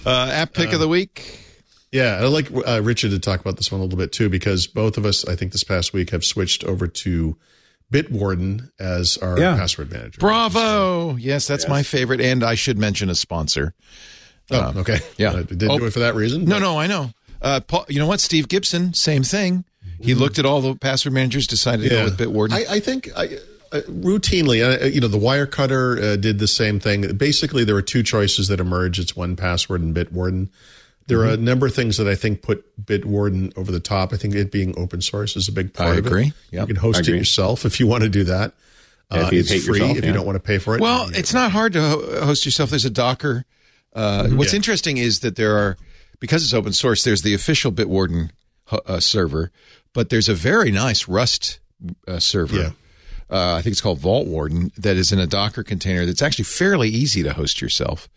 Uh, 0.06 0.30
app 0.32 0.53
pick 0.53 0.72
of 0.72 0.80
the 0.80 0.88
week. 0.88 1.40
Yeah, 1.92 2.20
I'd 2.22 2.28
like 2.28 2.48
uh, 2.66 2.82
Richard 2.82 3.11
to 3.11 3.20
talk 3.20 3.42
about 3.42 3.58
this 3.58 3.70
one 3.72 3.82
a 3.82 3.84
little 3.84 4.00
bit 4.00 4.14
too, 4.14 4.30
because 4.30 4.66
both 4.66 4.98
of 4.98 5.06
us, 5.06 5.28
I 5.28 5.36
think, 5.36 5.52
this 5.52 5.64
past 5.66 5.92
week 5.94 6.11
have 6.11 6.24
switched 6.24 6.64
over 6.64 6.88
to 6.88 7.38
Bitwarden 7.92 8.70
as 8.80 9.18
our 9.18 9.38
Yeah. 9.38 9.56
password 9.58 9.92
manager. 9.92 10.20
Bravo! 10.20 11.18
Yes, 11.18 11.48
that's 11.48 11.68
my 11.68 11.84
favorite, 11.84 12.22
and 12.22 12.44
I 12.45 12.56
should 12.56 12.78
mention 12.78 13.10
a 13.10 13.16
sponsor. 13.16 13.74
Oh, 14.50 14.74
okay. 14.78 15.00
yeah. 15.18 15.32
I 15.34 15.44
didn't 15.44 15.70
Oh. 15.70 15.80
do 15.80 15.86
it 15.86 15.92
for 15.92 16.00
that 16.00 16.16
reason. 16.16 16.45
No, 16.45 16.56
but- 16.56 16.60
no, 16.60 16.78
I 16.80 16.88
know. 16.88 17.11
Uh, 17.42 17.60
Paul, 17.60 17.86
you 17.90 18.00
know 18.00 18.08
what? 18.08 18.22
Steve 18.22 18.48
Gibson, 18.48 18.94
same 18.94 19.24
thing. 19.24 19.66
He 20.03 20.13
looked 20.15 20.39
at 20.39 20.45
all 20.45 20.61
the 20.61 20.75
password 20.75 21.13
managers, 21.13 21.47
decided 21.47 21.83
to 21.83 21.89
go 21.89 22.03
with 22.05 22.17
Bitwarden. 22.17 22.53
I, 22.53 22.75
I 22.75 22.80
think 22.80 23.09
I, 23.15 23.38
uh, 23.71 23.81
routinely, 23.81 24.61
uh, 24.81 24.85
you 24.85 24.99
know, 25.01 25.07
the 25.07 25.17
Wirecutter 25.19 26.01
uh, 26.01 26.15
did 26.17 26.39
the 26.39 26.47
same 26.47 26.80
thing. 26.80 27.15
Basically, 27.15 27.63
there 27.63 27.75
were 27.75 27.81
two 27.81 28.03
choices 28.03 28.47
that 28.49 28.59
emerge. 28.59 28.99
It's 28.99 29.13
1Password 29.13 29.77
and 29.77 29.95
Bitwarden. 29.95 30.49
There 31.07 31.19
are 31.21 31.25
a 31.25 31.30
Mm-hmm. 31.35 31.45
number 31.45 31.65
of 31.65 31.73
things 31.73 31.97
that 31.97 32.07
I 32.07 32.15
think 32.15 32.41
put 32.41 32.63
Bitwarden 32.85 33.57
over 33.57 33.71
the 33.71 33.80
top. 33.80 34.13
I 34.13 34.17
think 34.17 34.35
it 34.35 34.51
being 34.51 34.77
open 34.77 35.01
source 35.01 35.35
is 35.35 35.47
a 35.47 35.51
big 35.51 35.73
part 35.73 35.89
I 35.95 35.97
of 35.99 36.05
agree. 36.05 36.27
it. 36.27 36.33
Yep. 36.51 36.61
You 36.61 36.67
can 36.75 36.81
host 36.81 37.07
it 37.07 37.15
yourself 37.15 37.65
if 37.65 37.80
you 37.80 37.88
want 37.88 38.03
to 38.03 38.09
do 38.09 38.23
that. 38.25 38.53
Yeah, 39.11 39.17
if 39.21 39.25
Uh, 39.25 39.30
you 39.31 39.39
it's 39.39 39.49
free 39.49 39.57
yourself, 39.80 39.97
if 39.97 40.05
you 40.05 40.13
don't 40.13 40.25
want 40.25 40.35
to 40.38 40.39
pay 40.41 40.57
for 40.57 40.75
it. 40.75 40.81
Well, 40.81 41.09
it's 41.13 41.33
not 41.33 41.51
hard 41.51 41.73
to 41.73 41.81
host 42.23 42.45
yourself. 42.45 42.69
There's 42.69 42.85
a 42.85 42.89
Docker. 42.89 43.45
Uh, 43.93 44.30
what's 44.30 44.53
Yeah. 44.53 44.57
interesting 44.57 44.97
is 44.97 45.19
that 45.19 45.35
there 45.35 45.57
are, 45.57 45.75
because 46.21 46.43
it's 46.45 46.53
open 46.53 46.71
source, 46.71 47.03
there's 47.03 47.23
the 47.23 47.33
official 47.33 47.71
Bitwarden 47.73 48.30
uh, 48.85 48.99
server, 49.01 49.51
but 49.94 50.10
there's 50.10 50.30
a 50.30 50.34
very 50.34 50.72
nice 50.72 51.08
Rust 51.08 51.60
uh, 52.08 52.20
server. 52.20 52.56
Yeah. 52.56 52.70
Uh, 53.30 53.56
I 53.56 53.61
think 53.61 53.72
it's 53.72 53.82
called 53.82 54.00
Vaultwarden 54.00 54.74
that 54.76 54.98
is 54.98 55.11
in 55.11 55.20
a 55.20 55.28
Docker 55.28 55.64
container 55.64 56.06
that's 56.06 56.22
actually 56.22 56.45
fairly 56.45 56.90
easy 56.90 57.24
to 57.24 57.34
host 57.34 57.61
yourself. 57.61 58.10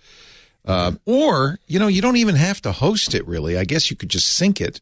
Um, 0.67 0.99
or, 1.05 1.59
you 1.67 1.79
know, 1.79 1.87
you 1.89 2.03
don't 2.03 2.17
even 2.17 2.35
have 2.37 2.61
to 2.63 2.73
host 2.73 3.15
it 3.15 3.27
really. 3.27 3.57
I 3.57 3.65
guess 3.65 3.91
you 3.91 3.97
could 3.97 4.09
just 4.09 4.33
sync 4.33 4.61
it 4.61 4.81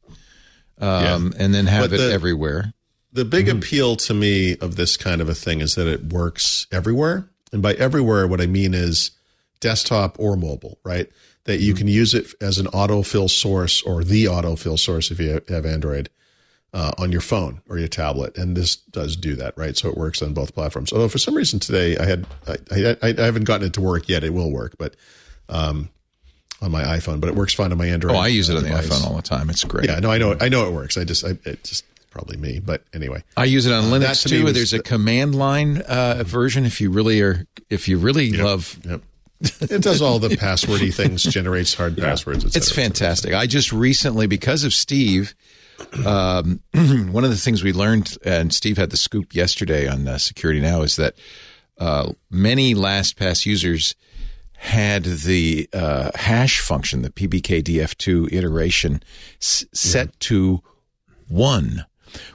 um, 0.79 1.35
and 1.39 1.53
then 1.53 1.67
have 1.67 1.91
But 1.91 1.95
it 1.95 2.03
the- 2.03 2.13
everywhere. 2.13 2.73
The 3.15 3.27
big 3.27 3.51
appeal 3.51 3.97
to 3.97 4.15
me 4.15 4.57
of 4.57 4.77
this 4.77 4.97
kind 4.97 5.21
of 5.21 5.29
a 5.29 5.35
thing 5.35 5.61
is 5.61 5.75
that 5.75 5.87
it 5.87 6.05
works 6.15 6.67
everywhere. 6.73 7.29
And 7.53 7.61
by 7.61 7.75
everywhere, 7.75 8.27
what 8.27 8.41
I 8.41 8.47
mean 8.47 8.73
is 8.73 9.11
desktop 9.61 10.17
or 10.19 10.35
mobile, 10.35 10.79
right? 10.83 11.11
That 11.45 11.61
you 11.61 11.75
can 11.75 11.89
use 11.89 12.15
it 12.15 12.33
as 12.41 12.57
an 12.57 12.69
autofill 12.69 13.29
source 13.29 13.83
or 13.83 14.03
the 14.03 14.25
autofill 14.25 14.79
source 14.79 15.11
if 15.11 15.21
you 15.21 15.43
have 15.51 15.67
Android 15.67 16.09
uh, 16.73 16.93
on 16.99 17.13
your 17.13 17.21
phone 17.21 17.61
or 17.69 17.79
your 17.79 17.89
tablet. 17.89 18.37
And 18.39 18.57
this 18.57 18.77
does 18.77 19.17
do 19.17 19.35
that, 19.37 19.57
right? 19.59 19.77
So 19.77 19.89
it 19.89 19.97
works 19.97 20.23
on 20.23 20.33
both 20.33 20.55
platforms. 20.55 20.93
Although 20.93 21.09
for 21.09 21.19
some 21.19 21.35
reason 21.35 21.61
today 21.61 21.97
I 21.99 22.05
had, 22.07 22.27
I, 22.47 22.57
I, 23.03 23.15
I 23.19 23.23
haven't 23.25 23.45
gotten 23.45 23.67
it 23.67 23.73
to 23.75 23.81
work 23.81 24.09
yet. 24.09 24.25
It 24.25 24.33
will 24.33 24.51
work, 24.51 24.77
but 24.79 24.97
um, 25.49 25.91
on 26.63 26.71
my 26.71 26.83
iPhone, 26.85 27.21
but 27.21 27.29
it 27.29 27.35
works 27.35 27.53
fine 27.53 27.73
on 27.73 27.79
my 27.79 27.87
Android. 27.89 28.15
Oh, 28.17 28.19
I 28.19 28.29
use 28.29 28.49
it 28.49 28.57
on 28.57 28.63
the 28.63 28.71
iPhone 28.71 29.05
all 29.05 29.17
the 29.17 29.23
time. 29.23 29.51
It's 29.51 29.65
great. 29.65 29.89
Yeah, 29.89 29.99
no, 29.99 30.11
I 30.11 30.19
know, 30.19 30.37
I 30.41 30.49
know 30.49 30.67
it 30.67 30.73
works. 30.73 30.97
I 30.97 31.05
just, 31.05 31.25
I, 31.25 31.31
it 31.45 31.63
just 31.65 31.85
probably 32.11 32.37
me, 32.37 32.61
but 32.65 32.83
anyway. 32.95 33.23
I 33.37 33.45
use 33.45 33.67
it 33.67 33.73
on 33.73 33.91
that 33.91 34.01
Linux 34.01 34.23
to 34.25 34.29
too. 34.29 34.45
was 34.45 34.55
There's 34.55 34.73
a 34.73 34.83
command 34.83 35.35
line 35.35 35.79
uh, 35.83 36.23
version 36.27 36.65
if 36.65 36.81
you 36.81 36.91
really 36.91 37.21
are 37.23 37.47
if 37.71 37.89
you 37.89 37.99
really 37.99 38.33
love 38.33 38.79
Yep. 38.85 39.01
it 39.61 39.83
does 39.83 40.01
all 40.03 40.19
the 40.21 40.29
passwordy 40.37 40.95
things, 40.95 41.23
generates 41.23 41.75
hard 41.75 41.97
passwords. 41.99 42.45
Et 42.45 42.55
It's 42.55 42.69
cetera, 42.69 42.85
et 42.85 42.95
cetera. 42.97 43.05
fantastic. 43.07 43.35
I 43.35 43.47
just 43.47 43.73
recently, 43.73 44.27
because 44.27 44.63
of 44.65 44.73
Steve, 44.73 45.35
um, 46.07 46.61
one 47.13 47.25
of 47.25 47.31
the 47.31 47.37
things 47.37 47.63
we 47.63 47.73
learned, 47.73 48.17
and 48.25 48.53
Steve 48.53 48.77
had 48.79 48.91
the 48.91 48.97
scoop 48.97 49.35
yesterday 49.35 49.87
on 49.89 50.07
uh, 50.09 50.19
Security 50.19 50.61
Now, 50.61 50.83
is 50.83 50.97
that 50.97 51.15
uh, 51.79 52.13
many 52.31 52.75
LastPass 52.75 53.47
users 53.47 53.95
had 54.53 55.05
the 55.05 55.69
uh, 55.73 56.11
hash 56.15 56.61
function, 56.61 57.03
the 57.03 57.11
PBKDF2 57.11 58.33
iteration, 58.33 59.03
s- 59.41 59.65
set 59.73 60.19
to 60.21 60.63
one. 61.29 61.85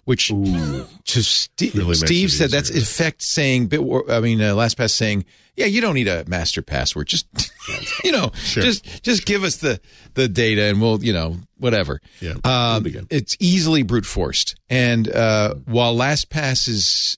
Which 0.05 0.27
to 0.29 0.85
Steve, 1.23 1.75
Really 1.75 1.95
Steve 1.95 2.31
said 2.31 2.51
that's 2.51 2.69
in 2.69 2.77
effect 2.77 3.21
saying 3.21 3.67
bit. 3.67 3.81
I 4.09 4.19
mean, 4.19 4.41
uh, 4.41 4.53
LastPass 4.55 4.91
saying, 4.91 5.25
yeah, 5.55 5.65
you 5.65 5.81
don't 5.81 5.95
need 5.95 6.07
a 6.07 6.23
master 6.27 6.61
password. 6.61 7.07
Just 7.07 7.27
you 8.03 8.11
know, 8.11 8.31
just 8.43 9.03
just 9.03 9.25
give 9.25 9.43
us 9.43 9.57
the 9.57 9.81
the 10.13 10.27
data 10.27 10.63
and 10.65 10.79
we'll 10.81 11.03
you 11.03 11.13
know 11.13 11.37
whatever. 11.57 11.99
Yeah. 12.21 12.35
um, 12.43 12.85
it's 13.09 13.35
easily 13.39 13.83
brute 13.83 14.05
forced. 14.05 14.55
And 14.69 15.09
uh, 15.09 15.55
while 15.65 15.95
LastPass's 15.95 17.17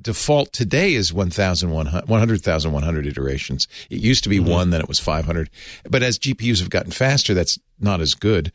default 0.00 0.52
today 0.52 0.94
is 0.94 1.12
1,100 1.12 2.08
100,100 2.08 3.06
iterations, 3.06 3.66
it 3.90 3.98
used 3.98 4.22
to 4.24 4.30
be 4.30 4.38
one, 4.40 4.70
then 4.70 4.80
it 4.80 4.88
was 4.88 5.00
500. 5.00 5.50
But 5.88 6.02
as 6.02 6.18
GPUs 6.18 6.60
have 6.60 6.70
gotten 6.70 6.92
faster, 6.92 7.34
that's 7.34 7.58
not 7.80 8.00
as 8.00 8.14
good. 8.14 8.52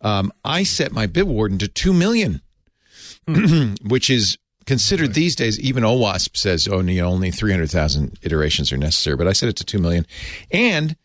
Um, 0.00 0.32
I 0.44 0.62
set 0.62 0.92
my 0.92 1.06
Bitwarden 1.06 1.58
to 1.58 1.68
2 1.68 1.92
million, 1.92 2.40
which 3.82 4.10
is 4.10 4.38
considered 4.66 5.14
these 5.14 5.34
days, 5.34 5.58
even 5.60 5.82
OWASP 5.82 6.36
says, 6.36 6.68
oh, 6.68 6.82
know, 7.00 7.06
only 7.06 7.30
300,000 7.30 8.18
iterations 8.22 8.72
are 8.72 8.76
necessary. 8.76 9.16
But 9.16 9.26
I 9.26 9.32
set 9.32 9.48
it 9.48 9.56
to 9.56 9.64
2 9.64 9.78
million. 9.78 10.06
And 10.50 10.96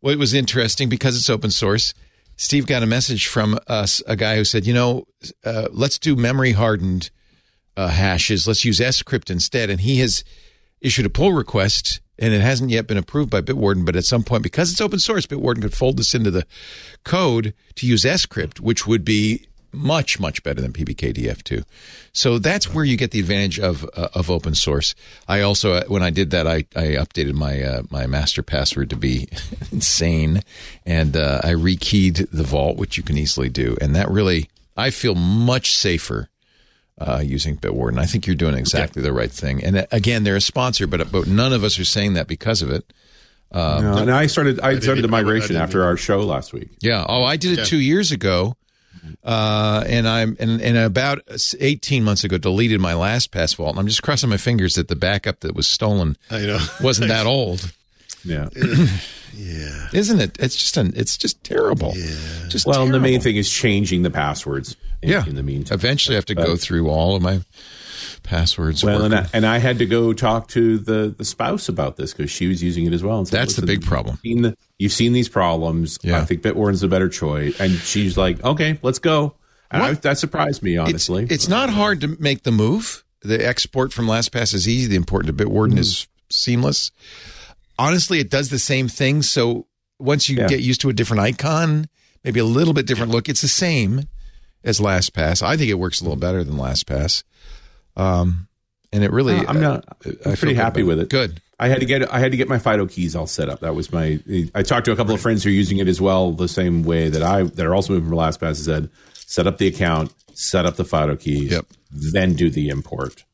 what 0.00 0.16
was 0.18 0.34
interesting, 0.34 0.88
because 0.88 1.16
it's 1.16 1.28
open 1.28 1.50
source, 1.50 1.94
Steve 2.36 2.66
got 2.66 2.84
a 2.84 2.86
message 2.86 3.26
from 3.26 3.58
us, 3.66 4.00
a 4.06 4.14
guy 4.14 4.36
who 4.36 4.44
said, 4.44 4.66
you 4.66 4.72
know, 4.72 5.04
uh, 5.44 5.66
let's 5.72 5.98
do 5.98 6.14
memory 6.14 6.52
hardened 6.52 7.10
uh, 7.76 7.88
hashes. 7.88 8.46
Let's 8.46 8.64
use 8.64 8.78
scrypt 8.78 9.30
instead. 9.30 9.68
And 9.68 9.80
he 9.80 9.98
has 9.98 10.22
issued 10.80 11.06
a 11.06 11.10
pull 11.10 11.32
request, 11.32 12.00
and 12.20 12.32
it 12.32 12.40
hasn't 12.40 12.70
yet 12.70 12.86
been 12.86 12.96
approved 12.96 13.30
by 13.30 13.40
Bitwarden. 13.40 13.84
But 13.84 13.96
at 13.96 14.04
some 14.04 14.22
point, 14.22 14.44
because 14.44 14.70
it's 14.70 14.80
open 14.80 15.00
source, 15.00 15.26
Bitwarden 15.26 15.62
could 15.62 15.74
fold 15.74 15.96
this 15.96 16.14
into 16.14 16.30
the 16.30 16.46
code 17.04 17.52
to 17.74 17.86
use 17.86 18.04
scrypt, 18.04 18.60
which 18.60 18.86
would 18.86 19.04
be 19.04 19.47
much 19.72 20.18
much 20.18 20.42
better 20.42 20.60
than 20.60 20.72
PBKDF2. 20.72 21.64
So 22.12 22.38
that's 22.38 22.72
where 22.72 22.84
you 22.84 22.96
get 22.96 23.10
the 23.10 23.20
advantage 23.20 23.58
of 23.58 23.88
uh, 23.94 24.08
of 24.14 24.30
open 24.30 24.54
source. 24.54 24.94
I 25.26 25.40
also 25.42 25.74
uh, 25.74 25.84
when 25.88 26.02
I 26.02 26.10
did 26.10 26.30
that 26.30 26.46
I, 26.46 26.64
I 26.74 26.96
updated 26.96 27.34
my 27.34 27.62
uh, 27.62 27.82
my 27.90 28.06
master 28.06 28.42
password 28.42 28.90
to 28.90 28.96
be 28.96 29.28
insane 29.72 30.42
and 30.86 31.16
uh, 31.16 31.40
I 31.44 31.50
rekeyed 31.50 32.30
the 32.30 32.44
vault 32.44 32.76
which 32.76 32.96
you 32.96 33.02
can 33.02 33.18
easily 33.18 33.48
do 33.48 33.76
and 33.80 33.94
that 33.94 34.10
really 34.10 34.48
I 34.76 34.90
feel 34.90 35.14
much 35.14 35.76
safer 35.76 36.28
uh, 36.98 37.20
using 37.24 37.56
Bitwarden. 37.56 37.98
I 37.98 38.06
think 38.06 38.26
you're 38.26 38.36
doing 38.36 38.54
exactly 38.54 39.02
the 39.02 39.12
right 39.12 39.30
thing. 39.30 39.62
And 39.62 39.78
uh, 39.78 39.86
again, 39.92 40.24
they're 40.24 40.36
a 40.36 40.40
sponsor, 40.40 40.86
but 40.86 41.12
but 41.12 41.26
none 41.26 41.52
of 41.52 41.62
us 41.62 41.78
are 41.78 41.84
saying 41.84 42.14
that 42.14 42.26
because 42.26 42.62
of 42.62 42.70
it. 42.70 42.92
No, 43.52 43.96
and 43.98 44.10
I 44.10 44.26
started. 44.26 44.60
I 44.60 44.78
started 44.78 45.02
the 45.02 45.08
even 45.08 45.14
I 45.14 45.22
migration 45.22 45.56
after 45.56 45.84
our 45.84 45.96
show 45.96 46.20
last 46.20 46.52
week. 46.52 46.68
Yeah. 46.80 47.04
Oh, 47.08 47.24
I 47.24 47.36
did 47.36 47.58
it 47.58 47.66
two 47.66 47.78
years 47.78 48.12
ago, 48.12 48.56
uh, 49.24 49.84
and 49.86 50.08
I'm 50.08 50.36
and, 50.40 50.60
and 50.60 50.76
about 50.76 51.20
eighteen 51.60 52.04
months 52.04 52.24
ago 52.24 52.38
deleted 52.38 52.80
my 52.80 52.92
LastPass 52.92 53.56
vault. 53.56 53.70
And 53.70 53.78
I'm 53.80 53.86
just 53.86 54.02
crossing 54.02 54.30
my 54.30 54.36
fingers 54.36 54.74
that 54.74 54.88
the 54.88 54.96
backup 54.96 55.40
that 55.40 55.54
was 55.54 55.66
stolen 55.66 56.16
I 56.30 56.40
know. 56.46 56.58
wasn't 56.82 57.08
that 57.08 57.26
old, 57.36 57.72
Yeah. 58.24 58.48
Yeah. 59.36 59.88
isn't 59.92 60.20
it? 60.20 60.36
It's 60.40 60.56
just 60.56 60.76
an 60.78 60.92
it's 60.96 61.16
just 61.16 61.44
terrible. 61.44 61.92
Yeah. 61.94 62.16
Just 62.48 62.66
Well, 62.66 62.82
and 62.82 62.92
the 62.94 62.98
main 62.98 63.20
thing 63.20 63.36
is 63.36 63.48
changing 63.48 64.02
the 64.02 64.10
passwords. 64.10 64.74
In, 65.02 65.10
yeah. 65.10 65.24
In 65.26 65.36
the 65.36 65.42
meantime. 65.44 65.76
eventually 65.76 66.16
I 66.16 66.18
have 66.18 66.24
to 66.26 66.34
go 66.34 66.56
through 66.56 66.88
all 66.88 67.14
of 67.14 67.22
my 67.22 67.40
passwords. 68.22 68.84
Well, 68.84 69.04
and. 69.04 69.14
I, 69.14 69.26
and 69.32 69.46
I 69.46 69.58
had 69.58 69.78
to 69.78 69.86
go 69.86 70.12
talk 70.12 70.48
to 70.48 70.78
the, 70.78 71.14
the 71.16 71.24
spouse 71.24 71.68
about 71.68 71.96
this 71.96 72.12
because 72.12 72.30
she 72.30 72.46
was 72.46 72.62
using 72.62 72.86
it 72.86 72.92
as 72.92 73.02
well. 73.02 73.18
And 73.18 73.28
said, 73.28 73.40
That's 73.40 73.56
the 73.56 73.66
big 73.66 73.82
problem. 73.82 74.18
You've 74.22 74.34
seen, 74.34 74.42
the, 74.42 74.56
you've 74.78 74.92
seen 74.92 75.12
these 75.12 75.28
problems. 75.28 75.98
Yeah. 76.02 76.20
I 76.20 76.24
think 76.24 76.42
Bitwarden's 76.42 76.82
a 76.82 76.88
better 76.88 77.08
choice. 77.08 77.58
And 77.60 77.72
she's 77.72 78.16
like, 78.16 78.42
okay, 78.44 78.78
let's 78.82 78.98
go. 78.98 79.34
I, 79.70 79.92
that 79.92 80.16
surprised 80.18 80.62
me, 80.62 80.76
it's, 80.78 80.88
honestly. 80.88 81.26
it's 81.28 81.48
not 81.48 81.68
hard 81.68 82.00
to 82.00 82.16
make 82.18 82.42
the 82.42 82.50
move. 82.52 83.04
The 83.20 83.46
export 83.46 83.92
from 83.92 84.06
LastPass 84.06 84.54
is 84.54 84.66
easy. 84.68 84.88
The 84.88 84.96
import 84.96 85.26
to 85.26 85.32
Bitwarden 85.32 85.70
Mm-hmm. 85.72 85.78
is 85.78 86.08
seamless. 86.30 86.90
Honestly, 87.78 88.18
it 88.18 88.30
does 88.30 88.48
the 88.50 88.58
same 88.58 88.88
thing. 88.88 89.22
So 89.22 89.66
once 89.98 90.28
you 90.28 90.36
Yeah. 90.38 90.46
get 90.48 90.60
used 90.60 90.80
to 90.82 90.88
a 90.88 90.92
different 90.92 91.20
icon, 91.22 91.88
maybe 92.24 92.40
a 92.40 92.44
little 92.44 92.72
bit 92.74 92.86
different 92.86 93.12
look, 93.12 93.28
it's 93.28 93.40
the 93.42 93.48
same 93.48 94.04
as 94.64 94.80
LastPass. 94.80 95.42
I 95.42 95.56
think 95.56 95.70
it 95.70 95.74
works 95.74 96.00
a 96.00 96.04
little 96.04 96.16
better 96.16 96.42
than 96.42 96.54
LastPass. 96.56 97.22
Um, 97.98 98.48
and 98.92 99.04
it 99.04 99.12
really, 99.12 99.34
Uh, 99.36 99.44
I'm 99.48 99.60
not. 99.60 99.84
I 100.04 100.08
I'm 100.08 100.14
feel 100.14 100.36
pretty 100.36 100.54
happy 100.54 100.82
with 100.82 100.98
it. 101.00 101.10
Good. 101.10 101.42
I 101.60 101.68
had 101.68 101.80
to 101.80 101.86
get 101.86 102.10
I 102.14 102.20
had 102.20 102.30
to 102.30 102.36
get 102.36 102.48
my 102.48 102.58
FIDO 102.58 102.86
keys 102.86 103.16
all 103.16 103.26
set 103.26 103.48
up. 103.48 103.60
That 103.60 103.74
was 103.74 103.92
my. 103.92 104.20
I 104.54 104.62
talked 104.62 104.84
to 104.86 104.92
a 104.92 104.96
couple 104.96 105.14
of 105.14 105.20
friends 105.20 105.42
who 105.42 105.50
are 105.50 105.52
using 105.52 105.78
it 105.78 105.88
as 105.88 106.00
well, 106.00 106.32
the 106.32 106.46
same 106.48 106.84
way 106.84 107.08
that 107.08 107.22
I 107.22 107.42
that 107.42 107.66
are 107.66 107.74
also 107.74 107.92
moving 107.92 108.08
from 108.08 108.16
LastPass. 108.18 108.56
Said 108.56 108.88
set 109.14 109.46
up 109.46 109.58
the 109.58 109.66
account, 109.66 110.12
set 110.34 110.64
up 110.66 110.76
the 110.76 110.84
FIDO 110.84 111.16
keys, 111.16 111.50
Yep. 111.50 111.66
then 111.90 112.34
do 112.34 112.48
the 112.48 112.68
import. 112.68 113.24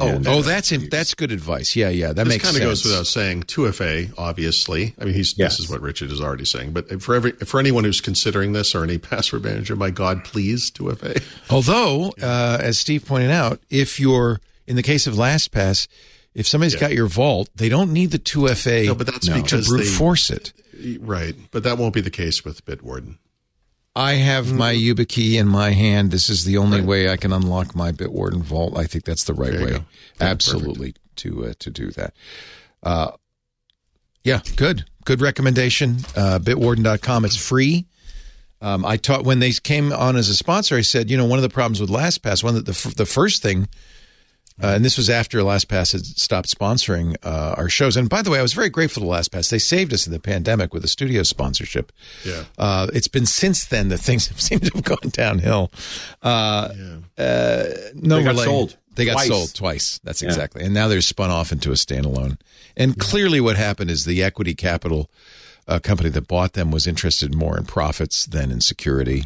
Oh, 0.00 0.08
And- 0.08 0.26
oh, 0.26 0.42
that's 0.42 0.70
that's 0.90 1.14
good 1.14 1.30
advice. 1.32 1.76
Yeah, 1.76 1.90
yeah, 1.90 2.08
that 2.08 2.24
This 2.24 2.28
makes 2.28 2.44
kind 2.44 2.56
of 2.56 2.62
goes 2.62 2.84
without 2.84 3.06
saying. 3.06 3.42
2FA, 3.44 4.10
obviously. 4.16 4.94
I 4.98 5.04
mean, 5.04 5.14
he's 5.14 5.34
Yes. 5.36 5.52
this 5.58 5.66
is 5.66 5.70
what 5.70 5.80
Richard 5.82 6.10
is 6.10 6.20
already 6.20 6.44
saying. 6.46 6.72
But 6.72 7.02
for 7.02 7.14
every 7.14 7.32
for 7.32 7.60
anyone 7.60 7.84
who's 7.84 8.00
considering 8.00 8.52
this 8.52 8.74
or 8.74 8.82
any 8.84 8.98
password 9.10 9.44
manager, 9.44 9.76
my 9.76 9.90
God, 9.90 10.24
please 10.24 10.70
2FA. 10.70 11.22
Although, 11.50 12.14
uh, 12.22 12.58
as 12.60 12.78
Steve 12.78 13.04
pointed 13.04 13.30
out, 13.30 13.60
if 13.70 14.00
you're 14.00 14.40
in 14.66 14.76
the 14.76 14.82
case 14.82 15.06
of 15.06 15.14
LastPass, 15.14 15.86
if 16.34 16.46
somebody's 16.48 16.74
got 16.76 16.92
your 16.94 17.06
vault, 17.06 17.50
they 17.54 17.68
don't 17.68 17.92
need 17.92 18.10
the 18.12 18.18
2FA 18.18 18.86
No, 18.86 18.94
but 18.94 19.06
that's 19.06 19.26
to 19.26 19.34
because 19.34 19.68
brute 19.68 19.82
they- 19.84 19.88
force 19.90 20.30
it. 20.30 20.52
Right, 21.00 21.36
but 21.50 21.62
that 21.64 21.76
won't 21.78 21.94
be 21.94 22.00
the 22.00 22.10
case 22.10 22.44
with 22.44 22.64
Bitwarden. 22.64 23.18
I 23.94 24.14
have 24.14 24.52
my 24.52 24.72
YubiKey 24.72 25.34
in 25.34 25.46
my 25.48 25.70
hand. 25.70 26.10
This 26.10 26.30
is 26.30 26.44
the 26.44 26.56
only 26.56 26.80
way 26.80 27.10
I 27.10 27.16
can 27.18 27.32
unlock 27.32 27.74
my 27.74 27.92
Bitwarden 27.92 28.40
vault. 28.40 28.76
I 28.76 28.84
think 28.84 29.04
that's 29.04 29.24
the 29.24 29.34
right 29.34 29.52
way, 29.52 29.70
go. 29.70 29.84
Absolutely, 30.20 30.94
to 31.16 31.46
uh, 31.46 31.52
to 31.58 31.70
do 31.70 31.90
that. 31.90 32.14
Uh, 32.82 33.10
yeah, 34.24 34.40
good, 34.56 34.86
good 35.04 35.20
recommendation. 35.20 35.98
Uh, 36.16 36.38
Bitwarden.com. 36.38 37.24
It's 37.26 37.36
free. 37.36 37.86
Um, 38.62 38.84
I 38.86 38.96
taught 38.96 39.24
when 39.24 39.40
they 39.40 39.50
came 39.52 39.92
on 39.92 40.16
as 40.16 40.28
a 40.28 40.34
sponsor. 40.34 40.76
I 40.76 40.82
said, 40.82 41.10
you 41.10 41.16
know, 41.16 41.26
one 41.26 41.38
of 41.38 41.42
the 41.42 41.48
problems 41.48 41.80
with 41.80 41.90
LastPass, 41.90 42.42
one 42.44 42.56
of 42.56 42.64
the 42.64 42.72
f- 42.72 42.94
the 42.94 43.06
first 43.06 43.42
thing, 43.42 43.68
uh, 44.60 44.66
and 44.68 44.84
this 44.84 44.96
was 44.96 45.08
after 45.08 45.38
LastPass 45.38 45.92
had 45.92 46.04
stopped 46.04 46.48
sponsoring 46.52 47.14
uh, 47.22 47.54
our 47.56 47.68
shows. 47.68 47.96
And 47.96 48.08
by 48.08 48.22
the 48.22 48.30
way, 48.30 48.38
I 48.38 48.42
was 48.42 48.52
very 48.52 48.68
grateful 48.70 49.02
to 49.02 49.08
LastPass. 49.08 49.50
They 49.50 49.58
saved 49.58 49.92
us 49.92 50.06
in 50.06 50.12
the 50.12 50.18
pandemic 50.18 50.74
with 50.74 50.84
a 50.84 50.88
studio 50.88 51.22
sponsorship. 51.22 51.92
Yeah. 52.24 52.44
Uh, 52.58 52.88
it's 52.92 53.08
been 53.08 53.26
since 53.26 53.64
then 53.66 53.88
that 53.90 53.98
things 53.98 54.26
have 54.28 54.40
seemed 54.40 54.64
to 54.64 54.70
have 54.74 54.84
gone 54.84 55.10
downhill. 55.10 55.70
Uh, 56.22 56.68
uh, 57.18 57.64
no, 57.94 58.16
They 58.16 58.24
got 58.24 58.30
relay- 58.34 58.44
sold. 58.44 58.76
They 58.94 59.06
got 59.06 59.12
Twice. 59.14 59.28
sold 59.28 59.54
twice. 59.54 60.00
That's 60.04 60.20
exactly. 60.20 60.64
And 60.64 60.74
now 60.74 60.86
they're 60.88 61.00
spun 61.00 61.30
off 61.30 61.50
into 61.50 61.70
a 61.70 61.74
standalone. 61.76 62.38
And 62.76 62.98
clearly, 62.98 63.40
what 63.40 63.56
happened 63.56 63.90
is 63.90 64.04
the 64.04 64.22
equity 64.22 64.54
capital 64.54 65.10
uh, 65.66 65.78
company 65.78 66.10
that 66.10 66.28
bought 66.28 66.52
them 66.52 66.70
was 66.70 66.86
interested 66.86 67.34
more 67.34 67.56
in 67.56 67.64
profits 67.64 68.26
than 68.26 68.50
in 68.50 68.60
security. 68.60 69.24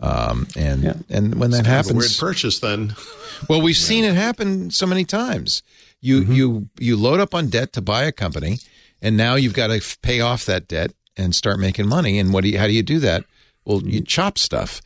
Um, 0.00 0.46
and 0.56 1.04
and 1.08 1.34
when 1.34 1.50
that 1.50 1.64
Kind 1.64 1.86
of 1.86 1.90
a 1.90 1.94
weird 1.94 2.12
purchase 2.18 2.60
then. 2.60 2.94
well, 3.48 3.60
we've 3.60 3.76
seen 3.76 4.04
it 4.04 4.14
happen 4.14 4.70
so 4.70 4.86
many 4.86 5.04
times. 5.04 5.62
You 6.00 6.20
you 6.22 6.68
you 6.78 6.96
load 6.96 7.18
up 7.20 7.34
on 7.34 7.48
debt 7.48 7.72
to 7.72 7.82
buy 7.82 8.04
a 8.04 8.12
company, 8.12 8.58
and 9.02 9.16
now 9.16 9.34
you've 9.34 9.54
got 9.54 9.68
to 9.68 9.76
f- 9.76 9.98
pay 10.00 10.20
off 10.20 10.44
that 10.46 10.68
debt 10.68 10.92
and 11.16 11.34
start 11.34 11.58
making 11.58 11.88
money. 11.88 12.18
And 12.20 12.32
what 12.32 12.44
do 12.44 12.50
you, 12.50 12.58
how 12.58 12.68
do 12.68 12.72
you 12.72 12.84
do 12.84 13.00
that? 13.00 13.24
Well, 13.64 13.82
you 13.82 14.00
chop 14.02 14.38
stuff. 14.38 14.80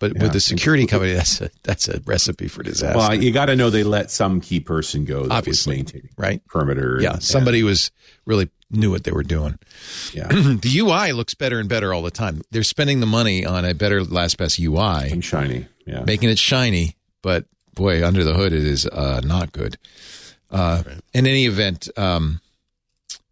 But 0.00 0.18
with 0.18 0.32
the 0.32 0.40
security 0.40 0.86
company, 0.86 1.12
that's 1.14 1.40
a 1.40 1.50
that's 1.62 1.88
a 1.88 2.00
recipe 2.06 2.48
for 2.48 2.62
disaster. 2.62 2.96
Well, 2.98 3.14
you 3.14 3.32
got 3.32 3.46
to 3.46 3.56
know 3.56 3.70
they 3.70 3.84
let 3.84 4.10
some 4.10 4.40
key 4.40 4.60
person 4.60 5.04
go. 5.04 5.24
That 5.24 5.32
Obviously, 5.34 5.72
was 5.72 5.76
maintaining 5.78 6.08
right? 6.16 6.46
perimeter. 6.46 6.98
yeah, 7.00 7.12
and- 7.12 7.22
somebody 7.22 7.62
was 7.62 7.90
really 8.24 8.48
knew 8.74 8.90
what 8.90 9.04
they 9.04 9.12
were 9.12 9.22
doing. 9.22 9.58
yeah, 10.12 10.28
the 10.28 10.72
UI 10.78 11.12
looks 11.12 11.34
better 11.34 11.58
and 11.58 11.68
better 11.68 11.92
all 11.94 12.02
the 12.02 12.10
time. 12.10 12.42
They're 12.50 12.62
spending 12.62 13.00
the 13.00 13.06
money 13.06 13.44
on 13.46 13.64
a 13.64 13.74
better 13.74 14.00
LastPass 14.02 14.58
UI, 14.60 15.10
and 15.10 15.24
shiny. 15.24 15.66
Yeah, 15.86 16.02
making 16.04 16.30
it 16.30 16.38
shiny, 16.38 16.96
but 17.22 17.46
boy, 17.74 18.06
under 18.06 18.24
the 18.24 18.34
hood, 18.34 18.52
it 18.52 18.64
is 18.64 18.86
uh, 18.86 19.20
not 19.24 19.52
good. 19.52 19.76
Uh, 20.50 20.82
In 21.12 21.26
any 21.26 21.46
event, 21.46 21.88
um, 21.96 22.40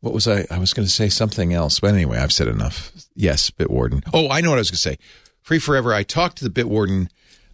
what 0.01 0.13
was 0.13 0.27
I? 0.27 0.45
I 0.51 0.59
was 0.59 0.73
going 0.75 0.87
to 0.87 0.93
say 0.93 1.09
something 1.09 1.53
else, 1.53 1.79
but 1.81 1.95
anyway, 1.95 2.19
I've 2.19 2.33
said 2.33 2.49
enough. 2.49 2.91
Yes, 3.15 3.51
Bitwarden. 3.51 4.03
Oh, 4.13 4.29
I 4.29 4.41
know 4.41 4.51
what 4.51 4.57
I 4.57 4.61
was 4.61 4.71
going 4.71 4.77
to 4.77 4.83
say. 4.83 4.99
Free 5.43 5.59
Forever. 5.61 5.95
I 5.95 6.03
talked 6.03 6.39
to 6.39 6.49
the 6.49 6.51
Bitwarden 6.51 7.09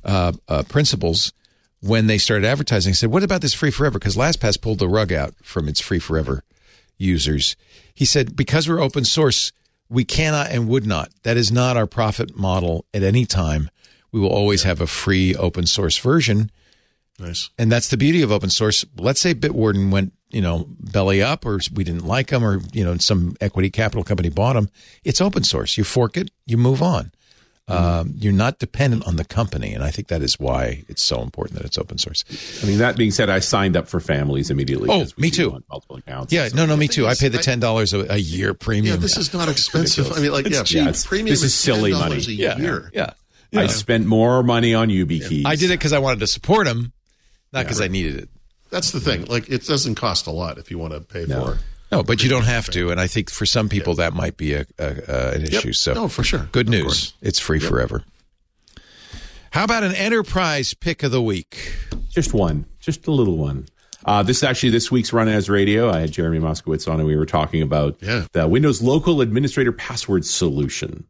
uh, 0.04 0.32
uh, 0.48 0.62
principals 0.68 1.32
when 1.80 2.06
they 2.06 2.16
started 2.18 2.46
advertising. 2.46 2.90
I 2.90 2.94
said, 2.94 3.10
"What 3.10 3.22
about 3.22 3.42
this 3.42 3.52
Free 3.54 3.70
Forever?" 3.70 3.98
Because 3.98 4.16
LastPass 4.16 4.60
pulled 4.60 4.78
the 4.78 4.88
rug 4.88 5.12
out 5.12 5.34
from 5.42 5.68
its 5.68 5.80
Free 5.80 5.98
Forever 5.98 6.42
users. 6.96 7.54
He 7.98 8.04
said, 8.04 8.36
"Because 8.36 8.68
we're 8.68 8.80
open 8.80 9.04
source, 9.04 9.50
we 9.88 10.04
cannot 10.04 10.52
and 10.52 10.68
would 10.68 10.86
not. 10.86 11.10
That 11.24 11.36
is 11.36 11.50
not 11.50 11.76
our 11.76 11.88
profit 11.88 12.36
model 12.36 12.84
at 12.94 13.02
any 13.02 13.26
time. 13.26 13.70
We 14.12 14.20
will 14.20 14.28
always 14.28 14.62
have 14.62 14.80
a 14.80 14.86
free 14.86 15.34
open 15.34 15.66
source 15.66 15.98
version." 15.98 16.52
Nice. 17.18 17.50
And 17.58 17.72
that's 17.72 17.88
the 17.88 17.96
beauty 17.96 18.22
of 18.22 18.30
open 18.30 18.50
source. 18.50 18.84
Let's 18.96 19.20
say 19.20 19.34
Bitwarden 19.34 19.90
went, 19.90 20.12
you 20.30 20.40
know, 20.40 20.68
belly 20.78 21.20
up 21.20 21.44
or 21.44 21.58
we 21.74 21.82
didn't 21.82 22.06
like 22.06 22.28
them 22.28 22.44
or, 22.44 22.60
you 22.72 22.84
know, 22.84 22.96
some 22.98 23.34
equity 23.40 23.68
capital 23.68 24.04
company 24.04 24.28
bought 24.28 24.52
them. 24.52 24.70
It's 25.02 25.20
open 25.20 25.42
source. 25.42 25.76
You 25.76 25.82
fork 25.82 26.16
it, 26.16 26.30
you 26.46 26.56
move 26.56 26.80
on. 26.80 27.10
Um, 27.68 28.14
you're 28.16 28.32
not 28.32 28.58
dependent 28.58 29.06
on 29.06 29.16
the 29.16 29.24
company. 29.24 29.74
And 29.74 29.84
I 29.84 29.90
think 29.90 30.08
that 30.08 30.22
is 30.22 30.38
why 30.40 30.84
it's 30.88 31.02
so 31.02 31.20
important 31.22 31.58
that 31.58 31.66
it's 31.66 31.76
open 31.76 31.98
source. 31.98 32.24
I 32.62 32.66
mean, 32.66 32.78
that 32.78 32.96
being 32.96 33.10
said, 33.10 33.28
I 33.28 33.40
signed 33.40 33.76
up 33.76 33.88
for 33.88 34.00
families 34.00 34.50
immediately. 34.50 34.88
Oh, 34.90 35.06
me 35.18 35.30
too. 35.30 35.62
Multiple 35.68 35.96
accounts. 35.96 36.32
Yeah, 36.32 36.48
no, 36.54 36.64
no, 36.66 36.76
me 36.76 36.88
too. 36.88 37.06
I 37.06 37.14
pay 37.14 37.28
the 37.28 37.38
$10 37.38 38.08
a, 38.08 38.12
a 38.14 38.16
year 38.16 38.54
premium. 38.54 38.94
Yeah, 38.94 39.00
this 39.00 39.16
is 39.18 39.34
not 39.34 39.48
expensive. 39.50 40.10
I 40.12 40.20
mean, 40.20 40.32
like, 40.32 40.48
yeah, 40.48 40.62
cheap. 40.62 40.76
Yeah, 40.76 40.82
it's- 40.84 41.06
premium 41.06 41.28
this 41.32 41.42
is 41.42 41.54
silly 41.54 41.92
$10 41.92 41.98
money. 41.98 42.14
a 42.16 42.18
yeah, 42.20 42.56
year. 42.58 42.90
yeah. 42.94 43.12
I 43.54 43.66
spent 43.66 44.06
more 44.06 44.42
money 44.42 44.74
on 44.74 44.88
YubiKeys. 44.88 45.44
I 45.46 45.56
did 45.56 45.70
it 45.70 45.78
because 45.78 45.92
I 45.92 45.98
wanted 45.98 46.20
to 46.20 46.26
support 46.26 46.66
them, 46.66 46.92
not 47.52 47.64
because 47.64 47.80
I 47.80 47.88
needed 47.88 48.16
it. 48.16 48.28
That's 48.70 48.92
the 48.92 49.00
thing. 49.00 49.24
Like, 49.24 49.48
it 49.48 49.64
doesn't 49.66 49.94
cost 49.94 50.26
a 50.26 50.30
lot 50.30 50.58
if 50.58 50.70
you 50.70 50.78
want 50.78 50.92
to 50.92 51.00
pay 51.00 51.24
No. 51.26 51.44
for 51.46 51.52
it. 51.54 51.58
No, 51.90 52.02
but 52.02 52.22
you 52.22 52.28
don't 52.28 52.44
have 52.44 52.68
to. 52.70 52.90
And 52.90 53.00
I 53.00 53.06
think 53.06 53.30
for 53.30 53.46
some 53.46 53.68
people 53.68 53.94
that 53.96 54.12
might 54.12 54.36
be 54.36 54.54
a, 54.54 54.66
a, 54.78 54.84
a 55.08 55.30
an 55.36 55.42
issue. 55.44 55.72
So, 55.72 55.94
No, 55.94 56.08
for 56.08 56.22
sure. 56.22 56.48
Good 56.52 56.66
Of 56.66 56.72
news. 56.72 56.82
course. 56.84 57.14
It's 57.22 57.38
free 57.38 57.58
forever. 57.60 58.04
How 59.50 59.64
about 59.64 59.82
an 59.84 59.94
enterprise 59.94 60.74
pick 60.74 61.02
of 61.02 61.10
the 61.10 61.22
week? 61.22 61.74
Just 62.10 62.34
one, 62.34 62.66
just 62.80 63.06
a 63.06 63.10
little 63.10 63.36
one. 63.38 63.66
Uh, 64.04 64.22
this 64.22 64.38
is 64.38 64.44
actually 64.44 64.70
this 64.70 64.90
week's 64.90 65.10
RunAs 65.10 65.48
Radio. 65.48 65.90
I 65.90 66.00
had 66.00 66.12
Jeremy 66.12 66.38
Moskowitz 66.38 66.86
on, 66.90 66.98
and 67.00 67.06
we 67.08 67.16
were 67.16 67.26
talking 67.26 67.62
about 67.62 67.96
Yeah. 68.00 68.26
the 68.32 68.46
Windows 68.46 68.80
Local 68.82 69.20
Administrator 69.20 69.72
Password 69.72 70.24
Solution. 70.24 71.06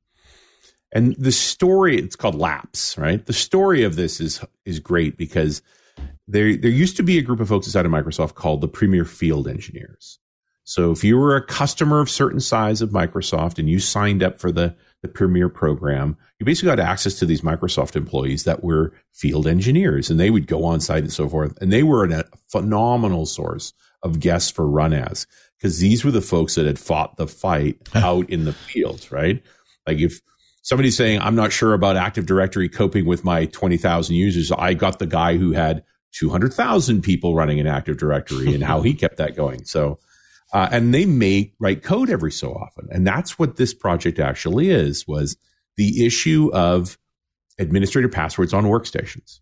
And 0.93 1.15
the 1.17 1.33
story, 1.33 1.99
it's 1.99 2.17
called 2.17 2.35
LAPS, 2.37 2.97
right? 2.97 3.25
The 3.25 3.33
story 3.35 3.83
of 3.83 3.97
this 3.97 4.21
is 4.21 4.41
is 4.65 4.79
great 4.81 5.19
because 5.19 5.61
there 6.29 6.57
there 6.57 6.71
used 6.71 6.97
to 6.97 7.03
be 7.03 7.19
a 7.19 7.23
group 7.23 7.41
of 7.41 7.49
folks 7.49 7.67
inside 7.67 7.85
of 7.85 7.93
Microsoft 7.93 8.35
called 8.35 8.61
the 8.63 8.69
Premier 8.69 9.05
Field 9.05 9.49
Engineers. 9.49 10.19
So 10.69 10.91
if 10.91 11.03
you 11.03 11.17
were 11.17 11.35
a 11.35 11.47
customer 11.47 11.99
of 11.99 12.11
certain 12.11 12.41
size 12.41 12.83
of 12.83 12.91
Microsoft 12.91 13.59
and 13.59 13.71
you 13.71 13.81
signed 13.81 14.23
up 14.23 14.39
for 14.39 14.53
the 14.53 14.77
the 15.01 15.09
Premier 15.09 15.49
program, 15.49 16.15
you 16.39 16.45
basically 16.45 16.67
got 16.67 16.79
access 16.79 17.15
to 17.15 17.27
these 17.27 17.41
Microsoft 17.41 17.97
employees 17.97 18.45
that 18.45 18.63
were 18.63 18.93
field 19.13 19.47
engineers, 19.47 20.11
and 20.11 20.21
they 20.21 20.29
would 20.29 20.47
go 20.47 20.65
on 20.65 20.81
site 20.81 21.05
and 21.05 21.13
so 21.13 21.27
forth. 21.27 21.57
And 21.63 21.73
they 21.73 21.83
were 21.83 22.05
a 22.05 22.25
phenomenal 22.49 23.25
source 23.25 23.73
of 24.03 24.21
guests 24.21 24.51
for 24.51 24.67
RunAs 24.67 25.27
because 25.57 25.79
these 25.79 26.05
were 26.05 26.11
the 26.11 26.21
folks 26.21 26.57
that 26.57 26.67
had 26.67 26.79
fought 26.79 27.17
the 27.17 27.29
fight 27.29 27.79
out 27.95 28.29
in 28.29 28.45
the 28.45 28.53
field, 28.53 29.11
right? 29.11 29.43
Like 29.87 29.99
if 29.99 30.21
somebody's 30.61 30.99
saying, 30.99 31.23
I'm 31.23 31.37
not 31.37 31.51
sure 31.51 31.73
about 31.73 31.97
Active 31.97 32.27
Directory 32.27 32.69
coping 32.69 33.07
with 33.07 33.25
my 33.25 33.47
20,000 33.47 34.15
users, 34.15 34.53
I 34.53 34.75
got 34.75 34.99
the 34.99 35.07
guy 35.07 35.39
who 35.39 35.53
had 35.53 35.83
200,000 36.13 37.01
people 37.01 37.35
running 37.35 37.59
an 37.59 37.67
Active 37.67 37.97
Directory 37.97 38.53
and 38.53 38.63
how 38.63 38.83
he 38.83 38.93
kept 38.93 39.17
that 39.17 39.35
going. 39.35 39.65
So, 39.65 39.99
uh, 40.53 40.69
and 40.71 40.95
they 40.95 41.05
may 41.05 41.53
write 41.59 41.83
code 41.83 42.11
every 42.11 42.33
so 42.33 42.53
often. 42.53 42.89
And 42.91 43.07
that's 43.07 43.39
what 43.39 43.57
this 43.57 43.75
project 43.75 44.19
actually 44.19 44.71
is, 44.71 45.07
was 45.07 45.37
the 45.77 46.07
issue 46.07 46.51
of 46.53 46.99
administrator 47.59 48.09
passwords 48.09 48.55
on 48.55 48.65
workstations. 48.65 49.41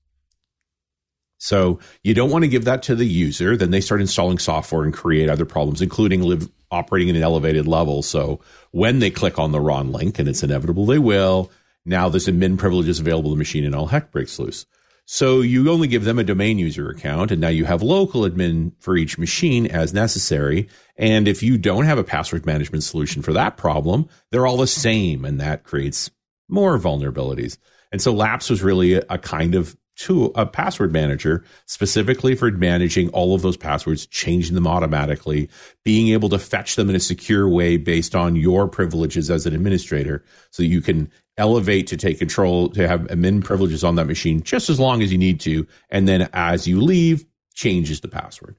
So 1.38 1.80
you 2.02 2.14
don't 2.14 2.30
want 2.30 2.44
to 2.44 2.48
give 2.48 2.64
that 2.64 2.82
to 2.84 2.94
the 2.94 3.06
user. 3.06 3.56
Then 3.56 3.70
they 3.70 3.80
start 3.80 4.00
installing 4.00 4.38
software 4.38 4.84
and 4.84 4.92
create 4.92 5.28
other 5.28 5.44
problems, 5.44 5.82
including 5.82 6.22
live, 6.22 6.50
operating 6.70 7.10
at 7.10 7.16
an 7.16 7.22
elevated 7.22 7.66
level. 7.66 8.02
So 8.02 8.40
when 8.70 8.98
they 8.98 9.10
click 9.10 9.38
on 9.38 9.52
the 9.52 9.60
wrong 9.60 9.92
link, 9.92 10.18
and 10.18 10.28
it's 10.28 10.42
inevitable 10.42 10.86
they 10.86 10.98
will, 10.98 11.50
now 11.84 12.08
there's 12.08 12.26
admin 12.26 12.58
privileges 12.58 12.98
available 12.98 13.30
to 13.30 13.34
the 13.34 13.38
machine 13.38 13.64
and 13.64 13.74
all 13.74 13.86
heck 13.86 14.10
breaks 14.10 14.38
loose. 14.38 14.66
So 15.08 15.40
you 15.40 15.70
only 15.70 15.86
give 15.86 16.02
them 16.04 16.18
a 16.18 16.24
domain 16.24 16.58
user 16.58 16.90
account, 16.90 17.30
and 17.30 17.40
now 17.40 17.48
you 17.48 17.64
have 17.64 17.80
local 17.80 18.22
admin 18.22 18.72
for 18.80 18.96
each 18.96 19.18
machine 19.18 19.66
as 19.66 19.94
necessary. 19.94 20.68
And 20.96 21.28
if 21.28 21.44
you 21.44 21.58
don't 21.58 21.84
have 21.84 21.98
a 21.98 22.04
password 22.04 22.44
management 22.44 22.82
solution 22.82 23.22
for 23.22 23.32
that 23.32 23.56
problem, 23.56 24.08
they're 24.30 24.48
all 24.48 24.56
the 24.56 24.66
same, 24.66 25.24
and 25.24 25.40
that 25.40 25.62
creates 25.62 26.10
more 26.48 26.76
vulnerabilities. 26.76 27.56
And 27.92 28.02
so 28.02 28.12
LAPS 28.12 28.50
was 28.50 28.64
really 28.64 28.94
a, 28.94 29.04
a 29.08 29.18
kind 29.18 29.54
of 29.54 29.76
tool, 29.94 30.32
a 30.34 30.44
password 30.44 30.92
manager 30.92 31.44
specifically 31.66 32.34
for 32.34 32.50
managing 32.50 33.08
all 33.10 33.34
of 33.34 33.42
those 33.42 33.56
passwords, 33.56 34.06
changing 34.06 34.56
them 34.56 34.66
automatically, 34.66 35.48
being 35.84 36.08
able 36.08 36.28
to 36.30 36.38
fetch 36.38 36.74
them 36.74 36.90
in 36.90 36.96
a 36.96 37.00
secure 37.00 37.48
way 37.48 37.76
based 37.76 38.16
on 38.16 38.34
your 38.34 38.66
privileges 38.68 39.30
as 39.30 39.46
an 39.46 39.54
administrator, 39.54 40.24
so 40.50 40.64
you 40.64 40.80
can 40.80 41.08
elevate 41.38 41.88
to 41.88 41.96
take 41.96 42.18
control 42.18 42.70
to 42.70 42.88
have 42.88 43.02
admin 43.02 43.44
privileges 43.44 43.84
on 43.84 43.96
that 43.96 44.06
machine 44.06 44.42
just 44.42 44.70
as 44.70 44.80
long 44.80 45.02
as 45.02 45.12
you 45.12 45.18
need 45.18 45.40
to, 45.40 45.66
and 45.90 46.08
then 46.08 46.28
as 46.32 46.66
you 46.66 46.80
leave, 46.80 47.24
changes 47.54 48.00
the 48.00 48.08
password. 48.08 48.56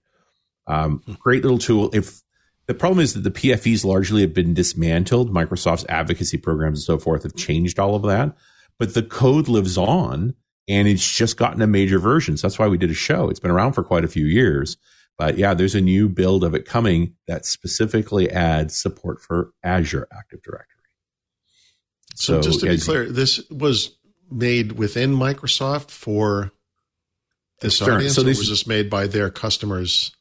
Um, 0.67 1.01
great 1.19 1.43
little 1.43 1.57
tool. 1.57 1.89
If 1.93 2.22
the 2.67 2.73
problem 2.73 2.99
is 2.99 3.14
that 3.14 3.22
the 3.22 3.31
PFEs 3.31 3.85
largely 3.85 4.22
have 4.22 4.33
been 4.33 4.53
dismantled, 4.53 5.33
Microsoft's 5.33 5.85
advocacy 5.88 6.38
programs 6.38 6.80
and 6.80 6.83
so 6.83 6.99
forth 6.99 7.23
have 7.23 7.35
changed 7.35 7.80
all 7.80 7.95
of 7.95 8.03
that, 8.03 8.35
but 8.77 8.93
the 8.93 9.03
code 9.03 9.47
lives 9.47 9.77
on 9.77 10.35
and 10.67 10.88
it's 10.88 11.09
just 11.09 11.38
gotten 11.38 11.61
a 11.61 11.67
major 11.67 11.97
version. 11.97 12.35
So 12.35 12.47
that's 12.47 12.59
why 12.59 12.67
we 12.67 12.77
did 12.77 12.91
a 12.91 12.95
show. 12.95 13.30
It's 13.30 13.39
been 13.39 13.51
around 13.51 13.73
for 13.73 13.83
quite 13.83 14.03
a 14.03 14.09
few 14.09 14.25
years. 14.25 14.77
But 15.17 15.38
yeah, 15.38 15.53
there's 15.53 15.75
a 15.75 15.81
new 15.81 16.09
build 16.09 16.43
of 16.43 16.53
it 16.53 16.65
coming 16.65 17.15
that 17.27 17.45
specifically 17.45 18.30
adds 18.30 18.80
support 18.80 19.22
for 19.22 19.51
Azure 19.64 20.07
Active 20.11 20.43
Directory. 20.43 20.76
So, 22.19 22.41
just 22.41 22.59
to 22.61 22.65
be 22.65 22.73
as- 22.73 22.83
clear, 22.85 23.05
this 23.09 23.41
was 23.49 23.91
made 24.31 24.73
within 24.73 25.11
Microsoft 25.15 25.91
for 25.91 26.51
this 27.61 27.77
Sure. 27.77 27.93
audience, 27.93 28.15
So 28.15 28.21
or 28.21 28.25
this- 28.25 28.39
was 28.39 28.49
this 28.49 28.67
made 28.67 28.89
by 28.89 29.07
their 29.07 29.29
customers? 29.29 30.11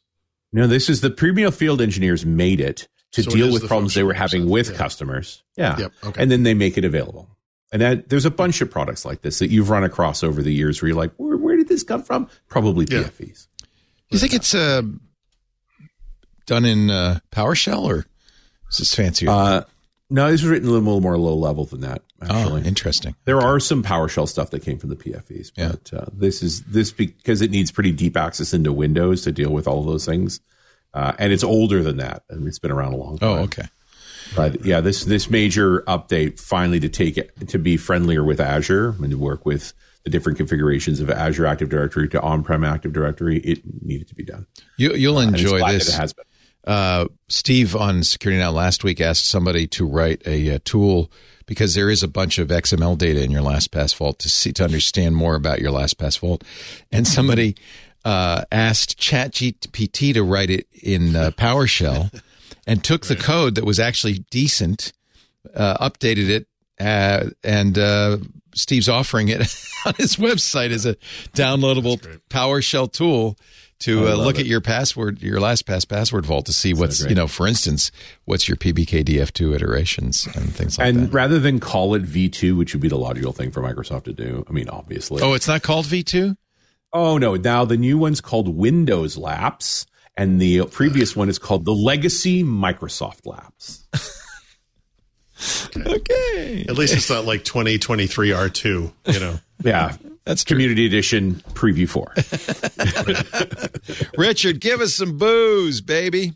No, 0.53 0.67
this 0.67 0.89
is 0.89 1.01
the 1.01 1.11
Premium 1.11 1.53
Field 1.53 1.81
Engineers 1.81 2.25
made 2.25 2.61
it 2.61 2.87
to 3.13 3.23
So 3.23 3.31
deal 3.31 3.47
is 3.49 3.53
with 3.55 3.63
the 3.63 3.69
problems 3.69 3.95
they 3.95 4.03
were 4.03 4.13
having 4.15 4.43
Microsoft, 4.45 4.51
with 4.51 4.71
yeah. 4.73 4.77
customers. 4.77 5.43
Yeah. 5.57 5.79
Yep, 5.79 5.93
okay. 6.05 6.23
And 6.23 6.31
then 6.31 6.43
they 6.43 6.55
make 6.55 6.77
it 6.79 6.85
available. 6.85 7.29
And 7.73 7.83
that, 7.83 8.09
there's 8.11 8.25
a 8.25 8.31
bunch 8.31 8.61
of 8.61 8.71
products 8.71 9.05
like 9.05 9.23
this 9.23 9.39
that 9.41 9.51
you've 9.51 9.71
run 9.71 9.83
across 9.85 10.23
over 10.23 10.43
the 10.43 10.53
years 10.53 10.81
where 10.81 10.89
you're 10.91 10.97
like, 10.97 11.13
where, 11.17 11.37
where 11.37 11.57
did 11.57 11.69
this 11.69 11.83
come 11.83 12.03
from? 12.03 12.29
Probably 12.49 12.87
Yeah. 12.89 13.03
PFEs. 13.05 13.49
You 14.11 14.19
think 14.19 14.35
it's 14.35 14.55
uh, 14.55 14.83
done 16.47 16.65
in 16.65 16.91
uh, 16.91 17.19
PowerShell 17.33 17.83
or 17.83 18.07
is 18.71 18.79
this 18.79 18.95
fancier? 18.95 19.31
Uh, 19.31 19.65
no, 20.11 20.31
this 20.31 20.43
was 20.43 20.51
written 20.51 20.69
a 20.69 20.73
little 20.73 21.01
more 21.01 21.19
low 21.19 21.35
level 21.35 21.65
than 21.65 21.81
that, 21.81 22.03
oh, 22.23 22.27
actually. 22.41 22.63
interesting. 22.65 23.15
There 23.25 23.41
are 23.41 23.59
some 23.59 23.83
PowerShell 23.83 24.29
stuff 24.29 24.51
that 24.51 24.61
came 24.63 24.79
from 24.79 24.91
the 24.91 24.97
PFEs, 24.97 25.53
Yeah. 25.57 25.73
but 25.73 25.93
uh, 25.93 26.07
this 26.13 26.43
is 26.43 26.63
this 26.63 26.93
because 26.93 27.43
it 27.43 27.51
needs 27.51 27.71
pretty 27.73 27.93
deep 27.93 28.17
access 28.17 28.55
into 28.55 28.73
Windows 28.73 29.23
to 29.23 29.33
deal 29.33 29.51
with 29.51 29.67
all 29.67 29.81
of 29.81 29.87
those 29.87 30.05
things, 30.07 30.41
uh, 30.95 31.13
and 31.19 31.33
it's 31.33 31.45
older 31.45 31.83
than 31.83 31.97
that, 31.97 32.23
and 32.31 32.47
it's 32.47 32.59
been 32.59 32.71
around 32.71 32.93
a 32.93 32.97
long 32.97 33.19
time. 33.19 33.29
Oh, 33.29 33.35
okay. 33.45 33.65
But 34.35 34.65
yeah, 34.65 34.81
this 34.81 35.05
this 35.05 35.31
major 35.31 35.83
update 35.83 36.41
finally 36.41 36.81
to 36.81 36.89
take 36.89 37.17
it 37.17 37.33
to 37.49 37.59
be 37.59 37.77
friendlier 37.77 38.25
with 38.25 38.41
Azure 38.41 38.89
and 39.01 39.11
to 39.11 39.17
work 39.19 39.47
with 39.47 39.73
the 40.05 40.11
different 40.11 40.37
configurations 40.39 41.01
of 41.01 41.11
Azure 41.11 41.47
Active 41.47 41.69
Directory 41.69 42.09
to 42.11 42.21
on-prem 42.21 42.63
Active 42.65 42.93
Directory, 42.93 43.39
it 43.39 43.61
needed 43.83 44.07
to 44.09 44.15
be 44.15 44.25
done. 44.25 44.47
You, 44.77 44.95
you'll 44.95 45.19
And 45.19 45.35
it's 45.35 45.43
enjoy 45.43 45.61
this. 45.73 45.89
It 45.89 45.97
has 46.01 46.13
been. 46.13 46.25
Uh, 46.67 47.07
Steve 47.29 47.77
on 47.77 48.03
Security 48.03 48.41
Now 48.41 48.51
last 48.51 48.85
week 48.85 49.01
asked 49.01 49.27
somebody 49.27 49.67
to 49.69 49.87
write 49.87 50.23
a, 50.27 50.57
uh 50.57 50.59
tool 50.65 51.11
because 51.47 51.75
there 51.75 51.89
is 51.89 52.03
a 52.03 52.09
bunch 52.09 52.39
of 52.39 52.49
XML 52.49 52.99
data 52.99 53.23
in 53.23 53.31
your 53.31 53.43
LastPass 53.43 53.95
vault 53.95 54.19
to 54.19 54.29
see 54.29 54.53
to 54.53 54.65
understand 54.65 55.15
more 55.15 55.37
about 55.37 55.61
your 55.61 55.71
LastPass 55.71 56.19
vault, 56.19 56.43
and 56.91 57.07
somebody 57.07 57.57
uh, 58.05 58.45
asked 58.51 58.99
ChatGPT 58.99 60.15
to 60.15 60.23
write 60.23 60.51
it 60.51 60.67
in 60.73 61.17
uh, 61.17 61.31
PowerShell, 61.33 62.13
and 62.67 62.83
took 62.83 63.07
the 63.07 63.17
code 63.17 63.55
that 63.55 63.65
was 63.65 63.79
actually 63.79 64.25
decent, 64.31 64.93
uh, 65.55 65.77
updated 65.79 66.29
it, 66.29 66.47
uh, 66.81 67.31
and 67.45 67.79
uh, 67.79 68.19
Steve's 68.55 68.89
offering 68.89 69.29
it 69.29 69.41
on 69.87 69.95
his 69.95 70.17
website 70.17 70.71
as 70.71 70.87
a 70.87 70.97
downloadable 71.35 71.99
PowerShell 72.29 72.93
tool 72.93 73.37
to 73.81 74.09
uh, 74.09 74.15
look 74.15 74.37
it. 74.37 74.43
at 74.43 74.47
your 74.47 74.61
password, 74.61 75.23
your 75.23 75.39
LastPass 75.39 75.89
password 75.89 76.25
vault 76.25 76.47
to 76.47 76.53
see 76.53 76.73
what's 76.73 77.05
you 77.05 77.15
know, 77.15 77.27
for 77.27 77.47
instance, 77.47 77.91
what's 78.25 78.49
your 78.49 78.57
PBKDF2 78.57 79.55
iterations 79.55 80.27
and 80.35 80.55
things 80.55 80.79
like 80.79 80.89
And 80.89 80.97
that. 80.97 81.03
And 81.05 81.15
rather 81.15 81.39
than 81.39 81.61
call 81.61 81.95
it 81.95 82.03
V2, 82.03 82.57
which 82.57 82.75
would 82.75 82.81
be 82.81 82.89
the 82.89 82.99
logical 82.99 83.33
thing 83.33 83.51
for 83.51 83.61
Microsoft 83.63 84.05
to 84.05 84.13
do, 84.13 84.45
I 84.49 84.53
mean, 84.53 84.69
obviously. 84.69 85.23
Oh, 85.23 85.35
it's 85.35 85.49
not 85.49 85.63
called 85.63 85.87
V2. 85.87 86.37
Oh 86.93 87.19
no! 87.19 87.35
Now 87.35 87.65
the 87.65 87.77
new 87.77 87.99
one's 87.99 88.21
called 88.21 88.49
Windows 88.49 89.19
LAPS, 89.19 89.87
and 90.17 90.41
the 90.41 90.65
previous 90.67 91.15
one 91.15 91.29
is 91.29 91.39
called 91.39 91.65
the 91.65 91.75
Legacy 91.75 92.43
Microsoft 92.43 93.27
LAPS. 93.27 93.87
Okay. 95.77 96.65
At 96.69 96.77
least 96.77 96.95
it's 96.95 97.11
not 97.11 97.25
like 97.25 97.45
2023 97.45 98.31
R2, 98.31 98.65
you 98.65 99.21
know. 99.21 99.39
Yeah, 99.65 99.97
That's 100.25 100.45
true. 100.45 100.55
Community 100.55 100.85
Edition 100.85 101.37
Preview 101.55 101.89
Four. 101.89 102.13
Richard, 104.19 104.61
give 104.61 104.83
us 104.83 104.95
some 104.95 105.17
booze, 105.17 105.81
baby. 105.81 106.35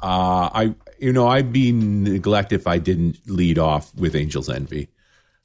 Uh, 0.00 0.48
I, 0.54 0.74
you 1.00 1.12
know, 1.12 1.26
I'd 1.26 1.52
be 1.52 1.72
neglect 1.72 2.52
if 2.52 2.68
I 2.68 2.78
didn't 2.78 3.18
lead 3.26 3.58
off 3.58 3.92
with 3.96 4.14
Angel's 4.14 4.48
Envy 4.48 4.88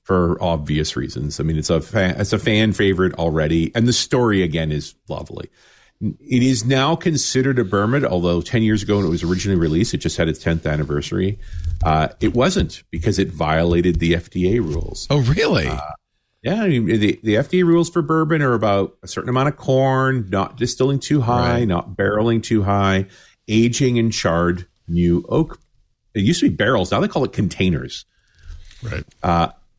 for 0.04 0.42
obvious 0.42 0.96
reasons. 0.96 1.40
I 1.40 1.44
mean, 1.44 1.58
it's 1.58 1.72
a 1.72 1.82
fan, 1.82 2.22
it's 2.22 2.32
a 2.32 2.38
fan 2.38 2.74
favorite 2.74 3.16
already, 3.16 3.72
and 3.74 3.88
the 3.88 3.94
story 3.94 4.44
again 4.44 4.72
is 4.72 4.94
lovely. 5.10 5.50
It 6.02 6.44
is 6.44 6.66
now 6.66 6.96
considered 6.96 7.58
a 7.58 7.64
bourbon, 7.64 8.06
although 8.06 8.42
ten 8.42 8.64
years 8.64 8.84
ago 8.84 8.98
when 8.98 9.06
it 9.06 9.10
was 9.10 9.24
originally 9.24 9.60
released, 9.60 9.94
it 9.94 9.98
just 10.00 10.18
had 10.18 10.28
its 10.28 10.40
tenth 10.40 10.66
anniversary. 10.66 11.40
Uh, 11.84 12.10
it 12.20 12.34
wasn't 12.34 12.84
because 12.92 13.18
it 13.18 13.30
violated 13.30 14.00
the 14.00 14.14
FDA 14.14 14.60
rules. 14.60 15.08
Oh, 15.10 15.20
really? 15.22 15.70
Yeah, 16.44 16.62
I 16.62 16.68
mean, 16.68 16.86
the, 16.86 17.20
the 17.24 17.36
FDA 17.36 17.64
rules 17.66 17.90
for 17.90 18.02
bourbon 18.02 18.42
are 18.42 18.54
about 18.54 18.98
a 19.04 19.08
certain 19.08 19.30
amount 19.30 19.48
of 19.50 19.58
corn, 19.58 20.28
not 20.30 20.58
distilling 20.58 21.00
too 21.00 21.22
high, 21.22 21.60
Right. 21.60 21.68
not 21.68 21.96
barreling 21.96 22.44
too 22.44 22.62
high, 22.62 23.08
aging 23.48 23.98
in 23.98 24.12
charred 24.12 24.68
new 24.88 25.26
oak. 25.30 25.60
It 26.14 26.20
used 26.22 26.42
to 26.42 26.50
be 26.50 26.56
barrels. 26.56 26.92
Now 26.92 27.00
they 27.00 27.08
call 27.08 27.24
it 27.24 27.34
containers. 27.34 28.06
Right. 28.84 29.04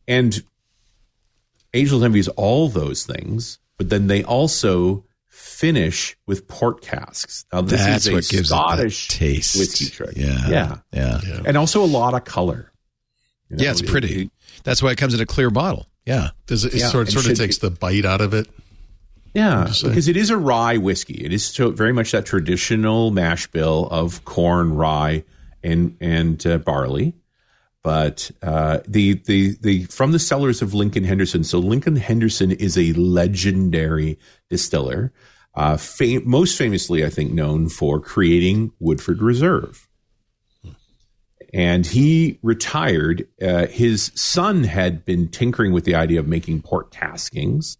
And 0.07 0.41
Angel's 1.73 2.03
Envy 2.03 2.19
is 2.19 2.27
all 2.29 2.69
those 2.69 3.05
things, 3.05 3.59
but 3.77 3.89
then 3.89 4.07
they 4.07 4.23
also 4.23 5.05
finish 5.57 6.15
with 6.27 6.47
port 6.47 6.81
casks. 6.81 7.45
Now 7.51 7.61
this 7.61 7.79
That's 7.79 8.05
is 8.05 8.07
a 8.07 8.13
what 8.15 8.27
gives 8.27 8.49
Scottish 8.49 9.07
taste. 9.07 9.57
whiskey 9.57 9.85
trick. 9.89 10.15
Yeah. 10.15 10.47
yeah, 10.49 10.75
Yeah. 10.93 11.41
and 11.45 11.57
also 11.57 11.83
a 11.83 11.85
lot 11.87 12.13
of 12.13 12.23
color. 12.25 12.71
You 13.49 13.57
know, 13.57 13.63
Yeah, 13.63 13.71
it's 13.71 13.81
pretty. 13.81 14.23
it- 14.23 14.31
That's 14.63 14.83
why 14.83 14.91
it 14.91 14.97
comes 14.97 15.13
in 15.13 15.21
a 15.21 15.25
clear 15.25 15.49
bottle. 15.49 15.87
Yeah. 16.05 16.29
Does 16.45 16.63
it, 16.65 16.73
it 16.73 16.79
Yeah, 16.79 16.89
sort, 16.89 17.09
sort 17.09 17.25
of 17.25 17.31
should 17.31 17.37
takes 17.37 17.57
the 17.57 17.69
bite 17.71 18.05
out 18.05 18.21
of 18.21 18.33
it? 18.33 18.47
Yeah, 19.33 19.65
because 19.83 20.07
it 20.07 20.17
is 20.17 20.29
a 20.31 20.37
rye 20.37 20.77
whiskey. 20.77 21.13
It 21.23 21.31
is 21.33 21.45
so 21.45 21.69
very 21.71 21.93
much 21.93 22.11
that 22.11 22.25
traditional 22.25 23.11
mash 23.11 23.45
bill 23.47 23.87
of 23.91 24.25
corn, 24.25 24.73
rye, 24.73 25.23
and 25.63 25.95
and 26.01 26.45
uh, 26.47 26.57
barley. 26.57 27.13
But 27.83 28.31
uh, 28.41 28.79
the 28.87 29.13
the 29.25 29.55
the 29.61 29.83
from 29.85 30.11
the 30.11 30.17
cellars 30.19 30.61
of 30.63 30.73
Lincoln 30.73 31.03
Henderson. 31.03 31.43
So 31.43 31.59
Lincoln 31.59 31.95
Henderson 31.97 32.51
is 32.51 32.77
a 32.77 32.93
legendary 32.93 34.17
distiller, 34.49 35.11
uh, 35.57 35.75
fam- 35.75 36.29
most 36.29 36.55
famously, 36.55 37.03
I 37.03 37.09
think, 37.09 37.33
known 37.33 37.67
for 37.67 37.99
creating 37.99 38.71
Woodford 38.79 39.23
Reserve. 39.23 39.87
And 41.51 41.85
he 41.85 42.37
retired. 42.43 43.27
Uh, 43.41 43.65
his 43.65 44.11
son 44.13 44.63
had 44.63 45.03
been 45.03 45.29
tinkering 45.29 45.73
with 45.73 45.83
the 45.83 45.95
idea 45.95 46.19
of 46.19 46.27
making 46.27 46.61
port 46.61 46.91
caskings. 46.91 47.77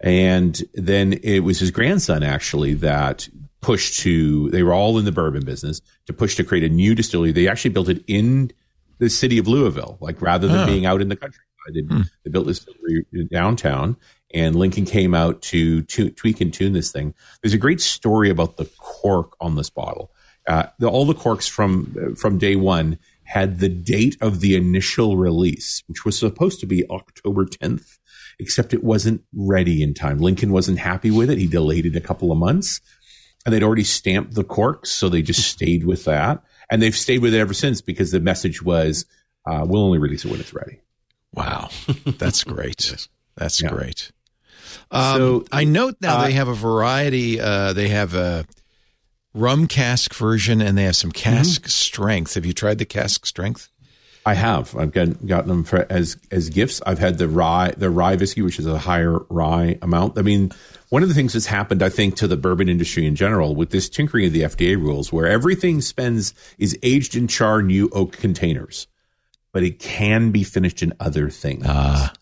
And 0.00 0.62
then 0.74 1.14
it 1.24 1.40
was 1.40 1.58
his 1.58 1.72
grandson 1.72 2.22
actually 2.22 2.74
that 2.74 3.28
pushed 3.60 4.00
to, 4.00 4.48
they 4.50 4.62
were 4.62 4.72
all 4.72 4.96
in 4.96 5.04
the 5.04 5.12
bourbon 5.12 5.44
business 5.44 5.80
to 6.06 6.12
push 6.12 6.36
to 6.36 6.44
create 6.44 6.62
a 6.64 6.72
new 6.72 6.94
distillery. 6.94 7.32
They 7.32 7.48
actually 7.48 7.72
built 7.72 7.88
it 7.88 8.04
in 8.06 8.52
the 8.98 9.10
city 9.10 9.38
of 9.38 9.48
Louisville, 9.48 9.98
like 10.00 10.22
rather 10.22 10.46
than 10.46 10.66
being 10.66 10.86
out 10.86 11.02
in 11.02 11.08
the 11.08 11.16
country. 11.16 11.42
They, 11.74 11.82
they 12.24 12.30
built 12.30 12.46
this 12.46 12.60
distillery 12.60 13.04
downtown 13.30 13.96
and 14.32 14.54
Lincoln 14.56 14.84
came 14.84 15.14
out 15.14 15.42
to, 15.42 15.82
to 15.82 16.10
tweak 16.10 16.40
and 16.40 16.52
tune 16.52 16.72
this 16.72 16.92
thing. 16.92 17.14
There's 17.42 17.54
a 17.54 17.58
great 17.58 17.80
story 17.80 18.30
about 18.30 18.56
the 18.56 18.66
cork 18.78 19.34
on 19.40 19.56
this 19.56 19.70
bottle. 19.70 20.12
Uh, 20.48 20.64
the, 20.78 20.88
all 20.88 21.04
the 21.04 21.14
corks 21.14 21.46
from, 21.46 22.14
from 22.16 22.38
day 22.38 22.56
one 22.56 22.98
had 23.24 23.60
the 23.60 23.68
date 23.68 24.16
of 24.20 24.40
the 24.40 24.56
initial 24.56 25.16
release, 25.16 25.82
which 25.86 26.04
was 26.04 26.18
supposed 26.18 26.60
to 26.60 26.66
be 26.66 26.84
October 26.90 27.44
10th 27.46 27.98
except 28.38 28.72
it 28.72 28.82
wasn't 28.82 29.22
ready 29.34 29.82
in 29.82 29.92
time. 29.92 30.18
Lincoln 30.18 30.50
wasn't 30.50 30.78
happy 30.78 31.10
with 31.10 31.28
it. 31.28 31.36
He 31.36 31.46
delayed 31.46 31.84
it 31.84 31.94
a 31.94 32.00
couple 32.00 32.32
of 32.32 32.38
months 32.38 32.80
and 33.44 33.52
they'd 33.54 33.62
already 33.62 33.84
stamped 33.84 34.34
the 34.34 34.44
corks. 34.44 34.90
So 34.90 35.10
they 35.10 35.20
just 35.20 35.46
stayed 35.46 35.84
with 35.84 36.06
that. 36.06 36.42
And 36.70 36.80
they've 36.80 36.96
stayed 36.96 37.18
with 37.20 37.34
it 37.34 37.38
ever 37.38 37.52
since 37.52 37.82
because 37.82 38.12
the 38.12 38.20
message 38.20 38.62
was, 38.62 39.04
uh, 39.46 39.66
we'll 39.68 39.82
only 39.84 39.98
release 39.98 40.24
it 40.24 40.30
when 40.30 40.40
it's 40.40 40.54
ready. 40.54 40.80
Wow. 41.34 41.68
That's 42.06 42.44
great. 42.44 42.96
That's 43.36 43.60
Yeah. 43.62 43.68
great. 43.68 44.10
Um, 44.90 45.16
So, 45.16 45.44
I 45.52 45.64
note 45.64 45.96
now 46.00 46.18
uh, 46.18 46.24
they 46.24 46.32
have 46.32 46.48
a 46.48 46.54
variety. 46.54 47.40
Uh, 47.40 47.72
they 47.72 47.88
have 47.88 48.14
a 48.14 48.44
rum 49.34 49.66
cask 49.66 50.14
version 50.14 50.60
and 50.60 50.76
they 50.76 50.84
have 50.84 50.96
some 50.96 51.12
cask 51.12 51.68
strength. 51.68 52.34
Have 52.34 52.46
you 52.46 52.52
tried 52.52 52.78
the 52.78 52.84
cask 52.84 53.26
strength? 53.26 53.68
I 54.26 54.34
have. 54.34 54.76
I've 54.76 54.92
gotten, 54.92 55.14
gotten 55.26 55.48
them 55.48 55.64
for, 55.64 55.86
as 55.90 56.18
as 56.30 56.50
gifts. 56.50 56.82
I've 56.84 56.98
had 56.98 57.16
the 57.16 57.26
rye 57.26 57.72
the 57.76 57.88
rye 57.88 58.16
whiskey, 58.16 58.42
which 58.42 58.58
is 58.58 58.66
a 58.66 58.78
higher 58.78 59.18
rye 59.30 59.78
amount. 59.80 60.18
I 60.18 60.22
mean, 60.22 60.52
one 60.90 61.02
of 61.02 61.08
the 61.08 61.14
things 61.14 61.32
that's 61.32 61.46
happened, 61.46 61.82
I 61.82 61.88
think, 61.88 62.16
to 62.16 62.26
the 62.28 62.36
bourbon 62.36 62.68
industry 62.68 63.06
in 63.06 63.16
general 63.16 63.54
with 63.54 63.70
this 63.70 63.88
tinkering 63.88 64.26
of 64.26 64.32
the 64.32 64.42
FDA 64.42 64.76
rules, 64.76 65.10
where 65.10 65.26
everything 65.26 65.80
spends 65.80 66.34
is 66.58 66.78
aged 66.82 67.16
in 67.16 67.28
char 67.28 67.62
new 67.62 67.88
oak 67.94 68.12
containers, 68.18 68.86
but 69.52 69.62
it 69.62 69.78
can 69.78 70.32
be 70.32 70.44
finished 70.44 70.82
in 70.82 70.92
other 71.00 71.30
things. 71.30 71.64
Ah. 71.66 72.12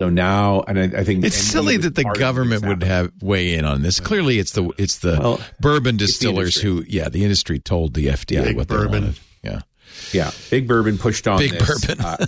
So 0.00 0.08
now, 0.08 0.62
and 0.66 0.78
I, 0.78 1.00
I 1.00 1.04
think 1.04 1.24
It's 1.24 1.36
silly 1.36 1.76
that 1.76 1.94
the 1.94 2.04
government 2.04 2.66
would 2.66 2.82
have 2.82 3.12
weigh 3.20 3.54
in 3.54 3.64
on 3.66 3.82
this. 3.82 4.00
Clearly, 4.00 4.38
it's 4.38 4.52
the 4.52 4.70
it's 4.78 4.98
the 4.98 5.18
Well, 5.20 5.40
bourbon 5.60 5.98
the 5.98 6.06
distillers 6.06 6.56
industry. 6.56 6.70
who, 6.70 6.84
yeah, 6.88 7.08
the 7.10 7.22
industry 7.22 7.58
told 7.60 7.92
the 7.94 8.06
FDA 8.06 8.44
Big 8.44 8.56
what 8.56 8.66
bourbon. 8.68 8.90
they 8.92 8.98
wanted. 9.08 9.20
Yeah, 10.12 10.24
Yeah, 10.26 10.30
big 10.50 10.66
bourbon 10.68 10.98
pushed 10.98 11.26
on 11.28 11.38
Big 11.38 11.52
this. 11.52 11.86
bourbon. 11.86 12.04
Uh, 12.04 12.26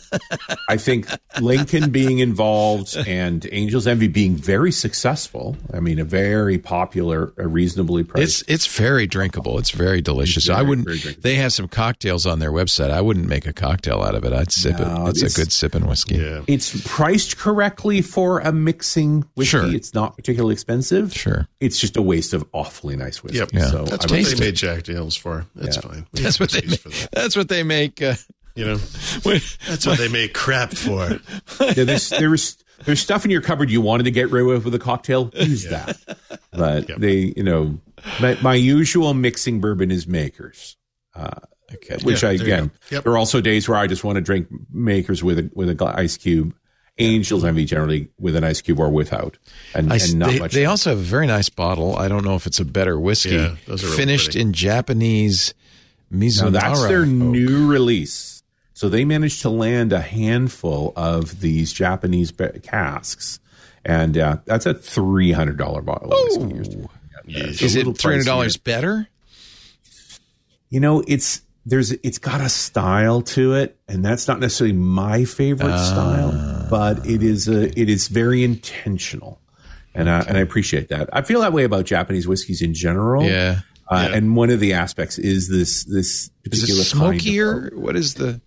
I 0.68 0.76
think 0.76 1.07
Lincoln 1.41 1.91
being 1.91 2.20
involved 2.20 2.97
and 3.07 3.44
Angel's 3.47 3.86
Envy 3.86 4.08
being 4.08 4.36
very 4.36 4.70
successful. 4.73 5.57
I 5.73 5.81
mean, 5.81 5.99
a 5.99 6.05
very 6.05 6.58
popular, 6.58 7.32
a 7.36 7.47
reasonably 7.49 8.05
priced. 8.05 8.42
it's 8.42 8.50
it's 8.66 8.66
very 8.78 9.07
drinkable. 9.07 9.58
It's 9.58 9.70
very 9.70 10.00
delicious. 10.00 10.49
I 10.49 10.57
very, 10.62 10.68
wouldn't. 10.68 11.23
they 11.23 11.34
have 11.36 11.52
some 11.52 11.68
cocktails 11.68 12.26
on 12.26 12.39
their 12.39 12.52
website. 12.52 12.91
I 12.91 13.00
wouldn't 13.00 13.26
make 13.26 13.47
a 13.47 13.52
cocktail 13.52 14.02
out 14.02 14.15
of 14.15 14.24
it. 14.24 14.32
I'd 14.32 14.52
sip 14.52 14.78
No, 14.78 15.07
it. 15.07 15.10
It's, 15.10 15.18
it's- 15.23 15.36
a 15.36 15.41
good 15.41 15.52
sipping 15.52 15.86
whiskey. 15.86 16.16
Yeah. 16.16 16.42
It's 16.47 16.81
priced 16.89 17.36
correctly 17.39 18.02
for 18.02 18.39
a 18.41 18.52
mixing 18.52 19.24
whiskey. 19.34 19.50
Sure. 19.50 19.74
It's 19.74 19.94
not 19.94 20.16
particularly 20.16 20.52
expensive. 20.52 21.12
Sure. 21.15 21.49
It's 21.60 21.78
just 21.81 21.97
a 21.97 22.02
waste 22.02 22.32
of 22.32 22.44
awfully 22.52 22.97
nice 22.97 23.23
whiskey. 23.23 23.39
Yep. 23.39 23.50
Yeah. 23.52 23.70
So 23.70 23.84
That's 23.84 24.07
I 24.07 24.15
what 24.16 24.24
they 24.39 24.41
made 24.47 24.55
Jack 24.57 24.84
Daniels 24.84 25.16
for. 25.16 25.47
That's 25.55 25.76
fine. 25.78 26.07
We 26.12 26.20
That's 26.23 26.39
what 26.39 26.50
they 26.50 26.58
expertise 26.58 26.70
make. 26.70 26.81
for 26.81 26.89
that. 27.00 27.12
That's 27.12 27.36
what 27.36 27.49
they 27.52 27.62
make. 27.62 28.00
Uh, 28.02 28.14
You 28.55 28.66
know, 28.66 28.76
when- 29.22 29.40
that's 29.68 29.86
what 29.86 29.98
they 29.98 30.08
make 30.08 30.34
crap 30.34 30.72
for. 30.74 31.20
Yeah, 31.60 31.84
there's, 31.84 32.10
there's 32.10 32.58
there's 32.84 33.00
stuff 33.00 33.24
in 33.24 33.31
your 33.31 33.40
cupboard 33.40 33.70
you 33.70 33.81
wanted 33.81 34.05
to 34.05 34.10
get 34.10 34.31
rid 34.31 34.44
of 34.55 34.64
with 34.64 34.74
a 34.74 34.78
cocktail. 34.78 35.31
Use 35.34 35.64
that. 35.70 35.97
But 36.50 36.89
they, 37.00 37.32
you 37.36 37.44
know, 37.44 37.78
my, 38.20 38.36
my 38.42 38.55
usual 38.55 39.14
mixing 39.14 39.60
bourbon 39.60 39.90
is 39.92 40.06
Makers. 40.08 40.76
okay. 41.16 41.97
which 42.02 42.22
Yeah, 42.22 42.31
I 42.31 42.32
again, 42.32 42.66
go. 42.66 42.97
Yep. 42.97 43.05
there 43.05 43.12
are 43.12 43.18
also 43.18 43.40
days 43.40 43.68
where 43.68 43.78
I 43.78 43.86
just 43.86 44.02
want 44.05 44.16
to 44.16 44.20
drink 44.20 44.48
makers 44.72 45.22
with 45.22 45.39
a 45.39 45.50
with 45.55 45.68
a 45.70 45.74
gla- 45.74 45.94
ice 45.97 46.16
cube. 46.16 46.55
Angel's 46.98 47.42
Envy 47.44 47.64
generally 47.64 48.08
with 48.18 48.36
an 48.36 48.44
ice 48.44 48.60
cube 48.60 48.78
or 48.78 48.90
without, 48.90 49.39
and, 49.74 49.90
I, 49.90 49.97
and 49.97 50.18
not 50.18 50.28
they, 50.31 50.39
much. 50.40 50.52
they 50.52 50.66
also 50.66 50.90
have 50.90 50.98
a 50.98 51.02
very 51.02 51.26
nice 51.26 51.48
bottle. 51.48 51.97
I 51.97 52.06
don't 52.08 52.22
know 52.22 52.34
if 52.34 52.47
it's 52.47 52.60
a 52.60 52.66
better 52.66 53.00
whiskey. 53.00 53.31
Yeah, 53.31 53.56
those 53.66 53.82
are 53.82 53.86
really 53.86 53.97
finished 53.97 54.26
pretty. 54.32 54.40
in 54.42 54.52
Japanese 54.52 55.55
Mizunara. 56.12 56.42
now 56.42 56.50
that's 56.50 56.86
their 56.86 57.02
oak. 57.02 57.08
new 57.08 57.66
release. 57.70 58.42
So 58.74 58.89
they 58.89 59.05
managed 59.05 59.42
to 59.42 59.50
land 59.50 59.92
a 59.92 60.00
handful 60.00 60.92
of 60.97 61.41
these 61.41 61.73
Japanese 61.73 62.32
casks, 62.62 63.39
and 63.84 64.18
uh, 64.18 64.39
that's 64.44 64.66
a 64.66 64.74
three 64.74 65.32
hundred 65.32 65.57
dollar 65.57 65.82
bottle 65.82 66.12
of 66.12 66.47
whiskey. 66.47 66.89
Is 67.65 67.76
it 67.76 67.84
three 67.97 68.12
hundred 68.15 68.26
dollars 68.26 68.57
better? 68.57 69.08
You 70.70 70.81
know, 70.81 71.05
it's 71.07 71.42
there's 71.65 71.92
it's 71.92 72.18
got 72.18 72.41
a 72.41 72.49
style 72.49 73.23
to 73.23 73.55
it, 73.55 73.76
and 73.89 74.05
that's 74.05 74.26
not 74.26 74.41
necessarily 74.41 74.74
my 74.76 75.24
favorite 75.24 75.70
Ah. 75.70 75.84
style, 75.84 76.66
but 76.70 77.07
it 77.07 77.23
is 77.23 77.47
a 77.49 77.78
it 77.78 77.89
is 77.89 78.08
very 78.08 78.42
intentional, 78.42 79.39
and 79.94 80.10
I, 80.10 80.20
and 80.23 80.36
I 80.36 80.41
appreciate 80.41 80.89
that. 80.89 81.08
I 81.12 81.23
feel 81.23 81.41
that 81.42 81.52
way 81.52 81.62
about 81.65 81.84
Japanese 81.84 82.26
whiskeys 82.26 82.62
in 82.62 82.74
general. 82.74 83.23
Yeah. 83.24 83.60
Uh, 83.90 84.08
Yeah. 84.10 84.16
and 84.16 84.36
one 84.36 84.50
of 84.50 84.60
the 84.60 84.72
aspects 84.72 85.18
is 85.18 85.48
this 85.48 85.84
this 85.84 86.24
Is 86.24 86.30
particular 86.44 86.82
it 86.82 86.90
kind 86.92 87.14
of- 87.14 87.20
smokier? 87.20 87.72
what 87.74 87.96
is 87.96 88.14
the? 88.14 88.40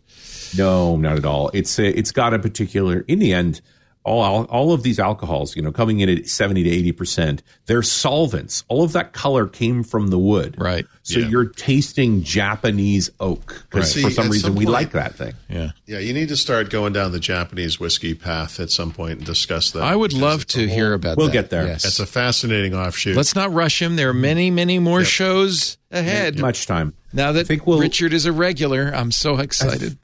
no, 0.58 0.96
not 0.98 1.18
at 1.18 1.26
all. 1.26 1.52
It's 1.54 1.78
a, 1.80 1.88
it's 1.98 2.12
got 2.12 2.34
a 2.34 2.40
particular. 2.40 3.04
In 3.08 3.20
the 3.20 3.34
end, 3.34 3.62
all 4.06 4.44
all 4.46 4.72
of 4.72 4.84
these 4.84 5.00
alcohols, 5.00 5.56
you 5.56 5.62
know, 5.62 5.72
coming 5.72 6.00
in 6.00 6.10
at 6.10 6.28
seventy 6.28 6.64
to 6.64 6.70
eighty 6.70 6.92
percent, 6.92 7.42
they're 7.66 7.82
solvents. 7.82 8.64
All 8.68 8.84
of 8.84 8.92
that 8.94 9.14
color 9.14 9.48
came 9.48 9.84
from 9.84 10.08
the 10.10 10.20
wood, 10.20 10.56
Right. 10.58 10.86
So 11.04 11.20
Yeah. 11.20 11.28
you're 11.28 11.46
tasting 11.46 12.24
Japanese 12.24 13.10
oak 13.20 13.64
because 13.70 13.96
Right. 13.96 14.06
for 14.06 14.12
some 14.12 14.26
at 14.28 14.32
reason 14.32 14.48
some 14.50 14.56
we 14.56 14.66
point- 14.66 14.74
like 14.74 14.92
that 14.94 15.16
thing. 15.16 15.34
Yeah. 15.50 15.72
Yeah, 15.86 16.00
you 16.00 16.14
need 16.14 16.30
to 16.30 16.38
start 16.38 16.70
going 16.70 16.94
down 16.94 17.12
the 17.12 17.20
Japanese 17.20 17.80
whiskey 17.80 18.14
path 18.16 18.60
at 18.60 18.72
some 18.72 18.92
point 18.92 19.18
and 19.20 19.26
discuss 19.26 19.72
that. 19.72 19.84
I 19.84 19.96
would 19.96 20.14
love 20.14 20.46
to 20.48 20.66
whole- 20.68 20.76
hear 20.76 20.94
about 20.94 21.10
that. 21.12 21.18
We'll 21.18 21.30
get 21.30 21.50
there. 21.52 21.68
Yes. 21.68 21.86
It's 21.86 22.00
a 22.00 22.06
fascinating 22.06 22.74
offshoot. 22.74 23.16
Let's 23.16 23.36
not 23.36 23.54
rush 23.54 23.82
him. 23.82 23.96
There 23.98 24.10
are 24.10 24.14
many, 24.14 24.50
many 24.52 24.80
more 24.80 25.04
shows 25.04 25.78
ahead. 25.92 26.40
Much 26.40 26.66
time. 26.66 26.94
Now 27.14 27.32
that 27.34 27.46
think 27.48 27.66
we'll- 27.68 27.80
Richard 27.80 28.12
is 28.14 28.26
a 28.26 28.32
regular, 28.32 28.92
I'm 28.94 29.12
so 29.12 29.38
excited. 29.38 29.98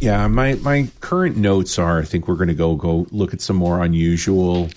Yeah, 0.00 0.26
my 0.28 0.54
my 0.54 0.88
current 1.00 1.36
notes 1.36 1.78
are 1.78 2.00
I 2.00 2.04
think 2.04 2.28
we're 2.28 2.36
going 2.36 2.48
to 2.48 2.54
go 2.54 2.76
go 2.76 3.06
look 3.10 3.34
at 3.34 3.40
some 3.40 3.56
more 3.56 3.82
unusual 3.82 4.68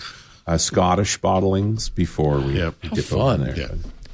uh, 0.47 0.57
Scottish 0.57 1.19
bottlings 1.19 1.93
before 1.93 2.39
we, 2.39 2.57
Yep. 2.57 2.75
we 2.81 2.89
How 2.89 2.95
dip 2.95 3.05
fun. 3.05 3.41
there. 3.43 3.55
Yeah. 3.59 3.71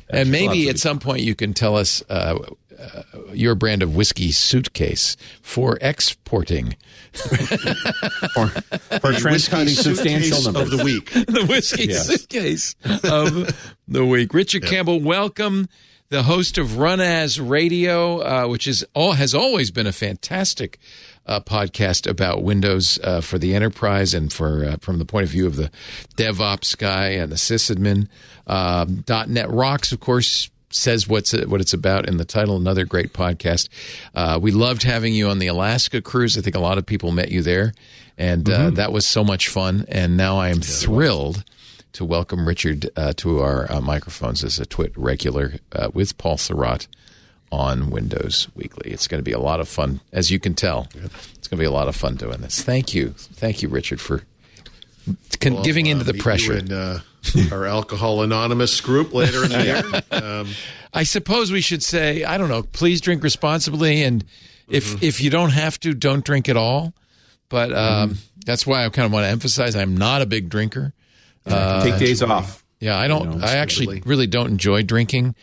And 0.09 0.31
maybe 0.31 0.69
at 0.69 0.79
some 0.79 0.99
point 0.99 1.21
you 1.21 1.35
can 1.35 1.53
tell 1.53 1.75
us 1.77 2.03
uh, 2.09 2.37
uh, 2.77 3.01
your 3.33 3.55
brand 3.55 3.83
of 3.83 3.95
whiskey 3.95 4.31
suitcase 4.31 5.15
for 5.41 5.77
exporting. 5.81 6.75
for, 7.13 8.47
for 8.47 9.11
Whiskey 9.13 9.67
substantial 9.69 10.37
suitcase 10.37 10.45
numbers. 10.45 10.71
of 10.73 10.77
the 10.77 10.83
week. 10.83 11.11
the 11.11 11.45
whiskey 11.47 11.85
Yes. 11.87 12.05
suitcase 12.07 12.75
of 13.03 13.71
the 13.87 14.05
week. 14.05 14.33
Richard 14.33 14.63
Campbell, 14.63 14.99
welcome. 15.01 15.67
The 16.09 16.23
host 16.23 16.57
of 16.57 16.67
RunAs 16.67 17.37
Radio, 17.37 18.19
uh, 18.19 18.47
which 18.47 18.65
is 18.65 18.85
all 18.93 19.11
has 19.11 19.35
always 19.35 19.71
been 19.71 19.87
a 19.87 19.91
fantastic 19.91 20.79
uh, 21.25 21.41
podcast 21.41 22.09
about 22.09 22.43
Windows 22.43 22.97
uh, 23.03 23.19
for 23.19 23.37
the 23.37 23.53
enterprise 23.53 24.13
and 24.13 24.31
for 24.31 24.63
uh, 24.63 24.77
from 24.79 24.99
the 24.99 25.05
point 25.05 25.25
of 25.25 25.29
view 25.29 25.45
of 25.47 25.57
the 25.57 25.69
DevOps 26.15 26.77
guy 26.77 27.07
and 27.07 27.29
the 27.29 27.35
sysadmin. 27.35 28.07
Um, 28.47 29.03
.NET 29.27 29.49
Rocks, 29.49 29.91
of 29.91 29.99
course, 29.99 30.49
says 30.69 31.09
what's 31.09 31.33
what 31.33 31.59
it's 31.59 31.73
about 31.73 32.07
in 32.07 32.15
the 32.15 32.23
title. 32.23 32.55
Another 32.55 32.85
great 32.85 33.11
podcast. 33.11 33.67
Uh, 34.15 34.39
we 34.41 34.51
loved 34.51 34.83
having 34.83 35.13
you 35.13 35.27
on 35.27 35.39
the 35.39 35.47
Alaska 35.47 36.01
cruise. 36.01 36.37
I 36.37 36.41
think 36.41 36.55
a 36.55 36.61
lot 36.61 36.77
of 36.77 36.85
people 36.85 37.11
met 37.11 37.31
you 37.31 37.41
there, 37.41 37.73
and 38.17 38.49
uh, 38.49 38.69
that 38.69 38.93
was 38.93 39.05
so 39.05 39.25
much 39.25 39.49
fun. 39.49 39.83
And 39.89 40.15
now 40.15 40.37
I 40.37 40.51
am 40.51 40.61
thrilled 40.61 41.43
to 41.97 42.05
welcome 42.05 42.47
Richard 42.47 42.89
uh, 42.95 43.11
to 43.17 43.39
our 43.39 43.71
uh, 43.71 43.81
microphones 43.81 44.43
as 44.43 44.59
a 44.59 44.67
Twit 44.67 44.93
regular 44.95 45.53
uh, 45.71 45.89
with 45.95 46.15
Paul 46.19 46.37
Thurrott 46.37 46.85
on 47.51 47.89
Windows 47.89 48.47
Weekly. 48.53 48.91
It's 48.91 49.07
going 49.07 49.17
to 49.17 49.23
be 49.23 49.31
a 49.31 49.39
lot 49.39 49.59
of 49.59 49.67
fun, 49.67 50.01
as 50.11 50.29
you 50.29 50.39
can 50.39 50.53
tell. 50.53 50.87
It's 50.93 51.47
going 51.47 51.57
to 51.57 51.61
be 51.61 51.65
a 51.65 51.71
lot 51.71 51.87
of 51.87 51.95
fun 51.95 52.13
doing 52.15 52.39
this. 52.41 52.61
Thank 52.61 52.93
you, 52.93 53.15
thank 53.17 53.63
you, 53.63 53.69
Richard, 53.69 53.99
for 53.99 54.21
con- 55.39 55.63
giving 55.63 55.87
into 55.87 56.03
Uh, 56.03 56.11
the 56.11 56.19
pressure. 56.19 56.55
in 56.57 56.71
uh, 56.71 56.99
our 57.51 57.65
Alcohol 57.65 58.21
Anonymous 58.21 58.79
group 58.79 59.11
later 59.11 59.43
in 59.45 59.49
the 59.51 59.63
year. 59.63 60.21
Um, 60.21 60.49
I 60.93 61.01
suppose 61.01 61.51
we 61.51 61.61
should 61.61 61.81
say, 61.81 62.23
I 62.23 62.37
don't 62.37 62.49
know, 62.49 62.61
please 62.61 63.01
drink 63.01 63.23
responsibly, 63.23 64.03
and 64.03 64.23
if 64.69 65.01
if 65.01 65.19
you 65.19 65.31
don't 65.31 65.49
have 65.51 65.79
to, 65.79 65.95
don't 65.95 66.23
drink 66.23 66.47
at 66.47 66.57
all. 66.57 66.93
But 67.49 67.73
um, 67.73 68.17
that's 68.45 68.67
why 68.67 68.85
I 68.85 68.89
kind 68.89 69.07
of 69.07 69.11
want 69.11 69.23
to 69.23 69.29
emphasize 69.29 69.75
I'm 69.75 69.97
not 69.97 70.21
a 70.21 70.27
big 70.27 70.49
drinker. 70.49 70.93
Take 71.83 71.99
days 71.99 72.21
off. 72.21 72.63
Yeah, 72.79 72.97
I 72.97 73.07
don't. 73.07 73.43
I 73.43 73.55
actually 73.57 74.01
really 74.05 74.27
don't 74.27 74.49
enjoy 74.51 74.83
drinking. 74.83 75.35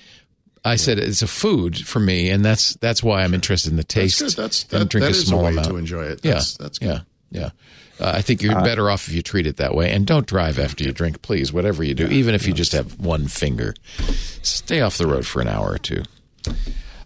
I 0.64 0.76
said 0.76 0.98
it's 0.98 1.20
a 1.20 1.26
food 1.26 1.76
for 1.86 2.00
me, 2.00 2.30
and 2.30 2.44
that's 2.44 2.74
that's 2.76 3.02
why 3.02 3.22
I'm 3.22 3.34
interested 3.34 3.70
in 3.70 3.76
the 3.76 3.84
taste. 3.84 4.20
good. 4.20 4.30
That's- 4.32 4.64
and 4.70 4.82
that- 4.82 4.88
drink 4.88 5.02
that 5.04 5.14
a 5.14 5.18
is 5.18 5.30
a 5.30 5.36
way 5.36 5.48
amount 5.50 5.66
to 5.68 5.76
enjoy 5.76 6.04
it. 6.04 6.20
Yeah, 6.22 6.30
That's- 6.32 6.56
that's 6.56 6.78
good. 6.78 6.86
yeah, 6.88 7.00
yeah. 7.30 7.50
Uh, 8.00 8.12
I 8.16 8.22
think 8.22 8.42
you're 8.42 8.54
better 8.62 8.90
off 8.90 9.06
if 9.08 9.14
you 9.14 9.22
treat 9.22 9.46
it 9.46 9.58
that 9.58 9.74
way, 9.74 9.90
and 9.92 10.04
don't 10.06 10.26
drive 10.26 10.58
after 10.58 10.82
you 10.82 10.90
drink, 10.92 11.22
please. 11.22 11.52
Whatever 11.52 11.84
you 11.84 11.94
do, 11.94 12.06
even 12.08 12.34
if 12.34 12.46
you 12.46 12.52
just 12.52 12.72
have 12.72 12.98
one 12.98 13.28
finger, 13.28 13.74
stay 14.42 14.80
off 14.80 14.98
the 14.98 15.06
road 15.06 15.26
for 15.26 15.40
an 15.40 15.46
hour 15.48 15.70
or 15.70 15.78
two. 15.78 16.02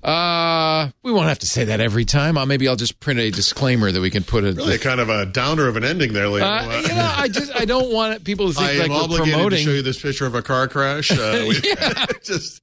Uh, 0.09 0.91
we 1.03 1.13
won't 1.13 1.29
have 1.29 1.39
to 1.41 1.47
say 1.47 1.65
that 1.65 1.81
every 1.81 2.05
time. 2.05 2.39
Uh, 2.39 2.47
maybe 2.47 2.67
I'll 2.67 2.77
just 2.77 2.99
print 3.01 3.21
a 3.21 3.31
disclaimer 3.31 3.93
that 3.93 4.01
we 4.01 4.11
can 4.11 4.25
put 4.25 4.45
a. 4.45 4.53
really 4.53 4.77
a 4.77 4.79
kind 4.79 5.01
of 5.01 5.09
a 5.11 5.27
downer 5.27 5.67
of 5.69 5.77
an 5.77 5.85
ending 5.85 6.13
there, 6.15 6.27
Liam. 6.27 6.43
Uh, 6.43 6.81
you 6.83 6.89
know, 6.89 7.13
I 7.17 7.29
just 7.29 7.55
I 7.55 7.65
don't 7.65 7.93
want 7.93 8.25
people 8.25 8.49
to 8.49 8.55
think 8.59 8.69
I 8.69 8.87
like 8.87 8.91
am 8.91 9.11
we're 9.11 9.19
promoting. 9.19 9.59
to 9.59 9.65
show 9.65 9.71
you 9.73 9.83
this 9.83 10.01
picture 10.01 10.27
of 10.27 10.35
a 10.35 10.43
car 10.43 10.67
crash. 10.69 11.11
Uh, 11.11 11.45
we, 11.49 11.61
just 12.23 12.63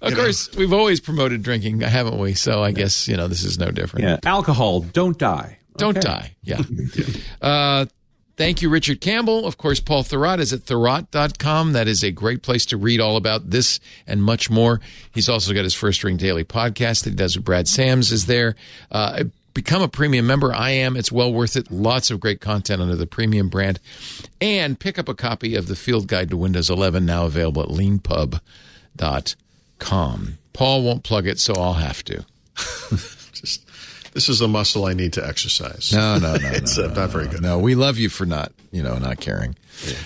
Of 0.00 0.10
you 0.10 0.16
know. 0.16 0.22
course, 0.22 0.50
we've 0.56 0.72
always 0.72 1.00
promoted 1.00 1.42
drinking, 1.42 1.80
haven't 1.80 2.18
we? 2.18 2.34
So 2.34 2.62
I 2.62 2.72
guess 2.72 3.06
you 3.06 3.16
know 3.16 3.28
this 3.28 3.44
is 3.44 3.58
no 3.58 3.70
different. 3.70 4.04
Yeah, 4.06 4.18
alcohol. 4.24 4.80
Don't 4.80 5.18
die. 5.18 5.58
Don't 5.76 5.96
Okay. 5.98 6.06
die. 6.08 6.36
Yeah. 6.42 6.62
uh, 7.42 7.86
thank 8.38 8.62
you, 8.62 8.70
Richard 8.70 9.02
Campbell. 9.02 9.46
Of 9.46 9.58
course, 9.58 9.80
Paul 9.80 10.04
Thurrott 10.04 10.38
is 10.38 10.54
at 10.54 10.60
thurrott.com. 10.60 11.72
That 11.72 11.88
is 11.88 12.02
a 12.02 12.10
great 12.10 12.42
place 12.42 12.64
to 12.66 12.78
read 12.78 13.00
all 13.00 13.16
about 13.16 13.50
this 13.50 13.80
and 14.06 14.22
much 14.22 14.48
more. 14.48 14.80
He's 15.12 15.28
also 15.28 15.52
got 15.52 15.64
his 15.64 15.74
First 15.74 16.02
Ring 16.04 16.16
Daily 16.16 16.44
podcast 16.44 17.04
that 17.04 17.10
he 17.10 17.16
does 17.16 17.36
with 17.36 17.44
Brad 17.44 17.68
Sams 17.68 18.10
is 18.12 18.24
there. 18.26 18.54
Uh, 18.90 19.24
become 19.52 19.82
a 19.82 19.88
premium 19.88 20.26
member. 20.26 20.54
I 20.54 20.70
am. 20.70 20.96
It's 20.96 21.12
well 21.12 21.32
worth 21.32 21.56
it. 21.56 21.70
Lots 21.70 22.10
of 22.10 22.20
great 22.20 22.40
content 22.40 22.80
under 22.80 22.96
the 22.96 23.06
premium 23.06 23.48
brand. 23.48 23.80
And 24.40 24.78
pick 24.78 24.98
up 24.98 25.08
a 25.08 25.14
copy 25.14 25.56
of 25.56 25.66
the 25.66 25.76
Field 25.76 26.06
Guide 26.06 26.30
to 26.30 26.36
Windows 26.36 26.70
11, 26.70 27.04
now 27.04 27.26
available 27.26 27.62
at 27.62 27.68
leanpub.com. 27.68 28.38
Paul 30.52 30.82
won't 30.82 31.02
plug 31.04 31.26
it, 31.26 31.38
so 31.38 31.54
I'll 31.54 31.74
have 31.74 32.04
to. 32.04 32.24
this 34.12 34.28
is 34.28 34.40
a 34.40 34.48
muscle 34.48 34.84
I 34.84 34.94
need 34.94 35.12
to 35.14 35.26
exercise. 35.26 35.92
No, 35.92 36.18
no, 36.18 36.36
no, 36.36 36.48
it's 36.52 36.78
no, 36.78 36.86
uh, 36.86 36.88
not 36.94 37.10
very 37.10 37.28
good. 37.28 37.42
No, 37.42 37.58
we 37.58 37.74
love 37.74 37.98
you 37.98 38.08
for 38.08 38.26
not, 38.26 38.52
you 38.70 38.82
know, 38.82 38.98
not 38.98 39.20
caring. 39.20 39.56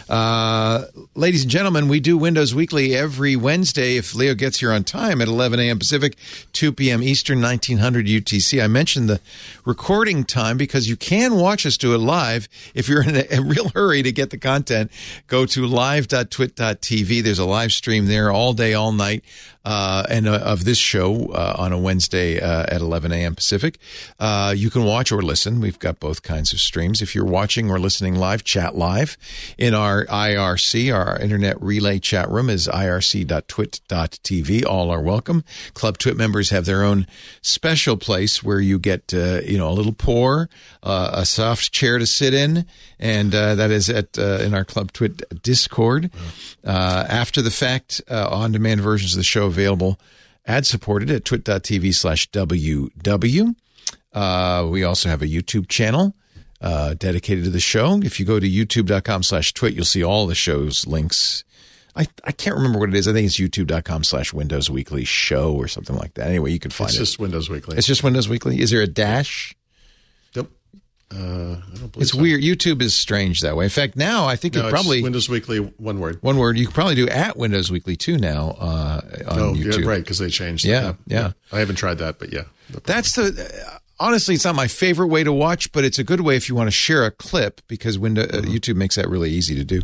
Uh, 0.08 0.84
ladies 1.14 1.42
and 1.42 1.50
gentlemen, 1.50 1.88
we 1.88 2.00
do 2.00 2.16
Windows 2.18 2.54
Weekly 2.54 2.94
every 2.94 3.36
Wednesday 3.36 3.96
if 3.96 4.14
Leo 4.14 4.34
gets 4.34 4.60
here 4.60 4.72
on 4.72 4.84
time 4.84 5.20
at 5.20 5.28
11 5.28 5.60
a.m. 5.60 5.78
Pacific, 5.78 6.16
2 6.52 6.72
p.m. 6.72 7.02
Eastern, 7.02 7.40
1900 7.40 8.06
UTC. 8.06 8.62
I 8.62 8.66
mentioned 8.66 9.08
the 9.08 9.20
recording 9.64 10.24
time 10.24 10.56
because 10.56 10.88
you 10.88 10.96
can 10.96 11.36
watch 11.36 11.64
us 11.66 11.76
do 11.76 11.94
it 11.94 11.98
live. 11.98 12.48
If 12.74 12.88
you're 12.88 13.02
in 13.02 13.16
a, 13.16 13.26
a 13.30 13.40
real 13.40 13.70
hurry 13.70 14.02
to 14.02 14.12
get 14.12 14.30
the 14.30 14.38
content, 14.38 14.90
go 15.26 15.46
to 15.46 15.66
live.twit.tv. 15.66 17.22
There's 17.22 17.38
a 17.38 17.44
live 17.44 17.72
stream 17.72 18.06
there 18.06 18.30
all 18.30 18.52
day, 18.52 18.74
all 18.74 18.92
night. 18.92 19.24
Uh, 19.64 20.02
and 20.10 20.26
uh, 20.26 20.38
of 20.38 20.64
this 20.64 20.78
show 20.78 21.26
uh, 21.26 21.54
on 21.56 21.72
a 21.72 21.78
Wednesday 21.78 22.40
uh, 22.40 22.64
at 22.68 22.80
11 22.80 23.12
a.m. 23.12 23.36
Pacific. 23.36 23.78
Uh, 24.18 24.52
you 24.56 24.70
can 24.70 24.82
watch 24.82 25.12
or 25.12 25.22
listen. 25.22 25.60
We've 25.60 25.78
got 25.78 26.00
both 26.00 26.24
kinds 26.24 26.52
of 26.52 26.58
streams. 26.58 27.00
If 27.00 27.14
you're 27.14 27.24
watching 27.24 27.70
or 27.70 27.78
listening 27.78 28.16
live, 28.16 28.42
chat 28.42 28.74
live 28.74 29.16
in 29.62 29.74
our 29.74 30.04
IRC. 30.06 30.92
Our 30.92 31.16
internet 31.20 31.62
relay 31.62 32.00
chat 32.00 32.28
room 32.28 32.50
is 32.50 32.66
irc.twit.tv. 32.66 34.66
All 34.66 34.90
are 34.90 35.00
welcome. 35.00 35.44
Club 35.74 35.98
Twit 35.98 36.16
members 36.16 36.50
have 36.50 36.64
their 36.64 36.82
own 36.82 37.06
special 37.42 37.96
place 37.96 38.42
where 38.42 38.58
you 38.58 38.80
get, 38.80 39.14
uh, 39.14 39.40
you 39.44 39.56
know, 39.56 39.68
a 39.68 39.70
little 39.70 39.92
pour, 39.92 40.50
uh, 40.82 41.10
a 41.12 41.24
soft 41.24 41.70
chair 41.70 41.98
to 41.98 42.06
sit 42.06 42.34
in, 42.34 42.66
and 42.98 43.32
uh, 43.32 43.54
that 43.54 43.70
is 43.70 43.88
at 43.88 44.18
uh, 44.18 44.40
in 44.40 44.52
our 44.52 44.64
Club 44.64 44.90
Twit 44.90 45.22
Discord. 45.44 46.10
Uh, 46.64 47.06
after 47.08 47.40
the 47.40 47.52
fact, 47.52 48.00
uh, 48.10 48.28
on-demand 48.30 48.80
versions 48.80 49.12
of 49.12 49.18
the 49.18 49.22
show 49.22 49.46
available 49.46 49.96
ad-supported 50.44 51.08
at 51.08 51.24
twit.tv 51.24 51.94
slash 51.94 52.28
ww. 52.32 53.54
We 54.72 54.82
also 54.82 55.08
have 55.08 55.22
a 55.22 55.28
YouTube 55.28 55.68
channel 55.68 56.16
uh, 56.62 56.94
dedicated 56.94 57.44
to 57.44 57.50
the 57.50 57.60
show. 57.60 57.98
If 58.02 58.18
you 58.20 58.24
go 58.24 58.40
to 58.40 58.48
youtube.com 58.48 59.22
slash 59.24 59.52
twit, 59.52 59.74
you'll 59.74 59.84
see 59.84 60.02
all 60.04 60.26
the 60.26 60.34
show's 60.34 60.86
links. 60.86 61.44
I, 61.94 62.06
I 62.24 62.32
can't 62.32 62.56
remember 62.56 62.78
what 62.78 62.88
it 62.88 62.94
is. 62.94 63.06
I 63.06 63.12
think 63.12 63.26
it's 63.26 63.36
youtube.com 63.38 64.04
slash 64.04 64.32
Windows 64.32 64.70
Weekly 64.70 65.04
Show 65.04 65.52
or 65.52 65.68
something 65.68 65.94
like 65.96 66.14
that. 66.14 66.28
Anyway, 66.28 66.50
you 66.52 66.58
can 66.58 66.70
find 66.70 66.88
It's 66.88 66.96
it. 66.96 67.00
just 67.00 67.18
Windows 67.18 67.50
Weekly. 67.50 67.76
it's 67.76 67.86
just 67.86 68.02
Windows 68.02 68.28
Weekly. 68.30 68.60
Is 68.62 68.70
there 68.70 68.80
a 68.80 68.86
dash? 68.86 69.54
Yep. 70.34 70.46
Uh, 71.14 71.16
I 71.16 71.18
don't 71.18 71.92
believe 71.92 71.96
It's 71.98 72.12
so. 72.12 72.18
weird. 72.22 72.40
YouTube 72.40 72.80
is 72.80 72.94
strange 72.94 73.40
that 73.42 73.54
way. 73.56 73.64
In 73.64 73.70
fact, 73.70 73.96
now 73.96 74.26
I 74.26 74.36
think 74.36 74.54
No, 74.54 74.60
you 74.60 74.66
it's 74.68 74.72
probably 74.72 75.02
Windows 75.02 75.28
Weekly, 75.28 75.58
one 75.58 76.00
word. 76.00 76.16
one 76.22 76.38
word. 76.38 76.56
You 76.56 76.64
could 76.64 76.74
probably 76.74 76.94
do 76.94 77.06
at 77.08 77.36
Windows 77.36 77.70
Weekly 77.70 77.96
too 77.96 78.16
now 78.16 78.56
uh, 78.58 79.00
on 79.28 79.38
Oh, 79.38 79.52
YouTube. 79.52 79.82
yeah, 79.82 79.86
right, 79.90 80.00
because 80.02 80.16
they 80.18 80.30
changed. 80.30 80.64
it. 80.64 80.68
Yeah, 80.70 80.94
yeah. 81.06 81.32
I 81.52 81.58
haven't 81.58 81.76
tried 81.76 81.98
that, 81.98 82.18
but 82.18 82.32
yeah. 82.32 82.44
That's 82.84 83.14
the 83.16 83.80
honestly, 84.02 84.34
it's 84.34 84.44
not 84.44 84.56
my 84.56 84.66
favorite 84.66 85.06
way 85.06 85.22
to 85.22 85.32
watch, 85.32 85.70
but 85.72 85.84
it's 85.84 85.98
a 85.98 86.04
good 86.04 86.20
way 86.20 86.36
if 86.36 86.48
you 86.48 86.54
want 86.54 86.66
to 86.66 86.72
share 86.72 87.04
a 87.06 87.10
clip 87.10 87.60
because 87.68 87.98
window, 87.98 88.22
uh, 88.22 88.42
YouTube 88.42 88.74
makes 88.74 88.96
that 88.96 89.08
really 89.08 89.30
easy 89.30 89.54
to 89.54 89.64
do. 89.64 89.80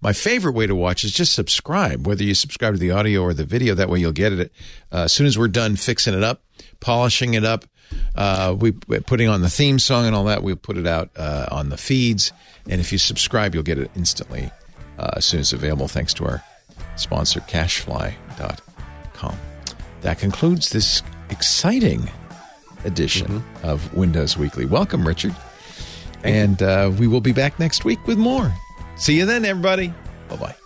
My 0.00 0.12
favorite 0.12 0.52
way 0.52 0.66
to 0.66 0.74
watch 0.74 1.04
is 1.04 1.12
just 1.12 1.32
subscribe, 1.32 2.06
whether 2.06 2.22
you 2.22 2.34
subscribe 2.34 2.74
to 2.74 2.78
the 2.80 2.90
audio 2.90 3.22
or 3.22 3.32
the 3.32 3.44
video. 3.44 3.74
That 3.74 3.88
way, 3.88 3.98
you'll 3.98 4.12
get 4.12 4.32
it 4.34 4.52
uh, 4.92 5.04
as 5.04 5.12
soon 5.12 5.26
as 5.26 5.38
we're 5.38 5.48
done 5.48 5.76
fixing 5.76 6.14
it 6.14 6.22
up, 6.22 6.42
polishing 6.80 7.34
it 7.34 7.44
up. 7.44 7.64
Uh, 8.14 8.54
we 8.58 8.72
putting 8.72 9.28
on 9.28 9.40
the 9.42 9.50
theme 9.50 9.78
song 9.78 10.06
and 10.06 10.14
all 10.14 10.24
that. 10.24 10.42
We'll 10.42 10.56
put 10.56 10.76
it 10.76 10.86
out 10.86 11.10
uh, 11.16 11.46
on 11.50 11.70
the 11.70 11.76
feeds, 11.76 12.32
and 12.68 12.80
if 12.80 12.92
you 12.92 12.98
subscribe, 12.98 13.54
you'll 13.54 13.64
get 13.64 13.78
it 13.78 13.90
instantly 13.96 14.50
uh, 14.98 15.10
as 15.16 15.24
soon 15.24 15.40
as 15.40 15.52
available. 15.52 15.88
Thanks 15.88 16.14
to 16.14 16.26
our 16.26 16.44
sponsor, 16.96 17.40
CacheFly.com. 17.40 19.36
That 20.02 20.18
concludes 20.18 20.70
this 20.70 21.02
exciting 21.30 22.10
edition 22.84 23.44
of 23.62 23.92
Windows 23.94 24.36
Weekly. 24.36 24.64
Welcome, 24.66 25.06
Richard. 25.06 25.34
and 26.24 26.62
uh, 26.62 26.90
we 26.98 27.06
will 27.08 27.20
be 27.20 27.32
back 27.32 27.58
next 27.58 27.84
week 27.84 28.04
with 28.06 28.18
more. 28.18 28.52
See 28.96 29.16
you 29.18 29.26
then, 29.26 29.44
everybody. 29.44 29.92
Bye 30.28 30.36
bye. 30.36 30.61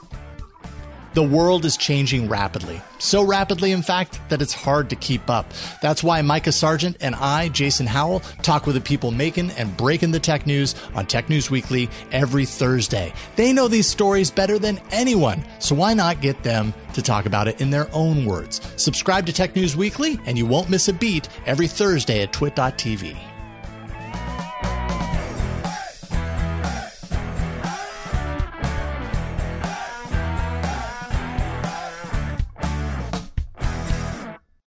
The 1.17 1.23
world 1.23 1.65
is 1.65 1.79
changing 1.79 2.29
rapidly. 2.29 2.79
So 2.99 3.23
rapidly, 3.23 3.73
in 3.73 3.81
fact, 3.81 4.21
that 4.29 4.43
it's 4.43 4.53
hard 4.53 4.91
to 4.91 4.97
keep 4.97 5.31
up. 5.31 5.51
That's 5.81 6.05
why 6.05 6.21
Micah 6.21 6.53
Sargent 6.53 6.99
and 7.01 7.15
I, 7.15 7.49
Jason 7.49 7.87
Howell, 7.87 8.21
talk 8.43 8.67
with 8.67 8.75
the 8.75 8.83
people 8.83 9.11
making 9.13 9.51
and 9.53 9.75
breaking 9.79 10.11
the 10.11 10.21
tech 10.21 10.47
news 10.47 10.75
on 10.95 11.07
Tech 11.07 11.31
News 11.31 11.51
Weekly 11.51 11.89
every 12.13 12.45
Thursday. 12.45 13.15
They 13.35 13.55
know 13.55 13.67
these 13.67 13.87
stories 13.87 14.31
better 14.31 14.59
than 14.59 14.79
anyone, 14.91 15.43
so 15.59 15.75
why 15.75 15.95
not 15.95 16.21
get 16.21 16.43
them 16.43 16.75
to 16.93 17.01
talk 17.01 17.25
about 17.25 17.49
it 17.49 17.63
in 17.63 17.71
their 17.71 17.89
own 17.95 18.27
words? 18.27 18.61
Subscribe 18.77 19.25
to 19.25 19.33
Tech 19.33 19.57
News 19.57 19.75
Weekly, 19.75 20.21
and 20.27 20.37
you 20.37 20.45
won't 20.45 20.69
miss 20.69 20.89
a 20.89 20.93
beat 20.93 21.31
every 21.47 21.67
Thursday 21.67 22.25
at 22.25 22.35
twit.tv. 22.35 23.17